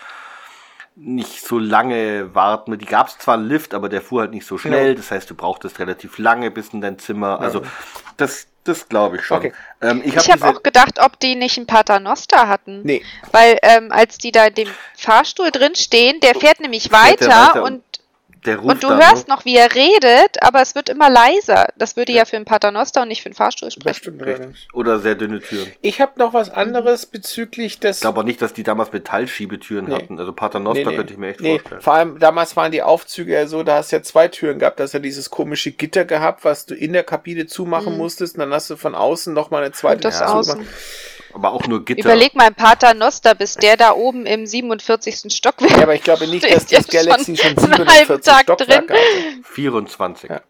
nicht 0.95 1.45
so 1.45 1.57
lange 1.57 2.35
warten. 2.35 2.77
Die 2.77 2.85
gab 2.85 3.07
es 3.07 3.18
zwar 3.18 3.35
einen 3.35 3.47
Lift, 3.47 3.73
aber 3.73 3.89
der 3.89 4.01
fuhr 4.01 4.22
halt 4.22 4.31
nicht 4.31 4.45
so 4.45 4.57
schnell. 4.57 4.89
Ja. 4.89 4.93
Das 4.93 5.11
heißt, 5.11 5.30
du 5.30 5.35
brauchtest 5.35 5.80
relativ 5.80 6.18
lange 6.18 6.51
bis 6.51 6.69
in 6.69 6.81
dein 6.81 6.99
Zimmer. 6.99 7.39
Also 7.39 7.64
das, 8.18 8.47
das 8.64 8.88
glaube 8.89 9.18
ich 9.18 9.26
schon. 9.26 9.38
Okay. 9.38 9.53
Ähm, 9.81 10.01
ich 10.05 10.15
habe 10.15 10.34
diese, 10.34 10.47
auch 10.47 10.61
gedacht, 10.61 10.99
ob 10.99 11.19
die 11.19 11.35
nicht 11.35 11.57
einen 11.57 11.65
Paternoster 11.65 12.47
hatten. 12.47 12.81
Nee, 12.84 13.03
Weil 13.31 13.57
ähm, 13.64 13.91
als 13.91 14.19
die 14.19 14.31
da 14.31 14.45
in 14.45 14.53
dem 14.53 14.69
Fahrstuhl 14.95 15.49
drin 15.49 15.76
stehen, 15.76 16.19
der 16.19 16.35
fährt 16.35 16.60
nämlich 16.60 16.91
weiter, 16.91 17.27
weiter 17.27 17.64
und, 17.64 17.73
ruft 17.76 17.93
und 18.61 18.84
du 18.84 18.90
hörst 18.90 19.28
ne? 19.28 19.34
noch, 19.36 19.45
wie 19.45 19.56
er 19.56 19.74
redet, 19.74 20.41
aber 20.41 20.61
es 20.61 20.76
wird 20.76 20.90
immer 20.90 21.10
leiser. 21.10 21.68
Das 21.78 21.95
würde 21.95 22.11
ja 22.11 22.26
für 22.26 22.36
einen 22.36 22.45
Paternoster 22.45 23.02
und 23.03 23.07
nicht 23.07 23.22
für 23.22 23.28
einen 23.28 23.36
Fahrstuhl 23.36 23.70
das 23.84 23.98
sprechen. 23.98 24.56
Oder 24.74 24.99
sehr 24.99 25.15
dünne 25.15 25.40
Türen. 25.40 25.72
Ich 25.82 26.02
habe 26.02 26.14
noch 26.18 26.34
was 26.34 26.49
anderes 26.49 27.06
bezüglich 27.06 27.80
des 27.80 27.98
Ich 27.98 28.02
glaube 28.02 28.20
auch 28.20 28.24
nicht, 28.26 28.41
dass 28.41 28.53
die 28.53 28.64
damals 28.64 28.91
Metallschiebetüren 28.91 29.86
Nee. 29.86 29.95
hatten. 29.95 30.20
Also 30.20 30.34
Paternoster 30.34 30.94
könnte 30.94 31.14
ich 31.14 31.20
mir 31.20 31.30
echt 31.30 31.41
nee. 31.41 31.60
vorstellen. 31.60 31.82
Vor 31.82 31.94
allem 31.94 32.20
damals 32.20 32.56
waren 32.56 32.72
die 32.72 32.82
Aufzüge 32.82 33.34
ja 33.34 33.48
so, 33.48 33.64
da 33.64 33.76
hast 33.78 33.91
du 33.91 33.95
ja 33.98 34.03
zwei 34.03 34.28
Türen 34.28 34.60
gehabt, 34.60 34.80
da 34.80 34.84
hast 34.84 34.94
du 34.94 34.98
ja 34.98 35.02
dieses 35.02 35.30
komische 35.30 35.72
Gitter 35.72 36.06
gehabt, 36.06 36.44
was 36.45 36.65
du 36.65 36.76
in 36.76 36.94
der 36.94 37.03
Kabine 37.03 37.48
zumachen 37.48 37.94
Mhm. 37.94 37.98
musstest, 37.98 38.36
und 38.36 38.40
dann 38.41 38.53
hast 38.53 38.70
du 38.70 38.76
von 38.76 38.95
außen 38.95 39.34
nochmal 39.34 39.64
eine 39.64 39.72
zweite 39.74 40.10
Tür 40.10 40.36
außen. 40.36 40.53
zugemacht. 40.53 40.74
Aber 41.34 41.51
auch 41.53 41.65
nur 41.68 41.84
Gitter. 41.84 42.01
Überleg 42.01 42.35
mal, 42.35 42.47
ein 42.47 42.55
Paternoster, 42.55 43.34
bis 43.35 43.55
der 43.55 43.76
da 43.77 43.93
oben 43.93 44.26
im 44.26 44.45
47. 44.45 45.34
Stockwerk 45.34 45.72
Ja, 45.77 45.84
aber 45.84 45.95
ich 45.95 46.03
glaube 46.03 46.27
nicht, 46.27 46.43
dass 46.49 46.65
das 46.68 46.88
Galaxy 46.88 47.35
schon 47.38 47.55
halben 47.55 47.61
47 47.76 48.22
Tag 48.22 48.41
Stockwerke 48.43 48.85
drin. 48.88 48.97
hatte. 48.97 49.43
24. 49.53 50.30
Ja. 50.30 50.41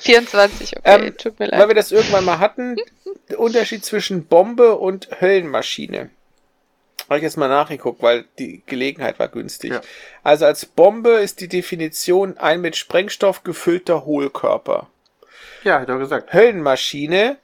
24, 0.00 0.76
okay, 0.78 1.06
Ähm, 1.06 1.16
tut 1.16 1.38
mir 1.38 1.50
Weil 1.52 1.58
leid. 1.60 1.68
wir 1.68 1.74
das 1.76 1.92
irgendwann 1.92 2.24
mal 2.24 2.40
hatten, 2.40 2.76
der 3.30 3.38
Unterschied 3.38 3.84
zwischen 3.84 4.26
Bombe 4.26 4.74
und 4.76 5.08
Höllenmaschine. 5.20 6.10
Habe 7.08 7.18
ich 7.18 7.22
jetzt 7.22 7.36
mal 7.36 7.48
nachgeguckt, 7.48 8.02
weil 8.02 8.24
die 8.38 8.62
Gelegenheit 8.66 9.18
war 9.18 9.28
günstig. 9.28 9.72
Ja. 9.72 9.82
Also 10.22 10.46
als 10.46 10.64
Bombe 10.66 11.10
ist 11.10 11.40
die 11.40 11.48
Definition 11.48 12.38
ein 12.38 12.60
mit 12.60 12.76
Sprengstoff 12.76 13.44
gefüllter 13.44 14.04
Hohlkörper. 14.04 14.88
Ja, 15.64 15.80
hat 15.80 15.88
er 15.88 15.98
gesagt. 15.98 16.32
Höllenmaschine 16.32 17.36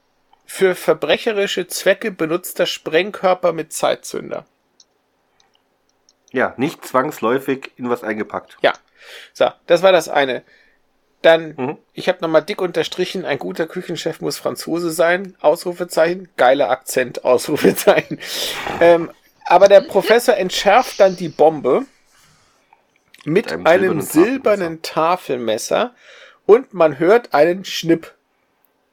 für 0.52 0.74
verbrecherische 0.74 1.68
Zwecke 1.68 2.10
benutzter 2.10 2.66
Sprengkörper 2.66 3.52
mit 3.52 3.72
Zeitzünder. 3.72 4.46
Ja, 6.32 6.54
nicht 6.56 6.84
zwangsläufig 6.84 7.70
in 7.76 7.88
was 7.88 8.02
eingepackt. 8.02 8.58
Ja, 8.60 8.72
so, 9.32 9.48
das 9.68 9.84
war 9.84 9.92
das 9.92 10.08
eine. 10.08 10.42
Dann, 11.22 11.54
Mhm. 11.56 11.78
ich 11.92 12.08
habe 12.08 12.18
nochmal 12.20 12.42
dick 12.42 12.60
unterstrichen, 12.60 13.24
ein 13.24 13.38
guter 13.38 13.68
Küchenchef 13.68 14.20
muss 14.20 14.38
Franzose 14.38 14.90
sein, 14.90 15.36
Ausrufezeichen, 15.40 16.28
geiler 16.36 16.68
Akzent, 16.68 17.24
Ausrufezeichen. 17.24 18.18
ähm, 18.80 19.12
aber 19.46 19.68
der 19.68 19.82
Professor 19.82 20.36
entschärft 20.36 20.98
dann 20.98 21.14
die 21.14 21.28
Bombe 21.28 21.84
mit 23.24 23.52
einem 23.52 23.66
einem 23.66 24.00
silbernen 24.00 24.02
silbernen 24.02 24.82
Tafelmesser 24.82 25.94
und 26.44 26.74
man 26.74 26.98
hört 26.98 27.34
einen 27.34 27.64
Schnipp. 27.64 28.14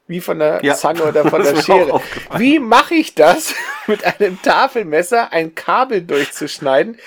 Wie 0.08 0.22
von 0.22 0.40
der 0.40 0.64
Ja, 0.64 0.76
Zange 0.76 1.04
oder 1.04 1.26
von 1.30 1.44
der 1.44 1.62
Schere. 1.62 2.02
Wie 2.38 2.60
mache 2.60 2.96
ich 2.96 3.14
das, 3.16 3.54
mit 3.88 4.04
einem 4.06 4.42
Tafelmesser 4.42 5.32
ein 5.34 5.54
Kabel 5.56 6.02
durchzuschneiden, 6.02 6.98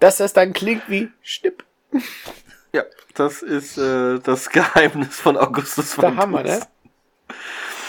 dass 0.00 0.18
das 0.18 0.32
dann 0.32 0.52
klingt 0.52 0.82
wie 0.88 1.10
Schnipp? 1.22 1.64
Ja, 2.72 2.84
das 3.14 3.42
ist 3.42 3.78
äh, 3.78 4.18
das 4.20 4.50
Geheimnis 4.50 5.16
von 5.20 5.36
Augustus 5.36 5.94
von 5.94 6.16
Hammer, 6.16 6.42
ne? 6.42 6.58
Tuss. 6.58 6.68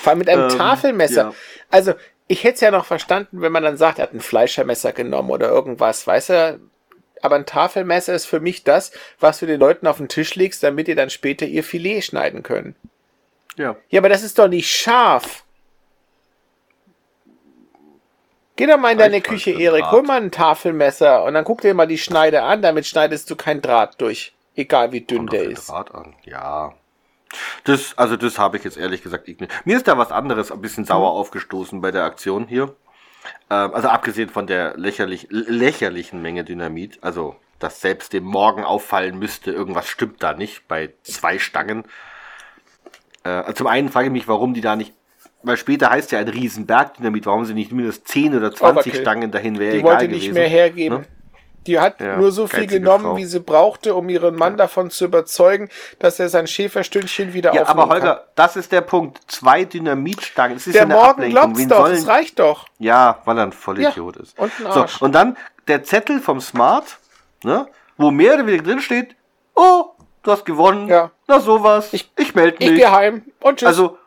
Vor 0.04 0.10
allem 0.12 0.20
mit 0.20 0.30
einem 0.30 0.50
Ähm, 0.50 0.58
Tafelmesser. 0.58 1.22
ja. 1.24 1.34
Also, 1.72 1.94
ich 2.28 2.44
hätte 2.44 2.56
es 2.56 2.62
ja 2.62 2.72
noch 2.72 2.86
verstanden, 2.86 3.42
wenn 3.42 3.52
man 3.52 3.64
dann 3.64 3.78
sagt, 3.78 4.00
er 4.00 4.04
hat 4.04 4.14
ein 4.14 4.20
Fleischermesser 4.20 4.94
genommen 4.94 5.30
oder 5.32 5.50
irgendwas, 5.50 6.06
weißt 6.06 6.30
du? 6.30 6.60
Aber 7.22 7.36
ein 7.36 7.46
Tafelmesser 7.48 8.14
ist 8.14 8.26
für 8.26 8.40
mich 8.40 8.64
das, 8.64 8.92
was 9.20 9.40
du 9.40 9.46
den 9.48 9.60
Leuten 9.60 9.88
auf 9.88 9.98
den 9.98 10.08
Tisch 10.10 10.36
legst, 10.36 10.62
damit 10.64 10.88
ihr 10.88 10.96
dann 10.96 11.10
später 11.10 11.46
ihr 11.48 11.64
Filet 11.64 12.02
schneiden 12.04 12.44
können. 12.44 12.76
Ja. 13.58 13.76
Ja, 13.90 14.02
aber 14.02 14.10
das 14.10 14.24
ist 14.24 14.38
doch 14.38 14.48
nicht 14.48 14.70
scharf. 14.70 15.44
Geh 18.58 18.68
doch 18.68 18.78
mal 18.78 18.92
in 18.94 18.98
deine 18.98 19.20
Küche, 19.22 19.52
Erik, 19.52 19.92
hol 19.92 20.04
mal 20.04 20.22
ein 20.22 20.32
Tafelmesser 20.32 21.24
und 21.26 21.34
dann 21.34 21.44
guck 21.44 21.60
dir 21.62 21.74
mal 21.74 21.88
die 21.88 21.98
Schneide 21.98 22.44
an, 22.44 22.62
damit 22.62 22.86
schneidest 22.86 23.30
du 23.30 23.36
kein 23.36 23.62
Draht 23.62 24.00
durch. 24.00 24.34
Egal 24.56 24.94
wie 24.94 25.02
dünn 25.02 25.18
Kommt 25.20 25.34
der 25.34 25.44
ist. 25.44 25.70
Draht 25.70 25.94
an. 25.94 26.16
Ja. 26.24 26.74
Das, 27.66 27.98
also 27.98 28.16
das 28.16 28.40
habe 28.40 28.56
ich 28.56 28.64
jetzt 28.64 28.78
ehrlich 28.78 29.04
gesagt 29.04 29.28
ignoriert. 29.28 29.66
Mir 29.66 29.76
ist 29.76 29.90
da 29.90 29.98
was 29.98 30.12
anderes 30.12 30.54
ein 30.54 30.62
bisschen 30.62 30.86
sauer 30.86 31.12
Mhm. 31.12 31.18
aufgestoßen 31.18 31.82
bei 31.82 31.92
der 31.92 32.06
Aktion 32.06 32.48
hier. 32.48 32.74
Ähm, 33.50 33.74
also 33.74 33.90
abgesehen 33.90 34.30
von 34.30 34.48
der 34.48 34.78
lächerlich, 34.78 35.28
lächerlichen 35.30 36.22
Menge 36.22 36.46
Dynamit, 36.46 37.00
also 37.02 37.36
dass 37.60 37.82
selbst 37.82 38.14
dem 38.14 38.24
Morgen 38.24 38.64
auffallen 38.64 39.20
müsste, 39.20 39.52
irgendwas 39.52 39.90
stimmt 39.90 40.24
da 40.24 40.32
nicht 40.34 40.68
bei 40.70 40.94
zwei 41.04 41.40
Stangen. 41.40 41.84
Äh, 43.26 43.30
also 43.30 43.54
zum 43.54 43.68
einen 43.68 43.90
frage 43.90 44.08
ich 44.08 44.12
mich, 44.14 44.28
warum 44.28 44.54
die 44.54 44.62
da 44.62 44.76
nicht, 44.76 44.94
weil 45.44 45.58
später 45.58 45.90
heißt 45.90 46.12
ja 46.12 46.20
ein 46.20 46.28
Riesenberg 46.28 46.96
Dynamit, 46.96 47.26
warum 47.26 47.46
sie 47.46 47.54
nicht 47.54 47.72
mindestens 47.72 48.06
10 48.12 48.36
oder 48.38 48.54
20 48.54 48.76
Overkill. 48.86 49.02
Stangen 49.02 49.32
dahin 49.32 49.60
wäre 49.60 49.74
Die 49.74 49.80
egal 49.80 49.92
wollte 49.94 50.08
gewesen. 50.08 50.24
nicht 50.24 50.34
mehr 50.34 50.48
hergeben. 50.48 51.00
Ne? 51.00 51.06
Die 51.68 51.80
hat 51.80 52.00
Ja, 52.00 52.18
nur 52.18 52.32
so 52.32 52.46
viel 52.46 52.68
genommen, 52.68 53.04
Frau. 53.06 53.18
wie 53.18 53.26
sie 53.26 53.40
brauchte, 53.40 53.96
um 53.96 54.08
ihren 54.08 54.36
Mann 54.36 54.56
davon 54.56 54.92
zu 54.92 55.06
überzeugen, 55.06 55.70
dass 55.98 56.20
er 56.20 56.30
sein 56.30 56.46
Schäferstündchen 56.46 57.34
wieder 57.34 57.56
Ja, 57.56 57.64
aufnehmen 57.64 57.80
aber 57.80 57.92
Holger, 57.94 58.16
kann. 58.18 58.24
das 58.36 58.56
ist 58.56 58.72
der 58.72 58.82
Punkt. 58.82 59.20
Zwei 59.26 59.66
Dynamitstangen. 59.66 60.58
Es 60.58 60.68
ist 60.68 60.76
Der 60.76 60.84
ja 60.84 60.88
Morgen 60.88 61.28
glaubt's 61.30 61.60
Wen 61.60 61.70
doch, 61.70 61.78
sollen- 61.88 61.96
das 61.96 62.08
reicht 62.08 62.38
doch. 62.38 62.68
Ja, 62.78 63.20
weil 63.26 63.38
er 63.40 63.44
ein 63.46 63.52
Vollidiot 63.52 64.18
ist. 64.18 64.38
und 64.38 64.52
ein 64.60 64.72
so, 64.74 64.82
Arsch. 64.82 65.02
und 65.02 65.14
dann 65.16 65.38
der 65.68 65.84
Zettel 65.84 66.20
vom 66.20 66.40
Smart, 66.40 67.00
ne, 67.44 67.66
wo 67.98 68.12
mehr 68.12 68.36
oder 68.36 68.46
weniger 68.46 68.64
drin 68.64 68.80
steht, 68.80 69.16
oh, 69.56 69.86
du 70.26 70.32
hast 70.32 70.46
gewonnen. 70.46 70.88
Ja. 70.88 71.12
Na 71.28 71.40
sowas. 71.40 71.94
Ich- 71.94 72.12
Ich, 72.18 72.36
melde 72.36 72.58
Ich 72.60 72.70
mich. 72.72 72.80
gehe 72.80 72.92
heim 72.92 73.24
und 73.42 73.60
tschüss. 73.60 73.68
Also, 73.68 73.98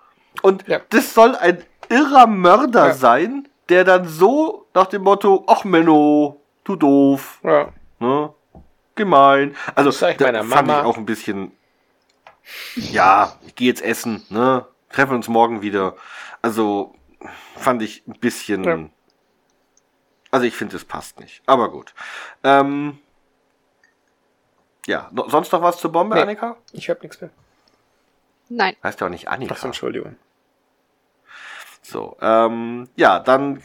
und 0.42 0.66
Ja. 0.68 0.80
das 0.90 1.14
soll 1.14 1.34
ein 1.36 1.64
irrer 1.88 2.26
Mörder 2.26 2.88
Ja. 2.88 2.94
sein, 2.94 3.48
der 3.68 3.84
dann 3.84 4.06
so 4.06 4.66
nach 4.74 4.86
dem 4.86 5.02
Motto, 5.02 5.44
ach 5.46 5.64
Menno, 5.64 6.40
du 6.64 6.76
doof, 6.76 7.40
ja. 7.42 7.68
ne? 7.98 8.32
Gemein. 8.94 9.56
Also, 9.74 9.90
Das 9.90 9.98
sag 10.00 10.10
ich 10.12 10.16
da 10.18 10.26
meiner 10.26 10.44
fand 10.44 10.66
Mama. 10.68 10.80
ich 10.80 10.86
auch 10.86 10.96
ein 10.96 11.06
bisschen, 11.06 11.52
ja, 12.76 13.32
ich 13.46 13.54
gehe 13.54 13.68
jetzt 13.68 13.82
essen, 13.82 14.24
ne? 14.28 14.66
Treffen 14.90 15.14
uns 15.16 15.28
morgen 15.28 15.62
wieder. 15.62 15.94
Also, 16.42 16.94
fand 17.56 17.82
ich 17.82 18.02
ein 18.08 18.18
bisschen, 18.18 18.64
Ja. 18.64 18.78
also 20.30 20.46
ich 20.46 20.54
finde, 20.56 20.76
es 20.76 20.84
passt 20.84 21.20
nicht. 21.20 21.42
Aber 21.46 21.70
gut. 21.70 21.94
Ähm, 22.42 22.98
ja, 24.88 25.08
no, 25.12 25.28
sonst 25.28 25.52
noch 25.52 25.62
was 25.62 25.78
zur 25.78 25.92
Bombe, 25.92 26.16
Nee. 26.16 26.22
Annika? 26.22 26.56
Ich 26.72 26.90
habe 26.90 27.00
nichts 27.02 27.20
mehr. 27.20 27.30
Nein. 28.48 28.74
Heißt 28.82 29.00
ja 29.00 29.06
auch 29.06 29.10
nicht 29.10 29.28
Annika. 29.28 29.54
Ach 29.54 29.60
so, 29.60 29.66
Entschuldigung. 29.68 30.16
So, 31.80 32.16
ähm, 32.20 32.88
ja, 32.96 33.18
dann 33.18 33.56
äh, 33.58 33.60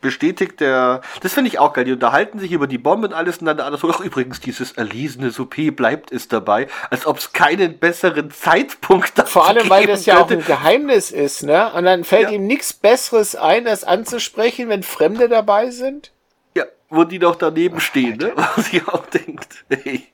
bestätigt 0.00 0.60
der, 0.60 1.02
das 1.20 1.34
finde 1.34 1.48
ich 1.48 1.58
auch 1.58 1.74
geil, 1.74 1.84
die 1.84 1.92
unterhalten 1.92 2.38
sich 2.38 2.50
über 2.52 2.66
die 2.66 2.78
Bombe 2.78 3.08
und 3.08 3.12
alles 3.12 3.38
und 3.38 3.46
dann 3.46 3.58
der 3.58 3.66
andere 3.66 3.80
so, 3.80 3.90
ach 3.92 4.00
übrigens, 4.00 4.40
dieses 4.40 4.72
erlesene 4.72 5.28
Soupé 5.30 5.70
bleibt 5.70 6.12
es 6.12 6.28
dabei, 6.28 6.68
als 6.88 7.04
ob 7.06 7.18
es 7.18 7.34
keinen 7.34 7.78
besseren 7.78 8.30
Zeitpunkt 8.30 9.18
dazu 9.18 9.32
Vor 9.32 9.48
allem, 9.48 9.68
weil 9.68 9.86
das 9.86 10.06
ja 10.06 10.20
auch 10.20 10.28
könnte. 10.28 10.44
ein 10.44 10.46
Geheimnis 10.46 11.10
ist, 11.10 11.42
ne? 11.42 11.70
Und 11.74 11.84
dann 11.84 12.04
fällt 12.04 12.22
Ja. 12.22 12.36
ihm 12.36 12.46
nichts 12.46 12.72
Besseres 12.72 13.36
ein, 13.36 13.66
das 13.66 13.84
anzusprechen, 13.84 14.70
wenn 14.70 14.82
Fremde 14.82 15.28
dabei 15.28 15.70
sind. 15.70 16.10
Ja, 16.56 16.64
wo 16.88 17.04
die 17.04 17.18
noch 17.18 17.36
daneben 17.36 17.80
stehen, 17.80 18.16
ne? 18.16 18.32
Wo 18.56 18.62
sie 18.62 18.82
auch 18.86 19.04
denkt, 19.06 19.64
hey. 19.68 20.06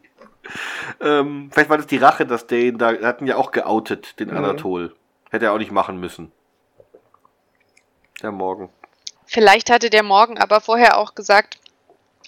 Ähm, 1.00 1.50
vielleicht 1.52 1.70
war 1.70 1.76
das 1.76 1.86
die 1.86 1.96
Rache, 1.98 2.26
dass 2.26 2.46
der 2.46 2.60
ihn 2.60 2.78
da, 2.78 2.92
der 2.92 3.06
hat 3.06 3.20
ihn 3.20 3.26
ja 3.26 3.36
auch 3.36 3.50
geoutet, 3.50 4.18
den 4.20 4.30
Anatol. 4.30 4.94
Hätte 5.30 5.46
er 5.46 5.52
auch 5.52 5.58
nicht 5.58 5.72
machen 5.72 6.00
müssen. 6.00 6.32
Der 8.22 8.32
Morgen. 8.32 8.70
Vielleicht 9.26 9.70
hatte 9.70 9.90
der 9.90 10.02
Morgen 10.02 10.38
aber 10.38 10.60
vorher 10.60 10.96
auch 10.96 11.14
gesagt, 11.14 11.58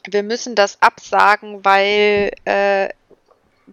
wir 0.09 0.23
müssen 0.23 0.55
das 0.55 0.81
absagen, 0.83 1.65
weil 1.65 2.33
äh, 2.45 2.89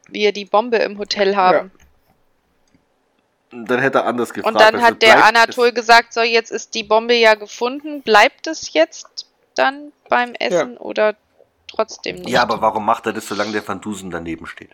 wir 0.10 0.32
die 0.32 0.46
Bombe 0.46 0.78
im 0.78 0.98
Hotel 0.98 1.36
haben. 1.36 1.72
Dann 3.52 3.80
hätte 3.80 4.00
er 4.00 4.06
anders 4.06 4.34
gefragt. 4.34 4.54
Und 4.56 4.62
dann 4.62 4.76
also 4.76 4.88
hat 4.88 5.02
der 5.02 5.26
Anatol 5.26 5.70
es- 5.70 5.76
gesagt, 5.76 6.14
so 6.14 6.22
jetzt 6.22 6.52
ist 6.52 6.74
die 6.74 6.84
Bombe 6.84 7.14
ja 7.14 7.36
gefunden, 7.36 8.02
bleibt 8.02 8.48
es 8.48 8.74
jetzt 8.74 9.28
dann 9.56 9.92
beim 10.10 10.34
Essen 10.34 10.78
oder 10.78 11.16
trotzdem 11.68 12.18
nicht? 12.18 12.30
Ja, 12.30 12.42
aber 12.42 12.62
warum 12.62 12.86
macht 12.86 13.06
er 13.06 13.14
das, 13.14 13.28
solange 13.28 13.52
der 13.52 13.68
Van 13.68 13.82
Dusen 13.82 14.10
daneben 14.12 14.46
steht? 14.46 14.72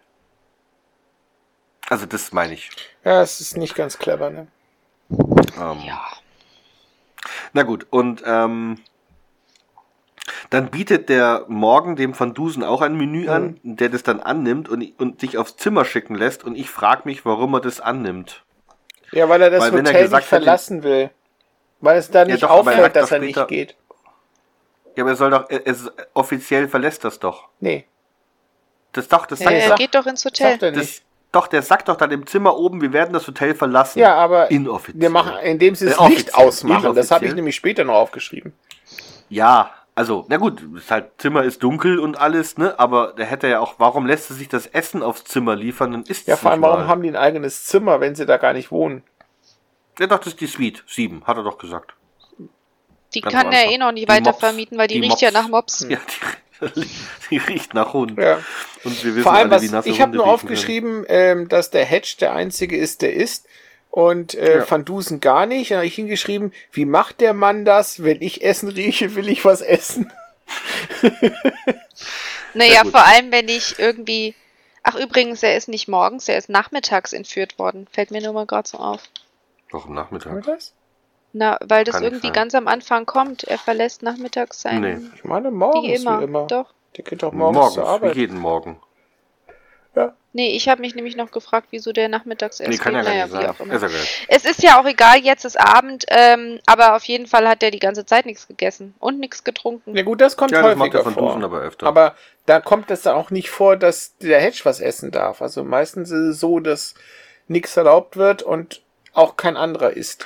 Also 1.90 2.06
das 2.06 2.32
meine 2.32 2.54
ich. 2.54 2.70
Ja, 3.04 3.22
es 3.22 3.42
ist 3.42 3.58
nicht 3.58 3.76
ganz 3.76 3.98
clever, 3.98 4.30
ne? 4.30 4.48
Ähm, 5.10 5.80
ja. 5.86 6.02
Na 7.54 7.64
gut, 7.64 7.86
und 7.90 8.24
ähm, 8.26 8.80
dann 10.50 10.70
bietet 10.72 11.10
der 11.10 11.46
Morgen 11.48 11.96
dem 11.96 12.18
Van 12.18 12.34
Dusen 12.34 12.64
auch 12.64 12.82
ein 12.82 12.96
Menü 12.96 13.28
an, 13.28 13.60
der 13.64 13.90
das 13.90 14.04
dann 14.04 14.20
annimmt 14.22 14.70
und, 14.70 14.98
und 15.00 15.20
sich 15.20 15.38
aufs 15.38 15.58
Zimmer 15.58 15.84
schicken 15.86 16.16
lässt. 16.16 16.44
Und 16.44 16.56
ich 16.56 16.70
frage 16.70 17.02
mich, 17.06 17.26
warum 17.26 17.54
er 17.54 17.62
das 17.62 17.80
annimmt. 17.80 18.44
Ja, 19.12 19.28
weil 19.30 19.42
er 19.42 19.50
das 19.50 19.62
Weil 19.62 19.74
wenn 19.74 19.86
er 19.86 19.92
Hotel 19.92 20.04
gesagt 20.04 20.22
nicht 20.24 20.30
verlassen 20.30 20.84
will. 20.84 21.12
Weil 21.82 21.98
es 21.98 22.10
dann 22.10 22.30
Ja, 22.30 22.36
nicht 22.36 22.44
doch, 22.44 22.50
aber 22.50 22.72
er 22.72 22.78
auffällt, 22.78 22.96
dass 22.96 23.10
doch 23.10 23.12
er 23.16 23.20
nicht 23.20 23.32
später- 23.32 23.48
geht. 23.48 23.76
Ja, 24.96 25.04
aber 25.04 25.12
er 25.12 25.16
soll 25.16 25.32
doch, 25.32 25.50
er, 25.50 25.66
er, 25.66 25.76
offiziell 26.14 26.68
verlässt 26.68 27.04
das 27.04 27.20
doch. 27.20 27.48
Nee, 27.60 27.86
Das 28.92 29.08
doch, 29.08 29.26
das 29.26 29.42
Äh, 29.42 29.44
sagt 29.46 29.56
er 29.56 29.70
doch. 29.70 29.76
geht 29.78 29.96
doch 29.96 30.06
ins 30.06 30.24
Hotel. 30.26 30.52
sagt 30.52 30.64
er 30.64 30.72
nicht. 30.72 30.82
Das, 31.00 31.02
doch, 31.32 31.48
der 31.48 31.62
sagt 31.64 31.88
doch 31.90 31.96
dann 31.96 32.12
im 32.12 32.28
Zimmer 32.28 32.56
oben, 32.58 32.80
wir 32.82 32.94
werden 32.94 33.12
das 33.14 33.26
Hotel 33.28 33.56
verlassen. 33.56 33.98
Ja, 34.00 34.14
aber 34.16 34.52
Inoffiziell. 34.52 35.02
wir 35.02 35.10
machen, 35.10 35.34
indem 35.44 35.74
sie 35.74 35.86
Äh, 35.86 35.90
das 35.90 35.98
offiziell. 36.00 36.18
Licht 36.20 36.36
ausmachen. 36.36 36.94
Das 36.96 37.10
habe 37.12 37.26
ich 37.26 37.34
nämlich 37.34 37.56
später 37.56 37.84
noch 37.86 37.96
aufgeschrieben. 37.96 38.54
Ja, 39.30 39.72
also, 39.96 40.26
na 40.28 40.38
gut, 40.38 40.64
ist 40.76 40.90
halt, 40.92 41.12
Zimmer 41.20 41.44
ist 41.44 41.62
dunkel 41.64 42.00
und 42.00 42.18
alles, 42.20 42.58
ne? 42.58 42.78
Aber 42.80 43.14
der 43.14 43.26
hätte 43.26 43.48
ja 43.48 43.60
auch, 43.60 43.76
warum 43.78 44.06
lässt 44.08 44.30
er 44.32 44.36
sich 44.36 44.48
das 44.50 44.66
Essen 44.68 45.02
aufs 45.04 45.24
Zimmer 45.24 45.56
liefern? 45.56 45.92
Dann 45.92 46.04
ist 46.04 46.28
Ja, 46.28 46.36
vor 46.36 46.52
allem, 46.52 46.62
warum 46.64 46.88
haben 46.88 47.02
die 47.04 47.10
ein 47.10 47.16
eigenes 47.16 47.66
Zimmer, 47.66 48.00
wenn 48.00 48.16
sie 48.16 48.26
da 48.26 48.38
gar 48.38 48.54
nicht 48.54 48.72
wohnen? 48.72 49.04
Ja, 50.00 50.08
doch, 50.08 50.18
das 50.18 50.30
ist 50.30 50.42
die 50.42 50.48
Suite. 50.48 50.84
Sieben, 50.88 51.24
hat 51.26 51.38
er 51.38 51.44
doch 51.44 51.58
gesagt. 51.60 51.94
Die 53.16 53.22
Ganz 53.22 53.34
kann 53.34 53.52
er 53.52 53.70
eh 53.72 53.78
noch 53.78 53.92
nicht 53.92 54.08
weiter 54.10 54.32
Mops. 54.32 54.40
vermieten, 54.40 54.78
weil 54.78 54.88
die, 54.88 55.00
Die 55.00 55.08
riecht 55.08 55.22
ja 55.22 55.30
Mops. 55.32 55.42
nach 55.42 55.50
Mops. 55.50 55.86
Ja, 55.90 56.00
die, 56.76 56.88
die 57.30 57.38
riecht 57.38 57.74
nach 57.74 57.94
Hund. 57.94 58.18
Ja. 58.18 58.40
Und 58.84 59.04
wir 59.04 59.16
wissen 59.16 59.24
Vor 59.24 59.34
allem, 59.34 59.52
alle, 59.52 59.52
was, 59.52 59.62
wie 59.64 59.70
nasse 59.70 59.90
ich 59.90 60.02
habe 60.02 60.16
nur 60.16 60.26
aufgeschrieben, 60.28 61.06
ähm, 61.08 61.50
dass 61.50 61.70
der 61.72 61.86
Hedge 61.86 62.16
der 62.20 62.34
einzige 62.34 62.78
ist, 62.78 63.02
der 63.02 63.14
ist. 63.14 63.46
Und 63.90 64.34
äh, 64.34 64.58
Ja. 64.60 64.72
Van 64.72 64.86
Dusen 64.86 65.20
gar 65.20 65.46
nicht. 65.46 65.72
Dann 65.72 65.78
habe 65.78 65.88
ich 65.88 65.96
hingeschrieben, 65.96 66.52
wie 66.72 66.86
macht 66.86 67.22
der 67.22 67.34
Mann 67.34 67.64
das? 67.66 68.04
Wenn 68.04 68.22
ich 68.22 68.44
Essen 68.44 68.70
rieche, 68.70 69.16
will 69.16 69.30
ich 69.30 69.46
was 69.46 69.62
essen. 69.62 70.12
Naja, 72.56 72.84
vor 72.86 73.06
allem, 73.06 73.32
wenn 73.32 73.48
ich 73.50 73.80
irgendwie. 73.80 74.36
Ach, 74.84 74.96
übrigens, 74.96 75.42
er 75.44 75.56
ist 75.56 75.70
nicht 75.70 75.88
morgens, 75.88 76.28
er 76.28 76.38
ist 76.38 76.50
nachmittags 76.50 77.14
entführt 77.14 77.58
worden. 77.58 77.88
Fällt 77.92 78.12
mir 78.12 78.22
nur 78.22 78.34
mal 78.34 78.46
gerade 78.46 78.68
so 78.68 78.78
auf. 78.78 79.02
können. 80.20 80.42
Doch, 80.42 80.58
am 80.58 80.83
Na, 81.34 81.58
weil 81.64 81.84
das 81.84 81.96
Kann 81.96 82.04
irgendwie 82.04 82.28
sein. 82.28 82.34
ganz 82.34 82.54
am 82.56 82.68
Anfang 82.68 83.06
kommt. 83.08 83.44
Er 83.44 83.58
verlässt 83.58 84.04
nachmittags 84.04 84.62
sein. 84.62 84.82
Nee. 84.82 84.98
Ich 85.16 85.24
meine 85.24 85.50
morgens, 85.52 85.84
Wie 85.88 85.94
immer. 85.96 86.20
wie 86.20 86.24
immer. 86.26 86.48
Doch. 86.48 86.74
Der 86.96 87.04
geht 87.04 87.24
doch 87.24 87.32
morgens, 87.34 87.56
Morgens, 87.58 87.74
zur 87.74 87.84
wie 87.84 87.88
Arbeit. 87.88 88.16
jeden 88.16 88.38
Morgen. 88.38 88.80
Nee, 90.36 90.56
ich 90.56 90.68
habe 90.68 90.82
mich 90.82 90.96
nämlich 90.96 91.16
noch 91.16 91.30
gefragt, 91.30 91.68
wieso 91.70 91.92
der 91.92 92.10
nachmittags 92.10 92.60
erst 92.60 92.72
Nee, 92.72 92.78
kann 92.80 92.96
ja 92.96 93.02
geht. 93.02 93.06
gar 93.06 93.14
naja, 93.14 93.26
nicht 93.28 93.36
wie 93.36 93.42
sein. 93.44 93.50
auch 93.52 93.60
immer. 93.60 93.74
Ist 93.76 93.84
ja. 93.84 94.26
Es 94.30 94.46
ist 94.46 94.64
ja 94.64 94.82
auch 94.82 94.86
egal, 94.88 95.20
jetzt 95.20 95.46
ist 95.46 95.60
Abend, 95.60 96.06
ähm, 96.08 96.60
aber 96.66 96.96
auf 96.96 97.04
jeden 97.04 97.28
Fall 97.28 97.48
hat 97.48 97.62
er 97.62 97.70
die 97.70 97.78
ganze 97.78 98.04
Zeit 98.04 98.26
nichts 98.26 98.48
gegessen 98.48 98.96
und 99.00 99.20
nichts 99.20 99.44
getrunken. 99.44 99.96
Ja 99.96 100.02
gut, 100.02 100.22
das 100.22 100.36
kommt 100.36 100.50
Ja, 100.50 100.64
das 100.64 100.76
macht 100.76 100.92
der 100.94 101.02
häufiger 101.04 101.16
Van 101.18 101.24
Dusen 101.28 101.42
vor. 101.42 101.44
aber 101.52 101.60
öfter. 101.62 101.86
Aber 101.86 102.16
da 102.48 102.60
kommt 102.62 102.90
es 102.90 103.04
dann 103.04 103.16
auch 103.16 103.30
nicht 103.30 103.52
vor, 103.52 103.78
dass 103.78 104.18
der 104.18 104.42
Hedge 104.42 104.62
was 104.64 104.80
essen 104.80 105.12
darf. 105.12 105.40
Also 105.44 105.64
meistens 105.64 106.10
ist 106.10 106.18
es 106.28 106.40
so, 106.40 106.60
dass 106.60 106.96
nichts 107.48 107.78
erlaubt 107.78 108.18
wird 108.18 108.42
und 108.42 108.82
auch 109.14 109.38
kein 109.38 109.56
anderer 109.56 109.92
isst. 109.92 110.26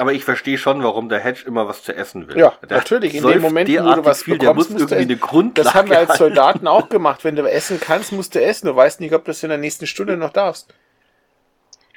Aber 0.00 0.14
ich 0.14 0.24
verstehe 0.24 0.56
schon, 0.56 0.82
warum 0.82 1.10
der 1.10 1.20
Hedge 1.20 1.42
immer 1.46 1.68
was 1.68 1.82
zu 1.82 1.94
essen 1.94 2.26
will. 2.26 2.38
Ja, 2.38 2.54
Der 2.68 2.78
natürlich. 2.78 3.14
In 3.14 3.26
dem 3.26 3.42
Moment, 3.42 3.68
wo 3.68 3.74
du 3.94 4.04
was 4.04 4.22
viel, 4.22 4.38
bekommst, 4.38 4.70
muss 4.70 4.80
musst 4.80 4.90
du 4.90 4.94
irgendwie 4.94 5.12
essen. 5.14 5.22
eine 5.24 5.30
Grundlage 5.30 5.64
Das 5.66 5.74
haben 5.74 5.90
wir 5.90 5.98
als. 5.98 6.16
Soldaten 6.18 6.66
auch 6.66 6.88
gemacht. 6.88 7.22
Wenn 7.22 7.36
du 7.36 7.44
essen 7.44 7.78
kannst, 7.78 8.10
musst 8.12 8.34
du 8.34 8.42
essen. 8.42 8.66
Du 8.66 8.74
weißt 8.74 9.00
nicht, 9.00 9.12
ob 9.12 9.26
du 9.26 9.30
es 9.32 9.42
in 9.42 9.50
der 9.50 9.58
nächsten 9.58 9.86
Stunde 9.86 10.16
noch 10.16 10.30
darfst. 10.32 10.72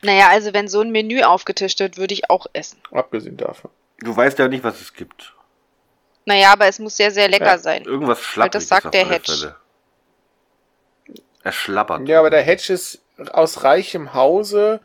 Naja, 0.01 0.27
also 0.31 0.53
wenn 0.53 0.67
so 0.67 0.81
ein 0.81 0.91
Menü 0.91 1.21
aufgetischt 1.23 1.80
wird, 1.80 1.97
würde 1.97 2.13
ich 2.13 2.30
auch 2.30 2.45
essen. 2.51 2.77
Abgesehen 2.91 3.38
davon. 3.38 3.71
Du 3.99 4.13
weißt 4.13 4.38
ja 4.38 4.49
nicht, 4.49 4.65
was 4.65 4.81
es 4.81 4.93
gibt. 4.93 5.34
Naja, 6.25 6.51
aber 6.51 6.67
es 6.67 6.80
muss 6.80 6.97
sehr, 6.97 7.11
sehr 7.11 7.30
lecker 7.30 7.45
Ja, 7.45 7.57
sein. 7.57 7.84
Irgendwas 7.84 8.19
schlappriges 8.21 8.67
sagt 8.67 8.85
auf 8.88 8.91
der 8.91 9.07
Hedge. 9.07 9.31
Fälle. 9.31 9.55
Er 11.43 11.51
schlappert. 11.53 12.07
Ja, 12.07 12.19
aber 12.19 12.30
der 12.30 12.41
Hedge 12.41 12.73
ist 12.73 13.01
aus 13.31 13.63
reichem 13.63 14.13
Hause, 14.13 14.81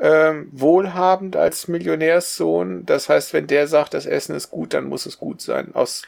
ähm, 0.00 0.48
wohlhabend 0.52 1.36
als 1.36 1.68
Millionärssohn. 1.68 2.84
Das 2.86 3.08
heißt, 3.08 3.32
wenn 3.32 3.46
der 3.46 3.68
sagt, 3.68 3.94
das 3.94 4.06
Essen 4.06 4.34
ist 4.34 4.50
gut, 4.50 4.74
dann 4.74 4.88
muss 4.88 5.06
es 5.06 5.18
gut 5.18 5.40
sein. 5.40 5.74
Aus 5.74 6.02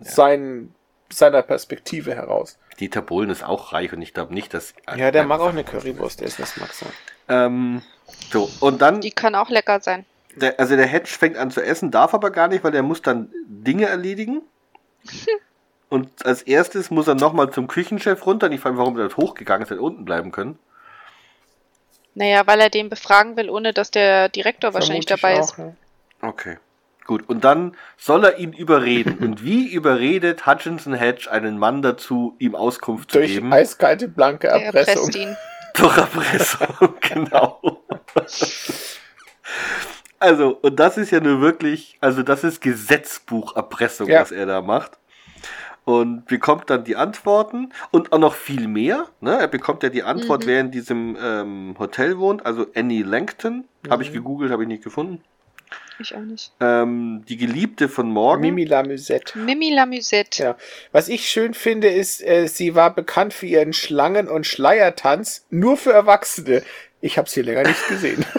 sein, 0.00 0.72
seiner 1.12 1.42
Perspektive 1.42 2.14
heraus. 2.14 2.58
Dieter 2.78 3.02
Bohlen 3.02 3.30
ist 3.30 3.42
auch 3.44 3.72
reich 3.72 3.92
und 3.92 4.02
ich 4.02 4.12
glaube 4.14 4.34
nicht, 4.34 4.52
dass. 4.54 4.74
Ja, 4.96 5.10
der 5.10 5.24
mag 5.24 5.40
auch 5.40 5.48
eine 5.50 5.64
Currywurst 5.64 6.22
essen, 6.22 6.42
das 6.42 6.56
mag 6.58 6.72
sein. 6.72 6.90
Ähm, 7.28 7.82
so, 8.30 8.48
und 8.60 8.82
dann, 8.82 9.00
Die 9.00 9.10
kann 9.10 9.34
auch 9.34 9.48
lecker 9.50 9.80
sein. 9.80 10.04
der, 10.36 10.60
also 10.60 10.76
der 10.76 10.86
Hedge 10.86 11.08
fängt 11.08 11.36
an 11.38 11.50
zu 11.50 11.62
essen, 11.62 11.90
darf 11.90 12.14
aber 12.14 12.30
gar 12.30 12.48
nicht, 12.48 12.62
weil 12.64 12.74
er 12.74 12.82
muss 12.82 13.02
dann 13.02 13.30
Dinge 13.46 13.86
erledigen. 13.86 14.42
Und 15.88 16.26
als 16.26 16.42
erstes 16.42 16.90
muss 16.90 17.06
er 17.06 17.14
nochmal 17.14 17.50
zum 17.50 17.68
Küchenchef 17.68 18.26
runter. 18.26 18.46
Und 18.48 18.52
ich 18.52 18.60
frage 18.60 18.74
mich, 18.74 18.80
warum 18.80 18.96
er 18.98 19.04
dort 19.08 19.16
hochgegangen 19.18 19.62
ist, 19.62 19.70
hätte 19.70 19.80
unten 19.80 20.04
bleiben 20.04 20.32
können. 20.32 20.58
Naja, 22.18 22.46
weil 22.46 22.60
er 22.62 22.70
den 22.70 22.88
befragen 22.88 23.36
will, 23.36 23.50
ohne 23.50 23.72
dass 23.74 23.90
der 23.90 24.30
Direktor 24.30 24.72
wahrscheinlich 24.72 25.04
dabei 25.06 25.34
auch, 25.38 25.40
ist. 25.40 25.58
ja. 25.58 25.72
Okay. 26.22 26.56
Gut, 27.04 27.28
und 27.28 27.44
dann 27.44 27.76
soll 27.98 28.24
er 28.24 28.38
ihn 28.38 28.52
überreden. 28.52 29.18
und 29.18 29.44
wie 29.44 29.68
überredet 29.70 30.46
Hutchinson 30.46 30.94
Hedge 30.94 31.30
einen 31.30 31.56
Mann 31.58 31.82
dazu, 31.82 32.34
ihm 32.40 32.54
Auskunft 32.56 33.12
zu 33.12 33.18
Durch 33.18 33.34
geben? 33.34 33.52
eiskalte, 33.52 34.08
blanke 34.08 34.48
Erpressung. 34.48 35.10
ihn. 35.12 35.36
Durch 35.74 35.96
Erpressung, 35.98 36.94
genau. 37.02 37.60
Also, 40.18 40.58
und 40.62 40.80
das 40.80 40.96
ist 40.96 41.10
ja 41.12 41.20
nur 41.20 41.40
wirklich, 41.42 41.98
also 42.00 42.22
das 42.22 42.42
ist 42.44 42.60
Gesetzbucherpressung, 42.62 44.08
Ja. 44.08 44.22
was 44.22 44.32
er 44.32 44.46
da 44.46 44.62
macht. 44.62 44.92
Und 45.86 46.26
bekommt 46.26 46.68
dann 46.68 46.82
die 46.84 46.96
Antworten 46.96 47.72
und 47.92 48.12
auch 48.12 48.18
noch 48.18 48.34
viel 48.34 48.66
mehr. 48.68 49.06
Ne? 49.20 49.38
Er 49.38 49.46
bekommt 49.48 49.82
ja 49.84 49.88
die 49.88 50.02
Antwort, 50.02 50.42
Mhm. 50.42 50.46
wer 50.48 50.60
in 50.60 50.70
diesem 50.72 51.16
ähm, 51.22 51.76
Hotel 51.78 52.18
wohnt, 52.18 52.44
also 52.44 52.66
Annie 52.74 53.02
Langton. 53.04 53.64
Habe 53.88 54.02
ich 54.02 54.10
Mhm. 54.10 54.14
gegoogelt, 54.14 54.50
habe 54.50 54.64
ich 54.64 54.68
nicht 54.68 54.82
gefunden. 54.82 55.22
Ich 56.00 56.14
auch 56.14 56.20
nicht. 56.20 56.52
Ähm, 56.60 57.24
die 57.28 57.36
Geliebte 57.36 57.88
von 57.88 58.10
Morgen. 58.10 58.42
Mimi 58.42 58.64
Lamusette. 58.64 59.38
Mimi 59.38 59.72
Lamusette. 59.72 60.42
Ja. 60.42 60.56
Was 60.92 61.08
ich 61.08 61.28
schön 61.28 61.54
finde, 61.54 61.88
ist, 61.88 62.20
äh, 62.20 62.48
sie 62.48 62.74
war 62.74 62.92
bekannt 62.94 63.32
für 63.32 63.46
ihren 63.46 63.72
Schlangen- 63.72 64.28
und 64.28 64.44
Schleiertanz, 64.46 65.46
nur 65.50 65.76
für 65.76 65.92
Erwachsene. 65.92 66.62
Ich 67.00 67.16
habe 67.16 67.30
sie 67.30 67.42
länger 67.42 67.62
nicht 67.62 67.86
gesehen. 67.88 68.24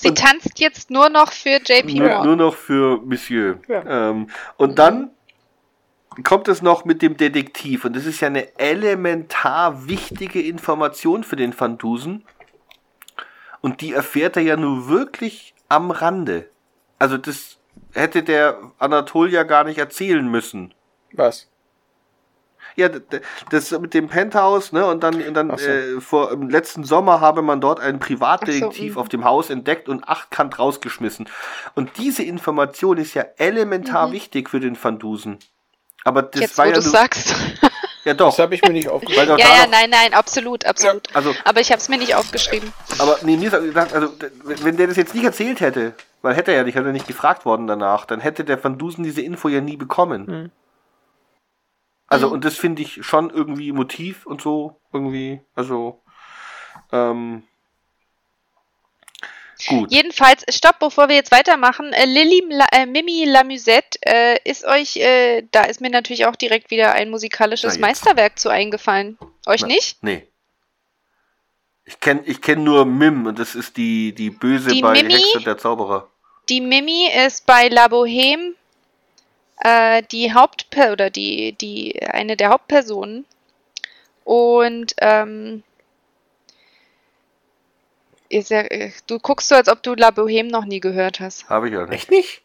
Sie 0.00 0.14
tanzt 0.14 0.60
jetzt 0.60 0.90
nur 0.90 1.08
noch 1.08 1.32
für 1.32 1.60
JP 1.60 1.94
Nur, 1.94 2.08
Morgan. 2.08 2.26
nur 2.26 2.36
noch 2.36 2.54
für 2.54 3.00
Monsieur. 3.00 3.58
Ja. 3.66 4.10
Ähm, 4.10 4.30
und 4.56 4.78
dann 4.78 5.10
kommt 6.22 6.48
es 6.48 6.62
noch 6.62 6.84
mit 6.84 7.02
dem 7.02 7.16
Detektiv. 7.16 7.84
Und 7.84 7.96
das 7.96 8.06
ist 8.06 8.20
ja 8.20 8.28
eine 8.28 8.58
elementar 8.58 9.88
wichtige 9.88 10.40
Information 10.40 11.24
für 11.24 11.36
den 11.36 11.58
Van 11.58 11.78
Dusen. 11.78 12.24
Und 13.60 13.80
die 13.80 13.92
erfährt 13.92 14.36
er 14.36 14.42
ja 14.42 14.56
nur 14.56 14.88
wirklich 14.88 15.54
am 15.68 15.90
Rande. 15.90 16.48
Also 16.98 17.18
das 17.18 17.58
hätte 17.92 18.22
der 18.22 18.58
Anatol 18.78 19.32
ja 19.32 19.42
gar 19.42 19.64
nicht 19.64 19.78
erzählen 19.78 20.28
müssen. 20.28 20.74
Was? 21.12 21.48
Ja, 22.78 22.88
das 23.50 23.72
mit 23.72 23.92
dem 23.92 24.06
Penthouse, 24.08 24.72
ne? 24.72 24.86
Und 24.86 25.02
dann, 25.02 25.20
und 25.20 25.34
dann 25.34 25.50
so. 25.56 25.66
äh, 25.66 26.00
vor 26.00 26.30
im 26.30 26.48
letzten 26.48 26.84
Sommer 26.84 27.20
habe 27.20 27.42
man 27.42 27.60
dort 27.60 27.80
einen 27.80 27.98
Privatdetektiv 27.98 28.94
so, 28.94 29.00
auf 29.00 29.08
dem 29.08 29.24
Haus 29.24 29.50
entdeckt 29.50 29.88
und 29.88 30.08
achtkant 30.08 30.58
rausgeschmissen. 30.60 31.28
Und 31.74 31.90
diese 31.98 32.22
Information 32.22 32.96
ist 32.98 33.14
ja 33.14 33.24
elementar 33.36 34.12
wichtig 34.12 34.48
für 34.48 34.60
den 34.60 34.78
Van 34.82 34.98
Dusen. 35.00 35.38
Aber 36.04 36.22
das 36.22 36.36
Mhm. 36.36 36.42
Jetzt, 36.42 36.58
war 36.58 36.66
wo 36.66 36.70
ja 36.70 36.74
du 36.76 36.80
sagst. 36.82 37.34
ja 38.04 38.14
doch. 38.14 38.30
Das 38.30 38.38
habe 38.38 38.54
ich 38.54 38.62
mir 38.62 38.70
nicht 38.70 38.88
aufgeschrieben. 38.88 39.36
Ja, 39.38 39.48
ja, 39.48 39.66
nein, 39.68 39.90
nein, 39.90 40.14
absolut, 40.14 40.64
absolut. 40.64 41.08
Also, 41.14 41.34
Aber 41.44 41.60
ich 41.60 41.72
habe 41.72 41.80
es 41.80 41.88
mir 41.88 41.98
nicht 41.98 42.14
aufgeschrieben. 42.14 42.72
aber 43.00 43.18
nee, 43.22 43.36
mir 43.36 43.52
ist 43.52 43.60
gedacht, 43.60 43.92
also 43.92 44.12
wenn 44.44 44.76
der 44.76 44.86
das 44.86 44.96
jetzt 44.96 45.14
nicht 45.16 45.24
erzählt 45.24 45.60
hätte, 45.60 45.94
weil 46.22 46.34
hätte 46.36 46.52
er 46.52 46.58
ja 46.58 46.62
nicht, 46.64 46.76
hätte 46.76 46.86
er 46.86 46.92
nicht 46.92 47.08
gefragt 47.08 47.44
worden 47.44 47.66
danach, 47.66 48.04
dann 48.04 48.20
hätte 48.20 48.44
der 48.44 48.62
Van 48.62 48.78
Dusen 48.78 49.02
diese 49.02 49.20
Info 49.20 49.48
ja 49.48 49.60
nie 49.60 49.76
bekommen. 49.76 50.26
Hm. 50.26 50.50
Also, 52.08 52.28
Mhm. 52.28 52.32
und 52.34 52.44
das 52.44 52.56
finde 52.56 52.82
ich 52.82 53.04
schon 53.04 53.30
irgendwie 53.30 53.72
Motiv 53.72 54.26
und 54.26 54.40
so, 54.40 54.80
irgendwie, 54.92 55.40
also, 55.54 56.02
ähm, 56.90 57.42
gut. 59.66 59.90
Jedenfalls, 59.92 60.44
stopp, 60.48 60.78
bevor 60.78 61.08
wir 61.08 61.16
jetzt 61.16 61.32
weitermachen. 61.32 61.92
Äh, 61.92 62.06
Lilly 62.06 62.44
La 62.48 62.66
äh, 62.72 62.86
Mimi 62.86 63.24
Lamusette 63.24 63.98
äh, 64.06 64.38
ist 64.44 64.64
euch, 64.64 64.96
äh, 64.96 65.42
da 65.50 65.64
ist 65.64 65.80
mir 65.80 65.90
natürlich 65.90 66.26
auch 66.26 66.36
direkt 66.36 66.70
wieder 66.70 66.92
ein 66.92 67.10
musikalisches. 67.10 67.78
Meisterwerk 67.78 68.38
zu 68.38 68.48
eingefallen. 68.48 69.18
Euch 69.46 69.62
Na, 69.62 69.66
nicht? 69.66 70.02
Nee. 70.02 70.26
Ich 71.84 72.00
kenne 72.00 72.22
ich 72.26 72.40
kenn 72.42 72.64
nur 72.64 72.84
Mim 72.84 73.26
und 73.26 73.38
das 73.38 73.54
ist 73.54 73.76
die, 73.76 74.14
die 74.14 74.30
Böse 74.30 74.70
Die 74.70 74.82
bei 74.82 74.92
Mimi? 74.92 75.12
Hexe 75.14 75.40
der 75.40 75.58
Zauberer. 75.58 76.08
Die 76.48 76.60
Mimi 76.60 77.08
ist 77.26 77.44
bei 77.46 77.68
La 77.68 77.88
Boheme 77.88 78.54
äh, 79.60 80.02
die 80.10 80.32
Hauptper 80.32 80.92
oder 80.92 81.10
die, 81.10 81.52
die 81.52 82.02
eine 82.02 82.36
der 82.36 82.50
Hauptpersonen. 82.50 83.24
Und 84.24 84.94
ähm, 84.98 85.62
ist 88.28 88.50
ja, 88.50 88.60
äh, 88.60 88.92
du 89.06 89.18
guckst 89.18 89.48
so, 89.48 89.54
als 89.54 89.68
ob 89.68 89.82
du 89.82 89.94
La 89.94 90.10
Boheme 90.10 90.50
noch 90.50 90.64
nie 90.64 90.80
gehört 90.80 91.20
hast. 91.20 91.48
Habe 91.48 91.68
ich 91.68 91.74
ja 91.74 91.86
nicht. 91.86 91.92
Echt 91.92 92.10
nicht? 92.10 92.42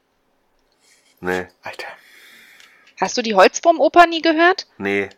Nee, 1.19 1.47
Alter. 1.61 1.87
Hast 2.99 3.17
du 3.17 3.21
die 3.21 3.35
Holzwurmoper 3.35 4.07
nie 4.07 4.21
gehört? 4.21 4.67
nee. 4.77 5.09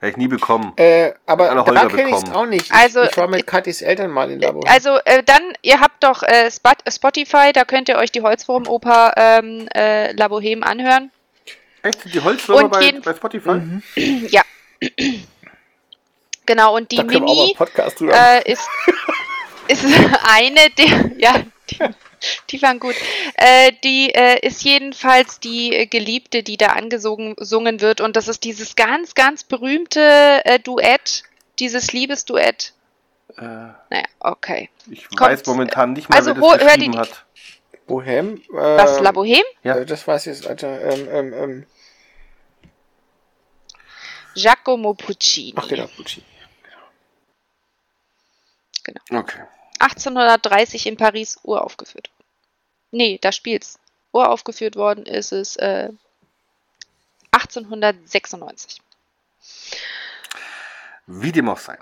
Hätte 0.00 0.10
ich 0.10 0.16
nie 0.18 0.28
bekommen. 0.28 0.74
Äh, 0.76 1.14
aber 1.24 1.50
Alle 1.50 1.64
da 1.64 1.86
kenne 1.86 2.10
ich 2.10 2.16
es 2.16 2.30
auch 2.30 2.44
nicht. 2.44 2.70
Also, 2.70 3.04
ich, 3.04 3.12
ich 3.12 3.16
war 3.16 3.26
mit 3.26 3.46
Katis 3.46 3.80
Eltern 3.80 4.10
mal 4.10 4.30
in 4.30 4.38
Labo. 4.38 4.60
Also 4.68 4.98
äh, 5.06 5.22
dann, 5.22 5.40
ihr 5.62 5.80
habt 5.80 6.04
doch 6.04 6.22
äh, 6.22 6.50
Spot 6.50 6.72
Spotify, 6.86 7.52
da 7.54 7.64
könnt 7.64 7.88
ihr 7.88 7.96
euch 7.96 8.12
die 8.12 8.20
Holzwurmoper 8.20 9.14
ähm, 9.16 9.66
äh, 9.74 10.12
La 10.12 10.28
Boheme 10.28 10.66
anhören. 10.66 11.10
Echt? 11.84 12.02
Sind 12.02 12.14
die 12.14 12.20
Holzwürmer 12.20 12.68
bei, 12.68 12.82
jeden- 12.82 13.02
bei 13.02 13.14
Spotify? 13.14 13.60
ja. 14.28 14.42
Genau, 16.46 16.76
und 16.76 16.90
die 16.92 16.96
da 16.96 17.04
Mimi 17.04 17.54
äh, 18.02 18.52
ist, 18.52 18.68
ist 19.68 19.84
eine 20.30 20.68
der, 20.76 21.10
ja, 21.16 21.42
die, 21.70 21.78
die 22.50 22.60
waren 22.62 22.78
gut. 22.80 22.94
Äh, 23.36 23.72
die 23.82 24.14
äh, 24.14 24.46
ist 24.46 24.62
jedenfalls 24.62 25.40
die 25.40 25.88
Geliebte, 25.88 26.42
die 26.42 26.58
da 26.58 26.66
angesungen 26.68 27.34
gesungen 27.36 27.80
wird. 27.80 28.02
Und 28.02 28.16
das 28.16 28.28
ist 28.28 28.44
dieses 28.44 28.76
ganz, 28.76 29.14
ganz 29.14 29.42
berühmte 29.44 30.00
äh, 30.44 30.58
Duett, 30.60 31.22
dieses 31.58 31.92
Liebesduett. 31.94 32.74
Äh, 33.38 33.40
Naja, 33.40 34.04
okay. 34.20 34.68
ich 34.90 35.08
Kommt. 35.16 35.20
weiß 35.30 35.46
momentan 35.46 35.94
nicht 35.94 36.10
mal, 36.10 36.16
Also, 36.16 36.34
wer 36.36 36.42
wo- 36.42 36.52
das 36.52 36.60
hör 36.62 36.68
die- 36.72 36.88
geschrieben 36.88 36.98
hat. 36.98 37.24
Bohem? 37.86 38.36
Äh, 38.50 38.56
Was, 38.56 39.00
La 39.00 39.12
Boheme? 39.12 39.42
Ja. 39.62 39.76
Äh, 39.76 39.86
das 39.86 40.06
weiß 40.06 40.26
ich 40.26 40.36
jetzt, 40.36 40.46
Alter. 40.46 40.78
Ähm, 40.92 41.08
ähm, 41.10 41.32
ähm. 41.34 41.66
Giacomo 44.34 44.94
Puccini. 44.94 45.54
Ach 45.56 45.68
genau, 45.68 45.86
Pucci. 45.86 46.22
Okay. 49.10 49.44
1830 49.78 50.86
in 50.86 50.96
Paris 50.96 51.38
uraufgeführt. 51.42 52.10
Nee, 52.90 53.18
da 53.20 53.32
spielt's. 53.32 53.78
Uraufgeführt 54.12 54.76
worden 54.76 55.06
ist 55.06 55.32
es 55.32 55.56
äh, 55.56 55.90
1896. 57.32 58.80
Wie 61.06 61.32
dem 61.32 61.48
auch 61.48 61.58
sei. 61.58 61.76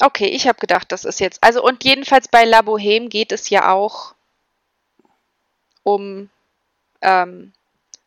Okay, 0.00 0.26
ich 0.26 0.46
habe 0.46 0.58
gedacht, 0.58 0.92
das 0.92 1.04
ist 1.04 1.20
jetzt. 1.20 1.42
Also, 1.42 1.62
und 1.62 1.84
jedenfalls 1.84 2.28
bei 2.28 2.44
La 2.44 2.62
Boheme 2.62 3.08
geht 3.08 3.32
es 3.32 3.50
ja 3.50 3.72
auch 3.72 4.14
um 5.82 6.30
ähm, 7.00 7.52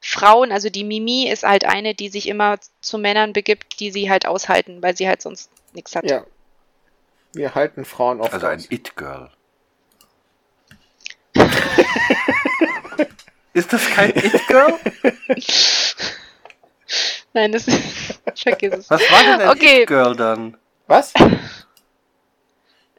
Frauen. 0.05 0.51
Also, 0.51 0.69
die 0.69 0.83
Mimi 0.83 1.27
ist 1.29 1.43
halt 1.43 1.63
eine, 1.65 1.95
die 1.95 2.09
sich 2.09 2.27
immer 2.27 2.57
zu 2.81 2.97
Männern 2.97 3.31
begibt, 3.33 3.79
die 3.79 3.89
sie 3.89 4.09
halt 4.09 4.25
aushalten, 4.27 4.83
weil 4.83 4.95
sie 4.97 5.07
halt 5.07 5.21
sonst 5.21 5.49
nichts 5.73 5.95
hat. 5.95 6.03
Ja. 6.09 6.25
Wir 7.33 7.55
halten 7.55 7.85
Frauen 7.85 8.19
oft 8.21 8.33
Also 8.33 8.45
ein. 8.47 8.63
It-Girl. 8.69 9.31
Ist 13.53 13.71
das 13.71 13.87
kein 13.89 14.09
It-Girl? 14.11 14.79
Nein, 17.33 17.51
das 17.51 17.65
vergiss 18.35 18.73
es. 18.73 18.89
Was 18.89 19.01
war 19.11 19.23
denn 19.23 19.41
ein 19.41 19.49
Okay. 19.49 19.81
It-Girl 19.83 20.15
dann? 20.15 20.57
Was? 20.87 21.13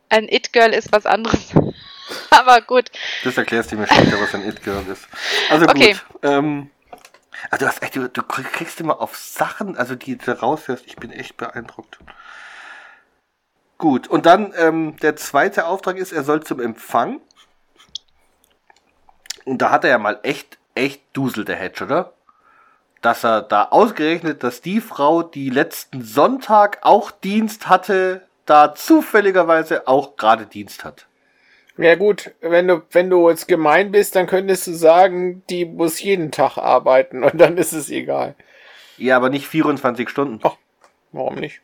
Ein 0.08 0.28
It-Girl 0.28 0.72
ist 0.72 0.90
was 0.92 1.06
anderes. 1.06 1.50
Aber 2.30 2.60
gut. 2.60 2.90
Das 3.24 3.36
erklärst 3.36 3.72
du 3.72 3.76
mir 3.76 3.86
später, 3.86 4.20
was 4.20 4.34
ein 4.34 4.48
It-Girl 4.48 4.84
ist. 4.90 5.06
Also 5.50 5.66
Okay. 5.66 5.92
gut. 5.92 6.04
Ähm, 6.22 6.70
also 7.50 7.64
du, 7.64 7.68
hast 7.68 7.82
echt, 7.82 7.96
du, 7.96 8.08
du 8.08 8.22
kriegst 8.22 8.80
immer 8.80 9.00
auf 9.00 9.16
Sachen, 9.16 9.76
also 9.76 9.94
die 9.94 10.16
du 10.16 10.40
raushörst. 10.40 10.86
Ich 10.86 10.96
bin 10.96 11.10
echt 11.10 11.36
beeindruckt. 11.36 11.98
Gut, 13.78 14.06
und 14.06 14.26
dann 14.26 14.52
ähm, 14.56 14.96
der 14.98 15.16
zweite 15.16 15.66
Auftrag 15.66 15.96
ist, 15.96 16.12
er 16.12 16.24
soll 16.24 16.42
zum 16.42 16.60
Empfang. 16.60 17.20
Und 19.44 19.58
da 19.58 19.70
hat 19.70 19.84
er 19.84 19.90
ja 19.90 19.98
mal 19.98 20.20
echt, 20.22 20.58
echt 20.74 21.02
Dusel, 21.12 21.44
der 21.44 21.56
Hedge, 21.56 21.84
oder? 21.84 22.12
Dass 23.02 23.24
er 23.24 23.42
da 23.42 23.64
ausgerechnet, 23.64 24.42
dass 24.42 24.62
die 24.62 24.80
Frau, 24.80 25.22
die 25.22 25.50
letzten 25.50 26.02
Sonntag 26.02 26.78
auch 26.82 27.10
Dienst 27.10 27.68
hatte, 27.68 28.26
da 28.46 28.74
zufälligerweise 28.74 29.86
auch 29.86 30.16
gerade 30.16 30.46
Dienst 30.46 30.84
hat. 30.84 31.06
Ja 31.76 31.96
gut, 31.96 32.32
wenn 32.40 32.68
du, 32.68 32.82
wenn 32.92 33.10
du 33.10 33.28
jetzt 33.28 33.48
gemein 33.48 33.90
bist, 33.90 34.14
dann 34.14 34.26
könntest 34.26 34.66
du 34.68 34.72
sagen, 34.72 35.42
die 35.50 35.64
muss 35.64 36.00
jeden 36.00 36.30
Tag 36.30 36.56
arbeiten 36.56 37.24
und 37.24 37.40
dann 37.40 37.56
ist 37.58 37.72
es 37.72 37.90
egal. 37.90 38.36
Ja, 38.96 39.16
aber 39.16 39.28
nicht 39.28 39.48
24 39.48 40.08
Stunden. 40.08 40.40
Warum 41.10 41.34
nicht? 41.36 41.60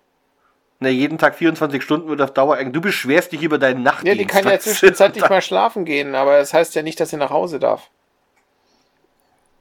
Ne, 0.80 0.88
jeden 0.90 1.18
Tag 1.18 1.36
24 1.36 1.82
Stunden 1.82 2.08
wird 2.08 2.22
auf 2.22 2.32
Dauer. 2.32 2.56
Du 2.64 2.80
beschwerst 2.80 3.32
dich 3.32 3.42
über 3.42 3.58
deinen 3.58 3.84
Ja, 3.84 3.92
Nachtdienst. 3.92 4.18
die 4.20 4.26
kann 4.26 4.44
ja 4.48 4.58
zwischenzeitlich 4.58 5.28
mal 5.28 5.42
schlafen 5.42 5.84
gehen, 5.84 6.14
aber 6.14 6.38
das 6.38 6.54
heißt 6.54 6.74
ja 6.74 6.82
nicht, 6.82 6.98
dass 6.98 7.10
sie 7.10 7.16
nach 7.18 7.30
Hause 7.30 7.58
darf. 7.60 7.90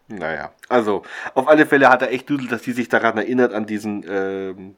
Naja, 0.08 0.52
also 0.70 1.04
auf 1.36 1.48
alle 1.48 1.68
Fälle 1.68 1.90
hat 1.90 2.02
er 2.02 2.12
echt 2.12 2.28
Dudel, 2.30 2.48
dass 2.48 2.64
die 2.64 2.72
sich 2.72 2.90
daran 2.90 3.18
erinnert, 3.18 3.54
an 3.54 3.68
diesen 3.68 4.04
ähm, 4.10 4.76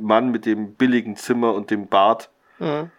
Mann 0.00 0.30
mit 0.30 0.46
dem 0.46 0.74
billigen 0.74 1.14
Zimmer 1.16 1.54
und 1.54 1.70
dem 1.70 1.86
Bart. 1.86 2.30
Mhm. 2.58 2.90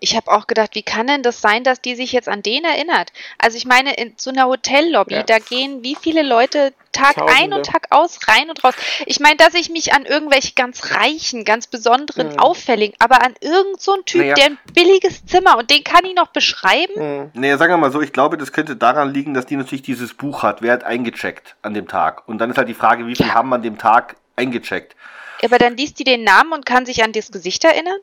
Ich 0.00 0.14
habe 0.16 0.30
auch 0.30 0.46
gedacht, 0.46 0.74
wie 0.74 0.82
kann 0.82 1.06
denn 1.06 1.22
das 1.22 1.40
sein, 1.40 1.64
dass 1.64 1.80
die 1.80 1.94
sich 1.94 2.12
jetzt 2.12 2.28
an 2.28 2.42
den 2.42 2.64
erinnert? 2.64 3.12
Also 3.38 3.56
ich 3.56 3.64
meine, 3.64 3.94
in 3.94 4.12
so 4.16 4.30
einer 4.30 4.46
Hotellobby, 4.46 5.14
Ja. 5.14 5.22
da 5.22 5.38
gehen 5.38 5.82
wie 5.82 5.96
viele 6.00 6.22
Leute 6.22 6.72
Tag 6.92 7.18
ein 7.18 7.26
Tausende. 7.26 7.56
und 7.56 7.66
Tag 7.66 7.86
aus, 7.90 8.18
rein 8.26 8.48
und 8.48 8.62
raus. 8.64 8.74
Ich 9.04 9.20
meine, 9.20 9.36
dass 9.36 9.52
ich 9.54 9.68
mich 9.68 9.92
an 9.92 10.06
irgendwelche 10.06 10.54
ganz 10.54 10.92
reichen, 10.94 11.44
ganz 11.44 11.66
besonderen, 11.66 12.28
Mhm. 12.32 12.38
auffälligen, 12.38 12.96
aber 13.00 13.22
an 13.22 13.34
irgend 13.40 13.80
so 13.80 13.96
Typ, 14.02 14.20
Naja. 14.22 14.34
der 14.34 14.44
ein 14.46 14.58
billiges 14.72 15.24
Zimmer 15.26 15.58
und 15.58 15.70
den 15.70 15.84
kann 15.84 16.04
ich 16.04 16.14
noch 16.14 16.28
beschreiben? 16.28 16.92
Mhm. 16.96 17.30
Naja, 17.34 17.58
sagen 17.58 17.72
wir 17.72 17.76
mal 17.78 17.92
so, 17.92 18.00
ich 18.00 18.12
glaube, 18.12 18.36
das 18.38 18.52
könnte 18.52 18.76
daran 18.76 19.12
liegen, 19.12 19.34
dass 19.34 19.46
die 19.46 19.56
natürlich 19.56 19.82
dieses 19.82 20.14
Buch 20.14 20.42
hat. 20.42 20.62
Wer 20.62 20.72
hat 20.74 20.84
eingecheckt 20.84 21.56
an 21.62 21.74
dem 21.74 21.86
Tag? 21.88 22.26
Und 22.28 22.38
dann 22.38 22.50
ist 22.50 22.56
halt 22.58 22.68
die 22.68 22.74
Frage, 22.74 23.06
wie 23.06 23.16
viel 23.16 23.26
Ja. 23.26 23.34
haben 23.34 23.52
an 23.52 23.62
dem 23.62 23.76
Tag 23.78 24.16
eingecheckt? 24.36 24.96
Aber 25.44 25.58
dann 25.58 25.76
liest 25.76 25.98
die 25.98 26.04
den 26.04 26.24
Namen 26.24 26.52
und 26.52 26.64
kann 26.64 26.86
sich 26.86 27.02
an 27.04 27.12
das 27.12 27.30
Gesicht 27.30 27.62
erinnern? 27.64 27.98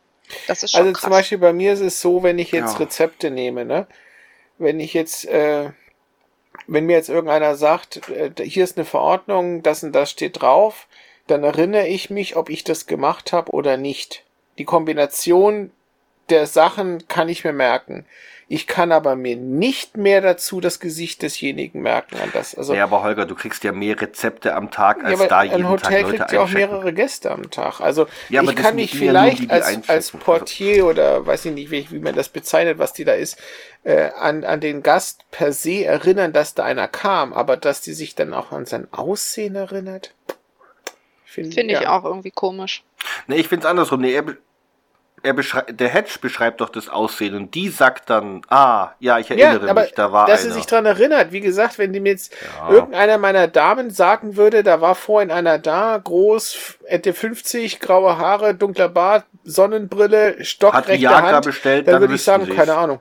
Das 0.48 0.64
ist 0.64 0.72
schon 0.72 0.82
Also 0.82 0.92
krass. 0.94 1.02
zum 1.02 1.10
Beispiel 1.12 1.38
bei 1.38 1.54
mir 1.54 1.74
ist 1.74 1.82
es 1.82 2.02
so, 2.02 2.24
wenn 2.24 2.40
ich 2.40 2.52
jetzt 2.52 2.74
Ja. 2.74 2.80
Rezepte 2.80 3.32
nehme, 3.32 3.66
ne? 3.66 3.88
Wenn 4.58 4.80
ich 4.80 4.94
jetzt, 4.94 5.26
äh, 5.26 5.72
wenn 6.68 6.86
mir 6.86 6.96
jetzt 6.96 7.10
irgendeiner 7.10 7.56
sagt, 7.56 8.08
äh, 8.10 8.32
hier 8.44 8.64
ist 8.64 8.78
eine 8.78 8.86
Verordnung, 8.86 9.64
das 9.64 9.84
und 9.84 9.92
das 9.94 10.12
steht 10.12 10.42
drauf, 10.42 10.88
dann 11.28 11.44
erinnere 11.44 11.88
ich 11.88 12.10
mich, 12.10 12.36
ob 12.36 12.50
ich 12.50 12.64
das 12.64 12.86
gemacht 12.86 13.32
habe 13.34 13.52
oder 13.52 13.78
nicht. 13.78 14.24
Die 14.58 14.66
Kombination 14.66 15.72
der 16.30 16.48
Sachen 16.48 17.08
kann 17.08 17.30
ich 17.30 17.44
mir 17.44 17.54
merken. 17.54 18.06
Ich 18.50 18.68
kann 18.68 18.92
aber 18.92 19.16
mir 19.16 19.36
nicht 19.38 19.98
mehr 19.98 20.22
dazu 20.22 20.60
das 20.62 20.80
Gesicht 20.80 21.22
desjenigen 21.22 21.82
merken 21.82 22.18
an 22.22 22.30
das. 22.34 22.54
Also 22.54 22.76
ja, 22.76 22.84
aber 22.84 23.02
Holger, 23.02 23.26
du 23.26 23.36
kriegst 23.36 23.64
ja 23.64 23.72
mehr 23.72 24.00
Rezepte 24.00 24.54
am 24.54 24.70
Tag, 24.70 24.98
ja, 25.00 25.06
als 25.06 25.20
aber 25.22 25.30
da 25.30 25.44
jeden 25.44 25.56
ein 25.56 25.62
Tag 25.62 25.72
Hotel 25.72 26.02
Leute 26.04 26.18
kriegt 26.18 26.32
ja 26.34 26.42
auch 26.42 26.50
mehrere 26.50 26.94
Gäste 26.94 27.32
am 27.32 27.50
Tag. 27.50 27.80
Also 27.80 28.06
Ja, 28.30 28.42
aber 28.42 28.52
ich 28.52 28.58
kann 28.58 28.76
mich 28.76 28.94
ja 28.94 29.00
vielleicht 29.00 29.40
die, 29.40 29.48
die 29.48 29.52
als, 29.52 29.90
als 29.90 30.12
Portier 30.12 30.86
oder 30.86 31.26
weiß 31.26 31.46
ich 31.46 31.54
nicht, 31.54 31.72
wie, 31.72 31.90
wie 31.90 32.00
man 32.00 32.14
das 32.16 32.30
bezeichnet, 32.30 32.78
was 32.78 32.94
die 32.94 33.06
da 33.06 33.14
ist, 33.14 33.38
äh, 33.84 34.10
an, 34.12 34.44
an 34.44 34.60
den 34.60 34.84
Gast 34.84 35.24
per 35.32 35.52
se 35.54 35.86
erinnern, 35.86 36.34
dass 36.34 36.54
da 36.54 36.64
einer 36.64 36.90
kam, 36.90 37.34
aber 37.34 37.58
dass 37.58 37.82
die 37.82 37.94
sich 37.94 38.14
dann 38.14 38.34
auch 38.34 38.52
an 38.52 38.66
sein 38.66 38.88
Aussehen 38.92 39.56
erinnert, 39.56 40.14
Find- 41.26 41.56
Finde 41.56 41.74
ich 41.74 41.82
ja. 41.82 41.98
auch 41.98 42.04
irgendwie 42.06 42.30
komisch. 42.30 42.84
Nee, 43.26 43.38
ich 43.38 43.48
find's 43.48 43.66
andersrum. 43.66 44.02
Nee, 44.02 44.14
er, 44.14 44.24
er 45.24 45.34
beschreibt, 45.34 45.80
der 45.80 45.88
Hedge 45.90 46.16
beschreibt 46.22 46.62
doch 46.62 46.70
das 46.70 46.90
Aussehen 46.90 47.34
und 47.36 47.56
die 47.56 47.70
sagt 47.70 48.10
dann, 48.10 48.42
ah, 48.50 48.90
ja, 49.00 49.20
ich 49.20 49.30
Ja, 49.30 49.52
erinnere 49.52 49.70
aber 49.70 49.82
mich, 49.82 49.94
da 49.94 50.12
war 50.12 50.28
dass 50.28 50.42
einer. 50.42 50.50
sie 50.50 50.60
sich 50.60 50.66
dran 50.68 50.86
erinnert. 50.86 51.32
Wie 51.32 51.40
gesagt, 51.40 51.78
wenn 51.80 51.94
dem 51.94 52.06
jetzt 52.06 52.34
Ja. 52.46 52.70
irgendeiner 52.70 53.18
meiner 53.18 53.48
Damen 53.48 53.90
sagen 53.90 54.36
würde, 54.36 54.64
da 54.64 54.82
war 54.82 54.96
vorhin 54.96 55.32
einer 55.32 55.60
da, 55.60 55.98
groß, 55.98 56.76
Ende 56.86 57.14
50, 57.14 57.80
graue 57.80 58.18
Haare, 58.18 58.54
dunkler 58.54 58.90
Bart, 58.90 59.26
Sonnenbrille, 59.46 60.44
Stock, 60.44 60.74
Hat 60.74 60.88
Hand, 61.24 61.46
bestellt, 61.46 61.88
dann 61.88 61.94
dann 61.94 62.02
würde 62.02 62.16
ich 62.16 62.24
sagen, 62.24 62.46
sie's. 62.46 62.56
keine 62.56 62.76
Ahnung. 62.76 63.00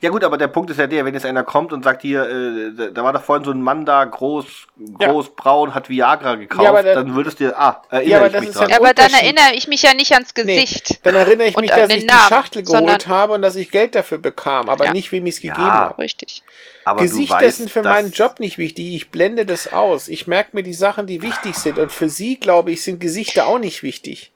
Ja 0.00 0.10
gut, 0.10 0.22
aber 0.24 0.36
der 0.36 0.48
Punkt 0.48 0.70
ist 0.70 0.78
ja 0.78 0.86
der, 0.86 1.04
wenn 1.06 1.14
jetzt 1.14 1.24
einer 1.24 1.42
kommt 1.42 1.72
und 1.72 1.82
sagt 1.84 2.02
hier, 2.02 2.28
äh, 2.28 2.90
da- 2.92 3.02
war 3.02 3.12
doch 3.14 3.22
vorhin 3.22 3.44
so 3.44 3.50
ein 3.50 3.62
Mann 3.62 3.86
da, 3.86 4.04
groß, 4.04 4.44
Ja. 5.00 5.08
groß, 5.08 5.34
braun, 5.36 5.74
hat 5.74 5.88
Viagra 5.88 6.34
gekauft, 6.34 6.62
Ja, 6.62 6.68
aber 6.70 6.82
der- 6.82 6.94
dann 6.96 7.14
würdest 7.14 7.40
du, 7.40 7.56
ah, 7.58 7.82
erinnere 7.90 8.10
Ja, 8.10 8.16
aber 8.18 8.26
ich 8.26 8.32
das 8.32 8.40
mich 8.42 8.50
ist 8.50 8.58
dran. 8.58 8.68
ja- 8.68 8.76
Aber 8.76 8.92
dann 8.94 9.12
erinnere 9.12 9.54
ich 9.54 9.66
mich 9.68 9.82
ja 9.82 9.94
nicht 9.94 10.12
ans 10.12 10.34
Nee, 10.36 10.42
Gesicht. 10.64 11.00
dann 11.06 11.14
erinnere 11.14 11.46
ich 11.48 11.56
mich, 11.56 11.70
dass 11.70 11.88
ich 11.90 12.00
die 12.00 12.04
Namen, 12.06 12.28
Schachtel 12.28 12.62
geholt 12.62 13.08
habe 13.08 13.32
und 13.32 13.42
dass 13.42 13.56
ich 13.56 13.70
Geld 13.70 13.94
dafür 13.94 14.18
bekam, 14.18 14.68
aber 14.68 14.84
Ja. 14.86 14.92
nicht, 14.92 15.10
wem 15.12 15.24
ich 15.26 15.36
es 15.36 15.40
gegeben 15.40 15.60
Ja. 15.62 15.72
habe. 15.72 15.98
Richtig. 15.98 16.42
aber 16.86 17.00
du 17.00 17.06
Gesichter 17.06 17.36
weißt, 17.36 17.56
sind 17.56 17.70
für 17.70 17.82
meinen 17.82 18.10
Job 18.10 18.40
nicht 18.40 18.58
wichtig. 18.58 18.94
Ich 18.94 19.10
blende 19.10 19.46
das 19.46 19.72
aus. 19.72 20.08
Ich 20.08 20.26
merke 20.26 20.50
mir 20.52 20.62
die 20.62 20.74
Sachen, 20.74 21.06
die 21.06 21.22
wichtig 21.22 21.54
sind. 21.56 21.78
Und 21.78 21.90
für 21.90 22.10
Sie, 22.10 22.38
glaube 22.38 22.72
ich, 22.72 22.82
sind 22.82 23.00
Gesichter 23.00 23.46
auch 23.46 23.58
nicht 23.58 23.82
wichtig. 23.82 24.32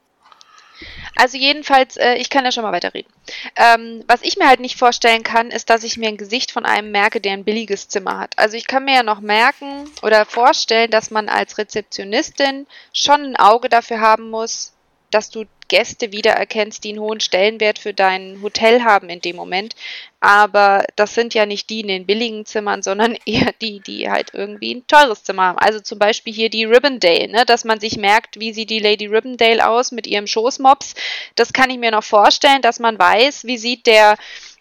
Also 1.15 1.37
jedenfalls, 1.37 1.97
äh, 1.97 2.15
ich 2.15 2.29
kann 2.29 2.45
ja 2.45 2.51
schon 2.51 2.63
mal 2.63 2.71
weiterreden. 2.71 3.11
Ähm, 3.55 4.03
was 4.07 4.21
ich 4.21 4.37
mir 4.37 4.47
halt 4.47 4.59
nicht 4.59 4.77
vorstellen 4.77 5.23
kann, 5.23 5.51
ist, 5.51 5.69
dass 5.69 5.83
ich 5.83 5.97
mir 5.97 6.07
ein 6.07 6.17
Gesicht 6.17 6.51
von 6.51 6.65
einem 6.65 6.91
merke, 6.91 7.21
der 7.21 7.33
ein 7.33 7.43
billiges 7.43 7.87
Zimmer 7.87 8.17
hat. 8.19 8.37
Also 8.37 8.57
ich 8.57 8.67
kann 8.67 8.85
mir 8.85 8.95
ja 8.95 9.03
noch 9.03 9.19
merken 9.19 9.89
oder 10.01 10.25
vorstellen, 10.25 10.91
dass 10.91 11.11
man 11.11 11.29
als 11.29 11.57
Rezeptionistin 11.57 12.67
schon 12.93 13.21
ein 13.21 13.35
Auge 13.35 13.69
dafür 13.69 13.99
haben 13.99 14.29
muss, 14.29 14.73
dass 15.11 15.29
du 15.29 15.45
Gäste 15.69 16.11
wiedererkennst, 16.11 16.83
die 16.83 16.89
einen 16.89 16.99
hohen 16.99 17.19
Stellenwert 17.19 17.79
für 17.79 17.93
dein 17.93 18.41
Hotel 18.41 18.83
haben 18.83 19.09
in 19.09 19.21
dem 19.21 19.35
Moment. 19.35 19.75
Aber 20.19 20.83
das 20.95 21.13
sind 21.13 21.33
ja 21.33 21.45
nicht 21.45 21.69
die 21.69 21.81
in 21.81 21.87
den 21.87 22.05
billigen 22.05 22.45
Zimmern, 22.45 22.81
sondern 22.83 23.15
eher 23.25 23.53
die, 23.61 23.79
die 23.79 24.09
halt 24.09 24.33
irgendwie 24.33 24.75
ein 24.75 24.87
teures 24.87 25.23
Zimmer 25.23 25.43
haben. 25.43 25.59
Also 25.59 25.79
zum 25.79 25.99
Beispiel 25.99 26.33
hier 26.33 26.49
die 26.49 26.65
Ribbondale, 26.65 27.29
ne? 27.29 27.45
dass 27.45 27.63
man 27.63 27.79
sich 27.79 27.97
merkt, 27.97 28.39
wie 28.39 28.51
sieht 28.51 28.69
die 28.69 28.79
Lady 28.79 29.05
Ribbondale 29.05 29.67
aus 29.67 29.91
mit 29.91 30.07
ihrem 30.07 30.27
Schoßmops. 30.27 30.95
Das 31.35 31.53
kann 31.53 31.69
ich 31.69 31.77
mir 31.77 31.91
noch 31.91 32.03
vorstellen, 32.03 32.61
dass 32.61 32.79
man 32.79 32.99
weiß, 32.99 33.45
wie 33.45 33.57
sieht 33.57 33.85
der, 33.85 34.17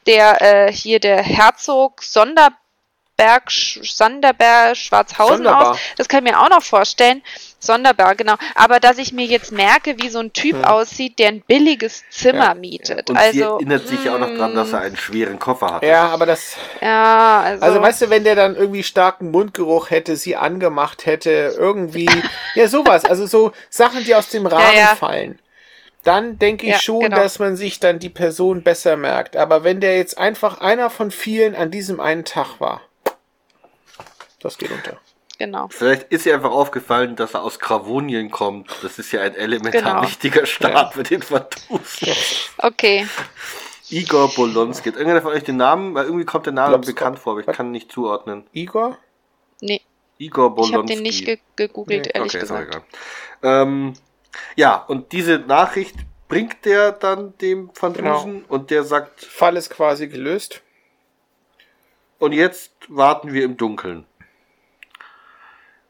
der 0.06 0.42
äh, 0.68 0.72
hier 0.72 1.00
der 1.00 1.22
Herzog 1.22 2.02
Sonderberg, 2.02 2.58
Sch- 3.20 3.80
Sonderberg, 3.96 4.76
Schwarzhausen 4.76 5.38
Sonderbar. 5.38 5.72
aus. 5.72 5.78
Das 5.96 6.08
kann 6.08 6.24
ich 6.24 6.32
mir 6.32 6.40
auch 6.40 6.48
noch 6.48 6.62
vorstellen. 6.62 7.22
Sonderbar, 7.58 8.14
genau. 8.14 8.36
Aber 8.54 8.78
dass 8.78 8.98
ich 8.98 9.12
mir 9.12 9.26
jetzt 9.26 9.50
merke, 9.50 9.96
wie 10.00 10.08
so 10.08 10.20
ein 10.20 10.32
Typ 10.32 10.54
Hm. 10.56 10.64
aussieht, 10.64 11.18
der 11.18 11.28
ein 11.28 11.40
billiges 11.42 12.04
Zimmer 12.10 12.44
Ja, 12.50 12.54
mietet. 12.54 13.10
Und 13.10 13.18
sie 13.18 13.24
also, 13.42 13.56
erinnert 13.56 13.88
sich 13.88 14.04
ja 14.04 14.14
auch 14.14 14.20
noch 14.20 14.32
dran, 14.32 14.54
dass 14.54 14.72
er 14.72 14.80
einen 14.82 14.96
schweren 14.96 15.40
Koffer 15.40 15.74
hatte. 15.74 15.86
Ja, 15.86 16.08
aber 16.08 16.26
das. 16.26 16.54
Ja, 16.80 17.40
also. 17.40 17.64
Also, 17.64 17.82
weißt 17.82 18.02
du, 18.02 18.10
wenn 18.10 18.22
der 18.22 18.36
dann 18.36 18.54
irgendwie 18.54 18.84
starken 18.84 19.32
Mundgeruch 19.32 19.90
hätte, 19.90 20.14
sie 20.14 20.36
angemacht 20.36 21.04
hätte, 21.06 21.54
irgendwie. 21.58 22.08
ja, 22.54 22.68
sowas. 22.68 23.04
Also, 23.04 23.26
so 23.26 23.50
Sachen, 23.68 24.04
die 24.04 24.14
aus 24.14 24.28
dem 24.28 24.46
Rahmen 24.46 24.76
ja. 24.78 24.94
fallen. 24.94 25.40
Dann 26.04 26.38
denke 26.38 26.66
ich 26.66 26.72
Ja, 26.74 26.78
schon, 26.78 27.00
genau. 27.00 27.16
dass 27.16 27.40
man 27.40 27.56
sich 27.56 27.80
dann 27.80 27.98
die 27.98 28.08
Person 28.08 28.62
besser 28.62 28.96
merkt. 28.96 29.36
Aber 29.36 29.64
wenn 29.64 29.80
der 29.80 29.96
jetzt 29.96 30.16
einfach 30.16 30.60
einer 30.60 30.90
von 30.90 31.10
vielen 31.10 31.56
an 31.56 31.72
diesem 31.72 31.98
einen 31.98 32.24
Tag 32.24 32.60
war, 32.60 32.80
das 34.40 34.58
geht 34.58 34.70
unter. 34.70 34.98
genau. 35.38 35.68
Vielleicht 35.70 36.04
ist 36.12 36.26
ihr 36.26 36.34
einfach 36.34 36.50
aufgefallen, 36.50 37.16
dass 37.16 37.34
er 37.34 37.42
aus 37.42 37.58
Gravonien 37.58 38.30
kommt. 38.30 38.70
Das 38.82 38.98
ist 38.98 39.12
ja 39.12 39.20
ein 39.22 39.34
elementar 39.34 39.82
Genau. 39.82 40.02
wichtiger 40.02 40.46
Staat 40.46 40.94
für 40.94 41.02
den 41.02 41.22
Vertus. 41.22 41.98
Okay. 42.58 43.06
Igor 43.90 44.32
Bolonski. 44.34 44.90
Hat 44.90 44.96
irgendeiner 44.96 45.22
von 45.22 45.32
euch 45.32 45.44
den 45.44 45.56
Namen? 45.56 45.94
Weil 45.94 46.04
irgendwie 46.06 46.26
kommt 46.26 46.44
der 46.46 46.52
Name 46.52 46.72
Blobskop. 46.76 46.94
bekannt 46.94 47.18
vor, 47.18 47.32
aber 47.32 47.40
ich 47.40 47.46
Was? 47.46 47.56
kann 47.56 47.66
ihn 47.68 47.72
nicht 47.72 47.90
zuordnen. 47.90 48.46
Igor? 48.52 48.98
Nee, 49.60 49.80
Igor 50.18 50.48
ich 50.48 50.54
Bolonski. 50.54 50.74
habe 50.76 50.86
den 50.86 51.02
nicht 51.02 51.24
ge 51.24 51.38
gegoogelt, 51.56 52.04
Nee, 52.06 52.12
ehrlich 52.14 52.32
okay, 52.32 52.40
gesagt. 52.40 52.68
egal. 52.68 52.82
Ähm, 53.42 53.94
ja, 54.56 54.76
und 54.76 55.12
diese 55.12 55.38
Nachricht 55.38 55.94
bringt 56.28 56.64
der 56.66 56.92
dann 56.92 57.36
dem 57.38 57.70
Van 57.80 57.94
Genau. 57.94 58.28
Und 58.48 58.70
der 58.70 58.84
sagt, 58.84 59.24
Fall 59.24 59.56
ist 59.56 59.70
quasi 59.70 60.06
gelöst. 60.08 60.60
und 62.18 62.32
jetzt 62.32 62.72
warten 62.88 63.32
wir 63.32 63.44
im 63.44 63.56
Dunkeln. 63.56 64.04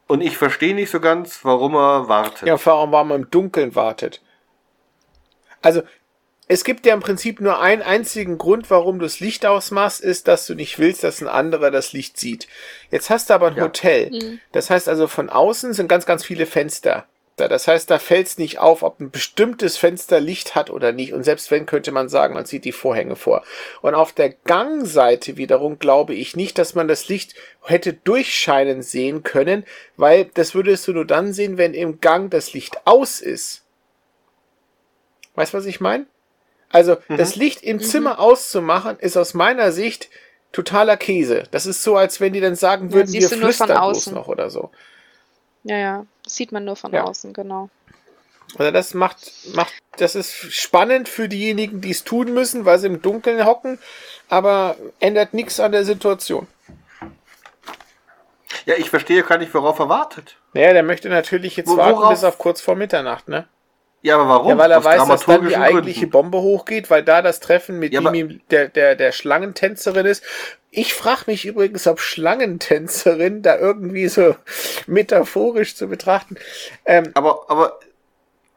Und 0.09 0.21
ich 0.21 0.37
verstehe 0.37 0.73
nicht 0.73 0.89
so 0.89 0.99
ganz, 0.99 1.45
warum 1.45 1.75
er 1.75 2.07
wartet. 2.07 2.47
Ja, 2.47 2.57
vor 2.57 2.73
allem, 2.73 2.91
warum 2.91 3.09
man 3.09 3.21
im 3.21 3.29
Dunkeln 3.29 3.75
wartet. 3.75 4.23
Also, 5.61 5.83
es 6.47 6.63
gibt 6.63 6.87
ja 6.87 6.95
im 6.95 6.99
Prinzip 6.99 7.39
nur 7.39 7.61
einen 7.61 7.83
einzigen 7.83 8.39
Grund, 8.39 8.71
warum 8.71 8.97
du 8.97 9.05
das 9.05 9.19
Licht 9.19 9.45
ausmachst, 9.45 10.01
ist, 10.01 10.27
dass 10.27 10.47
du 10.47 10.55
nicht 10.55 10.79
willst, 10.79 11.03
dass 11.03 11.21
ein 11.21 11.27
anderer 11.27 11.69
das 11.69 11.93
Licht 11.93 12.17
sieht. 12.17 12.47
Jetzt 12.89 13.11
hast 13.11 13.29
du 13.29 13.35
aber 13.35 13.49
ein 13.49 13.57
Ja. 13.57 13.65
Hotel. 13.65 14.09
Mhm. 14.09 14.39
Das 14.51 14.71
heißt 14.71 14.89
also, 14.89 15.07
von 15.07 15.29
außen 15.29 15.73
sind 15.73 15.87
ganz, 15.87 16.07
ganz 16.07 16.25
viele 16.25 16.47
Fenster. 16.47 17.05
Da. 17.39 17.47
Das 17.47 17.67
heißt, 17.67 17.89
da 17.89 17.99
fällt 17.99 18.27
es 18.27 18.37
nicht 18.37 18.59
auf, 18.59 18.83
ob 18.83 18.99
ein 18.99 19.11
bestimmtes 19.11 19.77
Fenster 19.77 20.19
Licht 20.19 20.55
hat 20.55 20.69
oder 20.69 20.91
nicht. 20.91 21.13
Und 21.13 21.23
selbst 21.23 21.51
wenn, 21.51 21.65
könnte 21.65 21.91
man 21.91 22.09
sagen, 22.09 22.33
man 22.33 22.45
zieht 22.45 22.65
die 22.65 22.71
Vorhänge 22.71 23.15
vor. 23.15 23.43
Und 23.81 23.95
auf 23.95 24.13
der 24.13 24.29
Gangseite 24.29 25.37
wiederum 25.37 25.79
glaube 25.79 26.13
ich 26.13 26.35
nicht, 26.35 26.57
dass 26.57 26.75
man 26.75 26.87
das 26.87 27.07
Licht 27.07 27.35
hätte 27.63 27.93
durchscheinen 27.93 28.81
sehen 28.81 29.23
können, 29.23 29.65
weil 29.97 30.25
das 30.33 30.55
würdest 30.55 30.87
du 30.87 30.93
nur 30.93 31.05
dann 31.05 31.33
sehen, 31.33 31.57
wenn 31.57 31.73
im 31.73 32.01
Gang 32.01 32.29
das 32.29 32.53
Licht 32.53 32.77
aus 32.85 33.21
ist. 33.21 33.63
Weißt 35.35 35.53
du, 35.53 35.57
was 35.57 35.65
ich 35.65 35.79
meine? 35.79 36.05
Also, 36.71 36.97
das 37.07 37.35
Licht 37.35 37.63
im 37.63 37.79
Zimmer 37.79 38.19
auszumachen, 38.19 38.99
ist 38.99 39.17
aus 39.17 39.33
meiner 39.33 39.71
Sicht 39.71 40.09
totaler 40.51 40.97
Käse. 40.97 41.43
Das 41.51 41.65
ist 41.65 41.83
so, 41.83 41.95
als 41.95 42.19
wenn 42.21 42.33
die 42.33 42.41
dann 42.41 42.55
sagen 42.55 42.89
Ja, 42.89 42.93
würden, 42.93 43.13
wir 43.13 43.21
nur 43.21 43.29
von 43.29 43.39
flüstern 43.39 43.67
bloß 43.67 44.11
noch 44.11 44.27
oder 44.27 44.49
so. 44.49 44.71
Ja, 45.63 45.77
ja. 45.77 46.05
Das 46.29 46.35
sieht 46.35 46.51
man 46.51 46.63
nur 46.63 46.75
von 46.75 46.93
Ja. 46.93 47.05
außen, 47.05 47.33
genau. 47.33 47.71
Also 48.59 48.69
das 48.71 48.93
macht, 48.93 49.31
macht, 49.55 49.73
das 49.97 50.13
ist 50.13 50.31
spannend 50.53 51.09
für 51.09 51.27
diejenigen, 51.27 51.81
die 51.81 51.89
es 51.89 52.03
tun 52.03 52.35
müssen, 52.35 52.65
weil 52.65 52.77
sie 52.77 52.85
im 52.85 53.01
Dunkeln 53.01 53.43
hocken, 53.47 53.79
aber 54.29 54.75
ändert 54.99 55.33
nichts 55.33 55.59
an 55.59 55.71
der 55.71 55.85
Situation. 55.85 56.45
Ja, 58.65 58.75
ich 58.77 58.91
verstehe 58.91 59.23
gar 59.23 59.39
nicht, 59.39 59.51
worauf 59.55 59.79
er 59.79 59.89
wartet. 59.89 60.37
Naja, 60.53 60.71
der 60.73 60.83
möchte 60.83 61.09
natürlich 61.09 61.55
jetzt 61.57 61.67
Wo- 61.69 61.77
warten 61.77 61.97
worauf- 61.97 62.11
bis 62.11 62.23
auf 62.23 62.37
kurz 62.37 62.61
vor 62.61 62.75
Mitternacht, 62.75 63.27
ne? 63.27 63.47
Ja, 64.01 64.15
aber 64.15 64.29
warum? 64.29 64.49
Ja, 64.51 64.57
weil 64.57 64.71
er 64.71 64.77
Aus 64.79 64.85
weiß, 64.85 65.07
dass 65.07 65.25
dann 65.25 65.47
die 65.47 65.57
eigentliche 65.57 66.01
Gründen. 66.07 66.11
Bombe 66.11 66.37
hochgeht, 66.41 66.89
weil 66.89 67.03
da 67.03 67.21
das 67.21 67.39
Treffen 67.41 67.79
mit 67.79 67.93
Ja, 67.93 67.99
ihm, 68.13 68.39
der, 68.49 68.69
der, 68.69 68.95
der 68.95 69.11
Schlangentänzerin 69.11 70.05
ist. 70.05 70.23
Ich 70.71 70.93
frage 70.93 71.23
mich 71.27 71.45
übrigens, 71.45 71.85
ob 71.87 71.99
Schlangentänzerin 71.99 73.41
da 73.41 73.57
irgendwie 73.57 74.07
so 74.07 74.35
metaphorisch 74.87 75.75
zu 75.75 75.87
betrachten. 75.87 76.37
Ähm, 76.85 77.11
Aber, 77.13 77.49
aber, 77.49 77.79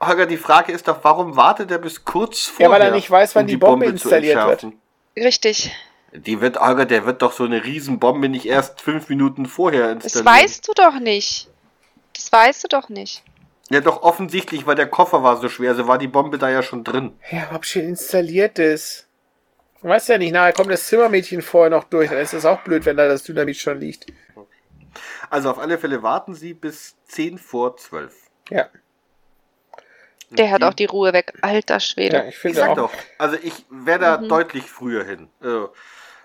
Holger, 0.01 0.27
die 0.27 0.37
Frage 0.37 0.73
ist 0.73 0.87
doch, 0.89 0.99
warum 1.03 1.37
wartet 1.37 1.71
er 1.71 1.79
bis 1.79 2.05
kurz 2.05 2.47
Ja, 2.47 2.53
vorher? 2.67 2.71
weil 2.71 2.83
er 2.83 2.91
nicht 2.93 3.11
weiß, 3.11 3.35
wann 3.35 3.43
um 3.45 3.49
die 3.49 3.57
Bombe 3.57 3.87
zu 3.87 3.93
installiert 3.93 4.47
wird. 4.47 4.67
Richtig. 5.17 5.73
Die 6.13 6.41
wird, 6.41 6.61
Holger, 6.61 6.85
der 6.85 7.07
wird 7.07 7.23
doch 7.23 7.33
so 7.33 7.45
eine 7.45 7.65
Riesenbombe 7.65 8.29
nicht 8.29 8.45
erst 8.47 8.81
fünf 8.83 9.09
Minuten 9.09 9.47
vorher 9.47 9.95
Das 9.95 10.05
installieren. 10.05 10.43
weißt 10.45 10.69
du 10.69 10.73
doch 10.75 10.99
nicht. 11.01 11.49
Das 12.15 12.31
weißt 12.31 12.65
du 12.65 12.69
doch 12.69 12.89
nicht. 12.91 13.23
Ja, 13.73 13.81
doch 13.81 14.03
offensichtlich, 14.03 14.67
weil 14.67 14.75
der 14.75 14.87
Koffer 14.89 15.23
war 15.23 15.37
so 15.39 15.49
schwer, 15.49 15.71
also 15.71 15.89
war 15.89 15.99
die 15.99 16.09
Bombe 16.09 16.37
da 16.39 16.51
ja 16.51 16.63
schon 16.63 16.85
drin. 16.85 17.17
ja, 17.31 17.51
ob 17.55 17.65
schon 17.65 17.83
installiert 17.83 18.59
ist. 18.59 19.07
Du 19.81 19.89
weißt 19.89 20.11
ja 20.11 20.19
nicht, 20.19 20.33
nachher 20.33 20.53
kommt 20.53 20.71
das 20.71 20.87
Zimmermädchen 20.87 21.43
vorher 21.43 21.71
noch 21.71 21.85
durch, 21.85 22.11
dann 22.11 22.19
ist 22.19 22.33
das 22.35 22.45
auch 22.45 22.61
blöd, 22.61 22.85
wenn 22.87 22.97
da 22.97 23.09
das 23.09 23.23
Dynamit 23.25 23.57
schon 23.57 23.81
liegt. 23.81 24.07
Also 25.31 25.51
auf 25.51 25.59
alle 25.59 25.79
Fälle 25.79 26.03
warten 26.03 26.35
Sie 26.35 26.53
bis 26.55 26.97
10 27.07 27.39
vor 27.39 27.77
12. 27.77 28.15
Ja, 28.51 28.69
Der 30.31 30.51
hat 30.51 30.63
auch 30.63 30.75
die 30.75 30.85
Ruhe 30.85 31.13
weg. 31.13 31.33
Alter 31.43 31.81
Schwede. 31.81 32.17
ja 32.19 32.25
ich 32.27 32.39
finde 32.39 32.69
auch. 32.69 32.77
doch, 32.77 32.93
also 33.19 33.37
ich 33.43 33.65
wäre 33.71 33.99
da 33.99 34.19
Mhm. 34.19 34.29
deutlich 34.29 34.65
früher 34.65 35.05
hin. 35.05 35.29
Äh, 35.43 35.67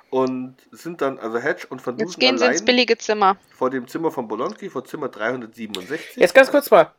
Und 0.09 0.55
sind 0.71 1.01
dann, 1.01 1.19
also 1.19 1.37
Hedge 1.39 1.67
und 1.69 1.85
Van 1.85 1.97
Jetzt 1.97 2.07
Dusen 2.15 2.19
gehen 2.21 2.37
sie 2.37 2.45
ins 2.45 2.63
billige 2.63 2.97
Zimmer. 2.97 3.35
vor 3.53 3.69
dem 3.69 3.87
Zimmer 3.89 4.09
von 4.11 4.27
Bolonki, 4.29 4.69
vor 4.69 4.85
Zimmer 4.85 5.09
367. 5.09 6.15
Jetzt 6.15 6.33
ganz 6.33 6.49
kurz 6.49 6.71
mal. 6.71 6.93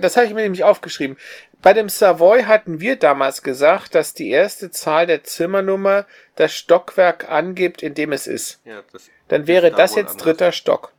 Das 0.00 0.16
habe 0.16 0.26
ich 0.26 0.34
mir 0.34 0.42
nämlich 0.42 0.64
aufgeschrieben. 0.64 1.16
Bei 1.62 1.72
dem 1.72 1.88
Savoy 1.88 2.44
hatten 2.44 2.80
wir 2.80 2.96
damals 2.96 3.42
gesagt, 3.42 3.94
dass 3.94 4.14
die 4.14 4.30
erste 4.30 4.70
Zahl 4.70 5.06
der 5.06 5.24
Zimmernummer 5.24 6.06
das 6.36 6.52
Stockwerk 6.54 7.30
angibt, 7.30 7.82
in 7.82 7.94
dem 7.94 8.12
es 8.12 8.26
ist. 8.26 8.60
Ja, 8.64 8.82
das 8.92 9.10
Dann 9.28 9.46
wäre 9.46 9.70
da 9.70 9.76
das 9.76 9.94
jetzt 9.94 10.10
anders. 10.12 10.22
dritter 10.24 10.52
Stock. 10.52 10.92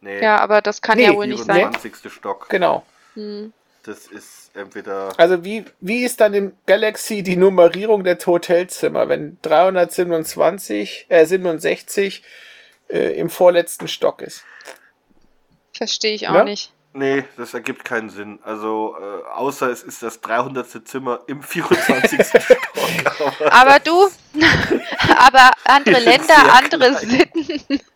Nee, 0.00 0.20
Ja, 0.22 0.38
aber 0.38 0.60
das 0.62 0.82
kann 0.82 0.98
Nee, 0.98 1.04
ja 1.06 1.14
wohl 1.14 1.26
nicht 1.26 1.44
sein. 1.44 1.56
24. 1.72 2.12
Stock. 2.12 2.48
Genau. 2.48 2.84
Hm. 3.14 3.52
Das 3.84 4.06
ist 4.06 4.50
entweder. 4.54 5.12
Also 5.16 5.44
wie, 5.44 5.64
wie 5.80 6.04
ist 6.04 6.20
dann 6.20 6.34
im 6.34 6.52
Galaxy 6.66 7.22
die 7.22 7.36
Nummerierung 7.36 8.04
der 8.04 8.18
Hotelzimmer, 8.18 9.08
wenn 9.08 9.38
327, 9.42 11.06
äh, 11.08 11.24
67 11.24 12.22
äh, 12.88 13.18
im 13.18 13.30
vorletzten 13.30 13.88
Stock 13.88 14.20
ist? 14.20 14.44
Verstehe 15.72 16.12
ich 16.14 16.28
auch 16.28 16.34
Ja? 16.34 16.44
nicht. 16.44 16.72
Nee, 16.94 17.24
das 17.36 17.54
ergibt 17.54 17.84
keinen 17.84 18.10
Sinn. 18.10 18.38
Also, 18.42 18.96
äh, 18.98 19.28
außer 19.34 19.70
es 19.70 19.82
ist 19.82 20.02
das 20.02 20.20
300. 20.20 20.88
Zimmer 20.88 21.20
im 21.26 21.42
24. 21.42 22.26
Stock. 22.26 23.52
Aber 23.52 23.78
du, 23.78 24.08
aber 25.18 25.50
andere 25.64 26.00
Länder, 26.00 26.54
andere 26.54 26.94
klein. 26.94 27.08
Sitten. 27.08 27.80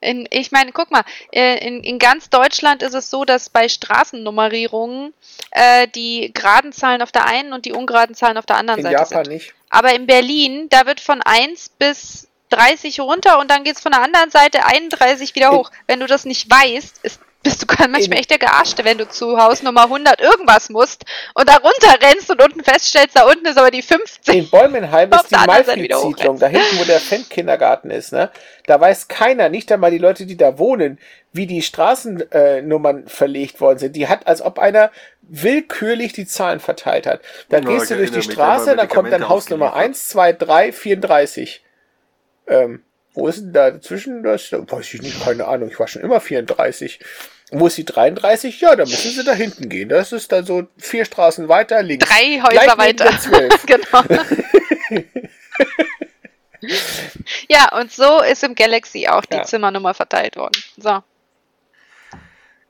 In, 0.00 0.28
ich 0.30 0.52
meine, 0.52 0.70
guck 0.72 0.90
mal, 0.90 1.02
äh, 1.32 1.66
in, 1.66 1.82
in 1.82 1.98
ganz 1.98 2.28
Deutschland 2.28 2.82
ist 2.82 2.92
es 2.92 3.08
so, 3.08 3.24
dass 3.24 3.48
bei 3.48 3.70
Straßennummerierungen 3.70 5.14
äh, 5.50 5.88
die 5.88 6.30
geraden 6.34 6.72
Zahlen 6.72 7.00
auf 7.00 7.10
der 7.10 7.24
einen 7.26 7.54
und 7.54 7.64
die 7.64 7.72
ungeraden 7.72 8.14
Zahlen 8.14 8.36
auf 8.36 8.44
der 8.44 8.56
anderen 8.56 8.80
In 8.80 8.84
Seite 8.84 8.96
Japan 8.96 9.24
sind. 9.24 9.32
nicht. 9.32 9.54
Aber 9.70 9.94
in 9.94 10.06
Berlin, 10.06 10.66
da 10.68 10.84
wird 10.84 11.00
von 11.00 11.22
1 11.22 11.70
bis 11.78 12.28
30 12.50 13.00
runter 13.00 13.38
und 13.38 13.50
dann 13.50 13.64
geht's 13.64 13.80
von 13.80 13.92
der 13.92 14.02
anderen 14.02 14.30
Seite 14.30 14.66
31 14.66 15.34
wieder 15.34 15.52
hoch. 15.52 15.70
Wenn 15.86 16.00
du 16.00 16.06
das 16.06 16.26
nicht 16.26 16.50
weißt, 16.50 16.98
ist, 17.02 17.20
bist 17.44 17.62
du 17.62 17.66
manchmal 17.68 18.02
In- 18.04 18.12
echt 18.12 18.30
der 18.30 18.38
Gearschte, 18.38 18.84
wenn 18.84 18.98
du 18.98 19.08
zu 19.08 19.38
Hausnummer 19.38 19.84
100 19.84 20.20
irgendwas 20.20 20.70
musst 20.70 21.04
und 21.34 21.48
da 21.48 21.56
runter 21.56 21.96
rennst 22.02 22.30
und 22.30 22.42
unten 22.42 22.64
feststellst, 22.64 23.16
da 23.16 23.24
unten 23.28 23.46
ist 23.46 23.58
aber 23.58 23.70
die 23.70 23.82
50. 23.82 24.34
In 24.34 24.50
Bäumenheim 24.50 25.12
ist 25.12 25.30
die 25.30 25.36
Malfried-Siedlung, 25.46 26.38
da 26.38 26.46
hinten, 26.48 26.78
wo 26.78 26.84
der 26.84 26.98
Fendt-Kindergarten 26.98 27.90
ist, 27.90 28.12
ne? 28.12 28.30
Da 28.66 28.80
weiß 28.80 29.08
keiner, 29.08 29.50
nicht 29.50 29.70
einmal 29.70 29.90
die 29.90 29.98
Leute, 29.98 30.26
die 30.26 30.36
da 30.36 30.58
wohnen, 30.58 30.98
wie 31.32 31.46
die 31.46 31.62
Straßennummern 31.62 33.06
äh, 33.06 33.08
verlegt 33.08 33.60
worden 33.60 33.78
sind. 33.78 33.94
Die 33.94 34.08
hat, 34.08 34.26
als 34.26 34.40
ob 34.40 34.58
einer 34.58 34.90
willkürlich 35.22 36.12
die 36.12 36.26
Zahlen 36.26 36.60
verteilt 36.60 37.06
hat. 37.06 37.20
Dann 37.50 37.64
Ja, 37.64 37.70
gehst 37.70 37.90
du 37.90 37.96
durch 37.96 38.10
die 38.10 38.22
Straße, 38.22 38.74
dann 38.74 38.88
kommt 38.88 39.12
dann 39.12 39.28
Hausnummer 39.28 39.74
ausgeliefert. 39.74 39.90
1, 39.90 40.08
2, 40.08 40.32
3, 40.32 40.72
34. 40.72 41.62
Ähm, 42.46 42.82
wo 43.14 43.28
ist 43.28 43.40
denn 43.40 43.52
da 43.52 43.70
dazwischen? 43.70 44.22
Das 44.22 44.50
weiß 44.52 44.94
ich 44.94 45.02
nicht, 45.02 45.22
keine 45.22 45.46
Ahnung. 45.46 45.68
Ich 45.70 45.78
war 45.78 45.86
schon 45.88 46.02
immer 46.02 46.20
34. 46.20 47.00
Ist 47.50 47.78
die 47.78 47.84
33? 47.84 48.60
Ja, 48.60 48.74
da 48.74 48.84
müssen 48.84 49.10
sie 49.12 49.22
da 49.24 49.32
hinten 49.32 49.68
gehen. 49.68 49.88
Das 49.88 50.12
ist 50.12 50.32
dann 50.32 50.44
so 50.44 50.66
vier 50.76 51.04
Straßen 51.04 51.48
weiter 51.48 51.82
links. 51.82 52.08
Drei 52.08 52.40
Häuser 52.42 52.78
weiter. 52.78 53.04
der 53.04 53.18
12. 53.18 53.66
genau. 53.66 54.02
ja, 57.48 57.78
und 57.78 57.92
so 57.92 58.22
ist 58.22 58.42
im 58.44 58.54
Galaxy 58.54 59.06
auch 59.08 59.24
die 59.24 59.36
Ja. 59.36 59.42
Zimmernummer 59.44 59.94
verteilt 59.94 60.36
worden. 60.36 60.62
So. 60.76 61.02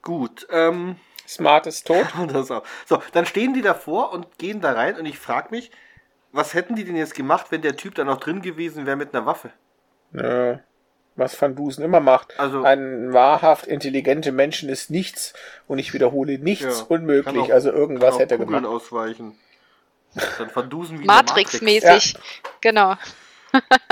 Gut, 0.02 0.46
ähm, 0.50 0.96
Smart 1.26 1.66
ist 1.66 1.86
tot. 1.86 2.06
das 2.32 2.50
auch. 2.50 2.64
So, 2.86 3.02
dann 3.12 3.26
stehen 3.26 3.54
die 3.54 3.62
davor 3.62 4.12
und 4.12 4.38
gehen 4.38 4.60
da 4.60 4.72
rein 4.72 4.96
und 4.96 5.06
ich 5.06 5.18
frage 5.18 5.48
mich, 5.50 5.70
was 6.32 6.52
hätten 6.52 6.74
die 6.74 6.84
denn 6.84 6.96
jetzt 6.96 7.14
gemacht, 7.14 7.46
wenn 7.50 7.62
der 7.62 7.76
Typ 7.76 7.94
da 7.94 8.04
noch 8.04 8.18
drin 8.18 8.42
gewesen 8.42 8.86
wäre 8.86 8.96
mit 8.96 9.14
einer 9.14 9.24
Waffe? 9.24 9.50
Nö. 10.10 10.58
Was 11.16 11.40
Van 11.40 11.54
Dusen 11.54 11.84
immer 11.84 12.00
macht. 12.00 12.38
Also- 12.40 12.64
ein 12.64 13.12
wahrhaft 13.12 13.66
intelligente 13.66 14.32
Menschen 14.32 14.68
ist 14.68 14.90
nichts, 14.90 15.32
und 15.68 15.78
ich 15.78 15.94
wiederhole, 15.94 16.38
nichts 16.38 16.80
Ja, 16.80 16.86
unmöglich. 16.88 17.36
auch- 17.38 17.50
Also 17.50 17.70
irgendwas 17.70 18.06
Kann 18.10 18.14
auch 18.14 18.20
hätte 18.20 18.34
er 18.34 18.38
Kugeln 18.38 18.62
gemacht. 18.62 18.74
ausweichen. 18.82 19.38
Dann 20.38 20.50
verdusen 20.50 20.98
wie 20.98 21.02
in 21.02 21.08
der 21.08 21.16
Matrix-mäßig. 21.16 22.14
Genau. 22.60 22.94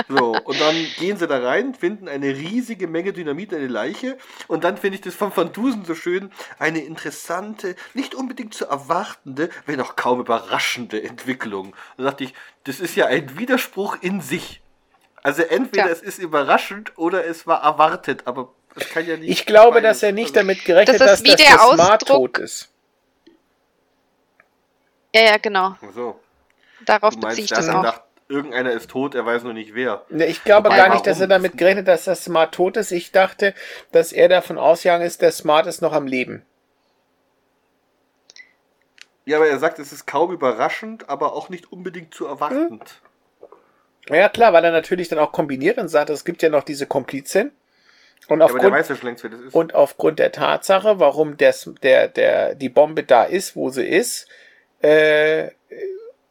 So, 0.09 0.33
und 0.45 0.61
dann 0.61 0.75
gehen 0.99 1.17
sie 1.19 1.29
da 1.29 1.39
rein, 1.39 1.73
finden 1.77 2.09
eine 2.09 2.27
riesige 2.37 2.89
Menge 2.89 3.13
Dynamit, 3.13 3.55
eine 3.55 3.69
Leiche. 3.69 4.19
Und 4.49 4.65
dann 4.65 4.77
finde 4.77 4.97
ich 4.97 5.03
das 5.03 5.15
von 5.15 5.31
Van 5.37 5.53
Dusen 5.53 5.85
so 5.85 5.95
schön, 5.95 6.33
eine 6.59 6.81
interessante, 6.81 7.77
nicht 7.95 8.17
unbedingt 8.17 8.55
zu 8.55 8.67
erwartende, 8.67 9.51
wenn 9.67 9.81
auch 9.81 9.95
kaum 9.95 10.19
überraschende 10.19 11.01
Entwicklung. 11.01 11.77
Da 11.97 12.03
dachte 12.03 12.25
ich, 12.25 12.35
das 12.65 12.81
ist 12.81 12.97
ja 12.97 13.07
ein 13.07 13.39
Widerspruch 13.39 13.99
in 14.01 14.21
sich. 14.21 14.61
Also 15.23 15.43
entweder 15.43 15.85
Tja. 15.85 15.93
es 15.93 16.03
ist 16.03 16.19
überraschend 16.19 16.97
oder 16.99 17.25
es 17.25 17.47
war 17.47 17.63
erwartet, 17.63 18.23
aber 18.27 18.53
es 18.75 18.89
kann 18.91 19.07
ja 19.07 19.17
nicht. 19.17 19.29
Ich 19.31 19.47
glaube, 19.47 19.75
beides. 19.81 20.01
dass 20.01 20.03
er 20.03 20.13
nicht 20.13 20.35
damit 20.35 20.65
gerechnet 20.65 21.01
Das 21.01 21.07
hat, 21.07 21.09
dass 21.13 21.23
wie 21.25 21.29
der, 21.29 21.37
der 21.37 21.59
Smart 21.59 22.07
tot 22.07 22.39
ist. 22.39 22.71
Ja, 25.15 25.23
ja, 25.23 25.37
genau. 25.39 25.77
So, 25.95 26.19
Darauf 26.87 27.15
du 27.15 27.21
beziehe 27.21 27.45
ich 27.45 27.51
das 27.51 27.69
hat 27.69 27.75
auch. 27.77 27.81
gedacht, 27.83 28.03
irgendeiner 28.29 28.73
ist 28.73 28.91
tot, 28.91 29.15
er 29.15 29.25
weiß 29.27 29.43
nur 29.45 29.53
nicht 29.53 29.75
wer. 29.75 30.05
Ne, 30.09 30.27
Ich 30.27 30.43
glaube 30.43 30.67
Wobei, 30.69 30.77
gar 30.79 30.89
nicht, 30.89 31.07
dass 31.07 31.19
er 31.19 31.29
warum? 31.29 31.43
damit 31.43 31.59
gerechnet 31.59 31.87
hat, 31.87 31.95
dass 31.95 32.05
der 32.05 32.17
Smart 32.17 32.55
tot 32.55 32.77
ist. 32.77 32.91
Ich 32.93 33.13
dachte, 33.13 33.55
dass 33.93 34.13
er 34.13 34.29
davon 34.29 34.59
ausgegangen 34.59 35.05
ist, 35.07 35.23
der 35.23 35.33
Smart 35.33 35.67
ist 35.67 35.83
noch 35.83 35.93
am 35.93 36.07
Leben. 36.07 36.45
Ja, 39.25 39.37
aber 39.37 39.47
er 39.47 39.59
sagt, 39.59 39.79
es 39.79 39.93
ist 39.93 40.07
kaum 40.07 40.33
überraschend, 40.33 41.09
aber 41.09 41.35
auch 41.35 41.49
nicht 41.49 41.71
unbedingt 41.71 42.13
zu 42.13 42.27
erwartend. 42.27 43.01
Ja, 44.09 44.29
klar, 44.29 44.53
weil 44.53 44.65
er 44.65 44.73
natürlich 44.73 45.09
dann 45.09 45.19
auch 45.19 45.33
kombiniert 45.33 45.79
und 45.79 45.89
sagt, 45.89 46.11
es 46.11 46.25
gibt 46.25 46.43
ja 46.43 46.49
noch 46.49 46.65
diese 46.65 46.87
Komplizin. 46.87 47.53
Und 48.29 48.41
Ja, 48.41 48.47
aber 48.47 48.59
der 48.59 48.71
aufgrund, 48.71 48.89
ja 48.89 48.97
längst, 49.03 49.25
das. 49.25 49.53
Und 49.53 49.75
aufgrund 49.75 50.19
der 50.19 50.33
Tatsache, 50.33 50.99
warum 50.99 51.37
des, 51.37 51.71
der, 51.83 52.09
der, 52.09 52.55
die 52.55 52.69
Bombe 52.69 53.03
da 53.05 53.25
ist, 53.25 53.57
wo 53.57 53.71
sie 53.71 53.85
ist, 53.85 54.29
äh, 54.81 55.51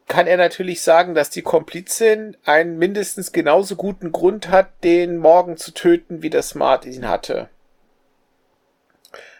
kann 0.08 0.28
er 0.28 0.38
natürlich 0.38 0.82
sagen, 0.82 1.16
dass 1.16 1.30
die 1.30 1.42
Komplizin 1.42 2.36
einen 2.44 2.78
mindestens 2.78 3.32
genauso 3.32 3.78
guten 3.78 4.12
Grund 4.12 4.50
hat, 4.50 4.84
den 4.84 5.18
Morgen 5.18 5.56
zu 5.56 5.72
töten, 5.72 6.22
wie 6.22 6.30
der 6.30 6.42
Smart 6.42 6.86
ihn 6.86 7.08
hatte. 7.08 7.48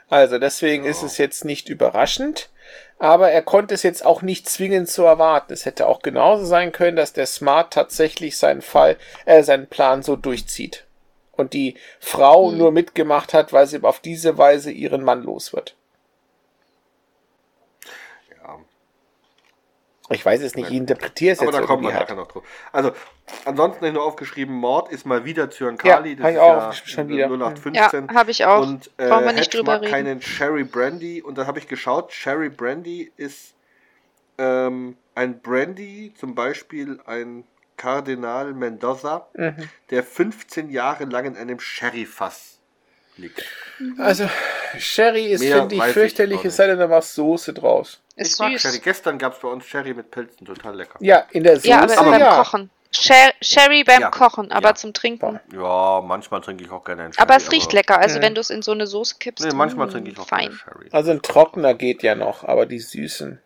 Also 0.08 0.40
deswegen 0.40 0.86
ist 0.86 1.04
es 1.04 1.18
jetzt 1.18 1.46
nicht 1.46 1.70
überraschend, 1.70 2.50
aber 3.02 3.32
er 3.32 3.42
konnte 3.42 3.74
es 3.74 3.82
jetzt 3.84 4.06
auch 4.06 4.22
nicht 4.22 4.48
zwingend 4.48 4.88
zu 4.88 5.04
erwarten. 5.04 5.52
Es 5.54 5.66
hätte 5.66 5.88
auch 5.88 6.02
genauso 6.04 6.46
sein 6.46 6.72
können, 6.72 6.96
dass 6.96 7.14
der 7.14 7.26
Smart 7.26 7.74
tatsächlich 7.74 8.38
seinen 8.38 8.62
Fall, 8.62 8.96
äh, 9.26 9.42
seinen 9.44 9.68
Plan 9.68 10.04
so 10.04 10.16
durchzieht 10.16 10.86
und 11.32 11.54
die 11.54 11.76
Frau 12.00 12.52
Hm. 12.52 12.58
nur 12.60 12.72
mitgemacht 12.72 13.34
hat, 13.34 13.54
weil 13.54 13.66
sie 13.66 13.84
auf 13.84 14.00
diese 14.02 14.38
Weise 14.38 14.72
ihren 14.72 15.04
Mann 15.04 15.24
los 15.24 15.52
wird. 15.52 15.76
ja. 18.30 18.60
Ich 20.10 20.26
weiß 20.26 20.42
es 20.42 20.56
nicht, 20.56 20.70
ich 20.70 20.76
interpretiere 20.78 21.34
es 21.34 21.40
Aber 21.40 21.52
jetzt 21.52 21.62
da 21.62 21.66
kommen 21.66 21.84
wir 21.84 21.90
irgendwie 21.90 21.96
halt. 21.96 22.10
nachher 22.10 22.16
noch 22.16 22.28
drauf. 22.28 22.44
Also, 22.72 22.92
ansonsten 23.46 23.78
habe 23.78 23.88
ich 23.88 23.94
nur 23.94 24.04
aufgeschrieben, 24.04 24.54
Mord 24.56 24.92
ist 24.92 25.06
mal 25.06 25.26
wieder 25.26 25.50
Zyankali. 25.50 26.14
Ja, 26.18 26.24
hab 26.24 26.32
ich 26.32 26.38
auch 26.40 26.64
aufgeschrieben, 26.68 26.94
schon 26.94 27.08
wieder. 27.10 27.26
0815. 27.28 28.08
Ja, 28.08 28.14
habe 28.14 28.32
ich 28.32 28.46
auch. 28.46 28.62
Und 28.62 28.90
äh, 28.98 29.08
Brauchen 29.08 29.26
wir 29.26 29.34
nicht 29.34 29.54
drüber 29.54 29.82
reden. 29.82 29.92
keinen 29.92 30.22
Sherry 30.22 30.64
Brandy. 30.64 31.22
Und 31.22 31.38
da 31.38 31.46
habe 31.48 31.60
ich 31.60 31.68
geschaut, 31.68 32.12
Sherry 32.14 32.50
Brandy 32.50 33.12
ist 33.18 33.54
ähm, 34.38 34.98
ein 35.16 35.40
Brandy, 35.42 36.14
zum 36.18 36.36
Beispiel 36.36 37.00
ein 37.06 37.44
Kardinal 37.78 38.54
Mendoza, 38.54 39.28
Mhm. 39.34 39.70
der 39.90 40.04
15 40.04 40.70
Jahre 40.70 41.06
lang 41.06 41.26
in 41.26 41.36
einem 41.38 41.60
Sherry-Fass 41.60 42.60
liegt. 43.18 43.44
Also, 43.98 44.30
Sherry 44.78 45.26
ist, 45.28 45.44
finde 45.44 45.76
ich, 45.76 45.84
fürchterlich, 45.86 46.46
es 46.46 46.56
sei 46.56 46.68
denn, 46.68 46.80
da 46.80 46.90
war 46.90 47.02
Soße 47.02 47.54
draus. 47.54 48.02
Ist 48.16 48.34
ich 48.34 48.40
mag 48.40 48.52
süß. 48.54 48.62
Sherry. 48.62 48.80
Gestern 48.80 49.18
gab 49.18 49.34
es 49.34 49.40
bei 49.40 49.48
uns 49.48 49.66
Sherry 49.66 49.94
mit 49.94 50.12
Pilzen, 50.12 50.46
total 50.46 50.76
lecker. 50.76 50.98
Ja, 51.02 51.26
in 51.32 51.44
der 51.44 51.56
Soße, 51.58 51.68
Ja, 51.68 51.82
aber, 51.82 51.98
Aber 51.98 52.12
beim 52.12 52.20
ja. 52.22 52.36
Kochen. 52.44 52.70
Sher 52.94 53.32
Sherry 53.42 53.84
beim 53.86 54.02
Ja. 54.02 54.10
Kochen, 54.10 54.52
aber 54.52 54.70
Ja. 54.70 54.76
zum 54.76 54.94
Trinken. 54.94 55.40
Ja, 55.54 56.02
manchmal 56.06 56.42
trinke 56.42 56.64
ich 56.66 56.72
auch 56.72 56.84
gerne 56.84 57.04
einen 57.04 57.14
Sherry. 57.14 57.24
Aber 57.24 57.36
es 57.38 57.52
riecht 57.52 57.72
lecker. 57.74 57.98
Also 58.00 58.20
Mhm. 58.20 58.24
wenn 58.24 58.36
du 58.36 58.42
es 58.42 58.50
in 58.50 58.62
so 58.62 58.72
eine 58.74 58.86
Soße 58.88 59.16
kippst. 59.20 59.46
Nee, 59.46 59.54
manchmal 59.56 59.88
mm, 59.88 59.92
trinke 59.92 60.12
ich 60.12 60.20
auch 60.20 60.28
fein. 60.28 60.48
gerne 60.50 60.58
Sherry. 60.58 60.90
Also 60.92 61.12
ein 61.12 61.22
trockener 61.22 61.74
geht 61.74 62.04
ja 62.04 62.16
noch, 62.16 62.44
aber 62.44 62.66
die 62.66 62.80
süßen. 62.80 63.40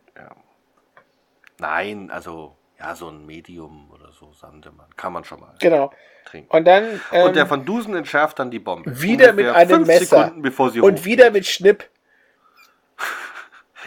Nein, 1.57 2.11
also 2.11 2.55
ja, 2.79 2.95
so 2.95 3.07
ein 3.07 3.25
Medium 3.25 3.89
oder 3.91 4.11
so 4.11 4.33
Sandemann 4.33 4.87
kann 4.97 5.13
man 5.13 5.23
schon 5.23 5.39
mal 5.39 5.53
Genau. 5.59 5.91
trinken. 6.25 6.49
Und 6.55 6.65
dann 6.65 6.99
ähm, 7.13 7.27
und 7.27 7.35
der 7.35 7.49
Van 7.49 7.63
Dusen 7.65 7.95
entschärft 7.95 8.39
dann 8.39 8.51
die 8.51 8.59
Bombe. 8.59 9.01
wieder 9.01 9.31
mit 9.31 9.47
einem 9.47 9.83
Messer. 9.83 10.17
Sekunden, 10.23 10.41
bevor 10.41 10.71
sie 10.71 10.81
und 10.81 10.93
hochgeht. 10.95 11.05
wieder 11.05 11.31
mit 11.31 11.45
Schnipp. 11.45 11.89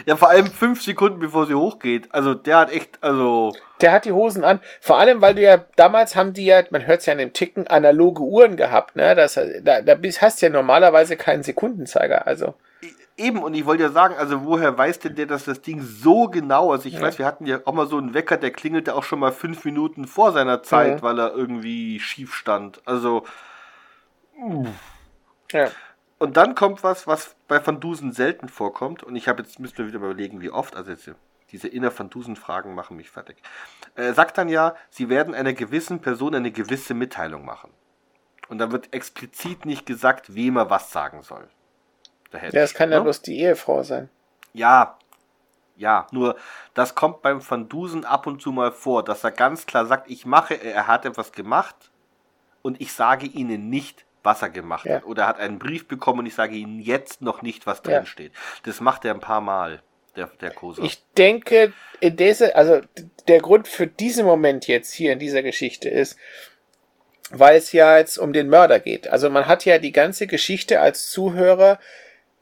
Ja, 0.05 0.15
vor 0.15 0.29
allem 0.29 0.47
fünf 0.47 0.81
Sekunden, 0.81 1.19
bevor 1.19 1.45
sie 1.45 1.55
hochgeht. 1.55 2.07
Also 2.13 2.33
der 2.33 2.57
hat 2.57 2.71
echt, 2.71 2.97
also 3.01 3.53
Der 3.81 3.91
hat 3.91 4.05
die 4.05 4.11
Hosen 4.11 4.43
an. 4.43 4.59
Vor 4.81 4.97
allem, 4.97 5.21
weil 5.21 5.35
du 5.35 5.41
ja, 5.41 5.63
damals 5.75 6.15
haben 6.15 6.33
die 6.33 6.45
ja, 6.45 6.63
man 6.71 6.85
hört 6.87 6.99
es 7.01 7.05
ja 7.05 7.13
an 7.13 7.19
dem 7.19 7.33
Ticken, 7.33 7.67
analoge 7.67 8.21
Uhren 8.21 8.55
gehabt, 8.57 8.95
ne? 8.95 9.15
Das, 9.15 9.39
da, 9.61 9.81
da 9.81 9.95
hast 10.21 10.41
ja 10.41 10.49
normalerweise 10.49 11.17
keinen 11.17 11.43
Sekundenzeiger. 11.43 12.27
Also, 12.27 12.53
eben. 13.17 13.43
Und 13.43 13.53
ich 13.53 13.65
wollte 13.65 13.83
ja 13.83 13.89
sagen, 13.89 14.15
also 14.17 14.45
woher 14.45 14.77
weiß 14.77 14.99
denn 14.99 15.15
der, 15.15 15.25
dass 15.25 15.43
das 15.45 15.61
Ding 15.61 15.81
so 15.81 16.27
genau 16.27 16.73
ist? 16.73 16.85
Ich 16.85 16.93
Ja. 16.95 17.01
weiß, 17.01 17.19
wir 17.19 17.25
hatten 17.25 17.45
ja 17.45 17.59
auch 17.65 17.73
mal 17.73 17.87
so 17.87 17.97
einen 17.97 18.13
Wecker, 18.13 18.37
der 18.37 18.51
klingelte 18.51 18.95
auch 18.95 19.03
schon 19.03 19.19
mal 19.19 19.31
fünf 19.33 19.65
Minuten 19.65 20.07
vor 20.07 20.31
seiner 20.31 20.63
Zeit, 20.63 20.97
Mhm. 20.97 21.01
weil 21.01 21.19
er 21.19 21.33
irgendwie 21.35 21.99
schief 21.99 22.33
stand. 22.33 22.81
Also 22.85 23.25
ja. 25.51 25.67
Und 26.19 26.37
dann 26.37 26.53
kommt 26.53 26.83
was, 26.83 27.07
was 27.07 27.35
bei 27.47 27.65
Van 27.65 27.79
Dusen 27.79 28.11
selten 28.11 28.49
vorkommt. 28.49 29.03
Und 29.03 29.15
ich 29.15 29.27
habe 29.27 29.41
jetzt, 29.41 29.59
müssen 29.59 29.77
wir 29.77 29.87
wieder 29.87 29.97
überlegen, 29.97 30.41
wie 30.41 30.51
oft. 30.51 30.75
Also 30.75 30.91
jetzt, 30.91 31.09
diese 31.51 31.67
inner 31.67 31.97
Van 31.97 32.09
Dusen-Fragen 32.09 32.75
machen 32.75 32.97
mich 32.97 33.09
fertig. 33.09 33.37
Er 33.95 34.13
sagt 34.13 34.37
dann 34.37 34.49
ja, 34.49 34.75
sie 34.89 35.09
werden 35.09 35.33
einer 35.33 35.53
gewissen 35.53 36.01
Person 36.01 36.35
eine 36.35 36.51
gewisse 36.51 36.93
Mitteilung 36.93 37.45
machen. 37.45 37.71
Und 38.49 38.57
dann 38.57 38.71
wird 38.71 38.93
explizit 38.93 39.65
nicht 39.65 39.85
gesagt, 39.85 40.35
wem 40.35 40.57
er 40.57 40.69
was 40.69 40.91
sagen 40.91 41.23
soll. 41.23 41.47
Hedge, 42.31 42.55
ja, 42.55 42.61
das 42.61 42.73
kann 42.73 42.91
ja 42.91 42.97
ne? 42.97 43.03
bloß 43.03 43.21
die 43.21 43.39
Ehefrau 43.39 43.83
sein. 43.83 44.09
Ja, 44.53 44.97
ja, 45.77 46.07
nur 46.11 46.35
das 46.73 46.93
kommt 46.93 47.21
beim 47.21 47.47
Van 47.47 47.69
Dusen 47.69 48.03
ab 48.03 48.27
und 48.27 48.41
zu 48.41 48.51
mal 48.51 48.71
vor, 48.71 49.03
dass 49.03 49.23
er 49.23 49.31
ganz 49.31 49.65
klar 49.65 49.85
sagt, 49.85 50.09
ich 50.09 50.25
mache, 50.25 50.55
er 50.55 50.87
hat 50.87 51.05
etwas 51.05 51.31
gemacht 51.31 51.91
und 52.61 52.81
ich 52.81 52.91
sage 52.91 53.25
Ihnen 53.25 53.69
nicht, 53.69 54.05
was 54.29 54.41
er 54.43 54.49
gemacht 54.49 54.85
Ja. 54.85 54.95
hat. 54.97 55.05
Oder 55.05 55.23
er 55.23 55.27
hat 55.29 55.39
einen 55.39 55.57
Brief 55.59 55.87
bekommen 55.87 56.19
und 56.19 56.25
ich 56.27 56.35
sage 56.35 56.55
Ihnen 56.55 56.79
jetzt 56.79 57.21
noch 57.21 57.41
nicht, 57.41 57.65
was 57.65 57.81
Ja. 57.85 57.97
drin 57.97 58.05
steht. 58.05 58.31
Das 58.63 58.79
macht 58.79 59.03
er 59.05 59.13
ein 59.13 59.19
paar 59.19 59.41
Mal, 59.41 59.81
der, 60.15 60.27
der 60.41 60.51
Kosa. 60.51 60.83
Ich 60.83 61.03
denke, 61.17 61.73
in 61.99 62.15
dieser, 62.15 62.55
also 62.55 62.81
der 63.27 63.39
Grund 63.39 63.67
für 63.67 63.87
diesen 63.87 64.25
Moment 64.25 64.67
jetzt 64.67 64.93
hier 64.93 65.13
in 65.13 65.19
dieser 65.19 65.41
Geschichte 65.43 65.89
ist, 65.89 66.17
weil 67.31 67.57
es 67.57 67.71
ja 67.71 67.97
jetzt 67.97 68.17
um 68.17 68.33
den 68.33 68.49
Mörder 68.49 68.79
geht. 68.79 69.07
Also 69.07 69.29
man 69.29 69.47
hat 69.47 69.65
ja 69.65 69.77
die 69.79 69.91
ganze 69.91 70.27
Geschichte 70.27 70.79
als 70.79 71.09
Zuhörer 71.09 71.79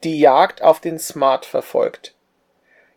die 0.03 0.19
Jagd 0.19 0.61
auf 0.61 0.79
den 0.79 0.99
Smart 0.99 1.45
verfolgt. 1.45 2.15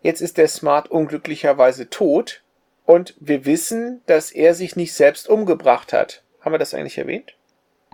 Jetzt 0.02 0.20
ist 0.20 0.36
der 0.38 0.48
Smart 0.48 0.88
unglücklicherweise 0.90 1.90
tot 1.90 2.42
und 2.86 3.14
wir 3.20 3.44
wissen, 3.44 4.02
dass 4.06 4.30
er 4.32 4.54
sich 4.54 4.76
nicht 4.76 4.94
selbst 4.94 5.28
umgebracht 5.28 5.92
hat. 5.92 6.22
Haben 6.40 6.52
wir 6.54 6.58
das 6.58 6.74
eigentlich 6.74 6.98
erwähnt? 6.98 7.34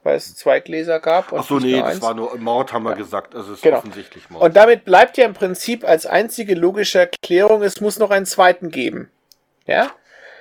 Weil 0.07 0.15
es 0.19 0.37
zwei 0.37 0.61
Gläser 0.61 1.01
gab 1.01 1.33
und 1.33 1.41
Ach 1.41 1.45
so, 1.45 1.59
nee, 1.59 1.73
das 1.81 1.95
eins? 1.97 2.03
war 2.03 2.15
nur 2.15 2.39
Mord, 2.39 2.73
haben 2.73 2.85
wir 2.85 2.95
gesagt. 2.95 3.35
Also 3.35 3.51
es 3.51 3.59
ist 3.59 3.63
Genau. 3.65 3.79
offensichtlich 3.79 4.31
Mord. 4.31 4.45
Und 4.45 4.57
damit 4.57 4.85
bleibt 4.85 5.19
ja 5.19 5.25
im 5.25 5.35
Prinzip 5.35 5.83
als 5.85 6.07
einzige 6.07 6.55
logische 6.55 7.01
Erklärung, 7.01 7.63
es 7.65 7.81
muss 7.81 7.99
noch 7.99 8.11
einen 8.13 8.25
zweiten 8.25 8.71
geben. 8.71 9.11
Ja? 9.67 9.91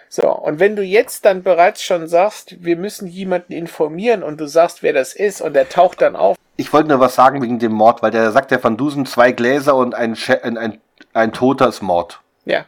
So, 0.08 0.30
und 0.32 0.60
wenn 0.60 0.76
du 0.76 0.84
jetzt 0.84 1.26
dann 1.26 1.42
bereits 1.42 1.82
schon 1.82 2.08
sagst, 2.08 2.64
wir 2.64 2.78
müssen 2.78 3.08
jemanden 3.08 3.54
informieren 3.54 4.22
und 4.22 4.40
du 4.40 4.48
sagst, 4.48 4.84
wer 4.84 4.94
das 4.94 5.16
ist 5.16 5.42
und 5.42 5.54
der 5.54 5.68
taucht 5.68 6.00
dann 6.02 6.16
auf. 6.16 6.38
Ich 6.58 6.72
wollte 6.72 6.90
nur 6.90 7.00
was 7.00 7.16
sagen 7.16 7.42
wegen 7.42 7.58
dem 7.58 7.72
Mord, 7.74 8.04
weil 8.04 8.12
der 8.12 8.32
sagt 8.32 8.52
der 8.52 8.64
Van 8.64 8.78
Dusen 8.78 9.08
zwei 9.08 9.32
Gläser 9.32 9.76
und 9.76 9.96
ein, 9.96 10.16
ein, 10.44 10.58
ein, 10.60 10.82
ein 11.14 11.34
Toter 11.34 11.68
ist 11.70 11.82
Mord. 11.82 12.22
Ja, 12.46 12.60
Ne? 12.60 12.66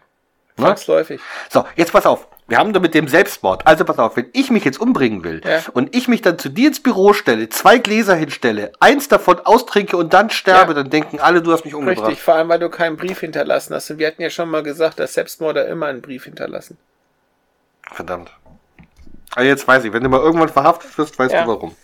zwangsläufig. 0.66 1.22
So, 1.51 1.64
jetzt 1.76 1.92
pass 1.93 2.08
auf. 2.08 2.27
Wir 2.50 2.58
haben 2.59 2.72
da 2.72 2.80
mit 2.80 2.93
dem 2.93 3.09
Selbstmord. 3.09 3.67
Also 3.67 3.84
pass 3.84 4.00
auf, 4.00 4.16
wenn 4.16 4.27
ich 4.32 4.50
mich 4.51 4.64
jetzt 4.64 4.80
umbringen 4.80 5.24
will 5.26 5.42
Ja. 5.45 5.64
und 5.74 5.93
ich 5.95 6.08
mich 6.08 6.22
dann 6.22 6.40
zu 6.40 6.48
dir 6.50 6.69
ins 6.69 6.82
Büro 6.82 7.11
stelle, 7.14 7.50
zwei 7.50 7.77
Gläser 7.77 8.16
hinstelle, 8.16 8.72
eins 8.80 9.09
davon 9.09 9.40
austrinke 9.45 9.98
und 9.98 10.14
dann 10.14 10.30
sterbe, 10.30 10.72
Ja. 10.72 10.76
dann 10.82 10.90
denken 10.90 11.19
alle, 11.19 11.42
du 11.42 11.51
hast 11.51 11.66
mich 11.66 11.76
umgebracht. 11.76 12.08
Richtig, 12.08 12.24
vor 12.24 12.35
allem, 12.35 12.48
weil 12.48 12.59
du 12.59 12.69
keinen 12.69 12.95
Brief 12.95 13.19
hinterlassen 13.19 13.74
hast. 13.76 13.90
Und 13.92 14.00
wir 14.00 14.08
hatten 14.08 14.22
ja 14.22 14.30
schon 14.30 14.50
mal 14.50 14.64
gesagt, 14.64 15.00
dass 15.00 15.14
Selbstmörder 15.16 15.67
immer 15.67 15.88
einen 15.88 16.01
Brief 16.01 16.24
hinterlassen. 16.24 16.77
Verdammt. 17.92 18.32
Aber 19.35 19.43
jetzt 19.45 19.67
weiß 19.67 19.84
ich, 19.84 19.92
wenn 19.93 20.03
du 20.03 20.09
mal 20.09 20.22
irgendwann 20.22 20.50
verhaftet 20.50 20.98
wirst, 20.98 21.19
weißt 21.19 21.34
Ja. 21.34 21.43
du 21.43 21.50
warum. 21.50 21.76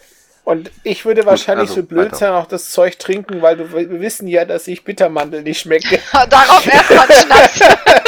Und 0.46 0.72
ich 0.84 1.06
würde 1.06 1.26
wahrscheinlich 1.26 1.70
also, 1.70 1.82
so 1.82 1.88
blöd 1.88 2.08
weiter. 2.08 2.16
sein, 2.18 2.32
auch 2.34 2.48
das 2.48 2.70
Zeug 2.72 3.00
trinken, 3.00 3.42
weil 3.42 3.56
du, 3.58 3.72
wir 3.72 4.02
wissen 4.02 4.28
ja, 4.28 4.44
dass 4.44 4.68
ich 4.68 4.84
Bittermandel 4.84 5.42
nicht 5.42 5.60
schmecke. 5.62 6.00
Darauf 6.30 6.66
erstmal 6.68 7.08
Schnaps. 7.14 7.60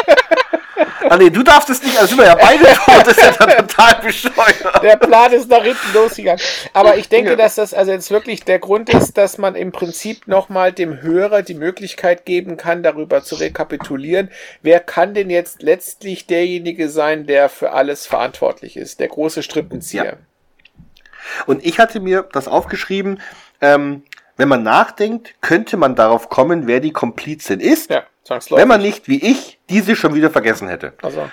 Ah 1.09 1.17
nee, 1.17 1.29
du 1.29 1.43
darfst 1.43 1.69
es 1.69 1.81
nicht, 1.83 1.95
also 1.97 2.07
sind 2.07 2.17
wir 2.19 2.25
ja 2.25 2.35
beide 2.35 2.63
tot, 2.85 3.05
das 3.05 3.17
ist 3.17 3.21
ja 3.23 3.31
dann 3.45 3.67
total 3.67 4.01
bescheuert. 4.01 4.81
Der 4.83 4.95
Plan 4.97 5.31
ist 5.33 5.49
nach 5.49 5.61
hinten 5.63 5.93
losgegangen. 5.93 6.41
Aber 6.73 6.97
ich 6.97 7.09
denke, 7.09 7.31
Ja. 7.31 7.35
dass 7.35 7.55
das 7.55 7.73
also 7.73 7.91
jetzt 7.91 8.11
wirklich 8.11 8.43
der 8.43 8.59
Grund 8.59 8.89
ist, 8.89 9.17
dass 9.17 9.37
man 9.37 9.55
im 9.55 9.71
Prinzip 9.71 10.27
nochmal 10.27 10.71
dem 10.71 11.01
Hörer 11.01 11.41
die 11.41 11.53
Möglichkeit 11.53 12.25
geben 12.25 12.57
kann, 12.57 12.81
darüber 12.83 13.23
zu 13.23 13.35
rekapitulieren. 13.35 14.29
Wer 14.61 14.79
kann 14.79 15.13
denn 15.13 15.29
jetzt 15.29 15.61
letztlich 15.61 16.27
derjenige 16.27 16.89
sein, 16.89 17.25
der 17.25 17.49
für 17.49 17.71
alles 17.73 18.07
verantwortlich 18.07 18.77
ist? 18.77 18.99
Der 18.99 19.07
große 19.09 19.43
Strippenzieher. 19.43 20.05
Ja. 20.05 20.13
Und 21.45 21.65
ich 21.65 21.79
hatte 21.79 21.99
mir 21.99 22.27
das 22.31 22.47
aufgeschrieben, 22.47 23.21
ähm, 23.61 24.03
wenn 24.37 24.47
man 24.49 24.63
nachdenkt, 24.63 25.35
könnte 25.41 25.77
man 25.77 25.95
darauf 25.95 26.29
kommen, 26.29 26.67
wer 26.67 26.79
die 26.79 26.91
Komplizin 26.93 27.59
ist, 27.59 27.89
Ja, 27.89 28.03
wenn 28.49 28.67
man 28.67 28.81
nicht, 28.81 29.07
wie 29.07 29.23
ich, 29.23 29.59
diese 29.69 29.95
schon 29.95 30.13
wieder 30.13 30.29
vergessen 30.29 30.67
hätte. 30.67 30.93
Also, 31.01 31.29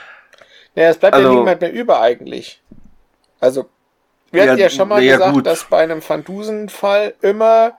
naja, 0.74 0.90
es 0.90 0.98
bleibt 0.98 1.16
ja 1.16 1.24
Also- 1.24 1.38
niemand 1.38 1.60
mehr 1.60 1.72
über 1.72 2.00
eigentlich. 2.00 2.62
Also, 3.40 3.68
wir 4.30 4.44
Ja, 4.44 4.50
hatten 4.52 4.60
ja 4.60 4.70
schon 4.70 4.88
mal 4.88 5.02
ja, 5.02 5.16
gesagt, 5.16 5.34
gut. 5.34 5.46
dass 5.46 5.64
bei 5.64 5.82
einem 5.82 6.00
Van 6.06 6.24
Dusen-Fall 6.24 7.14
immer 7.20 7.76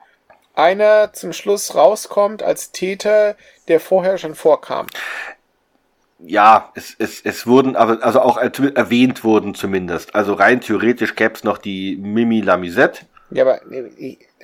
einer 0.54 1.12
zum 1.12 1.32
Schluss 1.32 1.74
rauskommt 1.74 2.42
als 2.42 2.70
Täter, 2.70 3.34
der 3.66 3.80
vorher 3.80 4.18
schon 4.18 4.34
vorkam. 4.36 4.86
Ja, 6.20 6.70
es, 6.74 6.94
es, 6.98 7.20
es 7.22 7.46
wurden, 7.46 7.76
aber 7.76 8.02
also 8.04 8.20
auch 8.20 8.36
er- 8.38 8.52
erwähnt 8.76 9.24
wurden 9.24 9.54
zumindest. 9.54 10.14
Also 10.14 10.32
rein 10.34 10.60
theoretisch 10.60 11.16
gäbe 11.16 11.34
es 11.34 11.44
noch 11.44 11.58
die 11.58 11.96
Mimi 11.96 12.40
Lamisette. 12.40 13.04
Ja, 13.30 13.42
aber 13.44 13.60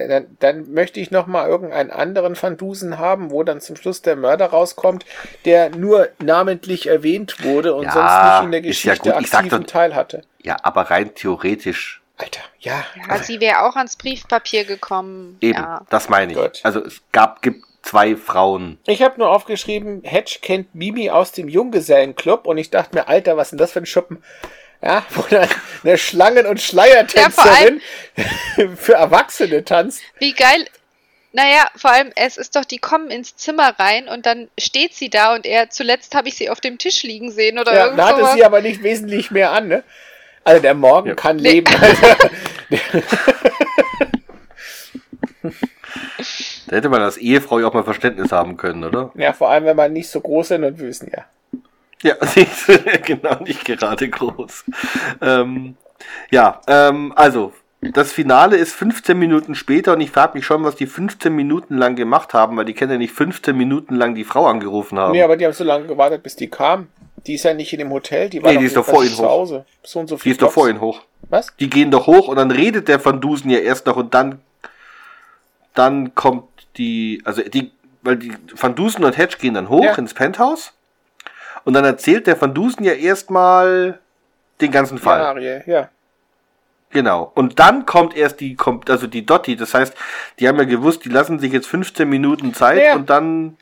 dann, 0.08 0.36
dann 0.40 0.72
möchte 0.72 1.00
ich 1.00 1.10
noch 1.10 1.26
mal 1.26 1.48
irgendeinen 1.48 1.90
anderen 1.90 2.40
Van 2.40 2.56
Dusen 2.56 2.98
haben, 2.98 3.30
wo 3.30 3.42
dann 3.42 3.60
zum 3.60 3.76
Schluss 3.76 4.02
der 4.02 4.16
Mörder 4.16 4.46
rauskommt, 4.46 5.04
der 5.44 5.70
nur 5.70 6.08
namentlich 6.22 6.86
erwähnt 6.88 7.42
wurde 7.44 7.74
und 7.74 7.84
Ja, 7.84 7.92
sonst 7.92 8.40
nicht 8.40 8.44
in 8.46 8.50
der 8.52 8.60
ja 8.60 8.66
Geschichte 8.68 9.10
sag 9.28 9.40
aktiven 9.44 9.62
doch- 9.62 9.70
Teil 9.70 9.94
hatte. 9.94 10.22
Ja, 10.42 10.56
aber 10.62 10.82
rein 10.90 11.14
theoretisch 11.14 11.98
Alter, 12.16 12.40
ja. 12.58 12.84
Ja, 13.08 13.16
sie 13.22 13.40
wäre 13.40 13.62
auch 13.62 13.76
ans 13.76 13.96
Briefpapier 13.96 14.64
gekommen. 14.64 15.38
eben. 15.40 15.58
Ja. 15.58 15.86
Das 15.88 16.10
meine 16.10 16.32
ich. 16.32 16.38
Gut. 16.38 16.60
Also 16.64 16.84
es 16.84 17.00
gab, 17.12 17.40
gibt 17.40 17.64
zwei 17.82 18.14
Frauen. 18.14 18.78
Ich 18.86 19.00
habe 19.02 19.18
nur 19.18 19.30
aufgeschrieben, 19.30 20.02
Hedge 20.04 20.36
kennt 20.42 20.74
Mimi 20.74 21.08
aus 21.08 21.32
dem 21.32 21.48
Junggesellenclub 21.48 22.46
und 22.46 22.58
ich 22.58 22.68
dachte 22.68 22.94
mir, 22.94 23.08
Alter, 23.08 23.38
was 23.38 23.46
ist 23.46 23.50
denn 23.52 23.58
das 23.58 23.72
für 23.72 23.78
ein 23.78 23.86
Schuppen? 23.86 24.22
Ja, 24.82 25.04
wo 25.10 25.22
dann 25.22 25.48
eine 25.84 25.98
Schlangen- 25.98 26.46
und 26.46 26.60
Schleiertänzerin 26.60 27.80
für 28.76 28.94
Erwachsene 28.94 29.64
tanzt. 29.64 30.00
Wie 30.18 30.32
geil. 30.32 30.66
Naja, 31.32 31.68
vor 31.76 31.90
allem, 31.92 32.10
es 32.16 32.36
ist 32.38 32.56
doch, 32.56 32.64
die 32.64 32.78
kommen 32.78 33.10
ins 33.10 33.36
Zimmer 33.36 33.74
rein 33.78 34.08
und 34.08 34.26
dann 34.26 34.48
steht 34.58 34.94
sie 34.94 35.10
da 35.10 35.34
und 35.34 35.46
er, 35.46 35.70
zuletzt 35.70 36.14
habe 36.16 36.26
ich 36.28 36.34
sie 36.36 36.50
auf 36.50 36.60
dem 36.60 36.78
Tisch 36.78 37.02
liegen 37.04 37.30
sehen 37.30 37.58
oder 37.58 37.72
Ja, 37.72 37.84
irgend 37.84 37.98
da 38.00 38.08
hatte 38.08 38.26
sie 38.34 38.44
aber 38.44 38.60
nicht 38.62 38.82
wesentlich 38.82 39.30
mehr 39.30 39.52
an, 39.52 39.68
ne? 39.68 39.84
Also 40.42 40.60
der 40.62 40.74
Morgen 40.74 41.10
Ja. 41.10 41.14
kann 41.14 41.36
Nee. 41.36 41.50
leben. 41.60 41.72
Alter. 41.80 42.30
Da 46.66 46.76
hätte 46.76 46.88
man 46.88 47.02
als 47.02 47.16
Ehefrau 47.16 47.58
ja 47.58 47.66
auch 47.66 47.74
mal 47.74 47.82
Verständnis 47.84 48.30
haben 48.30 48.56
können, 48.56 48.84
oder? 48.84 49.10
Ja, 49.16 49.32
vor 49.32 49.50
allem, 49.50 49.64
wenn 49.64 49.76
man 49.76 49.92
nicht 49.92 50.08
so 50.08 50.20
groß 50.20 50.48
sind 50.48 50.62
und 50.64 50.78
wüsen, 50.78 51.10
ja. 51.14 51.24
Ja, 52.02 52.14
sie 52.26 52.40
ist 52.42 52.66
genau 53.04 53.42
nicht 53.42 53.64
gerade 53.64 54.08
groß. 54.08 54.64
Ähm, 55.20 55.76
ja, 56.30 56.60
ähm, 56.66 57.12
also, 57.16 57.52
das 57.82 58.12
Finale 58.12 58.56
ist 58.56 58.74
15 58.74 59.18
Minuten 59.18 59.54
später 59.54 59.92
und 59.94 60.00
ich 60.00 60.10
frage 60.10 60.34
mich 60.36 60.44
schon, 60.46 60.64
was 60.64 60.76
die 60.76 60.86
15 60.86 61.34
Minuten 61.34 61.76
lang 61.78 61.96
gemacht 61.96 62.34
haben, 62.34 62.56
weil 62.56 62.64
die 62.64 62.74
können 62.74 62.92
ja 62.92 62.98
nicht 62.98 63.12
15 63.14 63.56
Minuten 63.56 63.96
lang 63.96 64.14
die 64.14 64.24
Frau 64.24 64.46
angerufen 64.46 64.98
haben. 64.98 65.12
Nee, 65.12 65.22
aber 65.22 65.36
die 65.36 65.44
haben 65.46 65.52
so 65.52 65.64
lange 65.64 65.86
gewartet, 65.86 66.22
bis 66.22 66.36
die 66.36 66.48
kam. 66.48 66.88
Die 67.26 67.34
ist 67.34 67.42
ja 67.44 67.52
nicht 67.52 67.72
in 67.74 67.80
dem 67.80 67.90
Hotel, 67.90 68.30
die 68.30 68.42
war 68.42 68.48
Nee, 68.50 68.54
doch 68.54 68.60
die 68.60 68.66
ist 68.66 68.76
doch 68.76 68.84
vor 68.86 69.02
ihnen 69.04 69.14
zu 69.14 69.22
hoch. 69.24 69.28
Hause. 69.28 69.66
So 69.82 70.00
und 70.00 70.08
so 70.08 70.16
die 70.16 70.30
ist 70.30 70.40
doch 70.40 70.46
Blocks. 70.46 70.54
vor 70.54 70.68
ihnen 70.70 70.80
hoch. 70.80 71.02
Was? 71.28 71.54
Die 71.60 71.68
gehen 71.68 71.90
doch 71.90 72.06
hoch 72.06 72.28
und 72.28 72.36
dann 72.36 72.50
redet 72.50 72.88
der 72.88 73.04
Van 73.04 73.20
Dusen 73.20 73.50
ja 73.50 73.58
erst 73.58 73.84
noch 73.86 73.96
und 73.96 74.14
dann, 74.14 74.40
dann 75.74 76.14
kommt 76.14 76.44
die, 76.76 77.20
also 77.24 77.42
die, 77.42 77.72
weil 78.02 78.16
die 78.16 78.32
Van 78.56 78.74
Dusen 78.74 79.04
und 79.04 79.16
Hedge 79.18 79.36
gehen 79.38 79.54
dann 79.54 79.68
hoch 79.68 79.84
Ja. 79.84 79.94
ins 79.96 80.14
Penthouse 80.14 80.72
und 81.64 81.74
dann 81.74 81.84
erzählt 81.84 82.26
der 82.26 82.40
Van 82.40 82.54
Dusen 82.54 82.84
ja 82.84 82.92
erstmal 82.92 83.98
den 84.60 84.70
ganzen 84.70 84.98
Fall. 84.98 85.20
Szenarie, 85.20 85.62
ja. 85.70 85.88
Genau. 86.90 87.30
Und 87.34 87.58
dann 87.60 87.86
kommt 87.86 88.16
erst 88.16 88.40
die, 88.40 88.56
kommt, 88.56 88.90
also 88.90 89.06
die 89.06 89.24
Dotti. 89.24 89.54
Das 89.56 89.74
heißt, 89.74 89.94
die 90.38 90.48
haben 90.48 90.58
ja 90.58 90.64
gewusst, 90.64 91.04
die 91.04 91.08
lassen 91.08 91.38
sich 91.38 91.52
jetzt 91.52 91.68
15 91.68 92.08
Minuten 92.08 92.52
Zeit 92.52 92.78
Naja. 92.78 92.96
und 92.96 93.08
dann, 93.08 93.56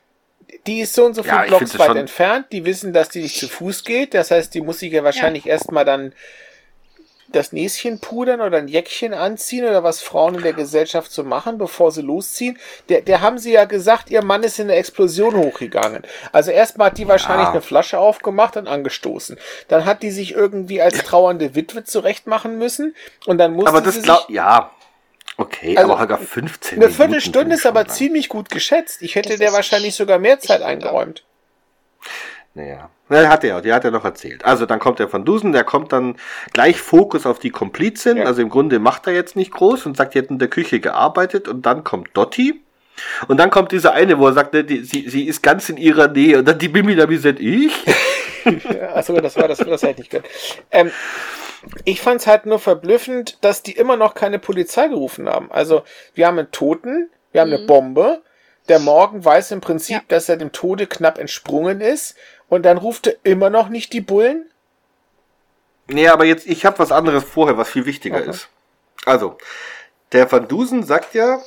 Die 0.66 0.80
ist 0.80 0.94
so 0.94 1.04
und 1.04 1.14
so 1.14 1.22
Ja, 1.22 1.42
viele 1.42 1.44
ich 1.44 1.48
Blocks 1.50 1.78
weit 1.78 1.96
entfernt. 1.96 2.46
Die 2.52 2.64
wissen, 2.64 2.92
dass 2.94 3.10
die 3.10 3.20
nicht 3.22 3.38
zu 3.38 3.48
Fuß 3.48 3.84
geht. 3.84 4.14
Das 4.14 4.30
heißt, 4.30 4.54
die 4.54 4.62
muss 4.62 4.78
sich 4.78 4.92
ja 4.92 5.04
wahrscheinlich 5.04 5.46
erstmal 5.46 5.84
dann 5.84 6.12
das 7.30 7.52
Näschen 7.52 8.00
pudern 8.00 8.40
oder 8.40 8.58
ein 8.58 8.68
Jäckchen 8.68 9.12
anziehen 9.14 9.64
oder 9.64 9.84
was 9.84 10.00
Frauen 10.00 10.36
in 10.36 10.42
der 10.42 10.54
Gesellschaft 10.54 11.12
so 11.12 11.24
machen, 11.24 11.58
bevor 11.58 11.92
sie 11.92 12.02
losziehen. 12.02 12.58
Der, 12.88 13.02
der 13.02 13.20
haben 13.20 13.38
sie 13.38 13.52
ja 13.52 13.64
gesagt, 13.66 14.10
ihr 14.10 14.22
Mann 14.24 14.42
ist 14.42 14.58
in 14.58 14.68
der 14.68 14.78
Explosion 14.78 15.36
hochgegangen. 15.36 16.02
Also 16.32 16.50
erstmal 16.50 16.86
hat 16.90 16.98
die 16.98 17.06
wahrscheinlich 17.06 17.46
Ja. 17.48 17.52
eine 17.52 17.60
Flasche 17.62 17.98
aufgemacht 17.98 18.56
und 18.56 18.66
angestoßen. 18.66 19.38
Dann 19.68 19.84
hat 19.84 20.02
die 20.02 20.10
sich 20.10 20.32
irgendwie 20.32 20.80
als 20.80 20.98
trauernde 21.04 21.54
Witwe 21.54 21.84
zurechtmachen 21.84 22.58
müssen 22.58 22.94
und 23.26 23.38
dann 23.38 23.52
musste 23.52 23.70
aber 23.70 23.78
sie 23.80 23.84
das 23.84 23.94
sich 23.96 24.04
glaub, 24.04 24.28
ja. 24.30 24.70
Okay, 25.36 25.76
Also, 25.76 25.92
aber 25.92 26.00
sogar 26.02 26.18
15 26.18 26.82
eine. 26.82 26.90
Viertelstunde 26.90 27.54
ist 27.54 27.66
aber 27.66 27.80
lang. 27.82 27.90
ziemlich 27.90 28.28
gut 28.28 28.48
geschätzt. 28.50 29.02
Ich 29.02 29.14
hätte 29.14 29.28
Das 29.30 29.38
der 29.38 29.52
wahrscheinlich 29.52 29.94
sogar 29.94 30.18
mehr 30.18 30.40
Zeit 30.40 30.62
eingeräumt. 30.62 31.24
Naja. 32.58 32.90
Na, 33.08 33.28
hat 33.28 33.44
er, 33.44 33.60
die 33.62 33.72
hat 33.72 33.84
er 33.84 33.92
noch 33.92 34.04
erzählt. 34.04 34.44
Also 34.44 34.66
dann 34.66 34.80
kommt 34.80 34.98
der 34.98 35.10
Van 35.10 35.24
Dusen, 35.24 35.52
der 35.52 35.62
kommt 35.62 35.92
dann 35.92 36.16
gleich 36.52 36.80
Fokus 36.80 37.24
auf 37.24 37.38
die 37.38 37.50
Komplizin. 37.50 38.16
Ja. 38.16 38.24
Also 38.24 38.42
im 38.42 38.50
Grunde 38.50 38.80
macht 38.80 39.06
er 39.06 39.12
jetzt 39.14 39.36
nicht 39.36 39.52
groß 39.52 39.86
und 39.86 39.96
sagt, 39.96 40.14
die 40.14 40.18
hat 40.18 40.26
in 40.26 40.40
der 40.40 40.48
Küche 40.48 40.80
gearbeitet 40.80 41.46
und 41.46 41.64
dann 41.64 41.84
kommt 41.84 42.08
Dotti. 42.14 42.60
Und 43.28 43.38
dann 43.38 43.50
kommt 43.50 43.70
dieser 43.70 43.92
eine, 43.92 44.18
wo 44.18 44.26
er 44.26 44.32
sagt, 44.32 44.54
ne, 44.54 44.64
die, 44.64 44.82
sie, 44.82 45.08
sie 45.08 45.28
ist 45.28 45.40
ganz 45.40 45.68
in 45.68 45.76
ihrer 45.76 46.08
Nähe. 46.08 46.40
Und 46.40 46.48
dann 46.48 46.58
die 46.58 46.68
Mimi 46.68 46.94
Lamisette, 46.94 47.40
ich? 47.40 47.72
Ja, 48.44 48.94
Achso, 48.94 49.20
das 49.20 49.36
war 49.36 49.46
das, 49.46 49.58
das 49.58 49.82
hätte 49.82 49.90
ich 49.90 49.98
nicht 49.98 50.10
gehört. 50.10 50.26
Ähm, 50.70 50.90
ich 51.84 52.00
fand 52.00 52.22
es 52.22 52.26
halt 52.26 52.46
nur 52.46 52.58
verblüffend, 52.58 53.36
dass 53.42 53.62
die 53.62 53.72
immer 53.72 53.96
noch 53.96 54.14
keine 54.14 54.38
Polizei 54.38 54.88
gerufen 54.88 55.28
haben. 55.28 55.52
Also, 55.52 55.82
wir 56.14 56.26
haben 56.26 56.38
einen 56.38 56.50
Toten, 56.50 57.10
wir 57.32 57.42
haben 57.42 57.52
eine 57.52 57.66
Bombe. 57.66 58.22
Der 58.68 58.78
Morgen 58.78 59.24
weiß 59.24 59.50
im 59.52 59.60
Prinzip, 59.60 59.96
Ja. 59.96 60.02
dass 60.08 60.28
er 60.28 60.36
dem 60.36 60.52
Tode 60.52 60.86
knapp 60.86 61.18
entsprungen 61.18 61.80
ist. 61.80 62.16
Und 62.48 62.62
dann 62.64 62.78
ruft 62.78 63.06
er 63.06 63.16
immer 63.24 63.50
noch 63.50 63.68
nicht 63.68 63.92
die 63.92 64.00
Bullen. 64.00 64.50
Nee, 65.86 66.08
aber 66.08 66.24
jetzt, 66.24 66.46
ich 66.46 66.66
habe 66.66 66.78
was 66.78 66.92
anderes 66.92 67.24
vorher, 67.24 67.56
was 67.56 67.70
viel 67.70 67.86
wichtiger 67.86 68.18
Okay. 68.18 68.30
ist. 68.30 68.48
Also, 69.06 69.38
Der 70.12 70.30
Van 70.32 70.48
Dusen 70.48 70.84
sagt 70.84 71.12
ja, 71.14 71.38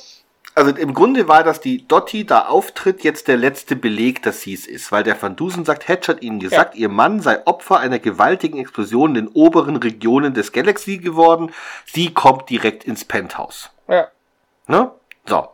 also 0.54 0.70
im 0.70 0.94
Grunde 0.94 1.26
war, 1.26 1.42
dass 1.42 1.60
die 1.60 1.86
Dotti 1.88 2.24
da 2.26 2.46
auftritt, 2.46 3.02
jetzt 3.02 3.26
der 3.26 3.36
letzte 3.36 3.74
Beleg, 3.74 4.22
dass 4.22 4.42
sie 4.42 4.52
es 4.54 4.66
ist, 4.68 4.92
weil 4.92 5.02
der 5.02 5.20
Van 5.20 5.34
Dusen 5.34 5.64
sagt, 5.64 5.88
Hedge 5.88 6.08
hat 6.08 6.22
ihnen 6.22 6.38
gesagt, 6.40 6.74
ihr 6.76 6.88
Mann 6.88 7.20
sei 7.20 7.44
Opfer 7.46 7.78
einer 7.80 7.98
gewaltigen 7.98 8.58
Explosion 8.58 9.16
in 9.16 9.26
den 9.26 9.34
oberen 9.34 9.76
Regionen 9.76 10.34
des 10.34 10.52
Galaxy 10.52 10.98
geworden. 10.98 11.52
Sie 11.86 12.12
kommt 12.14 12.50
direkt 12.50 12.84
ins 12.84 13.04
Penthouse. 13.04 13.70
Ja. 13.88 14.08
Ne? 14.68 14.90
So. 15.26 15.48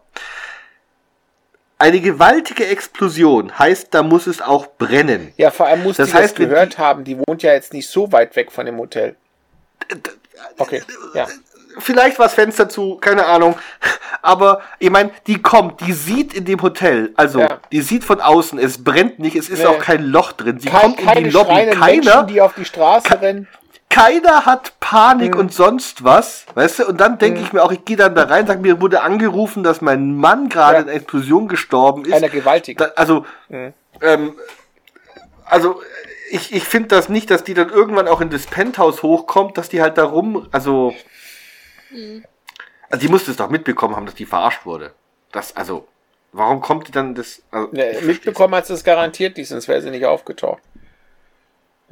Eine 1.80 2.00
gewaltige 2.00 2.66
Explosion 2.66 3.56
heißt, 3.56 3.88
da 3.94 4.02
muss 4.02 4.26
es 4.26 4.40
auch 4.42 4.66
brennen. 4.78 5.32
Ja, 5.36 5.50
vor 5.52 5.66
allem 5.66 5.84
muss 5.84 5.96
Das 5.96 6.08
die 6.08 6.14
heißt, 6.14 6.38
das 6.38 6.46
gehört 6.48 6.76
haben. 6.78 7.04
Die 7.04 7.16
wohnt 7.18 7.42
ja 7.44 7.52
jetzt 7.52 7.72
nicht 7.72 7.88
so 7.88 8.10
weit 8.10 8.34
weg 8.34 8.50
von 8.50 8.66
dem 8.66 8.78
Hotel. 8.78 9.14
Okay, 10.58 10.82
ja. 11.14 11.26
Vielleicht 11.78 12.18
war 12.18 12.26
das 12.26 12.34
Fenster 12.34 12.68
zu, 12.68 12.96
keine 12.96 13.24
Ahnung. 13.26 13.56
Aber 14.22 14.62
ich 14.80 14.90
meine, 14.90 15.10
die 15.28 15.40
kommt, 15.40 15.80
die 15.86 15.92
sieht 15.92 16.34
in 16.34 16.44
dem 16.44 16.60
Hotel, 16.60 17.12
also 17.14 17.38
Ja. 17.38 17.60
die 17.70 17.80
sieht 17.82 18.02
von 18.02 18.20
außen, 18.20 18.58
es 18.58 18.82
brennt 18.82 19.20
nicht, 19.20 19.36
es 19.36 19.48
ist 19.48 19.60
Nee. 19.60 19.66
auch 19.66 19.78
kein 19.78 20.02
Loch 20.02 20.32
drin. 20.32 20.58
Sie 20.58 20.68
Kein, 20.68 20.96
kommt 20.96 21.16
in 21.16 21.24
die 21.24 21.30
Lobby, 21.30 21.48
keiner, 21.54 21.84
Menschen, 21.86 22.26
die 22.26 22.40
auf 22.40 22.54
die 22.54 22.64
Straße 22.64 23.20
rennen. 23.20 23.46
Keiner 23.90 24.44
hat 24.46 24.78
Panik 24.80 25.34
Mhm. 25.34 25.40
und 25.40 25.54
sonst 25.54 26.04
was, 26.04 26.44
weißt 26.54 26.80
du? 26.80 26.86
Und 26.88 27.00
dann 27.00 27.18
denke 27.18 27.40
ich 27.40 27.52
mir 27.52 27.62
auch, 27.62 27.72
ich 27.72 27.84
gehe 27.84 27.96
dann 27.96 28.14
da 28.14 28.24
rein, 28.24 28.46
sag 28.46 28.60
mir 28.60 28.80
wurde 28.80 29.00
angerufen, 29.02 29.62
dass 29.62 29.80
mein 29.80 30.14
Mann 30.16 30.48
gerade 30.48 30.74
Ja. 30.74 30.80
in 30.82 30.88
einer 30.88 30.96
Explosion 30.96 31.48
gestorben 31.48 32.04
ist. 32.04 32.12
Einer 32.12 32.28
gewaltigen. 32.28 32.78
Da, 32.78 32.92
also, 32.96 33.24
Mhm. 33.48 33.72
ähm, 34.02 34.34
also 35.46 35.80
ich, 36.30 36.52
ich 36.54 36.64
finde 36.64 36.88
das 36.88 37.08
nicht, 37.08 37.30
dass 37.30 37.42
die 37.44 37.54
dann 37.54 37.70
irgendwann 37.70 38.06
auch 38.08 38.20
in 38.20 38.28
das 38.30 38.46
Penthouse 38.46 39.02
hochkommt, 39.02 39.56
dass 39.56 39.68
die 39.70 39.80
halt 39.80 39.96
da 39.96 40.04
rum, 40.04 40.46
also, 40.52 40.92
also 42.90 43.00
die 43.06 43.08
musste 43.08 43.30
es 43.30 43.36
doch 43.38 43.48
mitbekommen 43.50 43.96
haben, 43.96 44.06
dass 44.06 44.14
die 44.14 44.26
verarscht 44.26 44.66
wurde. 44.66 44.92
Das, 45.32 45.56
also, 45.56 45.86
warum 46.32 46.60
kommt 46.60 46.88
die 46.88 46.92
dann 46.92 47.14
das? 47.14 47.42
Also, 47.50 47.68
Ne, 47.72 47.92
ich 47.92 48.02
mitbekommen 48.02 48.54
hat 48.54 48.66
sie 48.66 48.74
es 48.74 48.84
garantiert 48.84 49.36
nicht, 49.38 49.48
sonst 49.48 49.68
wäre 49.68 49.80
sie 49.80 49.90
nicht 49.90 50.04
aufgetaucht. 50.04 50.60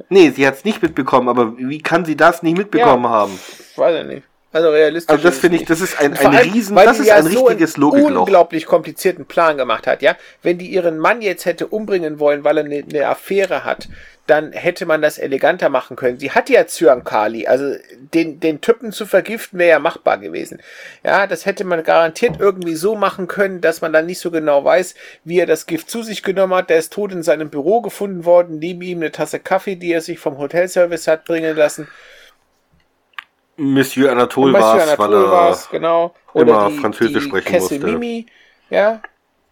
Nee, 0.09 0.29
sie 0.31 0.45
hat 0.47 0.55
es 0.55 0.63
nicht 0.65 0.81
mitbekommen, 0.81 1.27
aber 1.29 1.57
wie 1.57 1.81
kann 1.81 2.05
sie 2.05 2.15
das 2.15 2.43
nicht 2.43 2.57
mitbekommen 2.57 3.03
Ja. 3.05 3.09
haben? 3.09 3.39
Weiß 3.75 4.01
ich 4.01 4.07
nicht. 4.07 4.23
Also 4.53 4.69
realistisch. 4.69 5.09
Also 5.13 5.23
das 5.27 5.37
finde 5.39 5.57
ich, 5.57 5.65
das 5.65 5.81
ist 5.81 5.99
ein, 5.99 6.13
ein 6.17 6.25
allem, 6.35 6.51
riesen, 6.51 6.75
das 6.75 6.99
ist 6.99 7.07
ja 7.07 7.15
ein 7.15 7.23
so 7.25 7.45
richtiges 7.45 7.75
einen 7.75 7.81
Logikloch. 7.81 8.21
unglaublich 8.21 8.65
komplizierten 8.65 9.25
Plan 9.25 9.57
gemacht 9.57 9.85
hat, 9.87 10.01
ja. 10.01 10.15
Wenn 10.41 10.57
die 10.57 10.67
ihren 10.67 10.97
Mann 10.97 11.21
jetzt 11.21 11.45
hätte 11.45 11.67
umbringen 11.67 12.19
wollen, 12.19 12.43
weil 12.43 12.57
er 12.59 12.63
eine, 12.65 12.83
eine 12.89 13.07
Affäre 13.07 13.65
hat, 13.65 13.89
dann 14.27 14.51
hätte 14.51 14.85
man 14.85 15.01
das 15.01 15.17
eleganter 15.17 15.69
machen 15.69 15.95
können. 15.95 16.19
Sie 16.19 16.31
hat 16.31 16.49
ja 16.49 16.67
Zyankali, 16.67 17.47
also 17.47 17.75
den, 18.13 18.39
den 18.39 18.61
Typen 18.61 18.91
zu 18.91 19.05
vergiften 19.05 19.57
wäre 19.57 19.69
ja 19.69 19.79
machbar 19.79 20.17
gewesen. 20.17 20.61
Ja, 21.03 21.27
das 21.27 21.45
hätte 21.45 21.63
man 21.63 21.83
garantiert 21.83 22.39
irgendwie 22.39 22.75
so 22.75 22.95
machen 22.95 23.27
können, 23.27 23.61
dass 23.61 23.81
man 23.81 23.93
dann 23.93 24.05
nicht 24.05 24.19
so 24.19 24.29
genau 24.29 24.63
weiß, 24.63 24.95
wie 25.23 25.39
er 25.39 25.45
das 25.45 25.65
Gift 25.65 25.89
zu 25.89 26.03
sich 26.03 26.23
genommen 26.23 26.53
hat. 26.53 26.69
Der 26.69 26.77
ist 26.77 26.93
tot 26.93 27.13
in 27.13 27.23
seinem 27.23 27.49
Büro 27.49 27.81
gefunden 27.81 28.25
worden, 28.25 28.59
neben 28.59 28.81
ihm 28.81 28.99
eine 28.99 29.11
Tasse 29.11 29.39
Kaffee, 29.39 29.75
die 29.75 29.93
er 29.93 30.01
sich 30.01 30.19
vom 30.19 30.37
Hotelservice 30.37 31.07
hat 31.07 31.25
bringen 31.25 31.55
lassen. 31.55 31.87
Monsieur 33.55 34.11
Anatole 34.11 34.53
war 34.53 34.77
es, 34.77 34.99
weil 34.99 35.13
er 35.13 35.57
genau. 35.71 36.13
immer 36.33 36.69
Französisch 36.69 37.23
sprechen 37.23 37.47
Kessel 37.47 37.79
musste. 37.79 37.91
Mimi, 37.93 38.27
ja. 38.69 39.01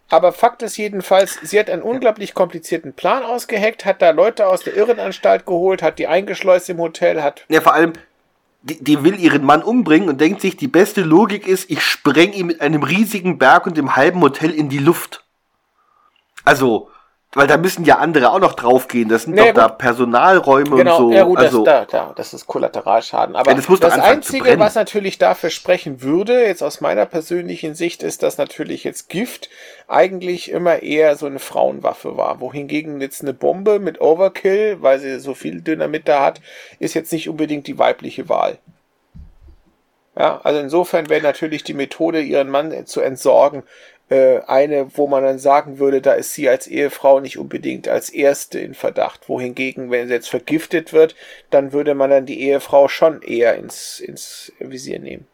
Aber 0.09 0.31
Fakt 0.31 0.61
ist 0.61 0.77
jedenfalls, 0.77 1.39
sie 1.41 1.59
hat 1.59 1.69
einen 1.69 1.81
unglaublich 1.81 2.33
komplizierten 2.33 2.93
Plan 2.93 3.23
ausgeheckt, 3.23 3.85
hat 3.85 4.01
da 4.01 4.11
Leute 4.11 4.47
aus 4.47 4.61
der 4.61 4.75
Irrenanstalt 4.75 5.45
geholt, 5.45 5.81
hat 5.81 5.97
die 5.97 6.07
eingeschleust 6.07 6.69
im 6.69 6.77
Hotel, 6.77 7.23
hat 7.23 7.43
Ja, 7.49 7.61
vor 7.61 7.73
allem, 7.73 7.93
die, 8.61 8.83
die 8.83 9.03
will 9.03 9.19
ihren 9.19 9.43
Mann 9.43 9.63
umbringen 9.63 10.09
und 10.09 10.21
denkt 10.21 10.41
sich, 10.41 10.57
die 10.57 10.67
beste 10.67 11.01
Logik 11.01 11.47
ist, 11.47 11.69
ich 11.71 11.81
spreng 11.81 12.33
ihn 12.33 12.47
mit 12.47 12.61
einem 12.61 12.83
riesigen 12.83 13.39
Berg 13.39 13.65
und 13.65 13.77
dem 13.77 13.95
halben 13.95 14.21
Hotel 14.21 14.51
in 14.51 14.69
die 14.69 14.77
Luft. 14.77 15.23
Also, 16.43 16.89
weil 17.35 17.47
da 17.47 17.57
müssen 17.57 17.85
ja 17.85 17.97
andere 17.97 18.31
auch 18.31 18.39
noch 18.39 18.53
draufgehen. 18.53 19.09
Das 19.09 19.23
sind 19.23 19.35
Nee, 19.35 19.47
doch 19.47 19.53
da 19.53 19.67
gut. 19.67 19.77
Personalräume 19.77 20.75
Genau, 20.77 20.97
und 20.97 21.11
so. 21.11 21.11
ja 21.11 21.23
gut, 21.23 21.37
also, 21.37 21.63
das, 21.63 21.87
da, 21.89 22.05
da, 22.05 22.13
das 22.15 22.33
ist 22.33 22.47
Kollateralschaden. 22.47 23.35
Aber 23.35 23.51
Ja, 23.51 23.57
das 23.57 23.79
das 23.79 23.99
Einzige, 23.99 24.57
was 24.57 24.75
natürlich 24.75 25.17
dafür 25.17 25.49
sprechen 25.49 26.01
würde, 26.01 26.45
jetzt 26.45 26.63
aus 26.63 26.81
meiner 26.81 27.05
persönlichen 27.05 27.75
Sicht, 27.75 28.03
ist, 28.03 28.23
dass 28.23 28.37
natürlich 28.37 28.83
jetzt 28.83 29.09
Gift 29.09 29.49
eigentlich 29.87 30.49
immer 30.49 30.81
eher 30.81 31.15
so 31.15 31.25
eine 31.25 31.39
Frauenwaffe 31.39 32.17
war. 32.17 32.39
Wohingegen 32.39 33.01
jetzt 33.01 33.21
eine 33.21 33.33
Bombe 33.33 33.79
mit 33.79 34.01
Overkill, 34.01 34.77
weil 34.81 34.99
sie 34.99 35.19
so 35.19 35.33
viel 35.33 35.61
Dynamit 35.61 36.07
da 36.07 36.23
hat, 36.23 36.41
ist 36.79 36.93
jetzt 36.95 37.11
nicht 37.11 37.29
unbedingt 37.29 37.67
die 37.67 37.77
weibliche 37.77 38.29
Wahl. 38.29 38.57
Ja, 40.17 40.39
also 40.43 40.61
insofern 40.61 41.09
wäre 41.09 41.21
natürlich 41.21 41.63
die 41.65 41.73
Methode, 41.73 42.21
ihren 42.21 42.49
Mann 42.49 42.85
zu 42.85 43.01
entsorgen, 43.01 43.63
äh, 44.09 44.39
eine, 44.41 44.97
wo 44.97 45.07
man 45.07 45.23
dann 45.23 45.39
sagen 45.39 45.79
würde, 45.79 46.01
da 46.01 46.13
ist 46.13 46.33
sie 46.33 46.47
als 46.47 46.67
Ehefrau 46.67 47.19
nicht 47.19 47.37
unbedingt 47.37 47.87
als 47.87 48.09
erste 48.09 48.59
in 48.59 48.73
Verdacht. 48.73 49.27
Wohingegen, 49.29 49.89
wenn 49.91 50.07
sie 50.07 50.13
jetzt 50.13 50.29
vergiftet 50.29 50.93
wird, 50.93 51.15
dann 51.49 51.73
würde 51.73 51.95
man 51.95 52.09
dann 52.09 52.25
die 52.25 52.41
Ehefrau 52.41 52.87
schon 52.87 53.21
eher 53.21 53.55
ins, 53.55 53.99
ins 53.99 54.53
Visier 54.59 54.99
nehmen. 54.99 55.27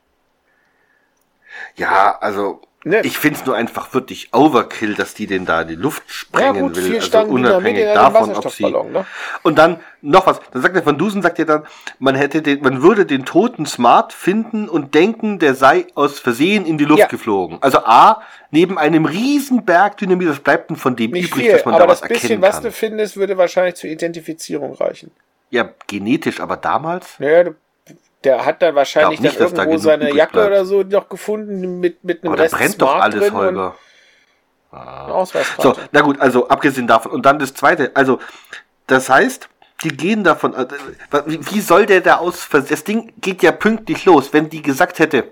ja, 1.75 2.17
also, 2.19 2.61
Ne? 2.83 3.01
ich 3.03 3.17
find's 3.19 3.45
nur 3.45 3.55
einfach 3.55 3.93
wirklich 3.93 4.29
Overkill, 4.33 4.95
dass 4.95 5.13
die 5.13 5.27
den 5.27 5.45
da 5.45 5.61
in 5.61 5.67
die 5.67 5.75
Luft 5.75 6.01
sprengen 6.07 6.69
gut, 6.69 6.77
will. 6.77 6.95
Also 6.95 7.19
unabhängig 7.25 7.85
davon, 7.93 8.35
ob 8.35 8.49
sie. 8.49 8.63
Ne? 8.71 9.05
Und 9.43 9.59
dann 9.59 9.79
noch 10.01 10.25
was. 10.25 10.39
Dann 10.51 10.63
sagt 10.63 10.75
der 10.75 10.83
Van 10.83 10.97
Dusen, 10.97 11.21
sagt 11.21 11.37
ja 11.37 11.45
dann, 11.45 11.63
man 11.99 12.15
hätte 12.15 12.41
den, 12.41 12.61
man 12.63 12.81
würde 12.81 13.05
den 13.05 13.23
toten 13.23 13.67
Smart 13.67 14.13
finden 14.13 14.67
und 14.67 14.95
denken, 14.95 15.37
der 15.37 15.53
sei 15.53 15.85
aus 15.93 16.19
Versehen 16.19 16.65
in 16.65 16.79
die 16.79 16.85
Luft 16.85 17.01
Ja. 17.01 17.05
geflogen. 17.07 17.59
Also 17.61 17.79
A, 17.85 18.23
neben 18.49 18.79
einem 18.79 19.05
riesen 19.05 19.63
Berg 19.63 19.97
Dynamit, 19.97 20.29
was 20.29 20.39
bleibt 20.39 20.71
denn 20.71 20.75
von 20.75 20.95
dem 20.95 21.11
Nicht 21.11 21.27
übrig, 21.31 21.43
viel, 21.43 21.51
dass 21.51 21.65
man 21.65 21.75
aber 21.75 21.83
da 21.83 21.89
was 21.91 21.99
das 21.99 22.09
bisschen, 22.09 22.23
erkennen 22.31 22.41
was 22.41 22.55
kann? 22.55 22.63
du 22.63 22.71
findest, 22.71 23.15
würde 23.15 23.37
wahrscheinlich 23.37 23.75
zur 23.75 23.91
Identifizierung 23.91 24.73
reichen. 24.73 25.11
Ja, 25.51 25.69
genetisch, 25.85 26.39
aber 26.39 26.57
damals? 26.57 27.19
Naja, 27.19 27.43
du- 27.43 27.55
der 28.24 28.45
hat 28.45 28.61
dann 28.61 28.75
wahrscheinlich 28.75 29.19
nicht, 29.19 29.40
dann 29.40 29.53
da 29.53 29.64
irgendwo 29.64 29.69
genug 29.69 29.82
seine 29.82 30.14
Jacke 30.14 30.33
bleibt. 30.33 30.48
oder 30.48 30.66
so 30.66 30.83
noch 30.83 31.09
gefunden 31.09 31.80
mit, 31.80 32.03
mit 32.03 32.24
einem 32.24 32.33
Aber 32.33 32.38
da 32.38 32.43
Rest 32.43 32.56
brennt 32.56 32.82
doch 32.82 32.90
Smart 32.91 33.03
alles, 33.03 33.19
drin 33.19 33.33
und 33.33 33.40
Holger. 33.40 33.75
eine 34.72 35.14
Ausweiskarte. 35.14 35.82
So, 35.82 35.88
na 35.91 36.01
gut, 36.01 36.19
also 36.19 36.48
abgesehen 36.48 36.88
davon. 36.88 37.11
Und 37.11 37.25
dann 37.25 37.40
das 37.40 37.53
zweite, 37.53 37.91
also, 37.95 38.19
das 38.88 39.09
heißt, 39.09 39.50
die 39.83 39.90
gehen 39.90 40.24
davon, 40.24 40.53
äh, 40.53 40.67
wie 41.25 41.40
wie 41.51 41.61
soll 41.61 41.85
der 41.85 42.01
da 42.01 42.17
aus, 42.17 42.48
das 42.50 42.83
Ding 42.83 43.14
geht 43.17 43.41
ja 43.41 43.51
pünktlich 43.51 44.06
los, 44.06 44.33
wenn 44.33 44.50
die 44.50 44.61
gesagt 44.61 45.00
hätte, 45.00 45.32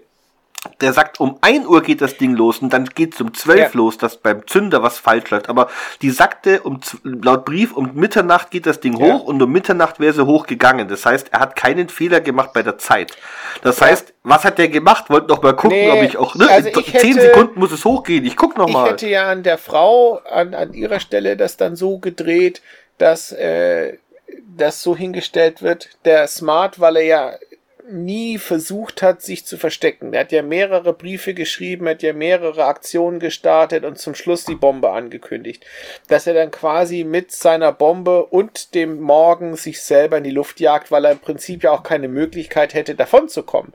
der 0.81 0.91
sagt, 0.91 1.21
um 1.21 1.37
1 1.39 1.65
Uhr 1.67 1.81
geht 1.81 2.01
das 2.01 2.17
Ding 2.17 2.35
los 2.35 2.59
und 2.59 2.73
dann 2.73 2.85
geht 2.85 3.13
es 3.13 3.21
um 3.21 3.33
12 3.33 3.59
Ja. 3.59 3.69
los, 3.73 3.97
dass 3.97 4.17
beim 4.17 4.45
Zünder 4.45 4.83
was 4.83 4.97
falsch 4.97 5.29
läuft. 5.29 5.47
Aber 5.47 5.69
die 6.01 6.09
sagte, 6.09 6.61
um, 6.61 6.81
laut 7.03 7.45
Brief, 7.45 7.73
um 7.75 7.91
Mitternacht 7.95 8.51
geht 8.51 8.65
das 8.65 8.81
Ding 8.81 8.97
Ja. 8.97 9.05
hoch 9.13 9.23
und 9.23 9.41
um 9.41 9.49
Mitternacht 9.51 10.01
wäre 10.01 10.11
sie 10.13 10.25
hochgegangen. 10.25 10.89
Das 10.89 11.05
heißt, 11.05 11.27
er 11.31 11.39
hat 11.39 11.55
keinen 11.55 11.87
Fehler 11.87 12.19
gemacht 12.19 12.51
bei 12.53 12.61
der 12.61 12.77
Zeit. 12.77 13.13
Das 13.61 13.81
heißt, 13.81 14.13
was 14.23 14.43
hat 14.43 14.57
der 14.57 14.67
gemacht? 14.67 15.05
Wollt 15.09 15.29
noch 15.29 15.41
mal 15.41 15.55
gucken, 15.55 15.77
Nee, 15.77 15.91
ob 15.91 16.03
ich 16.03 16.17
auch, 16.17 16.35
ne? 16.35 16.49
also 16.49 16.67
ich 16.69 16.91
10 16.91 17.15
hätte- 17.15 17.21
Sekunden 17.27 17.57
muss 17.59 17.71
es 17.71 17.85
hochgehen. 17.85 18.25
Ich 18.25 18.35
guck 18.35 18.57
noch 18.57 18.67
Ich 18.67 18.73
mal. 18.73 18.89
hätte 18.89 19.07
ja 19.07 19.29
an 19.31 19.43
der 19.43 19.57
Frau, 19.57 20.17
an, 20.29 20.53
an 20.53 20.73
ihrer 20.73 20.99
Stelle 20.99 21.37
das 21.37 21.55
dann 21.55 21.77
so 21.77 21.99
gedreht, 21.99 22.61
dass 22.97 23.31
äh, 23.31 23.97
das 24.57 24.83
so 24.83 24.93
hingestellt 24.93 25.61
wird, 25.61 25.89
der 26.03 26.27
Smart, 26.27 26.81
weil 26.81 26.97
er 26.97 27.03
ja 27.05 27.31
nie 27.91 28.37
versucht 28.37 29.01
hat, 29.01 29.21
sich 29.21 29.45
zu 29.45 29.57
verstecken. 29.57 30.13
Er 30.13 30.21
hat 30.21 30.31
ja 30.31 30.41
mehrere 30.41 30.93
Briefe 30.93 31.33
geschrieben, 31.33 31.87
hat 31.87 32.01
ja 32.01 32.13
mehrere 32.13 32.65
Aktionen 32.65 33.19
gestartet 33.19 33.83
und 33.83 33.97
zum 33.97 34.15
Schluss 34.15 34.45
die 34.45 34.55
Bombe 34.55 34.91
angekündigt. 34.91 35.65
Dass 36.07 36.27
er 36.27 36.33
dann 36.33 36.51
quasi 36.51 37.03
mit 37.03 37.31
seiner 37.31 37.71
Bombe 37.71 38.25
und 38.25 38.73
dem 38.75 38.99
Morgen 39.01 39.55
sich 39.55 39.81
selber 39.81 40.17
in 40.17 40.23
die 40.23 40.31
Luft 40.31 40.59
jagt, 40.59 40.91
weil 40.91 41.05
er 41.05 41.11
im 41.11 41.19
Prinzip 41.19 41.63
ja 41.63 41.71
auch 41.71 41.83
keine 41.83 42.07
Möglichkeit 42.07 42.73
hätte, 42.73 42.95
davon 42.95 43.29
zu 43.29 43.43
kommen. 43.43 43.73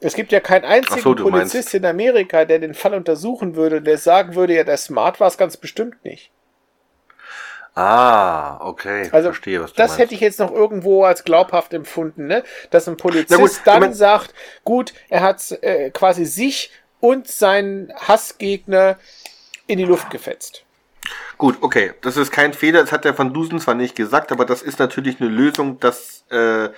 Es 0.00 0.14
gibt 0.14 0.32
ja 0.32 0.40
keinen 0.40 0.64
einzigen 0.64 1.00
so, 1.00 1.14
du 1.14 1.28
meinst- 1.30 1.52
Polizist 1.52 1.74
in 1.74 1.86
Amerika, 1.86 2.44
der 2.44 2.58
den 2.58 2.74
Fall 2.74 2.94
untersuchen 2.94 3.56
würde 3.56 3.80
der 3.80 3.98
sagen 3.98 4.34
würde, 4.34 4.54
ja, 4.54 4.64
der 4.64 4.76
Smart 4.76 5.20
war 5.20 5.28
es 5.28 5.38
ganz 5.38 5.56
bestimmt 5.56 6.04
nicht. 6.04 6.30
Ah, 7.76 8.58
okay. 8.60 9.08
Also 9.10 9.28
Verstehe, 9.30 9.60
was 9.62 9.72
du 9.72 9.76
das 9.76 9.90
meinst. 9.90 10.00
hätte 10.00 10.14
ich 10.14 10.20
jetzt 10.20 10.38
noch 10.38 10.52
irgendwo 10.52 11.04
als 11.04 11.24
glaubhaft 11.24 11.72
empfunden, 11.74 12.26
ne? 12.28 12.44
Dass 12.70 12.86
ein 12.88 12.96
Polizist 12.96 13.40
gut, 13.40 13.50
ich 13.50 13.58
dann 13.64 13.80
mein- 13.80 13.94
sagt, 13.94 14.32
gut, 14.64 14.94
er 15.08 15.22
hat 15.22 15.50
äh, 15.62 15.90
quasi 15.90 16.24
sich 16.24 16.70
und 17.00 17.26
seinen 17.26 17.92
Hassgegner 17.96 18.96
in 19.66 19.78
die 19.78 19.84
Luft 19.84 20.10
gefetzt. 20.10 20.64
Gut, 21.36 21.56
okay. 21.62 21.92
Das 22.02 22.16
ist 22.16 22.30
kein 22.30 22.52
Fehler. 22.54 22.80
Das 22.80 22.92
hat 22.92 23.04
der 23.04 23.18
Van 23.18 23.32
Dusen 23.34 23.58
zwar 23.58 23.74
nicht 23.74 23.96
gesagt, 23.96 24.30
aber 24.30 24.44
das 24.44 24.62
ist 24.62 24.78
natürlich 24.78 25.20
eine 25.20 25.28
Lösung, 25.28 25.80
dass 25.80 26.24
äh, 26.30 26.68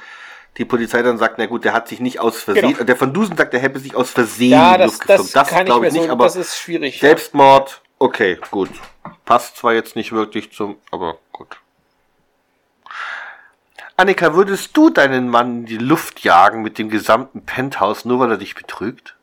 die 0.56 0.64
Polizei 0.64 1.02
dann 1.02 1.18
sagt, 1.18 1.36
na 1.36 1.44
gut, 1.44 1.64
der 1.66 1.74
hat 1.74 1.88
sich 1.88 2.00
nicht 2.00 2.20
aus 2.20 2.40
Versehen. 2.42 2.72
Genau. 2.72 2.84
Der 2.84 2.98
Van 2.98 3.12
Dusen 3.12 3.36
sagt, 3.36 3.52
der 3.52 3.60
hätte 3.60 3.78
sich 3.80 3.94
aus 3.94 4.10
Versehen 4.10 4.52
Ja, 4.52 4.74
in 4.76 4.80
die 4.80 4.84
das, 4.84 4.92
Luft 4.92 5.00
geflogen. 5.02 5.30
das, 5.34 5.48
Das, 5.50 5.58
ich 5.60 5.64
glaube 5.66 5.86
ich 5.88 5.92
so, 5.92 6.00
nicht, 6.00 6.10
aber 6.10 6.24
das 6.24 6.36
ist 6.36 6.56
schwierig. 6.58 6.98
Selbstmord, 6.98 7.82
okay, 7.98 8.38
gut. 8.50 8.70
Passt 9.24 9.56
zwar 9.56 9.72
jetzt 9.72 9.96
nicht 9.96 10.12
wirklich 10.12 10.52
zum, 10.52 10.78
aber 10.90 11.18
gut. 11.32 11.60
Annika, 13.96 14.34
würdest 14.34 14.76
du 14.76 14.90
deinen 14.90 15.28
Mann 15.28 15.60
in 15.60 15.66
die 15.66 15.78
Luft 15.78 16.20
jagen 16.20 16.62
mit 16.62 16.78
dem 16.78 16.90
gesamten 16.90 17.46
Penthouse, 17.46 18.04
nur 18.04 18.20
weil 18.20 18.30
er 18.30 18.36
dich 18.36 18.54
betrügt? 18.54 19.16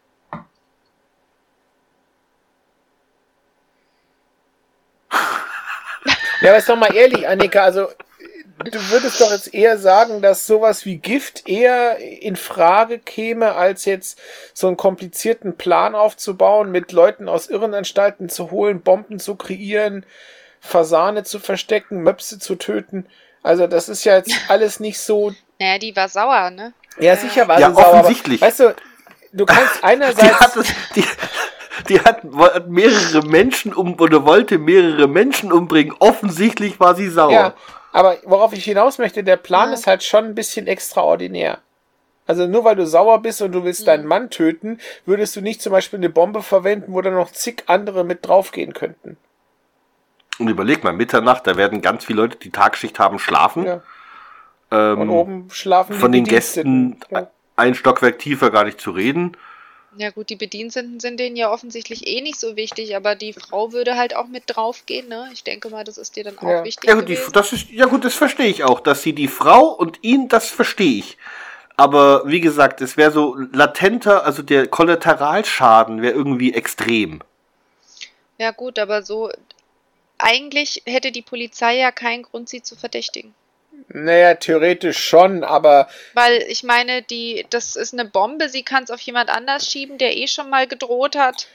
Ja, 6.41 6.49
aber 6.49 6.57
ist 6.57 6.67
doch 6.67 6.75
mal 6.75 6.93
ehrlich, 6.93 7.27
Annika, 7.27 7.63
also 7.63 7.87
du 8.71 8.89
würdest 8.89 9.19
doch 9.21 9.31
jetzt 9.31 9.53
eher 9.53 9.77
sagen, 9.77 10.21
dass 10.21 10.45
sowas 10.47 10.85
wie 10.85 10.97
Gift 10.97 11.47
eher 11.47 11.97
in 11.97 12.35
Frage 12.35 12.99
käme, 12.99 13.53
als 13.55 13.85
jetzt 13.85 14.19
so 14.53 14.67
einen 14.67 14.77
komplizierten 14.77 15.55
Plan 15.57 15.95
aufzubauen, 15.95 16.71
mit 16.71 16.91
Leuten 16.91 17.27
aus 17.29 17.47
Irrenanstalten 17.49 18.29
zu 18.29 18.51
holen, 18.51 18.81
Bomben 18.81 19.19
zu 19.19 19.35
kreieren, 19.35 20.05
Fasane 20.59 21.23
zu 21.23 21.39
verstecken, 21.39 22.01
Möpse 22.03 22.39
zu 22.39 22.55
töten. 22.55 23.05
Also 23.41 23.67
das 23.67 23.89
ist 23.89 24.03
ja 24.03 24.15
jetzt 24.15 24.33
alles 24.47 24.79
nicht 24.79 24.99
so. 24.99 25.33
Naja, 25.59 25.77
die 25.77 25.95
war 25.95 26.07
sauer, 26.09 26.49
ne? 26.49 26.73
Ja, 26.99 27.15
sicher 27.15 27.47
war 27.47 27.59
Ja, 27.59 27.69
sie 27.69 27.75
sauer. 27.75 27.85
aber, 27.87 27.99
offensichtlich. 28.01 28.41
Weißt 28.41 28.59
du, 28.61 28.75
du 29.33 29.45
kannst 29.45 29.75
Die 29.79 29.83
einerseits. 29.83 30.39
hat, 30.39 30.55
es- 30.57 30.67
die, 30.95 31.03
die 31.89 31.99
hat 31.99 32.21
hat 32.23 32.69
mehrere 32.69 33.23
Menschen 33.23 33.73
um 33.73 33.99
oder 33.99 34.25
wollte 34.25 34.57
mehrere 34.57 35.07
Menschen 35.07 35.51
umbringen. 35.51 35.93
Offensichtlich 35.99 36.79
war 36.79 36.95
sie 36.95 37.09
sauer. 37.09 37.31
Ja, 37.31 37.53
aber 37.93 38.17
worauf 38.25 38.51
ich 38.51 38.65
hinaus 38.65 38.97
möchte, 38.97 39.23
der 39.23 39.37
Plan 39.37 39.69
Ja. 39.69 39.73
ist 39.75 39.87
halt 39.87 40.03
schon 40.03 40.25
ein 40.25 40.35
bisschen 40.35 40.67
extraordinär. 40.67 41.59
Also 42.27 42.47
nur 42.47 42.63
weil 42.65 42.75
du 42.75 42.85
sauer 42.85 43.21
bist 43.21 43.41
und 43.41 43.51
du 43.51 43.63
willst 43.63 43.85
deinen 43.87 44.05
Mann 44.05 44.29
töten, 44.29 44.79
würdest 45.05 45.35
du 45.35 45.41
nicht 45.41 45.61
zum 45.61 45.71
Beispiel 45.71 45.99
eine 45.99 46.09
Bombe 46.09 46.41
verwenden, 46.41 46.93
wo 46.93 47.01
dann 47.01 47.13
noch 47.15 47.31
zig 47.31 47.63
andere 47.67 48.03
mit 48.03 48.25
draufgehen 48.27 48.73
könnten. 48.73 49.17
Und 50.39 50.47
überleg 50.47 50.83
mal, 50.83 50.93
Mitternacht, 50.93 51.45
da 51.45 51.57
werden 51.57 51.81
ganz 51.81 52.05
viele 52.05 52.21
Leute, 52.21 52.37
die 52.37 52.49
Tagschicht 52.49 52.97
haben, 52.99 53.19
schlafen. 53.19 53.65
Ja. 53.65 53.81
Ähm, 54.71 55.01
Und 55.01 55.09
oben 55.09 55.49
schlafen 55.51 55.93
die 55.93 55.99
von 55.99 56.11
den. 56.11 56.23
Gästen 56.23 56.97
Ja. 57.11 57.27
ein 57.55 57.75
Stockwerk 57.75 58.17
tiefer 58.19 58.49
gar 58.51 58.63
nicht 58.63 58.79
zu 58.81 58.91
reden. 58.91 59.37
Ja 59.97 60.09
gut, 60.09 60.29
die 60.29 60.35
Bediensteten 60.35 60.99
sind 60.99 61.19
denen 61.19 61.35
ja 61.35 61.51
offensichtlich 61.51 62.07
eh 62.07 62.21
nicht 62.21 62.39
so 62.39 62.55
wichtig, 62.55 62.95
aber 62.95 63.15
die 63.15 63.33
Frau 63.33 63.71
würde 63.71 63.95
halt 63.95 64.15
auch 64.15 64.27
mit 64.27 64.43
draufgehen, 64.47 65.07
ne? 65.07 65.29
Ich 65.33 65.43
denke 65.43 65.69
mal, 65.69 65.83
das 65.83 65.97
ist 65.97 66.15
dir 66.15 66.23
dann 66.23 66.39
auch 66.39 66.43
Ja. 66.43 66.63
wichtig 66.63 66.89
Ja 66.89 66.95
gut, 66.95 67.09
die, 67.09 67.17
das 67.31 67.53
ist, 67.53 67.69
ja 67.69 67.85
gut, 67.85 68.03
das 68.03 68.15
verstehe 68.15 68.47
ich 68.47 68.63
auch, 68.63 68.79
dass 68.79 69.03
sie 69.03 69.13
die 69.13 69.27
Frau 69.27 69.67
und 69.67 69.99
ihn, 70.01 70.29
das 70.29 70.49
verstehe 70.49 70.99
ich. 70.99 71.17
Aber 71.75 72.27
wie 72.27 72.39
gesagt, 72.39 72.81
es 72.81 72.97
wäre 72.97 73.11
so 73.11 73.35
latenter, 73.51 74.25
also 74.25 74.41
der 74.43 74.67
Kollateralschaden 74.67 76.01
wäre 76.01 76.13
irgendwie 76.13 76.53
extrem. 76.53 77.21
Ja 78.37 78.51
gut, 78.51 78.79
aber 78.79 79.03
so 79.03 79.31
eigentlich 80.17 80.83
hätte 80.85 81.11
die 81.11 81.21
Polizei 81.21 81.77
ja 81.77 81.91
keinen 81.91 82.23
Grund, 82.23 82.49
sie 82.49 82.61
zu 82.61 82.75
verdächtigen. 82.75 83.33
Naja, 83.89 84.35
theoretisch 84.35 84.97
schon, 84.97 85.43
aber 85.43 85.87
Weil 86.13 86.43
ich 86.47 86.63
meine, 86.63 87.01
die, 87.01 87.45
das 87.49 87.75
ist 87.75 87.93
eine 87.93 88.05
Bombe, 88.05 88.49
sie 88.49 88.63
kann 88.63 88.83
es 88.83 88.91
auf 88.91 88.99
jemand 89.01 89.29
anders 89.29 89.69
schieben, 89.69 89.97
der 89.97 90.15
eh 90.17 90.27
schon 90.27 90.49
mal 90.49 90.67
gedroht 90.67 91.15
hat. 91.15 91.47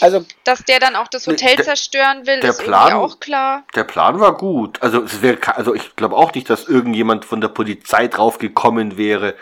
also 0.00 0.24
Dass 0.44 0.64
der 0.64 0.78
dann 0.80 0.96
auch 0.96 1.08
das 1.08 1.26
Nee, 1.26 1.32
Hotel 1.34 1.56
der- 1.56 1.64
zerstören 1.64 2.26
will, 2.26 2.40
der 2.40 2.50
ist 2.50 2.62
Plan- 2.62 2.92
auch 2.92 3.20
klar. 3.20 3.64
Der 3.74 3.84
Plan 3.84 4.20
war 4.20 4.36
gut. 4.36 4.82
Also 4.82 5.02
es 5.02 5.22
wäre, 5.22 5.36
ke- 5.36 5.56
also 5.56 5.74
ich 5.74 5.96
glaube 5.96 6.16
auch 6.16 6.32
nicht, 6.34 6.48
dass 6.50 6.68
irgendjemand 6.68 7.24
von 7.24 7.40
der 7.40 7.48
Polizei 7.48 8.06
drauf 8.08 8.38
gekommen 8.38 8.96
wäre, 8.98 9.34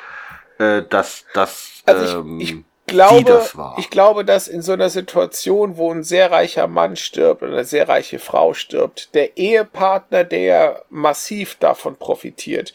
äh, 0.59 0.83
dass 0.89 1.25
das 1.35 1.83
Also 1.87 2.05
ich- 2.05 2.15
ähm, 2.15 2.41
ich 2.41 2.57
glaube, 2.91 3.49
ich 3.79 3.91
glaube, 3.91 4.25
dass 4.25 4.47
in 4.47 4.63
so 4.63 4.73
einer 4.73 4.91
Situation, 4.91 5.77
wo 5.77 5.91
ein 5.91 6.03
sehr 6.03 6.31
reicher 6.31 6.67
Mann 6.67 6.97
stirbt 6.97 7.43
oder 7.43 7.53
eine 7.53 7.65
sehr 7.65 7.89
reiche 7.89 8.19
Frau 8.19 8.55
stirbt, 8.55 9.15
der 9.15 9.37
Ehepartner, 9.37 10.25
der 10.25 10.85
massiv 10.91 11.57
davon 11.57 11.97
profitiert, 11.97 12.75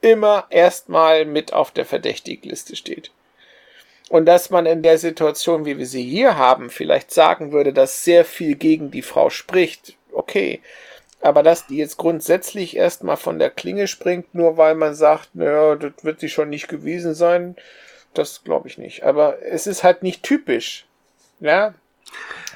immer 0.00 0.46
erstmal 0.50 1.24
mit 1.24 1.52
auf 1.52 1.70
der 1.70 1.86
Verdächtigliste 1.86 2.76
steht. 2.76 3.10
Und 4.10 4.26
dass 4.26 4.50
man 4.50 4.66
in 4.66 4.82
der 4.82 4.98
Situation, 4.98 5.64
wie 5.64 5.78
wir 5.78 5.86
sie 5.86 6.04
hier 6.04 6.36
haben, 6.36 6.68
vielleicht 6.68 7.10
sagen 7.10 7.52
würde, 7.52 7.72
dass 7.72 8.04
sehr 8.04 8.24
viel 8.24 8.54
gegen 8.54 8.90
die 8.90 9.02
Frau 9.02 9.30
spricht, 9.30 9.96
okay. 10.12 10.60
Aber 11.22 11.42
dass 11.42 11.66
die 11.66 11.78
jetzt 11.78 11.96
grundsätzlich 11.96 12.76
erstmal 12.76 13.16
von 13.16 13.38
der 13.38 13.48
Klinge 13.48 13.88
springt, 13.88 14.34
nur 14.34 14.58
weil 14.58 14.74
man 14.74 14.94
sagt, 14.94 15.34
naja, 15.34 15.74
das 15.74 15.92
wird 16.02 16.20
sie 16.20 16.28
schon 16.28 16.50
nicht 16.50 16.68
gewesen 16.68 17.14
sein, 17.14 17.56
das 18.14 18.42
glaube 18.44 18.68
ich 18.68 18.78
nicht. 18.78 19.02
Aber 19.04 19.42
es 19.42 19.66
ist 19.66 19.84
halt 19.84 20.02
nicht 20.02 20.22
typisch. 20.22 20.86
Ja. 21.40 21.74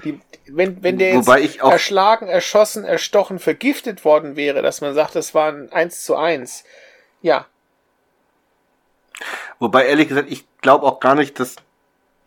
Die, 0.04 0.20
wenn, 0.46 0.82
wenn 0.82 0.98
der 0.98 1.14
jetzt 1.14 1.26
Wobei 1.26 1.40
ich 1.40 1.62
auch- 1.62 1.72
erschlagen, 1.72 2.28
erschossen, 2.28 2.84
erstochen, 2.84 3.38
vergiftet 3.38 4.04
worden 4.04 4.36
wäre, 4.36 4.62
dass 4.62 4.80
man 4.80 4.94
sagt, 4.94 5.14
das 5.14 5.34
war 5.34 5.50
ein 5.52 5.72
1 5.72 6.04
zu 6.04 6.16
1. 6.16 6.64
Ja. 7.22 7.46
Wobei 9.58 9.86
ehrlich 9.86 10.08
gesagt, 10.08 10.30
ich 10.30 10.46
glaube 10.60 10.86
auch 10.86 11.00
gar 11.00 11.14
nicht, 11.14 11.40
dass 11.40 11.56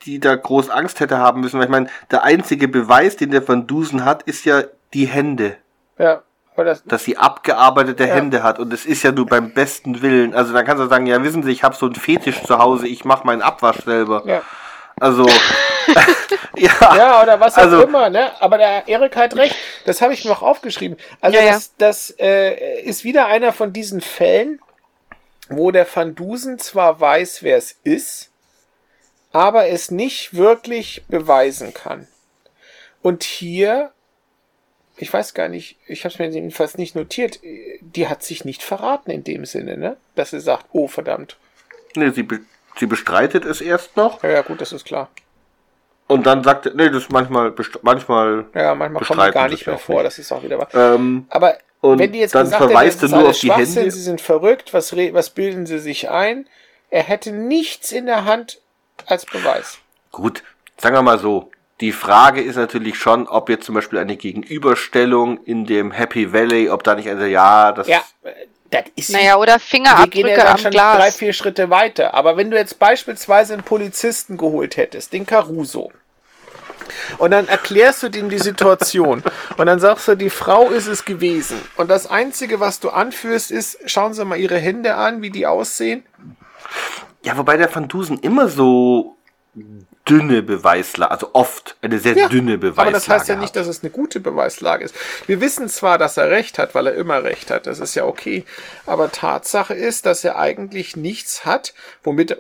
die 0.06 0.20
da 0.20 0.36
groß 0.36 0.70
Angst 0.70 1.00
hätte 1.00 1.18
haben 1.20 1.42
müssen, 1.42 1.58
weil 1.60 1.66
ich 1.66 1.72
meine, 1.72 1.90
der 2.10 2.24
einzige 2.24 2.68
Beweis, 2.68 3.16
den 3.16 3.32
der 3.32 3.48
Van 3.48 3.68
Dusen 3.68 4.04
hat, 4.04 4.24
ist 4.24 4.46
ja 4.46 4.64
die 4.94 5.06
Hände. 5.08 5.58
Ja. 5.98 6.24
Das, 6.56 6.84
dass 6.84 7.04
sie 7.06 7.18
abgearbeitete 7.18 8.06
Ja. 8.06 8.14
Hände 8.16 8.44
hat 8.44 8.60
und 8.60 8.72
es 8.74 8.86
ist 8.86 9.02
ja 9.04 9.12
nur 9.12 9.26
beim 9.26 9.52
besten 9.54 10.02
Willen. 10.04 10.36
Also 10.36 10.54
dann 10.54 10.66
kannst 10.66 10.84
du 10.84 10.88
sagen, 10.88 11.08
ja 11.08 11.24
wissen 11.24 11.42
Sie, 11.44 11.52
ich 11.52 11.64
habe 11.64 11.76
so 11.76 11.88
einen 11.88 11.96
Fetisch 11.96 12.44
zu 12.44 12.60
Hause, 12.60 12.88
ich 12.88 13.04
mache 13.06 13.26
meinen 13.26 13.42
Abwasch 13.42 13.84
selber. 13.86 14.24
ja. 14.26 14.42
Also 15.00 15.26
ja, 16.56 16.72
Ja, 16.96 17.24
oder 17.24 17.40
was 17.40 17.56
auch 17.56 17.64
Also- 17.64 17.84
immer, 17.84 18.10
ne? 18.10 18.32
Aber 18.42 18.58
der 18.60 18.88
Erik 18.88 19.16
hat 19.16 19.36
recht. 19.36 19.56
Das 19.86 20.02
habe 20.02 20.14
ich 20.14 20.24
mir 20.26 20.32
auch 20.32 20.44
aufgeschrieben. 20.44 20.98
Also 21.22 21.38
Ja, 21.38 21.44
ja. 21.46 21.52
das, 21.54 21.74
das 21.78 22.16
äh, 22.20 22.82
ist 22.82 23.04
wieder 23.04 23.26
einer 23.28 23.54
von 23.54 23.74
diesen 23.74 24.02
Fällen, 24.02 24.60
wo 25.50 25.72
der 25.72 25.88
Van 25.92 26.14
Dusen 26.14 26.60
zwar 26.60 27.00
weiß, 27.00 27.42
wer 27.42 27.58
es 27.58 27.78
ist, 27.84 28.30
aber 29.32 29.68
es 29.70 29.90
nicht 29.90 30.36
wirklich 30.36 31.04
beweisen 31.08 31.74
kann. 31.74 32.08
Und 33.02 33.24
hier, 33.24 33.92
ich 35.02 35.12
weiß 35.12 35.34
gar 35.34 35.48
nicht, 35.48 35.78
ich 35.88 36.04
habe 36.06 36.14
es 36.14 36.20
mir 36.20 36.30
jedenfalls 36.30 36.78
nicht 36.78 36.96
notiert, 36.96 37.40
die 37.82 38.08
hat 38.08 38.24
sich 38.24 38.46
nicht 38.46 38.62
verraten 38.64 39.12
in 39.12 39.24
dem 39.24 39.46
Sinne, 39.46 39.78
ne? 39.78 39.98
Dass 40.16 40.30
sie 40.32 40.40
sagt, 40.40 40.66
oh 40.72 40.88
verdammt. 40.88 41.38
nee, 41.96 42.10
sie, 42.12 42.24
be 42.24 42.40
sie 42.78 42.86
bestreitet 42.86 43.44
es 43.46 43.60
erst 43.62 43.98
noch 43.98 44.24
Ja, 44.24 44.30
ja 44.30 44.42
gut, 44.42 44.62
das 44.62 44.72
ist 44.72 44.86
klar. 44.86 45.10
und 46.08 46.26
dann 46.26 46.44
sagt, 46.44 46.68
er, 46.68 46.74
nee, 46.76 46.90
das 46.90 47.04
ist 47.04 47.12
manchmal 47.12 47.54
manchmal 47.82 48.46
Ja, 48.54 48.76
manchmal 48.76 49.04
kommt 49.04 49.34
gar 49.34 49.50
nicht 49.50 49.66
mehr 49.68 49.78
vor, 49.78 49.96
nicht. 49.96 50.06
das 50.06 50.20
ist 50.20 50.32
auch 50.32 50.44
wieder 50.44 50.58
wahr. 50.60 50.70
ähm, 50.74 51.26
Aber 51.30 51.58
wenn 51.82 52.12
die 52.12 52.20
jetzt 52.20 52.36
dann 52.36 52.44
gesagt 52.46 52.64
verweist 52.64 53.02
er 53.02 53.06
ist 53.08 53.12
nur 53.12 53.28
auf 53.30 53.40
die 53.40 53.52
Hände. 53.52 53.66
sie 53.92 54.02
sind 54.02 54.22
verrückt, 54.22 54.74
was, 54.74 54.96
was 54.96 55.30
bilden 55.32 55.66
sie 55.66 55.80
sich 55.80 56.10
ein? 56.12 56.48
Er 56.92 57.04
hätte 57.04 57.32
nichts 57.32 57.92
in 57.92 58.06
der 58.06 58.26
Hand 58.26 58.60
als 59.08 59.26
Beweis. 59.26 59.80
gut, 60.12 60.44
sagen 60.78 60.96
wir 60.96 61.02
mal 61.02 61.18
so. 61.20 61.50
Die 61.82 61.92
Frage 61.92 62.42
ist 62.42 62.56
natürlich 62.56 62.98
schon, 62.98 63.28
ob 63.28 63.50
jetzt 63.50 63.66
zum 63.66 63.74
Beispiel 63.74 63.98
eine 63.98 64.16
Gegenüberstellung 64.16 65.44
in 65.44 65.66
dem 65.66 65.92
Happy 65.92 66.32
Valley, 66.32 66.70
ob 66.70 66.84
da 66.84 66.94
nicht 66.94 67.10
eine, 67.10 67.28
ja, 67.28 67.72
das 67.72 67.88
Ja, 67.88 68.04
das 68.70 68.84
ist 68.96 69.10
Naja, 69.10 69.38
oder 69.38 69.58
wir 69.58 69.60
gehen 69.60 69.84
ja 69.84 69.98
Fingerabdrücke 69.98 70.48
am 70.48 70.58
schon 70.60 70.72
drei, 70.72 70.96
Glas. 70.96 71.16
vier 71.18 71.34
Schritte 71.34 71.70
weiter. 71.72 72.14
Aber 72.14 72.38
wenn 72.38 72.52
du 72.52 72.58
jetzt 72.58 72.78
beispielsweise 72.78 73.54
einen 73.54 73.64
Polizisten 73.64 74.38
geholt 74.38 74.78
hättest, 74.78 75.12
den 75.12 75.26
Caruso, 75.26 75.92
und 77.18 77.32
dann 77.32 77.48
erklärst 77.48 78.04
du 78.04 78.10
dem 78.10 78.30
die 78.30 78.38
Situation 78.38 79.24
und 79.58 79.66
dann 79.66 79.80
sagst 79.80 80.08
du, 80.08 80.16
die 80.16 80.30
Frau 80.30 80.70
ist 80.70 80.88
es 80.88 81.06
gewesen. 81.06 81.60
Und 81.78 81.90
das 81.90 82.06
Einzige, 82.06 82.60
was 82.60 82.80
du 82.80 82.90
anführst, 82.90 83.50
ist, 83.50 83.78
schauen 83.86 84.14
Sie 84.14 84.24
mal 84.24 84.38
Ihre 84.38 84.58
Hände 84.58 84.96
an, 84.96 85.22
wie 85.22 85.30
die 85.30 85.48
aussehen. 85.48 86.04
Ja, 87.24 87.38
wobei 87.38 87.58
der 87.58 87.74
Van 87.74 87.88
Dusen 87.88 88.20
immer 88.20 88.48
so 88.48 89.18
dünne 89.54 90.42
Beweislage, 90.44 91.12
also 91.12 91.30
oft 91.34 91.76
eine 91.82 92.00
sehr 92.00 92.16
Ja, 92.16 92.30
dünne 92.30 92.58
Beweislage 92.58 92.88
Aber 92.88 92.92
das 92.92 93.10
heißt 93.10 93.28
ja 93.28 93.36
hat. 93.36 93.42
nicht, 93.42 93.56
dass 93.56 93.68
es 93.68 93.84
eine 93.84 93.92
gute 93.92 94.20
Beweislage 94.20 94.86
ist. 94.86 94.96
Wir 95.28 95.42
wissen 95.42 95.68
zwar, 95.68 95.98
dass 95.98 96.18
er 96.18 96.30
recht 96.32 96.58
hat, 96.58 96.74
weil 96.74 96.88
er 96.88 96.96
immer 96.96 97.24
recht 97.24 97.52
hat, 97.52 97.68
das 97.68 97.80
ist 97.80 97.96
ja 97.96 98.06
okay, 98.06 98.46
aber 98.86 99.12
Tatsache 99.12 99.74
ist, 99.74 100.06
dass 100.06 100.24
er 100.24 100.38
eigentlich 100.38 100.96
nichts 100.96 101.46
hat, 101.46 101.74
womit 102.04 102.32
er 102.32 102.38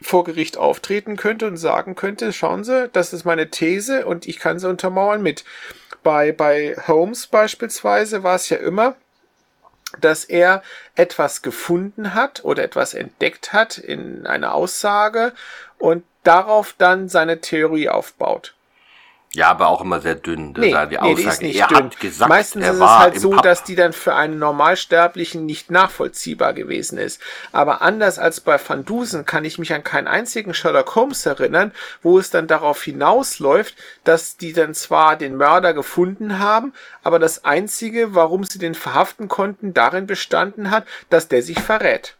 vor 0.00 0.24
Gericht 0.24 0.56
auftreten 0.56 1.16
könnte 1.16 1.46
und 1.46 1.56
sagen 1.56 1.94
könnte, 1.96 2.32
schauen 2.32 2.64
Sie, 2.64 2.88
das 2.92 3.12
ist 3.12 3.24
meine 3.24 3.50
These 3.50 4.06
und 4.06 4.26
ich 4.28 4.38
kann 4.38 4.58
sie 4.58 4.68
untermauern 4.68 5.22
mit. 5.22 5.44
Bei, 6.04 6.30
bei 6.32 6.76
Holmes 6.86 7.26
beispielsweise 7.26 8.22
war 8.22 8.36
es 8.36 8.48
ja 8.48 8.58
immer, 8.58 8.94
dass 10.00 10.24
er 10.24 10.62
etwas 10.94 11.42
gefunden 11.42 12.14
hat 12.14 12.44
oder 12.44 12.62
etwas 12.62 12.94
entdeckt 12.94 13.52
hat 13.52 13.78
in 13.78 14.26
einer 14.26 14.54
Aussage 14.54 15.32
und 15.78 16.04
darauf 16.28 16.74
dann 16.78 17.08
seine 17.08 17.40
Theorie 17.40 17.88
aufbaut. 17.88 18.54
Ja, 19.34 19.50
aber 19.50 19.68
auch 19.68 19.82
immer 19.82 20.00
sehr 20.00 20.14
dünn. 20.14 20.54
Das 20.54 20.64
Nee, 20.64 20.72
war 20.72 20.86
die 20.86 20.96
nee, 21.02 21.14
die 21.14 21.26
Aussage. 21.28 21.28
ist 21.28 21.42
nicht 21.42 21.60
er 21.60 21.66
dünn. 21.68 21.84
hat 21.84 22.00
gesagt, 22.00 22.28
Meistens 22.30 22.66
ist 22.66 22.80
es 22.80 22.80
halt 22.80 23.20
so, 23.20 23.30
Pub. 23.32 23.42
dass 23.42 23.62
die 23.62 23.74
dann 23.74 23.92
für 23.92 24.14
einen 24.14 24.38
Normalsterblichen 24.38 25.44
nicht 25.44 25.70
nachvollziehbar 25.70 26.54
gewesen 26.54 26.96
ist. 26.98 27.20
Aber 27.52 27.82
anders 27.82 28.18
als 28.18 28.40
bei 28.40 28.58
Van 28.58 28.86
Dusen 28.86 29.26
kann 29.26 29.44
ich 29.44 29.58
mich 29.58 29.74
an 29.74 29.84
keinen 29.84 30.08
einzigen 30.08 30.54
Sherlock 30.54 30.94
Holmes 30.94 31.26
erinnern, 31.26 31.72
wo 32.02 32.18
es 32.18 32.30
dann 32.30 32.46
darauf 32.46 32.82
hinausläuft, 32.82 33.74
dass 34.04 34.38
die 34.38 34.54
dann 34.54 34.72
zwar 34.74 35.16
den 35.16 35.36
Mörder 35.36 35.74
gefunden 35.74 36.38
haben, 36.38 36.72
aber 37.02 37.18
das 37.18 37.44
einzige, 37.44 38.14
warum 38.14 38.44
sie 38.44 38.58
den 38.58 38.74
verhaften 38.74 39.28
konnten, 39.28 39.74
darin 39.74 40.06
bestanden 40.06 40.70
hat, 40.70 40.86
dass 41.10 41.28
der 41.28 41.42
sich 41.42 41.60
verrät. 41.60 42.17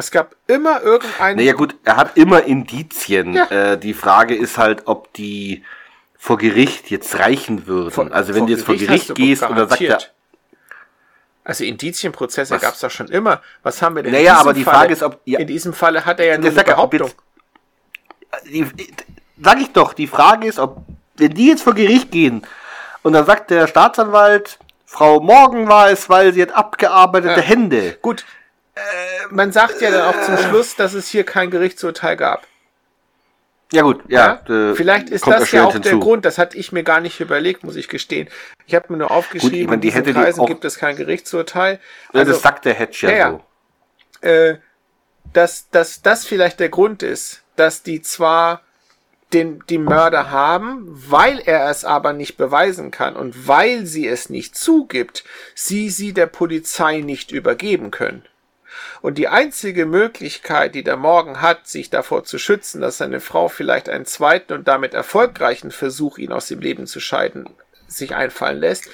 Es 0.00 0.10
gab 0.10 0.34
immer 0.46 0.80
irgendeinen 0.80 1.36
Naja 1.36 1.52
gut, 1.52 1.76
er 1.84 1.96
hat 1.96 2.16
immer 2.16 2.42
Indizien. 2.44 3.34
Ja. 3.34 3.44
Äh, 3.50 3.78
die 3.78 3.92
Frage 3.92 4.34
ist 4.34 4.56
halt, 4.56 4.86
ob 4.86 5.12
die 5.12 5.62
vor 6.18 6.38
Gericht 6.38 6.90
jetzt 6.90 7.18
reichen 7.18 7.66
würden. 7.66 7.90
Vor- 7.90 8.10
also 8.10 8.34
wenn 8.34 8.46
du 8.46 8.52
jetzt 8.54 8.64
vor 8.64 8.76
Gericht 8.76 9.14
gehst 9.14 9.42
und 9.42 9.56
dann 9.56 9.68
sagt 9.68 9.82
er. 9.82 9.98
Also 11.44 11.64
Indizienprozesse 11.64 12.58
gab 12.58 12.72
es 12.74 12.80
doch 12.80 12.90
schon 12.90 13.08
immer. 13.08 13.42
Was 13.62 13.82
haben 13.82 13.96
wir 13.96 14.02
denn? 14.02 14.14
in 14.14 14.20
naja, 14.20 14.32
diesem 14.34 14.40
aber 14.48 14.54
die 14.54 14.64
Falle? 14.64 14.76
Frage 14.78 14.92
ist, 14.94 15.02
ob, 15.02 15.20
ja, 15.26 15.38
In 15.38 15.46
diesem 15.46 15.72
Falle 15.74 16.04
hat 16.06 16.18
er 16.18 16.26
ja 16.26 16.38
nur 16.38 16.50
eine 16.50 16.64
Behauptung. 16.64 17.08
jetzt- 17.08 18.46
die, 18.54 18.66
sag 19.42 19.60
ich 19.60 19.70
doch, 19.72 19.92
die 19.92 20.06
Frage 20.06 20.46
ist, 20.46 20.58
ob, 20.58 20.78
wenn 21.16 21.34
die 21.34 21.48
jetzt 21.48 21.62
vor 21.62 21.74
Gericht 21.74 22.10
gehen 22.10 22.46
und 23.02 23.12
dann 23.12 23.26
sagt 23.26 23.50
der 23.50 23.66
Staatsanwalt, 23.66 24.58
Frau 24.86 25.20
Morgen 25.20 25.68
war 25.68 25.90
es, 25.90 26.08
weil 26.08 26.32
sie 26.32 26.40
hat 26.42 26.52
abgearbeitete 26.52 27.40
Ja. 27.40 27.46
Hände. 27.46 27.98
Gut, 28.02 28.24
man 29.30 29.52
sagt 29.52 29.80
ja 29.80 29.90
dann 29.90 30.02
auch 30.02 30.20
zum 30.22 30.36
Schluss, 30.38 30.76
dass 30.76 30.94
es 30.94 31.08
hier 31.08 31.24
kein 31.24 31.50
Gerichtsurteil 31.50 32.16
gab. 32.16 32.46
Ja 33.72 33.82
gut, 33.82 34.02
ja. 34.08 34.42
äh, 34.48 34.74
Vielleicht 34.74 35.10
ist 35.10 35.26
das 35.26 35.52
ja 35.52 35.62
auch 35.64 35.68
erschwerend 35.72 35.84
der 35.84 35.92
hinzu. 35.92 36.04
Grund. 36.04 36.24
Das 36.24 36.38
hatte 36.38 36.56
ich 36.58 36.72
mir 36.72 36.82
gar 36.82 37.00
nicht 37.00 37.20
überlegt, 37.20 37.62
muss 37.62 37.76
ich 37.76 37.88
gestehen. 37.88 38.28
Ich 38.66 38.74
habe 38.74 38.86
mir 38.92 38.96
nur 38.98 39.12
aufgeschrieben, 39.12 39.50
Gut, 39.52 39.60
ich 39.60 39.66
meine, 39.68 39.80
die 39.80 39.88
in 39.88 40.04
diesen 40.04 40.14
Kreisen 40.14 40.46
gibt 40.46 40.64
es 40.64 40.76
kein 40.76 40.96
Gerichtsurteil. 40.96 41.78
Ja, 42.12 42.20
Also, 42.20 42.32
das 42.32 42.42
sagt 42.42 42.64
der 42.64 42.74
Hedge 42.74 42.98
ja, 43.02 43.10
ja, 43.10 43.16
ja. 43.16 43.40
so. 44.22 44.26
äh, 44.28 44.58
dass, 45.32 45.70
dass 45.70 46.02
das 46.02 46.26
vielleicht 46.26 46.58
der 46.58 46.68
Grund 46.68 47.04
ist, 47.04 47.42
dass 47.54 47.84
die 47.84 48.02
zwar 48.02 48.62
den, 49.32 49.62
die 49.68 49.78
Mörder 49.78 50.32
haben, 50.32 50.84
weil 51.08 51.38
er 51.38 51.70
es 51.70 51.84
aber 51.84 52.12
nicht 52.12 52.36
beweisen 52.36 52.90
kann 52.90 53.14
und 53.14 53.46
weil 53.46 53.86
sie 53.86 54.08
es 54.08 54.28
nicht 54.30 54.56
zugibt, 54.56 55.22
sie 55.54 55.90
sie 55.90 56.12
der 56.12 56.26
Polizei 56.26 56.98
nicht 57.02 57.30
übergeben 57.30 57.92
können. 57.92 58.24
Und 59.00 59.18
die 59.18 59.28
einzige 59.28 59.86
Möglichkeit, 59.86 60.74
die 60.74 60.84
der 60.84 60.96
Morgen 60.96 61.40
hat, 61.40 61.66
sich 61.66 61.90
davor 61.90 62.24
zu 62.24 62.38
schützen, 62.38 62.80
dass 62.80 62.98
seine 62.98 63.20
Frau 63.20 63.48
vielleicht 63.48 63.88
einen 63.88 64.06
zweiten 64.06 64.52
und 64.52 64.68
damit 64.68 64.94
erfolgreichen 64.94 65.70
Versuch, 65.70 66.18
ihn 66.18 66.32
aus 66.32 66.48
dem 66.48 66.60
Leben 66.60 66.86
zu 66.86 67.00
scheiden, 67.00 67.48
sich 67.86 68.14
einfallen 68.14 68.58
lässt, 68.58 68.88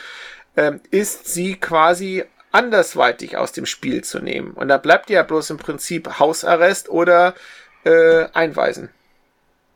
ähm, 0.56 0.80
ist 0.90 1.26
sie 1.26 1.56
quasi 1.56 2.24
andersweitig 2.52 3.36
aus 3.36 3.52
dem 3.52 3.66
Spiel 3.66 4.02
zu 4.02 4.20
nehmen. 4.20 4.52
Und 4.52 4.68
da 4.68 4.78
bleibt 4.78 5.10
ja 5.10 5.22
bloß 5.22 5.50
im 5.50 5.58
Prinzip 5.58 6.18
Hausarrest 6.18 6.88
oder 6.88 7.34
äh, 7.84 8.26
Einweisen. 8.32 8.90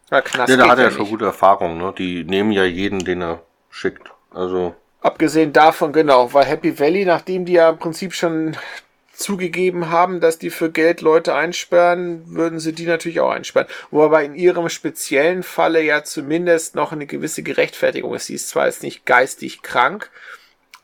Weil 0.08 0.22
Knast 0.22 0.50
Ja, 0.50 0.56
da 0.56 0.68
hat 0.68 0.78
er 0.78 0.84
ja 0.84 0.90
schon 0.90 1.08
gute 1.08 1.26
Erfahrungen, 1.26 1.78
ne? 1.78 1.94
Die 1.96 2.24
nehmen 2.24 2.52
ja 2.52 2.64
jeden, 2.64 3.04
den 3.04 3.22
er 3.22 3.42
schickt. 3.68 4.10
Also, 4.32 4.74
Abgesehen 5.02 5.52
davon, 5.52 5.92
genau, 5.92 6.32
weil 6.34 6.44
Happy 6.44 6.78
Valley, 6.78 7.06
nachdem 7.06 7.46
die 7.46 7.54
ja 7.54 7.70
im 7.70 7.78
Prinzip 7.78 8.12
schon 8.12 8.56
zugegeben 9.20 9.90
haben, 9.90 10.20
dass 10.20 10.38
die 10.38 10.50
für 10.50 10.70
Geld 10.70 11.00
Leute 11.00 11.34
einsperren, 11.34 12.22
würden 12.26 12.58
sie 12.58 12.72
die 12.72 12.86
natürlich 12.86 13.20
auch 13.20 13.30
einsperren. 13.30 13.68
Wobei 13.90 14.24
in 14.24 14.34
ihrem 14.34 14.68
speziellen 14.68 15.42
Falle 15.42 15.82
ja 15.82 16.02
zumindest 16.02 16.74
noch 16.74 16.92
eine 16.92 17.06
gewisse 17.06 17.42
Gerechtfertigung 17.42 18.14
ist. 18.14 18.26
Sie 18.26 18.34
ist 18.34 18.48
zwar 18.48 18.66
jetzt 18.66 18.82
nicht 18.82 19.06
geistig 19.06 19.62
krank, 19.62 20.10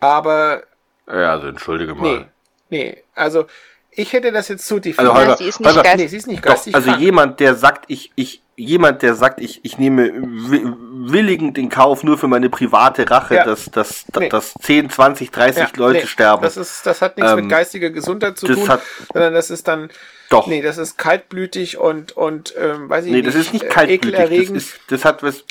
aber 0.00 0.62
ja, 1.08 1.32
also 1.32 1.48
entschuldige 1.48 1.94
mal. 1.94 2.28
nee, 2.68 2.78
nee, 2.78 3.04
also 3.14 3.46
ich 3.96 4.12
hätte 4.12 4.30
das 4.32 4.48
jetzt 4.48 4.66
so 4.66 4.76
Also 4.76 4.82
definiert. 4.90 5.14
Holger, 5.14 5.30
Ja, 5.30 5.36
sie 5.36 5.44
ist 5.44 5.60
nicht 5.60 5.68
Holger, 5.68 5.82
geistig- 5.82 6.00
nee, 6.02 6.08
sie 6.08 6.16
ist 6.18 6.26
nicht 6.26 6.44
Doch, 6.44 6.50
geistig 6.50 6.74
also 6.74 6.88
krank. 6.90 7.02
jemand, 7.02 7.40
der 7.40 7.54
sagt, 7.54 7.84
ich, 7.88 8.12
ich, 8.14 8.42
jemand, 8.56 9.02
der 9.02 9.14
sagt, 9.14 9.40
ich, 9.40 9.60
ich 9.64 9.78
nehme 9.78 10.12
wi- 10.14 10.72
willigend 11.12 11.58
in 11.58 11.68
Kauf 11.68 12.02
nur 12.04 12.16
für 12.18 12.28
meine 12.28 12.48
private 12.50 13.10
Rache, 13.10 13.34
Ja. 13.36 13.44
dass, 13.44 13.66
dass, 13.70 14.04
Nee. 14.18 14.28
dass 14.28 14.54
10, 14.62 14.90
20, 14.90 15.30
30 15.30 15.62
Ja, 15.62 15.68
Leute 15.76 16.00
nee, 16.00 16.06
sterben. 16.06 16.42
Das, 16.42 16.56
ist, 16.56 16.84
das 16.86 17.02
hat 17.02 17.16
nichts 17.16 17.32
Ähm, 17.32 17.40
mit 17.40 17.48
geistiger 17.48 17.90
Gesundheit 17.90 18.38
zu 18.38 18.46
tun, 18.46 18.68
hat- 18.68 18.82
sondern 19.12 19.34
das 19.34 19.50
ist 19.50 19.66
dann, 19.68 19.90
Doch. 20.30 20.46
nee, 20.46 20.62
das 20.62 20.78
ist 20.78 20.98
kaltblütig 20.98 21.78
und, 21.78 22.12
und 22.16 22.54
ähm, 22.58 22.88
weiß 22.88 23.04
ich 23.06 23.10
nee, 23.12 23.18
nicht, 23.18 23.28
das 23.28 23.34
ist 23.34 23.52
nicht 23.52 23.68
kaltblütig. 23.68 24.48
Das, 24.52 24.56
ist, 24.56 24.74
das 24.88 25.04
hat 25.04 25.22
was. 25.22 25.44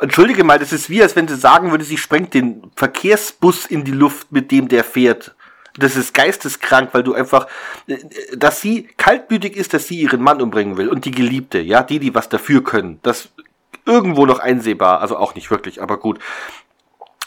Entschuldige 0.00 0.42
mal, 0.42 0.58
das 0.58 0.72
ist 0.72 0.90
wie, 0.90 1.00
als 1.02 1.14
wenn 1.14 1.26
du 1.28 1.36
sagen 1.36 1.70
würdest, 1.70 1.90
sie 1.90 1.96
sprengt 1.98 2.34
den 2.34 2.70
Verkehrsbus 2.74 3.66
in 3.66 3.84
die 3.84 3.92
Luft, 3.92 4.32
mit 4.32 4.50
dem 4.50 4.66
der 4.68 4.82
fährt. 4.84 5.34
Das 5.76 5.96
ist 5.96 6.12
geisteskrank, 6.12 6.90
weil 6.92 7.02
du 7.02 7.14
einfach, 7.14 7.46
äh, 7.86 7.98
dass 8.36 8.60
sie 8.60 8.88
kaltblütig 8.96 9.56
ist, 9.56 9.74
dass 9.74 9.88
sie 9.88 10.00
ihren 10.00 10.22
Mann 10.22 10.42
umbringen 10.42 10.76
will 10.76 10.88
und 10.88 11.04
die 11.04 11.10
Geliebte, 11.10 11.58
ja, 11.58 11.82
die, 11.82 11.98
die 11.98 12.14
was 12.14 12.28
dafür 12.28 12.62
können. 12.62 12.98
Das 13.02 13.30
irgendwo 13.84 14.26
noch 14.26 14.38
einsehbar, 14.38 15.00
also 15.00 15.16
auch 15.16 15.34
nicht 15.34 15.50
wirklich, 15.50 15.82
aber 15.82 15.98
gut. 15.98 16.18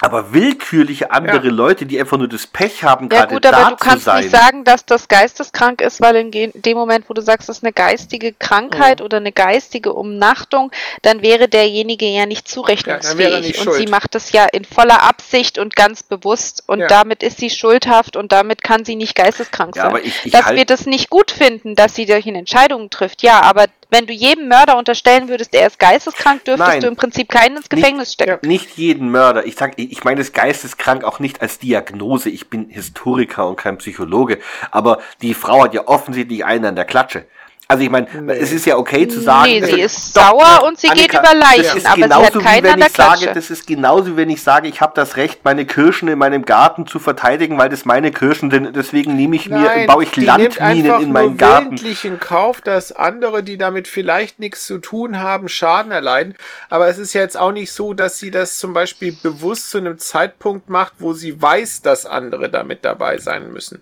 Aber 0.01 0.33
willkürliche 0.33 1.11
andere 1.11 1.48
Ja. 1.48 1.51
Leute, 1.53 1.85
die 1.85 1.99
einfach 1.99 2.17
nur 2.17 2.27
das 2.27 2.48
Pech 2.48 2.83
haben, 2.83 3.09
Ja 3.11 3.19
gerade 3.22 3.33
gut, 3.33 3.45
aber 3.45 3.57
da 3.57 3.69
du 3.72 3.75
kannst 3.77 4.06
sein. 4.06 4.24
nicht 4.24 4.32
sagen, 4.35 4.64
dass 4.65 4.85
das 4.85 5.07
geisteskrank 5.07 5.82
ist, 5.82 6.01
weil 6.01 6.15
in 6.17 6.51
dem 6.53 6.77
Moment, 6.77 7.09
wo 7.09 7.14
du 7.14 7.22
sagst, 7.22 7.48
das 7.48 7.57
ist 7.59 7.64
eine 7.64 7.72
geistige 7.74 8.33
Krankheit 8.33 8.99
Mhm. 8.99 9.06
oder 9.06 9.17
eine 9.17 9.32
geistige 9.32 9.93
Umnachtung, 9.93 10.72
dann 11.01 11.22
wäre 11.22 11.48
derjenige 11.48 12.06
ja 12.06 12.25
nicht 12.25 12.48
Ja, 12.48 12.53
zurechnungsfähig. 12.53 13.41
nicht 13.41 13.57
und 13.59 13.64
schuld. 13.64 13.77
sie 13.77 13.88
macht 13.88 14.15
das 14.15 14.32
ja 14.33 14.45
in 14.51 14.65
voller 14.65 15.01
Absicht 15.03 15.57
und 15.57 15.75
ganz 15.75 16.03
bewusst 16.03 16.64
und 16.67 16.82
Ja. 16.82 16.88
damit 16.88 17.24
ist 17.24 17.38
sie 17.38 17.49
schuldhaft 17.49 18.17
und 18.17 18.32
damit 18.33 18.64
kann 18.64 18.83
sie 18.83 18.95
nicht 18.95 19.15
geisteskrank 19.15 19.75
Ja, 19.77 19.91
sein. 19.91 20.01
ich, 20.03 20.25
ich 20.25 20.32
dass 20.33 20.45
halt- 20.45 20.57
wir 20.57 20.65
das 20.65 20.85
nicht 20.85 21.09
gut 21.09 21.32
finden, 21.32 21.75
dass 21.75 21.95
sie 21.95 22.06
solche 22.06 22.32
Entscheidungen 22.32 22.90
trifft, 22.90 23.24
ja, 23.24 23.41
aber 23.41 23.65
wenn 23.95 24.07
du 24.07 24.14
jedem 24.14 24.49
Mörder 24.49 24.77
unterstellen 24.77 25.30
würdest, 25.30 25.56
er 25.56 25.67
ist 25.67 25.80
geisteskrank, 25.80 26.43
dürftest 26.43 26.69
Nein. 26.69 26.82
du 26.82 26.88
im 26.88 26.98
Prinzip 26.98 27.30
keinen 27.30 27.56
ins 27.56 27.69
Gefängnis 27.69 28.11
stecken. 28.11 28.45
nicht 28.45 28.77
jeden 28.77 29.09
Mörder. 29.09 29.45
Ich 29.45 29.56
sag, 29.56 29.80
ich 29.80 30.03
meine 30.03 30.17
das 30.17 30.33
geisteskrank 30.33 31.06
auch 31.06 31.19
nicht 31.19 31.41
als 31.41 31.59
Diagnose. 31.59 32.30
Ich 32.30 32.49
bin 32.49 32.67
Historiker 32.67 33.48
und 33.48 33.56
kein 33.56 33.77
Psychologe. 33.77 34.40
Aber 34.69 34.99
die 35.22 35.33
Frau 35.33 35.64
hat 35.64 35.74
ja 35.74 35.88
offensichtlich 35.88 36.43
einen 36.43 36.65
an 36.65 36.75
der 36.75 36.83
Klatsche. 36.83 37.25
Also 37.68 37.84
ich 37.84 37.90
meine, 37.90 38.08
es 38.34 38.52
ist 38.52 38.66
ja 38.66 38.77
okay 38.77 39.08
zu 39.08 39.19
sagen. 39.22 39.50
Nee, 39.50 39.64
sie 39.64 39.82
ist 39.82 40.14
sauer 40.14 40.64
und 40.68 40.80
sie 40.80 40.88
geht 40.90 41.11
über 41.11 41.34
Leichen, 41.34 41.64
das 41.64 41.76
ist 41.76 41.85
aber 41.88 41.95
sie 41.95 42.03
hat 42.03 42.10
genauso 42.11 42.40
wie 42.40 42.44
keinen 42.44 42.64
wenn 42.64 42.74
an 42.74 42.80
der 42.80 42.88
ich 42.88 42.94
sage, 42.94 43.18
Klatsche. 43.18 43.34
das 43.34 43.50
ist 43.50 43.66
genauso 43.66 44.06
wie 44.11 44.18
wenn 44.18 44.30
ich 44.30 44.44
sage, 44.44 44.68
ich 44.68 44.82
habe 44.82 44.94
das 44.95 45.18
Recht, 45.18 45.44
meine 45.44 45.66
Kirschen 45.66 46.08
in 46.08 46.19
meinem 46.19 46.45
Garten 46.45 46.85
zu 46.85 47.00
verteidigen, 47.00 47.58
weil 47.58 47.69
das 47.69 47.85
meine 47.85 48.11
Kirschen 48.11 48.52
sind. 48.52 48.76
Deswegen 48.76 49.16
nehme 49.16 49.35
ich 49.35 49.50
mir, 49.50 49.61
Nein, 49.61 49.88
baue 49.88 50.03
ich 50.03 50.16
Landminen 50.16 51.02
in 51.02 51.11
meinen 51.11 51.38
Garten. 51.38 51.66
willentlich 51.66 52.06
in 52.06 52.19
Kauf, 52.19 52.61
dass 52.61 52.92
andere, 52.92 53.42
die 53.42 53.58
damit 53.58 53.88
vielleicht 53.88 54.40
nichts 54.40 54.68
zu 54.68 54.77
tun 54.77 55.19
haben, 55.19 55.50
Schaden 55.50 55.92
erleiden. 55.92 56.35
Aber 56.69 56.88
es 56.88 57.00
ist 57.00 57.14
ja 57.14 57.22
jetzt 57.22 57.38
auch 57.38 57.52
nicht 57.52 57.72
so, 57.72 57.95
dass 57.95 58.19
sie 58.19 58.30
das 58.30 58.60
zum 58.60 58.74
Beispiel 58.74 59.18
bewusst 59.24 59.72
zu 59.72 59.80
einem 59.80 59.98
Zeitpunkt 59.98 60.69
macht, 60.69 60.94
wo 61.00 61.14
sie 61.14 61.42
weiß, 61.42 61.82
dass 61.82 62.06
andere 62.06 62.50
damit 62.50 62.85
dabei 62.85 63.18
sein 63.18 63.52
müssen. 63.52 63.82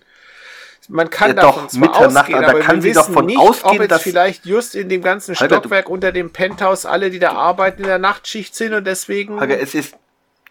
Man 0.88 1.08
kann 1.10 1.28
Ja, 1.36 1.42
doch, 1.42 1.54
davon 1.54 1.68
zwar 1.70 1.80
Mitternacht, 1.80 2.16
ausgehen, 2.24 2.42
da 2.42 2.48
aber 2.48 2.60
kann 2.60 2.76
wir 2.76 2.82
sie 2.82 2.92
doch 2.92 3.02
wissen 3.04 3.12
von 3.14 3.26
nicht, 3.26 3.38
ausgehen, 3.38 3.74
ob 3.76 3.80
jetzt 3.80 3.90
dass- 3.90 4.02
vielleicht 4.02 4.46
just 4.46 4.74
in 4.74 4.88
dem 4.88 5.02
ganzen 5.02 5.34
du- 5.34 5.44
Stockwerk 5.44 5.88
unter 5.88 6.12
dem 6.12 6.30
Penthouse 6.30 6.84
alle, 6.86 7.10
die 7.10 7.18
da 7.18 7.32
arbeiten, 7.32 7.82
in 7.82 7.88
der 7.88 7.98
Nachtschicht 7.98 8.54
sind 8.54 8.74
und 8.74 8.86
deswegen... 8.86 9.40
Holger, 9.40 9.58
es 9.60 9.74
ist. 9.74 9.94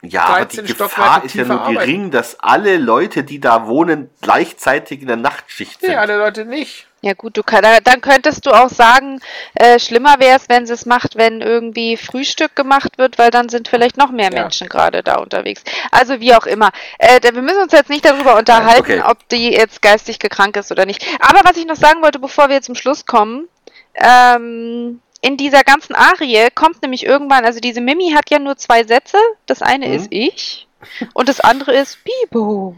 Ja, 0.06 0.25
aber 0.25 0.45
die 0.45 0.57
13 0.57 0.77
Gefahr 0.77 1.23
ist 1.23 1.33
ja 1.35 1.45
nur 1.45 1.61
arbeiten. 1.61 1.77
gering, 1.80 2.11
dass 2.11 2.38
alle 2.40 2.77
Leute, 2.77 3.23
die 3.23 3.40
da 3.40 3.67
wohnen, 3.67 4.09
gleichzeitig 4.22 5.01
in 5.01 5.07
der 5.07 5.15
Nachtschicht 5.15 5.80
sind. 5.80 5.90
nee, 5.91 5.95
alle 5.95 6.17
Leute 6.17 6.43
nicht. 6.45 6.88
Ja 7.01 7.14
gut, 7.14 7.35
du 7.38 7.43
kann, 7.43 7.61
da- 7.64 7.80
dann 7.82 7.99
könntest 8.01 8.45
du 8.45 8.51
auch 8.51 8.69
sagen, 8.69 9.19
äh, 9.56 9.77
schlimmer 9.80 10.15
wäre 10.19 10.38
es, 10.38 10.48
wenn 10.49 10.65
sie 10.65 10.73
es 10.73 10.85
macht, 10.85 11.15
wenn 11.17 11.41
irgendwie 11.41 11.98
Frühstück 11.98 12.56
gemacht 12.56 12.98
wird, 12.98 13.17
weil 13.17 13.30
dann 13.32 13.49
sind 13.49 13.67
vielleicht 13.67 13.98
noch 13.98 14.11
mehr 14.11 14.32
Ja. 14.32 14.41
Menschen 14.43 14.69
gerade 14.69 15.03
da 15.03 15.15
unterwegs. 15.15 15.64
Also 15.91 16.19
wie 16.22 16.33
auch 16.33 16.45
immer. 16.45 16.72
Äh, 16.99 17.19
wir 17.33 17.41
müssen 17.41 17.61
uns 17.61 17.73
jetzt 17.73 17.90
nicht 17.90 18.06
darüber 18.06 18.38
unterhalten, 18.38 18.82
okay. 18.82 19.03
ob 19.06 19.27
die 19.30 19.51
jetzt 19.51 19.82
geistig 19.82 20.19
gekrankt 20.19 20.56
ist 20.57 20.72
oder 20.72 20.85
nicht. 20.85 21.06
Aber 21.19 21.41
was 21.43 21.57
ich 21.57 21.65
noch 21.65 21.75
sagen 21.75 22.01
wollte, 22.01 22.19
bevor 22.19 22.48
wir 22.49 22.61
zum 22.61 22.75
Schluss 22.75 23.06
kommen, 23.06 23.48
ähm, 23.95 25.01
in 25.24 25.38
dieser 25.38 25.64
ganzen 25.64 25.95
Arie 25.95 26.50
kommt 26.53 26.82
nämlich 26.82 27.06
irgendwann, 27.06 27.45
also 27.45 27.61
diese 27.61 27.80
Mimi 27.80 28.11
hat 28.11 28.30
ja 28.30 28.40
nur 28.40 28.58
zwei 28.58 28.84
Sätze. 28.84 29.18
Das 29.45 29.61
eine 29.61 29.88
Mhm. 29.88 29.93
ist 29.93 30.08
ich 30.11 30.68
und 31.14 31.30
das 31.30 31.40
andere 31.40 31.74
ist 31.74 31.98
Bibo. 32.03 32.76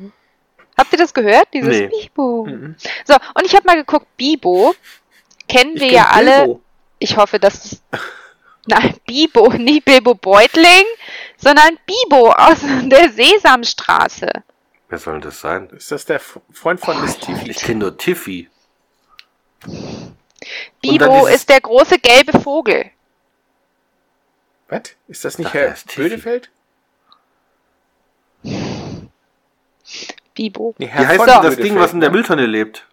Habt 0.77 0.91
ihr 0.93 0.99
das 0.99 1.13
gehört? 1.13 1.47
Dieses 1.53 1.69
Nee. 1.69 1.87
Bibo. 1.87 2.45
Mhm. 2.45 2.75
So, 3.03 3.15
und 3.15 3.45
ich 3.45 3.55
habe 3.55 3.65
mal 3.65 3.75
geguckt, 3.77 4.05
Bibo 4.15 4.75
kennen 5.49 5.75
Ich 5.75 5.81
wir 5.81 5.87
kenn 5.87 5.95
ja 5.97 6.09
alle. 6.11 6.37
Bilbo. 6.45 6.61
Ich 6.99 7.17
hoffe, 7.17 7.39
dass 7.39 7.65
es. 7.65 7.81
Nein, 8.67 8.95
Bibo, 9.07 9.49
nicht 9.53 9.83
Bilbo 9.85 10.13
Beutling, 10.13 10.85
sondern 11.37 11.77
Bibo 11.87 12.31
aus 12.31 12.57
der 12.83 13.09
Sesamstraße. 13.11 14.29
Wer 14.89 14.97
soll 14.99 15.13
denn 15.13 15.21
das 15.21 15.41
sein? 15.41 15.69
Ist 15.71 15.91
das 15.91 16.05
der 16.05 16.19
Freund 16.19 16.79
von 16.79 17.01
Miss 17.01 17.17
Tiffy? 17.17 17.49
Ich 17.51 17.57
kenne 17.57 17.79
nur 17.79 17.97
Tiffy. 17.97 18.49
Bibo 20.81 21.19
dieses- 21.25 21.35
ist 21.35 21.49
der 21.49 21.61
große 21.61 21.99
gelbe 21.99 22.39
Vogel. 22.39 22.91
Was? 24.67 24.81
Ist 25.07 25.23
das 25.25 25.37
nicht 25.37 25.53
Herr 25.53 25.67
er 25.67 25.73
ist. 25.73 25.95
Bödefeld? 25.95 26.49
Bibo. 30.33 30.75
Nee, 30.77 30.85
Wie 30.85 30.89
Herr 30.89 31.07
heißt 31.07 31.17
von 31.17 31.25
denn 31.27 31.35
das 31.35 31.41
Bödefeld, 31.55 31.65
Ding, 31.67 31.79
was 31.79 31.93
in 31.93 31.99
der 32.01 32.09
ne? 32.09 32.15
Mülltonne 32.15 32.45
lebt? 32.45 32.85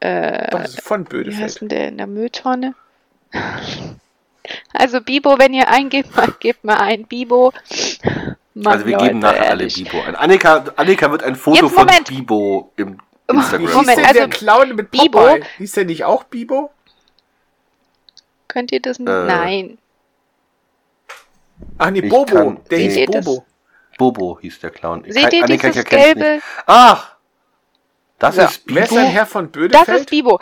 Äh, 0.00 0.50
Doch, 0.50 0.60
das 0.60 0.74
ist 0.74 0.82
von 0.82 1.04
wie 1.06 1.08
Bödefeld. 1.08 1.42
heißt 1.42 1.60
denn 1.62 1.68
der 1.68 1.88
in 1.88 1.98
der 1.98 2.06
Mülltonne? 2.06 2.74
Also 4.72 5.00
Bibo, 5.00 5.40
wenn 5.40 5.52
ihr 5.54 5.66
eingebt, 5.66 6.08
gebt 6.38 6.62
mal 6.62 6.76
ein 6.76 7.04
Bibo. 7.06 7.52
Mann, 8.54 8.74
also 8.74 8.86
wir 8.86 8.92
Leute, 8.92 9.06
geben 9.08 9.18
nachher 9.18 9.40
alle 9.40 9.62
ehrlich. 9.62 9.74
Bibo 9.74 10.00
ein. 10.02 10.14
Annika, 10.14 10.64
Annika 10.76 11.10
wird 11.10 11.24
ein 11.24 11.34
Foto 11.34 11.64
Jetzt, 11.66 11.74
von. 11.74 11.88
Bibo 12.08 12.72
im 12.76 12.92
Wie 12.92 12.98
Instagram. 13.28 13.66
hieß 13.66 13.74
Moment, 13.74 13.98
denn 13.98 14.04
also 14.06 14.18
der 14.20 14.28
Clown 14.28 14.74
mit 14.76 14.90
Bibo- 14.90 15.18
Popeye? 15.18 15.44
Hieß 15.58 15.72
der 15.72 15.84
nicht 15.84 16.04
auch 16.04 16.24
Bibo? 16.24 16.70
Könnt 18.48 18.72
ihr 18.72 18.80
das 18.80 18.98
nicht? 18.98 19.08
Äh. 19.08 19.24
Nein. 19.26 19.78
Ach 21.78 21.90
nee, 21.90 22.00
Ich 22.00 22.08
Bobo. 22.08 22.34
kann- 22.34 22.60
Der 22.70 22.78
hieß 22.78 22.94
Seht 22.94 23.14
es? 23.14 23.24
Bobo. 23.24 23.44
Bobo 23.98 24.38
hieß 24.40 24.60
der 24.60 24.70
Clown. 24.70 25.04
Seht 25.08 25.32
ihr 25.32 25.44
Annika, 25.44 25.68
dieses 25.68 25.84
ich 25.86 25.92
erkenn's 25.92 26.04
gelbe? 26.14 26.34
Nicht. 26.36 26.44
Ach! 26.66 27.16
Das 28.18 28.36
Ja. 28.36 28.44
ist 28.44 28.62
Wer 28.66 28.82
ist 28.84 28.88
Bibo? 28.90 29.00
ein 29.00 29.06
Herr 29.08 29.26
von 29.26 29.44
Das 29.46 29.52
Bödefeld? 29.52 29.98
ist 30.00 30.10
Bibo. 30.10 30.38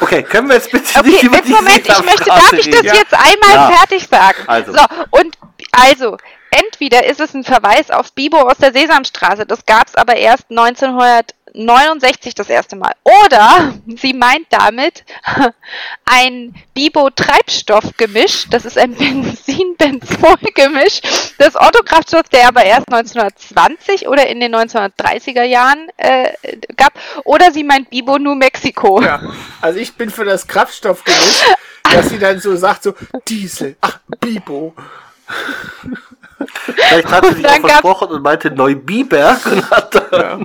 Okay, 0.00 0.22
können 0.22 0.48
wir 0.48 0.54
jetzt 0.56 0.70
bitte 0.70 0.98
Okay, 1.00 1.08
nicht 1.10 1.22
über 1.24 1.36
jetzt 1.36 1.48
die 1.48 1.52
Moment, 1.52 1.78
ich 1.88 2.04
möchte, 2.04 2.24
darf 2.24 2.52
ich 2.52 2.70
das 2.70 2.82
reden? 2.84 2.94
jetzt 2.94 3.12
einmal 3.14 3.54
Ja. 3.54 3.70
fertig 3.72 4.06
sagen? 4.06 4.38
Also. 4.46 4.72
So, 4.72 4.78
und 5.10 5.36
also, 5.72 6.16
entweder 6.54 7.06
ist 7.06 7.20
es 7.20 7.34
ein 7.34 7.44
Verweis 7.44 7.90
auf 7.90 8.12
Bibo 8.12 8.38
aus 8.38 8.58
der 8.58 8.72
Sesamstraße, 8.72 9.46
das 9.46 9.66
gab 9.66 9.88
es 9.88 9.94
aber 9.94 10.16
erst 10.16 10.50
1969 10.50 12.34
das 12.34 12.48
erste 12.48 12.76
Mal. 12.76 12.92
Oder 13.02 13.74
sie 13.96 14.14
meint 14.14 14.46
damit 14.50 15.04
ein 16.04 16.54
Bibo-Treibstoffgemisch, 16.74 18.46
das 18.50 18.64
ist 18.64 18.78
ein 18.78 18.94
Benzin-Benzol-Gemisch, 18.94 21.00
das 21.38 21.56
Otto-Kraftstoff, 21.56 22.28
der 22.28 22.48
aber 22.48 22.64
erst 22.64 22.92
1920 22.92 24.08
oder 24.08 24.26
in 24.26 24.40
den 24.40 24.54
1930er 24.54 25.42
Jahren 25.42 25.88
äh, 25.96 26.32
gab. 26.76 26.92
Oder 27.24 27.50
sie 27.50 27.64
meint 27.64 27.90
Bibo 27.90 28.18
New 28.18 28.34
Mexico. 28.34 29.02
Ja, 29.02 29.20
also 29.60 29.78
ich 29.78 29.94
bin 29.94 30.10
für 30.10 30.24
das 30.24 30.46
Kraftstoffgemisch, 30.46 31.42
dass 31.82 32.10
sie 32.10 32.18
dann 32.18 32.40
so 32.40 32.56
sagt, 32.56 32.84
so 32.84 32.94
Diesel, 33.26 33.76
ach, 33.80 33.98
Bibo. 34.20 34.74
Vielleicht 36.74 37.10
hat 37.10 37.24
sie 37.24 37.30
Und 37.30 37.36
sich 37.36 37.46
auch 37.46 37.60
versprochen 37.60 38.08
und 38.08 38.22
meinte 38.22 38.50
Neubiberg 38.50 39.46
und 39.46 39.70
hat 39.70 39.94
dann 39.94 40.20
Ja. 40.20 40.38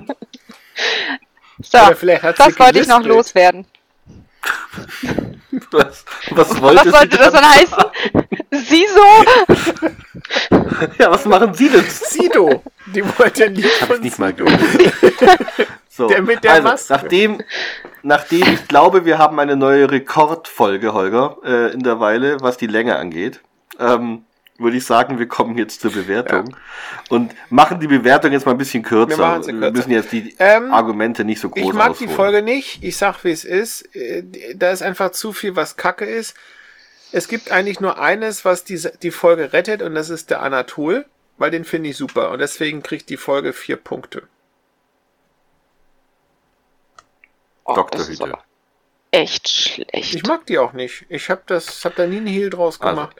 So, 1.61 1.77
Oder 1.77 1.95
vielleicht 1.95 2.23
hat 2.23 2.37
sie 2.37 2.43
das 2.43 2.59
wollte 2.59 2.79
ich 2.79 2.87
noch 2.87 3.03
loswerden. 3.03 3.65
was, 5.71 6.05
was 6.31 6.61
wollte 6.61 6.85
Was 6.91 6.99
sollte 6.99 7.17
das 7.17 7.33
dann 7.33 7.45
heißen? 7.49 7.83
Sie 8.51 8.85
so? 8.87 10.55
Ja, 10.97 11.11
was 11.11 11.25
machen 11.25 11.53
Sie 11.53 11.69
denn? 11.69 11.83
Sido. 11.83 12.63
Die 12.87 13.03
wollte 13.17 13.45
ein 13.45 13.55
Lied 13.55 13.65
Hab 13.81 13.89
ich 13.89 13.95
von 13.95 14.01
nicht 14.01 14.19
mal 14.19 14.33
gehört. 14.33 14.59
So, 15.89 16.07
Der 16.07 16.21
mit 16.21 16.45
der 16.45 16.53
also, 16.53 16.63
Maske. 16.69 16.93
nachdem, 16.93 17.41
nachdem 18.03 18.53
ich 18.53 18.67
glaube, 18.69 19.03
wir 19.03 19.17
haben 19.17 19.37
eine 19.37 19.57
neue 19.57 19.91
Rekordfolge, 19.91 20.93
Holger, 20.93 21.35
äh, 21.43 21.73
in 21.73 21.83
der 21.83 21.99
Weile, 21.99 22.37
was 22.39 22.55
die 22.55 22.67
Länge 22.67 22.95
angeht, 22.95 23.41
ähm, 23.79 24.23
würde 24.59 24.77
ich 24.77 24.85
sagen, 24.85 25.19
wir 25.19 25.27
kommen 25.27 25.57
jetzt 25.57 25.81
zur 25.81 25.91
Bewertung 25.91 26.55
und 27.09 27.33
machen 27.49 27.79
die 27.79 27.87
Bewertung 27.87 28.31
jetzt 28.31 28.45
mal 28.45 28.51
ein 28.53 28.57
bisschen 28.57 28.83
kürzer. 28.83 29.17
Wir 29.17 29.43
sie 29.43 29.51
Wir 29.53 29.59
kürzer. 29.59 29.71
müssen 29.71 29.91
jetzt 29.91 30.11
die 30.11 30.35
Ähm, 30.39 30.73
Argumente 30.73 31.23
nicht 31.25 31.39
so 31.39 31.49
groß 31.49 31.61
Ich 31.63 31.73
mag 31.73 31.91
ausholen. 31.91 32.09
die 32.09 32.15
Folge 32.15 32.41
nicht. 32.41 32.83
Ich 32.83 32.97
sag, 32.97 33.23
wie 33.23 33.31
es 33.31 33.43
ist. 33.45 33.93
Äh, 33.95 34.23
Da 34.55 34.71
ist 34.71 34.81
einfach 34.81 35.11
zu 35.11 35.33
viel, 35.33 35.55
was 35.55 35.77
Kacke 35.77 36.05
ist. 36.05 36.35
Es 37.11 37.27
gibt 37.27 37.51
eigentlich 37.51 37.79
nur 37.79 37.99
eines, 37.99 38.45
was 38.45 38.63
die, 38.63 38.79
die 39.01 39.11
Folge 39.11 39.51
rettet, 39.53 39.81
und 39.81 39.95
das 39.95 40.09
ist 40.11 40.29
der 40.29 40.41
Anatol, 40.43 41.05
weil 41.37 41.49
den 41.51 41.65
finde 41.65 41.89
ich 41.89 41.97
super. 41.97 42.29
Und 42.31 42.39
deswegen 42.39 42.83
kriegt 42.83 43.09
die 43.09 43.17
Folge 43.17 43.53
vier 43.53 43.77
Punkte. 43.77 44.23
Oh, 47.65 47.73
Dr. 47.75 48.01
aber 48.19 48.43
echt 49.11 49.47
schlecht. 49.49 50.15
Ich 50.15 50.23
mag 50.25 50.45
die 50.47 50.57
auch 50.59 50.73
nicht. 50.73 51.05
Ich 51.09 51.29
habe 51.29 51.41
das, 51.45 51.83
hab 51.85 51.95
da 51.95 52.05
nie 52.07 52.17
einen 52.17 52.27
Hehl 52.27 52.49
draus 52.49 52.79
Also, 52.81 52.95
gemacht. 52.95 53.15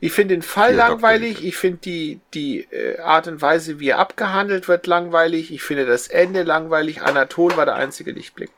Ich 0.00 0.12
finde 0.12 0.34
den 0.34 0.42
Fall 0.42 0.76
ja, 0.76 0.88
langweilig. 0.88 1.44
Ich 1.44 1.56
finde 1.56 1.78
die, 1.78 2.20
die 2.32 2.60
äh, 2.70 3.00
Art 3.00 3.26
und 3.26 3.42
Weise, 3.42 3.80
wie 3.80 3.88
er 3.88 3.98
abgehandelt 3.98 4.68
wird, 4.68 4.86
langweilig. 4.86 5.52
Ich 5.52 5.62
finde 5.62 5.86
das 5.86 6.06
Ende 6.06 6.44
langweilig. 6.44 7.02
Anatol 7.02 7.56
war 7.56 7.64
der 7.64 7.74
einzige 7.74 8.12
Lichtblick. 8.12 8.50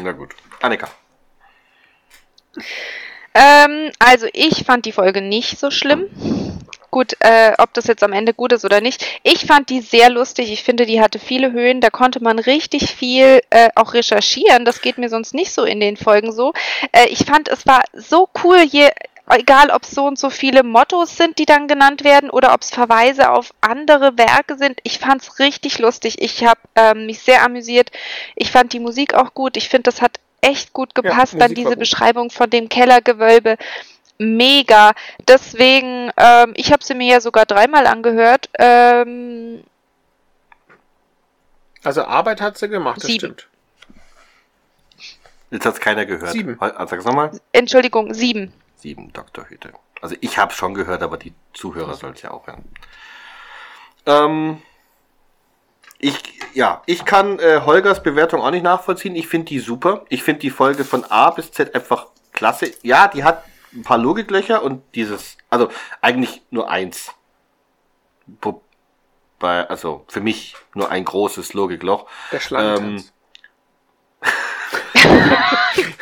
Na 0.00 0.12
gut. 0.12 0.34
Annika. 0.62 0.88
Ähm, 3.34 3.90
also 3.98 4.26
ich 4.32 4.64
fand 4.64 4.86
die 4.86 4.92
Folge 4.92 5.20
nicht 5.20 5.58
so 5.58 5.70
schlimm. 5.70 6.08
Gut, 6.90 7.14
äh, 7.20 7.52
ob 7.56 7.72
das 7.72 7.86
jetzt 7.86 8.02
am 8.02 8.12
Ende 8.12 8.34
gut 8.34 8.52
ist 8.52 8.66
oder 8.66 8.82
nicht. 8.82 9.04
Ich 9.22 9.46
fand 9.46 9.70
die 9.70 9.80
sehr 9.80 10.10
lustig. 10.10 10.52
Ich 10.52 10.62
finde, 10.62 10.84
die 10.84 11.00
hatte 11.00 11.18
viele 11.18 11.52
Höhen. 11.52 11.80
Da 11.80 11.88
konnte 11.88 12.22
man 12.22 12.38
richtig 12.38 12.90
viel 12.90 13.40
äh, 13.48 13.70
auch 13.74 13.94
recherchieren. 13.94 14.66
Das 14.66 14.82
geht 14.82 14.98
mir 14.98 15.08
sonst 15.08 15.32
nicht 15.32 15.52
so 15.52 15.64
in 15.64 15.80
den 15.80 15.96
Folgen 15.96 16.32
so. 16.32 16.52
Äh, 16.92 17.08
ich 17.08 17.24
fand, 17.24 17.48
es 17.48 17.66
war 17.66 17.80
so 17.94 18.28
cool, 18.44 18.60
je, 18.62 18.90
egal 19.32 19.70
ob 19.70 19.82
es 19.82 19.90
so 19.90 20.06
und 20.06 20.18
so 20.18 20.30
viele 20.30 20.62
Mottos 20.62 21.16
sind, 21.16 21.38
die 21.38 21.46
dann 21.46 21.68
genannt 21.68 22.04
werden, 22.04 22.30
oder 22.30 22.52
ob 22.54 22.62
es 22.62 22.70
Verweise 22.70 23.30
auf 23.30 23.52
andere 23.60 24.16
Werke 24.18 24.56
sind. 24.56 24.80
Ich 24.82 24.98
fand 24.98 25.22
es 25.22 25.38
richtig 25.38 25.78
lustig. 25.78 26.20
Ich 26.20 26.44
habe 26.44 26.60
ähm, 26.76 27.06
mich 27.06 27.20
sehr 27.20 27.42
amüsiert. 27.44 27.90
Ich 28.36 28.50
fand 28.50 28.72
die 28.72 28.80
Musik 28.80 29.14
auch 29.14 29.34
gut. 29.34 29.56
Ich 29.56 29.68
finde, 29.68 29.84
das 29.84 30.00
hat 30.02 30.18
echt 30.40 30.72
gut 30.72 30.94
gepasst, 30.94 31.34
dann 31.34 31.50
Musik 31.50 31.64
war 31.64 31.70
diese. 31.70 31.76
Beschreibung 31.76 32.30
von 32.30 32.50
dem 32.50 32.68
Kellergewölbe. 32.68 33.56
Mega. 34.18 34.92
Deswegen, 35.28 36.10
ähm, 36.16 36.52
ich 36.54 36.72
habe 36.72 36.84
sie 36.84 36.94
mir 36.94 37.14
ja 37.14 37.20
sogar 37.20 37.46
dreimal 37.46 37.86
angehört. 37.86 38.48
Ähm, 38.58 39.62
Also 41.84 42.04
Arbeit 42.04 42.40
hat 42.40 42.58
sie 42.58 42.68
gemacht, 42.68 42.98
das 42.98 43.04
Sieben. 43.06 43.18
stimmt. 43.34 43.48
Jetzt 45.50 45.66
hat's 45.66 45.80
keiner 45.80 46.06
gehört. 46.06 46.32
Sieben. 46.32 46.56
Ah, 46.60 46.86
Sag's 46.86 47.04
nochmal. 47.04 47.30
Entschuldigung, 47.52 48.14
sieben. 48.14 48.52
Sieben 48.82 49.12
Dr. 49.12 49.48
Hüte. 49.48 49.72
Also 50.00 50.16
ich 50.20 50.38
habe 50.38 50.52
schon 50.52 50.74
gehört, 50.74 51.02
aber 51.02 51.16
die 51.16 51.32
Zuhörer 51.54 51.94
sollen 51.94 52.14
es 52.14 52.22
ja 52.22 52.32
auch 52.32 52.48
hören. 52.48 52.64
Ähm, 54.06 54.60
ich, 55.98 56.20
ja, 56.52 56.82
ich 56.86 57.04
kann 57.04 57.38
äh, 57.38 57.60
Holgers 57.64 58.02
Bewertung 58.02 58.40
auch 58.40 58.50
nicht 58.50 58.64
nachvollziehen. 58.64 59.14
Ich 59.14 59.28
finde 59.28 59.46
die 59.46 59.60
super. 59.60 60.04
Ich 60.08 60.24
finde 60.24 60.40
die 60.40 60.50
Folge 60.50 60.84
von 60.84 61.04
A 61.04 61.30
bis 61.30 61.52
Z 61.52 61.76
einfach 61.76 62.08
klasse. 62.32 62.72
Ja, 62.82 63.06
die 63.06 63.22
hat 63.22 63.44
ein 63.72 63.84
paar 63.84 63.98
Logiklöcher 63.98 64.64
und 64.64 64.82
dieses, 64.96 65.38
also 65.48 65.68
eigentlich 66.00 66.42
nur 66.50 66.68
eins. 66.68 67.12
Wobei, 68.40 69.68
also 69.68 70.04
für 70.08 70.20
mich 70.20 70.56
nur 70.74 70.90
ein 70.90 71.04
großes 71.04 71.54
Logikloch. 71.54 72.08
Der 72.32 72.40
Schlangentanz. 72.40 73.12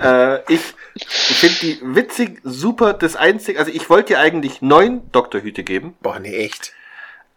Äh, 0.00 0.50
ich 0.50 0.74
ich 1.00 1.36
finde 1.36 1.56
die 1.60 1.78
witzig, 1.82 2.40
super, 2.44 2.92
das 2.92 3.16
einzige, 3.16 3.58
also 3.58 3.70
ich 3.70 3.88
wollte 3.90 4.14
ihr 4.14 4.20
eigentlich 4.20 4.62
neun 4.62 5.10
Doktorhüte 5.12 5.62
geben, 5.64 5.96
Boah, 6.00 6.18
nee, 6.18 6.34
echt. 6.36 6.72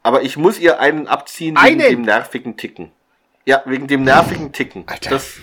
aber 0.01 0.21
ich 0.23 0.37
muss 0.37 0.59
ihr 0.59 0.79
einen 0.79 1.07
abziehen 1.07 1.55
wegen 1.55 1.81
Einen? 1.81 1.89
dem 1.89 2.01
nervigen 2.01 2.57
Ticken. 2.57 2.91
Ja, 3.45 3.61
wegen 3.65 3.87
dem 3.87 4.03
nervigen 4.03 4.51
Ticken. 4.53 4.83
Alter. 4.87 5.09
Das 5.09 5.33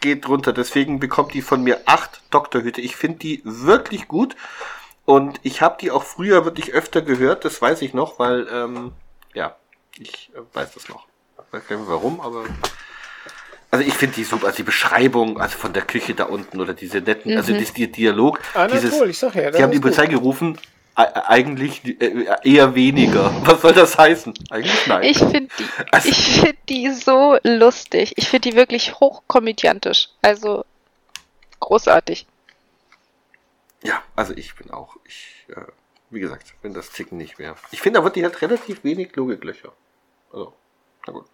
geht 0.00 0.28
runter, 0.28 0.52
deswegen 0.52 0.98
bekommt 0.98 1.32
die 1.34 1.42
von 1.42 1.62
mir 1.62 1.82
acht 1.86 2.22
Doktorhüte. 2.30 2.80
Ich 2.80 2.96
finde 2.96 3.18
die 3.20 3.40
wirklich 3.44 4.08
gut 4.08 4.34
und 5.04 5.38
ich 5.42 5.62
habe 5.62 5.76
die 5.80 5.90
auch 5.90 6.02
früher 6.04 6.44
wirklich 6.44 6.72
öfter 6.72 7.02
gehört, 7.02 7.44
das 7.44 7.62
weiß 7.62 7.82
ich 7.82 7.94
noch, 7.94 8.18
weil, 8.18 8.48
ähm, 8.52 8.92
ja, 9.34 9.56
ich 9.98 10.30
äh, 10.34 10.40
weiß 10.52 10.74
das 10.74 10.88
noch. 10.88 11.06
Ich 11.38 11.52
weiß 11.52 11.66
gar 11.68 11.76
nicht 11.76 11.88
warum, 11.88 12.20
aber 12.20 12.44
also 13.72 13.84
ich 13.84 13.94
finde 13.94 14.14
die 14.16 14.24
super, 14.24 14.46
also 14.46 14.56
die 14.58 14.62
Beschreibung, 14.62 15.40
also 15.40 15.58
von 15.58 15.72
der 15.72 15.82
Küche 15.82 16.14
da 16.14 16.24
unten 16.24 16.60
oder 16.60 16.74
diese 16.74 17.00
netten, 17.00 17.36
also 17.36 17.52
das, 17.52 17.72
die 17.72 17.90
Dialog, 17.90 18.38
Anatol, 18.54 18.78
dieses, 18.80 19.00
ich 19.02 19.18
sag 19.18 19.34
ja, 19.34 19.50
das 19.50 19.56
die 19.56 19.62
haben 19.62 19.70
die 19.70 19.76
ist 19.78 19.82
gut. 19.82 19.94
Polizei 19.96 20.06
gerufen, 20.06 20.58
eigentlich 20.94 21.82
äh, 22.00 22.26
eher 22.44 22.74
weniger. 22.74 23.32
Was 23.46 23.62
soll 23.62 23.72
das 23.72 23.96
heißen? 23.96 24.34
Eigentlich 24.50 24.86
nein. 24.86 25.02
Ich 25.04 25.18
finde 25.18 25.48
die, 25.58 25.64
Also- 25.90 26.08
ich 26.10 26.40
finde 26.40 26.56
die 26.68 26.90
so 26.90 27.38
lustig. 27.44 28.12
Ich 28.16 28.28
finde 28.28 28.50
die 28.50 28.56
wirklich 28.56 29.00
hochkomödiantisch. 29.00 30.10
Also 30.20 30.64
großartig. 31.60 32.26
ja, 33.82 34.02
also 34.16 34.34
ich 34.36 34.54
bin 34.54 34.70
auch, 34.70 34.96
ich, 35.06 35.46
äh, 35.48 35.62
wie 36.10 36.20
gesagt, 36.20 36.52
wenn 36.60 36.74
das 36.74 36.90
Ticken 36.90 37.16
nicht 37.16 37.38
mehr. 37.38 37.56
Ich 37.70 37.80
finde, 37.80 38.00
da 38.00 38.04
wird 38.04 38.16
die 38.16 38.24
halt 38.24 38.42
relativ 38.42 38.84
wenig 38.84 39.16
Logiklöcher. 39.16 39.72
Also, 40.30 40.52
na 41.06 41.12
gut. 41.14 41.24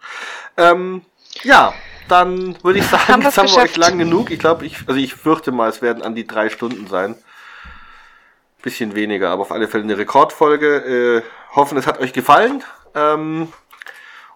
Ähm, 0.56 1.02
ja, 1.42 1.72
dann 2.08 2.56
würde 2.62 2.78
ich 2.78 2.86
sagen, 2.88 3.08
Haben 3.08 3.22
jetzt 3.22 3.38
haben 3.38 3.48
wir 3.48 3.56
euch 3.56 3.72
geschafft. 3.72 3.76
lang 3.76 3.98
genug. 3.98 4.30
Ich 4.30 4.38
glaube, 4.38 4.66
ich, 4.66 4.78
also 4.86 4.98
ich 4.98 5.14
fürchte 5.14 5.52
mal, 5.52 5.68
es 5.68 5.82
werden 5.82 6.02
an 6.02 6.14
die 6.14 6.26
drei 6.26 6.48
Stunden 6.50 6.86
sein. 6.86 7.16
Bisschen 8.62 8.94
weniger, 8.94 9.30
aber 9.30 9.42
auf 9.42 9.52
alle 9.52 9.68
Fälle 9.68 9.84
eine 9.84 9.96
Rekordfolge. 9.98 11.22
Äh, 11.22 11.54
hoffen, 11.54 11.78
es 11.78 11.86
hat 11.86 12.00
euch 12.00 12.12
gefallen. 12.12 12.64
Ähm, 12.94 13.52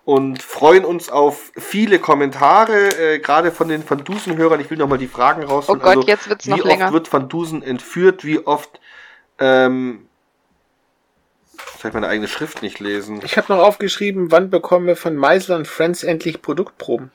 und 0.04 0.42
freuen 0.42 0.84
uns 0.84 1.10
auf 1.10 1.52
viele 1.56 1.98
Kommentare, 2.00 2.88
äh, 3.14 3.18
gerade 3.20 3.52
von 3.52 3.68
den 3.68 3.88
Van 3.88 4.02
Dusen-Hörern. 4.02 4.60
Ich 4.60 4.68
will 4.70 4.78
nochmal 4.78 4.98
die 4.98 5.06
Fragen 5.08 5.44
raus. 5.44 5.66
Oh 5.68 5.76
Gott, 5.76 6.06
jetzt 6.06 6.28
wird's 6.28 6.46
noch 6.46 6.58
Wie 6.58 6.68
länger. 6.68 6.86
oft 6.86 6.92
wird 6.92 7.12
Van 7.12 7.28
Dusen 7.28 7.62
entführt? 7.62 8.24
Wie 8.24 8.44
oft, 8.44 8.80
ähm, 9.38 10.08
ich 11.84 11.92
meine 11.92 12.08
eigene 12.08 12.28
Schrift 12.28 12.62
nicht 12.62 12.81
lesen. 12.81 13.20
Ich 13.24 13.36
habe 13.36 13.52
noch 13.52 13.62
aufgeschrieben, 13.62 14.31
wann 14.31 14.50
bekommen 14.50 14.86
wir 14.86 14.97
von 14.97 15.16
Meisel 15.16 15.57
und 15.57 15.66
Friends 15.66 16.02
endlich 16.05 16.41
Produktproben? 16.42 17.10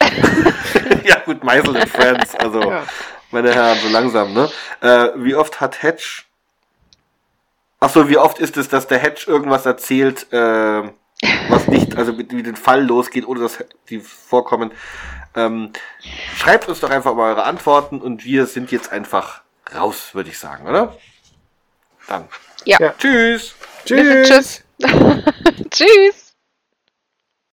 ja, 1.04 1.20
gut, 1.24 1.44
Meisel 1.44 1.76
and 1.76 1.88
Friends, 1.88 2.34
also, 2.34 2.60
Ja. 2.60 2.84
meine 3.30 3.54
Herren, 3.54 3.78
so 3.78 3.88
langsam, 3.88 4.32
ne? 4.34 4.50
Äh, 4.80 5.08
wie 5.16 5.34
oft 5.34 5.60
hat 5.60 5.82
Hedge, 5.82 6.22
ach 7.80 7.90
so, 7.90 8.08
wie 8.08 8.18
oft 8.18 8.38
ist 8.38 8.56
es, 8.56 8.68
dass 8.68 8.86
der 8.86 8.98
Hedge 8.98 9.24
irgendwas 9.26 9.66
erzählt, 9.66 10.32
äh, 10.32 10.82
was 11.48 11.66
nicht, 11.68 11.96
also 11.96 12.12
mit, 12.12 12.32
wie 12.32 12.42
den 12.42 12.56
Fall 12.56 12.84
losgeht, 12.84 13.26
ohne 13.26 13.40
dass 13.40 13.64
die 13.90 14.00
vorkommen. 14.00 14.70
Ähm, 15.34 15.72
schreibt 16.36 16.68
uns 16.68 16.80
doch 16.80 16.90
einfach 16.90 17.14
mal 17.14 17.30
eure 17.30 17.44
Antworten 17.44 18.00
und 18.00 18.24
wir 18.24 18.46
sind 18.46 18.70
jetzt 18.70 18.92
einfach 18.92 19.42
raus, 19.74 20.14
würde 20.14 20.30
ich 20.30 20.38
sagen, 20.38 20.66
oder? 20.66 20.96
Dann. 22.06 22.28
Ja. 22.68 22.76
Ja. 22.80 22.94
Tschüss. 22.98 23.54
Tschüss. 23.86 24.28
Tschüss. 24.28 24.64
Tschüss. 25.70 26.27